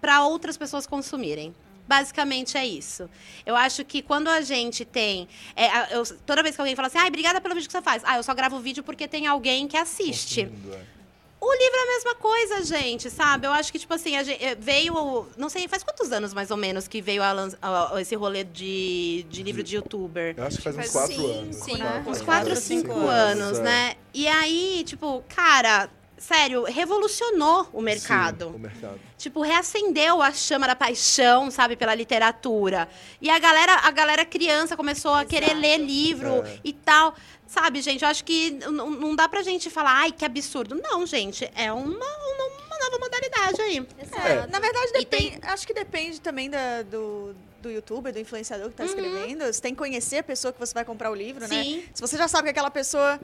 para 0.00 0.24
outras 0.24 0.56
pessoas 0.56 0.86
consumirem. 0.86 1.54
Basicamente 1.86 2.56
é 2.56 2.64
isso. 2.64 3.10
Eu 3.44 3.56
acho 3.56 3.84
que 3.84 4.00
quando 4.00 4.28
a 4.28 4.40
gente 4.40 4.84
tem. 4.84 5.26
é, 5.56 5.96
eu- 5.96 6.04
toda 6.24 6.40
vez 6.42 6.54
que 6.54 6.60
alguém 6.60 6.76
fala 6.76 6.86
assim, 6.86 6.98
ai, 6.98 7.08
obrigada 7.08 7.40
pelo 7.40 7.54
vídeo 7.54 7.66
que 7.66 7.72
você 7.72 7.82
faz. 7.82 8.02
Ah, 8.06 8.16
eu 8.16 8.22
só 8.22 8.32
gravo 8.32 8.60
vídeo 8.60 8.84
porque 8.84 9.08
tem 9.08 9.26
alguém 9.26 9.66
que 9.66 9.76
assiste. 9.76 10.44
Consumindo, 10.46 10.74
é. 10.74 10.99
O 11.42 11.52
livro 11.54 11.76
é 11.78 11.82
a 11.82 11.86
mesma 11.86 12.14
coisa, 12.16 12.62
gente, 12.64 13.08
sabe? 13.08 13.46
Eu 13.46 13.52
acho 13.52 13.72
que, 13.72 13.78
tipo 13.78 13.94
assim, 13.94 14.14
a 14.16 14.22
gente, 14.22 14.44
eh, 14.44 14.54
veio. 14.54 15.26
Não 15.38 15.48
sei, 15.48 15.66
faz 15.68 15.82
quantos 15.82 16.12
anos 16.12 16.34
mais 16.34 16.50
ou 16.50 16.56
menos 16.56 16.86
que 16.86 17.00
veio 17.00 17.22
a 17.22 17.30
a- 17.62 17.94
a- 17.96 18.00
esse 18.02 18.14
rolê 18.14 18.44
de, 18.44 19.24
de 19.30 19.42
livro 19.42 19.62
de 19.62 19.76
youtuber? 19.76 20.34
Eu 20.36 20.44
acho 20.44 20.58
que 20.58 20.62
faz 20.62 20.76
uns 20.76 20.80
Faz 20.80 20.92
quatro 20.92 21.14
cinco, 21.16 21.28
anos. 21.38 21.56
sim. 21.56 21.72
Uns 21.72 21.80
anos. 21.80 22.04
4 22.04 22.18
ou 22.20 22.24
Quatro, 22.26 22.56
5 22.56 22.88
cinco 22.92 23.08
anos, 23.08 23.58
é. 23.58 23.62
né? 23.62 23.94
E 24.12 24.28
aí, 24.28 24.82
tipo, 24.84 25.24
cara, 25.34 25.88
sério, 26.18 26.64
revolucionou 26.64 27.66
o 27.72 27.78
Sim, 27.78 27.84
mercado. 27.84 28.48
o 28.48 28.58
mercado. 28.58 29.00
Tipo, 29.16 29.40
reacendeu 29.40 30.20
a 30.20 30.32
chama 30.32 30.66
da 30.66 30.76
paixão, 30.76 31.50
sabe, 31.50 31.74
pela 31.76 31.94
literatura. 31.94 32.86
E 33.20 33.30
a 33.30 33.38
galera, 33.38 33.76
a 33.82 33.90
galera 33.90 34.24
criança 34.26 34.76
começou 34.76 35.14
a 35.14 35.24
querer 35.24 35.54
ler 35.54 35.78
livro 35.78 36.42
É. 36.44 36.58
e 36.62 36.72
tal. 36.74 37.14
Sabe, 37.50 37.82
gente, 37.82 38.02
eu 38.04 38.08
acho 38.08 38.22
que 38.24 38.52
não 38.52 39.16
dá 39.16 39.28
pra 39.28 39.42
gente 39.42 39.68
falar, 39.70 39.92
ai, 39.92 40.12
que 40.12 40.24
absurdo. 40.24 40.76
Não, 40.80 41.04
gente, 41.04 41.50
é 41.56 41.72
uma, 41.72 41.82
uma, 41.84 42.46
uma 42.66 42.78
nova 42.78 42.98
modalidade 43.00 43.60
aí. 43.62 43.78
É. 43.98 44.46
Na 44.46 44.60
verdade, 44.60 44.92
E 44.94 45.04
tem- 45.04 45.30
depende, 45.30 45.46
acho 45.48 45.66
que 45.66 45.74
depende 45.74 46.20
também 46.20 46.48
da- 46.48 46.82
do, 46.82 47.34
do 47.60 47.68
youtuber, 47.68 48.12
do 48.12 48.20
influenciador 48.20 48.68
que 48.70 48.76
tá 48.76 48.84
escrevendo. 48.84 49.44
Você 49.52 49.60
tem 49.60 49.72
que 49.74 49.78
conhecer 49.78 50.18
a 50.18 50.22
pessoa 50.22 50.52
que 50.52 50.60
você 50.60 50.72
vai 50.72 50.84
comprar 50.84 51.10
o 51.10 51.14
livro, 51.14 51.40
né? 51.48 51.48
Sim. 51.64 51.82
Se 51.92 52.00
você 52.00 52.16
já 52.16 52.28
sabe 52.28 52.44
que 52.44 52.50
aquela 52.50 52.70
pessoa. 52.70 53.18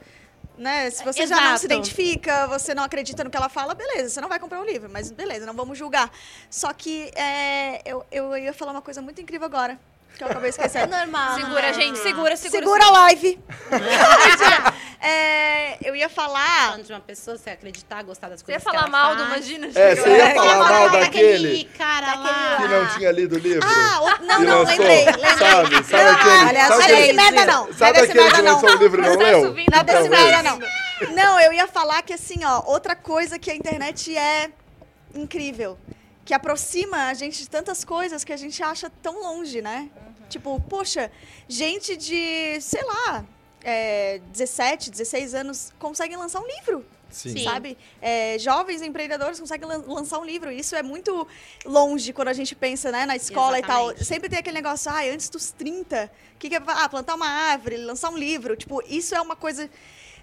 Né? 0.57 0.89
Se 0.89 1.05
você 1.05 1.25
já 1.25 1.35
não 1.37 1.43
Exato. 1.43 1.59
se 1.59 1.65
identifica, 1.67 2.47
você 2.47 2.73
não 2.73 2.83
acredita 2.83 3.23
no 3.23 3.29
que 3.29 3.37
ela 3.37 3.47
fala, 3.47 3.73
beleza, 3.75 4.09
você 4.09 4.19
não 4.19 4.27
vai 4.27 4.39
comprar 4.39 4.59
o 4.59 4.65
livro, 4.65 4.89
mas 4.91 5.09
beleza, 5.09 5.45
não 5.45 5.53
vamos 5.53 5.77
julgar. 5.77 6.11
Só 6.49 6.73
que 6.73 7.11
é, 7.15 7.81
eu, 7.85 8.03
eu 8.11 8.35
ia 8.37 8.51
falar 8.51 8.71
uma 8.73 8.81
coisa 8.81 9.01
muito 9.01 9.21
incrível 9.21 9.45
agora, 9.45 9.79
que 10.17 10.23
eu 10.23 10.27
acabei 10.27 10.47
É 10.47 10.51
esquecendo. 10.51 10.95
normal. 10.95 11.35
Segura, 11.35 11.61
né? 11.61 11.73
gente, 11.73 11.99
segura, 11.99 12.35
segura. 12.37 12.59
Segura 12.63 12.85
a 12.85 12.91
live! 12.91 13.39
É, 14.99 15.77
eu 15.87 15.95
ia 15.95 16.09
falar. 16.09 16.65
Falando 16.71 16.83
de 16.85 16.91
uma 16.91 16.99
pessoa, 16.99 17.37
você 17.37 17.51
acreditar, 17.51 18.01
gostar 18.01 18.29
das 18.29 18.41
Você 18.41 18.51
ia 18.51 18.59
coisas 18.59 18.63
que 18.63 18.77
falar 18.77 18.87
ela 18.87 18.89
mal 18.89 19.15
do 19.15 19.23
faz. 19.29 19.47
Imagina? 19.47 19.67
É, 19.67 19.95
você 19.95 20.09
ia 20.09 20.27
Você 20.27 20.33
falar 20.33 20.69
mal 20.71 20.89
daquele 20.89 21.65
cara 21.77 22.15
lá. 22.15 22.57
que 22.57 22.67
não 22.67 22.87
tinha 22.97 23.11
lido 23.11 23.35
o 23.35 23.39
livro? 23.39 23.61
Ah, 23.63 23.99
o- 24.01 24.25
não, 24.25 24.39
não, 24.39 24.57
lançou, 24.63 24.65
lembrei, 24.65 25.05
lembrei. 25.05 25.37
Sabe? 25.37 25.83
Sabe 25.83 26.03
Não, 26.03 26.11
aquele, 26.13 26.47
olha, 26.47 26.67
sabe 26.67 26.69
Não 26.69 26.81
é 26.81 26.83
aquele, 26.83 27.01
desse 27.01 27.13
merda, 27.13 27.45
não. 27.45 27.63
Não 27.65 27.69
é 27.69 27.73
sabe 27.75 27.91
desse 28.01 28.11
aquele 28.11 28.31
que 28.31 28.41
lançou 28.41 28.69
o 28.69 28.75
livro 28.75 29.01
e 29.01 29.05
não 29.07 29.15
leu? 29.17 29.53
Não 29.53 29.79
é 29.79 29.83
desse 29.83 30.09
merda, 30.09 30.43
não. 30.43 30.59
Não, 31.15 31.39
eu 31.41 31.53
ia 31.53 31.67
falar 31.67 32.01
que 32.01 32.13
assim, 32.13 32.43
ó, 32.43 32.63
outra 32.65 32.95
coisa 32.95 33.37
que 33.37 33.51
a 33.51 33.55
internet 33.55 34.17
é 34.17 34.49
incrível. 35.13 35.77
Que 36.25 36.33
aproxima 36.33 37.05
a 37.07 37.13
gente 37.13 37.37
de 37.43 37.49
tantas 37.49 37.85
coisas 37.85 38.23
que 38.23 38.33
a 38.33 38.37
gente 38.37 38.61
acha 38.63 38.89
tão 39.01 39.21
longe, 39.21 39.61
né? 39.61 39.89
Tipo, 40.29 40.59
poxa, 40.69 41.11
gente 41.47 41.95
de, 41.95 42.59
sei 42.61 42.83
lá, 42.83 43.25
é, 43.63 44.19
17, 44.31 44.91
16 44.91 45.33
anos 45.33 45.73
conseguem 45.79 46.17
lançar 46.17 46.39
um 46.41 46.47
livro. 46.47 46.85
Sim. 47.09 47.41
Sabe? 47.45 47.77
É, 48.01 48.37
jovens 48.37 48.81
empreendedores 48.81 49.39
conseguem 49.39 49.65
lan- 49.67 49.83
lançar 49.87 50.19
um 50.19 50.25
livro. 50.25 50.51
Isso 50.51 50.75
é 50.75 50.83
muito 50.83 51.25
longe 51.65 52.11
quando 52.11 52.27
a 52.27 52.33
gente 52.33 52.53
pensa 52.53 52.91
né, 52.91 53.05
na 53.05 53.15
escola 53.15 53.57
e 53.57 53.61
tal. 53.61 53.83
Exatamente. 53.85 54.05
Sempre 54.05 54.29
tem 54.29 54.39
aquele 54.39 54.55
negócio, 54.55 54.91
ah, 54.91 55.03
antes 55.05 55.29
dos 55.29 55.51
30, 55.51 56.11
o 56.35 56.37
que, 56.37 56.49
que 56.49 56.55
é 56.55 56.61
ah, 56.67 56.89
plantar 56.89 57.15
uma 57.15 57.27
árvore, 57.29 57.77
lançar 57.77 58.09
um 58.09 58.17
livro. 58.17 58.57
Tipo, 58.57 58.83
isso 58.87 59.15
é 59.15 59.21
uma 59.21 59.37
coisa 59.37 59.69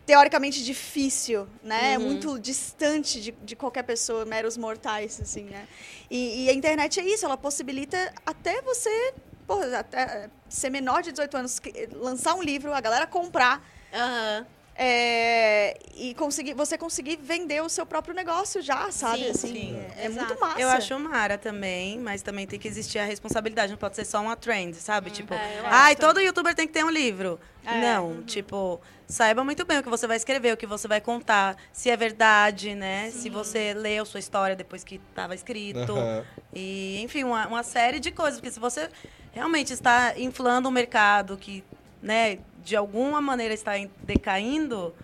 teoricamente 0.04 0.62
difícil, 0.62 1.48
né? 1.62 1.94
É 1.94 1.98
muito 1.98 2.38
distante 2.38 3.18
de, 3.18 3.30
de 3.32 3.56
qualquer 3.56 3.84
pessoa, 3.84 4.26
meros 4.26 4.58
mortais, 4.58 5.18
assim, 5.18 5.44
né? 5.44 5.66
E, 6.10 6.44
e 6.44 6.50
a 6.50 6.52
internet 6.52 7.00
é 7.00 7.04
isso, 7.04 7.24
ela 7.24 7.38
possibilita 7.38 8.12
até 8.26 8.60
você, 8.60 9.14
pô, 9.46 9.60
até 9.76 10.28
ser 10.48 10.70
menor 10.70 11.02
de 11.02 11.10
18 11.12 11.36
anos, 11.36 11.60
lançar 11.92 12.34
um 12.34 12.42
livro, 12.42 12.72
a 12.72 12.80
galera 12.80 13.06
comprar, 13.06 13.62
Aham. 13.92 14.46
É, 14.76 15.78
e 15.94 16.14
conseguir, 16.14 16.54
você 16.54 16.76
conseguir 16.76 17.16
vender 17.16 17.62
o 17.62 17.68
seu 17.68 17.86
próprio 17.86 18.12
negócio 18.14 18.60
já, 18.60 18.90
sabe? 18.90 19.24
Sim, 19.24 19.30
assim, 19.30 19.52
sim. 19.52 19.76
É, 19.96 20.06
é 20.06 20.08
muito 20.08 20.38
massa. 20.40 20.60
Eu 20.60 20.68
acho 20.68 20.98
mara 20.98 21.38
também, 21.38 21.98
mas 22.00 22.22
também 22.22 22.46
tem 22.46 22.58
que 22.58 22.66
existir 22.66 22.98
a 22.98 23.04
responsabilidade. 23.04 23.70
Não 23.70 23.78
pode 23.78 23.94
ser 23.94 24.04
só 24.04 24.20
uma 24.20 24.34
trend, 24.34 24.74
sabe? 24.76 25.10
tipo, 25.10 25.32
é, 25.32 25.60
ai, 25.64 25.92
acho 25.92 26.00
todo 26.00 26.20
youtuber 26.20 26.54
tem 26.54 26.66
que 26.66 26.72
ter 26.72 26.84
um 26.84 26.90
livro. 26.90 27.38
É. 27.64 27.80
Não, 27.80 28.22
tipo, 28.24 28.80
saiba 29.06 29.44
muito 29.44 29.64
bem 29.64 29.78
o 29.78 29.82
que 29.82 29.88
você 29.88 30.06
vai 30.06 30.16
escrever, 30.16 30.52
o 30.52 30.56
que 30.56 30.66
você 30.66 30.88
vai 30.88 31.00
contar, 31.00 31.56
se 31.72 31.88
é 31.88 31.96
verdade, 31.96 32.74
né? 32.74 33.10
Se 33.10 33.30
você 33.30 33.72
leu 33.74 34.04
sua 34.04 34.18
história 34.18 34.56
depois 34.56 34.82
que 34.82 35.00
estava 35.10 35.34
escrito. 35.34 35.92
Aham. 35.92 36.24
E, 36.52 37.00
enfim, 37.00 37.22
uma, 37.22 37.46
uma 37.46 37.62
série 37.62 38.00
de 38.00 38.10
coisas. 38.10 38.40
Porque 38.40 38.50
se 38.50 38.60
você 38.60 38.88
realmente 39.32 39.72
está 39.72 40.18
inflando 40.18 40.68
um 40.68 40.72
mercado 40.72 41.36
que, 41.36 41.62
né, 42.02 42.38
de 42.64 42.74
alguma 42.76 43.20
maneira 43.20 43.52
está 43.54 43.72
decaindo, 44.02 44.94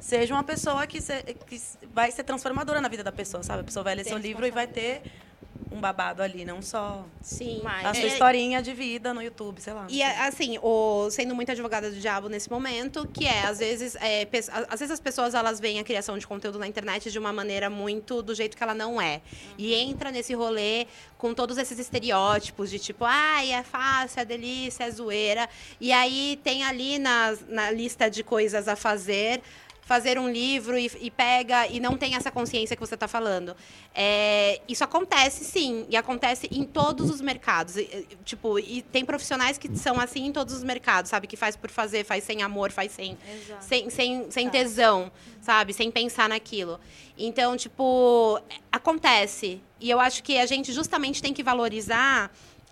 seja 0.00 0.32
uma 0.34 0.42
pessoa 0.44 0.86
que, 0.86 1.00
se- 1.00 1.22
que 1.46 1.60
vai 1.92 2.10
ser 2.10 2.24
transformadora 2.24 2.80
na 2.80 2.88
vida 2.88 3.04
da 3.04 3.12
pessoa, 3.12 3.42
sabe? 3.42 3.60
A 3.60 3.64
pessoa 3.64 3.84
vai 3.84 3.94
ler 3.94 4.04
seu 4.04 4.16
livro 4.18 4.46
e 4.46 4.50
vai 4.50 4.66
ter 4.66 5.02
um 5.70 5.80
babado 5.80 6.22
ali, 6.22 6.44
não 6.44 6.60
só 6.62 7.04
Sim. 7.22 7.62
a 7.64 7.94
sua 7.94 8.04
É, 8.04 8.06
historinha 8.06 8.62
de 8.62 8.72
vida 8.72 9.14
no 9.14 9.22
YouTube, 9.22 9.60
sei 9.60 9.72
lá. 9.72 9.86
E 9.88 10.02
assim, 10.02 10.58
o, 10.62 11.08
sendo 11.10 11.34
muito 11.34 11.50
advogada 11.52 11.90
do 11.90 11.96
diabo 11.96 12.28
nesse 12.28 12.50
momento, 12.50 13.06
que 13.12 13.26
é, 13.26 13.42
às 13.46 13.58
vezes, 13.58 13.94
é, 13.96 14.26
às 14.68 14.80
vezes 14.80 14.90
as 14.90 15.00
pessoas 15.00 15.34
elas 15.34 15.60
veem 15.60 15.78
a 15.78 15.84
criação 15.84 16.18
de 16.18 16.26
conteúdo 16.26 16.58
na 16.58 16.66
internet 16.66 17.10
de 17.10 17.18
uma 17.18 17.32
maneira 17.32 17.70
muito 17.70 18.22
do 18.22 18.34
jeito 18.34 18.56
que 18.56 18.62
ela 18.62 18.74
não 18.74 19.00
é. 19.00 19.20
E 19.56 19.74
entra 19.74 20.10
nesse 20.10 20.34
rolê 20.34 20.86
com 21.18 21.32
todos 21.34 21.56
esses 21.58 21.78
estereótipos 21.78 22.70
de 22.70 22.78
tipo, 22.78 23.04
ai, 23.04 23.52
é 23.52 23.62
fácil, 23.62 24.20
é 24.20 24.24
delícia, 24.24 24.84
é 24.84 24.90
zoeira. 24.90 25.48
E 25.80 25.92
aí 25.92 26.38
tem 26.42 26.64
ali 26.64 26.98
nas- 26.98 27.44
na 27.48 27.70
lista 27.70 28.08
de 28.10 28.22
coisas 28.22 28.68
a 28.68 28.76
fazer. 28.76 29.40
Fazer 29.90 30.20
um 30.20 30.30
livro 30.30 30.78
e, 30.78 30.88
e 31.00 31.10
pega 31.10 31.66
e 31.66 31.80
não 31.80 31.96
tem 31.96 32.14
essa 32.14 32.30
consciência 32.30 32.76
que 32.76 32.80
você 32.80 32.94
está 32.94 33.08
falando. 33.08 33.56
É, 33.92 34.60
isso 34.68 34.84
acontece 34.84 35.44
sim, 35.44 35.84
e 35.90 35.96
acontece 35.96 36.48
em 36.52 36.62
todos 36.62 37.10
os 37.10 37.20
mercados. 37.20 37.76
E, 37.76 38.06
tipo, 38.24 38.56
e 38.60 38.82
tem 38.82 39.04
profissionais 39.04 39.58
que 39.58 39.76
são 39.76 39.98
assim 39.98 40.26
em 40.26 40.32
todos 40.32 40.54
os 40.54 40.62
mercados, 40.62 41.10
sabe? 41.10 41.26
Que 41.26 41.36
faz 41.36 41.56
por 41.56 41.70
fazer, 41.70 42.04
faz 42.04 42.22
sem 42.22 42.40
amor, 42.40 42.70
faz 42.70 42.92
sem, 42.92 43.18
sem, 43.58 43.90
sem, 43.90 44.30
sem 44.30 44.48
tesão, 44.48 45.10
sabe? 45.40 45.72
Sem 45.72 45.90
pensar 45.90 46.28
naquilo. 46.28 46.78
Então, 47.18 47.56
tipo, 47.56 48.40
acontece. 48.70 49.60
E 49.80 49.90
eu 49.90 49.98
acho 49.98 50.22
que 50.22 50.38
a 50.38 50.46
gente 50.46 50.72
justamente 50.72 51.20
tem 51.20 51.34
que 51.34 51.42
valorizar 51.42 52.30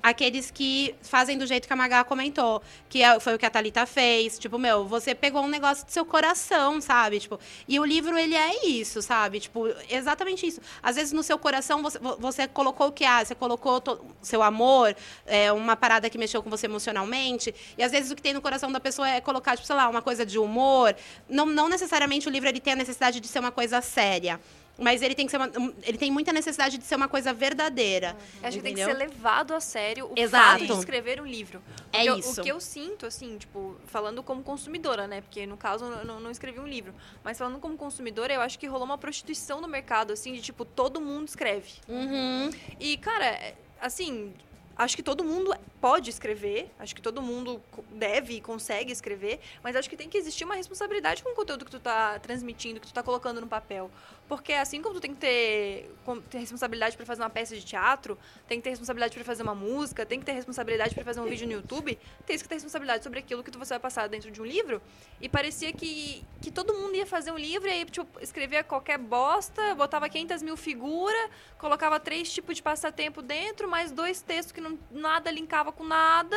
aqueles 0.09 0.51
que 0.51 0.95
fazem 1.03 1.37
do 1.39 1.47
jeito 1.47 1.67
que 1.67 1.73
a 1.73 1.77
Magá 1.77 2.03
comentou, 2.05 2.63
que 2.89 3.03
é- 3.03 3.19
foi 3.21 3.35
o 3.35 3.39
que 3.39 3.47
a 3.47 3.51
Thalita 3.51 3.87
fez. 3.87 4.39
Tipo, 4.39 4.59
meu, 4.59 4.87
você 4.87 5.15
pegou 5.15 5.43
um 5.43 5.49
negócio 5.49 5.85
do 5.87 5.91
seu 5.93 6.05
coração, 6.05 6.81
sabe? 6.81 7.21
Tipo, 7.21 7.39
e 7.67 7.79
o 7.79 7.85
livro, 7.85 8.19
ele 8.19 8.35
é 8.35 8.67
isso, 8.67 9.01
sabe? 9.03 9.41
Tipo, 9.41 9.67
exatamente 9.89 10.47
isso. 10.47 10.61
Às 10.83 10.97
vezes, 10.97 11.13
no 11.13 11.23
seu 11.23 11.39
coração, 11.39 11.83
você, 11.83 11.99
vo- 11.99 12.17
você 12.19 12.47
colocou 12.49 12.89
o 12.89 12.93
que 12.93 13.05
há, 13.05 13.25
você 13.25 13.35
colocou 13.35 13.83
seu 14.23 14.43
amor, 14.43 14.95
é, 15.27 15.53
uma 15.53 15.77
parada 15.77 16.09
que 16.11 16.19
mexeu 16.19 16.43
com 16.43 16.51
você 16.51 16.67
emocionalmente, 16.67 17.55
e 17.77 17.83
às 17.83 17.93
vezes 17.93 18.11
o 18.11 18.17
que 18.17 18.23
tem 18.23 18.33
no 18.35 18.41
coração 18.43 18.71
da 18.73 18.81
pessoa 18.81 19.09
é 19.09 19.21
colocar, 19.21 19.57
tipo, 19.57 19.67
sei 19.67 19.77
lá, 19.77 19.89
uma 19.89 20.03
coisa 20.03 20.25
de 20.27 20.39
humor. 20.39 20.95
Não, 21.29 21.47
não 21.47 21.69
necessariamente 21.69 22.29
o 22.29 22.31
livro 22.31 22.49
ele 22.49 22.61
tem 22.61 22.73
a 22.73 22.77
necessidade 22.77 23.21
de 23.21 23.29
ser 23.29 23.39
uma 23.39 23.53
coisa 23.53 23.81
séria. 23.81 24.41
Mas 24.79 25.03
ele 25.03 25.13
tem 25.15 25.27
que 25.27 25.31
ser 25.33 25.39
uma, 25.39 25.49
um- 25.59 25.75
ele 25.83 25.99
tem 25.99 26.09
muita 26.11 26.33
necessidade 26.33 26.79
de 26.79 26.85
ser 26.85 26.95
uma 26.95 27.09
coisa 27.09 27.33
verdadeira. 27.33 28.17
Acho 28.43 28.59
que 28.59 28.63
tem 28.63 28.75
que 28.75 28.85
ser 28.85 28.93
levado 28.95 29.53
a 29.53 29.61
sério 29.61 30.07
o 30.07 30.13
Exato. 30.19 30.61
fato 30.61 30.67
de 30.67 30.73
escrever 30.79 31.21
um 31.21 31.27
livro. 31.27 31.61
É 31.93 32.05
eu- 32.05 32.17
isso. 32.17 32.41
O 32.41 32.45
que 32.45 32.51
eu 32.51 32.61
sinto, 32.61 33.05
assim, 33.05 33.37
tipo, 33.39 33.77
falando 33.87 34.23
como 34.23 34.41
consumidora, 34.43 35.09
né? 35.09 35.21
Porque 35.21 35.45
no 35.47 35.57
caso 35.57 35.85
eu 35.85 36.05
não, 36.05 36.21
não 36.21 36.31
escrevi 36.31 36.61
um 36.61 36.67
livro. 36.67 36.95
Mas 37.25 37.37
falando 37.37 37.59
como 37.59 37.77
consumidora, 37.77 38.33
eu 38.33 38.41
acho 38.41 38.57
que 38.57 38.67
rolou 38.69 38.85
uma 38.85 38.97
prostituição 38.99 39.61
no 39.61 39.67
mercado, 39.67 40.13
assim, 40.13 40.33
de 40.33 40.41
tipo, 40.41 40.65
todo 40.65 41.01
mundo 41.01 41.27
escreve. 41.27 41.73
Uhum. 41.89 42.51
E, 42.79 42.97
cara, 42.99 43.27
é, 43.27 43.55
assim, 43.81 44.33
acho 44.77 44.95
que 44.95 45.03
todo 45.03 45.25
mundo 45.25 45.53
pode 45.81 46.09
escrever, 46.09 46.71
acho 46.79 46.95
que 46.95 47.03
todo 47.03 47.21
mundo 47.21 47.61
deve 47.91 48.35
e 48.35 48.41
consegue 48.41 48.93
escrever, 48.93 49.41
mas 49.61 49.75
acho 49.75 49.91
que 49.91 49.97
tem 49.97 50.09
que 50.09 50.17
existir 50.17 50.45
uma 50.45 50.55
responsabilidade 50.55 51.21
com 51.23 51.31
o 51.31 51.35
conteúdo 51.35 51.65
que 51.65 51.71
tu 51.71 51.81
tá 51.81 52.17
transmitindo, 52.21 52.79
que 52.79 52.87
tu 52.87 52.93
tá 52.95 53.03
colocando 53.03 53.41
no 53.41 53.49
papel. 53.49 53.91
Porque 54.29 54.53
assim 54.53 54.83
como 54.83 54.95
tu 54.97 55.01
tem 55.01 55.15
que 55.15 55.21
ter, 55.21 55.91
ter 56.29 56.39
responsabilidade 56.39 56.97
para 56.97 57.07
fazer 57.07 57.23
uma 57.23 57.31
peça 57.31 57.57
de 57.57 57.65
teatro, 57.65 58.19
tem 58.47 58.59
que 58.59 58.65
ter 58.65 58.71
responsabilidade 58.71 59.15
para 59.15 59.25
fazer 59.25 59.43
uma 59.43 59.55
música, 59.55 60.05
tem 60.05 60.21
que 60.21 60.27
ter 60.27 60.33
responsabilidade 60.33 60.95
para 60.95 61.03
fazer 61.03 61.21
um 61.21 61.25
vídeo 61.25 61.47
no 61.47 61.55
YouTube, 61.55 61.99
tem 62.27 62.39
que 62.39 62.47
ter 62.47 62.55
responsabilidade 62.55 63.03
sobre 63.03 63.21
aquilo 63.21 63.43
que 63.43 63.51
tu 63.51 63.59
você 63.59 63.75
vai 63.75 63.81
passar 63.81 64.07
dentro 64.07 64.31
de 64.31 64.41
um 64.41 64.45
livro. 64.45 64.83
E 65.19 65.31
parecia 65.31 65.73
que, 65.73 66.23
que 66.43 66.51
todo 66.51 66.75
mundo 66.75 66.95
ia 66.95 67.07
fazer 67.07 67.33
um 67.33 67.39
livro 67.39 67.69
e 67.69 67.73
aí, 67.73 67.85
tipo, 67.87 68.21
escrevia 68.21 68.63
qualquer 68.63 68.99
bosta, 68.99 69.75
botava 69.75 70.07
500 70.11 70.43
mil 70.43 70.59
figuras, 70.59 71.31
colocava 71.57 71.99
três 71.99 72.31
tipos 72.31 72.55
de 72.57 72.63
passatempo 72.63 73.23
dentro, 73.23 73.67
mais 73.67 73.91
dois 73.91 74.21
textos 74.21 74.53
que 74.53 74.61
não, 74.61 74.79
nada 74.91 75.31
linkava 75.31 75.73
com 75.73 75.85
nada. 75.85 76.37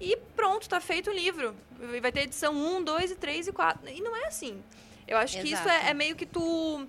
E 0.00 0.16
pronto, 0.36 0.68
tá 0.68 0.80
feito 0.80 1.10
o 1.10 1.12
livro. 1.12 1.54
E 1.80 2.00
Vai 2.00 2.12
ter 2.12 2.20
edição 2.20 2.54
1, 2.54 2.84
2 2.84 3.10
e 3.10 3.16
3 3.16 3.48
e 3.48 3.52
4. 3.52 3.88
E 3.90 4.00
não 4.00 4.14
é 4.14 4.26
assim. 4.26 4.62
Eu 5.06 5.18
acho 5.18 5.40
que 5.40 5.48
isso 5.48 5.62
Exato. 5.62 5.86
é, 5.86 5.90
é 5.90 5.94
meio 5.94 6.16
que 6.16 6.26
tu 6.26 6.86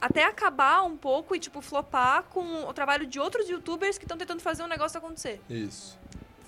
até 0.00 0.24
acabar 0.24 0.82
um 0.82 0.96
pouco 0.96 1.34
e, 1.34 1.38
tipo, 1.38 1.60
flopar 1.60 2.22
com 2.24 2.64
o 2.64 2.72
trabalho 2.72 3.06
de 3.06 3.20
outros 3.20 3.48
youtubers 3.48 3.98
que 3.98 4.04
estão 4.04 4.16
tentando 4.16 4.40
fazer 4.40 4.62
um 4.62 4.66
negócio 4.68 4.96
acontecer. 4.98 5.40
Isso. 5.48 5.98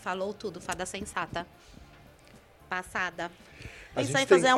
Falou 0.00 0.32
tudo, 0.32 0.60
fada 0.60 0.86
sensata. 0.86 1.46
Passada. 2.68 3.30
A 3.94 3.96
Pensar 3.96 4.00
em 4.00 4.04
gente 4.06 4.28
tem- 4.28 4.38
fazer 4.38 4.48
ó, 4.54 4.56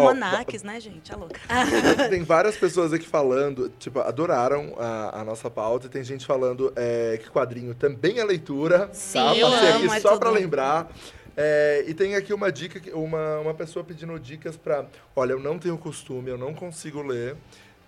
né, 0.63 0.79
gente? 0.79 1.13
A 1.13 1.17
louca. 1.17 1.41
tem 2.09 2.23
várias 2.23 2.57
pessoas 2.57 2.93
aqui 2.93 3.05
falando, 3.07 3.69
tipo, 3.81 3.99
adoraram 3.99 4.75
a, 4.79 5.21
a 5.21 5.25
nossa 5.25 5.51
pauta. 5.51 5.87
E 5.87 5.91
tem 5.91 6.05
gente 6.05 6.25
falando 6.25 6.73
é, 6.77 7.19
que 7.21 7.29
quadrinho 7.29 7.75
também 7.75 8.21
é 8.21 8.25
leitura. 8.25 8.89
Sim, 8.93 9.19
tá? 9.19 9.37
eu 9.37 9.51
Passei 9.51 9.69
amo, 9.71 9.85
aqui 9.87 9.97
é 9.97 10.01
só 10.01 10.09
tudo. 10.11 10.21
pra 10.21 10.31
lembrar. 10.31 10.89
É, 11.37 11.85
e 11.89 11.93
tem 11.95 12.15
aqui 12.15 12.33
uma 12.33 12.53
dica, 12.53 12.79
que- 12.79 12.93
uma, 12.93 13.41
uma 13.41 13.53
pessoa 13.55 13.85
pedindo 13.85 14.17
dicas 14.21 14.57
pra... 14.57 14.85
Olha, 15.17 15.33
eu 15.33 15.41
não 15.41 15.59
tenho 15.59 15.77
costume, 15.77 16.31
eu 16.31 16.39
não 16.39 16.55
consigo 16.55 17.03
ler, 17.03 17.37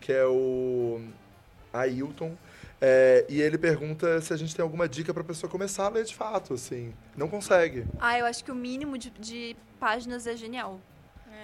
que 0.07 0.13
é 0.13 0.25
o 0.25 1.01
Ailton. 1.73 2.37
É, 2.81 3.27
e 3.29 3.43
ele 3.43 3.59
pergunta 3.59 4.21
se 4.21 4.33
a 4.33 4.37
gente 4.37 4.55
tem 4.55 4.63
alguma 4.63 4.89
dica 4.89 5.13
pra 5.13 5.25
pessoa 5.25 5.51
começar 5.51 5.87
a 5.87 5.89
ler 5.89 6.05
de 6.05 6.15
fato, 6.15 6.55
assim. 6.55 6.95
Não 7.17 7.27
consegue. 7.27 7.85
Ah, 7.99 8.17
eu 8.17 8.25
acho 8.25 8.45
que 8.45 8.53
o 8.53 8.55
mínimo 8.55 8.97
de, 8.97 9.11
de 9.11 9.57
páginas 9.81 10.27
é 10.29 10.37
genial. 10.37 10.79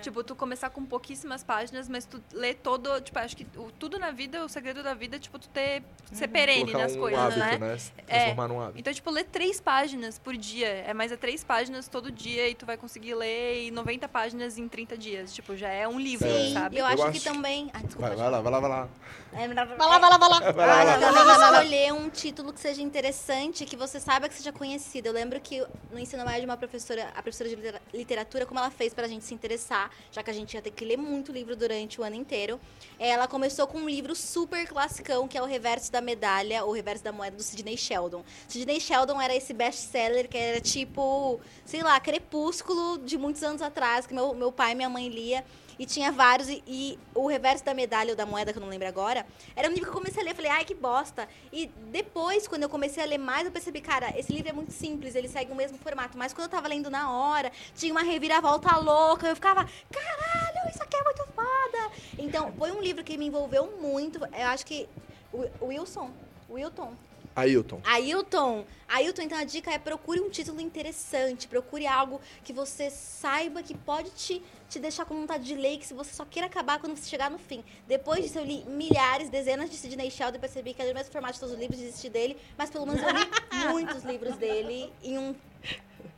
Tipo, 0.03 0.23
tu 0.25 0.35
começar 0.35 0.69
com 0.71 0.85
pouquíssimas 0.85 1.43
páginas, 1.45 1.89
mas 1.89 2.05
tu 2.05 2.23
lê 2.33 2.53
todo, 2.55 3.01
tipo, 3.01 3.19
acho 3.19 3.37
que 3.37 3.47
o- 3.57 3.71
tudo 3.73 3.99
na 3.99 4.11
vida, 4.11 4.45
o 4.45 4.49
segredo 4.49 4.83
da 4.83 4.95
vida 4.95 5.17
é, 5.17 5.19
tipo, 5.19 5.39
tu 5.39 5.49
ter, 5.49 5.83
ser 6.13 6.29
perene 6.29 6.65
Colocar 6.73 6.79
nas 6.79 6.97
um 6.97 6.99
coisas, 7.01 7.21
hábito, 7.21 7.39
né? 7.41 7.59
né? 7.59 7.77
É. 8.09 8.19
Transformar 8.19 8.49
num 8.49 8.61
hábito. 8.61 8.79
Então, 8.81 8.93
tipo, 8.93 9.11
lê 9.11 9.25
três 9.25 9.61
páginas 9.61 10.19
por 10.19 10.37
dia. 10.37 10.69
É 10.69 10.93
mais 10.93 11.13
é 11.13 11.17
três 11.17 11.45
páginas 11.45 11.87
todo 11.89 12.11
dia 12.11 12.49
e 12.49 12.55
tu 12.55 12.67
vai 12.67 12.77
conseguir 12.77 13.15
ler 13.15 13.67
e 13.67 13.71
90 13.71 14.09
páginas 14.09 14.59
em 14.59 14.69
30 14.69 14.97
dias. 14.99 15.33
Tipo, 15.33 15.57
já 15.57 15.69
é 15.69 15.87
um 15.87 15.99
livro, 16.01 16.29
Sim, 16.29 16.53
sabe? 16.53 16.79
eu 16.79 16.85
acho 16.87 17.03
Eu 17.03 17.11
que 17.11 17.19
acho- 17.19 17.25
também. 17.33 17.71
Ai, 17.73 17.83
desculpa. 17.83 18.09
Vai, 18.09 18.17
vai 18.17 18.31
lá, 18.31 18.41
vai 18.41 18.53
lá, 18.53 18.61
vai 18.61 18.71
lá. 18.71 18.89
É, 19.35 19.47
vai 19.49 19.55
lá, 19.55 19.65
Vai 19.65 19.79
lá, 19.89 19.99
vai 19.99 20.11
lá, 20.11 20.19
vai 20.19 20.29
lá. 20.29 20.41
Vai 20.41 20.53
lá, 20.53 20.53
vai 20.53 20.85
lá. 20.85 20.93
Acho 20.93 21.01
também 21.01 21.61
escolher 21.63 21.93
um 21.95 22.11
título 22.11 22.53
que 22.53 22.61
seja 22.61 22.83
interessante, 22.83 23.65
que 23.65 23.77
você 23.77 23.99
saiba 23.99 24.29
que 24.29 24.35
seja 24.35 24.53
conhecido. 24.53 25.07
Eu 25.07 25.13
lembro 25.13 25.41
que 25.41 25.65
no 25.91 25.99
ensino 25.99 26.25
médio, 26.25 26.45
uma 26.45 26.57
professora, 26.57 27.09
a 27.15 27.23
professora 27.23 27.49
de 27.49 27.57
litera- 27.57 27.81
literatura, 27.95 28.45
como 28.47 28.59
ela 28.61 28.71
fez 28.71 28.93
pra 28.93 29.07
gente 29.09 29.25
se 29.25 29.33
interessar, 29.35 29.91
já 30.11 30.23
que 30.23 30.31
a 30.31 30.33
gente 30.33 30.55
ia 30.55 30.63
ter 30.63 30.71
que 30.71 30.85
ler 30.85 30.97
muito 30.97 31.33
livro 31.33 31.57
durante 31.57 32.01
o 32.01 32.05
ano 32.05 32.17
inteiro, 32.17 32.61
ela 32.99 33.27
começou 33.27 33.67
com 33.67 33.79
um 33.79 33.89
livro 33.89 34.15
super 34.15 34.67
classicão, 34.69 35.27
que 35.27 35.37
é 35.37 35.43
O 35.43 35.47
Reverso 35.47 35.91
da 35.91 36.01
Medalha, 36.01 36.65
ou 36.65 36.73
Reverso 36.73 37.03
da 37.03 37.13
Moeda, 37.13 37.37
do 37.37 37.43
Sidney 37.43 37.77
Sheldon. 37.77 38.25
Sidney 38.49 38.81
Sheldon 38.81 39.21
era 39.21 39.35
esse 39.35 39.53
best-seller 39.53 40.29
que 40.29 40.37
era 40.37 40.61
tipo, 40.61 41.41
sei 41.65 41.83
lá, 41.83 41.99
Crepúsculo 41.99 42.99
de 42.99 43.17
muitos 43.17 43.43
anos 43.43 43.63
atrás, 43.63 44.07
que 44.07 44.15
meu, 44.15 44.35
meu 44.35 44.53
pai 44.53 44.73
e 44.73 44.75
minha 44.75 44.89
mãe 44.89 45.09
lia. 45.09 45.45
E 45.79 45.87
tinha 45.87 46.13
vários, 46.13 46.49
e, 46.49 46.63
e 46.67 46.99
o 47.15 47.27
reverso 47.27 47.65
da 47.65 47.75
medalha 47.75 48.11
ou 48.11 48.17
da 48.17 48.27
moeda, 48.27 48.53
que 48.53 48.59
eu 48.59 48.63
não 48.63 48.69
lembro 48.69 48.87
agora, 48.87 49.27
era 49.55 49.69
um 49.69 49.73
livro 49.73 49.91
que 49.91 49.97
eu 49.97 50.01
comecei 50.01 50.23
a 50.23 50.25
ler. 50.25 50.35
Falei, 50.35 50.51
ai, 50.51 50.65
que 50.65 50.75
bosta. 50.75 51.29
E 51.53 51.67
depois, 51.91 52.47
quando 52.47 52.63
eu 52.63 52.69
comecei 52.69 53.03
a 53.03 53.07
ler 53.07 53.19
mais, 53.19 53.47
eu 53.47 53.53
percebi, 53.53 53.81
cara, 53.81 54.17
esse 54.19 54.33
livro 54.33 54.49
é 54.49 54.53
muito 54.53 54.73
simples, 54.73 55.15
ele 55.15 55.29
segue 55.29 55.53
o 55.53 55.55
mesmo 55.55 55.79
formato. 55.79 56.17
Mas 56.17 56.33
quando 56.33 56.45
eu 56.45 56.51
tava 56.51 56.69
lendo 56.69 56.91
na 56.91 57.11
hora, 57.11 57.51
tinha 57.75 57.93
uma 57.93 58.03
reviravolta 58.03 58.77
louca. 58.77 59.29
Eu 59.29 59.35
ficava, 59.35 59.69
caralho, 59.91 60.71
isso 60.71 60.83
aqui 60.83 60.97
é 60.97 61.05
muito 61.05 61.25
foda. 61.35 61.91
Então, 62.19 62.53
foi 62.59 62.73
um 62.73 62.81
livro 62.81 63.03
que 63.05 63.17
me 63.17 63.27
envolveu 63.27 63.79
muito. 63.81 64.19
Eu 64.25 64.47
acho 64.47 64.67
que. 64.67 64.89
o 65.33 65.67
Wilson. 65.67 66.11
Wilton. 66.51 66.95
Ailton. 67.35 67.81
Ailton, 67.85 68.65
Ailton, 68.89 69.23
então 69.23 69.39
a 69.39 69.45
dica 69.45 69.71
é 69.71 69.79
procure 69.79 70.21
um 70.21 70.29
título 70.29 70.61
interessante, 70.61 71.49
procure 71.49 71.87
algo 71.87 72.21
que 72.45 72.53
você 72.53 72.91
saiba 72.91 73.63
que 73.63 73.75
pode 73.75 74.11
te, 74.11 74.43
te 74.73 74.81
deixar 74.81 75.05
com 75.05 75.15
vontade 75.15 75.45
de 75.45 75.55
ler, 75.55 75.77
que 75.79 75.87
se 75.87 75.93
você 75.93 76.15
só 76.15 76.25
queira 76.25 76.47
acabar 76.47 76.79
quando 76.79 76.97
você 76.97 77.09
chegar 77.09 77.31
no 77.31 77.39
fim. 77.39 77.63
Depois 77.87 78.25
disso, 78.25 78.39
eu 78.39 78.45
li 78.45 78.65
milhares, 78.65 79.29
dezenas 79.29 79.69
de 79.69 79.77
Sidney 79.77 80.11
Sheldon 80.11 80.39
e 80.39 80.41
percebi 80.41 80.73
que 80.73 80.81
era 80.81 80.91
o 80.91 80.95
mesmo 80.95 81.13
formato 81.13 81.35
de 81.35 81.41
todos 81.41 81.55
os 81.55 81.61
livros, 81.61 81.79
desisti 81.79 82.09
dele, 82.09 82.37
mas 82.57 82.71
pelo 82.71 82.87
menos 82.87 83.03
eu 83.03 83.11
li 83.11 83.29
muitos 83.71 84.03
livros 84.03 84.37
dele 84.37 84.91
em 85.03 85.19
um 85.19 85.35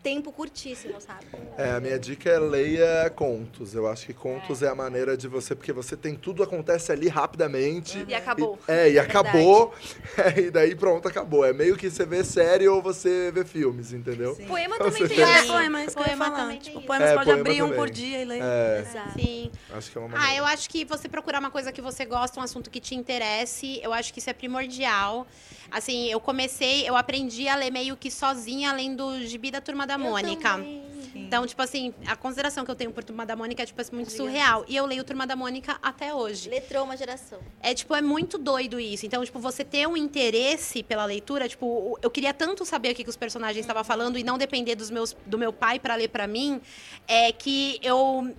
tempo 0.05 0.31
curtíssimo, 0.31 1.01
sabe? 1.01 1.25
É, 1.57 1.71
a 1.73 1.81
minha 1.81 1.99
dica 1.99 2.29
é 2.29 2.39
leia 2.39 3.11
contos. 3.17 3.75
Eu 3.75 3.89
acho 3.89 4.05
que 4.05 4.13
contos 4.13 4.63
é, 4.63 4.69
a 4.69 4.75
maneira 4.75 5.17
de 5.17 5.27
você, 5.27 5.55
porque 5.55 5.73
você 5.73 5.97
tem 5.97 6.15
tudo 6.15 6.43
acontece 6.43 6.93
ali 6.93 7.09
rapidamente. 7.09 8.05
E 8.07 8.15
acabou. 8.15 8.59
E- 8.69 8.71
é, 8.71 8.89
e 8.91 8.93
Verdade. 8.93 9.11
acabou. 9.11 9.75
É, 10.17 10.39
e 10.43 10.51
daí 10.51 10.77
pronto, 10.77 11.09
acabou. 11.09 11.45
É 11.45 11.53
meio 11.53 11.77
que 11.77 11.91
você 11.91 12.05
vê 12.07 12.23
série 12.23 12.69
ou 12.69 12.81
você 12.81 13.33
vê 13.35 13.45
filmes, 13.45 13.93
entendeu? 13.93 14.35
Sim. 14.37 14.47
Poema 14.47 14.77
Você 14.77 14.85
também 14.85 15.09
tem 15.09 15.17
fez. 15.17 15.29
É, 15.29 15.39
isso. 15.41 15.53
poema, 15.53 15.85
isso 15.85 15.97
que 15.97 15.99
eu 15.99 16.03
ia 16.03 16.09
Poema 16.09 16.25
falar. 16.27 16.37
também 16.39 16.57
tem 16.59 16.65
Tipo, 16.67 16.79
isso. 16.79 16.87
poemas 16.87 17.09
É, 17.09 17.15
pode 17.15 17.25
poema 17.25 17.41
abrir 17.41 17.63
um 17.63 17.65
também. 17.67 17.79
por 17.81 17.91
dia 17.91 18.23
e 18.23 18.25
ler. 18.25 18.41
É, 18.43 18.81
Exato. 18.81 19.21
Sim. 19.21 19.51
acho 19.73 19.91
que 19.91 19.99
é 19.99 20.01
uma 20.01 20.09
Ah, 20.17 20.21
maneira. 20.21 20.37
eu 20.39 20.45
acho 20.45 20.71
que 20.71 20.85
você 20.85 21.09
procurar 21.09 21.41
uma 21.41 21.51
coisa 21.51 21.73
que 21.73 21.81
você 21.83 22.05
gosta, 22.05 22.39
um 22.39 22.43
assunto 22.43 22.71
que 22.71 22.79
te 22.81 22.95
interesse, 22.95 23.81
eu 23.83 23.93
acho 23.93 24.13
que 24.13 24.19
isso 24.21 24.31
é 24.31 24.33
primordial. 24.33 25.27
Assim, 25.71 26.09
eu 26.11 26.21
comecei, 26.21 26.89
eu 26.89 26.97
aprendi 26.97 27.49
a 27.49 27.57
ler 27.57 27.73
meio 27.73 27.97
que 27.97 28.11
sozinha, 28.11 28.71
além 28.71 28.95
do 28.95 29.21
gibi 29.23 29.51
da 29.51 29.61
Turma 29.61 29.87
da 29.87 29.94
Eu 29.95 29.99
Mônica. 29.99 30.59
Então, 31.15 31.47
tipo 31.47 31.63
assim, 31.63 31.95
a 32.07 32.17
consideração 32.17 32.65
que 32.65 32.71
eu 32.71 32.75
tenho 32.75 32.91
por 32.91 33.05
Turma 33.05 33.25
da 33.25 33.37
Mônica 33.37 33.63
é, 33.63 33.67
tipo, 33.67 33.81
assim, 33.81 33.95
muito 33.95 34.13
surreal. 34.13 34.65
E 34.69 34.77
eu 34.77 34.85
leio 34.85 35.05
Turma 35.05 35.27
da 35.27 35.37
Mônica 35.37 35.79
até 35.83 36.13
hoje. 36.13 36.49
Letrou 36.49 36.85
uma 36.85 36.97
geração. 36.97 37.39
É, 37.61 37.73
tipo, 37.73 37.95
é 37.95 38.03
muito 38.03 38.37
doido 38.37 38.81
isso. 38.81 39.07
Então, 39.07 39.25
tipo, 39.25 39.39
você 39.39 39.65
ter 39.65 39.87
um 39.87 39.97
interesse 39.97 40.83
pela 40.83 41.05
leitura, 41.05 41.49
tipo, 41.49 41.99
eu 42.03 42.11
queria 42.11 42.35
tanto 42.35 42.65
saber 42.65 42.93
o 42.93 42.95
que, 42.95 43.05
que 43.05 43.11
os 43.11 43.17
personagens 43.17 43.65
estavam 43.65 43.85
falando 43.85 44.19
e 44.19 44.25
não 44.25 44.37
depender 44.37 44.75
dos 44.75 44.91
meus, 44.91 45.17
do 45.25 45.39
meu 45.39 45.53
pai 45.53 45.79
pra 45.79 45.95
ler 45.95 46.09
pra 46.09 46.27
mim, 46.27 46.61
é 47.07 47.33
que 47.33 47.79
eu 47.83 48.35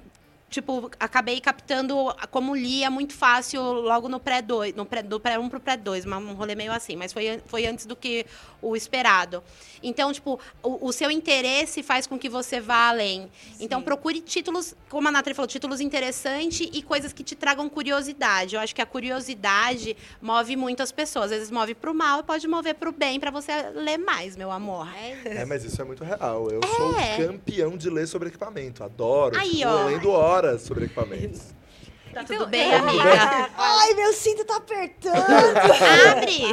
tipo, 0.56 0.90
acabei 0.98 1.42
captando 1.42 2.16
como 2.32 2.56
lia 2.56 2.90
muito 2.90 3.14
fácil 3.14 3.62
logo 3.62 4.08
no 4.08 4.22
pré-2, 4.22 4.74
no 4.74 4.86
pré, 4.86 5.04
do 5.04 5.20
pré-1 5.20 5.50
pro 5.50 5.60
pré-2, 5.60 6.06
um 6.06 6.34
rolê 6.34 6.56
meio 6.56 6.72
assim, 6.72 6.96
mas 6.96 7.12
foi, 7.12 7.42
foi 7.46 7.66
antes 7.66 7.86
do 7.86 7.94
que 7.94 8.26
o 8.62 8.74
esperado. 8.74 9.44
Então, 9.84 10.14
tipo, 10.14 10.40
o, 10.64 10.88
o 10.88 10.94
seu 10.94 11.12
interesse 11.12 11.84
faz 11.84 12.08
com 12.08 12.18
que 12.18 12.30
você 12.30 12.62
vá 12.62 12.88
além. 12.88 13.30
Então, 13.60 13.82
procure 13.82 14.22
títulos, 14.22 14.74
como 14.90 15.10
a 15.10 15.12
Nathalie 15.12 15.36
falou, 15.36 15.48
títulos 15.48 15.82
interessantes 15.82 16.70
e 16.72 16.82
coisas 16.82 17.12
que 17.12 17.24
te 17.24 17.36
tragam 17.36 17.68
curiosidade. 17.68 18.56
Eu 18.56 18.62
acho 18.62 18.74
que 18.74 18.82
a 18.82 18.86
curiosidade 18.86 19.96
move 20.22 20.56
muito 20.56 20.82
as 20.82 20.92
pessoas. 20.92 21.26
Às 21.26 21.40
vezes 21.40 21.52
move 21.52 21.76
pro 21.76 21.94
mal 21.94 22.22
e 22.22 22.24
pode 22.24 22.48
mover 22.48 22.76
pro 22.76 22.94
bem 22.94 23.20
pra 23.20 23.30
você 23.30 23.52
ler 23.74 23.98
mais, 23.98 24.38
meu 24.38 24.52
amor. 24.52 24.88
É, 24.96 25.42
É, 25.42 25.46
mas 25.46 25.66
isso 25.66 25.82
é 25.82 25.86
muito 25.86 26.04
real. 26.04 26.50
Eu 26.50 26.62
sou 26.66 26.96
campeão 27.18 27.76
de 27.76 27.90
ler 27.90 28.08
sobre 28.08 28.30
equipamento. 28.30 28.84
Adoro. 28.84 29.38
Aí, 29.38 29.64
ó. 29.66 29.86
lendo 29.86 30.10
horas 30.10 30.45
sobre 30.60 30.86
equipamentos. 30.86 31.54
Tá 32.14 32.22
Então, 32.22 32.38
tudo 32.38 32.48
bem, 32.50 32.72
é, 32.72 32.78
amiga? 32.78 33.50
Ai, 33.58 33.94
meu 33.94 34.14
cinto 34.14 34.46
tá 34.46 34.56
apertando. 34.56 35.16
Abre! 36.12 36.44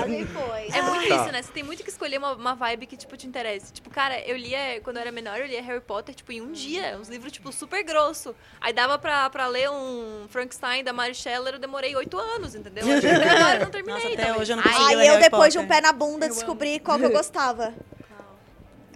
É 0.72 0.82
muito 0.82 1.08
Tá. 1.08 1.14
isso, 1.22 1.32
né? 1.32 1.40
Você 1.40 1.52
tem 1.52 1.62
muito 1.62 1.84
que 1.84 1.90
escolher 1.90 2.18
uma, 2.18 2.32
uma 2.32 2.54
vibe 2.56 2.86
que, 2.86 2.96
tipo, 2.96 3.16
te 3.16 3.28
interesse. 3.28 3.72
Tipo, 3.72 3.88
cara, 3.88 4.18
eu 4.26 4.36
lia, 4.36 4.80
quando 4.82 4.96
eu 4.96 5.02
era 5.02 5.12
menor, 5.12 5.38
eu 5.38 5.46
lia 5.46 5.62
Harry 5.62 5.80
Potter, 5.80 6.16
tipo, 6.16 6.32
em 6.32 6.40
um 6.40 6.50
dia. 6.50 6.98
Uns 7.00 7.08
livros, 7.08 7.30
tipo, 7.30 7.52
super 7.52 7.84
grosso. 7.84 8.34
Aí 8.60 8.72
dava 8.72 8.98
pra, 8.98 9.30
pra 9.30 9.46
ler 9.46 9.70
um 9.70 10.26
Frankenstein 10.28 10.82
da 10.82 10.92
Mary 10.92 11.14
Shelley, 11.14 11.52
eu 11.52 11.58
demorei 11.60 11.94
oito 11.94 12.18
anos, 12.18 12.56
entendeu? 12.56 12.82
Agora 12.84 13.54
eu 13.54 13.60
não 13.60 13.70
terminei. 13.70 13.94
Nossa, 13.94 14.08
até 14.08 14.16
talvez. 14.16 14.40
hoje 14.40 14.52
eu 14.52 14.56
não 14.56 14.64
Aí 14.66 14.96
ler 14.96 15.06
eu, 15.06 15.10
Harry 15.12 15.22
depois 15.30 15.52
de 15.52 15.58
um 15.60 15.62
Potter. 15.62 15.76
pé 15.76 15.86
na 15.86 15.92
bunda, 15.92 16.28
descobri 16.28 16.80
qual 16.80 16.98
que 16.98 17.04
eu 17.04 17.12
gostava. 17.12 17.72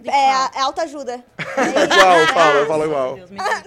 É, 0.05 0.09
qual? 0.11 0.15
a- 0.31 0.51
é 0.55 0.59
autoajuda. 0.61 1.23
Igual, 1.37 2.27
fala, 2.33 2.65
fala 2.65 2.85
igual. 2.85 3.15
Deus 3.15 3.29
me 3.29 3.37
livre. 3.39 3.63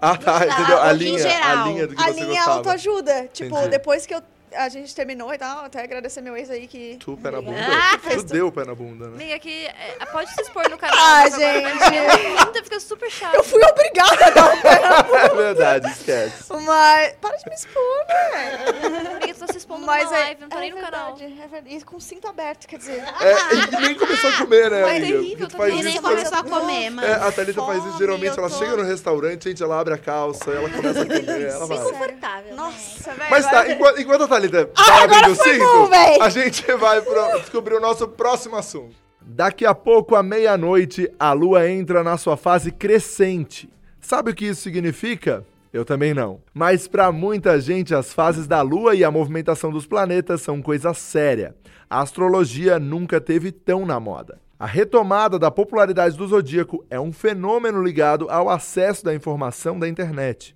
Ah, 0.00 0.16
tá, 0.16 0.46
entendeu? 0.46 0.80
A 0.82 0.92
em 0.92 0.96
linha, 0.96 1.46
a 1.46 1.54
linha 1.66 1.86
do 1.86 1.94
que 1.96 2.02
A 2.02 2.06
você 2.06 2.12
linha 2.20 2.26
é 2.26 2.36
gostava. 2.36 2.56
autoajuda. 2.58 3.28
Tipo, 3.32 3.54
Entendi. 3.56 3.70
depois 3.70 4.06
que 4.06 4.14
eu- 4.14 4.22
a 4.56 4.68
gente 4.68 4.94
terminou 4.94 5.34
e 5.34 5.38
tal, 5.38 5.64
até 5.64 5.82
agradecer 5.82 6.20
meu 6.20 6.36
ex 6.36 6.48
aí 6.48 6.68
que. 6.68 6.96
Tu, 7.00 7.16
pé 7.16 7.30
na 7.32 7.40
bunda. 7.42 7.58
Ah, 7.58 7.98
tu 7.98 8.22
deu 8.22 8.46
o 8.46 8.52
pé 8.52 8.64
na 8.64 8.72
bunda, 8.74 9.08
né? 9.08 9.14
Amiga, 9.14 9.38
que 9.40 9.66
é, 9.66 10.06
pode 10.12 10.30
se 10.32 10.42
expor 10.42 10.68
no 10.70 10.78
canal. 10.78 10.96
Ah, 10.96 11.24
agora 11.24 11.40
gente. 11.40 11.78
ser- 11.78 12.62
Fica 12.64 12.78
super 12.80 13.10
chato. 13.10 13.34
Eu 13.34 13.42
fui 13.42 13.60
obrigada 13.64 14.26
a 14.26 14.30
dar 14.30 14.54
um 14.54 14.60
pé 14.60 14.78
na 14.80 14.98
É 15.26 15.28
verdade, 15.34 15.88
esquece. 15.90 16.44
Mas. 16.52 17.14
Para 17.20 17.36
de 17.36 17.48
me 17.48 17.54
expor, 17.56 18.06
né? 18.08 19.18
Tá 19.46 19.52
se 19.52 19.58
expondo 19.58 19.84
Mas 19.86 20.04
numa 20.04 20.16
é, 20.16 20.20
live, 20.24 20.40
não 20.40 20.48
tá 20.48 20.56
é 20.56 20.60
nem 20.60 20.70
no 20.70 20.76
canal. 20.80 21.14
verdade, 21.16 21.40
é 21.40 21.46
verdade. 21.48 21.76
E 21.76 21.82
com 21.84 22.00
cinto 22.00 22.26
aberto, 22.28 22.66
quer 22.66 22.78
dizer. 22.78 23.02
É, 23.20 23.54
e 23.78 23.80
nem 23.82 23.94
começou 23.94 24.30
a 24.30 24.32
comer, 24.38 24.70
né, 24.70 24.82
Mas 24.82 25.02
é 25.02 25.06
terrível, 25.06 25.48
Tu 25.48 25.56
faz 25.56 25.72
E 25.74 25.76
nem 25.82 25.92
isso 25.92 26.02
come- 26.02 26.14
começou 26.16 26.38
a 26.38 26.42
comer, 26.44 26.90
mano. 26.90 27.06
É, 27.08 27.12
a 27.14 27.32
Thalita 27.32 27.62
faz 27.62 27.78
isso 27.78 27.86
Fome, 27.88 27.98
geralmente, 27.98 28.38
ela 28.38 28.48
tô- 28.50 28.56
chega 28.58 28.76
no 28.76 28.82
restaurante, 28.82 29.44
gente, 29.48 29.62
ela 29.62 29.80
abre 29.80 29.94
a 29.94 29.98
calça, 29.98 30.50
ela 30.50 30.70
começa 30.70 31.02
a 31.02 31.06
comer, 31.06 31.42
ela 31.48 31.66
vai. 31.66 31.78
Confortável. 31.78 32.56
Nossa, 32.56 33.12
velho. 33.12 33.30
Mas 33.30 33.46
tá, 33.50 33.68
enquanto, 33.70 34.00
enquanto 34.00 34.22
a 34.24 34.28
Thalita 34.28 34.70
Ah, 34.76 35.02
agora 35.02 35.18
abrindo 35.26 35.32
o 35.32 35.42
cinto, 35.44 35.58
bom, 35.64 36.22
a 36.22 36.28
gente 36.30 36.72
vai 36.74 37.00
pro, 37.02 37.38
descobrir 37.40 37.74
o 37.74 37.80
nosso 37.80 38.08
próximo 38.08 38.56
assunto. 38.56 38.94
Daqui 39.20 39.64
a 39.64 39.74
pouco, 39.74 40.14
à 40.14 40.22
meia-noite, 40.22 41.10
a 41.18 41.32
Lua 41.32 41.68
entra 41.68 42.02
na 42.04 42.16
sua 42.18 42.36
fase 42.36 42.70
crescente. 42.70 43.70
Sabe 44.00 44.30
o 44.30 44.34
que 44.34 44.44
isso 44.46 44.60
significa? 44.62 45.44
Eu 45.74 45.84
também 45.84 46.14
não. 46.14 46.40
Mas 46.54 46.86
para 46.86 47.10
muita 47.10 47.60
gente, 47.60 47.96
as 47.96 48.12
fases 48.12 48.46
da 48.46 48.62
Lua 48.62 48.94
e 48.94 49.02
a 49.02 49.10
movimentação 49.10 49.72
dos 49.72 49.88
planetas 49.88 50.40
são 50.40 50.62
coisa 50.62 50.94
séria. 50.94 51.52
A 51.90 52.00
astrologia 52.00 52.78
nunca 52.78 53.20
teve 53.20 53.50
tão 53.50 53.84
na 53.84 53.98
moda. 53.98 54.40
A 54.56 54.66
retomada 54.66 55.36
da 55.36 55.50
popularidade 55.50 56.16
do 56.16 56.28
zodíaco 56.28 56.86
é 56.88 57.00
um 57.00 57.12
fenômeno 57.12 57.82
ligado 57.82 58.30
ao 58.30 58.48
acesso 58.48 59.04
da 59.04 59.12
informação 59.12 59.76
da 59.76 59.88
internet. 59.88 60.54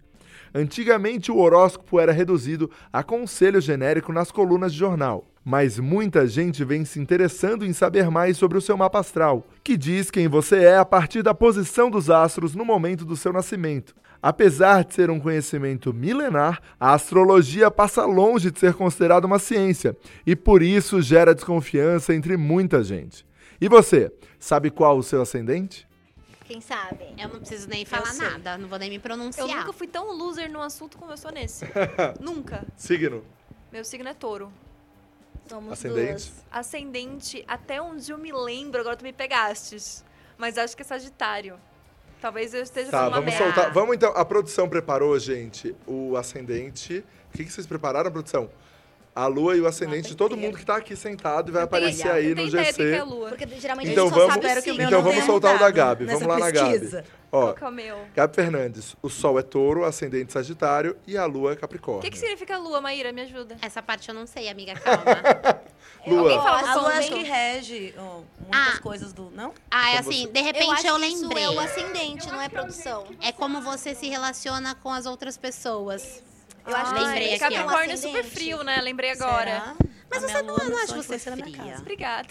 Antigamente, 0.54 1.32
o 1.32 1.38
horóscopo 1.38 1.98
era 1.98 2.12
reduzido 2.12 2.70
a 2.92 3.02
conselho 3.02 3.60
genérico 3.60 4.12
nas 4.12 4.30
colunas 4.30 4.72
de 4.72 4.78
jornal. 4.78 5.26
Mas 5.44 5.80
muita 5.80 6.28
gente 6.28 6.64
vem 6.64 6.84
se 6.84 7.00
interessando 7.00 7.66
em 7.66 7.72
saber 7.72 8.08
mais 8.08 8.36
sobre 8.36 8.56
o 8.56 8.60
seu 8.60 8.76
mapa 8.76 9.00
astral, 9.00 9.44
que 9.64 9.76
diz 9.76 10.12
quem 10.12 10.28
você 10.28 10.58
é 10.58 10.76
a 10.76 10.84
partir 10.84 11.22
da 11.22 11.34
posição 11.34 11.90
dos 11.90 12.08
astros 12.08 12.54
no 12.54 12.64
momento 12.64 13.04
do 13.04 13.16
seu 13.16 13.32
nascimento. 13.32 13.96
Apesar 14.22 14.84
de 14.84 14.94
ser 14.94 15.10
um 15.10 15.20
conhecimento 15.20 15.92
milenar, 15.94 16.60
a 16.78 16.92
astrologia 16.92 17.70
passa 17.70 18.04
longe 18.04 18.50
de 18.50 18.58
ser 18.58 18.74
considerada 18.74 19.26
uma 19.26 19.38
ciência 19.38 19.96
e 20.26 20.34
por 20.34 20.62
isso 20.62 21.00
gera 21.00 21.34
desconfiança 21.34 22.12
entre 22.14 22.36
muita 22.36 22.82
gente. 22.82 23.24
E 23.60 23.68
você, 23.68 24.12
sabe 24.38 24.70
qual 24.70 24.98
o 24.98 25.02
seu 25.02 25.22
ascendente? 25.22 25.86
Quem 26.44 26.60
sabe? 26.60 27.04
Eu 27.18 27.28
não 27.28 27.40
preciso 27.40 27.68
nem 27.68 27.84
falar 27.84 28.14
nada, 28.14 28.56
não 28.58 28.68
vou 28.68 28.78
nem 28.78 28.88
me 28.88 28.96
Eu 28.96 29.00
pronunciar. 29.00 29.46
nunca 29.46 29.72
fui 29.72 29.86
tão 29.86 30.16
loser 30.16 30.50
num 30.50 30.62
assunto 30.62 30.96
como 30.98 31.12
eu 31.12 31.16
sou 31.16 31.30
nesse. 31.30 31.64
nunca. 32.18 32.64
Signo. 32.76 33.22
Meu 33.70 33.84
signo 33.84 34.08
é 34.08 34.14
touro. 34.14 34.50
Somos 35.48 35.72
Ascendente? 35.74 36.30
duas. 36.30 36.32
Ascendente, 36.50 37.44
até 37.46 37.80
onde 37.80 38.10
eu 38.10 38.18
me 38.18 38.32
lembro, 38.32 38.80
agora 38.80 38.96
tu 38.96 39.02
me 39.04 39.12
pegastes. 39.12 40.04
Mas 40.36 40.56
acho 40.58 40.74
que 40.76 40.82
é 40.82 40.84
Sagitário. 40.84 41.58
Talvez 42.20 42.52
eu 42.52 42.62
esteja 42.62 42.90
Tá, 42.90 43.08
vamos 43.08 43.34
soltar. 43.34 43.72
Vamos 43.72 43.94
então. 43.94 44.12
A 44.14 44.24
produção 44.24 44.68
preparou, 44.68 45.18
gente, 45.18 45.74
o 45.86 46.16
ascendente. 46.16 47.04
O 47.32 47.36
que, 47.36 47.44
que 47.44 47.52
vocês 47.52 47.66
prepararam, 47.66 48.10
produção? 48.10 48.50
A 49.18 49.26
lua 49.26 49.56
e 49.56 49.60
o 49.60 49.66
ascendente 49.66 50.08
de 50.10 50.14
todo 50.16 50.36
mundo 50.36 50.56
que 50.56 50.64
tá 50.64 50.76
aqui 50.76 50.94
sentado 50.94 51.48
e 51.50 51.52
vai 51.52 51.62
Eu 51.62 51.64
aparecer 51.64 52.08
aí 52.08 52.30
eu 52.30 52.36
no 52.36 52.42
é 52.42 52.64
GC. 52.64 53.02
lua. 53.02 53.28
Porque 53.30 53.46
geralmente 53.58 53.90
Então 53.90 54.04
a 54.04 54.08
gente 54.10 54.14
só 54.16 54.26
vamos- 54.28 54.46
sabe 54.46 54.60
o 54.60 54.62
que 54.62 54.70
o 54.70 54.74
meu 54.76 54.86
Então 54.86 55.00
vamos 55.02 55.14
tenha 55.16 55.26
soltar 55.26 55.56
o 55.56 55.58
da 55.58 55.70
Gabi. 55.72 56.04
Vamos 56.04 56.22
lá 56.22 56.38
na 56.38 56.50
Gabi. 56.52 56.70
pesquisa. 56.70 57.04
Ó, 57.32 57.40
Qual 57.46 57.54
que 57.54 57.64
é 57.64 57.68
o 57.68 57.72
meu? 57.72 57.98
Gabi 58.14 58.34
Fernandes, 58.36 58.94
o 59.02 59.08
Sol 59.08 59.38
é 59.38 59.42
touro, 59.42 59.84
ascendente 59.84 60.32
Sagitário 60.32 60.96
e 61.06 61.18
a 61.18 61.26
Lua 61.26 61.50
é 61.50 61.54
O 61.54 61.56
Capricórnio. 61.58 62.02
que, 62.02 62.10
que 62.10 62.18
significa 62.18 62.56
lua, 62.58 62.80
Maíra? 62.80 63.12
Me 63.12 63.22
ajuda. 63.22 63.56
Essa 63.60 63.82
parte 63.82 64.08
eu 64.08 64.14
não 64.14 64.24
sei, 64.24 64.48
amiga, 64.48 64.74
calma. 64.80 65.60
Lua. 66.06 66.20
Alguém 66.20 66.38
fala 66.38 66.70
A 66.70 66.74
lua 66.76 66.88
acho 66.90 67.10
que 67.12 67.22
rege 67.24 67.94
ó, 67.98 68.20
muitas 68.40 68.76
Ah. 68.76 68.80
coisas 68.80 69.12
do. 69.12 69.30
Não? 69.32 69.52
Ah, 69.70 69.90
é 69.94 69.96
Como 69.98 70.10
assim, 70.10 70.22
você- 70.26 70.32
de 70.32 70.38
Eu 70.38 70.44
repente 70.44 70.70
acho 70.72 70.86
eu, 70.86 70.96
que 70.96 71.06
isso 71.06 71.22
lembrei. 71.22 71.42
é 71.44 71.50
o 71.50 71.58
ascendente, 71.60 72.28
não 72.28 72.40
é 72.40 72.48
produção. 72.48 73.04
É 73.20 73.32
como 73.32 73.60
você 73.62 73.94
se 73.96 74.08
relaciona 74.08 74.74
com 74.76 74.90
as 74.92 75.06
outras 75.06 75.36
pessoas. 75.36 76.22
Eu 76.68 76.76
acho 76.76 76.94
que 76.94 77.00
lembrei 77.00 77.32
é 77.32 77.36
um 77.36 77.38
Capricórnio 77.38 77.92
é 77.92 77.96
super 77.96 78.24
frio, 78.24 78.62
né? 78.62 78.80
Lembrei 78.80 79.10
agora. 79.10 79.50
Será? 79.50 79.76
Mas 80.10 80.24
A 80.24 80.28
você 80.28 80.42
não- 80.42 80.56
eu 80.56 80.64
não 80.70 80.76
só 80.76 80.82
acho 80.84 80.86
você 80.94 80.98
influencia 81.00 81.30
na 81.30 81.36
minha 81.36 81.48
fria. 81.58 81.70
casa. 81.70 81.82
Obrigada. 81.82 82.28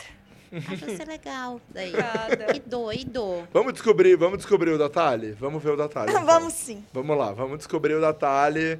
Acho 0.53 0.85
você 0.85 1.05
legal. 1.05 1.61
Daí. 1.69 1.89
Obrigada. 1.89 2.53
Que 2.53 2.59
doido. 2.59 3.47
Vamos 3.51 3.73
descobrir, 3.73 4.15
vamos 4.15 4.37
descobrir 4.37 4.71
o 4.71 4.77
da? 4.89 5.31
Vamos 5.33 5.61
ver 5.61 5.71
o 5.71 5.75
da 5.75 5.87
então. 6.11 6.25
Vamos 6.25 6.53
sim. 6.53 6.85
Vamos 6.93 7.17
lá, 7.17 7.33
vamos 7.33 7.57
descobrir 7.57 7.95
o 7.95 8.01
da 8.01 8.13
Thali. 8.13 8.79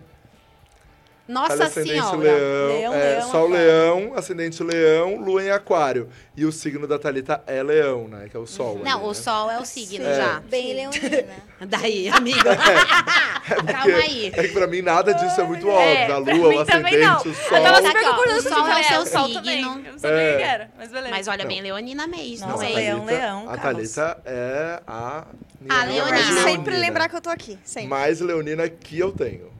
Nossa 1.28 1.66
ascendente 1.66 1.94
senhora. 1.94 2.18
leão, 2.18 2.68
Leão, 2.68 2.94
é, 2.94 2.98
leão, 3.16 3.22
Sol 3.32 3.46
aquário. 3.48 3.66
leão, 3.68 4.14
ascendente 4.16 4.64
leão, 4.64 5.16
lua 5.18 5.44
em 5.44 5.50
aquário. 5.52 6.10
E 6.36 6.46
o 6.46 6.52
signo 6.52 6.88
da 6.88 6.98
Thalita 6.98 7.44
é 7.46 7.62
leão, 7.62 8.08
né? 8.08 8.28
Que 8.30 8.38
é 8.38 8.40
o 8.40 8.46
sol. 8.48 8.80
Não, 8.84 8.98
ali, 9.00 9.04
o 9.06 9.08
né? 9.10 9.14
sol 9.14 9.52
é 9.52 9.60
o 9.60 9.66
signo 9.66 10.06
É. 10.06 10.16
já. 10.16 10.40
Bem 10.42 10.74
leonina. 10.74 11.26
Daí, 11.68 12.08
amigo. 12.10 12.40
Calma 13.48 13.98
aí. 13.98 14.32
É 14.34 14.44
que 14.44 14.54
pra 14.54 14.68
mim 14.68 14.82
nada 14.82 15.14
disso 15.14 15.40
é 15.42 15.44
muito 15.44 15.68
É, 15.70 15.72
óbvio. 15.72 16.04
A 16.04 16.06
pra 16.06 16.18
lua, 16.36 16.48
o 16.50 16.54
não. 16.54 16.62
ascendente, 16.62 16.96
o 16.96 17.56
Eu 17.56 17.62
tava 17.64 17.78
sol. 17.82 17.88
super 17.88 18.04
concordando 18.04 18.40
o 18.40 18.44
sol 18.44 18.68
é 18.68 18.80
o 18.80 18.84
seu 18.84 19.02
o 19.02 19.06
sol 19.06 19.34
também. 19.34 19.62
Eu 19.64 19.70
não 19.76 20.00
sabia 20.00 20.18
É. 20.18 20.34
o 20.34 20.38
que 20.38 20.44
era, 20.44 20.72
mas 20.78 20.92
beleza. 20.92 21.10
Mas 21.12 21.28
olha 21.28 21.44
Não. 21.44 21.48
bem, 21.50 21.62
leonina 21.62 22.08
mesmo, 22.08 22.48
Nossa, 22.48 22.66
hein? 22.66 22.76
leão, 22.76 23.06
leão, 23.06 23.50
A. 23.50 23.58
Thalita 23.58 24.18
é 24.26 24.80
a 24.88 25.26
minha 25.60 25.74
A 25.74 25.82
amiga 25.84 26.06
Leonina. 26.06 26.42
Sempre 26.44 26.78
lembrar 26.78 27.10
que 27.10 27.16
eu 27.16 27.22
tô 27.22 27.30
aqui. 27.30 27.58
Sempre. 27.64 27.90
Mais 27.90 28.20
leonina 28.22 28.70
que 28.70 28.98
eu 29.00 29.12
tenho. 29.12 29.57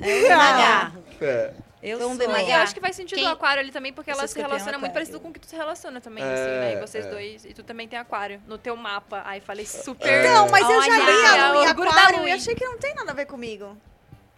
H. 0.00 0.92
É. 1.20 1.52
Eu 1.82 1.98
Vamos 1.98 2.16
sou. 2.16 2.30
Eu 2.34 2.56
acho 2.56 2.74
que 2.74 2.80
faz 2.80 2.96
sentido 2.96 3.18
Quem- 3.18 3.28
o 3.28 3.32
aquário 3.32 3.60
ali 3.60 3.70
também, 3.70 3.92
porque 3.92 4.10
Eu 4.10 4.14
ela 4.14 4.26
se 4.26 4.40
relaciona 4.40 4.78
muito 4.78 4.92
parecido 4.94 5.20
com 5.20 5.28
o 5.28 5.32
que 5.32 5.38
tu 5.38 5.46
se 5.46 5.54
relaciona 5.54 6.00
também, 6.00 6.24
É, 6.24 6.32
assim, 6.32 6.44
né? 6.44 6.72
E 6.74 6.80
vocês 6.80 7.04
é. 7.04 7.10
dois. 7.10 7.44
E 7.44 7.52
tu 7.52 7.62
também 7.62 7.86
tem 7.86 7.98
aquário 7.98 8.40
no 8.46 8.56
teu 8.56 8.74
mapa. 8.74 9.22
Ai, 9.26 9.40
falei 9.40 9.66
super. 9.66 10.24
Não, 10.24 10.48
mas 10.48 10.62
eu 10.68 10.80
já 10.80 10.96
li 10.96 11.26
a 11.66 11.72
da 11.74 11.82
aquário 11.82 12.26
e 12.26 12.32
achei 12.32 12.54
que 12.54 12.64
não 12.64 12.78
tem 12.78 12.94
nada 12.94 13.10
a 13.10 13.14
ver 13.14 13.26
comigo. 13.26 13.76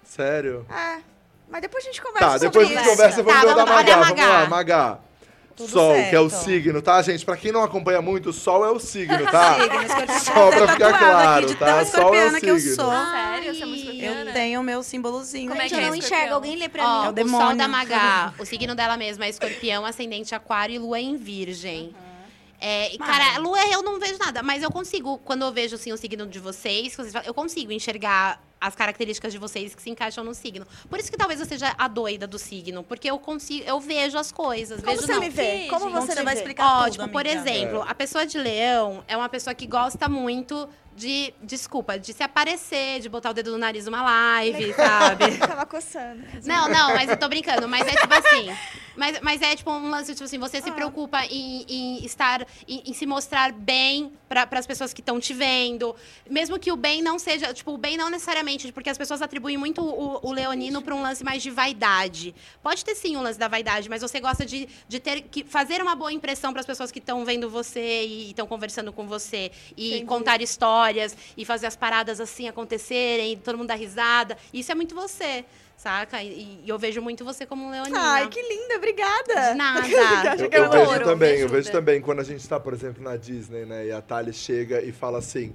Sério? 0.02 0.66
É. 0.68 1.00
Mas 1.48 1.62
depois 1.62 1.84
a 1.84 1.86
gente 1.86 2.02
conversa 2.02 2.26
Tá, 2.26 2.32
sobre 2.32 2.48
depois 2.48 2.66
a 2.68 2.70
isso. 2.72 2.80
gente 2.82 2.90
conversa, 2.90 3.22
vamos 3.22 3.40
Tá, 3.40 3.46
ver 3.46 3.52
o 3.52 3.54
da 3.54 3.64
vamos 3.64 3.76
Magá. 3.76 3.96
Vamos 3.96 4.18
lá, 4.18 4.46
Magá. 4.48 4.98
Tudo 5.56 5.70
Sol, 5.70 5.94
que 5.94 6.14
é 6.14 6.20
o 6.20 6.28
certo. 6.28 6.44
signo, 6.44 6.82
tá, 6.82 7.00
gente? 7.00 7.24
Pra 7.24 7.34
quem 7.36 7.50
não 7.50 7.62
acompanha 7.62 8.02
muito, 8.02 8.28
o 8.28 8.32
Sol 8.32 8.62
é 8.64 8.70
o 8.70 8.78
signo, 8.78 9.24
tá? 9.32 9.54
Signo, 9.54 9.82
escorpião. 9.82 10.20
Só 10.20 10.48
pra 10.50 10.64
Até 10.64 10.72
ficar 10.74 10.98
claro, 10.98 11.54
tá? 11.56 11.66
Sol 11.66 11.74
é 11.74 11.80
o 11.80 11.82
escorpiana 11.82 12.40
que 12.40 12.46
eu 12.50 12.58
signo. 12.60 12.74
sou. 12.76 12.90
Sério? 12.90 13.54
Você 13.54 13.62
é 13.64 13.66
escorpiana? 13.68 14.30
Eu 14.30 14.32
tenho 14.34 14.62
meu 14.62 14.82
símbolozinho. 14.82 15.48
Como 15.48 15.60
é 15.62 15.64
Gente, 15.68 15.78
que 15.78 15.82
eu 15.82 15.86
é 15.86 15.88
não 15.90 15.96
enxergo. 15.96 16.34
Alguém 16.34 16.56
lê 16.56 16.68
pra 16.68 16.84
Ó, 16.84 16.86
mim. 16.86 16.94
É 16.94 16.98
o 16.98 17.02
o 17.02 17.04
sol 17.06 17.12
demônio. 17.38 17.56
da 17.56 17.68
Magá, 17.68 18.34
o 18.38 18.44
signo 18.44 18.74
dela 18.74 18.96
mesma 18.98 19.24
é 19.24 19.30
escorpião, 19.30 19.86
ascendente 19.86 20.34
aquário 20.34 20.74
e 20.74 20.78
lua 20.78 21.00
em 21.00 21.16
virgem. 21.16 21.94
É, 22.60 22.94
e, 22.94 22.98
cara, 22.98 23.38
lua 23.38 23.58
eu 23.70 23.82
não 23.82 23.98
vejo 23.98 24.18
nada, 24.18 24.42
mas 24.42 24.62
eu 24.62 24.70
consigo, 24.70 25.18
quando 25.18 25.42
eu 25.42 25.52
vejo 25.52 25.74
assim, 25.74 25.92
o 25.92 25.96
signo 25.96 26.26
de 26.26 26.38
vocês, 26.38 26.96
eu 27.24 27.34
consigo 27.34 27.70
enxergar 27.70 28.40
as 28.60 28.74
características 28.74 29.32
de 29.32 29.38
vocês 29.38 29.74
que 29.74 29.82
se 29.82 29.90
encaixam 29.90 30.24
no 30.24 30.34
signo. 30.34 30.66
Por 30.88 30.98
isso 30.98 31.10
que 31.10 31.16
talvez 31.16 31.40
eu 31.40 31.46
seja 31.46 31.74
a 31.76 31.88
doida 31.88 32.26
do 32.26 32.38
signo, 32.38 32.82
porque 32.82 33.10
eu 33.10 33.18
consigo, 33.18 33.64
eu 33.66 33.78
vejo 33.80 34.18
as 34.18 34.32
coisas. 34.32 34.80
Como 34.80 34.92
vejo 34.92 35.06
você 35.06 35.12
não. 35.12 35.20
me 35.20 35.28
vê? 35.28 35.66
Como 35.68 35.90
você 35.90 36.14
me 36.14 36.22
vai 36.22 36.34
explicar 36.34 36.64
Ó, 36.64 36.84
tudo, 36.84 36.92
tipo, 36.92 37.08
por 37.08 37.26
amiga? 37.26 37.50
exemplo, 37.50 37.82
a 37.86 37.94
pessoa 37.94 38.26
de 38.26 38.38
leão 38.38 39.04
é 39.06 39.16
uma 39.16 39.28
pessoa 39.28 39.54
que 39.54 39.66
gosta 39.66 40.08
muito 40.08 40.68
de, 40.96 41.34
desculpa, 41.42 41.98
de 41.98 42.12
se 42.14 42.22
aparecer, 42.22 43.00
de 43.00 43.08
botar 43.08 43.30
o 43.30 43.34
dedo 43.34 43.52
no 43.52 43.58
nariz 43.58 43.84
numa 43.84 44.02
live, 44.02 44.72
sabe? 44.72 45.36
Tava 45.38 45.66
coçando. 45.66 46.22
Não, 46.44 46.68
não, 46.68 46.94
mas 46.94 47.10
eu 47.10 47.16
tô 47.18 47.28
brincando. 47.28 47.68
Mas 47.68 47.86
é 47.86 47.94
tipo 47.94 48.14
assim. 48.14 48.48
Mas, 48.96 49.20
mas 49.20 49.42
é 49.42 49.54
tipo 49.54 49.70
um 49.70 49.90
lance, 49.90 50.12
tipo 50.14 50.24
assim, 50.24 50.38
você 50.38 50.62
se 50.62 50.70
Ah. 50.70 50.72
preocupa 50.72 51.22
em, 51.26 51.66
em 51.68 52.04
estar, 52.06 52.46
em, 52.66 52.82
em 52.86 52.92
se 52.94 53.04
mostrar 53.04 53.52
bem 53.52 54.10
para 54.26 54.48
as 54.52 54.66
pessoas 54.66 54.94
que 54.94 55.02
estão 55.02 55.20
te 55.20 55.34
vendo. 55.34 55.94
Mesmo 56.30 56.58
que 56.58 56.72
o 56.72 56.76
bem 56.76 57.02
não 57.02 57.18
seja, 57.18 57.52
tipo, 57.52 57.72
o 57.72 57.76
bem 57.78 57.98
não 57.98 58.08
necessariamente, 58.08 58.72
porque 58.72 58.88
as 58.88 58.96
pessoas 58.96 59.20
atribuem 59.20 59.58
muito 59.58 59.82
o, 59.82 60.26
o 60.26 60.32
leonino 60.32 60.80
para 60.80 60.94
um 60.94 61.02
lance 61.02 61.22
mais 61.22 61.42
de 61.42 61.50
vaidade. 61.50 62.34
Pode 62.62 62.82
ter 62.82 62.94
sim 62.94 63.18
um 63.18 63.22
lance 63.22 63.38
da 63.38 63.48
vaidade, 63.48 63.86
mas 63.90 64.00
você 64.00 64.18
gosta 64.18 64.46
de, 64.46 64.66
de 64.88 64.98
ter 64.98 65.20
que 65.20 65.44
fazer 65.44 65.82
uma 65.82 65.94
boa 65.94 66.10
impressão 66.10 66.52
para 66.52 66.60
as 66.60 66.66
pessoas 66.66 66.90
que 66.90 66.98
estão 66.98 67.22
vendo 67.22 67.50
você 67.50 68.06
e 68.06 68.30
estão 68.30 68.46
conversando 68.46 68.94
com 68.94 69.06
você. 69.06 69.52
E 69.76 69.88
Entendi. 69.88 70.06
contar 70.06 70.40
histórias 70.40 70.85
e 71.36 71.44
fazer 71.44 71.66
as 71.66 71.76
paradas 71.76 72.20
assim 72.20 72.48
acontecerem, 72.48 73.32
e 73.32 73.36
todo 73.36 73.56
mundo 73.58 73.68
dar 73.68 73.74
risada. 73.74 74.36
Isso 74.52 74.70
é 74.70 74.74
muito 74.74 74.94
você, 74.94 75.44
saca? 75.76 76.22
E, 76.22 76.62
e 76.64 76.68
eu 76.68 76.78
vejo 76.78 77.00
muito 77.02 77.24
você 77.24 77.44
como 77.46 77.64
um 77.66 77.70
leonino. 77.70 77.96
Ai, 77.98 78.28
que 78.28 78.40
linda, 78.40 78.76
obrigada. 78.76 79.50
De 79.50 79.54
nada. 79.54 79.80
Achei 80.32 80.46
Eu, 80.46 80.50
eu 80.52 80.64
uma 80.64 80.70
vejo 80.70 80.90
ouro. 80.90 81.04
também, 81.04 81.38
eu 81.38 81.48
vejo 81.48 81.70
também 81.70 82.00
quando 82.00 82.20
a 82.20 82.24
gente 82.24 82.46
tá, 82.48 82.58
por 82.58 82.72
exemplo, 82.72 83.02
na 83.02 83.16
Disney, 83.16 83.64
né? 83.64 83.86
E 83.86 83.92
a 83.92 84.00
Thalia 84.00 84.32
chega 84.32 84.82
e 84.82 84.92
fala 84.92 85.18
assim: 85.18 85.54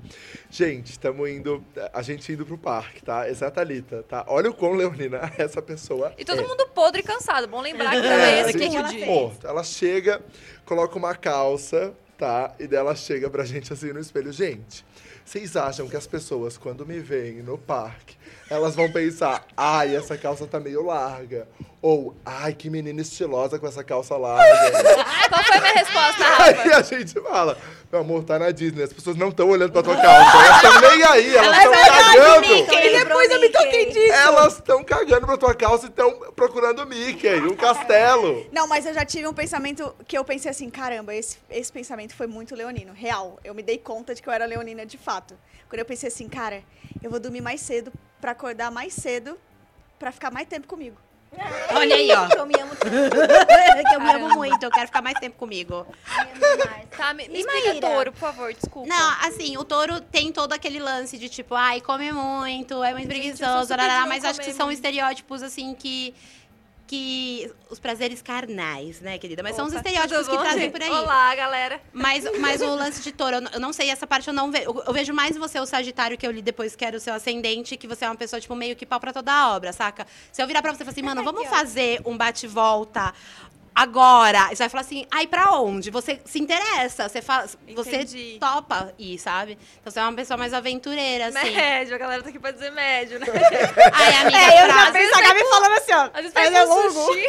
Gente, 0.49 0.91
estamos 0.91 1.30
indo. 1.30 1.64
A 1.94 2.02
gente 2.02 2.32
indo 2.32 2.45
pro 2.45 2.58
parque, 2.58 3.03
tá? 3.03 3.28
Essa 3.28 3.45
é 3.45 3.48
a 3.48 3.52
Thalita, 3.52 4.03
tá? 4.03 4.26
Olha 4.28 4.49
o 4.49 4.53
quão 4.53 4.74
leonina 4.74 5.32
essa 5.38 5.62
pessoa. 5.62 6.14
E 6.18 6.26
todo 6.26 6.41
é. 6.41 6.48
mundo 6.48 6.68
podre 6.68 7.02
e 7.02 7.03
cansado. 7.03 7.48
Bom 7.48 7.62
lembrar 7.62 7.91
que 7.91 7.98
É, 7.98 8.02
também 8.02 8.40
esse 8.40 8.49
assim, 8.49 8.70
que 8.70 8.78
ela 8.78 9.06
morto. 9.06 9.48
Ela 9.48 9.64
chega, 9.64 10.22
coloca 10.66 10.98
uma 10.98 11.16
calça, 11.16 11.94
tá? 12.18 12.53
E 12.60 12.68
dela 12.68 12.95
chega 12.95 13.30
pra 13.30 13.44
gente 13.44 13.74
assim 13.74 13.91
no 13.91 13.99
espelho. 13.99 14.32
Gente, 14.32 14.86
vocês 15.32 15.56
acham 15.56 15.88
que 15.88 15.95
as 15.95 16.06
pessoas, 16.06 16.58
quando 16.58 16.86
me 16.86 16.99
veem 16.99 17.41
no 17.41 17.58
parque, 17.58 18.18
elas 18.49 18.76
vão 18.76 18.91
pensar, 18.91 19.45
ai, 19.56 19.95
essa 19.95 20.18
calça 20.18 20.45
tá 20.45 20.60
meio 20.60 20.86
larga. 20.86 21.48
Ou, 21.82 22.16
ai, 22.24 22.53
que 22.53 22.70
menina 22.70 23.02
estilosa 23.02 23.58
com 23.58 23.66
essa 23.66 23.84
calça 23.84 24.16
larga. 24.16 24.72
Qual 25.30 25.44
foi 25.44 25.58
a 25.58 25.62
minha 25.62 25.74
resposta, 25.74 26.24
Rafa? 26.24 26.44
Aí 26.44 26.74
a 26.74 26.82
gente 26.82 27.20
fala, 27.22 27.58
meu 27.91 28.02
amor, 28.02 28.24
tá 28.24 28.38
na 28.38 28.52
Disney, 28.52 28.84
as 28.84 28.94
pessoas 28.94 29.16
não 29.16 29.30
estão 29.30 29.49
olhando 29.49 29.72
pra 29.72 29.82
tua 29.82 29.95
calça. 29.95 30.38
Elas 30.38 30.64
estão 30.64 30.82
nem 30.82 31.03
aí, 31.03 31.36
elas 31.36 31.58
estão 31.58 31.72
cagando. 31.72 32.76
E 32.86 32.99
depois 32.99 33.32
eu 33.32 33.41
me 33.41 33.49
toquei 33.49 33.86
disso. 33.90 34.14
Elas 34.14 34.53
estão 34.53 34.84
cagando 34.84 35.26
pra 35.26 35.38
tua 35.38 35.56
calça 35.56 35.88
e 35.88 35.90
estão 35.90 36.12
procurando 36.36 36.84
o 36.84 36.86
Mickey, 36.86 37.40
um 37.41 37.56
castelo. 37.56 38.45
Não, 38.52 38.68
mas 38.68 38.86
eu 38.86 38.94
já 38.94 39.03
tive 39.03 39.28
um 39.28 39.34
pensamento 39.34 39.95
que 40.08 40.18
eu 40.18 40.24
pensei 40.24 40.52
assim, 40.52 40.70
caramba, 40.70 41.16
esse, 41.16 41.38
esse 41.49 41.72
pensamento 41.72 42.14
foi 42.14 42.28
muito 42.28 42.53
leonino, 42.53 42.94
real. 42.94 43.40
Eu 43.44 43.56
me 43.56 43.64
dei 43.64 43.78
conta 43.78 44.14
de 44.14 44.22
que 44.22 44.30
eu 44.30 44.34
era 44.34 44.45
leonina 44.45 44.86
de 44.86 44.98
fato. 44.98 45.36
Quando 45.72 45.80
eu 45.80 45.85
pensei 45.85 46.10
assim, 46.10 46.27
cara, 46.27 46.61
eu 47.02 47.10
vou 47.10 47.18
dormir 47.18 47.39
mais 47.39 47.61
cedo 47.61 47.93
pra 48.19 48.31
acordar 48.31 48.69
mais 48.69 48.91
cedo 48.93 49.39
pra 49.98 50.11
ficar 50.11 50.30
mais 50.30 50.45
tempo 50.45 50.68
comigo. 50.68 50.98
Olha 51.73 51.95
aí, 51.95 52.11
ó. 52.11 52.27
Eu 52.35 52.45
me 52.45 52.60
amo 52.60 52.76
tanto, 52.76 53.89
que 53.89 53.95
eu 53.95 54.02
me 54.02 54.11
amo 54.11 54.35
muito, 54.35 54.61
eu 54.64 54.69
quero 54.69 54.88
ficar 54.88 55.02
mais 55.02 55.18
tempo 55.18 55.38
comigo. 55.38 55.88
me 55.88 56.45
amo 56.45 56.57
demais. 56.57 56.89
Tá, 56.89 57.14
me, 57.14 57.30
me 57.30 57.39
explica 57.39 57.80
touro, 57.80 58.11
por 58.11 58.19
favor, 58.19 58.53
desculpa. 58.53 58.89
Não, 58.89 59.11
assim, 59.26 59.56
o 59.56 59.64
touro 59.64 60.02
tem 60.02 60.30
todo 60.30 60.52
aquele 60.52 60.77
lance 60.77 61.18
de 61.18 61.30
tipo, 61.30 61.56
ai, 61.56 61.80
come 61.80 62.11
muito, 62.11 62.84
é 62.84 62.91
muito 62.91 63.10
Gente, 63.10 63.38
preguiçoso, 63.38 63.72
arará, 63.72 64.06
mas 64.06 64.26
acho 64.26 64.41
que 64.41 64.52
são 64.52 64.69
estereótipos, 64.69 65.41
assim, 65.41 65.73
que. 65.73 66.14
Que. 66.91 67.49
Os 67.69 67.80
prazeres 67.80 68.22
carnais, 68.22 68.99
né, 68.99 69.18
querida? 69.18 69.41
Mas 69.41 69.55
são 69.55 69.65
os 69.65 69.72
Opa, 69.72 69.80
estereótipos 69.80 70.27
que 70.27 70.38
trazem 70.38 70.69
por 70.69 70.81
aí. 70.81 70.89
Olá, 70.89 71.34
galera. 71.34 71.81
Mas, 71.93 72.26
mas 72.38 72.61
o 72.61 72.76
lance 72.76 73.01
de 73.01 73.13
touro, 73.13 73.38
eu 73.53 73.59
não- 73.61 73.72
sei, 73.72 73.89
essa 73.89 74.05
parte 74.05 74.27
eu 74.27 74.34
não 74.34 74.51
vejo. 74.51 74.65
Eu, 74.85 74.91
vejo 74.91 75.13
mais 75.13 75.38
você, 75.38 75.57
o 75.57 75.65
Sagitário, 75.65 76.18
que 76.18 76.27
eu 76.27 76.31
li 76.31 76.41
depois 76.41 76.76
que 76.76 76.84
era 76.84 76.97
o 76.97 76.99
seu 76.99 77.13
ascendente, 77.13 77.77
que 77.77 77.88
você 77.88 78.03
é 78.03 78.09
uma 78.09 78.18
pessoa, 78.18 78.41
tipo, 78.41 78.53
meio 78.57 78.76
que 78.76 78.85
pau 78.85 78.99
pra 78.99 79.13
toda 79.13 79.31
a 79.31 79.55
obra, 79.55 79.72
saca? 79.72 80.05
Se 80.34 80.43
eu 80.43 80.47
virar 80.47 80.61
pra 80.61 80.73
você 80.73 80.84
e 80.84 80.85
falar 80.85 80.91
assim, 80.91 81.01
mano, 81.01 81.23
vamos 81.23 81.47
fazer 81.47 82.01
um 82.05 82.18
bate-volta 82.18 83.13
agora. 83.73 84.48
Você 84.49 84.56
vai 84.57 84.69
falar 84.69 84.81
assim, 84.81 85.06
ai, 85.11 85.27
pra 85.27 85.52
onde? 85.60 85.89
Você 85.89 86.19
se 86.26 86.39
interessa, 86.39 87.07
você 87.10 87.22
fala, 87.22 87.48
você 87.76 88.38
topa 88.39 88.93
ir, 88.99 89.18
sabe? 89.18 89.57
Então 89.80 89.91
você 89.91 89.99
é 89.99 90.03
uma 90.03 90.14
pessoa 90.14 90.38
mais 90.38 90.53
aventureira, 90.53 91.27
assim. 91.27 91.52
Médio, 91.52 91.95
a 91.95 91.98
galera 91.98 92.23
tá 92.23 92.30
aqui 92.30 92.39
pra 92.39 92.52
dizer 92.52 92.72
médio, 92.72 93.19
né? 93.19 93.26
Ai, 93.93 94.14
amiga, 94.22 94.38
É, 94.38 94.64
eu 94.64 94.68
já 94.68 94.73
frase- 94.73 94.91
penso 94.93 95.15
a 95.18 95.22
Gabi 95.22 95.39
falando 95.45 95.72
assim, 95.73 95.93
ó. 95.93 96.10
Às 96.14 96.22
vezes 96.22 96.35
é 96.35 96.64
longo. 96.64 96.91
sushi, 96.91 97.27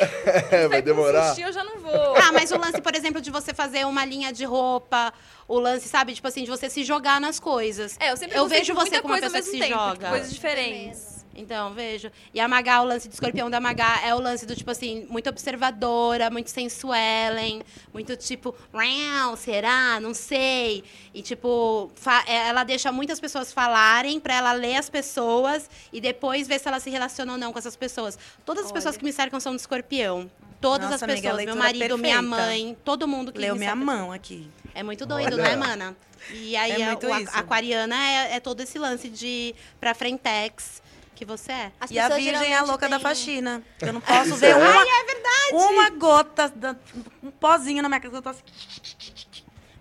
É, 0.51 0.69
vai 0.69 0.83
demorar. 0.83 1.29
sushi, 1.31 1.43
eu 1.43 1.53
já 1.53 1.65
não 1.65 1.79
vou. 1.79 2.17
Ah, 2.17 2.33
mas 2.33 2.51
o 2.51 2.59
lance, 2.59 2.81
por 2.81 2.95
exemplo, 2.95 3.21
de 3.21 3.31
você 3.31 3.55
fazer 3.55 3.87
uma 3.87 4.05
linha 4.05 4.33
de 4.33 4.45
roupa, 4.45 5.13
o 5.49 5.59
lance, 5.59 5.89
sabe, 5.89 6.15
tipo 6.15 6.27
assim, 6.29 6.45
de 6.45 6.51
você 6.51 6.69
se 6.69 6.83
jogar 6.85 7.21
nas 7.21 7.39
coisas. 7.39 7.97
É, 8.01 8.11
eu 8.11 8.17
sempre 8.17 8.37
Eu 8.39 8.47
vejo 8.49 8.75
você 8.75 9.01
como 9.01 9.15
uma 9.15 9.21
pessoa 9.21 9.41
que 9.43 9.49
se 9.49 9.59
tempo, 9.59 9.75
joga. 9.75 10.09
coisas 10.11 10.33
diferentes. 10.33 11.12
Então, 11.35 11.73
vejo. 11.73 12.11
E 12.35 12.41
a 12.41 12.47
Magá, 12.47 12.81
o 12.83 12.85
lance 12.85 13.09
do 13.09 13.13
escorpião 13.13 13.49
da 13.51 13.59
Magá 13.59 14.01
é 14.05 14.15
o 14.15 14.19
lance 14.21 14.45
do, 14.45 14.55
tipo 14.55 14.71
assim, 14.71 15.07
muito 15.09 15.31
observadora, 15.31 16.29
muito 16.31 16.51
sensuelen, 16.51 17.63
muito 17.93 18.17
tipo, 18.17 18.55
"Rau, 18.73 19.37
será? 19.37 19.99
Não 20.01 20.13
sei. 20.15 20.85
E, 21.15 21.23
tipo, 21.23 21.91
é, 22.27 22.49
ela 22.49 22.65
deixa 22.65 22.93
muitas 22.93 23.19
pessoas 23.21 23.53
falarem 23.53 24.21
pra 24.21 24.35
ela 24.35 24.53
ler 24.53 24.77
as 24.77 24.91
pessoas 24.91 25.69
e 25.93 26.01
depois 26.01 26.47
ver 26.47 26.59
se 26.61 26.69
ela 26.69 26.81
se 26.81 26.91
relaciona 26.91 27.33
ou 27.33 27.39
não 27.39 27.53
com 27.53 27.59
essas 27.59 27.77
pessoas. 27.77 28.19
Todas 28.45 28.67
as 28.67 28.73
pessoas 28.73 28.97
que 28.97 29.05
me 29.05 29.13
cercam 29.13 29.41
são 29.41 29.55
de 29.55 29.61
escorpião. 29.61 30.31
Todas 30.61 30.91
Nossa, 30.91 30.97
as 30.97 31.03
amiga, 31.11 31.31
pessoas. 31.31 31.45
Meu 31.47 31.57
marido, 31.57 31.99
minha 31.99 32.23
perfeita. 32.23 32.65
mão, 32.67 32.77
todo 32.85 33.09
mundo 33.09 33.33
que 33.33 33.39
Leu 33.39 33.55
me 33.55 33.61
minha 33.61 33.71
cerca- 33.71 33.85
mão 33.85 34.13
aqui. 34.13 34.49
É 34.75 34.83
muito 34.83 35.05
doido, 35.05 35.35
Olha. 35.35 35.43
né, 35.43 35.57
mana? 35.57 35.97
E 36.31 36.55
aí, 36.57 36.81
É 36.81 36.85
a, 36.87 36.93
a- 36.93 37.39
aquariana 37.41 37.97
é, 37.97 38.37
é 38.37 38.41
todo 38.41 38.61
esse 38.61 38.79
lance 38.79 39.09
de 39.09 39.55
pra 39.81 39.93
frentex 39.93 40.81
que 41.25 41.31
você 41.31 41.53
é. 41.53 41.73
As 41.81 41.91
E 41.91 41.99
a 41.99 42.05
pessoas 42.09 42.25
virgem 42.25 42.53
é 42.53 42.57
a 42.59 42.63
louca 42.63 42.89
da 42.89 42.97
têm- 42.97 43.03
faxina. 43.03 43.63
Eu 43.81 43.93
não 43.93 44.01
posso 44.03 44.37
ver 44.37 44.51
é. 44.51 44.57
uma, 44.57 44.67
Ai, 44.67 44.89
é 44.89 45.05
verdade! 45.05 45.73
uma 45.75 45.91
gota, 45.91 46.53
um 47.23 47.31
pozinho 47.31 47.83
na 47.83 47.89
minha 47.89 48.01
casa. 48.01 48.17
Eu 48.17 48.23
tô 48.23 48.29
assim... 48.29 48.43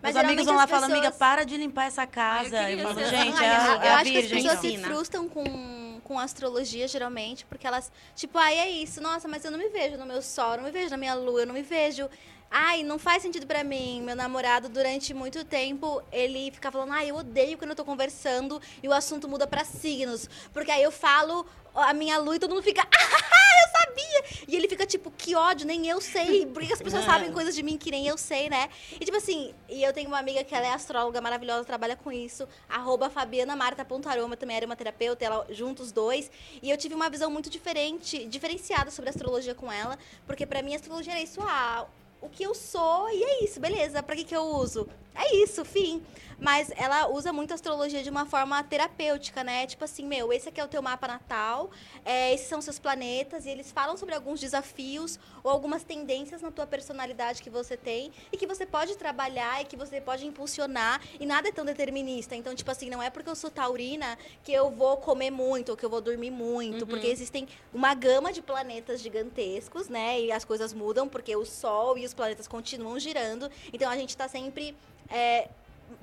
Mas 0.03 0.15
Meus 0.15 0.25
amigos 0.25 0.45
vão 0.45 0.55
lá 0.55 0.63
e 0.63 0.67
falam, 0.67 0.85
as 0.85 0.89
amiga, 0.91 1.11
pessoas- 1.11 1.19
para 1.19 1.43
de 1.45 1.57
limpar 1.57 1.85
essa 1.85 2.07
casa. 2.07 2.59
Ai, 2.59 2.73
eu 2.73 2.79
eu 2.79 2.87
falo, 2.87 3.05
gente, 3.05 3.43
é 3.43 3.49
a, 3.55 3.65
eu 3.75 3.81
é 3.81 3.89
a 3.89 3.95
acho 3.97 4.11
que 4.11 4.17
as 4.17 4.25
virgem. 4.25 4.43
pessoas 4.43 4.59
se 4.59 4.77
frustram 4.79 5.29
com, 5.29 6.01
com 6.03 6.17
astrologia, 6.17 6.87
geralmente, 6.87 7.45
porque 7.45 7.67
elas, 7.67 7.91
tipo, 8.15 8.35
ai, 8.39 8.57
é 8.57 8.69
isso, 8.69 8.99
nossa, 8.99 9.27
mas 9.27 9.45
eu 9.45 9.51
não 9.51 9.59
me 9.59 9.69
vejo 9.69 9.97
no 9.97 10.05
meu 10.07 10.21
sol, 10.23 10.53
eu 10.53 10.57
não 10.57 10.63
me 10.63 10.71
vejo 10.71 10.89
na 10.89 10.97
minha 10.97 11.13
lua, 11.13 11.41
eu 11.41 11.45
não 11.47 11.53
me 11.53 11.61
vejo. 11.61 12.09
Ai, 12.53 12.83
não 12.83 12.99
faz 12.99 13.23
sentido 13.23 13.47
pra 13.47 13.63
mim. 13.63 14.01
Meu 14.01 14.13
namorado, 14.13 14.67
durante 14.67 15.13
muito 15.13 15.45
tempo, 15.45 16.03
ele 16.11 16.51
fica 16.51 16.69
falando, 16.69 16.91
ai, 16.91 17.09
eu 17.09 17.15
odeio 17.15 17.57
quando 17.57 17.69
eu 17.69 17.75
tô 17.77 17.85
conversando 17.85 18.61
e 18.83 18.89
o 18.89 18.93
assunto 18.93 19.25
muda 19.25 19.47
pra 19.47 19.63
signos. 19.63 20.29
Porque 20.51 20.69
aí 20.69 20.83
eu 20.83 20.91
falo 20.91 21.45
a 21.73 21.93
minha 21.93 22.17
lua 22.17 22.35
e 22.35 22.39
todo 22.39 22.53
mundo 22.53 22.61
fica, 22.61 22.81
ah, 22.91 23.61
eu 23.63 23.79
sabia! 23.79 24.45
E 24.49 24.55
ele 24.57 24.67
fica 24.67 24.85
tipo, 24.85 25.09
que 25.11 25.33
ódio, 25.33 25.65
nem 25.65 25.87
eu 25.87 26.01
sei. 26.01 26.45
Porque 26.45 26.73
as 26.73 26.81
pessoas 26.81 27.05
sabem 27.05 27.31
coisas 27.31 27.55
de 27.55 27.63
mim 27.63 27.77
que 27.77 27.89
nem 27.89 28.05
eu 28.05 28.17
sei, 28.17 28.49
né? 28.49 28.67
E 28.99 29.05
tipo 29.05 29.15
assim, 29.15 29.53
e 29.69 29.81
eu 29.81 29.93
tenho 29.93 30.09
uma 30.09 30.19
amiga 30.19 30.43
que 30.43 30.53
ela 30.53 30.67
é 30.67 30.73
astróloga 30.73 31.21
maravilhosa, 31.21 31.63
trabalha 31.63 31.95
com 31.95 32.11
isso, 32.11 32.45
arroba 32.67 33.09
fabianamarta.aroma, 33.09 34.35
também 34.35 34.57
era 34.57 34.65
uma 34.65 34.75
terapeuta, 34.75 35.23
ela 35.23 35.47
juntos 35.51 35.87
os 35.87 35.91
dois. 35.93 36.29
E 36.61 36.69
eu 36.69 36.77
tive 36.77 36.95
uma 36.95 37.09
visão 37.09 37.31
muito 37.31 37.49
diferente, 37.49 38.25
diferenciada 38.25 38.91
sobre 38.91 39.09
astrologia 39.09 39.55
com 39.55 39.71
ela, 39.71 39.97
porque 40.27 40.45
pra 40.45 40.61
mim 40.61 40.73
a 40.73 40.75
astrologia 40.75 41.13
era 41.13 41.21
isso, 41.21 41.39
ah, 41.41 41.87
o 42.21 42.29
que 42.29 42.43
eu 42.43 42.53
sou 42.53 43.09
e 43.09 43.23
é 43.23 43.43
isso, 43.43 43.59
beleza. 43.59 44.01
Pra 44.03 44.15
que, 44.15 44.23
que 44.23 44.35
eu 44.35 44.43
uso? 44.43 44.87
É 45.13 45.35
isso, 45.35 45.63
fim. 45.65 46.01
Mas 46.39 46.71
ela 46.75 47.07
usa 47.07 47.31
muito 47.31 47.51
a 47.51 47.53
astrologia 47.53 48.01
de 48.01 48.09
uma 48.09 48.25
forma 48.25 48.63
terapêutica, 48.63 49.43
né? 49.43 49.67
Tipo 49.67 49.83
assim, 49.85 50.03
meu, 50.03 50.33
esse 50.33 50.49
aqui 50.49 50.59
é 50.59 50.65
o 50.65 50.67
teu 50.67 50.81
mapa 50.81 51.07
natal, 51.07 51.69
é, 52.03 52.33
esses 52.33 52.47
são 52.47 52.59
seus 52.59 52.79
planetas, 52.79 53.45
e 53.45 53.49
eles 53.49 53.71
falam 53.71 53.95
sobre 53.95 54.15
alguns 54.15 54.39
desafios 54.39 55.19
ou 55.43 55.51
algumas 55.51 55.83
tendências 55.83 56.41
na 56.41 56.49
tua 56.49 56.65
personalidade 56.65 57.43
que 57.43 57.49
você 57.49 57.77
tem 57.77 58.11
e 58.31 58.37
que 58.37 58.47
você 58.47 58.65
pode 58.65 58.97
trabalhar 58.97 59.61
e 59.61 59.65
que 59.65 59.77
você 59.77 60.01
pode 60.01 60.25
impulsionar, 60.25 60.99
e 61.19 61.27
nada 61.27 61.49
é 61.49 61.51
tão 61.51 61.63
determinista. 61.63 62.35
Então, 62.35 62.55
tipo 62.55 62.71
assim, 62.71 62.89
não 62.89 63.03
é 63.03 63.11
porque 63.11 63.29
eu 63.29 63.35
sou 63.35 63.51
taurina 63.51 64.17
que 64.43 64.51
eu 64.51 64.71
vou 64.71 64.97
comer 64.97 65.29
muito 65.29 65.69
ou 65.69 65.77
que 65.77 65.85
eu 65.85 65.91
vou 65.91 66.01
dormir 66.01 66.31
muito, 66.31 66.87
porque 66.87 67.05
existem 67.05 67.47
uma 67.71 67.93
gama 67.93 68.33
de 68.33 68.41
planetas 68.41 68.99
gigantescos, 68.99 69.89
né? 69.89 70.19
E 70.19 70.31
as 70.31 70.43
coisas 70.43 70.73
mudam 70.73 71.07
porque 71.07 71.35
o 71.35 71.45
Sol 71.45 71.99
e 71.99 72.05
os 72.05 72.15
planetas 72.15 72.47
continuam 72.47 72.97
girando. 72.97 73.47
Então, 73.71 73.91
a 73.91 73.95
gente 73.95 74.17
tá 74.17 74.27
sempre. 74.27 74.75
É, 75.11 75.47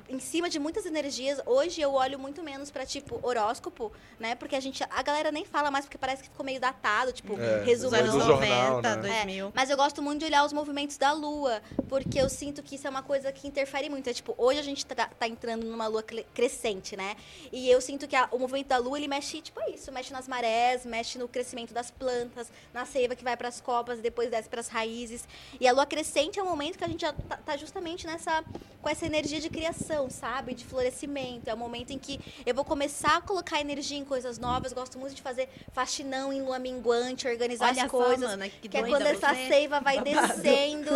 em 0.09 0.19
cima 0.20 0.48
de 0.48 0.59
muitas 0.59 0.86
energias, 0.86 1.40
hoje 1.47 1.81
eu 1.81 1.93
olho 1.94 2.19
muito 2.19 2.43
menos 2.43 2.70
pra, 2.70 2.85
tipo, 2.86 3.19
horóscopo, 3.23 3.93
né? 4.19 4.35
Porque 4.35 4.56
a 4.56 4.60
gente. 4.60 4.82
A 4.90 5.02
galera 5.02 5.31
nem 5.31 5.44
fala 5.44 5.70
mais 5.70 5.85
porque 5.85 5.98
parece 5.98 6.23
que 6.23 6.28
ficou 6.28 6.44
meio 6.44 6.60
datado, 6.60 7.12
tipo, 7.12 7.35
É, 7.39 7.59
Dos 7.59 7.66
resumo. 7.66 7.94
anos 7.97 8.12
do 8.15 8.20
jornal, 8.20 8.70
90, 8.82 8.97
né? 8.97 9.12
2000. 9.24 9.52
Mas 9.55 9.70
eu 9.70 9.77
gosto 9.77 10.02
muito 10.02 10.20
de 10.20 10.27
olhar 10.27 10.44
os 10.44 10.52
movimentos 10.52 10.97
da 10.97 11.12
lua, 11.12 11.60
porque 11.89 12.20
eu 12.20 12.28
sinto 12.28 12.62
que 12.62 12.74
isso 12.77 12.86
é 12.86 12.90
uma 12.90 13.02
coisa 13.02 13.31
que 13.32 13.47
interfere 13.47 13.89
muito. 13.89 14.09
É 14.09 14.15
tipo, 14.15 14.35
hoje 14.39 14.59
a 14.60 14.62
gente 14.62 14.85
tá, 14.86 15.06
tá 15.09 15.28
entrando 15.28 15.65
numa 15.66 15.86
lua 15.86 16.02
cre- 16.02 16.27
crescente, 16.35 16.97
né? 16.97 17.16
E 17.52 17.69
eu 17.70 17.81
sinto 17.81 18.06
que 18.09 18.16
a- 18.16 18.28
o 18.31 18.39
movimento 18.39 18.69
da 18.69 18.78
lua, 18.78 18.98
ele 18.98 19.09
mexe, 19.09 19.40
tipo, 19.40 19.60
é 19.60 19.70
isso, 19.70 19.90
mexe 19.93 20.12
nas 20.12 20.27
marés, 20.28 20.85
mexe 20.86 21.19
no 21.19 21.28
crescimento 21.28 21.73
das 21.74 21.90
plantas, 21.90 22.51
na 22.73 22.85
seiva 22.86 23.15
que 23.15 23.24
vai 23.24 23.36
pras 23.36 23.60
copas 23.60 23.98
e 23.98 24.02
depois 24.02 24.31
desce 24.31 24.48
pras 24.48 24.69
raízes. 24.69 25.27
E 25.60 25.66
a 25.69 25.73
lua 25.73 25.86
crescente 25.86 26.39
é 26.39 26.43
o 26.43 26.47
momento 26.47 26.78
que 26.78 26.85
a 26.85 26.89
gente 26.89 27.01
já 27.02 27.12
tá, 27.12 27.36
tá 27.36 27.56
justamente 27.56 28.06
nessa 28.06 28.44
com 28.81 28.89
essa 28.89 29.05
energia 29.06 29.40
de 29.40 29.51
criação, 29.51 29.77
sabe? 30.10 30.55
De 30.55 30.64
florescimento. 30.64 31.48
É 31.48 31.55
o 31.55 31.56
momento 31.56 31.92
em 31.92 31.98
que 31.98 32.20
eu 32.44 32.55
vou 32.55 32.64
começar 32.64 33.16
a 33.16 33.20
colocar 33.20 33.60
energia 33.60 33.98
em 33.98 34.05
coisas 34.05 34.38
novas. 34.38 34.72
Gosto 34.72 34.98
muito 34.98 35.14
de 35.14 35.22
fazer 35.22 35.48
faxinão 35.72 36.32
em 36.32 36.42
lua 36.42 36.59
minguante, 36.59 37.26
organizar 37.28 37.68
Olha 37.70 37.84
as 37.84 37.90
só, 37.90 37.96
coisas. 37.96 38.30
mana, 38.30 38.48
que 38.48 38.68
que 38.68 38.76
é 38.76 38.82
quando 38.82 39.02
essa 39.06 39.34
você. 39.34 39.48
seiva 39.48 39.80
vai 39.80 40.00
descendo. 40.02 40.90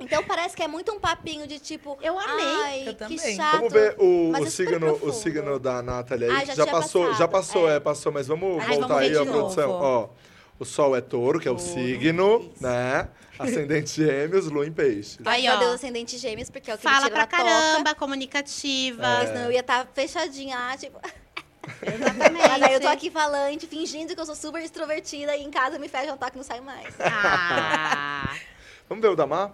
Então 0.00 0.24
parece 0.24 0.56
que 0.56 0.62
é 0.62 0.66
muito 0.66 0.90
um 0.92 0.98
papinho 0.98 1.46
de 1.46 1.58
tipo, 1.58 1.96
Eu 2.00 2.18
amei. 2.18 2.44
ai, 2.44 2.80
Eu 2.88 2.94
que 2.94 2.98
também. 2.98 3.36
chato. 3.36 3.56
Vamos 3.58 3.72
ver 3.72 3.94
o, 3.98 4.30
o 4.32 4.36
é 4.46 4.50
signo, 4.50 4.98
o 5.02 5.12
signo 5.12 5.58
da 5.58 5.82
Nathalie 5.82 6.24
aí. 6.24 6.36
Ah, 6.36 6.44
já 6.46 6.54
já, 6.54 6.66
passou, 6.66 7.04
já 7.14 7.28
passado, 7.28 7.30
passou, 7.30 7.70
é. 7.70 7.76
é. 7.76 7.80
passou, 7.80 8.10
mas 8.12 8.26
vamos 8.26 8.60
Ai, 8.60 8.68
voltar 8.68 8.94
vamos 8.94 9.02
aí 9.02 9.26
produção. 9.26 9.70
Ó, 9.70 10.08
o 10.60 10.64
Sol 10.64 10.94
é 10.94 11.00
touro, 11.00 11.40
que 11.40 11.48
é 11.48 11.50
o 11.50 11.58
signo, 11.58 12.52
né? 12.60 13.08
Ascendente 13.40 14.04
gêmeos, 14.04 14.46
lua 14.50 14.66
em 14.66 14.72
peixes. 14.72 15.18
Aí, 15.24 15.48
ó. 15.48 15.56
Deus, 15.56 15.76
ascendente 15.76 16.18
gêmeos, 16.18 16.50
porque 16.50 16.70
é 16.70 16.74
o 16.74 16.78
que 16.78 16.86
me 16.86 16.92
Fala 16.92 17.06
tira 17.06 17.16
pra 17.16 17.24
da 17.24 17.30
toca. 17.30 17.42
caramba, 17.42 17.94
comunicativa. 17.94 19.06
É. 19.22 19.26
Senão 19.26 19.44
eu 19.46 19.52
ia 19.52 19.60
estar 19.60 19.88
fechadinha 19.94 20.56
lá, 20.58 20.76
tipo... 20.76 21.00
Exatamente. 21.82 22.46
Mas 22.50 22.62
aí 22.62 22.74
eu 22.74 22.80
tô 22.80 22.88
aqui 22.88 23.10
falante, 23.10 23.66
fingindo 23.66 24.14
que 24.14 24.20
eu 24.20 24.26
sou 24.26 24.34
super 24.36 24.62
extrovertida 24.62 25.34
e 25.36 25.42
em 25.42 25.50
casa 25.50 25.78
me 25.78 25.88
fecha 25.88 26.12
um 26.12 26.18
toque 26.18 26.32
e 26.34 26.36
não 26.36 26.44
saio 26.44 26.62
mais. 26.62 26.94
Ah, 27.00 28.34
Vamos 28.90 29.00
ver 29.02 29.08
o 29.08 29.16
Damar? 29.16 29.52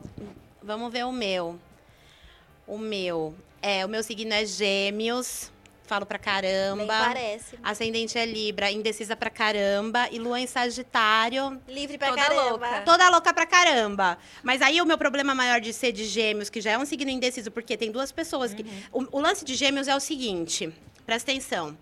vamos 0.63 0.93
ver 0.93 1.05
o 1.05 1.13
meu. 1.13 1.57
O 2.67 2.77
meu. 2.79 3.35
É, 3.63 3.85
o 3.87 3.89
meu 3.89 4.03
signo 4.03 4.33
é 4.35 4.45
gêmeos. 4.45 5.53
Falo 5.87 6.05
pra 6.05 6.19
Nem 6.19 6.25
caramba. 6.25 6.87
parece. 6.87 7.57
Ascendente 7.63 8.19
é 8.19 8.27
Libra, 8.27 8.71
indecisa 8.71 9.15
pra 9.15 9.31
caramba. 9.31 10.09
E 10.11 10.19
Lua 10.19 10.41
em 10.41 10.47
Sagitário, 10.47 11.61
Livre 11.69 11.97
pra 11.97 12.09
Toda 12.09 12.23
caramba. 12.23 12.51
louca. 12.51 12.81
toda 12.83 13.09
louca 13.09 13.33
pra 13.33 13.47
caramba. 13.47 14.19
Mas 14.43 14.61
aí 14.63 14.81
o 14.81 14.87
meu 14.87 14.99
problema 14.99 15.35
maior 15.35 15.61
de 15.61 15.73
ser 15.73 15.93
de 15.93 16.05
gêmeos, 16.05 16.51
que 16.51 16.61
já 16.61 16.73
é 16.73 16.79
um 16.79 16.85
signo 16.85 17.11
indeciso, 17.11 17.51
porque 17.51 17.77
tem 17.77 17.91
duas 17.93 18.11
pessoas 18.11 18.53
que. 18.53 18.67
O, 18.93 19.19
o 19.19 19.21
lance 19.21 19.45
de 19.45 19.55
gêmeos 19.55 19.87
é 19.87 19.95
o 19.95 20.01
seguinte: 20.01 20.73
presta 21.07 21.31
atenção. 21.31 21.77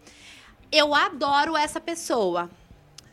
Eu 0.70 0.94
adoro 0.94 1.56
essa 1.56 1.80
pessoa. 1.80 2.50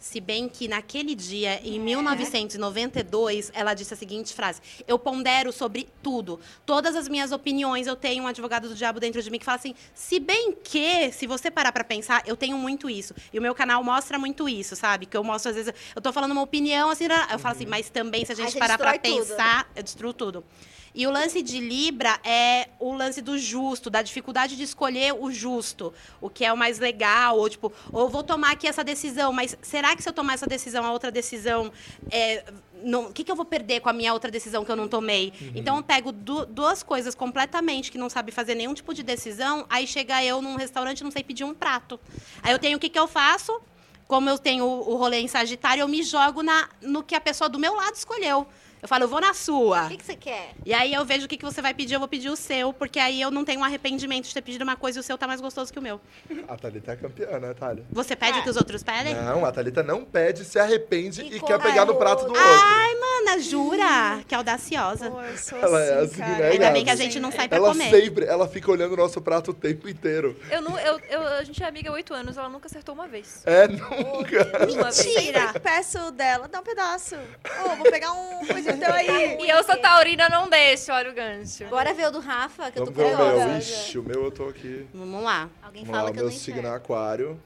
Se 0.02 0.20
bem 0.20 0.50
que 0.50 0.68
naquele 0.68 1.14
dia, 1.14 1.62
em 1.64 1.80
1992, 1.80 3.52
ela 3.54 3.76
disse 3.76 3.94
a 3.94 3.98
seguinte 3.98 4.34
frase: 4.34 4.60
Eu 4.88 4.98
pondero 4.98 5.54
sobre 5.54 5.88
tudo. 6.02 6.40
Todas 6.66 6.96
as 6.96 7.08
minhas 7.08 7.32
opiniões, 7.32 7.86
eu 7.86 7.96
tenho 7.96 8.24
um 8.24 8.28
advogado 8.28 8.68
do 8.68 8.74
diabo 8.74 9.00
dentro 9.00 9.22
de 9.22 9.30
mim 9.30 9.38
que 9.38 9.46
fala 9.46 9.60
assim: 9.60 9.76
se 9.94 10.20
bem 10.20 10.54
que, 10.54 11.12
se 11.12 11.28
você 11.28 11.52
parar 11.52 11.72
pra 11.72 11.84
pensar, 11.84 12.24
eu 12.26 12.36
tenho 12.36 12.58
muito 12.58 12.90
isso. 12.90 13.14
E 13.32 13.38
o 13.38 13.42
meu 13.42 13.54
canal 13.54 13.84
mostra 13.84 14.18
muito 14.18 14.50
isso, 14.50 14.76
sabe? 14.76 15.06
Que 15.06 15.16
eu 15.16 15.24
mostro, 15.24 15.52
às 15.52 15.56
vezes, 15.56 15.72
eu 15.96 16.02
tô 16.02 16.12
falando 16.12 16.32
uma 16.32 16.42
opinião, 16.42 16.90
assim, 16.90 17.06
eu 17.32 17.38
falo 17.38 17.56
assim, 17.56 17.68
mas 17.68 17.88
também, 17.92 18.26
se 18.26 18.32
a 18.32 18.36
gente 18.36 18.54
você 18.54 18.60
parar 18.60 18.80
pra 18.80 18.94
destrói 18.94 19.18
tudo. 19.20 19.28
pensar, 19.28 19.72
eu 19.76 19.84
destruo 19.84 20.14
tudo. 20.14 20.44
E 20.94 21.08
o 21.08 21.12
lance 21.12 21.42
de 21.42 21.60
Libra 21.60 22.20
é 22.24 22.68
o 22.80 22.94
lance 22.94 23.22
do 23.22 23.38
justo, 23.38 23.90
da 23.90 24.02
dificuldade 24.02 24.58
de 24.58 24.64
escolher 24.64 25.14
o 25.14 25.32
justo, 25.32 25.94
o 26.20 26.30
que 26.30 26.44
é 26.44 26.52
o 26.52 26.58
mais 26.58 26.80
legal, 26.80 27.38
ou 27.38 27.50
tipo, 27.50 27.72
ou 27.94 28.10
vou 28.10 28.24
tomar 28.24 28.52
aqui 28.52 28.68
essa 28.68 28.84
decisão, 28.84 29.32
mas 29.32 29.58
será 29.62 29.96
que 29.96 30.04
se 30.04 30.10
eu 30.10 30.14
tomar 30.14 30.34
essa 30.34 30.46
decisão, 30.48 30.86
a 30.86 30.92
outra 30.92 31.10
decisão, 31.10 31.72
é, 32.10 32.44
o 32.84 33.14
que, 33.14 33.24
que 33.24 33.32
eu 33.32 33.36
vou 33.38 33.46
perder 33.46 33.80
com 33.80 33.88
a 33.88 33.94
minha 33.94 34.12
outra 34.12 34.30
decisão 34.30 34.66
que 34.66 34.72
eu 34.72 34.76
não 34.76 34.88
tomei? 34.90 35.32
Então 35.56 35.78
eu 35.78 35.84
pego 35.84 36.12
du- 36.12 36.46
duas 36.46 36.84
coisas 36.84 37.16
completamente 37.16 37.90
que 37.90 37.98
não 37.98 38.10
sabe 38.10 38.32
fazer 38.32 38.56
nenhum 38.56 38.74
tipo 38.74 38.94
de 38.94 39.02
decisão, 39.02 39.66
aí 39.70 39.88
chega 39.88 40.22
eu 40.24 40.42
num 40.42 40.56
restaurante 40.58 41.00
e 41.00 41.04
não 41.06 41.12
sei 41.12 41.24
pedir 41.24 41.46
um 41.46 41.54
prato. 41.54 41.98
Aí 42.44 42.52
eu 42.52 42.60
tenho 42.60 42.76
o 42.78 42.80
que, 42.80 42.90
que 42.90 43.00
eu 43.00 43.08
faço? 43.08 43.62
Como 44.08 44.30
eu 44.30 44.38
tenho 44.38 44.66
o 44.66 44.92
o 44.92 44.96
rolê 44.98 45.20
em 45.22 45.28
Sagitário, 45.30 45.82
eu 45.82 45.88
me 45.88 46.04
jogo 46.04 46.44
na, 46.44 46.68
no 46.82 47.02
que 47.02 47.16
a 47.16 47.22
pessoa 47.22 47.48
do 47.48 47.58
meu 47.58 47.74
lado 47.76 47.96
escolheu. 47.96 48.46
Eu 48.82 48.88
falo, 48.88 49.04
eu 49.04 49.08
vou 49.08 49.22
na 49.22 49.34
sua. 49.34 49.86
O 49.86 49.90
que, 49.90 49.98
que 49.98 50.06
você 50.06 50.16
quer? 50.16 50.54
E 50.66 50.74
aí 50.74 50.92
eu 50.94 51.06
vejo 51.06 51.26
o 51.26 51.28
que, 51.30 51.38
que 51.38 51.46
você 51.46 51.62
vai 51.62 51.74
pedir, 51.74 51.94
eu 51.94 52.00
vou 52.00 52.08
pedir 52.08 52.30
o 52.30 52.36
seu, 52.36 52.74
porque 52.74 53.00
aí 53.00 53.22
eu 53.22 53.30
não 53.30 53.46
tenho 53.46 53.60
um 53.60 53.64
arrependimento 53.64 54.26
de 54.28 54.34
ter 54.34 54.42
pedido 54.42 54.64
uma 54.64 54.76
coisa 54.76 54.98
e 54.98 55.02
o 55.02 55.04
seu 55.04 55.18
tá 55.18 55.28
mais 55.28 55.40
gostoso 55.40 55.72
que 55.72 55.78
o 55.78 55.82
meu. 55.82 56.02
A 56.48 56.56
Thalita 56.58 56.94
é 56.94 56.96
campeã, 56.96 57.40
né, 57.40 57.54
Thalia? 57.54 57.86
Você 57.92 58.16
pede 58.16 58.40
o 58.40 58.44
que 58.44 58.50
os 58.50 58.58
outros 58.58 58.82
pedem? 58.82 59.14
Não, 59.14 59.46
a 59.46 59.52
Thalita 59.52 59.84
não 59.84 60.04
pede, 60.04 60.44
se 60.44 60.58
arrepende 60.58 61.22
E 61.22 61.38
e, 61.38 61.40
quer 61.42 61.60
pegar 61.62 61.86
no 61.86 61.96
prato 61.96 62.26
do 62.26 62.30
outro. 62.30 62.42
outro. 62.44 62.60
Ai, 62.66 62.96
mana, 62.96 63.40
jura? 63.40 64.24
Que 64.28 64.34
audaciosa. 64.34 65.12
Pô, 65.12 65.22
eu 65.22 65.38
sou 65.38 65.60
Ela 65.60 65.82
é 65.84 65.94
assim, 66.00 66.06
assim, 66.06 66.18
cara. 66.18 66.38
né, 66.38 66.50
Ainda 66.50 66.72
bem 66.72 66.84
que 66.84 66.90
a 66.90 66.96
gente 66.96 67.20
não 67.20 67.32
sai 67.32 67.48
pra 67.48 67.58
ela 67.58 67.68
comer. 67.70 67.90
sempre, 67.92 68.26
ela 68.26 68.48
fica 68.48 68.72
olhando 68.72 68.94
o 68.94 68.98
nosso 68.98 69.22
prato 69.22 69.52
o 69.52 69.54
tempo 69.54 69.88
inteiro. 69.88 70.36
Eu 70.50 70.62
não, 70.62 70.80
eu, 70.80 71.00
eu- 71.10 71.28
a 71.28 71.44
gente 71.44 71.62
é 71.62 71.68
amiga 71.68 71.90
há 71.92 71.94
oito 71.94 72.14
anos, 72.16 72.36
ela 72.36 72.50
nunca 72.50 72.68
acertou 72.68 72.96
uma 72.96 73.08
vez. 73.08 73.44
É, 73.46 73.68
nunca. 73.68 74.44
Vez. 74.66 74.76
Mentira! 74.76 75.54
Peço 75.60 76.12
dela, 76.12 76.48
dá 76.48 76.60
um 76.60 76.64
pedaço. 76.64 77.16
Ô, 77.64 77.76
vou 77.76 77.92
pegar 77.92 78.12
um 78.14 78.46
coisa 78.48 78.71
teu 78.78 78.94
aí. 78.94 79.38
E 79.40 79.50
eu 79.50 79.64
sou 79.64 79.78
taurina, 79.78 80.30
não 80.30 80.50
deixo, 80.50 80.92
olha 80.92 81.12
o 81.12 81.14
gancho. 81.14 81.66
Bora 81.66 81.94
ver 81.94 82.08
o 82.08 82.12
do 82.12 82.20
Rafa, 82.20 82.72
que 82.72 82.80
eu 82.80 82.86
Vamos 82.86 83.00
tô 83.00 83.08
ver 83.08 83.16
o 83.16 83.48
meu. 83.48 83.58
Ixi, 83.58 83.98
o 84.00 84.04
meu 84.04 84.24
eu 84.26 84.32
tô 84.32 84.48
aqui. 84.48 84.88
Vamos 84.94 85.24
lá. 85.24 85.50
Alguém 85.62 85.84
Vamos 85.84 85.96
lá, 85.96 86.00
fala 86.00 86.10
o 86.10 86.14
que 86.14 86.20
eu 86.20 86.24
meu 86.26 86.32
não 86.32 86.40
signo 86.40 86.68
é 86.68 86.76
aquário, 86.76 87.40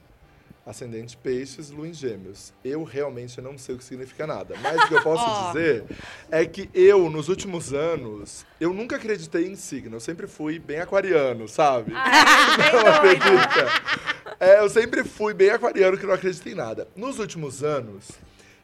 ascendente 0.66 1.16
peixes, 1.16 1.70
lua 1.70 1.88
em 1.88 1.94
gêmeos. 1.94 2.52
Eu 2.64 2.84
realmente 2.84 3.40
não 3.40 3.58
sei 3.58 3.76
o 3.76 3.78
que 3.78 3.84
significa 3.84 4.26
nada. 4.26 4.56
Mas 4.62 4.82
o 4.84 4.88
que 4.88 4.94
eu 4.96 5.02
posso 5.04 5.24
Ó. 5.28 5.48
dizer 5.52 5.86
é 6.32 6.44
que 6.46 6.70
eu, 6.74 7.10
nos 7.10 7.30
últimos 7.30 7.74
anos, 7.74 8.46
eu 8.60 8.74
nunca 8.74 8.96
acreditei 8.96 9.46
em 9.48 9.56
signo. 9.56 9.98
Eu 9.98 10.00
sempre 10.00 10.26
fui 10.28 10.58
bem 10.58 10.80
aquariano, 10.80 11.48
sabe? 11.48 11.92
Ai, 11.96 12.58
bem 12.58 12.74
Não 12.84 12.94
acredita? 12.94 14.06
É, 14.40 14.60
eu 14.60 14.70
sempre 14.70 15.04
fui 15.04 15.34
bem 15.34 15.50
aquariano 15.52 15.98
que 15.98 16.06
não 16.06 16.14
acredita 16.14 16.50
em 16.50 16.56
nada. 16.56 16.88
Nos 16.96 17.20
últimos 17.20 17.64
anos, 17.64 18.10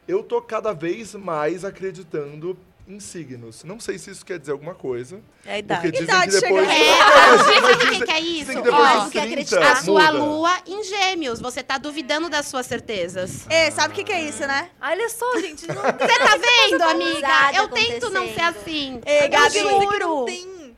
eu 0.06 0.22
tô 0.22 0.40
cada 0.42 0.72
vez 0.72 1.14
mais 1.14 1.64
acreditando 1.64 2.56
em 2.88 2.98
signos. 2.98 3.62
Não 3.62 3.78
sei 3.78 3.96
se 3.96 4.10
isso 4.10 4.26
quer 4.26 4.40
dizer 4.40 4.50
alguma 4.52 4.74
coisa. 4.74 5.20
É 5.46 5.60
a 5.60 5.62
Porque 5.62 5.86
idade. 5.88 5.90
dizem 5.92 6.04
Idade 6.04 6.32
que 6.32 6.40
depois. 6.40 6.68
chegando. 6.68 6.82
É, 6.82 6.98
Mas- 7.36 7.40
sabe 7.46 7.72
o 7.72 7.78
que, 7.78 8.04
que 8.04 8.10
é 8.10 8.20
isso? 8.20 8.50
que 8.50 8.58
Ó, 8.68 8.94
dos 8.98 9.04
que 9.04 9.10
30 9.20 9.20
acreditar. 9.20 9.72
a 9.72 9.76
sua 9.76 10.12
muda. 10.12 10.24
lua 10.24 10.58
em 10.66 10.82
gêmeos. 10.82 11.40
Você 11.40 11.62
tá 11.62 11.78
duvidando 11.78 12.28
das 12.28 12.46
suas 12.46 12.66
certezas. 12.66 13.46
Ei, 13.48 13.70
sabe 13.70 13.92
o 13.92 13.96
que, 13.96 14.02
que 14.04 14.12
é 14.12 14.22
isso, 14.24 14.40
né? 14.46 14.68
Olha 14.82 15.08
só, 15.08 15.38
gente, 15.38 15.66
não 15.68 15.76
Você 15.76 15.82
tá 16.18 16.36
vendo, 16.36 16.82
amiga? 16.82 17.52
Eu 17.54 17.68
tento 17.68 18.10
não 18.10 18.26
ser 18.34 18.40
assim. 18.42 19.00
Ei, 19.06 19.26
eu 19.26 19.30
Gabi, 19.30 19.58
juro. 19.60 20.26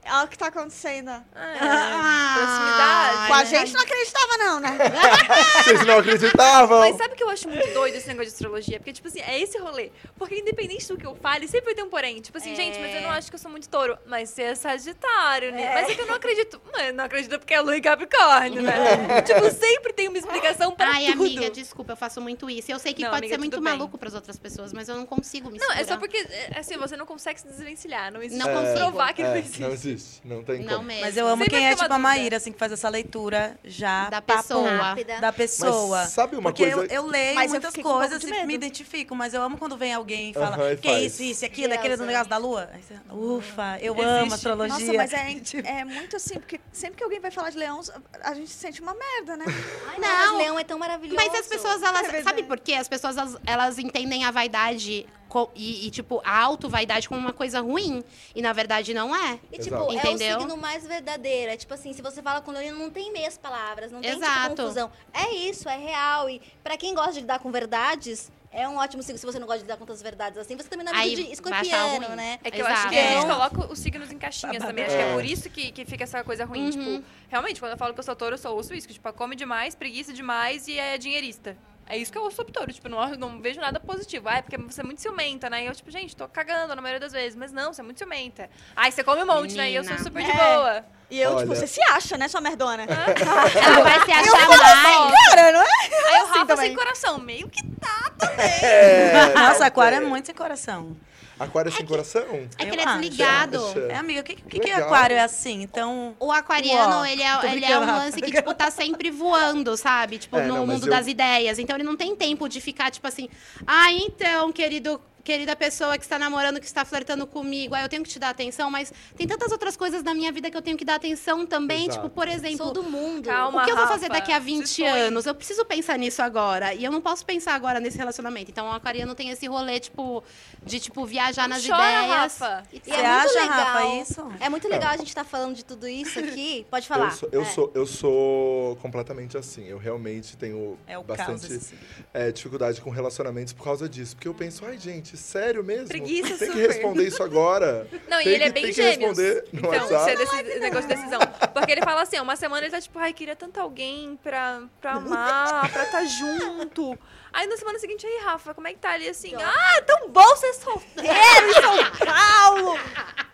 Olha 0.06 0.24
o 0.24 0.28
que 0.28 0.36
tá 0.38 0.46
acontecendo. 0.48 1.10
Ah, 1.34 2.34
proximidade. 2.36 3.26
Com 3.28 3.34
a 3.34 3.44
gente 3.44 3.72
não 3.72 3.80
acreditava, 3.82 4.36
não, 4.38 4.60
né? 4.60 4.78
Vocês 5.64 5.86
não 5.86 5.98
acreditavam? 5.98 6.78
Mas 6.80 6.96
sabe 6.96 7.14
o 7.14 7.16
que 7.16 7.22
eu 7.22 7.30
acho 7.30 7.48
muito 7.48 7.72
doido 7.72 7.94
esse 7.96 8.08
negócio 8.08 8.28
de 8.30 8.34
astrologia? 8.34 8.78
Porque, 8.78 8.92
tipo 8.92 9.08
assim, 9.08 9.20
é 9.20 9.40
esse 9.40 9.58
rolê. 9.58 9.90
Porque 10.18 10.36
independente 10.38 10.86
do 10.88 10.96
que 10.96 11.06
eu 11.06 11.14
fale, 11.14 11.46
sempre 11.48 11.66
vai 11.66 11.74
ter 11.74 11.82
um 11.82 11.88
porém. 11.88 12.20
Tipo 12.20 12.38
assim, 12.38 12.52
É. 12.52 12.54
gente, 12.56 12.78
mas 12.78 12.94
eu 12.94 13.02
não 13.02 13.10
acho 13.10 13.28
que 13.30 13.34
eu 13.34 13.38
sou 13.38 13.50
muito 13.50 13.68
touro. 13.68 13.96
Mas 14.06 14.30
você 14.30 14.42
é 14.42 14.54
sagitário, 14.54 15.52
né? 15.52 15.74
Mas 15.74 15.90
é 15.90 15.94
que 15.94 16.00
eu 16.00 16.06
não 16.06 16.14
acredito. 16.14 16.60
Mas 16.72 16.88
eu 16.88 16.94
não 16.94 17.04
acredito 17.04 17.38
porque 17.38 17.54
é 17.54 17.60
lua 17.60 17.76
e 17.76 17.80
capricórnio, 17.80 18.62
né? 18.62 19.22
tipo, 19.22 19.50
sempre 19.50 19.92
tem 19.92 20.08
uma 20.08 20.18
explicação 20.18 20.72
pra 20.72 20.88
Ai, 20.90 21.06
tudo. 21.06 21.22
amiga, 21.22 21.50
desculpa, 21.50 21.92
eu 21.92 21.96
faço 21.96 22.20
muito 22.20 22.48
isso. 22.50 22.70
Eu 22.70 22.78
sei 22.78 22.92
que 22.92 23.02
Não, 23.02 23.10
pode 23.10 23.20
amiga, 23.22 23.34
ser 23.34 23.38
muito 23.38 23.60
bem. 23.60 23.72
maluco 23.72 23.96
pras 23.98 24.14
outras 24.14 24.38
pessoas, 24.38 24.72
mas 24.72 24.88
eu 24.88 24.96
não 24.96 25.06
consigo 25.06 25.50
me 25.50 25.58
Não, 25.58 25.72
é 25.72 25.84
só 25.84 25.96
porque, 25.96 26.16
é, 26.18 26.58
assim, 26.58 26.76
você 26.76 26.96
não 26.96 27.06
consegue 27.06 27.40
se 27.40 27.46
desvencilhar. 27.48 28.12
Não 28.12 28.22
existe 28.22 28.44
Não 28.44 28.74
provar 28.74 29.12
que 29.14 29.22
não 29.22 29.30
É, 29.34 29.38
existe. 29.38 29.60
não 29.60 29.70
existe. 29.70 29.93
Não 30.24 30.42
tem 30.42 30.60
Não 30.62 30.76
como. 30.76 30.84
mesmo. 30.84 31.00
Mas 31.02 31.16
eu 31.16 31.26
amo 31.26 31.42
Sempre 31.42 31.56
quem 31.58 31.66
é 31.68 31.74
tipo 31.74 31.92
a. 31.92 31.98
Maíra, 31.98 32.36
assim, 32.36 32.52
que 32.52 32.58
faz 32.58 32.70
essa 32.72 32.88
leitura 32.88 33.58
já 33.64 34.08
Da 34.10 34.20
pessoa. 34.20 34.70
Rápida. 34.70 35.20
da 35.20 35.32
pessoa. 35.32 35.98
Mas 36.02 36.10
sabe 36.10 36.36
uma 36.36 36.50
Porque 36.50 36.70
coisa- 36.70 36.92
eu, 36.92 37.02
eu 37.04 37.06
leio 37.06 37.34
Mas 37.34 37.44
eu 37.46 37.50
muitas 37.60 37.74
um 37.76 37.82
pouco 37.82 37.98
coisas 37.98 38.20
de 38.20 38.26
e 38.26 38.30
medo. 38.30 38.46
me 38.46 38.54
identifico, 38.54 39.14
mas 39.14 39.32
eu 39.34 39.42
amo 39.42 39.56
quando 39.56 39.76
vem 39.76 39.92
alguém 39.94 40.30
e 40.30 40.34
fala 40.34 40.56
Aham, 40.56 40.72
e 40.72 40.76
que 40.76 40.88
é 40.88 40.92
faz. 40.92 41.04
isso, 41.14 41.22
isso, 41.22 41.44
aquilo, 41.44 41.72
aquele 41.74 41.96
do 41.96 42.04
negócio 42.04 42.28
da 42.28 42.36
lua. 42.36 42.68
Aí 42.72 42.82
você, 42.82 42.94
Ufa, 43.10 43.78
eu 43.80 43.94
Existe. 43.94 44.10
amo 44.10 44.34
astrologia. 44.34 44.78
Nossa, 44.78 44.92
mas 44.92 45.12
é, 45.12 45.34
Tipo, 45.40 45.66
é 45.68 45.84
muito 45.84 46.16
assim, 46.16 46.34
porque 46.34 46.60
sempre 46.72 46.96
que 46.98 47.04
alguém 47.04 47.20
vai 47.20 47.30
falar 47.30 47.50
de 47.50 47.58
leão, 47.58 47.80
a 48.22 48.34
gente 48.34 48.50
sente 48.50 48.80
uma 48.82 48.94
merda, 48.94 49.36
né? 49.36 49.44
Ai, 49.88 49.98
Não. 49.98 50.08
não, 50.08 50.28
mas 50.34 50.38
leão 50.38 50.58
é 50.58 50.64
tão 50.64 50.78
maravilhoso. 50.78 51.16
Mas 51.16 51.34
as 51.40 51.46
pessoas, 51.46 51.82
elas. 51.82 52.12
É 52.12 52.22
sabe 52.22 52.42
por 52.42 52.58
quê? 52.58 52.74
As 52.74 52.88
pessoas, 52.88 53.16
elas, 53.16 53.36
elas 53.46 53.78
entendem 53.78 54.24
a 54.24 54.30
vaidade 54.30 55.06
e, 55.54 55.86
e, 55.86 55.90
tipo, 55.90 56.20
a 56.24 56.38
auto-vaidade 56.42 57.08
como 57.08 57.20
uma 57.20 57.32
coisa 57.32 57.60
ruim. 57.60 58.02
E 58.34 58.40
na 58.42 58.52
verdade 58.52 58.94
não 58.94 59.14
é. 59.14 59.38
E, 59.52 59.58
tipo, 59.58 59.76
Exato. 59.76 59.92
é 59.92 59.94
Entendeu? 59.96 60.36
o 60.38 60.40
signo 60.40 60.56
mais 60.56 60.86
verdadeiro. 60.86 61.50
É 61.52 61.56
tipo 61.56 61.74
assim, 61.74 61.92
se 61.92 62.00
você 62.02 62.22
fala 62.22 62.40
com 62.40 62.50
leonino, 62.50 62.78
não 62.78 62.90
tem 62.90 63.12
meias 63.12 63.36
palavras, 63.36 63.90
não 63.90 64.00
tem 64.00 64.12
tipo, 64.12 64.26
confusão. 64.56 64.90
É 65.12 65.30
isso, 65.34 65.68
é 65.68 65.76
real. 65.76 66.28
E 66.30 66.40
pra 66.62 66.76
quem 66.76 66.94
gosta 66.94 67.12
de 67.14 67.20
lidar 67.20 67.38
com 67.40 67.50
verdades, 67.50 68.30
é 68.52 68.68
um 68.68 68.76
ótimo 68.76 69.02
signo. 69.02 69.18
Se 69.18 69.26
você 69.26 69.38
não 69.40 69.46
gosta 69.46 69.58
de 69.58 69.64
lidar 69.64 69.76
com 69.76 69.84
tantas 69.84 70.00
verdades 70.02 70.38
assim, 70.38 70.56
você 70.56 70.68
também 70.68 70.86
não 70.86 70.92
é 70.94 70.96
Aí 70.98 71.16
de 71.16 71.22
escorpiano, 71.32 72.14
né? 72.14 72.38
É 72.44 72.50
que 72.50 72.60
eu 72.60 72.66
Exato. 72.66 72.80
acho 72.80 72.88
que 72.90 72.98
a 72.98 73.02
gente 73.02 73.24
Então- 73.24 73.36
coloca 73.36 73.72
os 73.72 73.78
signos 73.80 74.12
em 74.12 74.18
caixinhas 74.18 74.62
também. 74.64 74.84
Acho 74.84 74.94
que 74.96 75.02
é 75.02 75.10
É. 75.10 75.14
por 75.14 75.24
isso 75.24 75.50
que, 75.50 75.72
que 75.72 75.84
fica 75.84 76.04
essa 76.04 76.22
coisa 76.22 76.44
ruim. 76.44 76.66
Uhum. 76.66 76.70
Tipo, 76.70 77.04
realmente, 77.28 77.58
quando 77.60 77.72
eu 77.72 77.78
falo 77.78 77.92
que 77.92 77.98
eu 78.00 78.04
sou 78.04 78.14
touro, 78.14 78.34
eu 78.34 78.38
só 78.38 78.54
ouço 78.54 78.72
isso. 78.74 78.86
Tipo, 78.86 79.12
come 79.12 79.34
demais, 79.34 79.74
preguiça 79.74 80.12
demais 80.12 80.68
e 80.68 80.78
é 80.78 80.96
dinheirista. 80.96 81.56
É 81.86 81.96
isso 81.98 82.10
que 82.10 82.16
eu 82.18 82.22
ouço 82.22 82.36
sobre 82.36 82.52
touro. 82.52 82.72
Tipo, 82.72 82.88
não, 82.88 83.06
não 83.16 83.40
vejo 83.40 83.60
nada 83.60 83.78
positivo. 83.78 84.28
Ah, 84.28 84.36
é 84.38 84.42
porque 84.42 84.56
você 84.56 84.80
é 84.80 84.84
muito 84.84 85.00
ciumenta, 85.02 85.50
né? 85.50 85.64
E 85.64 85.66
eu, 85.66 85.74
tipo, 85.74 85.90
gente, 85.90 86.16
tô 86.16 86.26
cagando 86.28 86.74
na 86.74 86.80
maioria 86.80 87.00
das 87.00 87.12
vezes. 87.12 87.36
Mas 87.36 87.52
não, 87.52 87.72
você 87.72 87.80
é 87.80 87.84
muito 87.84 87.98
ciumenta. 87.98 88.48
Ai, 88.74 88.90
você 88.90 89.04
come 89.04 89.22
um 89.22 89.26
monte, 89.26 89.54
né? 89.54 89.70
E 89.70 89.74
eu 89.74 89.84
sou 89.84 89.92
Menina. 89.92 90.04
super 90.10 90.24
de 90.24 90.30
É. 90.30 90.34
boa. 90.56 90.84
E 91.10 91.20
eu, 91.20 91.36
tipo, 91.36 91.50
Olha. 91.50 91.60
você 91.60 91.66
se 91.66 91.82
acha, 91.82 92.16
né, 92.16 92.26
sua 92.28 92.40
merdona? 92.40 92.84
Ela 92.84 93.82
vai 93.82 94.04
se 94.04 94.10
achar 94.10 94.48
mais. 94.48 95.28
Cara, 95.28 95.52
não 95.52 95.60
é? 95.60 95.66
Aí 96.14 96.22
o 96.22 96.26
Rafa 96.26 96.46
também. 96.46 96.66
sem 96.68 96.74
coração, 96.76 97.18
meio 97.18 97.48
que 97.48 97.60
É, 98.38 99.34
Nossa, 99.34 99.66
aquário 99.66 99.98
é 99.98 100.00
muito 100.00 100.26
sem 100.26 100.34
coração. 100.34 100.96
Aquário 101.38 101.70
sem 101.72 101.84
coração? 101.84 102.22
É 102.58 102.64
que 102.64 102.70
ele 102.74 102.80
é 102.82 102.86
desligado. 102.86 103.60
É, 103.90 103.96
amiga, 103.96 104.20
o 104.20 104.24
que, 104.24 104.36
que, 104.36 104.60
que 104.60 104.70
aquário 104.70 105.16
é 105.16 105.20
assim? 105.20 105.62
Então. 105.62 106.14
O 106.20 106.30
aquariano, 106.30 106.98
Uó, 106.98 107.04
ele 107.06 107.22
é, 107.22 107.52
ele 107.52 107.64
é 107.64 107.78
um 107.78 107.84
lance 107.86 108.20
que, 108.20 108.30
tipo, 108.30 108.54
tá 108.54 108.70
sempre 108.70 109.10
voando, 109.10 109.76
sabe? 109.76 110.18
Tipo, 110.18 110.38
É, 110.38 110.46
no 110.46 110.54
não, 110.56 110.66
mundo 110.66 110.86
eu- 110.86 110.90
das 110.90 111.06
ideias. 111.06 111.58
Então, 111.58 111.76
ele 111.76 111.84
não 111.84 111.96
tem 111.96 112.14
tempo 112.14 112.48
de 112.48 112.60
ficar, 112.60 112.90
tipo 112.90 113.06
assim... 113.06 113.28
Ah, 113.66 113.90
então, 113.92 114.52
querido... 114.52 115.00
Querida 115.24 115.56
pessoa 115.56 115.96
que 115.96 116.04
está 116.04 116.18
namorando, 116.18 116.60
que 116.60 116.66
está 116.66 116.84
flertando 116.84 117.26
comigo, 117.26 117.74
ah, 117.74 117.82
eu 117.82 117.88
tenho 117.88 118.02
que 118.02 118.10
te 118.10 118.18
dar 118.18 118.28
atenção, 118.28 118.70
mas 118.70 118.92
tem 119.16 119.26
tantas 119.26 119.50
outras 119.50 119.74
coisas 119.76 120.02
na 120.02 120.12
minha 120.14 120.30
vida 120.30 120.50
que 120.50 120.56
eu 120.56 120.60
tenho 120.62 120.76
que 120.76 120.84
dar 120.84 120.96
atenção 120.96 121.46
também. 121.46 121.86
Exato. 121.86 121.94
Tipo, 122.02 122.10
por 122.10 122.28
exemplo, 122.28 122.58
Sou 122.66 122.72
do 122.74 122.82
mundo. 122.82 123.24
Calma. 123.24 123.62
o 123.62 123.64
que 123.64 123.70
eu 123.70 123.74
vou 123.76 123.84
Rafa, 123.86 123.94
fazer 123.96 124.10
daqui 124.10 124.30
a 124.30 124.36
se 124.38 124.44
20 124.44 124.64
expõe. 124.66 124.86
anos? 124.86 125.24
Eu 125.26 125.34
preciso 125.34 125.64
pensar 125.64 125.98
nisso 125.98 126.20
agora. 126.20 126.74
E 126.74 126.84
eu 126.84 126.92
não 126.92 127.00
posso 127.00 127.24
pensar 127.24 127.54
agora 127.54 127.80
nesse 127.80 127.96
relacionamento. 127.96 128.50
Então, 128.50 128.66
o 128.66 128.72
aquariano 128.72 129.14
tem 129.14 129.30
esse 129.30 129.46
rolê, 129.46 129.80
tipo, 129.80 130.22
de, 130.62 130.78
tipo, 130.78 131.06
viajar 131.06 131.48
nas 131.48 131.66
Chora, 131.66 131.82
ideias. 131.82 132.38
Rafa. 132.38 132.62
E 132.70 132.80
Você 132.84 132.90
é 132.90 132.96
muito 132.96 133.06
acha, 133.28 133.40
legal. 133.40 133.56
Rafa, 133.56 133.86
isso? 134.02 134.28
É 134.40 134.48
muito 134.50 134.68
legal 134.68 134.90
a 134.92 134.96
gente 134.98 135.08
estar 135.08 135.24
falando 135.24 135.54
de 135.56 135.64
tudo 135.64 135.88
isso 135.88 136.18
aqui. 136.20 136.66
Pode 136.70 136.86
falar. 136.86 137.06
Eu, 137.06 137.10
sou, 137.12 137.28
eu, 137.32 137.42
É. 137.42 137.44
sou, 137.46 137.72
eu 137.74 137.86
sou 137.86 138.76
completamente 138.76 139.38
assim. 139.38 139.64
Eu 139.66 139.78
realmente 139.78 140.36
tenho 140.36 140.78
É 140.86 141.02
bastante 141.02 141.50
esse. 141.50 141.74
é, 142.12 142.30
dificuldade 142.30 142.80
com 142.82 142.90
relacionamentos 142.90 143.52
por 143.54 143.64
causa 143.64 143.88
disso. 143.88 144.14
Porque 144.16 144.28
eu 144.28 144.34
penso, 144.34 144.64
ai, 144.66 144.78
gente, 144.78 145.13
sério 145.16 145.62
mesmo? 145.64 145.88
Preguiça 145.88 146.36
Tem 146.38 146.48
que 146.50 146.54
super. 146.54 146.68
responder 146.68 147.06
isso 147.06 147.22
agora. 147.22 147.86
Não, 148.08 148.20
e 148.20 148.24
Tem 148.24 148.32
ele 148.34 148.44
é 148.44 148.46
que- 148.46 148.52
bem 148.52 148.62
tem 148.64 148.72
que 148.74 148.82
gêmeos. 148.82 149.18
responder 149.18 149.44
no 149.52 149.58
então, 149.60 149.70
WhatsApp. 149.70 150.04
se 150.04 150.10
é 150.10 150.16
desse 150.44 150.58
negócio 150.60 150.88
de 150.88 150.94
decisão. 150.94 151.20
Porque 151.52 151.72
ele 151.72 151.82
fala 151.82 152.02
assim, 152.02 152.18
uma 152.20 152.36
semana 152.36 152.62
ele 152.66 152.70
tá 152.70 152.80
tipo, 152.80 152.98
ai, 152.98 153.12
queria 153.12 153.36
tanto 153.36 153.58
alguém 153.60 154.18
pra, 154.22 154.62
pra 154.80 154.92
amar, 154.92 155.70
pra 155.72 155.84
estar 155.84 156.04
junto. 156.04 156.98
Aí 157.32 157.46
na 157.48 157.56
semana 157.56 157.78
seguinte, 157.80 158.06
aí, 158.06 158.20
Rafa, 158.24 158.54
como 158.54 158.68
é 158.68 158.72
que 158.72 158.78
tá 158.78 158.90
ali 158.92 159.08
assim? 159.08 159.34
Ah, 159.34 159.82
tão 159.86 160.08
bom 160.08 160.36
ser 160.36 160.54
solteiro 160.54 161.08
em 161.48 161.52
São 161.54 162.06
Paulo! 162.06 162.78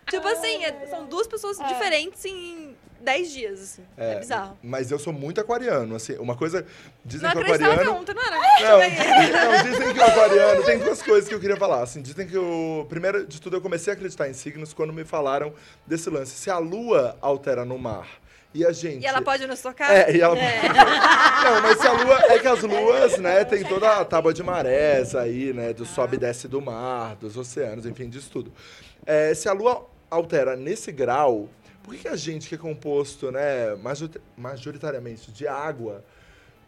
tipo 0.09 0.27
assim, 0.27 0.65
é- 0.65 0.87
são 0.89 1.05
duas 1.07 1.27
pessoas 1.29 1.57
diferentes 1.69 2.25
em 2.25 2.70
10 3.01 3.33
dias, 3.33 3.61
assim. 3.61 3.83
É, 3.97 4.19
bizarro. 4.19 4.59
Mas 4.63 4.91
eu 4.91 4.99
sou 4.99 5.13
muito 5.13 5.41
aquariano, 5.41 5.97
assim. 5.97 6.17
Uma 6.19 6.37
coisa. 6.37 6.65
Dizem 7.05 7.29
Não 7.29 7.37
que 7.37 7.45
que 7.45 7.53
aquariano. 7.53 7.85
não 7.85 8.23
era? 8.23 8.39
Não, 8.61 8.79
não, 9.53 9.63
dizem 9.71 9.93
que 9.95 9.99
o 9.99 10.05
aquariano. 10.05 10.63
Tem 10.65 10.79
duas 10.79 11.03
coisas 11.03 11.29
que 11.29 11.35
eu 11.35 11.41
queria 11.41 11.57
falar. 11.57 11.83
Assim, 11.83 12.03
dizem 12.03 12.27
que 12.27 12.37
o. 12.37 12.87
Primeiro 12.89 13.27
de 13.27 13.41
tudo, 13.41 13.57
eu 13.57 13.61
comecei 13.61 13.93
a 13.93 13.97
acreditar 13.97 14.29
em 14.29 14.33
signos 14.33 14.73
quando 14.73 14.93
me 14.93 15.05
falaram 15.05 15.53
desse 15.87 16.11
lance. 16.11 16.33
Se 16.33 16.51
a 16.51 16.59
lua 16.59 17.17
altera 17.21 17.65
no 17.65 17.79
mar 17.79 18.07
e 18.53 18.65
a 18.65 18.73
gente. 18.73 19.03
E 19.03 19.07
ela 19.07 19.23
pode 19.23 19.47
nos 19.47 19.61
tocar? 19.61 19.93
É, 19.93 20.15
e 20.15 20.21
ela... 20.21 20.35
Não, 20.35 21.63
mas 21.63 21.79
se 21.79 21.87
a 21.87 21.93
lua... 21.93 22.19
É 22.29 22.39
que 22.39 22.49
as 22.49 22.63
luas, 22.63 23.19
né, 23.19 23.45
tem 23.45 23.63
toda 23.65 23.99
a 23.99 24.05
tábua 24.05 24.35
de 24.35 24.43
marés 24.43 25.15
aí, 25.15 25.53
né, 25.53 25.73
do 25.73 25.87
sobe 25.87 26.17
e 26.17 26.19
desce 26.19 26.49
do 26.49 26.61
mar, 26.61 27.15
dos 27.17 27.37
oceanos, 27.37 27.87
enfim, 27.87 28.09
disso 28.09 28.31
tudo. 28.31 28.53
É, 29.07 29.33
se 29.35 29.49
a 29.49 29.53
lua 29.53 29.87
altera 30.11 30.57
nesse 30.57 30.91
grau, 30.91 31.49
por 31.91 31.97
que, 31.97 32.03
que 32.03 32.09
a 32.09 32.15
gente 32.15 32.49
que 32.49 32.55
é 32.55 32.59
composto, 32.59 33.33
né, 33.33 33.75
major- 33.75 34.09
majoritariamente 34.37 35.33
de 35.33 35.49
água, 35.49 36.05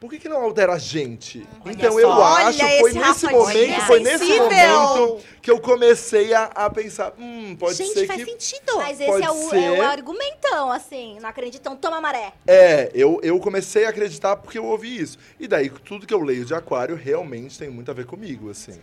por 0.01 0.11
que, 0.11 0.19
que 0.19 0.29
não 0.29 0.43
altera 0.43 0.73
a 0.73 0.79
gente? 0.79 1.47
então 1.65 2.01
eu 2.01 2.09
só. 2.09 2.25
acho, 2.25 2.59
Olha 2.61 2.81
foi 2.81 2.91
esse 2.91 2.99
nesse 2.99 3.27
momento, 3.29 3.81
foi 3.83 4.01
nesse 4.01 4.25
momento 4.37 5.21
que 5.41 5.49
eu 5.49 5.61
comecei 5.61 6.35
a, 6.35 6.47
a 6.47 6.69
pensar, 6.69 7.15
hum, 7.17 7.55
pode 7.55 7.77
Gente, 7.77 7.95
ser 7.95 8.07
faz 8.09 8.25
que... 8.25 8.33
sentido. 8.33 8.79
Mas 8.79 8.99
esse 8.99 9.09
Pode 9.09 9.25
é 9.25 9.31
o, 9.31 9.51
ser. 9.51 9.63
é 9.63 9.71
o 9.71 9.83
argumentão, 9.83 10.73
assim. 10.73 11.21
Não 11.21 11.29
acreditam, 11.29 11.77
toma 11.77 12.01
maré. 12.01 12.33
É, 12.49 12.91
eu, 12.93 13.21
eu 13.23 13.39
comecei 13.39 13.85
a 13.87 13.91
acreditar 13.91 14.35
porque 14.39 14.59
eu 14.59 14.65
ouvi 14.65 15.01
isso. 15.01 15.17
E 15.39 15.47
daí, 15.47 15.71
tudo 15.71 16.05
que 16.05 16.13
eu 16.13 16.21
leio 16.21 16.45
de 16.45 16.53
aquário 16.53 16.97
realmente 16.97 17.57
tem 17.57 17.71
muito 17.71 17.89
a 17.89 17.95
ver 17.95 18.07
comigo, 18.07 18.51
assim. 18.51 18.81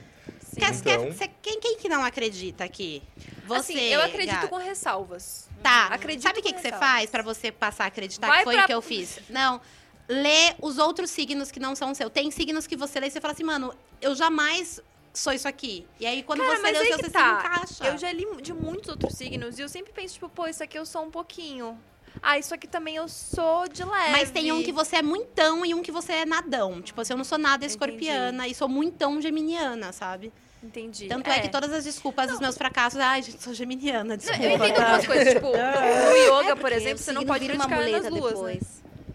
Quer- 0.58 0.74
Então- 0.74 1.30
quem, 1.42 1.60
quem 1.60 1.78
que 1.78 1.90
não 1.90 2.04
acredita 2.04 2.64
aqui? 2.64 3.02
Você, 3.46 3.74
assim, 3.74 3.80
eu 3.86 4.02
acredito 4.02 4.36
Gabi. 4.36 4.48
com 4.48 4.58
ressalvas. 4.58 5.48
Tá, 5.62 5.88
Acredito 5.88 6.24
sabe 6.24 6.40
o 6.40 6.44
que, 6.44 6.54
que 6.54 6.62
você 6.62 6.72
faz 6.72 7.10
pra 7.10 7.22
você 7.22 7.52
passar 7.52 7.86
a 7.86 7.88
acreditar 7.88 8.28
Vai 8.28 8.40
que 8.40 8.44
foi 8.46 8.54
pra- 8.56 8.64
o 8.64 8.68
que 8.68 8.74
eu 8.74 8.82
fiz? 8.82 9.20
Não, 9.30 9.60
lê 10.08 10.56
os 10.62 10.78
outros 10.78 11.10
signos 11.12 11.52
que 11.52 11.60
não 11.60 11.76
são 11.76 11.94
seu. 11.94 12.10
Tem 12.10 12.32
signos 12.32 12.66
que 12.68 12.76
você 12.78 13.00
lê 13.00 13.08
e 13.08 13.12
você 13.12 13.20
fala 13.22 13.34
assim, 13.34 13.44
mano, 13.44 13.74
eu 14.02 14.16
jamais 14.16 14.80
sou 15.14 15.34
isso 15.34 15.48
aqui. 15.48 15.86
E 16.00 16.06
aí, 16.06 16.24
quando 16.24 16.40
Cara, 16.40 16.56
você 16.58 16.72
lê 16.72 16.80
o 16.94 16.98
que 16.98 17.04
você 17.04 17.10
tá. 17.10 17.42
se 17.42 17.76
encaixa. 17.76 17.86
Eu 17.94 17.98
já 17.98 18.12
li 18.12 18.26
de 18.42 18.54
muitos 18.54 18.90
outros 18.90 19.14
signos 19.16 19.60
e 19.60 19.62
eu 19.62 19.68
sempre 19.70 19.92
penso, 19.92 20.14
tipo, 20.16 20.30
pô, 20.30 20.48
isso 20.48 20.64
aqui 20.64 20.78
eu 20.78 20.86
sou 20.86 21.04
um 21.04 21.12
pouquinho. 21.12 21.80
Ah, 22.22 22.38
isso 22.38 22.54
aqui 22.54 22.68
também 22.68 22.96
eu 22.96 23.08
sou 23.08 23.68
de 23.68 23.84
leve. 23.84 24.12
Mas 24.12 24.32
tem 24.32 24.52
um 24.52 24.64
que 24.64 24.72
você 24.72 24.98
é 24.98 25.02
muitão 25.02 25.66
e 25.66 25.74
um 25.74 25.82
que 25.82 25.92
você 25.92 26.14
é 26.14 26.26
nadão. 26.26 26.82
Tipo 26.82 27.02
assim, 27.02 27.14
eu 27.14 27.18
não 27.18 27.24
sou 27.24 27.38
nada 27.38 27.66
escorpiana 27.66 28.48
e 28.48 28.54
sou 28.54 28.68
muitão 28.68 29.22
geminiana, 29.22 29.92
sabe? 29.92 30.32
Entendi. 30.62 31.08
Tanto 31.08 31.30
é, 31.30 31.40
que 31.40 31.50
todas 31.50 31.72
as 31.72 31.86
desculpas 31.86 32.30
dos 32.30 32.40
meus 32.40 32.58
fracassos, 32.58 33.00
ai, 33.00 33.22
gente, 33.22 33.42
sou 33.42 33.54
geminiana, 33.54 34.18
desculpa. 34.18 34.44
Eu 34.44 34.52
entendo 34.52 34.80
algumas 34.82 35.08
coisas, 35.08 35.34
tipo, 35.34 35.48
no 35.56 36.18
yoga, 36.18 36.56
por 36.56 36.62
Porque 36.64 36.74
exemplo, 36.76 36.98
você 36.98 37.14
não 37.14 37.26
pode 37.26 37.46
praticar 37.46 37.90
nas 37.90 38.10
luas, 38.10 38.42
né? 38.42 38.60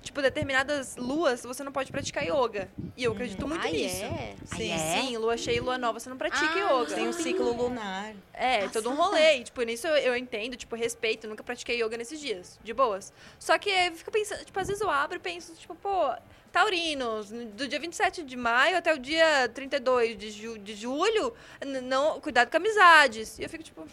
Tipo, 0.05 0.21
determinadas 0.21 0.97
luas, 0.97 1.43
você 1.43 1.65
não 1.65 1.73
pode 1.73 1.91
praticar 1.91 2.23
yoga. 2.25 2.69
E 2.97 3.03
eu 3.05 3.13
acredito 3.13 3.49
muito 3.49 3.65
Ai, 3.65 3.73
nisso. 3.73 4.05
é? 4.05 4.35
Sim, 4.45 4.71
é? 4.71 4.79
sim, 4.79 5.17
lua 5.17 5.37
cheia 5.37 5.57
e 5.57 5.61
lua 5.61 5.79
nova, 5.79 5.99
você 5.99 6.11
não 6.11 6.17
pratica 6.19 6.45
Ah, 6.47 6.59
yoga. 6.81 6.95
Tem 6.95 7.09
um 7.09 7.13
ciclo 7.13 7.53
lunar. 7.57 8.15
É, 8.33 8.69
todo 8.69 8.91
um 8.91 8.95
rolê. 8.95 9.39
E, 9.39 9.45
tipo, 9.45 9.63
nisso 9.63 9.87
eu, 9.87 9.97
eu 9.97 10.17
entendo, 10.17 10.57
tipo, 10.57 10.77
respeito. 10.77 11.27
Nunca 11.27 11.43
pratiquei 11.43 11.83
yoga 11.83 11.97
nesses 11.97 12.21
dias, 12.21 12.59
de 12.63 12.75
boas. 12.75 13.13
Só 13.39 13.57
que 13.59 13.71
eu 13.71 13.93
fico 13.97 14.11
pensando, 14.11 14.45
tipo, 14.45 14.61
às 14.61 14.69
vezes 14.69 14.83
eu 14.83 14.91
abro 14.91 15.17
e 15.17 15.21
penso, 15.21 15.55
tipo, 15.55 15.75
pô, 15.75 16.13
taurinos, 16.53 17.31
do 17.31 17.67
dia 17.67 17.81
27 17.81 18.23
de 18.23 18.37
maio 18.37 18.77
até 18.77 18.95
o 18.95 18.99
dia 18.99 19.49
32 19.53 20.17
de, 20.17 20.31
ju 20.31 20.59
de 20.59 20.75
julho, 20.75 21.35
não, 21.83 22.21
cuidado 22.21 22.51
com 22.51 22.57
amizades. 22.59 23.39
E 23.39 23.43
eu 23.43 23.49
fico, 23.49 23.65
tipo, 23.65 23.85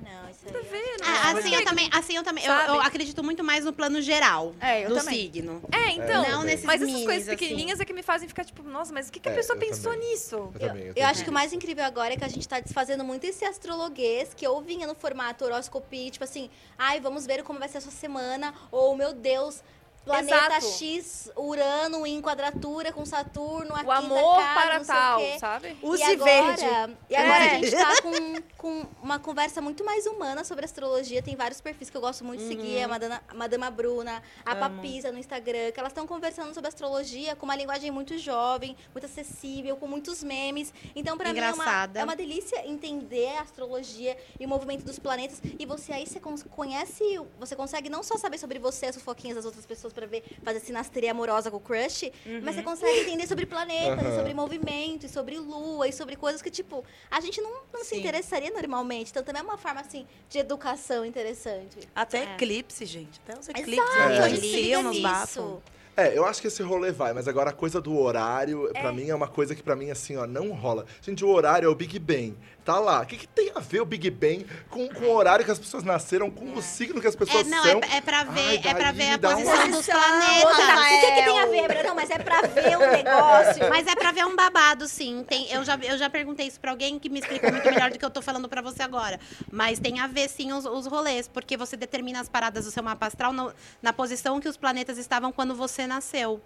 não, 0.00 0.30
isso 0.30 0.40
a 0.46 0.58
aí. 0.58 0.64
ver, 0.64 0.98
não 1.00 1.06
Ah, 1.06 1.30
assim 1.32 1.54
eu 1.54 1.64
também, 1.64 1.90
assim 1.92 2.16
eu 2.16 2.22
também, 2.22 2.44
eu, 2.44 2.50
Sabe? 2.50 2.68
eu 2.68 2.80
acredito 2.80 3.22
muito 3.22 3.44
mais 3.44 3.64
no 3.64 3.72
plano 3.72 4.00
geral 4.00 4.54
É, 4.60 4.84
eu 4.84 4.88
do 4.90 4.94
também. 4.96 5.14
signo. 5.20 5.62
É, 5.70 5.90
então. 5.90 6.22
Não 6.28 6.42
nesses 6.44 6.64
mas 6.64 6.76
essas 6.80 6.86
minis, 6.86 7.04
coisas 7.06 7.28
assim. 7.28 7.36
pequenininhas 7.36 7.80
é 7.80 7.84
que 7.84 7.92
me 7.92 8.02
fazem 8.02 8.28
ficar, 8.28 8.44
tipo, 8.44 8.62
nossa, 8.62 8.92
mas 8.92 9.08
o 9.08 9.12
que, 9.12 9.20
que 9.20 9.28
a 9.28 9.32
É, 9.32 9.34
pessoa 9.34 9.56
eu 9.56 9.60
pensou 9.60 9.92
também. 9.92 10.10
nisso? 10.10 10.36
Eu, 10.36 10.52
também, 10.52 10.82
eu, 10.82 10.88
Eu 10.88 10.94
também. 10.94 11.04
acho 11.04 11.24
que 11.24 11.30
o 11.30 11.32
mais 11.32 11.52
incrível 11.52 11.84
agora 11.84 12.14
é 12.14 12.16
que 12.16 12.24
a 12.24 12.28
gente 12.28 12.48
tá 12.48 12.60
desfazendo 12.60 13.04
muito 13.04 13.24
esse 13.24 13.44
astrologuês 13.44 14.32
que 14.34 14.46
ou 14.46 14.60
vinha 14.62 14.86
no 14.86 14.94
formato 14.94 15.44
horoscopia, 15.44 16.10
tipo 16.10 16.24
assim, 16.24 16.48
ai, 16.78 17.00
vamos 17.00 17.26
ver 17.26 17.42
como 17.42 17.58
vai 17.58 17.68
ser 17.68 17.78
a 17.78 17.80
sua 17.80 17.92
semana, 17.92 18.54
ou 18.70 18.96
meu 18.96 19.12
Deus, 19.12 19.62
planeta 20.04 20.56
Exato. 20.56 20.66
X, 20.78 21.30
Urano 21.36 22.06
em 22.06 22.20
quadratura 22.20 22.92
com 22.92 23.04
Saturno, 23.04 23.74
a 23.74 23.82
O 23.82 23.90
amor 23.90 24.38
casa, 24.38 24.54
para 24.54 24.78
não 24.78 24.84
sei 24.84 24.94
o 24.94 24.98
tal, 24.98 25.18
quê. 25.18 25.38
sabe? 25.38 25.76
Use 25.82 26.00
e 26.00 26.04
agora, 26.04 26.24
verde. 26.56 26.96
E 27.08 27.16
agora 27.16 27.44
É. 27.44 27.48
a 27.48 27.54
gente 27.58 27.70
tá 27.70 28.02
com, 28.02 28.42
com 28.58 28.86
uma 29.02 29.18
conversa 29.18 29.60
muito 29.60 29.84
mais 29.84 30.06
humana 30.06 30.44
sobre 30.44 30.64
astrologia. 30.64 31.22
Tem 31.22 31.36
vários 31.36 31.60
perfis 31.60 31.88
que 31.90 31.96
eu 31.96 32.00
gosto 32.00 32.24
muito 32.24 32.40
de 32.40 32.48
seguir. 32.48 32.78
Uhum. 32.78 32.84
A 32.84 32.88
Madana, 32.88 33.22
a 33.28 33.34
Madama 33.34 33.70
Bruna, 33.70 34.22
a 34.44 34.52
Amo. 34.52 34.60
Papisa 34.60 35.12
no 35.12 35.18
Instagram. 35.18 35.70
Que 35.72 35.78
elas 35.80 35.92
estão 35.92 36.06
conversando 36.06 36.52
sobre 36.52 36.68
astrologia 36.68 37.36
com 37.36 37.44
uma 37.44 37.54
linguagem 37.56 37.90
muito 37.90 38.16
jovem, 38.18 38.76
muito 38.92 39.04
acessível, 39.04 39.76
com 39.76 39.86
muitos 39.86 40.22
memes. 40.22 40.72
Então, 40.96 41.16
pra 41.16 41.32
mim, 41.32 41.38
é 41.38 41.52
uma, 41.52 41.90
é 41.94 42.04
uma 42.04 42.16
delícia 42.16 42.66
entender 42.66 43.36
a 43.36 43.42
astrologia 43.42 44.16
e 44.38 44.44
o 44.44 44.48
movimento 44.48 44.84
dos 44.84 44.98
planetas. 44.98 45.40
E 45.58 45.64
você 45.66 45.92
aí, 45.92 46.06
você 46.06 46.20
conhece... 46.50 47.02
Você 47.38 47.54
consegue 47.56 47.88
não 47.88 48.02
só 48.02 48.16
saber 48.16 48.38
sobre 48.38 48.58
você, 48.58 48.86
as 48.86 48.96
fofoquinhas 48.96 49.36
das 49.36 49.44
outras 49.44 49.66
pessoas 49.66 49.91
pra 49.92 50.06
ver, 50.06 50.22
fazer 50.42 50.60
sinastria 50.60 51.10
amorosa 51.10 51.50
com 51.50 51.56
o 51.56 51.60
crush, 51.60 52.10
mas 52.42 52.54
você 52.56 52.62
consegue 52.62 53.00
entender 53.00 53.26
sobre 53.26 53.46
planetas, 53.46 53.98
Aham. 54.04 54.12
e 54.12 54.16
sobre 54.16 54.34
movimento, 54.34 55.06
e 55.06 55.08
sobre 55.08 55.38
lua, 55.38 55.86
e 55.88 55.92
sobre 55.92 56.16
coisas 56.16 56.42
que, 56.42 56.50
tipo, 56.50 56.84
a 57.10 57.20
gente 57.20 57.40
não, 57.40 57.52
não 57.72 57.84
se 57.84 57.96
interessaria 57.96 58.50
normalmente. 58.50 59.10
Então 59.10 59.22
também 59.22 59.40
é 59.40 59.44
uma 59.44 59.58
forma, 59.58 59.80
assim, 59.80 60.06
de 60.28 60.38
educação 60.38 61.04
interessante. 61.04 61.88
Até 61.94 62.18
É. 62.24 62.34
eclipse, 62.34 62.84
gente. 62.86 63.20
Até 63.26 63.38
os 63.38 63.48
eclipses 63.48 63.72
Exato, 63.94 64.12
É. 64.12 64.18
a 64.18 64.28
gente 64.28 64.40
se 64.48 64.82
nos 64.82 64.98
bafos. 65.00 65.60
É, 65.94 66.16
eu 66.16 66.24
acho 66.24 66.40
que 66.40 66.46
esse 66.46 66.62
rolê 66.62 66.90
vai, 66.90 67.12
mas 67.12 67.28
agora 67.28 67.50
a 67.50 67.52
coisa 67.52 67.78
do 67.78 67.98
horário, 67.98 68.70
pra 68.72 68.90
mim, 68.90 69.10
é 69.10 69.14
uma 69.14 69.28
coisa 69.28 69.54
que 69.54 69.62
pra 69.62 69.76
mim, 69.76 69.90
assim, 69.90 70.16
ó, 70.16 70.26
não 70.26 70.50
rola. 70.52 70.86
Gente, 71.02 71.22
o 71.22 71.28
horário 71.28 71.66
é 71.66 71.68
o 71.68 71.74
Big 71.74 71.98
Bang. 71.98 72.34
Tá 72.64 72.78
lá. 72.78 73.00
O 73.02 73.06
que, 73.06 73.16
que 73.16 73.26
tem 73.26 73.50
a 73.54 73.58
ver 73.58 73.80
o 73.80 73.84
Big 73.84 74.08
Bang 74.08 74.46
com, 74.70 74.88
com 74.88 75.04
o 75.06 75.14
horário 75.16 75.44
que 75.44 75.50
as 75.50 75.58
pessoas 75.58 75.82
nasceram, 75.82 76.30
com 76.30 76.52
o 76.54 76.62
signo 76.62 77.00
que 77.00 77.06
as 77.08 77.14
É, 77.14 77.18
pessoas 77.18 77.46
não, 77.48 77.62
são? 77.62 77.80
é, 77.90 77.96
é 77.96 78.00
pra 78.00 78.22
ver, 78.22 78.40
Ai, 78.40 78.60
é 78.64 78.74
pra 78.74 78.92
ver 78.92 79.10
a 79.10 79.16
dá 79.16 79.28
uma- 79.30 79.38
posição 79.38 79.70
dos 79.70 79.86
Tá, 79.86 79.92
planetas. 79.94 80.44
o 80.44 81.00
que, 81.00 81.12
que 81.12 81.22
tem 81.24 81.40
a 81.40 81.46
ver? 81.46 81.84
Não, 81.84 81.94
mas 81.96 82.10
é 82.10 82.18
pra 82.18 82.40
ver 82.42 82.76
um 82.76 82.90
negócio. 82.92 83.68
Mas 83.68 83.86
é 83.86 83.94
pra 83.96 84.12
ver 84.12 84.24
um 84.26 84.36
babado, 84.36 84.86
sim. 84.86 85.24
Tem, 85.28 85.50
eu, 85.50 85.64
já, 85.64 85.76
eu 85.82 85.96
já 85.98 86.08
perguntei 86.08 86.46
isso 86.46 86.60
pra 86.60 86.70
alguém 86.70 86.98
que 86.98 87.08
me 87.08 87.18
explica 87.20 87.50
muito 87.50 87.64
melhor 87.68 87.90
do 87.90 87.98
que 87.98 88.04
eu 88.04 88.10
tô 88.10 88.22
falando 88.22 88.48
pra 88.48 88.60
você 88.62 88.82
agora. 88.82 89.18
Mas 89.50 89.78
tem 89.78 89.98
a 90.00 90.06
ver, 90.06 90.28
sim, 90.28 90.52
os, 90.52 90.64
os 90.64 90.86
rolês. 90.86 91.26
Porque 91.26 91.56
você 91.56 91.76
determina 91.76 92.20
as 92.20 92.28
paradas 92.28 92.64
do 92.64 92.70
seu 92.70 92.82
mapa 92.82 93.06
astral 93.06 93.32
no- 93.32 93.52
na 93.80 93.92
posição 93.92 94.38
que 94.40 94.48
os 94.48 94.56
planetas 94.56 94.98
estavam 94.98 95.32
quando 95.32 95.54
você 95.54 95.86
nasceu. 95.86 96.40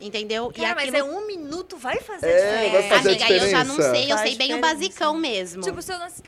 Entendeu? 0.00 0.52
Cara, 0.54 0.74
mas 0.74 0.88
aquilo- 0.88 0.96
é 0.98 1.04
um 1.04 1.26
minuto, 1.26 1.76
vai 1.76 1.98
fazer 2.00 2.26
É, 2.28 2.36
diferença. 2.36 2.72
vai 2.72 2.82
fazer 2.88 3.08
a 3.08 3.12
Amiga, 3.26 3.32
eu 3.44 3.50
já 3.50 3.64
não 3.64 3.76
diferença. 3.76 3.94
sei, 3.94 4.04
eu 4.04 4.16
Faz 4.16 4.20
sei 4.28 4.38
bem 4.38 4.52
o 4.52 4.56
diferença. 4.56 4.74
basicão 4.74 5.14
mesmo. 5.14 5.62
Tipo, 5.62 5.82
se 5.82 5.92
eu 5.92 5.98
nasci... 5.98 6.22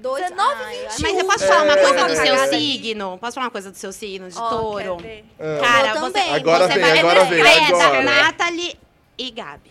Dois, 0.00 0.22
19, 0.22 0.54
Ai, 0.64 0.78
eu 0.82 0.86
acho- 0.86 1.02
Mas 1.02 1.18
eu 1.18 1.24
posso 1.24 1.46
falar 1.46 1.62
uma 1.64 1.72
É. 1.72 1.82
coisa 1.84 2.04
do 2.06 2.16
seu 2.16 2.48
signo? 2.48 3.18
Posso 3.18 3.34
falar 3.34 3.46
uma 3.46 3.50
coisa 3.50 3.70
do 3.72 3.76
seu 3.76 3.92
signo, 3.92 4.28
de 4.30 4.38
Ó, 4.38 4.48
touro? 4.48 4.96
Ah. 5.40 5.60
Cara, 5.60 5.88
Eu 5.88 6.00
você, 6.02 6.12
também. 6.12 6.34
Agora 6.34 6.66
você 6.68 6.72
vem, 6.74 6.82
vai 6.82 6.98
agora 7.00 7.24
vem, 7.24 7.40
é 7.40 7.64
agora. 7.66 7.90
da 7.96 8.02
Nathalie 8.02 8.78
e 9.18 9.30
Gabi. 9.32 9.70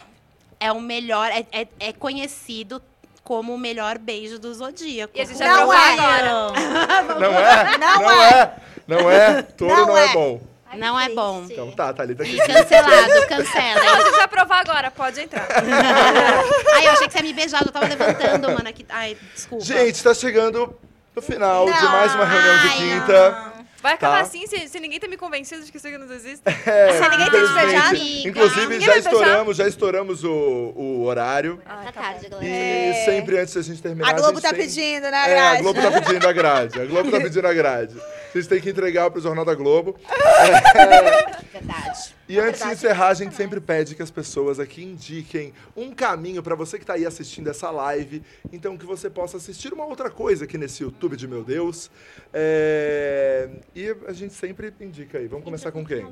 É 0.60 0.70
o 0.72 0.82
melhor, 0.82 1.30
é, 1.32 1.46
é, 1.52 1.68
é 1.80 1.94
conhecido 1.94 2.82
como 3.24 3.54
o 3.56 3.58
melhor 3.58 3.98
beijo 3.98 4.38
do 4.38 4.54
Zodíaco. 4.54 5.18
E 5.18 5.22
a 5.22 5.26
gente 5.26 5.38
vai 5.38 5.48
Não 5.48 5.72
é. 5.74 5.78
agora. 5.94 6.52
Não 7.20 7.40
é? 7.40 7.78
Não 7.78 8.12
é. 8.12 8.56
Não 8.88 9.12
é. 9.12 9.42
Touro 9.44 9.76
Não 9.76 9.86
não, 9.88 9.98
é. 9.98 10.06
é. 10.06 10.14
bom. 10.14 10.42
Ai, 10.70 10.78
Não 10.78 11.00
é 11.00 11.10
bom. 11.10 11.46
Então 11.50 11.72
tá, 11.72 11.94
Thalita 11.94 12.24
aqui. 12.24 12.36
E 12.36 12.40
cancelado, 12.46 13.08
Não, 13.10 13.28
cancela. 13.28 13.82
gente 14.04 14.12
vai 14.18 14.28
provar 14.28 14.60
agora, 14.62 14.92
pode 14.92 15.22
entrar. 15.22 15.48
Ai, 16.76 16.88
eu 16.88 16.92
achei 16.92 17.08
que 17.08 17.14
você 17.14 17.20
ia 17.20 17.24
me 17.24 17.34
beijar, 17.34 17.62
eu 17.66 17.72
tava 17.72 17.88
levantando, 17.88 18.52
mano. 18.52 18.68
Aqui. 18.70 18.86
Ai, 18.90 19.18
desculpa. 19.34 19.64
Gente, 19.64 20.04
tá 20.04 20.14
chegando 20.14 20.76
no 21.16 21.22
final 21.22 21.66
de 21.66 21.72
Não. 21.72 21.92
mais 21.92 22.14
uma 22.16 22.26
reunião 22.26 22.58
de 22.60 22.68
Ai, 22.68 22.78
quinta. 22.78 23.54
Vai 23.82 23.94
acabar 23.94 24.16
Tá. 24.18 24.22
assim 24.22 24.46
se, 24.48 24.68
se 24.68 24.80
ninguém 24.80 25.00
tá 25.00 25.08
me 25.08 25.16
convencido 25.18 25.64
de 25.64 25.72
que 25.72 25.78
signos 25.80 26.10
existem. 26.10 26.54
É, 26.66 26.92
Se 26.94 27.10
ninguém 27.10 27.30
tem 27.30 27.42
infelizmente. 27.44 27.66
despejado. 27.68 28.28
Inclusive, 28.28 28.68
Ninguém 28.68 28.82
já 28.82 28.98
estouramos, 28.98 29.58
já 29.58 29.68
estouramos 29.68 30.24
o, 30.24 30.32
o 30.76 31.04
horário. 31.06 31.62
Ah, 31.66 31.76
Tá 31.86 31.92
tá 31.92 32.02
tarde, 32.02 32.28
galera. 32.30 32.48
E 32.48 32.90
É. 32.92 33.06
sempre 33.06 33.40
antes 33.40 33.54
da 33.54 33.62
gente 33.62 33.82
terminar. 33.82 34.10
A 34.10 34.14
Globo 34.14 34.40
gente 34.40 34.42
tá 34.44 34.50
tem- 34.50 34.60
pedindo, 34.60 35.04
né, 35.04 35.12
É, 35.12 35.24
a 35.24 35.28
grade? 35.28 35.62
Globo 35.62 35.82
tá 35.82 35.92
pedindo 36.02 36.28
a 36.28 36.34
grade. 36.34 36.82
A 36.82 36.86
Globo 36.86 37.12
tá 37.12 37.18
pedindo 37.20 37.48
a 37.48 37.54
grade. 37.54 37.96
A 38.34 38.38
gente 38.38 38.50
tem 38.50 38.60
que 38.62 38.70
entregar 38.70 39.10
pro 39.12 39.22
Jornal 39.22 39.46
da 39.46 39.54
Globo. 39.56 39.96
Verdade. 41.54 42.17
E 42.28 42.40
antes 42.40 42.62
de 42.62 42.70
encerrar, 42.72 43.08
a 43.08 43.14
gente 43.14 43.34
sempre 43.36 43.62
pede 43.62 43.96
que 43.96 44.02
as 44.02 44.12
pessoas 44.12 44.60
aqui 44.60 44.84
indiquem 44.84 45.54
um 45.76 45.92
caminho 45.92 46.44
pra 46.44 46.56
você 46.56 46.78
que 46.78 46.86
tá 46.86 46.94
aí 46.94 47.06
assistindo 47.06 47.50
essa 47.50 47.72
live. 47.72 48.22
Então, 48.52 48.78
que 48.78 48.86
você 48.86 49.10
possa 49.10 49.38
assistir 49.38 49.74
uma 49.74 49.86
outra 49.86 50.10
coisa 50.10 50.44
aqui 50.44 50.58
nesse 50.58 50.84
YouTube 50.84 51.16
de 51.16 51.28
meu 51.28 51.44
Deus. 51.44 51.90
É, 52.34 53.50
E 53.74 53.96
a 54.08 54.14
gente 54.14 54.34
sempre 54.34 54.74
indica 54.82 55.18
aí. 55.18 55.28
Vamos 55.28 55.46
começar 55.46 55.72
com 55.72 55.86
quem? 55.86 56.06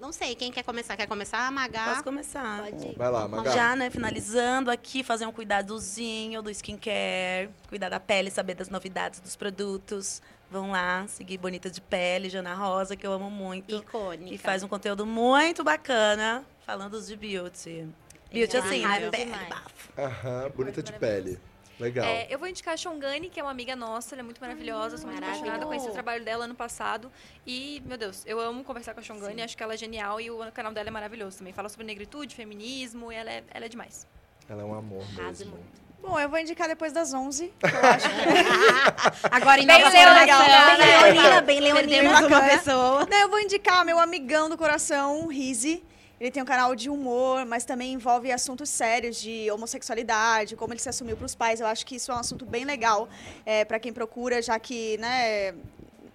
Não 0.00 0.12
sei, 0.12 0.34
quem 0.34 0.50
quer 0.50 0.64
começar? 0.64 0.96
Quer 0.96 1.06
começar 1.06 1.46
a 1.46 1.50
Magar? 1.50 1.90
Posso 1.90 2.04
começar? 2.04 2.62
Pode 2.62 2.86
ir. 2.88 2.96
Vai 2.96 3.10
lá, 3.10 3.28
Magal. 3.28 3.54
Já, 3.54 3.76
né, 3.76 3.90
finalizando 3.90 4.70
aqui, 4.70 5.02
fazer 5.02 5.24
um 5.24 5.32
cuidadozinho 5.32 6.42
do 6.42 6.50
skincare, 6.50 7.48
cuidar 7.68 7.88
da 7.88 8.00
pele, 8.00 8.30
saber 8.30 8.54
das 8.54 8.68
novidades 8.68 9.20
dos 9.20 9.36
produtos. 9.36 10.20
Vão 10.54 10.70
lá, 10.70 11.04
seguir 11.08 11.36
Bonita 11.36 11.68
de 11.68 11.80
Pele, 11.80 12.30
Jana 12.30 12.54
Rosa, 12.54 12.94
que 12.94 13.04
eu 13.04 13.12
amo 13.12 13.28
muito. 13.28 13.74
Icônica. 13.74 14.30
Que 14.30 14.38
faz 14.38 14.62
um 14.62 14.68
conteúdo 14.68 15.04
muito 15.04 15.64
bacana, 15.64 16.44
falando 16.64 17.02
de 17.02 17.16
beauty. 17.16 17.88
Beauty 18.32 18.56
assim, 18.58 18.86
né? 18.86 19.10
Pele, 19.10 19.24
demais. 19.24 19.48
bafo. 19.48 19.92
Aham, 19.98 20.50
bonita 20.54 20.80
de 20.80 20.92
pele. 20.92 21.40
Legal. 21.80 22.06
É, 22.06 22.32
eu 22.32 22.38
vou 22.38 22.46
indicar 22.46 22.74
a 22.74 22.76
Shongani, 22.76 23.28
que 23.28 23.40
é 23.40 23.42
uma 23.42 23.50
amiga 23.50 23.74
nossa, 23.74 24.14
ela 24.14 24.20
é 24.20 24.22
muito 24.22 24.40
maravilhosa, 24.40 24.96
sou 24.96 25.10
muito 25.10 25.24
apaixonada, 25.24 25.66
conheci 25.66 25.88
o 25.88 25.92
trabalho 25.92 26.24
dela 26.24 26.44
ano 26.44 26.54
passado. 26.54 27.10
E, 27.44 27.82
meu 27.84 27.98
Deus, 27.98 28.22
eu 28.24 28.38
amo 28.38 28.62
conversar 28.62 28.94
com 28.94 29.00
a 29.00 29.02
Shongani, 29.02 29.42
acho 29.42 29.56
que 29.56 29.62
ela 29.64 29.74
é 29.74 29.76
genial 29.76 30.20
e 30.20 30.30
o 30.30 30.38
canal 30.52 30.72
dela 30.72 30.88
é 30.88 30.92
maravilhoso 30.92 31.38
também. 31.38 31.52
Fala 31.52 31.68
sobre 31.68 31.84
negritude, 31.84 32.32
feminismo, 32.36 33.10
e 33.10 33.16
ela 33.16 33.32
é, 33.32 33.42
ela 33.52 33.64
é 33.64 33.68
demais. 33.68 34.06
Ela 34.48 34.62
é 34.62 34.64
um 34.64 34.72
amor 34.72 35.02
Arrasa 35.18 35.44
mesmo. 35.44 35.56
muito. 35.56 35.83
Bom, 36.06 36.20
eu 36.20 36.28
vou 36.28 36.38
indicar 36.38 36.68
depois 36.68 36.92
das 36.92 37.14
11. 37.14 37.50
que 37.58 37.66
eu 37.66 37.80
acho 37.82 38.08
que 38.10 38.14
Agora 39.30 39.60
em 39.60 39.66
Bem 39.66 39.82
né? 39.82 40.26
Leonina, 40.76 41.40
bem 41.40 41.60
leonina. 41.60 41.88
Perdemos 41.88 42.20
uma 42.20 42.28
bacana. 42.28 42.58
pessoa. 42.58 43.08
Não, 43.10 43.18
eu 43.18 43.28
vou 43.30 43.40
indicar 43.40 43.84
meu 43.86 43.98
amigão 43.98 44.50
do 44.50 44.58
coração, 44.58 45.26
Rizzi. 45.26 45.82
Ele 46.20 46.30
tem 46.30 46.42
um 46.42 46.46
canal 46.46 46.74
de 46.76 46.90
humor, 46.90 47.44
mas 47.46 47.64
também 47.64 47.94
envolve 47.94 48.30
assuntos 48.30 48.68
sérios 48.68 49.16
de 49.20 49.50
homossexualidade, 49.50 50.56
como 50.56 50.72
ele 50.72 50.80
se 50.80 50.88
assumiu 50.88 51.16
para 51.16 51.26
os 51.26 51.34
pais. 51.34 51.60
Eu 51.60 51.66
acho 51.66 51.84
que 51.86 51.96
isso 51.96 52.12
é 52.12 52.14
um 52.14 52.18
assunto 52.18 52.44
bem 52.44 52.64
legal 52.64 53.08
é, 53.44 53.64
para 53.64 53.80
quem 53.80 53.92
procura, 53.92 54.40
já 54.42 54.58
que, 54.58 54.96
né, 54.98 55.54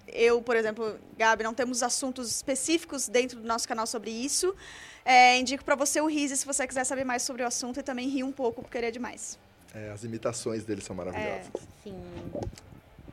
eu, 0.07 0.41
por 0.41 0.55
exemplo, 0.55 0.97
Gabi, 1.17 1.43
não 1.43 1.53
temos 1.53 1.83
assuntos 1.83 2.29
específicos 2.29 3.07
dentro 3.07 3.39
do 3.39 3.47
nosso 3.47 3.67
canal 3.67 3.87
sobre 3.87 4.11
isso. 4.11 4.55
É, 5.03 5.37
indico 5.37 5.65
para 5.65 5.75
você 5.75 5.99
o 5.99 6.05
Rizzi 6.05 6.37
se 6.37 6.45
você 6.45 6.67
quiser 6.67 6.83
saber 6.83 7.03
mais 7.03 7.23
sobre 7.23 7.41
o 7.43 7.47
assunto 7.47 7.79
e 7.79 7.83
também 7.83 8.07
rir 8.07 8.23
um 8.23 8.31
pouco, 8.31 8.61
porque 8.61 8.77
ele 8.77 8.87
é 8.87 8.91
demais. 8.91 9.37
É, 9.73 9.91
as 9.91 10.03
imitações 10.03 10.63
dele 10.63 10.81
são 10.81 10.95
maravilhosas. 10.95 11.51
Sim. 11.83 12.01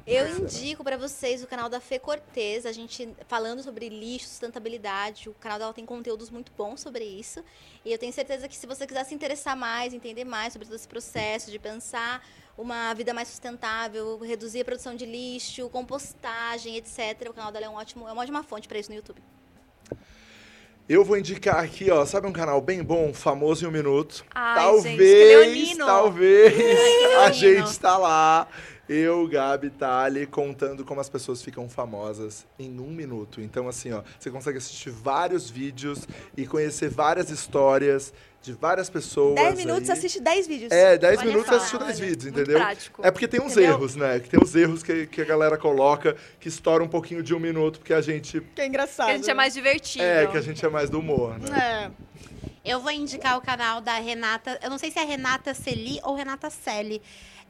Eu 0.07 0.39
indico 0.39 0.85
pra 0.85 0.97
vocês 0.97 1.43
o 1.43 1.49
canal 1.49 1.69
da 1.69 1.81
Fê 1.81 1.99
Cortez, 1.99 2.65
a 2.65 2.71
gente 2.71 3.09
falando 3.27 3.61
sobre 3.61 3.89
lixo, 3.89 4.29
sustentabilidade. 4.29 5.29
O 5.29 5.35
canal 5.35 5.59
dela 5.59 5.75
tem 5.75 5.85
conteúdos 5.85 6.31
muito 6.31 6.53
bons 6.57 6.81
sobre 6.81 7.05
isso. 7.05 7.43
E 7.85 7.91
eu 7.91 7.99
tenho 7.99 8.13
certeza 8.13 8.47
que 8.47 8.57
se 8.57 8.69
você 8.69 8.87
quiser 8.87 9.05
se 9.05 9.15
interessar 9.15 9.57
mais, 9.57 9.93
entender 9.93 10.25
mais 10.25 10.53
sobre 10.53 10.67
todo 10.67 10.77
esse 10.77 10.87
processo 10.87 11.51
de 11.51 11.59
pensar 11.59 12.25
uma 12.57 12.95
vida 12.95 13.13
mais 13.13 13.27
sustentável, 13.29 14.17
reduzir 14.19 14.61
a 14.61 14.65
produção 14.65 14.95
de 14.95 15.05
lixo, 15.05 15.69
compostagem, 15.71 16.77
etc. 16.77 17.29
O 17.29 17.35
canal 17.35 17.51
dela 17.51 17.67
é, 17.67 17.69
um 17.69 17.75
ótimo, 17.75 18.09
é 18.09 18.13
uma 18.13 18.23
ótima 18.23 18.45
fonte 18.45 18.69
pra 18.69 18.79
isso 18.79 18.91
no 18.91 18.97
YouTube. 18.97 19.21
Eu 20.89 21.05
vou 21.05 21.19
indicar 21.19 21.65
aqui, 21.65 21.91
ó, 21.91 22.05
sabe 22.07 22.29
um 22.29 22.33
canal 22.33 22.61
bem 22.61 22.81
bom, 22.81 23.13
famoso 23.13 23.65
em 23.65 23.69
um 23.69 23.73
minuto? 23.73 24.25
Ai, 24.33 24.55
talvez, 24.55 24.97
gente, 24.97 24.99
leonino. 25.01 25.85
talvez 25.85 26.55
a 27.19 27.33
gente 27.33 27.79
tá 27.81 27.99
lá, 27.99 28.47
eu, 28.89 29.27
Gabi, 29.29 29.71
Thali, 29.71 30.27
contando 30.27 30.85
como 30.85 31.01
as 31.01 31.09
pessoas 31.09 31.43
ficam 31.43 31.69
famosas 31.69 32.47
em 32.59 32.79
um 32.79 32.91
minuto. 32.91 33.41
Então, 33.41 33.69
assim, 33.69 33.93
ó, 33.93 34.03
você 34.19 34.31
consegue 34.31 34.59
assistir 34.59 34.91
vários 34.91 35.51
vídeos 35.51 36.07
e 36.37 36.47
conhecer 36.47 36.89
várias 36.89 37.31
histórias 37.31 38.13
de 38.47 38.53
várias 38.53 38.89
pessoas. 38.89 39.35
10 39.35 39.57
minutos, 39.57 39.91
aí. 39.91 39.99
assiste 39.99 40.21
10 40.21 40.47
vídeos. 40.47 40.71
É, 40.71 40.97
10 40.97 41.19
Olha 41.19 41.27
minutos 41.27 41.47
só, 41.47 41.53
você 41.53 41.57
assistiu 41.57 41.79
10 41.81 41.91
olha, 41.91 42.09
vídeos, 42.09 42.27
entendeu? 42.27 42.59
prático. 42.59 43.03
É 43.05 43.11
porque 43.11 43.27
tem 43.27 43.41
uns 43.41 43.53
Entendeu? 43.53 43.71
erros, 43.71 43.97
né? 43.97 44.21
Que 44.21 44.29
tem 44.29 44.41
uns 44.41 44.55
erros 44.55 44.83
que, 44.83 45.07
que 45.07 45.21
a 45.21 45.25
galera 45.25 45.59
coloca 45.59 46.17
que 46.39 46.49
estoura 46.49 46.83
um 46.85 46.89
pouquinho 46.89 47.23
de 47.23 47.35
um 47.35 47.41
minuto, 47.41 47.81
porque 47.81 47.93
a 47.93 48.01
gente. 48.01 48.41
Que 48.55 48.63
é 48.63 48.67
engraçado. 48.67 49.07
Que 49.07 49.13
a 49.13 49.17
gente 49.17 49.31
é 49.31 49.35
mais 49.35 49.53
divertido. 49.53 50.05
É, 50.05 50.27
que 50.29 50.37
a 50.37 50.41
gente 50.41 50.65
é 50.65 50.69
mais 50.69 50.89
do 50.89 51.01
humor, 51.01 51.39
né? 51.41 51.91
É. 51.93 52.07
Eu 52.65 52.81
vou 52.81 52.91
indicar 52.91 53.39
o 53.39 53.41
canal 53.41 53.81
da 53.81 53.95
Renata. 53.95 54.59
Eu 54.63 54.71
não 54.71 54.79
sei 54.79 54.91
se 54.91 54.99
é 54.99 55.05
Renata 55.05 55.55
Celi 55.55 56.01
ou 56.03 56.15
Renata 56.15 56.51
Celi. 56.51 57.01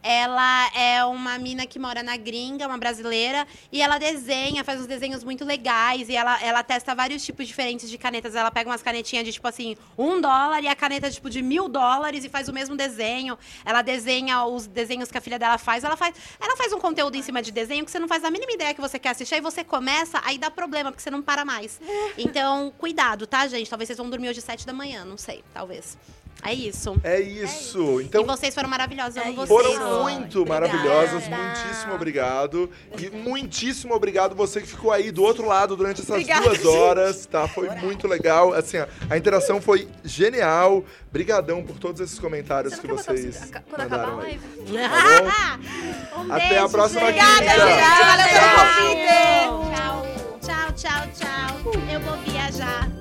Ela 0.08 0.70
é 0.72 1.04
uma 1.04 1.36
mina 1.36 1.66
que 1.66 1.80
mora 1.80 2.00
na 2.00 2.16
gringa, 2.16 2.68
uma 2.68 2.78
brasileira, 2.78 3.44
e 3.72 3.82
ela 3.82 3.98
desenha, 3.98 4.62
faz 4.62 4.80
uns 4.80 4.86
desenhos 4.86 5.24
muito 5.24 5.44
legais, 5.44 6.08
e 6.08 6.14
ela, 6.14 6.40
ela 6.40 6.62
testa 6.62 6.94
vários 6.94 7.24
tipos 7.24 7.44
diferentes 7.44 7.90
de 7.90 7.98
canetas. 7.98 8.36
Ela 8.36 8.52
pega 8.52 8.70
umas 8.70 8.82
canetinhas 8.82 9.24
de, 9.24 9.32
tipo 9.32 9.48
assim, 9.48 9.76
um 9.98 10.20
dólar 10.20 10.62
e 10.62 10.68
a 10.68 10.76
caneta, 10.76 11.10
tipo, 11.10 11.28
de 11.28 11.42
mil 11.42 11.68
dólares 11.68 12.24
e 12.24 12.28
faz 12.28 12.48
o 12.48 12.52
mesmo 12.52 12.76
desenho. 12.76 13.36
Ela 13.64 13.82
desenha 13.82 14.44
os 14.44 14.68
desenhos 14.68 15.10
que 15.10 15.18
a 15.18 15.20
filha 15.20 15.40
dela 15.40 15.58
faz. 15.58 15.82
Ela 15.82 15.96
faz, 15.96 16.14
ela 16.40 16.56
faz 16.56 16.72
um 16.72 16.78
conteúdo 16.78 17.16
em 17.16 17.22
cima 17.22 17.42
de 17.42 17.50
desenho 17.50 17.84
que 17.84 17.90
você 17.90 17.98
não 17.98 18.06
faz 18.06 18.22
a 18.22 18.30
mínima 18.30 18.52
ideia 18.52 18.72
que 18.72 18.80
você 18.80 19.00
quer 19.00 19.08
assistir, 19.08 19.34
aí 19.34 19.40
você 19.40 19.64
começa, 19.64 20.20
aí 20.24 20.38
dá 20.38 20.52
problema, 20.52 20.92
porque 20.92 21.02
você 21.02 21.10
não 21.10 21.20
para 21.20 21.44
mais. 21.44 21.80
Então, 22.16 22.72
cuidado, 22.78 23.26
tá, 23.26 23.46
gente? 23.46 23.68
Talvez 23.68 23.88
vocês 23.88 23.98
vão 23.98 24.08
dormir 24.08 24.28
hoje 24.28 24.38
às 24.38 24.44
sete 24.44 24.66
da 24.66 24.72
manhã, 24.72 25.04
não 25.04 25.16
sei, 25.16 25.42
talvez. 25.52 25.96
É, 26.42 26.50
é 26.50 26.54
isso. 26.54 26.96
É 27.02 27.20
isso. 27.20 28.00
Então, 28.00 28.22
e 28.22 28.26
vocês 28.26 28.54
foram 28.54 28.68
maravilhosos, 28.68 29.16
é 29.16 29.32
vocês. 29.32 29.48
Foram 29.48 30.02
muito 30.02 30.40
Obrigada. 30.42 30.68
maravilhosas, 30.68 31.28
muitíssimo 31.28 31.94
obrigado. 31.94 32.70
E 32.98 33.10
muitíssimo 33.10 33.94
obrigado 33.94 34.34
você 34.34 34.60
que 34.60 34.66
ficou 34.68 34.92
aí 34.92 35.10
do 35.10 35.22
outro 35.22 35.46
lado 35.46 35.76
durante 35.76 36.00
essas 36.00 36.10
Obrigada, 36.10 36.48
duas 36.48 36.64
horas, 36.64 37.26
tá? 37.26 37.48
Foi 37.48 37.68
Bora. 37.68 37.80
muito 37.80 38.06
legal. 38.06 38.52
Assim, 38.52 38.78
a 39.08 39.16
interação 39.16 39.60
foi 39.60 39.88
genial. 40.04 40.84
Brigadão 41.10 41.62
por 41.62 41.78
todos 41.78 42.00
esses 42.00 42.18
comentários 42.18 42.78
que 42.78 42.86
vocês 42.86 43.46
botar, 43.46 43.62
quando 43.68 43.80
acabar 43.80 44.08
a 44.08 44.14
live. 44.16 44.40
Tá 44.40 45.58
bom? 46.12 46.22
um 46.28 46.32
Até 46.32 46.48
beijo, 46.48 46.64
a 46.64 46.68
próxima 46.68 47.12
gente. 47.12 47.24
quinta. 47.24 47.32
Obrigada, 47.32 47.66
gente. 47.66 48.04
Valeu 48.06 48.28
pelo 48.28 48.50
convite. 48.56 49.76
Tchau. 49.76 50.06
Tchau, 50.42 50.72
tchau, 50.72 51.08
tchau. 51.14 51.72
Eu 51.92 52.00
vou 52.00 52.16
viajar. 52.18 52.95